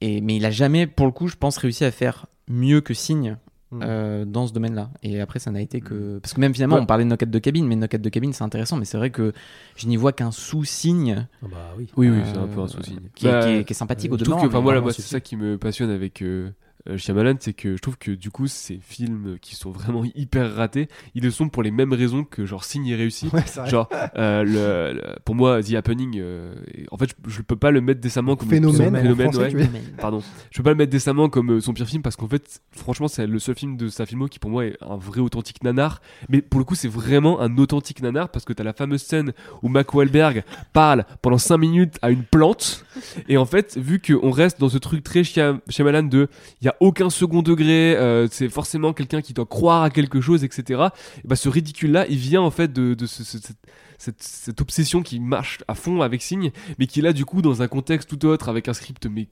Et, 0.00 0.20
mais 0.22 0.36
il 0.36 0.44
a 0.46 0.50
jamais, 0.50 0.86
pour 0.86 1.06
le 1.06 1.12
coup, 1.12 1.28
je 1.28 1.34
pense, 1.36 1.56
réussi 1.58 1.84
à 1.84 1.90
faire 1.90 2.26
mieux 2.48 2.80
que 2.80 2.94
Signe 2.94 3.36
Mm. 3.70 3.80
euh, 3.82 4.24
dans 4.24 4.46
ce 4.46 4.52
domaine-là. 4.54 4.90
Et 5.02 5.20
après, 5.20 5.38
ça 5.38 5.50
n'a 5.50 5.60
été 5.60 5.80
que. 5.82 6.18
Parce 6.20 6.32
que 6.34 6.40
même 6.40 6.54
finalement, 6.54 6.76
Ouais. 6.76 6.82
on 6.82 6.86
parlait 6.86 7.04
de 7.04 7.08
knock 7.10 7.24
de 7.24 7.38
cabine, 7.38 7.66
mais 7.66 7.76
knock 7.76 7.96
de 7.96 8.08
cabine, 8.08 8.32
c'est 8.32 8.44
intéressant. 8.44 8.76
Mais 8.78 8.84
c'est 8.86 8.96
vrai 8.96 9.10
que 9.10 9.32
je 9.76 9.86
n'y 9.88 9.96
vois 9.96 10.12
qu'un 10.12 10.30
sous-signe 10.30 11.26
Ah 11.42 11.46
bah 11.50 11.56
oui. 11.76 11.86
Oui, 11.96 12.08
oui, 12.08 12.18
euh, 12.18 12.22
c'est 12.24 12.38
un 12.38 12.46
peu 12.46 12.60
un 12.60 12.66
souci. 12.68 12.96
qui, 13.14 13.26
est- 13.26 13.30
Bah, 13.30 13.40
qui 13.42 13.48
est, 13.50 13.64
qui 13.64 13.72
est 13.72 13.76
sympathique 13.76 14.10
euh, 14.10 14.14
au 14.14 14.16
demeurant. 14.16 14.40
que, 14.42 14.46
enfin 14.46 14.60
moi 14.62 14.92
c'est 14.92 15.02
ça 15.02 15.20
qui 15.20 15.36
me 15.36 15.58
passionne 15.58 15.90
avec 15.90 16.22
euh, 16.22 16.50
Shyamalan, 16.96 17.34
c'est 17.40 17.52
que 17.52 17.76
je 17.76 17.80
trouve 17.82 17.98
que 17.98 18.10
du 18.12 18.30
coup 18.30 18.46
ces 18.46 18.78
films 18.82 19.38
qui 19.40 19.54
sont 19.54 19.70
vraiment 19.70 20.04
hyper 20.14 20.54
ratés, 20.54 20.88
ils 21.14 21.22
le 21.22 21.30
sont 21.30 21.48
pour 21.48 21.62
les 21.62 21.70
mêmes 21.70 21.92
raisons 21.92 22.24
que 22.24 22.46
genre 22.46 22.64
Signe 22.64 22.86
est 22.88 22.94
réussi. 22.96 23.28
Ouais. 23.32 23.44
Genre, 23.66 23.88
euh, 24.16 24.42
le, 24.44 24.94
le- 24.94 25.16
pour 25.24 25.34
moi, 25.34 25.62
The 25.62 25.74
Happening, 25.74 26.16
euh, 26.18 26.54
en 26.90 26.96
fait, 26.96 27.10
je, 27.26 27.30
je 27.30 27.42
peux 27.42 27.56
pas 27.56 27.70
le 27.70 27.80
mettre 27.80 28.00
décemment 28.00 28.36
comme 28.36 28.48
Phénomène, 28.48 28.76
son- 28.76 28.84
phénomène, 29.02 29.32
français, 29.32 29.54
ouais. 29.54 29.68
Pardon, 30.00 30.22
je 30.50 30.56
peux 30.56 30.62
pas 30.62 30.70
le 30.70 30.76
mettre 30.76 30.90
décemment 30.92 31.28
comme 31.28 31.52
euh, 31.52 31.60
son 31.60 31.72
pire 31.74 31.86
film 31.86 32.02
parce 32.02 32.16
qu'en 32.16 32.28
fait, 32.28 32.60
franchement, 32.72 33.08
c'est 33.08 33.26
le 33.26 33.38
seul 33.38 33.54
film 33.54 33.76
de 33.76 33.88
sa 33.88 34.06
filmo 34.06 34.26
qui 34.28 34.38
pour 34.38 34.50
moi 34.50 34.64
est 34.66 34.76
un 34.80 34.96
vrai 34.96 35.20
authentique 35.20 35.62
nanar. 35.64 36.00
Mais 36.28 36.40
pour 36.42 36.58
le 36.60 36.64
coup, 36.64 36.74
c'est 36.74 36.88
vraiment 36.88 37.40
un 37.40 37.56
authentique 37.58 38.02
nanar 38.02 38.28
parce 38.30 38.44
que 38.44 38.52
t'as 38.52 38.64
la 38.64 38.72
fameuse 38.72 39.02
scène 39.02 39.32
où 39.62 39.68
Mac 39.68 39.92
Wahlberg 39.94 40.44
parle 40.72 41.04
pendant 41.22 41.38
5 41.38 41.56
minutes 41.58 41.98
à 42.02 42.10
une 42.10 42.22
plante. 42.24 42.84
Et 43.28 43.36
en 43.36 43.44
fait, 43.46 43.76
vu 43.78 44.00
qu'on 44.00 44.30
reste 44.30 44.60
dans 44.60 44.68
ce 44.68 44.78
truc 44.78 45.02
très 45.04 45.22
Shyam- 45.22 45.60
Shyamalan 45.68 46.04
de 46.04 46.28
il 46.60 46.64
y 46.66 46.68
a 46.68 46.76
aucun 46.80 47.10
second 47.10 47.42
degré, 47.42 47.96
euh, 47.96 48.28
c'est 48.30 48.48
forcément 48.48 48.92
quelqu'un 48.92 49.20
qui 49.22 49.32
doit 49.34 49.46
croire 49.46 49.82
à 49.82 49.90
quelque 49.90 50.20
chose, 50.20 50.44
etc. 50.44 50.82
Et 51.24 51.28
bah, 51.28 51.36
ce 51.36 51.48
ridicule-là, 51.48 52.06
il 52.08 52.16
vient 52.18 52.40
en 52.42 52.50
fait 52.50 52.72
de, 52.72 52.94
ce- 53.06 53.22
cette, 53.98 54.22
cette 54.22 54.60
obsession 54.60 55.02
qui 55.02 55.20
marche 55.20 55.58
à 55.68 55.74
fond 55.74 56.00
avec 56.02 56.22
Signe, 56.22 56.50
mais 56.78 56.86
qui 56.86 57.00
là, 57.02 57.12
du 57.12 57.24
coup, 57.24 57.42
dans 57.42 57.62
un 57.62 57.68
contexte 57.68 58.08
tout 58.08 58.24
autre, 58.26 58.48
avec 58.48 58.68
un 58.68 58.72
script 58.72 59.06
mais 59.10 59.26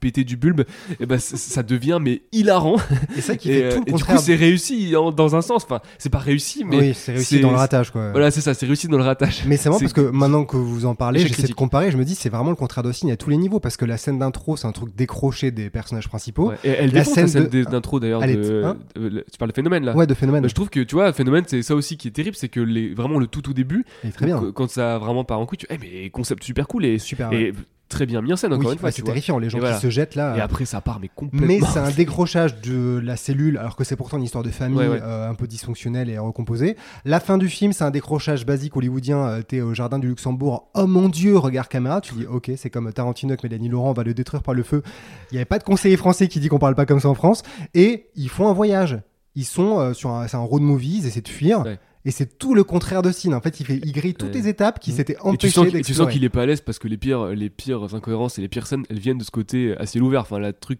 pété 0.00 0.24
du 0.24 0.36
bulbe, 0.36 0.62
et 1.00 1.06
bah, 1.06 1.18
c- 1.18 1.36
ça 1.36 1.62
devient 1.62 1.98
mais 2.00 2.22
hilarant. 2.32 2.76
Et 3.16 3.20
ça 3.20 3.36
qui 3.36 3.50
Et, 3.50 3.54
fait 3.60 3.64
euh, 3.64 3.70
tout 3.70 3.76
et 3.76 3.78
le 3.80 3.84
du 3.86 3.92
contraire. 3.92 4.16
coup, 4.16 4.22
c'est 4.22 4.34
réussi 4.34 4.96
en- 4.96 5.12
dans 5.12 5.36
un 5.36 5.42
sens. 5.42 5.64
Enfin, 5.64 5.80
c'est 5.98 6.08
pas 6.10 6.18
réussi, 6.18 6.64
mais 6.64 6.78
oui, 6.78 6.94
c'est 6.94 7.12
réussi 7.12 7.40
dans 7.40 7.50
le 7.50 7.56
ratage, 7.56 7.90
quoi. 7.90 8.10
voilà, 8.12 8.30
c'est 8.30 8.40
ça, 8.40 8.54
c'est 8.54 8.66
réussi 8.66 8.88
dans 8.88 8.96
le 8.98 9.04
ratage. 9.04 9.42
Mais 9.46 9.56
c'est 9.56 9.68
marrant 9.68 9.80
parce 9.80 9.92
que 9.92 10.00
maintenant 10.00 10.44
que 10.44 10.56
vous 10.56 10.86
en 10.86 10.94
parlez, 10.94 11.20
j'essaie 11.26 11.46
de 11.48 11.52
comparer. 11.52 11.90
Je 11.90 11.96
me 11.96 12.04
dis, 12.04 12.14
c'est 12.14 12.28
vraiment 12.30 12.50
le 12.50 12.56
contraire 12.56 12.82
d'Austin 12.84 13.08
à 13.10 13.16
tous 13.16 13.30
les 13.30 13.36
niveaux 13.36 13.60
parce 13.60 13.76
que 13.76 13.84
la 13.84 13.96
scène 13.98 14.18
d'intro, 14.18 14.56
c'est 14.56 14.66
un 14.66 14.72
truc 14.72 14.94
décroché 14.96 15.50
des 15.50 15.70
personnages 15.70 16.08
principaux. 16.08 16.48
Ouais. 16.50 16.56
Et 16.64 16.68
elle 16.70 16.92
La 16.92 17.04
scène 17.04 17.26
de- 17.48 17.64
d'intro 17.64 18.00
d'ailleurs. 18.00 18.20
De- 18.22 18.62
hein 18.64 18.76
de- 18.94 19.08
le- 19.08 19.24
tu 19.30 19.38
parles 19.38 19.50
de 19.50 19.54
phénomène 19.54 19.84
là. 19.84 19.94
Ouais, 19.94 20.06
de 20.06 20.14
phénomène. 20.14 20.42
Bah, 20.42 20.48
je 20.48 20.54
trouve 20.54 20.70
que 20.70 20.80
tu 20.80 20.94
vois, 20.94 21.12
phénomène, 21.12 21.44
c'est 21.46 21.62
ça 21.62 21.74
aussi 21.74 21.96
qui 21.96 22.08
est 22.08 22.12
terrible, 22.12 22.36
c'est 22.36 22.48
que 22.48 22.60
les, 22.60 22.94
vraiment 22.94 23.18
le 23.18 23.26
tout 23.26 23.42
tout 23.42 23.52
début, 23.54 23.84
Est 24.04 24.10
très 24.12 24.26
bien. 24.26 24.40
donc, 24.40 24.52
quand 24.54 24.70
ça 24.70 24.98
vraiment 24.98 25.24
part 25.24 25.40
en 25.40 25.46
couille, 25.46 25.58
tu 25.58 25.66
eh 25.70 25.78
mais 25.78 26.10
concept 26.10 26.42
super 26.44 26.66
cool 26.68 26.84
et, 26.84 26.98
Super. 26.98 27.30
ouais. 27.30 27.40
et 27.42 27.52
très 27.88 28.04
bien 28.04 28.20
mis 28.20 28.30
en 28.34 28.36
scène 28.36 28.52
encore 28.52 28.66
oui, 28.66 28.72
une 28.74 28.78
fois. 28.78 28.90
c'est 28.90 29.00
terrifiant. 29.00 29.38
Les 29.38 29.48
gens 29.48 29.56
Et 29.56 29.60
qui 29.60 29.66
voilà. 29.66 29.80
se 29.80 29.88
jettent 29.88 30.14
là. 30.14 30.36
Et 30.36 30.40
après 30.42 30.66
ça 30.66 30.82
part 30.82 31.00
mais 31.00 31.08
complètement. 31.08 31.46
Mais 31.46 31.58
c'est 31.72 31.78
un 31.78 31.90
décrochage 31.90 32.60
de 32.60 33.00
la 33.02 33.16
cellule, 33.16 33.56
alors 33.56 33.76
que 33.76 33.82
c'est 33.84 33.96
pourtant 33.96 34.18
une 34.18 34.24
histoire 34.24 34.44
de 34.44 34.50
famille 34.50 34.76
Ouais, 34.78 34.88
ouais. 34.88 35.00
euh, 35.02 35.30
un 35.30 35.34
peu 35.34 35.46
dysfonctionnelle 35.46 36.10
et 36.10 36.18
recomposée. 36.18 36.76
La 37.06 37.18
fin 37.18 37.38
du 37.38 37.48
film, 37.48 37.72
c'est 37.72 37.84
un 37.84 37.90
décrochage 37.90 38.44
basique 38.44 38.76
hollywoodien. 38.76 39.26
euh, 39.28 39.42
T'es 39.42 39.62
au 39.62 39.72
jardin 39.72 39.98
du 39.98 40.06
Luxembourg. 40.08 40.68
Oh 40.74 40.86
mon 40.86 41.08
dieu, 41.08 41.38
regard 41.38 41.70
caméra. 41.70 42.02
Tu 42.02 42.12
dis, 42.14 42.26
ok, 42.26 42.50
c'est 42.58 42.68
comme 42.68 42.92
Tarantino 42.92 43.32
avec 43.32 43.42
Mélanie 43.42 43.70
Laurent, 43.70 43.88
on 43.90 43.94
va 43.94 44.04
le 44.04 44.12
détruire 44.12 44.42
par 44.42 44.52
le 44.52 44.62
feu. 44.64 44.82
Il 45.30 45.34
n'y 45.34 45.38
avait 45.38 45.44
pas 45.46 45.58
de 45.58 45.64
conseiller 45.64 45.96
français 45.96 46.28
qui 46.28 46.40
dit 46.40 46.48
qu'on 46.48 46.58
parle 46.58 46.74
pas 46.74 46.84
comme 46.84 47.00
ça 47.00 47.08
en 47.08 47.14
France. 47.14 47.42
Et 47.72 48.08
ils 48.16 48.28
font 48.28 48.48
un 48.48 48.52
voyage. 48.52 48.98
Ils 49.34 49.44
sont 49.46 49.78
euh, 49.78 49.92
sur 49.94 50.10
un, 50.10 50.26
c'est 50.28 50.36
un 50.36 50.40
road 50.40 50.60
movie, 50.62 50.98
ils 50.98 51.06
essaient 51.06 51.20
de 51.22 51.28
fuir. 51.28 51.62
Ouais. 51.62 51.78
Et 52.08 52.10
c'est 52.10 52.38
tout 52.38 52.54
le 52.54 52.64
contraire 52.64 53.02
de 53.02 53.12
Cine. 53.12 53.34
En 53.34 53.40
fait, 53.42 53.60
il, 53.60 53.66
fait, 53.66 53.80
il 53.84 53.92
grille 53.92 54.14
toutes 54.14 54.30
Ouais. 54.30 54.34
les 54.40 54.48
étapes 54.48 54.80
qui 54.80 54.92
Mmh. 54.92 54.96
s'étaient 54.96 55.18
empêchées 55.20 55.52
sens, 55.52 55.68
qu'il- 55.68 55.84
tu 55.84 55.92
sens 55.92 56.10
qu'il 56.10 56.24
est 56.24 56.30
pas 56.30 56.42
à 56.42 56.46
l'aise 56.46 56.62
parce 56.62 56.78
que 56.78 56.88
les 56.88 56.96
pires, 56.96 57.26
les 57.26 57.50
pires 57.50 57.94
incohérences 57.94 58.38
et 58.38 58.40
les 58.40 58.48
pires 58.48 58.66
scènes, 58.66 58.84
elles 58.88 58.98
viennent 58.98 59.18
de 59.18 59.24
ce 59.24 59.30
côté 59.30 59.74
ciel 59.84 60.02
ouvert. 60.02 60.22
Enfin, 60.22 60.38
la 60.38 60.54
truc, 60.54 60.78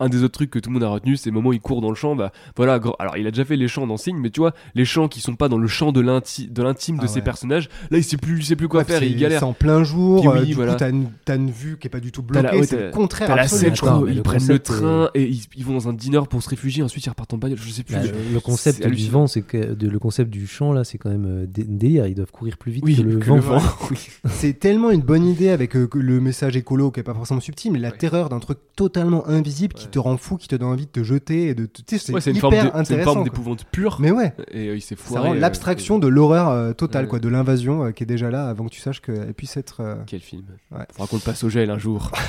un 0.00 0.08
des 0.08 0.22
autres 0.22 0.32
trucs 0.32 0.50
que 0.50 0.58
tout 0.58 0.70
le 0.70 0.74
monde 0.74 0.82
a 0.84 0.88
retenu, 0.88 1.16
c'est 1.16 1.30
le 1.30 1.34
moment 1.34 1.50
où 1.50 1.52
il 1.52 1.60
court 1.60 1.80
dans 1.80 1.88
le 1.90 1.94
champ. 1.94 2.16
Bah 2.16 2.32
voilà, 2.56 2.80
alors 2.98 3.16
il 3.16 3.26
a 3.26 3.30
déjà 3.30 3.44
fait 3.44 3.56
les 3.56 3.68
chants 3.68 3.86
dans 3.86 3.96
Signe, 3.96 4.16
mais 4.18 4.30
tu 4.30 4.40
vois, 4.40 4.52
les 4.74 4.84
chants 4.84 5.08
qui 5.08 5.20
sont 5.20 5.34
pas 5.36 5.48
dans 5.48 5.58
le 5.58 5.66
champ 5.68 5.92
de 5.92 6.00
l'inti- 6.00 6.48
de 6.48 6.62
l'intime 6.62 6.96
de 6.98 7.04
Ah 7.04 7.08
ses 7.08 7.20
personnages, 7.22 7.68
là 7.90 7.98
il 7.98 8.04
sait 8.04 8.16
plus, 8.16 8.38
il 8.38 8.44
sait 8.44 8.56
plus 8.56 8.68
quoi 8.68 8.80
Ouais, 8.80 8.86
faire, 8.86 9.02
il 9.02 9.16
galère. 9.16 9.40
C'est 9.40 9.44
en 9.44 9.52
plein 9.52 9.84
jour, 9.84 10.20
Puis 10.20 10.28
oui, 10.28 10.38
euh, 10.38 10.44
du 10.44 10.54
voilà. 10.54 10.72
coup, 10.72 10.78
t'as 11.24 11.36
une, 11.36 11.50
vue 11.50 11.76
qui 11.78 11.86
est 11.86 11.90
pas 11.90 12.00
du 12.00 12.12
tout 12.12 12.22
bloquée, 12.22 12.56
ouais, 12.58 12.66
c'est 12.66 12.86
le 12.86 12.90
contraire. 12.90 13.28
T'as 13.28 13.36
la 13.36 13.48
scène. 13.48 13.72
Attends, 13.72 14.06
ils 14.06 14.16
le 14.16 14.22
prennent 14.22 14.40
le 14.46 14.58
concept 14.58 14.66
train 14.66 15.10
et 15.14 15.24
ils, 15.28 15.42
ils 15.56 15.64
vont 15.64 15.74
dans 15.74 15.88
un 15.88 15.92
dîner 15.92 16.20
pour 16.28 16.42
se 16.42 16.48
réfugier, 16.48 16.82
ensuite 16.82 17.04
ils 17.06 17.08
repartent 17.10 17.34
en 17.34 17.38
bagnole, 17.38 17.58
je 17.58 17.70
sais 17.70 17.82
plus. 17.82 17.94
Bah, 17.94 18.02
le 18.32 18.40
concept 18.40 18.86
du 18.86 19.08
vent, 19.10 19.26
c'est 19.26 19.42
que 19.42 19.74
de- 19.74 19.88
le 19.88 19.98
concept 19.98 20.30
du 20.30 20.46
champ 20.46 20.72
là, 20.72 20.84
c'est 20.84 20.98
quand 20.98 21.10
même 21.10 21.26
euh, 21.26 21.46
dé- 21.46 21.64
délire. 21.64 22.06
Ils 22.06 22.14
doivent 22.14 22.30
courir 22.30 22.56
plus 22.58 22.72
vite 22.72 22.84
oui, 22.84 22.96
que 22.96 23.02
le 23.02 23.18
vent. 23.18 23.58
C'est 24.30 24.58
tellement 24.58 24.90
une 24.90 25.00
bonne 25.02 25.26
idée 25.26 25.48
avec 25.50 25.76
euh, 25.76 25.88
le 25.94 26.20
message 26.20 26.56
écolo 26.56 26.90
qui 26.90 27.00
est 27.00 27.02
pas 27.02 27.14
forcément 27.14 27.40
subtil, 27.40 27.72
mais 27.72 27.78
la 27.78 27.90
terreur 27.92 28.28
d'un 28.28 28.38
truc 28.40 28.58
totalement 28.76 29.26
invisible 29.28 29.74
qui 29.82 29.88
te 29.88 29.98
rend 29.98 30.16
fou, 30.16 30.36
qui 30.36 30.48
te 30.48 30.56
donne 30.56 30.68
envie 30.68 30.86
de 30.86 30.90
te 30.90 31.02
jeter 31.02 31.48
et 31.48 31.54
de. 31.54 31.66
Tu 31.66 31.82
sais, 31.98 32.20
c'est 32.20 32.30
hyper 32.30 32.40
forme 32.40 32.54
d'é- 32.54 32.60
c'est 32.60 32.68
une 32.70 32.76
intéressant. 32.80 33.12
forme 33.14 33.24
d'épouvante 33.24 33.64
pure. 33.66 33.96
Mais 34.00 34.10
ouais, 34.10 34.34
Et 34.50 34.68
euh, 34.68 34.76
il 34.76 34.80
s'est 34.80 34.88
c'est 34.88 34.96
foiré. 34.96 35.20
vraiment 35.20 35.36
euh, 35.36 35.40
l'abstraction 35.40 35.98
de 35.98 36.08
l'horreur 36.08 36.48
euh, 36.48 36.72
totale, 36.72 37.04
Ouais. 37.04 37.10
quoi, 37.10 37.18
de 37.18 37.28
l'invasion 37.28 37.84
euh, 37.84 37.90
qui 37.92 38.02
est 38.02 38.06
déjà 38.06 38.30
là 38.30 38.48
avant 38.48 38.64
que 38.66 38.70
tu 38.70 38.80
saches 38.80 39.00
qu'elle 39.00 39.34
puisse 39.34 39.56
être. 39.56 39.80
euh, 39.80 39.96
Quel 40.06 40.20
film. 40.20 40.44
Ouais. 40.70 40.84
Faudra 40.92 41.06
qu'on 41.06 41.16
le 41.16 41.22
passe 41.22 41.44
au 41.44 41.48
gel 41.48 41.70
un 41.70 41.78
jour. 41.78 42.10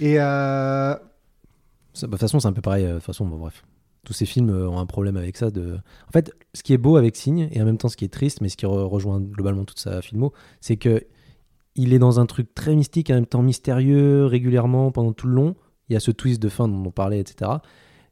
Et 0.00 0.18
euh, 0.20 0.94
Ça, 1.94 2.06
bah, 2.06 2.06
De 2.06 2.10
toute 2.12 2.20
façon, 2.20 2.40
c'est 2.40 2.48
un 2.48 2.52
peu 2.52 2.62
pareil. 2.62 2.84
euh, 2.84 2.90
De 2.90 2.94
toute 2.96 3.04
façon, 3.04 3.26
bon, 3.26 3.38
bref. 3.38 3.64
Tous 4.04 4.12
ces 4.12 4.26
films 4.26 4.50
ont 4.50 4.78
un 4.78 4.86
problème 4.86 5.16
avec 5.16 5.36
ça. 5.36 5.50
De... 5.50 5.78
En 6.08 6.12
fait, 6.12 6.32
ce 6.54 6.62
qui 6.64 6.72
est 6.72 6.78
beau 6.78 6.96
avec 6.96 7.14
Signe, 7.14 7.48
et 7.52 7.62
en 7.62 7.64
même 7.64 7.78
temps 7.78 7.88
ce 7.88 7.96
qui 7.96 8.04
est 8.04 8.12
triste, 8.12 8.40
mais 8.40 8.48
ce 8.48 8.56
qui 8.56 8.66
re- 8.66 8.82
rejoint 8.88 9.20
globalement 9.20 9.64
toute 9.64 9.78
sa 9.78 10.02
filmo, 10.02 10.32
c'est 10.60 10.76
que 10.76 11.04
il 11.74 11.92
est 11.92 11.98
dans 11.98 12.20
un 12.20 12.26
truc 12.26 12.54
très 12.54 12.74
mystique, 12.74 13.10
en 13.10 13.14
même 13.14 13.26
temps 13.26 13.42
mystérieux, 13.42 14.26
régulièrement, 14.26 14.90
pendant 14.92 15.12
tout 15.12 15.26
le 15.26 15.34
long. 15.34 15.56
Il 15.88 15.94
y 15.94 15.96
a 15.96 16.00
ce 16.00 16.10
twist 16.10 16.40
de 16.40 16.48
fin 16.48 16.68
dont 16.68 16.84
on 16.86 16.90
parlait, 16.90 17.20
etc. 17.20 17.50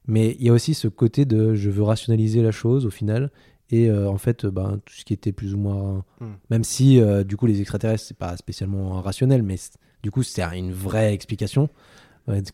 Mais 0.07 0.37
il 0.39 0.47
y 0.47 0.49
a 0.49 0.53
aussi 0.53 0.75
ce 0.75 0.89
côté 0.89 1.25
de 1.25 1.55
je 1.55 1.71
veux 1.71 1.83
rationaliser 1.83 2.43
la 2.43 2.51
chose 2.51 2.87
au 2.87 2.91
final. 2.91 3.31
Et 3.71 3.89
euh, 3.89 4.09
en 4.09 4.19
fait, 4.19 4.45
euh, 4.45 4.51
ben, 4.51 4.81
tout 4.85 4.95
ce 4.95 5.05
qui 5.05 5.13
était 5.13 5.33
plus 5.33 5.55
ou 5.55 5.59
moins. 5.59 6.05
Hmm. 6.21 6.33
Même 6.51 6.65
si, 6.65 7.01
euh, 7.01 7.23
du 7.23 7.37
coup, 7.37 7.47
les 7.47 7.61
extraterrestres, 7.61 8.05
c'est 8.05 8.17
pas 8.17 8.37
spécialement 8.37 9.01
rationnel, 9.01 9.43
mais 9.43 9.57
du 10.03 10.11
coup, 10.11 10.23
c'est 10.23 10.43
une 10.43 10.73
vraie 10.73 11.15
explication. 11.15 11.69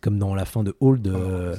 Comme 0.01 0.19
dans 0.19 0.35
la 0.35 0.45
fin 0.45 0.63
de 0.63 0.75
Hold. 0.81 1.07
euh, 1.09 1.53
ça- 1.55 1.59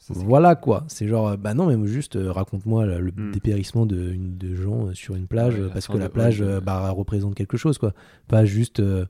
ça, 0.00 0.14
c'est- 0.14 0.24
voilà 0.24 0.54
quoi, 0.56 0.84
c'est 0.88 1.06
genre, 1.08 1.28
euh, 1.28 1.36
bah 1.36 1.54
non, 1.54 1.66
mais 1.66 1.86
juste 1.88 2.16
euh, 2.16 2.32
raconte-moi 2.32 2.86
le, 2.86 3.12
Hmm. 3.16 3.30
dépérissement 3.32 3.86
de, 3.86 4.14
de 4.16 4.54
gens 4.54 4.86
euh, 4.88 4.94
sur 4.94 5.14
une 5.14 5.26
plage 5.26 5.54
Ouais, 5.54 5.60
euh, 5.62 5.68
parce 5.72 5.86
que 5.86 5.96
la 5.96 6.08
plage 6.08 6.40
Hold, 6.40 6.50
euh, 6.50 6.60
bah, 6.60 6.90
représente 6.90 7.34
quelque 7.34 7.56
chose 7.56 7.78
quoi. 7.78 7.92
Pas 8.28 8.44
juste, 8.44 8.80
euh, 8.80 9.04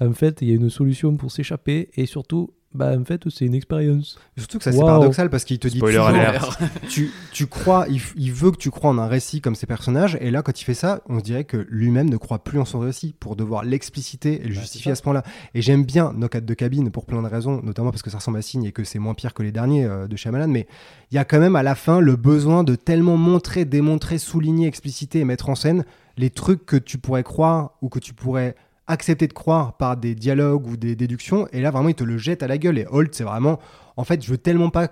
en 0.00 0.12
fait, 0.12 0.38
il 0.42 0.48
y 0.48 0.52
a 0.52 0.54
une 0.54 0.70
solution 0.70 1.16
pour 1.16 1.32
s'échapper 1.32 1.90
et 1.96 2.06
surtout, 2.06 2.50
bah 2.74 2.92
en 2.98 3.04
fait, 3.04 3.22
c'est 3.30 3.46
une 3.46 3.54
expérience. 3.54 4.18
Surtout 4.36 4.58
que 4.58 4.64
ça 4.64 4.70
c'est 4.72 4.78
paradoxal 4.78 5.30
parce 5.30 5.44
qu'il 5.44 5.58
te 5.58 5.66
dit 5.66 5.78
Spoiler 5.78 5.96
toujours- 5.96 6.08
alert. 6.08 6.58
tu, 6.90 7.10
tu 7.32 7.46
crois, 7.46 7.86
il, 7.88 8.32
veut 8.32 8.50
que 8.50 8.58
tu 8.58 8.70
crois 8.70 8.90
en 8.90 8.98
un 8.98 9.06
récit 9.06 9.40
comme 9.40 9.54
ces 9.54 9.66
personnages, 9.66 10.18
et 10.20 10.30
là, 10.30 10.42
quand 10.42 10.60
il 10.60 10.64
fait 10.64 10.74
ça, 10.74 11.00
on 11.08 11.18
se 11.18 11.24
dirait 11.24 11.44
que 11.44 11.66
lui-même 11.70 12.10
ne 12.10 12.18
croit 12.18 12.40
plus 12.44 12.58
en 12.58 12.66
son 12.66 12.80
récit 12.80 13.14
pour 13.18 13.34
devoir 13.34 13.64
l'expliciter 13.64 14.42
et 14.42 14.48
le 14.48 14.54
Bah, 14.54 14.60
justifier 14.60 14.92
à 14.92 14.94
ce 14.94 15.02
point-là. 15.02 15.22
Et 15.54 15.62
j'aime 15.62 15.84
bien 15.84 16.12
No 16.14 16.28
4 16.28 16.44
de 16.44 16.54
cabine 16.54 16.90
pour 16.90 17.06
plein 17.06 17.22
de 17.22 17.28
raisons, 17.28 17.62
notamment 17.62 17.90
parce 17.92 18.02
que 18.02 18.10
ça 18.10 18.18
ressemble 18.18 18.36
à 18.36 18.42
Signe 18.42 18.64
et 18.64 18.72
que 18.72 18.84
c'est 18.84 18.98
moins 18.98 19.14
pire 19.14 19.32
que 19.32 19.42
les 19.42 19.52
derniers 19.52 19.86
euh, 19.86 20.06
de 20.06 20.16
Shyamalan, 20.16 20.48
mais 20.48 20.66
il 21.10 21.14
y 21.14 21.18
a 21.18 21.24
quand 21.24 21.40
même 21.40 21.56
à 21.56 21.62
la 21.62 21.76
fin 21.76 22.00
le 22.00 22.16
besoin 22.16 22.62
de 22.62 22.74
tellement 22.74 23.16
montrer, 23.16 23.64
démontrer, 23.64 24.18
souligner, 24.18 24.66
expliciter 24.66 25.20
et 25.20 25.24
mettre 25.24 25.48
en 25.48 25.54
scène 25.54 25.86
les 26.18 26.28
trucs 26.28 26.66
que 26.66 26.76
tu 26.76 26.98
pourrais 26.98 27.22
croire 27.22 27.72
ou 27.80 27.88
que 27.88 28.00
tu 28.00 28.12
pourrais 28.12 28.54
accepter 28.86 29.26
de 29.26 29.32
croire 29.32 29.76
par 29.76 29.96
des 29.96 30.14
dialogues 30.14 30.66
ou 30.66 30.76
des 30.76 30.96
déductions, 30.96 31.48
et 31.52 31.60
là 31.60 31.70
vraiment 31.70 31.88
il 31.88 31.94
te 31.94 32.04
le 32.04 32.18
jette 32.18 32.42
à 32.42 32.48
la 32.48 32.58
gueule. 32.58 32.78
Et 32.78 32.86
Holt, 32.88 33.14
c'est 33.14 33.24
vraiment, 33.24 33.58
en 33.96 34.04
fait, 34.04 34.24
je 34.24 34.30
veux 34.30 34.38
tellement 34.38 34.70
pas 34.70 34.88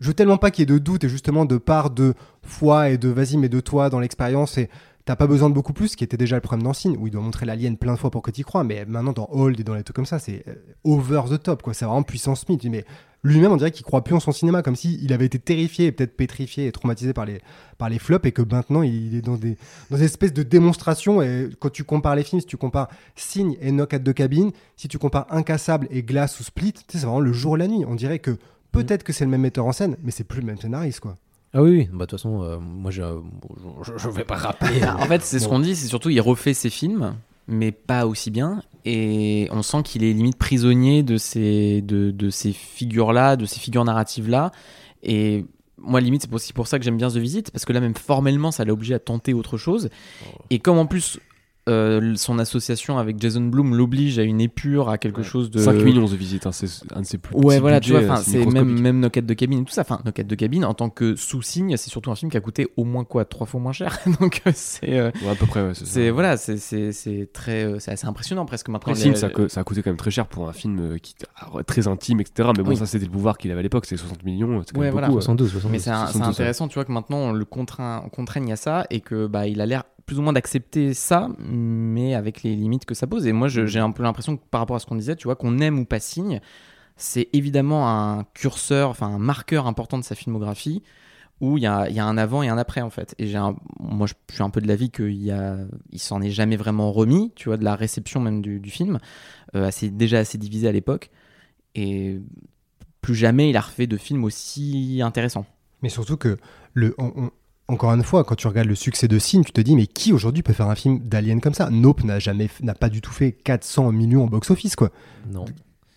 je 0.00 0.08
veux 0.08 0.14
tellement 0.14 0.38
pas 0.38 0.50
qu'il 0.50 0.62
y 0.62 0.64
ait 0.64 0.74
de 0.74 0.78
doute 0.78 1.04
et 1.04 1.08
justement 1.08 1.44
de 1.44 1.56
part 1.56 1.90
de 1.90 2.14
foi 2.42 2.90
et 2.90 2.98
de 2.98 3.08
vas-y 3.08 3.36
mais 3.36 3.48
de 3.48 3.60
toi 3.60 3.90
dans 3.90 4.00
l'expérience 4.00 4.58
et 4.58 4.68
t'as 5.04 5.16
pas 5.16 5.26
besoin 5.26 5.50
de 5.50 5.54
beaucoup 5.54 5.72
plus, 5.72 5.96
qui 5.96 6.04
était 6.04 6.16
déjà 6.16 6.36
le 6.36 6.40
problème 6.40 6.64
dans 6.64 6.72
Sin, 6.72 6.94
où 6.98 7.06
il 7.06 7.10
doit 7.10 7.20
montrer 7.22 7.46
l'alien 7.46 7.76
plein 7.76 7.94
de 7.94 7.98
fois 7.98 8.10
pour 8.10 8.22
que 8.22 8.30
tu 8.30 8.40
y 8.40 8.44
crois, 8.44 8.64
mais 8.64 8.84
maintenant 8.86 9.12
dans 9.12 9.28
Hold 9.30 9.60
et 9.60 9.64
dans 9.64 9.74
les 9.74 9.82
trucs 9.82 9.96
comme 9.96 10.06
ça, 10.06 10.18
c'est 10.18 10.44
euh, 10.48 10.54
over 10.84 11.22
the 11.30 11.42
top, 11.42 11.62
quoi. 11.62 11.74
C'est 11.74 11.84
vraiment 11.84 12.02
puissance 12.02 12.48
mythe. 12.48 12.64
Mais 12.64 12.84
lui-même, 13.24 13.52
on 13.52 13.56
dirait 13.56 13.70
qu'il 13.70 13.84
croit 13.84 14.04
plus 14.04 14.14
en 14.14 14.20
son 14.20 14.32
cinéma, 14.32 14.62
comme 14.62 14.76
si 14.76 14.98
il 15.02 15.12
avait 15.12 15.24
été 15.24 15.38
terrifié 15.38 15.86
et 15.86 15.92
peut-être 15.92 16.16
pétrifié 16.16 16.66
et 16.66 16.72
traumatisé 16.72 17.14
par 17.14 17.24
les, 17.24 17.40
par 17.78 17.88
les 17.88 17.98
flops 17.98 18.26
et 18.26 18.32
que 18.32 18.42
maintenant 18.42 18.82
il 18.82 19.16
est 19.16 19.22
dans 19.22 19.36
des, 19.36 19.56
dans 19.90 19.96
des 19.96 20.04
espèces 20.04 20.34
de 20.34 20.42
démonstrations. 20.42 21.22
Et 21.22 21.48
quand 21.58 21.70
tu 21.70 21.84
compares 21.84 22.16
les 22.16 22.22
films, 22.22 22.40
si 22.40 22.46
tu 22.46 22.58
compares 22.58 22.88
Signe 23.16 23.56
et 23.62 23.72
Knock 23.72 23.94
at 23.94 23.98
de 23.98 24.12
cabine, 24.12 24.52
si 24.76 24.88
tu 24.88 24.98
compares 24.98 25.26
Incassable 25.30 25.88
et 25.90 26.02
Glace 26.02 26.38
ou 26.38 26.44
Split, 26.44 26.74
tu 26.74 26.80
sais, 26.80 26.98
c'est 26.98 27.06
vraiment 27.06 27.20
le 27.20 27.32
jour 27.32 27.56
et 27.56 27.58
la 27.60 27.66
nuit. 27.66 27.84
On 27.88 27.94
dirait 27.94 28.18
que 28.18 28.36
peut-être 28.72 29.04
que 29.04 29.12
c'est 29.14 29.24
le 29.24 29.30
même 29.30 29.40
metteur 29.40 29.64
en 29.64 29.72
scène, 29.72 29.96
mais 30.02 30.10
c'est 30.10 30.24
plus 30.24 30.40
le 30.40 30.46
même 30.46 30.58
scénariste, 30.58 31.00
quoi. 31.00 31.16
Ah 31.56 31.62
oui, 31.62 31.70
oui. 31.70 31.88
bah 31.92 32.04
de 32.04 32.10
toute 32.10 32.18
façon, 32.18 32.42
euh, 32.42 32.58
moi 32.58 32.90
je, 32.90 33.02
je, 33.84 33.92
je 33.96 34.08
vais 34.08 34.24
pas 34.24 34.36
rappeler. 34.36 34.82
En 34.98 35.06
fait, 35.06 35.22
c'est 35.22 35.38
ce 35.38 35.48
qu'on 35.48 35.60
dit, 35.60 35.76
c'est 35.76 35.86
surtout 35.86 36.10
il 36.10 36.20
refait 36.20 36.52
ses 36.52 36.68
films, 36.68 37.14
mais 37.46 37.72
pas 37.72 38.06
aussi 38.06 38.30
bien. 38.30 38.62
Et 38.84 39.48
on 39.50 39.62
sent 39.62 39.82
qu'il 39.82 40.04
est 40.04 40.12
limite 40.12 40.36
prisonnier 40.36 41.02
de 41.02 41.16
ces, 41.16 41.82
de, 41.82 42.10
de 42.10 42.30
ces 42.30 42.52
figures-là, 42.52 43.36
de 43.36 43.46
ces 43.46 43.60
figures 43.60 43.84
narratives-là. 43.84 44.52
Et 45.02 45.46
moi, 45.78 46.00
limite, 46.00 46.22
c'est 46.22 46.34
aussi 46.34 46.52
pour 46.52 46.66
ça 46.66 46.78
que 46.78 46.84
j'aime 46.84 46.96
bien 46.96 47.08
The 47.08 47.16
Visit, 47.16 47.50
parce 47.50 47.64
que 47.64 47.72
là, 47.72 47.80
même 47.80 47.94
formellement, 47.94 48.50
ça 48.50 48.64
l'a 48.64 48.72
obligé 48.72 48.94
à 48.94 48.98
tenter 48.98 49.34
autre 49.34 49.56
chose. 49.56 49.88
Et 50.50 50.58
comme 50.58 50.78
en 50.78 50.86
plus, 50.86 51.18
euh, 51.68 52.14
son 52.16 52.38
association 52.38 52.98
avec 52.98 53.18
Jason 53.20 53.40
Blum 53.42 53.74
l'oblige 53.74 54.18
à 54.18 54.22
une 54.22 54.40
épure, 54.40 54.88
à 54.90 54.98
quelque 54.98 55.18
Ouais. 55.18 55.24
chose 55.24 55.50
de. 55.50 55.58
5 55.58 55.72
millions 55.82 56.04
de 56.06 56.14
visites, 56.14 56.46
hein, 56.46 56.52
c'est 56.52 56.66
un 56.94 57.00
de 57.00 57.06
ses 57.06 57.16
plus 57.18 57.34
Ouais, 57.36 57.54
petits 57.54 57.60
voilà, 57.60 57.80
tu 57.80 57.90
vois, 57.92 58.00
enfin, 58.02 58.16
c'est 58.16 58.44
même, 58.44 58.80
même 58.80 59.00
No 59.00 59.08
Quête 59.10 59.24
de 59.26 59.34
cabine 59.34 59.60
et 59.60 59.64
tout 59.64 59.72
ça. 59.72 59.80
Enfin, 59.80 60.00
No 60.04 60.12
Quête 60.12 60.26
de 60.26 60.34
cabine, 60.34 60.64
en 60.64 60.74
tant 60.74 60.90
que 60.90 61.16
sous-signe, 61.16 61.76
c'est 61.76 61.88
surtout 61.90 62.10
un 62.10 62.14
film 62.16 62.30
qui 62.30 62.36
a 62.36 62.40
coûté 62.40 62.68
au 62.76 62.84
moins 62.84 63.04
quoi, 63.04 63.24
trois 63.24 63.46
fois 63.46 63.60
moins 63.60 63.72
cher. 63.72 63.98
Donc, 64.20 64.42
euh, 64.46 64.52
c'est. 64.54 64.98
euh, 64.98 65.10
Ouais, 65.22 65.30
à 65.30 65.34
peu 65.34 65.46
près, 65.46 65.62
ouais, 65.62 65.72
c'est 65.74 65.86
ça. 65.86 65.90
c'est 65.92 66.10
voilà, 66.10 66.36
c'est 66.36 66.58
c'est 66.58 66.92
c'est 66.92 67.28
très 67.32 67.64
euh, 67.64 67.78
c'est 67.78 67.92
assez 67.92 68.06
impressionnant 68.06 68.44
presque 68.44 68.68
maintenant. 68.68 68.92
Les- 68.92 68.98
Signe, 69.00 69.14
ça, 69.14 69.28
a 69.28 69.48
ça 69.48 69.60
a 69.60 69.64
coûté 69.64 69.82
quand 69.82 69.90
même 69.90 69.96
très 69.96 70.10
cher 70.10 70.26
pour 70.26 70.48
un 70.48 70.52
film 70.52 70.78
euh, 70.80 70.98
qui 70.98 71.14
alors, 71.36 71.64
très 71.64 71.88
intime, 71.88 72.20
etc. 72.20 72.50
Mais 72.56 72.62
bon, 72.62 72.70
Oui. 72.70 72.76
ça, 72.76 72.84
c'était 72.86 73.06
le 73.06 73.10
pouvoir 73.10 73.38
qu'il 73.38 73.50
avait 73.50 73.60
à 73.60 73.62
l'époque, 73.62 73.86
c'est 73.86 73.96
60 73.96 74.22
millions, 74.24 74.62
quand 74.72 74.78
Ouais, 74.78 74.86
même 74.86 74.92
voilà. 74.92 75.06
beaucoup. 75.08 75.18
euh. 75.18 75.22
72, 75.22 75.50
72. 75.50 75.72
Mais 75.72 75.78
c'est 75.78 75.90
un- 75.90 76.06
c'est 76.06 76.12
72, 76.12 76.28
intéressant, 76.34 76.68
tu 76.68 76.74
vois, 76.74 76.84
que 76.84 76.92
maintenant 76.92 77.16
on 77.18 77.32
le 77.32 77.44
contraint, 77.46 78.02
on 78.04 78.08
contraigne 78.10 78.52
à 78.52 78.56
ça 78.56 78.86
et 78.90 79.00
que 79.00 79.26
bah 79.26 79.46
il 79.46 79.60
a 79.60 79.66
l'air 79.66 79.84
plus 80.06 80.18
ou 80.18 80.22
moins 80.22 80.32
d'accepter 80.32 80.94
ça, 80.94 81.28
mais 81.38 82.14
avec 82.14 82.42
les 82.42 82.54
limites 82.56 82.84
que 82.84 82.94
ça 82.94 83.06
pose. 83.06 83.26
Et 83.26 83.32
moi, 83.32 83.48
je- 83.48 83.66
j'ai 83.66 83.78
un 83.80 83.90
peu 83.90 84.02
l'impression 84.02 84.36
que 84.36 84.42
par 84.50 84.60
rapport 84.60 84.76
à 84.76 84.78
ce 84.78 84.86
qu'on 84.86 84.96
disait, 84.96 85.16
tu 85.16 85.24
vois, 85.24 85.36
qu'on 85.36 85.58
aime 85.58 85.78
ou 85.78 85.84
pas 85.84 86.00
signe, 86.00 86.40
c'est 86.96 87.28
évidemment 87.32 87.88
un 87.88 88.24
curseur, 88.34 88.90
enfin 88.90 89.08
un 89.08 89.18
marqueur 89.18 89.66
important 89.66 89.98
de 89.98 90.04
sa 90.04 90.14
filmographie 90.14 90.82
où 91.40 91.58
il 91.58 91.62
y 91.64 91.66
a, 91.66 91.88
il 91.90 91.96
y 91.96 92.00
a 92.00 92.06
un 92.06 92.16
avant 92.16 92.42
et 92.42 92.48
un 92.48 92.58
après 92.58 92.80
en 92.80 92.90
fait. 92.90 93.14
Et 93.18 93.34
un- 93.36 93.56
moi, 93.80 94.06
je 94.06 94.14
suis 94.34 94.42
un 94.42 94.50
peu 94.50 94.60
de 94.60 94.68
l'avis 94.68 94.90
qu'il 94.90 95.34
il 95.90 95.98
s'en 95.98 96.22
est 96.22 96.30
jamais 96.30 96.56
vraiment 96.56 96.92
remis, 96.92 97.32
tu 97.34 97.48
vois, 97.48 97.56
de 97.56 97.64
la 97.64 97.74
réception 97.76 98.20
même 98.20 98.40
du, 98.42 98.60
du 98.60 98.70
film, 98.70 98.98
euh, 99.56 99.66
assez, 99.66 99.90
déjà 99.90 100.18
assez 100.18 100.38
divisé 100.38 100.68
à 100.68 100.72
l'époque. 100.72 101.10
Et 101.74 102.20
plus 103.00 103.14
jamais 103.16 103.50
il 103.50 103.56
a 103.56 103.60
refait 103.60 103.86
de 103.86 103.96
films 103.96 104.24
aussi 104.24 105.00
intéressants. 105.02 105.46
Mais 105.82 105.88
surtout 105.88 106.16
que, 106.16 106.38
le, 106.72 106.94
on- 106.98 107.12
on- 107.16 107.30
encore 107.68 107.92
une 107.94 108.02
fois, 108.02 108.24
quand 108.24 108.34
tu 108.34 108.46
regardes 108.46 108.68
le 108.68 108.74
succès 108.74 109.08
de 109.08 109.18
Signe, 109.18 109.42
tu 109.42 109.52
te 109.52 109.60
dis, 109.60 109.74
mais 109.74 109.86
qui 109.86 110.12
aujourd'hui 110.12 110.42
peut 110.42 110.52
faire 110.52 110.68
un 110.68 110.74
film 110.74 110.98
d'Alien 110.98 111.40
comme 111.40 111.54
ça? 111.54 111.70
Nope 111.70 112.04
n'a 112.04 112.18
jamais, 112.18 112.48
n'a 112.62 112.74
pas 112.74 112.90
du 112.90 113.00
tout 113.00 113.12
fait 113.12 113.32
400 113.32 113.92
millions 113.92 114.24
au 114.24 114.28
box-office, 114.28 114.76
quoi. 114.76 114.90
Non. 115.30 115.46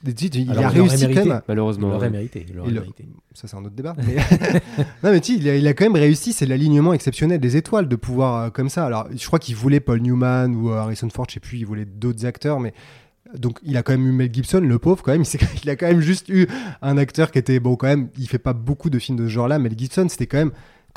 Il 0.06 0.52
Alors, 0.52 0.66
a 0.66 0.72
il 0.72 0.82
réussi 0.82 1.08
quand 1.08 1.26
même. 1.26 1.28
Il 1.28 1.42
Malheureusement. 1.48 1.90
l'aurait 1.90 2.06
ouais. 2.06 2.12
mérité. 2.12 2.46
il 2.48 2.56
l'aurait 2.56 2.72
mérité. 2.72 3.06
Ça, 3.34 3.48
c'est 3.48 3.58
un 3.58 3.66
autre 3.66 3.76
débat. 3.76 3.96
Mais... 3.98 4.16
non, 5.04 5.12
mais 5.12 5.20
tu 5.20 5.34
sais, 5.34 5.40
il 5.40 5.50
a, 5.50 5.56
il 5.56 5.68
a 5.68 5.74
quand 5.74 5.86
même 5.86 5.96
réussi, 5.96 6.34
c'est 6.34 6.46
l'alignement 6.46 6.94
exceptionnel 6.94 7.40
des 7.40 7.58
étoiles 7.58 7.88
de 7.88 7.96
pouvoir 7.96 8.44
euh, 8.44 8.50
comme 8.50 8.70
ça. 8.70 8.86
Alors, 8.86 9.08
je 9.14 9.26
crois 9.26 9.40
qu'il 9.40 9.56
voulait 9.56 9.80
Paul 9.80 10.00
Newman 10.00 10.56
ou 10.56 10.70
euh, 10.70 10.78
Harrison 10.78 11.10
Ford, 11.10 11.26
je 11.28 11.36
sais 11.36 11.40
plus, 11.40 11.58
il 11.58 11.66
voulait 11.66 11.86
d'autres 11.86 12.26
acteurs, 12.26 12.60
mais. 12.60 12.74
Donc, 13.38 13.60
il 13.64 13.76
a 13.76 13.84
quand 13.84 13.92
même 13.92 14.08
eu 14.08 14.14
Mel 14.14 14.34
Gibson, 14.34 14.62
le 14.62 14.80
pauvre, 14.80 15.04
quand 15.04 15.12
même. 15.12 15.24
Il, 15.34 15.40
il 15.64 15.70
a 15.70 15.76
quand 15.76 15.88
même 15.88 16.00
juste 16.00 16.30
eu 16.30 16.48
un 16.82 16.98
acteur 16.98 17.32
qui 17.32 17.40
était, 17.40 17.60
bon, 17.60 17.76
quand 17.76 17.88
même, 17.88 18.08
il 18.18 18.30
fait 18.30 18.38
pas 18.38 18.54
beaucoup 18.54 18.90
de 18.90 19.00
films 19.00 19.18
de 19.18 19.26
ce 19.26 19.30
genre-là. 19.30 19.60
Mel 19.60 19.78
Gibson, 19.78 20.08
c'était 20.08 20.28
quand 20.28 20.38
même. 20.38 20.52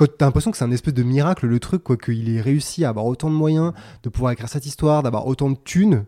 T'as 0.06 0.26
l'impression 0.26 0.50
que 0.50 0.56
c'est 0.56 0.64
un 0.64 0.70
espèce 0.70 0.94
de 0.94 1.02
miracle, 1.02 1.46
le 1.46 1.60
truc, 1.60 1.82
quoi, 1.82 1.96
qu'il 1.96 2.34
ait 2.34 2.40
réussi 2.40 2.84
à 2.84 2.88
avoir 2.88 3.06
autant 3.06 3.30
de 3.30 3.34
moyens, 3.34 3.72
de 4.02 4.08
pouvoir 4.08 4.32
écrire 4.32 4.48
cette 4.48 4.66
histoire, 4.66 5.02
d'avoir 5.02 5.26
autant 5.26 5.50
de 5.50 5.56
thunes, 5.56 6.04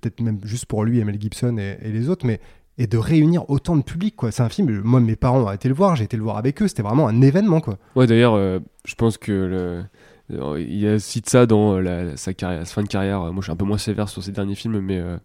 peut-être 0.00 0.20
même 0.20 0.38
juste 0.44 0.66
pour 0.66 0.84
lui 0.84 0.98
et 0.98 1.04
Mel 1.04 1.20
Gibson 1.20 1.56
et, 1.58 1.90
les 1.90 2.08
autres, 2.08 2.26
mais 2.26 2.40
et 2.78 2.86
de 2.86 2.98
réunir 2.98 3.48
autant 3.48 3.74
de 3.74 3.82
public 3.82 4.16
quoi 4.16 4.30
c'est 4.30 4.42
un 4.42 4.50
film 4.50 4.82
moi 4.82 5.00
mes 5.00 5.16
parents 5.16 5.40
ont 5.40 5.50
été 5.50 5.66
le 5.66 5.74
voir 5.74 5.96
j'ai 5.96 6.04
été 6.04 6.18
le 6.18 6.22
voir 6.22 6.36
avec 6.36 6.60
eux 6.60 6.68
c'était 6.68 6.82
vraiment 6.82 7.08
un 7.08 7.22
événement 7.22 7.62
quoi 7.62 7.78
Ouais, 7.94 8.06
d'ailleurs, 8.06 8.34
euh, 8.34 8.58
je 8.84 8.94
pense 8.94 9.16
que 9.16 9.32
euh, 9.32 9.82
il 10.28 11.00
cite 11.00 11.28
ça 11.28 11.46
dans 11.46 11.74
euh, 11.74 12.12
sa, 12.16 12.34
carrière, 12.34 12.66
sa 12.66 12.74
fin 12.74 12.82
de 12.82 12.88
carrière. 12.88 13.20
Moi, 13.20 13.34
je 13.38 13.42
suis 13.42 13.52
un 13.52 13.56
peu 13.56 13.64
moins 13.64 13.78
sévère 13.78 14.08
sur 14.08 14.22
ses 14.22 14.32
derniers 14.32 14.54
films, 14.54 14.80
mais, 14.80 14.98
euh, 14.98 15.18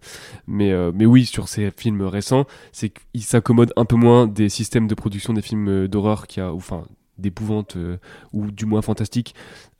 mais, 0.47 0.71
euh, 0.71 0.91
mais 0.93 1.05
oui, 1.05 1.25
sur 1.25 1.47
ses 1.47 1.71
films 1.71 2.03
récents, 2.03 2.45
c'est 2.71 2.89
qu'il 2.89 3.23
s'accommode 3.23 3.73
un 3.75 3.85
peu 3.85 3.95
moins 3.95 4.27
des 4.27 4.49
systèmes 4.49 4.87
de 4.87 4.95
production 4.95 5.33
des 5.33 5.41
films 5.41 5.67
euh, 5.69 5.87
d'horreur 5.87 6.27
qu'il 6.27 6.43
y 6.43 6.45
a, 6.45 6.53
enfin, 6.53 6.83
d'épouvante 7.21 7.77
euh, 7.77 7.97
ou 8.33 8.51
du 8.51 8.65
moins 8.65 8.81
fantastique 8.81 9.33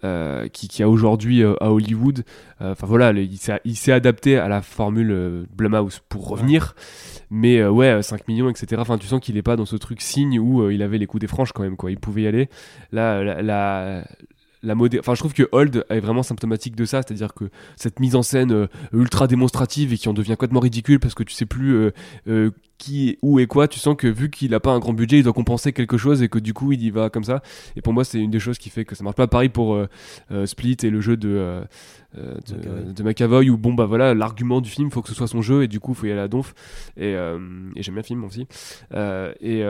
euh, 0.03 0.47
qui, 0.47 0.67
qui 0.67 0.81
a 0.83 0.89
aujourd'hui 0.89 1.43
euh, 1.43 1.55
à 1.61 1.71
Hollywood. 1.71 2.23
Enfin 2.59 2.87
voilà, 2.87 3.11
le- 3.11 3.23
il 3.65 3.75
s'est 3.75 3.91
adapté 3.91 4.37
à 4.37 4.47
la 4.47 4.61
formule 4.61 5.45
Blumhouse 5.55 6.01
pour 6.09 6.27
revenir. 6.27 6.75
Mais 7.29 7.63
ouais, 7.65 7.87
euh, 7.87 8.01
5 8.01 8.27
millions, 8.27 8.49
etc. 8.49 8.81
Enfin, 8.81 8.97
tu 8.97 9.07
sens 9.07 9.19
qu'il 9.19 9.37
est 9.37 9.41
pas 9.41 9.55
dans 9.55 9.65
ce 9.65 9.75
truc 9.75 10.01
signe 10.01 10.39
où 10.39 10.69
il 10.69 10.81
avait 10.81 10.97
les 10.97 11.07
coups 11.07 11.21
des 11.21 11.27
franches 11.27 11.51
quand 11.53 11.63
même, 11.63 11.77
quoi. 11.77 11.91
Il 11.91 11.97
pouvait 11.99 12.23
y 12.23 12.27
aller. 12.27 12.49
Là, 12.91 13.23
la, 13.23 13.41
la, 13.41 14.03
la 14.63 14.75
modé- 14.75 14.99
Enfin, 14.99 15.15
je 15.15 15.19
trouve 15.19 15.33
que 15.33 15.47
Hold 15.51 15.85
est 15.89 15.99
vraiment 16.01 16.23
symptomatique 16.23 16.75
de 16.75 16.85
ça, 16.85 17.01
c'est-à-dire 17.01 17.33
que 17.33 17.45
cette 17.77 17.99
mise 17.99 18.15
en 18.15 18.21
scène 18.21 18.51
euh, 18.51 18.67
ultra 18.93 19.27
démonstrative 19.27 19.93
et 19.93 19.97
qui 19.97 20.09
en 20.09 20.13
devient 20.13 20.31
complètement 20.31 20.59
ridicule 20.59 20.99
parce 20.99 21.15
que 21.15 21.23
tu 21.23 21.33
sais 21.33 21.45
plus 21.47 21.73
euh, 21.73 21.91
euh, 22.27 22.51
qui, 22.81 23.19
où 23.21 23.39
et 23.39 23.45
quoi, 23.45 23.67
tu 23.67 23.79
sens 23.79 23.95
que 23.95 24.07
vu 24.07 24.31
qu'il 24.31 24.55
a 24.55 24.59
pas 24.59 24.71
un 24.71 24.79
grand 24.79 24.93
budget, 24.93 25.19
il 25.19 25.23
doit 25.23 25.33
compenser 25.33 25.71
quelque 25.71 25.97
chose 25.97 26.23
et 26.23 26.29
que 26.29 26.39
du 26.39 26.53
coup 26.53 26.71
il 26.71 26.81
y 26.81 26.89
va 26.89 27.11
comme 27.11 27.23
ça. 27.23 27.43
Et 27.75 27.81
pour 27.81 27.93
moi, 27.93 28.03
c'est 28.03 28.19
une 28.19 28.31
des 28.31 28.39
choses 28.39 28.57
qui 28.57 28.71
fait 28.71 28.85
que 28.85 28.95
ça 28.95 29.03
marche 29.03 29.15
pas. 29.15 29.27
Pareil 29.27 29.49
pour 29.49 29.75
euh, 29.75 29.87
euh, 30.31 30.47
Split 30.47 30.77
et 30.81 30.89
le 30.89 30.99
jeu 30.99 31.15
de, 31.15 31.29
euh, 31.29 31.61
euh, 32.17 32.33
de, 32.47 32.55
McAvoy. 32.55 32.93
de 32.93 33.03
McAvoy 33.03 33.49
où 33.51 33.57
bon 33.57 33.73
bah 33.73 33.85
voilà, 33.85 34.15
l'argument 34.15 34.61
du 34.61 34.69
film 34.69 34.89
faut 34.89 35.03
que 35.03 35.09
ce 35.09 35.15
soit 35.15 35.27
son 35.27 35.43
jeu 35.43 35.61
et 35.63 35.67
du 35.67 35.79
coup 35.79 35.93
faut 35.93 36.07
y 36.07 36.11
aller 36.11 36.21
à 36.21 36.27
donf. 36.27 36.55
Et, 36.97 37.11
et 37.11 37.83
j'aime 37.83 37.93
bien 37.93 38.01
le 38.01 38.03
film 38.03 38.23
aussi. 38.23 38.47
Et 39.41 39.63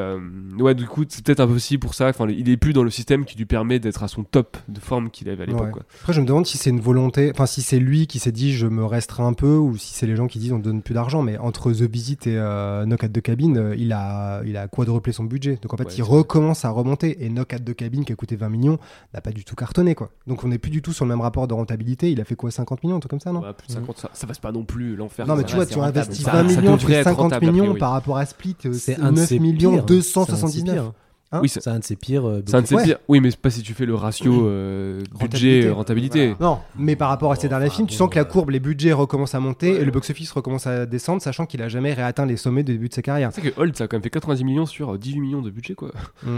ouais, 0.59 0.73
du 0.73 0.85
coup, 0.85 1.03
c'est 1.09 1.25
peut-être 1.25 1.41
un 1.41 1.47
peu 1.47 1.53
aussi 1.53 1.77
pour 1.77 1.93
ça. 1.93 2.07
Enfin, 2.07 2.27
il 2.29 2.49
est 2.49 2.57
plus 2.57 2.71
dans 2.71 2.83
le 2.83 2.89
système 2.89 3.25
qui 3.25 3.37
lui 3.37 3.45
permet 3.45 3.79
d'être 3.79 4.03
à 4.03 4.07
son 4.07 4.23
top 4.23 4.57
de 4.69 4.79
forme 4.79 5.09
qu'il 5.09 5.27
avait 5.29 5.43
à 5.43 5.47
l'époque. 5.47 5.75
Ouais. 5.75 5.81
Après, 6.01 6.13
je 6.13 6.21
me 6.21 6.25
demande 6.25 6.45
si 6.45 6.57
c'est 6.57 6.69
une 6.69 6.79
volonté, 6.79 7.29
enfin, 7.33 7.45
si 7.45 7.61
c'est 7.61 7.79
lui 7.79 8.07
qui 8.07 8.19
s'est 8.19 8.31
dit 8.31 8.53
je 8.53 8.67
me 8.67 8.85
restreins 8.85 9.27
un 9.27 9.33
peu, 9.33 9.57
ou 9.57 9.75
si 9.75 9.93
c'est 9.93 10.07
les 10.07 10.15
gens 10.15 10.27
qui 10.27 10.39
disent 10.39 10.53
on 10.53 10.59
donne 10.59 10.81
plus 10.81 10.93
d'argent. 10.93 11.23
Mais 11.23 11.37
entre 11.37 11.73
The 11.73 11.81
Visit 11.81 12.27
et 12.27 12.37
euh, 12.37 12.85
Knock 13.01 13.03
at 13.03 13.09
the 13.19 13.21
Cabin, 13.21 13.55
euh, 13.55 13.75
il 13.77 13.91
a, 13.93 14.41
il 14.45 14.55
a 14.57 14.67
quadruplé 14.67 15.11
son 15.13 15.23
budget. 15.23 15.57
Donc 15.61 15.73
en 15.73 15.77
fait, 15.77 15.85
Ouais, 15.85 15.93
il 15.97 16.03
recommence 16.03 16.65
à 16.65 16.69
remonter. 16.69 17.23
Et 17.25 17.29
Knock 17.29 17.53
at 17.53 17.59
the 17.59 17.73
Cabin, 17.73 18.03
qui 18.03 18.13
a 18.13 18.15
coûté 18.15 18.35
20 18.35 18.49
millions, 18.49 18.77
n'a 19.13 19.21
pas 19.21 19.31
du 19.31 19.43
tout 19.43 19.55
cartonné, 19.55 19.95
quoi. 19.95 20.11
Donc 20.27 20.43
on 20.43 20.47
n'est 20.47 20.57
plus 20.57 20.71
du 20.71 20.81
tout 20.81 20.93
sur 20.93 21.05
le 21.05 21.09
même 21.09 21.21
rapport 21.21 21.47
de 21.47 21.53
rentabilité. 21.53 22.11
Il 22.11 22.21
a 22.21 22.25
fait 22.25 22.35
quoi 22.35 22.51
50 22.51 22.83
millions, 22.83 22.97
un 22.97 22.99
truc 22.99 23.09
comme 23.11 23.19
ça, 23.19 23.31
non? 23.31 23.41
Ouais, 23.41 23.53
plus 23.53 23.67
de 23.67 23.71
50, 23.73 23.97
ça, 23.97 24.09
ça 24.13 24.27
passe 24.27 24.39
pas 24.39 24.51
non 24.51 24.63
plus 24.63 24.95
l'enfer. 24.95 25.25
Non, 25.27 25.35
mais 25.35 25.43
tu 25.43 25.55
vois, 25.55 25.65
tu 25.65 25.79
investis 25.79 26.23
Ça- 26.23 26.31
20 26.43 26.49
ça 26.49 26.61
millions, 26.61 26.77
tu 26.77 26.85
fais 26.85 26.93
être 26.93 27.03
50 27.05 27.17
rentable, 27.33 27.47
a 27.47 27.51
millions 27.51 27.75
par 27.75 27.91
rapport 27.91 28.17
à 28.17 28.25
Split, 28.25 28.55
euh, 28.65 28.73
C'est 28.73 28.95
c'est 28.95 29.01
un 29.01 29.11
de 29.11 29.17
9 29.17 29.27
ses 29.29 29.39
millions 29.39 29.73
pires. 29.73 29.85
279. 29.85 30.91
C'est 31.31 31.37
un 31.37 31.39
de 31.39 31.39
ses 31.39 31.39
pires. 31.39 31.39
Hein 31.39 31.39
Oui, 31.41 31.49
C'est 31.49 31.67
un 31.69 31.79
de 31.79 31.83
ses 31.83 31.95
pires. 31.95 32.27
euh, 32.27 32.41
C'est 32.45 32.55
un 32.55 32.61
de 32.61 32.67
ses 32.67 32.75
Ouais. 32.75 32.83
pires. 32.83 32.97
Oui, 33.07 33.19
mais 33.21 33.31
c'est 33.31 33.39
pas 33.39 33.49
si 33.49 33.61
tu 33.61 33.73
fais 33.73 33.85
le 33.85 33.95
ratio 33.95 34.47
euh, 34.47 35.01
budget 35.19 35.69
Rentabilité. 35.69 35.69
rentabilité. 35.69 36.35
Non, 36.39 36.59
mais 36.77 36.95
par 36.95 37.09
rapport 37.09 37.31
à 37.31 37.35
ces 37.35 37.47
Bon, 37.47 37.57
derniers 37.57 37.69
films, 37.69 37.87
tu 37.87 37.95
sens 37.95 38.09
que 38.09 38.15
la 38.15 38.21
euh, 38.21 38.25
courbe, 38.25 38.49
les 38.49 38.59
budgets 38.59 38.91
recommencent 38.93 39.35
à 39.35 39.39
monter 39.39 39.69
et 39.81 39.85
le 39.85 39.91
box-office 39.91 40.31
recommence 40.31 40.67
à 40.67 40.85
descendre, 40.85 41.21
sachant 41.21 41.45
qu'il 41.45 41.61
a 41.61 41.69
jamais 41.69 41.93
réatteint 41.93 42.25
les 42.25 42.37
sommets 42.37 42.63
du 42.63 42.73
début 42.73 42.89
de 42.89 42.93
sa 42.93 43.01
carrière. 43.01 43.31
C'est 43.33 43.41
que 43.41 43.59
Hold, 43.59 43.77
ça 43.77 43.85
a 43.85 43.87
quand 43.87 43.95
même 43.95 44.03
fait 44.03 44.09
90 44.09 44.43
millions 44.43 44.65
sur 44.65 44.97
18 44.97 45.19
millions 45.21 45.41
de 45.41 45.49
budget, 45.49 45.73
quoi. 45.75 45.91
Mm. 46.23 46.37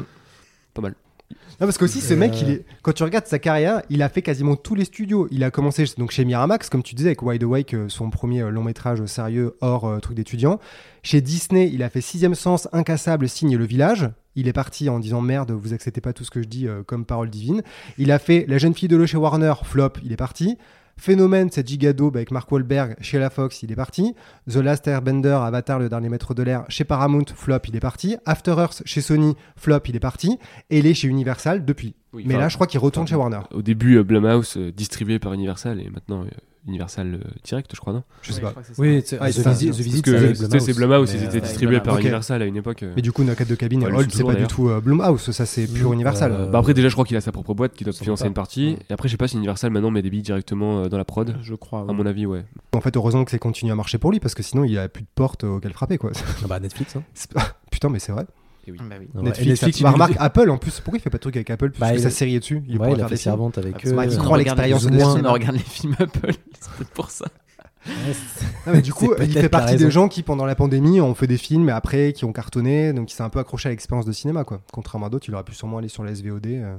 Pas 0.74 0.82
mal. 0.82 0.95
Non, 1.60 1.68
parce 1.68 1.78
qu'aussi, 1.78 2.02
ce 2.02 2.14
Et 2.14 2.18
mec, 2.18 2.34
euh, 2.34 2.40
il 2.42 2.50
est... 2.52 2.66
quand 2.82 2.94
tu 2.94 3.04
regardes 3.04 3.28
sa 3.28 3.40
carrière, 3.40 3.82
il 3.90 4.02
a 4.02 4.10
fait 4.10 4.22
quasiment 4.22 4.56
tous 4.56 4.76
les 4.76 4.86
studios. 4.86 5.28
Il 5.32 5.44
a 5.44 5.52
commencé 5.52 5.86
donc 5.98 6.12
chez 6.12 6.26
Miramax, 6.26 6.70
comme 6.70 6.84
tu 6.84 6.96
disais, 6.96 7.10
avec 7.10 7.22
Wide 7.22 7.44
Awake, 7.44 7.74
euh, 7.74 7.90
son 7.90 8.10
premier 8.10 8.42
euh, 8.42 8.50
long 8.50 8.64
métrage 8.64 9.06
sérieux 9.06 9.56
hors 9.62 9.86
euh, 9.86 10.00
truc 10.00 10.16
d'étudiant. 10.16 10.60
Chez 11.04 11.22
Disney, 11.22 11.70
il 11.74 11.84
a 11.84 11.90
fait 11.90 12.02
Sixième 12.02 12.36
Sens, 12.36 12.68
Incassable, 12.72 13.28
Signe 13.28 13.58
le 13.58 13.66
Village. 13.66 14.10
Il 14.36 14.48
est 14.48 14.54
parti 14.54 14.90
en 14.90 15.00
disant 15.00 15.22
merde, 15.22 15.52
vous 15.52 15.74
acceptez 15.74 16.02
pas 16.02 16.14
tout 16.14 16.24
ce 16.24 16.32
que 16.32 16.42
je 16.42 16.48
dis 16.48 16.68
euh, 16.68 16.82
comme 16.84 17.06
parole 17.06 17.30
divine. 17.30 17.62
Il 17.98 18.12
a 18.12 18.20
fait 18.20 18.46
La 18.48 18.58
jeune 18.58 18.74
fille 18.74 18.88
de 18.88 18.96
l'eau 18.96 19.06
chez 19.06 19.18
Warner, 19.18 19.54
flop, 19.64 19.94
il 20.04 20.12
est 20.12 20.18
parti. 20.18 20.58
Phénomène, 20.98 21.49
c'est 21.52 21.68
Gigado 21.68 22.11
bah, 22.11 22.20
avec 22.20 22.32
Mark 22.32 22.52
Wahlberg 22.52 22.95
chez 23.02 23.20
La 23.20 23.30
Fox, 23.30 23.64
il 23.64 23.72
est 23.72 23.76
parti. 23.76 24.15
The 24.49 24.57
Last 24.57 24.88
Airbender, 24.88 25.40
Avatar, 25.41 25.80
le 25.80 25.90
dernier 25.90 26.10
maître 26.10 26.34
de 26.34 26.44
l'air 26.44 26.65
chez 26.70 26.84
Paramount, 26.84 27.26
flop, 27.34 27.60
il 27.68 27.76
est 27.76 27.80
parti. 27.80 28.18
After 28.26 28.52
Earth 28.57 28.84
chez 28.86 29.02
Sony, 29.02 29.36
flop, 29.56 29.80
il 29.88 29.95
est 29.95 29.99
parti. 29.99 30.38
Et 30.70 30.80
il 30.80 30.88
est 30.88 30.94
chez 30.94 31.07
Universal 31.07 31.65
depuis. 31.65 31.95
Oui, 32.14 32.26
Mais 32.28 32.38
là, 32.38 32.48
je 32.48 32.56
crois 32.56 32.68
qu'il 32.68 32.80
retourne 32.80 33.07
chez 33.07 33.15
Warner. 33.15 33.41
Au 33.52 33.61
début, 33.61 33.98
euh, 33.98 34.03
Blumhouse 34.03 34.56
euh, 34.57 34.72
distribué 34.72 35.18
par 35.18 35.34
Universal 35.34 35.82
et 35.82 35.90
maintenant 35.90 36.22
euh, 36.22 36.28
Universal 36.68 37.15
euh, 37.15 37.27
Direct, 37.44 37.69
je 37.76 37.80
crois, 37.80 37.91
non 37.94 38.03
Je 38.22 38.31
sais 38.31 38.41
pas. 38.41 38.53
Oui, 38.77 39.02
The 39.03 39.06
c'est 39.07 39.18
ça. 39.31 39.52
Visit- 39.52 40.02
The 40.03 40.60
c'est 40.60 40.73
Blumhouse, 40.73 41.11
ils 41.14 41.19
mais, 41.19 41.26
étaient 41.26 41.41
distribués 41.41 41.80
par. 41.81 41.99
Universal 41.99 42.41
à 42.41 42.45
une 42.45 42.56
époque. 42.56 42.84
euh. 42.84 42.94
Mais 42.95 43.02
du 43.02 43.11
coup, 43.11 43.23
Knock 43.23 43.41
at 43.41 43.45
the 43.45 43.56
Cabin 43.57 43.81
et 43.81 43.84
Ouais, 43.85 43.90
ils 43.91 43.95
Hold, 43.95 44.11
sont 44.11 44.18
c'est 44.18 44.23
pas 44.23 44.35
du 44.35 44.48
tout 44.48 44.69
euh, 44.69 44.80
Blumhouse, 44.80 45.31
ça 45.31 45.45
c'est 45.45 45.68
pure 45.68 45.90
Mm, 45.90 45.94
Universal. 45.94 46.49
Bah 46.52 46.60
après 46.60 46.73
déjà 46.73 46.88
je 46.90 46.94
crois 46.94 47.06
qu'il 47.06 47.18
a 47.18 47.22
sa 47.22 47.31
propre 47.31 47.53
boîte 47.53 47.73
qui 47.73 47.84
doit 47.84 47.94
financer 47.94 48.26
une 48.27 48.34
partie 48.34 48.77
et 48.90 48.94
après 48.94 49.07
je 49.10 49.14
sais 49.14 49.18
pas 49.18 49.27
si 49.27 49.35
Universal 49.38 49.72
maintenant 49.72 49.91
met 49.91 50.02
des 50.02 50.10
billes 50.10 50.22
directement 50.22 50.88
dans 50.88 50.98
la 50.98 51.06
prod 51.06 51.35
Je 51.41 51.53
crois. 51.56 51.81
à 51.88 51.91
mon 51.94 52.06
avis 52.06 52.26
ouais 52.26 52.45
En 52.73 52.81
fait, 52.81 52.95
heureusement 52.95 53.26
que 53.26 53.31
c'est 53.31 53.40
continué 53.40 53.72
à 53.72 53.76
marcher 53.76 53.98
pour 53.98 54.11
lui 54.11 54.19
parce 54.19 54.34
que 54.35 54.44
sinon 54.44 54.64
il 54.64 54.77
a 54.77 54.88
plus 54.88 55.03
de 55.03 55.07
portes 55.15 55.44
auxquelles 55.44 55.73
frapper 55.73 55.98
quoi. 55.98 56.11
Ah 56.44 56.48
bah 56.48 56.60
Netflix. 56.60 56.95
Hein. 56.95 57.03
Putain, 57.72 57.90
mais 57.90 57.99
c'est 57.99 58.11
vrai. 58.11 58.26
Bah 58.72 58.95
oui. 58.99 59.07
Ouais, 59.14 59.22
Netflix, 59.23 59.45
et 59.45 59.49
Netflix, 59.49 59.81
bah, 59.81 59.90
il- 59.90 59.94
remarque 59.94 60.14
Apple 60.19 60.49
en 60.49 60.57
plus. 60.57 60.80
Pourquoi 60.80 60.98
il 60.98 61.02
fait 61.02 61.10
pas 61.10 61.18
de 61.18 61.22
truc 61.22 61.35
avec 61.35 61.49
Apple? 61.49 61.69
Puisque 61.72 61.81
Bah, 61.81 61.94
il- 61.94 61.99
sa 62.02 62.10
série 62.10 62.35
est 62.35 62.40
dessus 62.40 62.64
Il 62.68 62.77
Ouais, 62.80 62.88
il 62.90 62.94
a 62.94 62.98
faire 62.98 63.10
fait 63.10 63.15
des 63.15 63.18
films. 63.18 63.18
servante 63.18 63.57
avec 63.57 63.72
Parce 63.73 63.85
eux. 63.85 63.90
que 63.91 63.95
bah, 63.95 64.06
il 64.06 64.18
croit 64.18 64.38
l'expérience 64.38 64.85
de 64.85 65.02
on 65.27 65.34
regarde 65.34 65.56
les 65.56 65.60
films 65.60 65.95
Apple, 65.99 66.31
c'est 66.60 66.72
peut-être 66.77 66.90
pour 66.91 67.10
ça. 67.10 67.26
ouais, 67.88 67.94
c'est- 68.14 68.45
Non, 68.68 68.73
mais 68.73 68.81
du 68.81 68.94
coup, 68.94 69.14
il 69.22 69.31
fait 69.34 69.49
partie 69.49 69.76
des 69.76 69.91
gens 69.91 70.07
qui 70.07 70.23
pendant 70.23 70.45
la 70.45 70.56
pandémie 70.56 71.02
ont 71.02 71.14
fait 71.15 71.27
des 71.27 71.38
films 71.38 71.69
et 71.69 71.73
après 71.73 72.14
qui 72.14 72.26
ont 72.26 72.31
cartonné, 72.34 72.94
donc 72.94 73.11
il 73.11 73.15
s'est 73.15 73.23
un 73.23 73.30
peu 73.30 73.40
accroché 73.40 73.68
à 73.69 73.72
l'expérience 73.72 74.06
de 74.06 74.11
cinéma 74.14 74.44
quoi. 74.44 74.61
Contrairement 74.72 75.07
à 75.07 75.10
d'autres, 75.10 75.26
il 75.27 75.34
aurait 75.35 75.44
pu 75.44 75.53
sûrement 75.56 75.77
aller 75.80 75.90
sur 75.90 76.03
la 76.03 76.11
SVOD. 76.15 76.45
euh. 76.48 76.76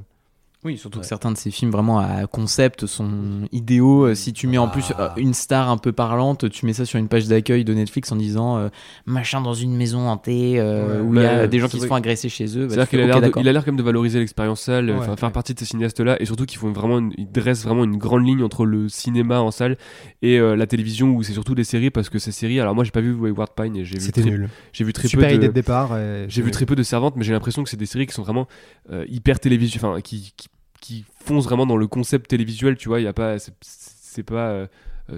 Oui, 0.64 0.78
surtout 0.78 1.00
que 1.00 1.06
certains 1.06 1.30
de 1.30 1.36
ces 1.36 1.50
films 1.50 1.70
vraiment 1.70 1.98
à 1.98 2.26
concept 2.26 2.86
sont 2.86 3.42
idéaux. 3.52 4.06
Euh, 4.06 4.14
Si 4.14 4.32
tu 4.32 4.46
mets 4.46 4.56
en 4.56 4.68
plus 4.68 4.90
euh, 4.92 4.94
Ah. 4.98 5.14
une 5.18 5.34
star 5.34 5.68
un 5.68 5.76
peu 5.76 5.92
parlante, 5.92 6.48
tu 6.48 6.64
mets 6.64 6.72
ça 6.72 6.86
sur 6.86 6.98
une 6.98 7.08
page 7.08 7.26
d'accueil 7.28 7.64
de 7.64 7.74
Netflix 7.74 8.10
en 8.12 8.16
disant 8.16 8.56
euh, 8.56 8.68
machin 9.04 9.42
dans 9.42 9.52
une 9.52 9.76
maison 9.76 10.08
hantée 10.08 10.58
euh, 10.58 11.02
Ouais. 11.02 11.06
où 11.06 11.14
il 11.14 11.22
y 11.22 11.26
a 11.26 11.36
Bah, 11.40 11.46
des 11.48 11.58
gens 11.58 11.68
qui 11.68 11.78
se 11.80 11.86
font 11.86 11.94
agresser 11.96 12.28
chez 12.30 12.46
eux. 12.58 12.66
bah, 12.66 12.74
c'est 12.74 12.80
à 12.80 12.84
dire 12.84 12.88
tu 12.88 12.96
fais, 12.96 12.96
qu'il 12.96 13.00
a 13.00 13.02
ok, 13.04 13.08
l'air 13.08 13.16
de- 13.16 13.20
d'accord. 13.26 13.42
il 13.42 13.48
a 13.48 13.52
l'air 13.52 13.62
quand 13.64 13.72
même 13.72 13.76
de 13.78 13.82
valoriser 13.82 14.18
l'expérience 14.20 14.62
salle 14.62 14.88
euh, 14.88 14.98
Ouais, 14.98 15.16
faire 15.16 15.32
partie 15.32 15.52
de 15.52 15.58
ces 15.58 15.66
cinéastes 15.66 16.00
là 16.00 16.16
et 16.20 16.24
surtout 16.24 16.46
qu'ils 16.46 16.58
font 16.58 16.72
vraiment 16.72 16.98
une- 16.98 17.12
ils 17.18 17.30
dressent 17.30 17.64
vraiment 17.64 17.84
une 17.84 17.98
grande 17.98 18.24
ligne 18.26 18.42
entre 18.42 18.64
le 18.64 18.88
cinéma 18.88 19.40
en 19.42 19.50
salle 19.50 19.76
et 20.22 20.38
euh, 20.38 20.56
la 20.56 20.66
télévision 20.66 21.10
où 21.14 21.22
c'est 21.22 21.32
surtout 21.34 21.54
des 21.54 21.64
séries 21.64 21.90
parce 21.90 22.08
que 22.08 22.18
ces 22.18 22.32
séries 22.32 22.58
alors 22.60 22.74
moi 22.74 22.84
j'ai 22.84 22.90
pas 22.90 23.00
vu 23.02 23.12
Wayward 23.12 23.50
Pine 23.54 23.76
et 23.76 23.84
j'ai 23.84 23.96
vu 23.96 24.00
C'était 24.00 24.22
très, 24.22 24.30
nul. 24.30 24.48
j'ai 24.72 24.84
vu 24.84 24.92
très 24.94 25.08
Super 25.08 25.28
peu 25.28 25.34
idée 25.34 25.42
de 25.44 25.48
de 25.48 25.52
départ. 25.54 25.90
J'ai 26.28 26.40
vu 26.40 26.50
très 26.50 26.64
peu 26.64 26.74
de 26.74 26.82
servantes, 26.82 27.16
mais 27.16 27.24
j'ai 27.24 27.32
l'impression 27.34 27.62
que 27.62 27.68
c'est 27.68 27.76
des 27.76 27.84
séries 27.86 28.06
qui 28.06 28.14
sont 28.14 28.22
vraiment 28.22 28.46
euh, 28.90 29.04
hyper 29.08 29.38
télévisuelles, 29.40 29.84
enfin 29.84 30.00
qui, 30.00 30.32
qui, 30.36 30.48
qui 30.84 31.06
foncent 31.24 31.44
vraiment 31.44 31.64
dans 31.64 31.78
le 31.78 31.86
concept 31.86 32.28
télévisuel, 32.28 32.76
tu 32.76 32.88
vois. 32.88 33.00
Il 33.00 33.04
y 33.04 33.06
a 33.06 33.14
pas, 33.14 33.38
c'est- 33.38 34.22
pas, 34.22 34.50
euh, 34.50 34.66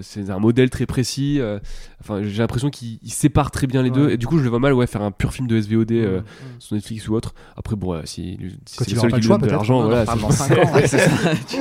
c'est 0.01 0.29
un 0.29 0.39
modèle 0.39 0.69
très 0.69 0.85
précis. 0.85 1.37
euh, 1.39 1.59
Enfin, 2.01 2.21
j'ai 2.23 2.37
l'impression 2.37 2.69
qu'ils 2.69 2.99
ils 3.03 3.11
séparent 3.11 3.51
très 3.51 3.67
bien 3.67 3.81
les 3.81 3.89
deux. 3.89 4.09
Et 4.11 4.17
du 4.17 4.27
coup, 4.27 4.37
je 4.37 4.43
le 4.43 4.49
vois 4.49 4.59
mal, 4.59 4.73
ouais, 4.73 4.85
faire 4.87 5.01
un 5.01 5.11
pur 5.11 5.33
film 5.33 5.47
de 5.47 5.59
SVOD 5.59 5.91
euh, 5.91 6.21
sur 6.59 6.75
Netflix 6.75 7.07
ou 7.09 7.15
autre. 7.15 7.33
Après, 7.57 7.75
bon, 7.75 7.93
euh, 7.93 8.01
si, 8.05 8.37
si 8.65 8.75
c'est 8.77 8.87
il 8.91 8.93
le 8.95 8.99
seul 9.01 9.09
pas 9.11 9.17
qui 9.17 9.23
lui 9.23 9.29
donne 9.29 9.41
de 9.41 9.47
l'argent, 9.47 9.79
On 9.79 9.83
en 9.83 9.85
voilà. 9.87 10.01
reparle 10.01 10.19
c'est- 10.19 10.25
dans 10.25 10.31
5 10.31 10.57
ans. 10.59 10.73
ouais, 10.75 10.87
c'est 10.87 10.99
ça. 10.99 11.11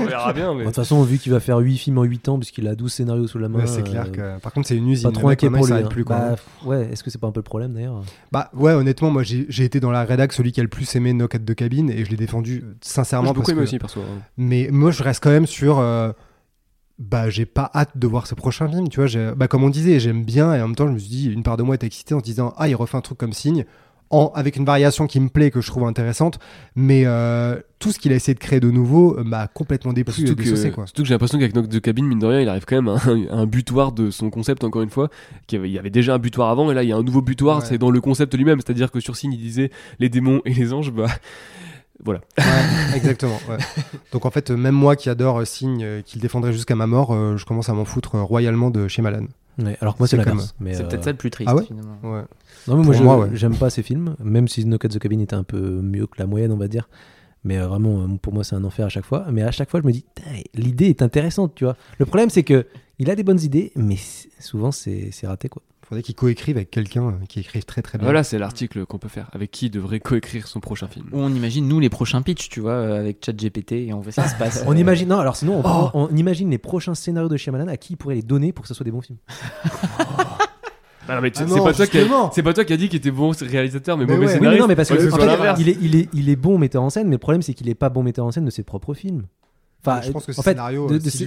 On 0.00 0.04
verra 0.06 0.32
bien, 0.32 0.52
mais. 0.54 0.60
De 0.60 0.64
toute 0.66 0.74
façon, 0.76 1.02
vu 1.02 1.18
qu'il 1.18 1.32
va 1.32 1.40
faire 1.40 1.58
8 1.58 1.78
films 1.78 1.98
en 1.98 2.02
8 2.04 2.28
ans, 2.28 2.38
puisqu'il 2.38 2.68
a 2.68 2.74
12 2.74 2.92
scénarios 2.92 3.26
sous 3.26 3.38
la 3.38 3.48
main. 3.48 3.60
Ouais, 3.60 3.66
c'est 3.66 3.82
clair 3.82 4.06
euh, 4.18 4.36
que. 4.36 4.40
Par 4.42 4.52
contre, 4.52 4.68
c'est 4.68 4.76
une 4.76 4.88
usine. 4.88 5.10
Pas 5.10 5.18
trop 5.18 5.28
inquiet 5.28 5.48
pour 5.50 5.66
lui. 5.66 5.72
hein. 5.72 5.82
plus 5.88 6.04
quoi. 6.04 6.16
Bah, 6.16 6.36
ouais, 6.64 6.88
est-ce 6.92 7.02
que 7.02 7.10
c'est 7.10 7.18
pas 7.18 7.26
un 7.28 7.32
peu 7.32 7.40
le 7.40 7.44
problème 7.44 7.72
d'ailleurs 7.72 8.02
Bah 8.32 8.50
ouais, 8.54 8.72
honnêtement, 8.72 9.10
moi 9.10 9.22
j'ai 9.22 9.64
été 9.64 9.80
dans 9.80 9.90
la 9.90 10.04
rédac 10.04 10.32
celui 10.32 10.52
qui 10.52 10.60
a 10.60 10.62
le 10.64 10.68
plus 10.68 10.94
aimé 10.96 11.12
Knock 11.12 11.34
at 11.34 11.38
the 11.40 11.54
Cabin 11.54 11.88
et 11.88 12.04
je 12.04 12.10
l'ai 12.10 12.16
défendu 12.16 12.62
euh, 12.64 12.74
sincèrement 12.82 13.28
J'ai 13.28 13.34
beaucoup 13.34 13.50
aimé 13.52 13.62
aussi, 13.62 13.78
perso. 13.78 14.00
hein. 14.00 14.20
Mais 14.36 14.68
moi 14.70 14.90
je 14.90 15.02
reste 15.02 15.22
quand 15.22 15.30
même 15.30 15.46
sur. 15.46 15.78
Bah 16.98 17.28
j'ai 17.28 17.44
pas 17.44 17.70
hâte 17.74 17.90
de 17.96 18.06
voir 18.06 18.26
ce 18.26 18.34
prochain 18.34 18.68
film, 18.68 18.88
tu 18.88 19.04
vois. 19.04 19.34
Bah 19.34 19.48
comme 19.48 19.64
on 19.64 19.68
disait, 19.70 20.00
j'aime 20.00 20.24
bien 20.24 20.54
et 20.54 20.62
en 20.62 20.68
même 20.68 20.76
temps 20.76 20.86
je 20.88 20.92
me 20.92 20.98
suis 20.98 21.10
dit 21.10 21.26
une 21.30 21.42
part 21.42 21.56
de 21.58 21.62
moi 21.62 21.74
était 21.74 21.86
excitée 21.86 22.14
en 22.14 22.20
se 22.20 22.24
disant 22.24 22.54
ah 22.56 22.68
il 22.68 22.74
refait 22.74 22.96
un 22.96 23.02
truc 23.02 23.18
comme 23.18 23.32
signe. 23.34 23.64
En, 24.08 24.30
avec 24.36 24.54
une 24.54 24.64
variation 24.64 25.08
qui 25.08 25.18
me 25.18 25.28
plaît, 25.28 25.50
que 25.50 25.60
je 25.60 25.66
trouve 25.66 25.82
intéressante, 25.82 26.38
mais 26.76 27.02
euh, 27.06 27.58
tout 27.80 27.90
ce 27.90 27.98
qu'il 27.98 28.12
a 28.12 28.14
essayé 28.14 28.34
de 28.34 28.38
créer 28.38 28.60
de 28.60 28.70
nouveau 28.70 29.16
m'a 29.24 29.48
complètement 29.48 29.92
déplu 29.92 30.12
et 30.22 30.26
Surtout 30.28 30.36
que, 30.44 30.68
quoi. 30.70 30.86
surtout 30.86 31.02
que 31.02 31.08
j'ai 31.08 31.14
l'impression 31.14 31.38
qu'avec 31.38 31.52
Knock 31.54 31.66
de 31.66 31.78
Cabine, 31.80 32.06
mine 32.06 32.20
de 32.20 32.26
rien, 32.26 32.40
il 32.40 32.48
arrive 32.48 32.64
quand 32.66 32.80
même 32.80 32.86
à 32.86 33.00
un, 33.04 33.26
à 33.36 33.40
un 33.40 33.46
butoir 33.46 33.90
de 33.90 34.12
son 34.12 34.30
concept, 34.30 34.62
encore 34.62 34.82
une 34.82 34.90
fois. 34.90 35.10
Qu'il 35.48 35.56
y 35.56 35.58
avait- 35.58 35.68
Il 35.70 35.72
y 35.72 35.78
avait 35.80 35.90
déjà 35.90 36.14
un 36.14 36.18
butoir 36.20 36.50
avant, 36.50 36.70
et 36.70 36.74
là, 36.74 36.84
il 36.84 36.88
y 36.88 36.92
a 36.92 36.96
un 36.96 37.02
nouveau 37.02 37.20
butoir, 37.20 37.58
Ouais. 37.58 37.64
c'est 37.66 37.78
dans 37.78 37.90
le 37.90 38.00
concept 38.00 38.32
lui-même. 38.36 38.60
C'est-à-dire 38.60 38.92
que 38.92 39.00
sur 39.00 39.16
Signe, 39.16 39.32
il 39.32 39.40
disait 39.40 39.72
les 39.98 40.08
démons 40.08 40.40
et 40.44 40.54
les 40.54 40.72
anges, 40.72 40.92
bah. 40.92 41.08
Voilà. 42.04 42.20
Ouais, 42.38 42.96
exactement. 42.96 43.38
ouais. 43.48 43.56
Donc 44.12 44.26
en 44.26 44.30
fait, 44.30 44.50
euh, 44.50 44.56
même 44.56 44.74
moi 44.74 44.96
qui 44.96 45.08
adore 45.08 45.40
euh, 45.40 45.44
Signe, 45.44 45.82
euh, 45.82 46.02
qui 46.02 46.16
le 46.18 46.22
défendrait 46.22 46.52
jusqu'à 46.52 46.74
ma 46.76 46.86
mort, 46.86 47.12
euh, 47.12 47.36
je 47.36 47.44
commence 47.44 47.68
à 47.68 47.72
m'en 47.72 47.84
foutre 47.84 48.16
euh, 48.16 48.22
royalement 48.22 48.70
de 48.70 48.88
chez 48.88 49.02
Malan. 49.02 49.26
Ouais, 49.58 49.76
Alors 49.80 49.94
que 49.94 50.00
moi, 50.00 50.08
c'est 50.08 50.16
l'inverse. 50.18 50.54
mais, 50.60 50.74
C'est 50.74 50.82
euh, 50.82 50.88
peut-être 50.88 51.04
ça 51.04 51.10
le 51.12 51.16
plus 51.16 51.30
triste 51.30 51.48
Ah 51.50 51.56
ouais 51.56 51.64
finalement. 51.64 51.96
Ouais. 52.02 52.22
Non, 52.68 52.76
mais 52.76 52.84
moi, 52.84 53.00
moi, 53.00 53.18
ouais. 53.20 53.28
j'aime 53.32 53.56
pas 53.56 53.70
ces 53.70 53.82
films, 53.82 54.14
même 54.22 54.48
si 54.48 54.64
No 54.66 54.76
Cut 54.76 54.88
the 54.88 54.98
Cabin 54.98 55.20
était 55.20 55.34
un 55.36 55.44
peu 55.44 55.58
mieux 55.80 56.06
que 56.06 56.18
la 56.18 56.26
moyenne, 56.26 56.52
on 56.52 56.56
va 56.58 56.68
dire. 56.68 56.88
Mais 57.44 57.58
euh, 57.58 57.66
vraiment, 57.66 58.02
euh, 58.02 58.06
pour 58.20 58.34
moi, 58.34 58.44
c'est 58.44 58.56
un 58.56 58.64
enfer 58.64 58.84
à 58.86 58.90
chaque 58.90 59.04
fois. 59.06 59.26
Mais 59.32 59.42
à 59.42 59.50
chaque 59.52 59.70
fois, 59.70 59.80
je 59.80 59.86
me 59.86 59.92
dis, 59.92 60.04
l'idée 60.54 60.86
est 60.86 61.00
intéressante, 61.00 61.54
tu 61.54 61.64
vois. 61.64 61.76
Le 61.98 62.04
problème, 62.04 62.28
c'est 62.28 62.42
que 62.42 62.66
il 62.98 63.10
a 63.10 63.14
des 63.14 63.22
bonnes 63.22 63.40
idées, 63.40 63.72
mais 63.76 63.96
souvent, 64.40 64.72
c'est 64.72 65.10
c'est 65.12 65.26
raté, 65.26 65.48
quoi. 65.48 65.62
Faudrait 65.88 66.02
qu'il 66.02 66.16
coécrive 66.16 66.56
avec 66.56 66.70
quelqu'un 66.72 67.06
euh, 67.08 67.12
qui 67.28 67.38
écrive 67.38 67.64
très 67.64 67.80
très 67.80 67.96
bien. 67.96 68.06
Voilà, 68.06 68.24
c'est 68.24 68.38
l'article 68.40 68.86
qu'on 68.86 68.98
peut 68.98 69.08
faire. 69.08 69.30
Avec 69.32 69.52
qui 69.52 69.66
il 69.66 69.70
devrait 69.70 70.00
coécrire 70.00 70.48
son 70.48 70.58
prochain 70.58 70.88
film 70.88 71.06
Ou 71.12 71.18
on 71.20 71.28
imagine 71.32 71.68
nous 71.68 71.78
les 71.78 71.88
prochains 71.90 72.22
pitchs, 72.22 72.48
tu 72.48 72.58
vois, 72.58 72.72
euh, 72.72 72.98
avec 72.98 73.24
ChatGPT 73.24 73.72
et 73.72 73.92
on 73.92 74.00
voit 74.00 74.10
ce 74.10 74.20
qui 74.20 74.28
se 74.28 74.34
passe. 74.38 74.64
On 74.66 74.76
imagine, 74.76 75.08
non, 75.08 75.18
alors 75.20 75.36
sinon, 75.36 75.62
on, 75.64 75.68
Oh. 75.68 75.90
on 75.94 76.16
imagine 76.16 76.50
les 76.50 76.58
prochains 76.58 76.96
scénarios 76.96 77.28
de 77.28 77.36
Shyamalan 77.36 77.68
à 77.68 77.76
qui 77.76 77.92
il 77.92 77.96
pourrait 77.96 78.16
les 78.16 78.22
donner 78.22 78.52
pour 78.52 78.62
que 78.62 78.68
ce 78.68 78.74
soit 78.74 78.82
des 78.84 78.90
bons 78.90 79.00
films. 79.00 79.18
Ah 81.08 81.14
non, 81.14 81.20
mais 81.20 81.30
tu- 81.30 81.42
Ah 81.42 81.46
c'est 81.48 81.60
pas 81.62 81.72
toi 81.72 81.86
qui 81.86 81.96
a- 81.98 82.00
justement. 82.00 82.30
c'est 82.32 82.42
pas 82.42 82.52
toi 82.52 82.64
qui 82.64 82.72
a 82.72 82.76
dit 82.76 82.88
qu'il 82.88 82.96
était 82.98 83.10
bon 83.12 83.30
réalisateur, 83.40 83.96
mais 83.96 84.06
Mais 84.06 84.14
mauvais 84.14 84.26
ouais. 84.26 84.32
Oui, 84.32 84.38
scénariste. 84.38 84.60
non, 84.62 84.66
mais 84.66 84.74
parce 84.76 84.88
que 84.88 84.98
ce 84.98 85.14
en 85.14 85.16
fait, 85.18 85.60
il 85.62 85.68
est, 85.68 85.78
il, 85.80 85.94
est, 85.94 86.08
il 86.12 86.28
est 86.28 86.36
bon 86.36 86.58
metteur 86.58 86.82
en 86.82 86.90
scène, 86.90 87.06
mais 87.06 87.12
le 87.14 87.18
problème 87.18 87.42
c'est 87.42 87.54
qu'il 87.54 87.68
est 87.68 87.76
pas 87.76 87.90
bon 87.90 88.02
metteur 88.02 88.24
en 88.26 88.32
scène 88.32 88.44
de 88.44 88.50
ses 88.50 88.64
propres 88.64 88.92
films. 88.94 89.26
Enfin, 89.84 90.00
je 90.02 90.10
pense 90.10 90.26
que 90.26 90.32
en 90.32 90.34
ce 90.34 90.42
fait, 90.42 90.50
scénario, 90.50 90.88
de- 90.88 90.94
euh, 90.94 90.98
de 90.98 91.10
si 91.10 91.24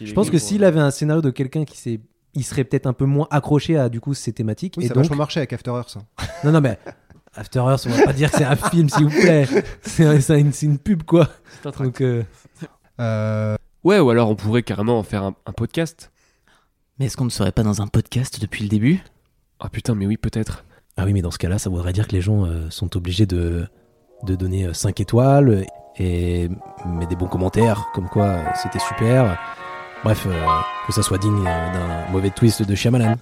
il 0.00 0.06
je 0.06 0.12
pense 0.12 0.28
que 0.28 0.36
s'il 0.36 0.64
avait 0.64 0.80
un 0.80 0.90
scénario 0.90 1.22
de 1.22 1.30
quelqu'un 1.30 1.64
qui 1.64 1.78
s'est 1.78 2.00
il 2.34 2.44
serait 2.44 2.64
peut-être 2.64 2.86
un 2.86 2.92
peu 2.92 3.04
moins 3.04 3.26
accroché 3.30 3.76
à 3.76 3.88
du 3.88 4.00
coup 4.00 4.14
ces 4.14 4.32
thématiques 4.32 4.74
Oui, 4.78 4.84
et 4.84 4.88
ça 4.88 4.92
a 4.92 4.94
donc 4.94 5.04
vachement 5.04 5.16
marché 5.16 5.40
avec 5.40 5.52
After 5.52 5.70
Earth. 5.72 5.96
hein. 5.98 6.24
non 6.44 6.52
non 6.52 6.60
mais 6.60 6.78
After 7.34 7.60
Earth 7.60 7.86
on 7.86 7.90
va 7.90 8.04
pas 8.04 8.12
dire 8.12 8.30
que 8.30 8.38
c'est 8.38 8.44
un 8.44 8.56
film 8.56 8.88
s'il 8.88 9.04
vous 9.04 9.10
plaît 9.20 9.46
c'est 9.82 10.04
un- 10.06 10.20
c'est 10.20 10.40
une, 10.40 10.52
c'est 10.52 10.66
une 10.66 10.78
pub 10.78 11.02
quoi 11.02 11.28
C'est 11.62 11.68
un 11.68 11.72
tract. 11.72 11.84
donc 11.84 12.00
euh, 12.00 12.22
Euh, 13.00 13.56
Ouais, 13.84 13.98
ou 13.98 14.10
alors 14.10 14.28
on 14.30 14.36
pourrait 14.36 14.62
carrément 14.62 14.98
en 14.98 15.02
faire 15.02 15.24
un, 15.24 15.34
un 15.46 15.52
podcast. 15.52 16.12
Mais 16.98 17.06
est-ce 17.06 17.16
qu'on 17.16 17.24
ne 17.24 17.30
serait 17.30 17.50
pas 17.50 17.64
dans 17.64 17.82
un 17.82 17.88
podcast 17.88 18.40
depuis 18.40 18.62
le 18.62 18.68
début? 18.68 19.02
Ah 19.58 19.68
putain, 19.68 19.94
mais 19.96 20.06
oui, 20.06 20.16
peut-être. 20.16 20.64
ah 20.96 21.04
oui 21.04 21.12
mais 21.12 21.22
dans 21.22 21.30
ce 21.32 21.38
cas-là 21.38 21.58
ça 21.58 21.68
voudrait 21.70 21.92
dire 21.92 22.06
que 22.06 22.12
les 22.12 22.20
gens 22.20 22.44
euh, 22.44 22.68
sont 22.70 22.96
obligés 22.96 23.26
de 23.26 23.66
de 24.24 24.36
donner 24.36 24.72
5 24.72 25.00
étoiles 25.00 25.66
et 25.96 26.48
mais 26.86 27.06
des 27.06 27.16
bons 27.16 27.26
commentaires 27.26 27.88
comme 27.92 28.08
quoi 28.08 28.38
c'était 28.62 28.78
super 28.78 29.36
bref 30.04 30.26
euh, 30.26 30.60
que 30.86 30.92
ça 30.92 31.02
soit 31.02 31.18
digne 31.18 31.44
euh, 31.46 31.72
d'un 31.72 32.10
mauvais 32.12 32.30
twist 32.30 32.62
de 32.62 32.74
Shyamalan 32.74 33.16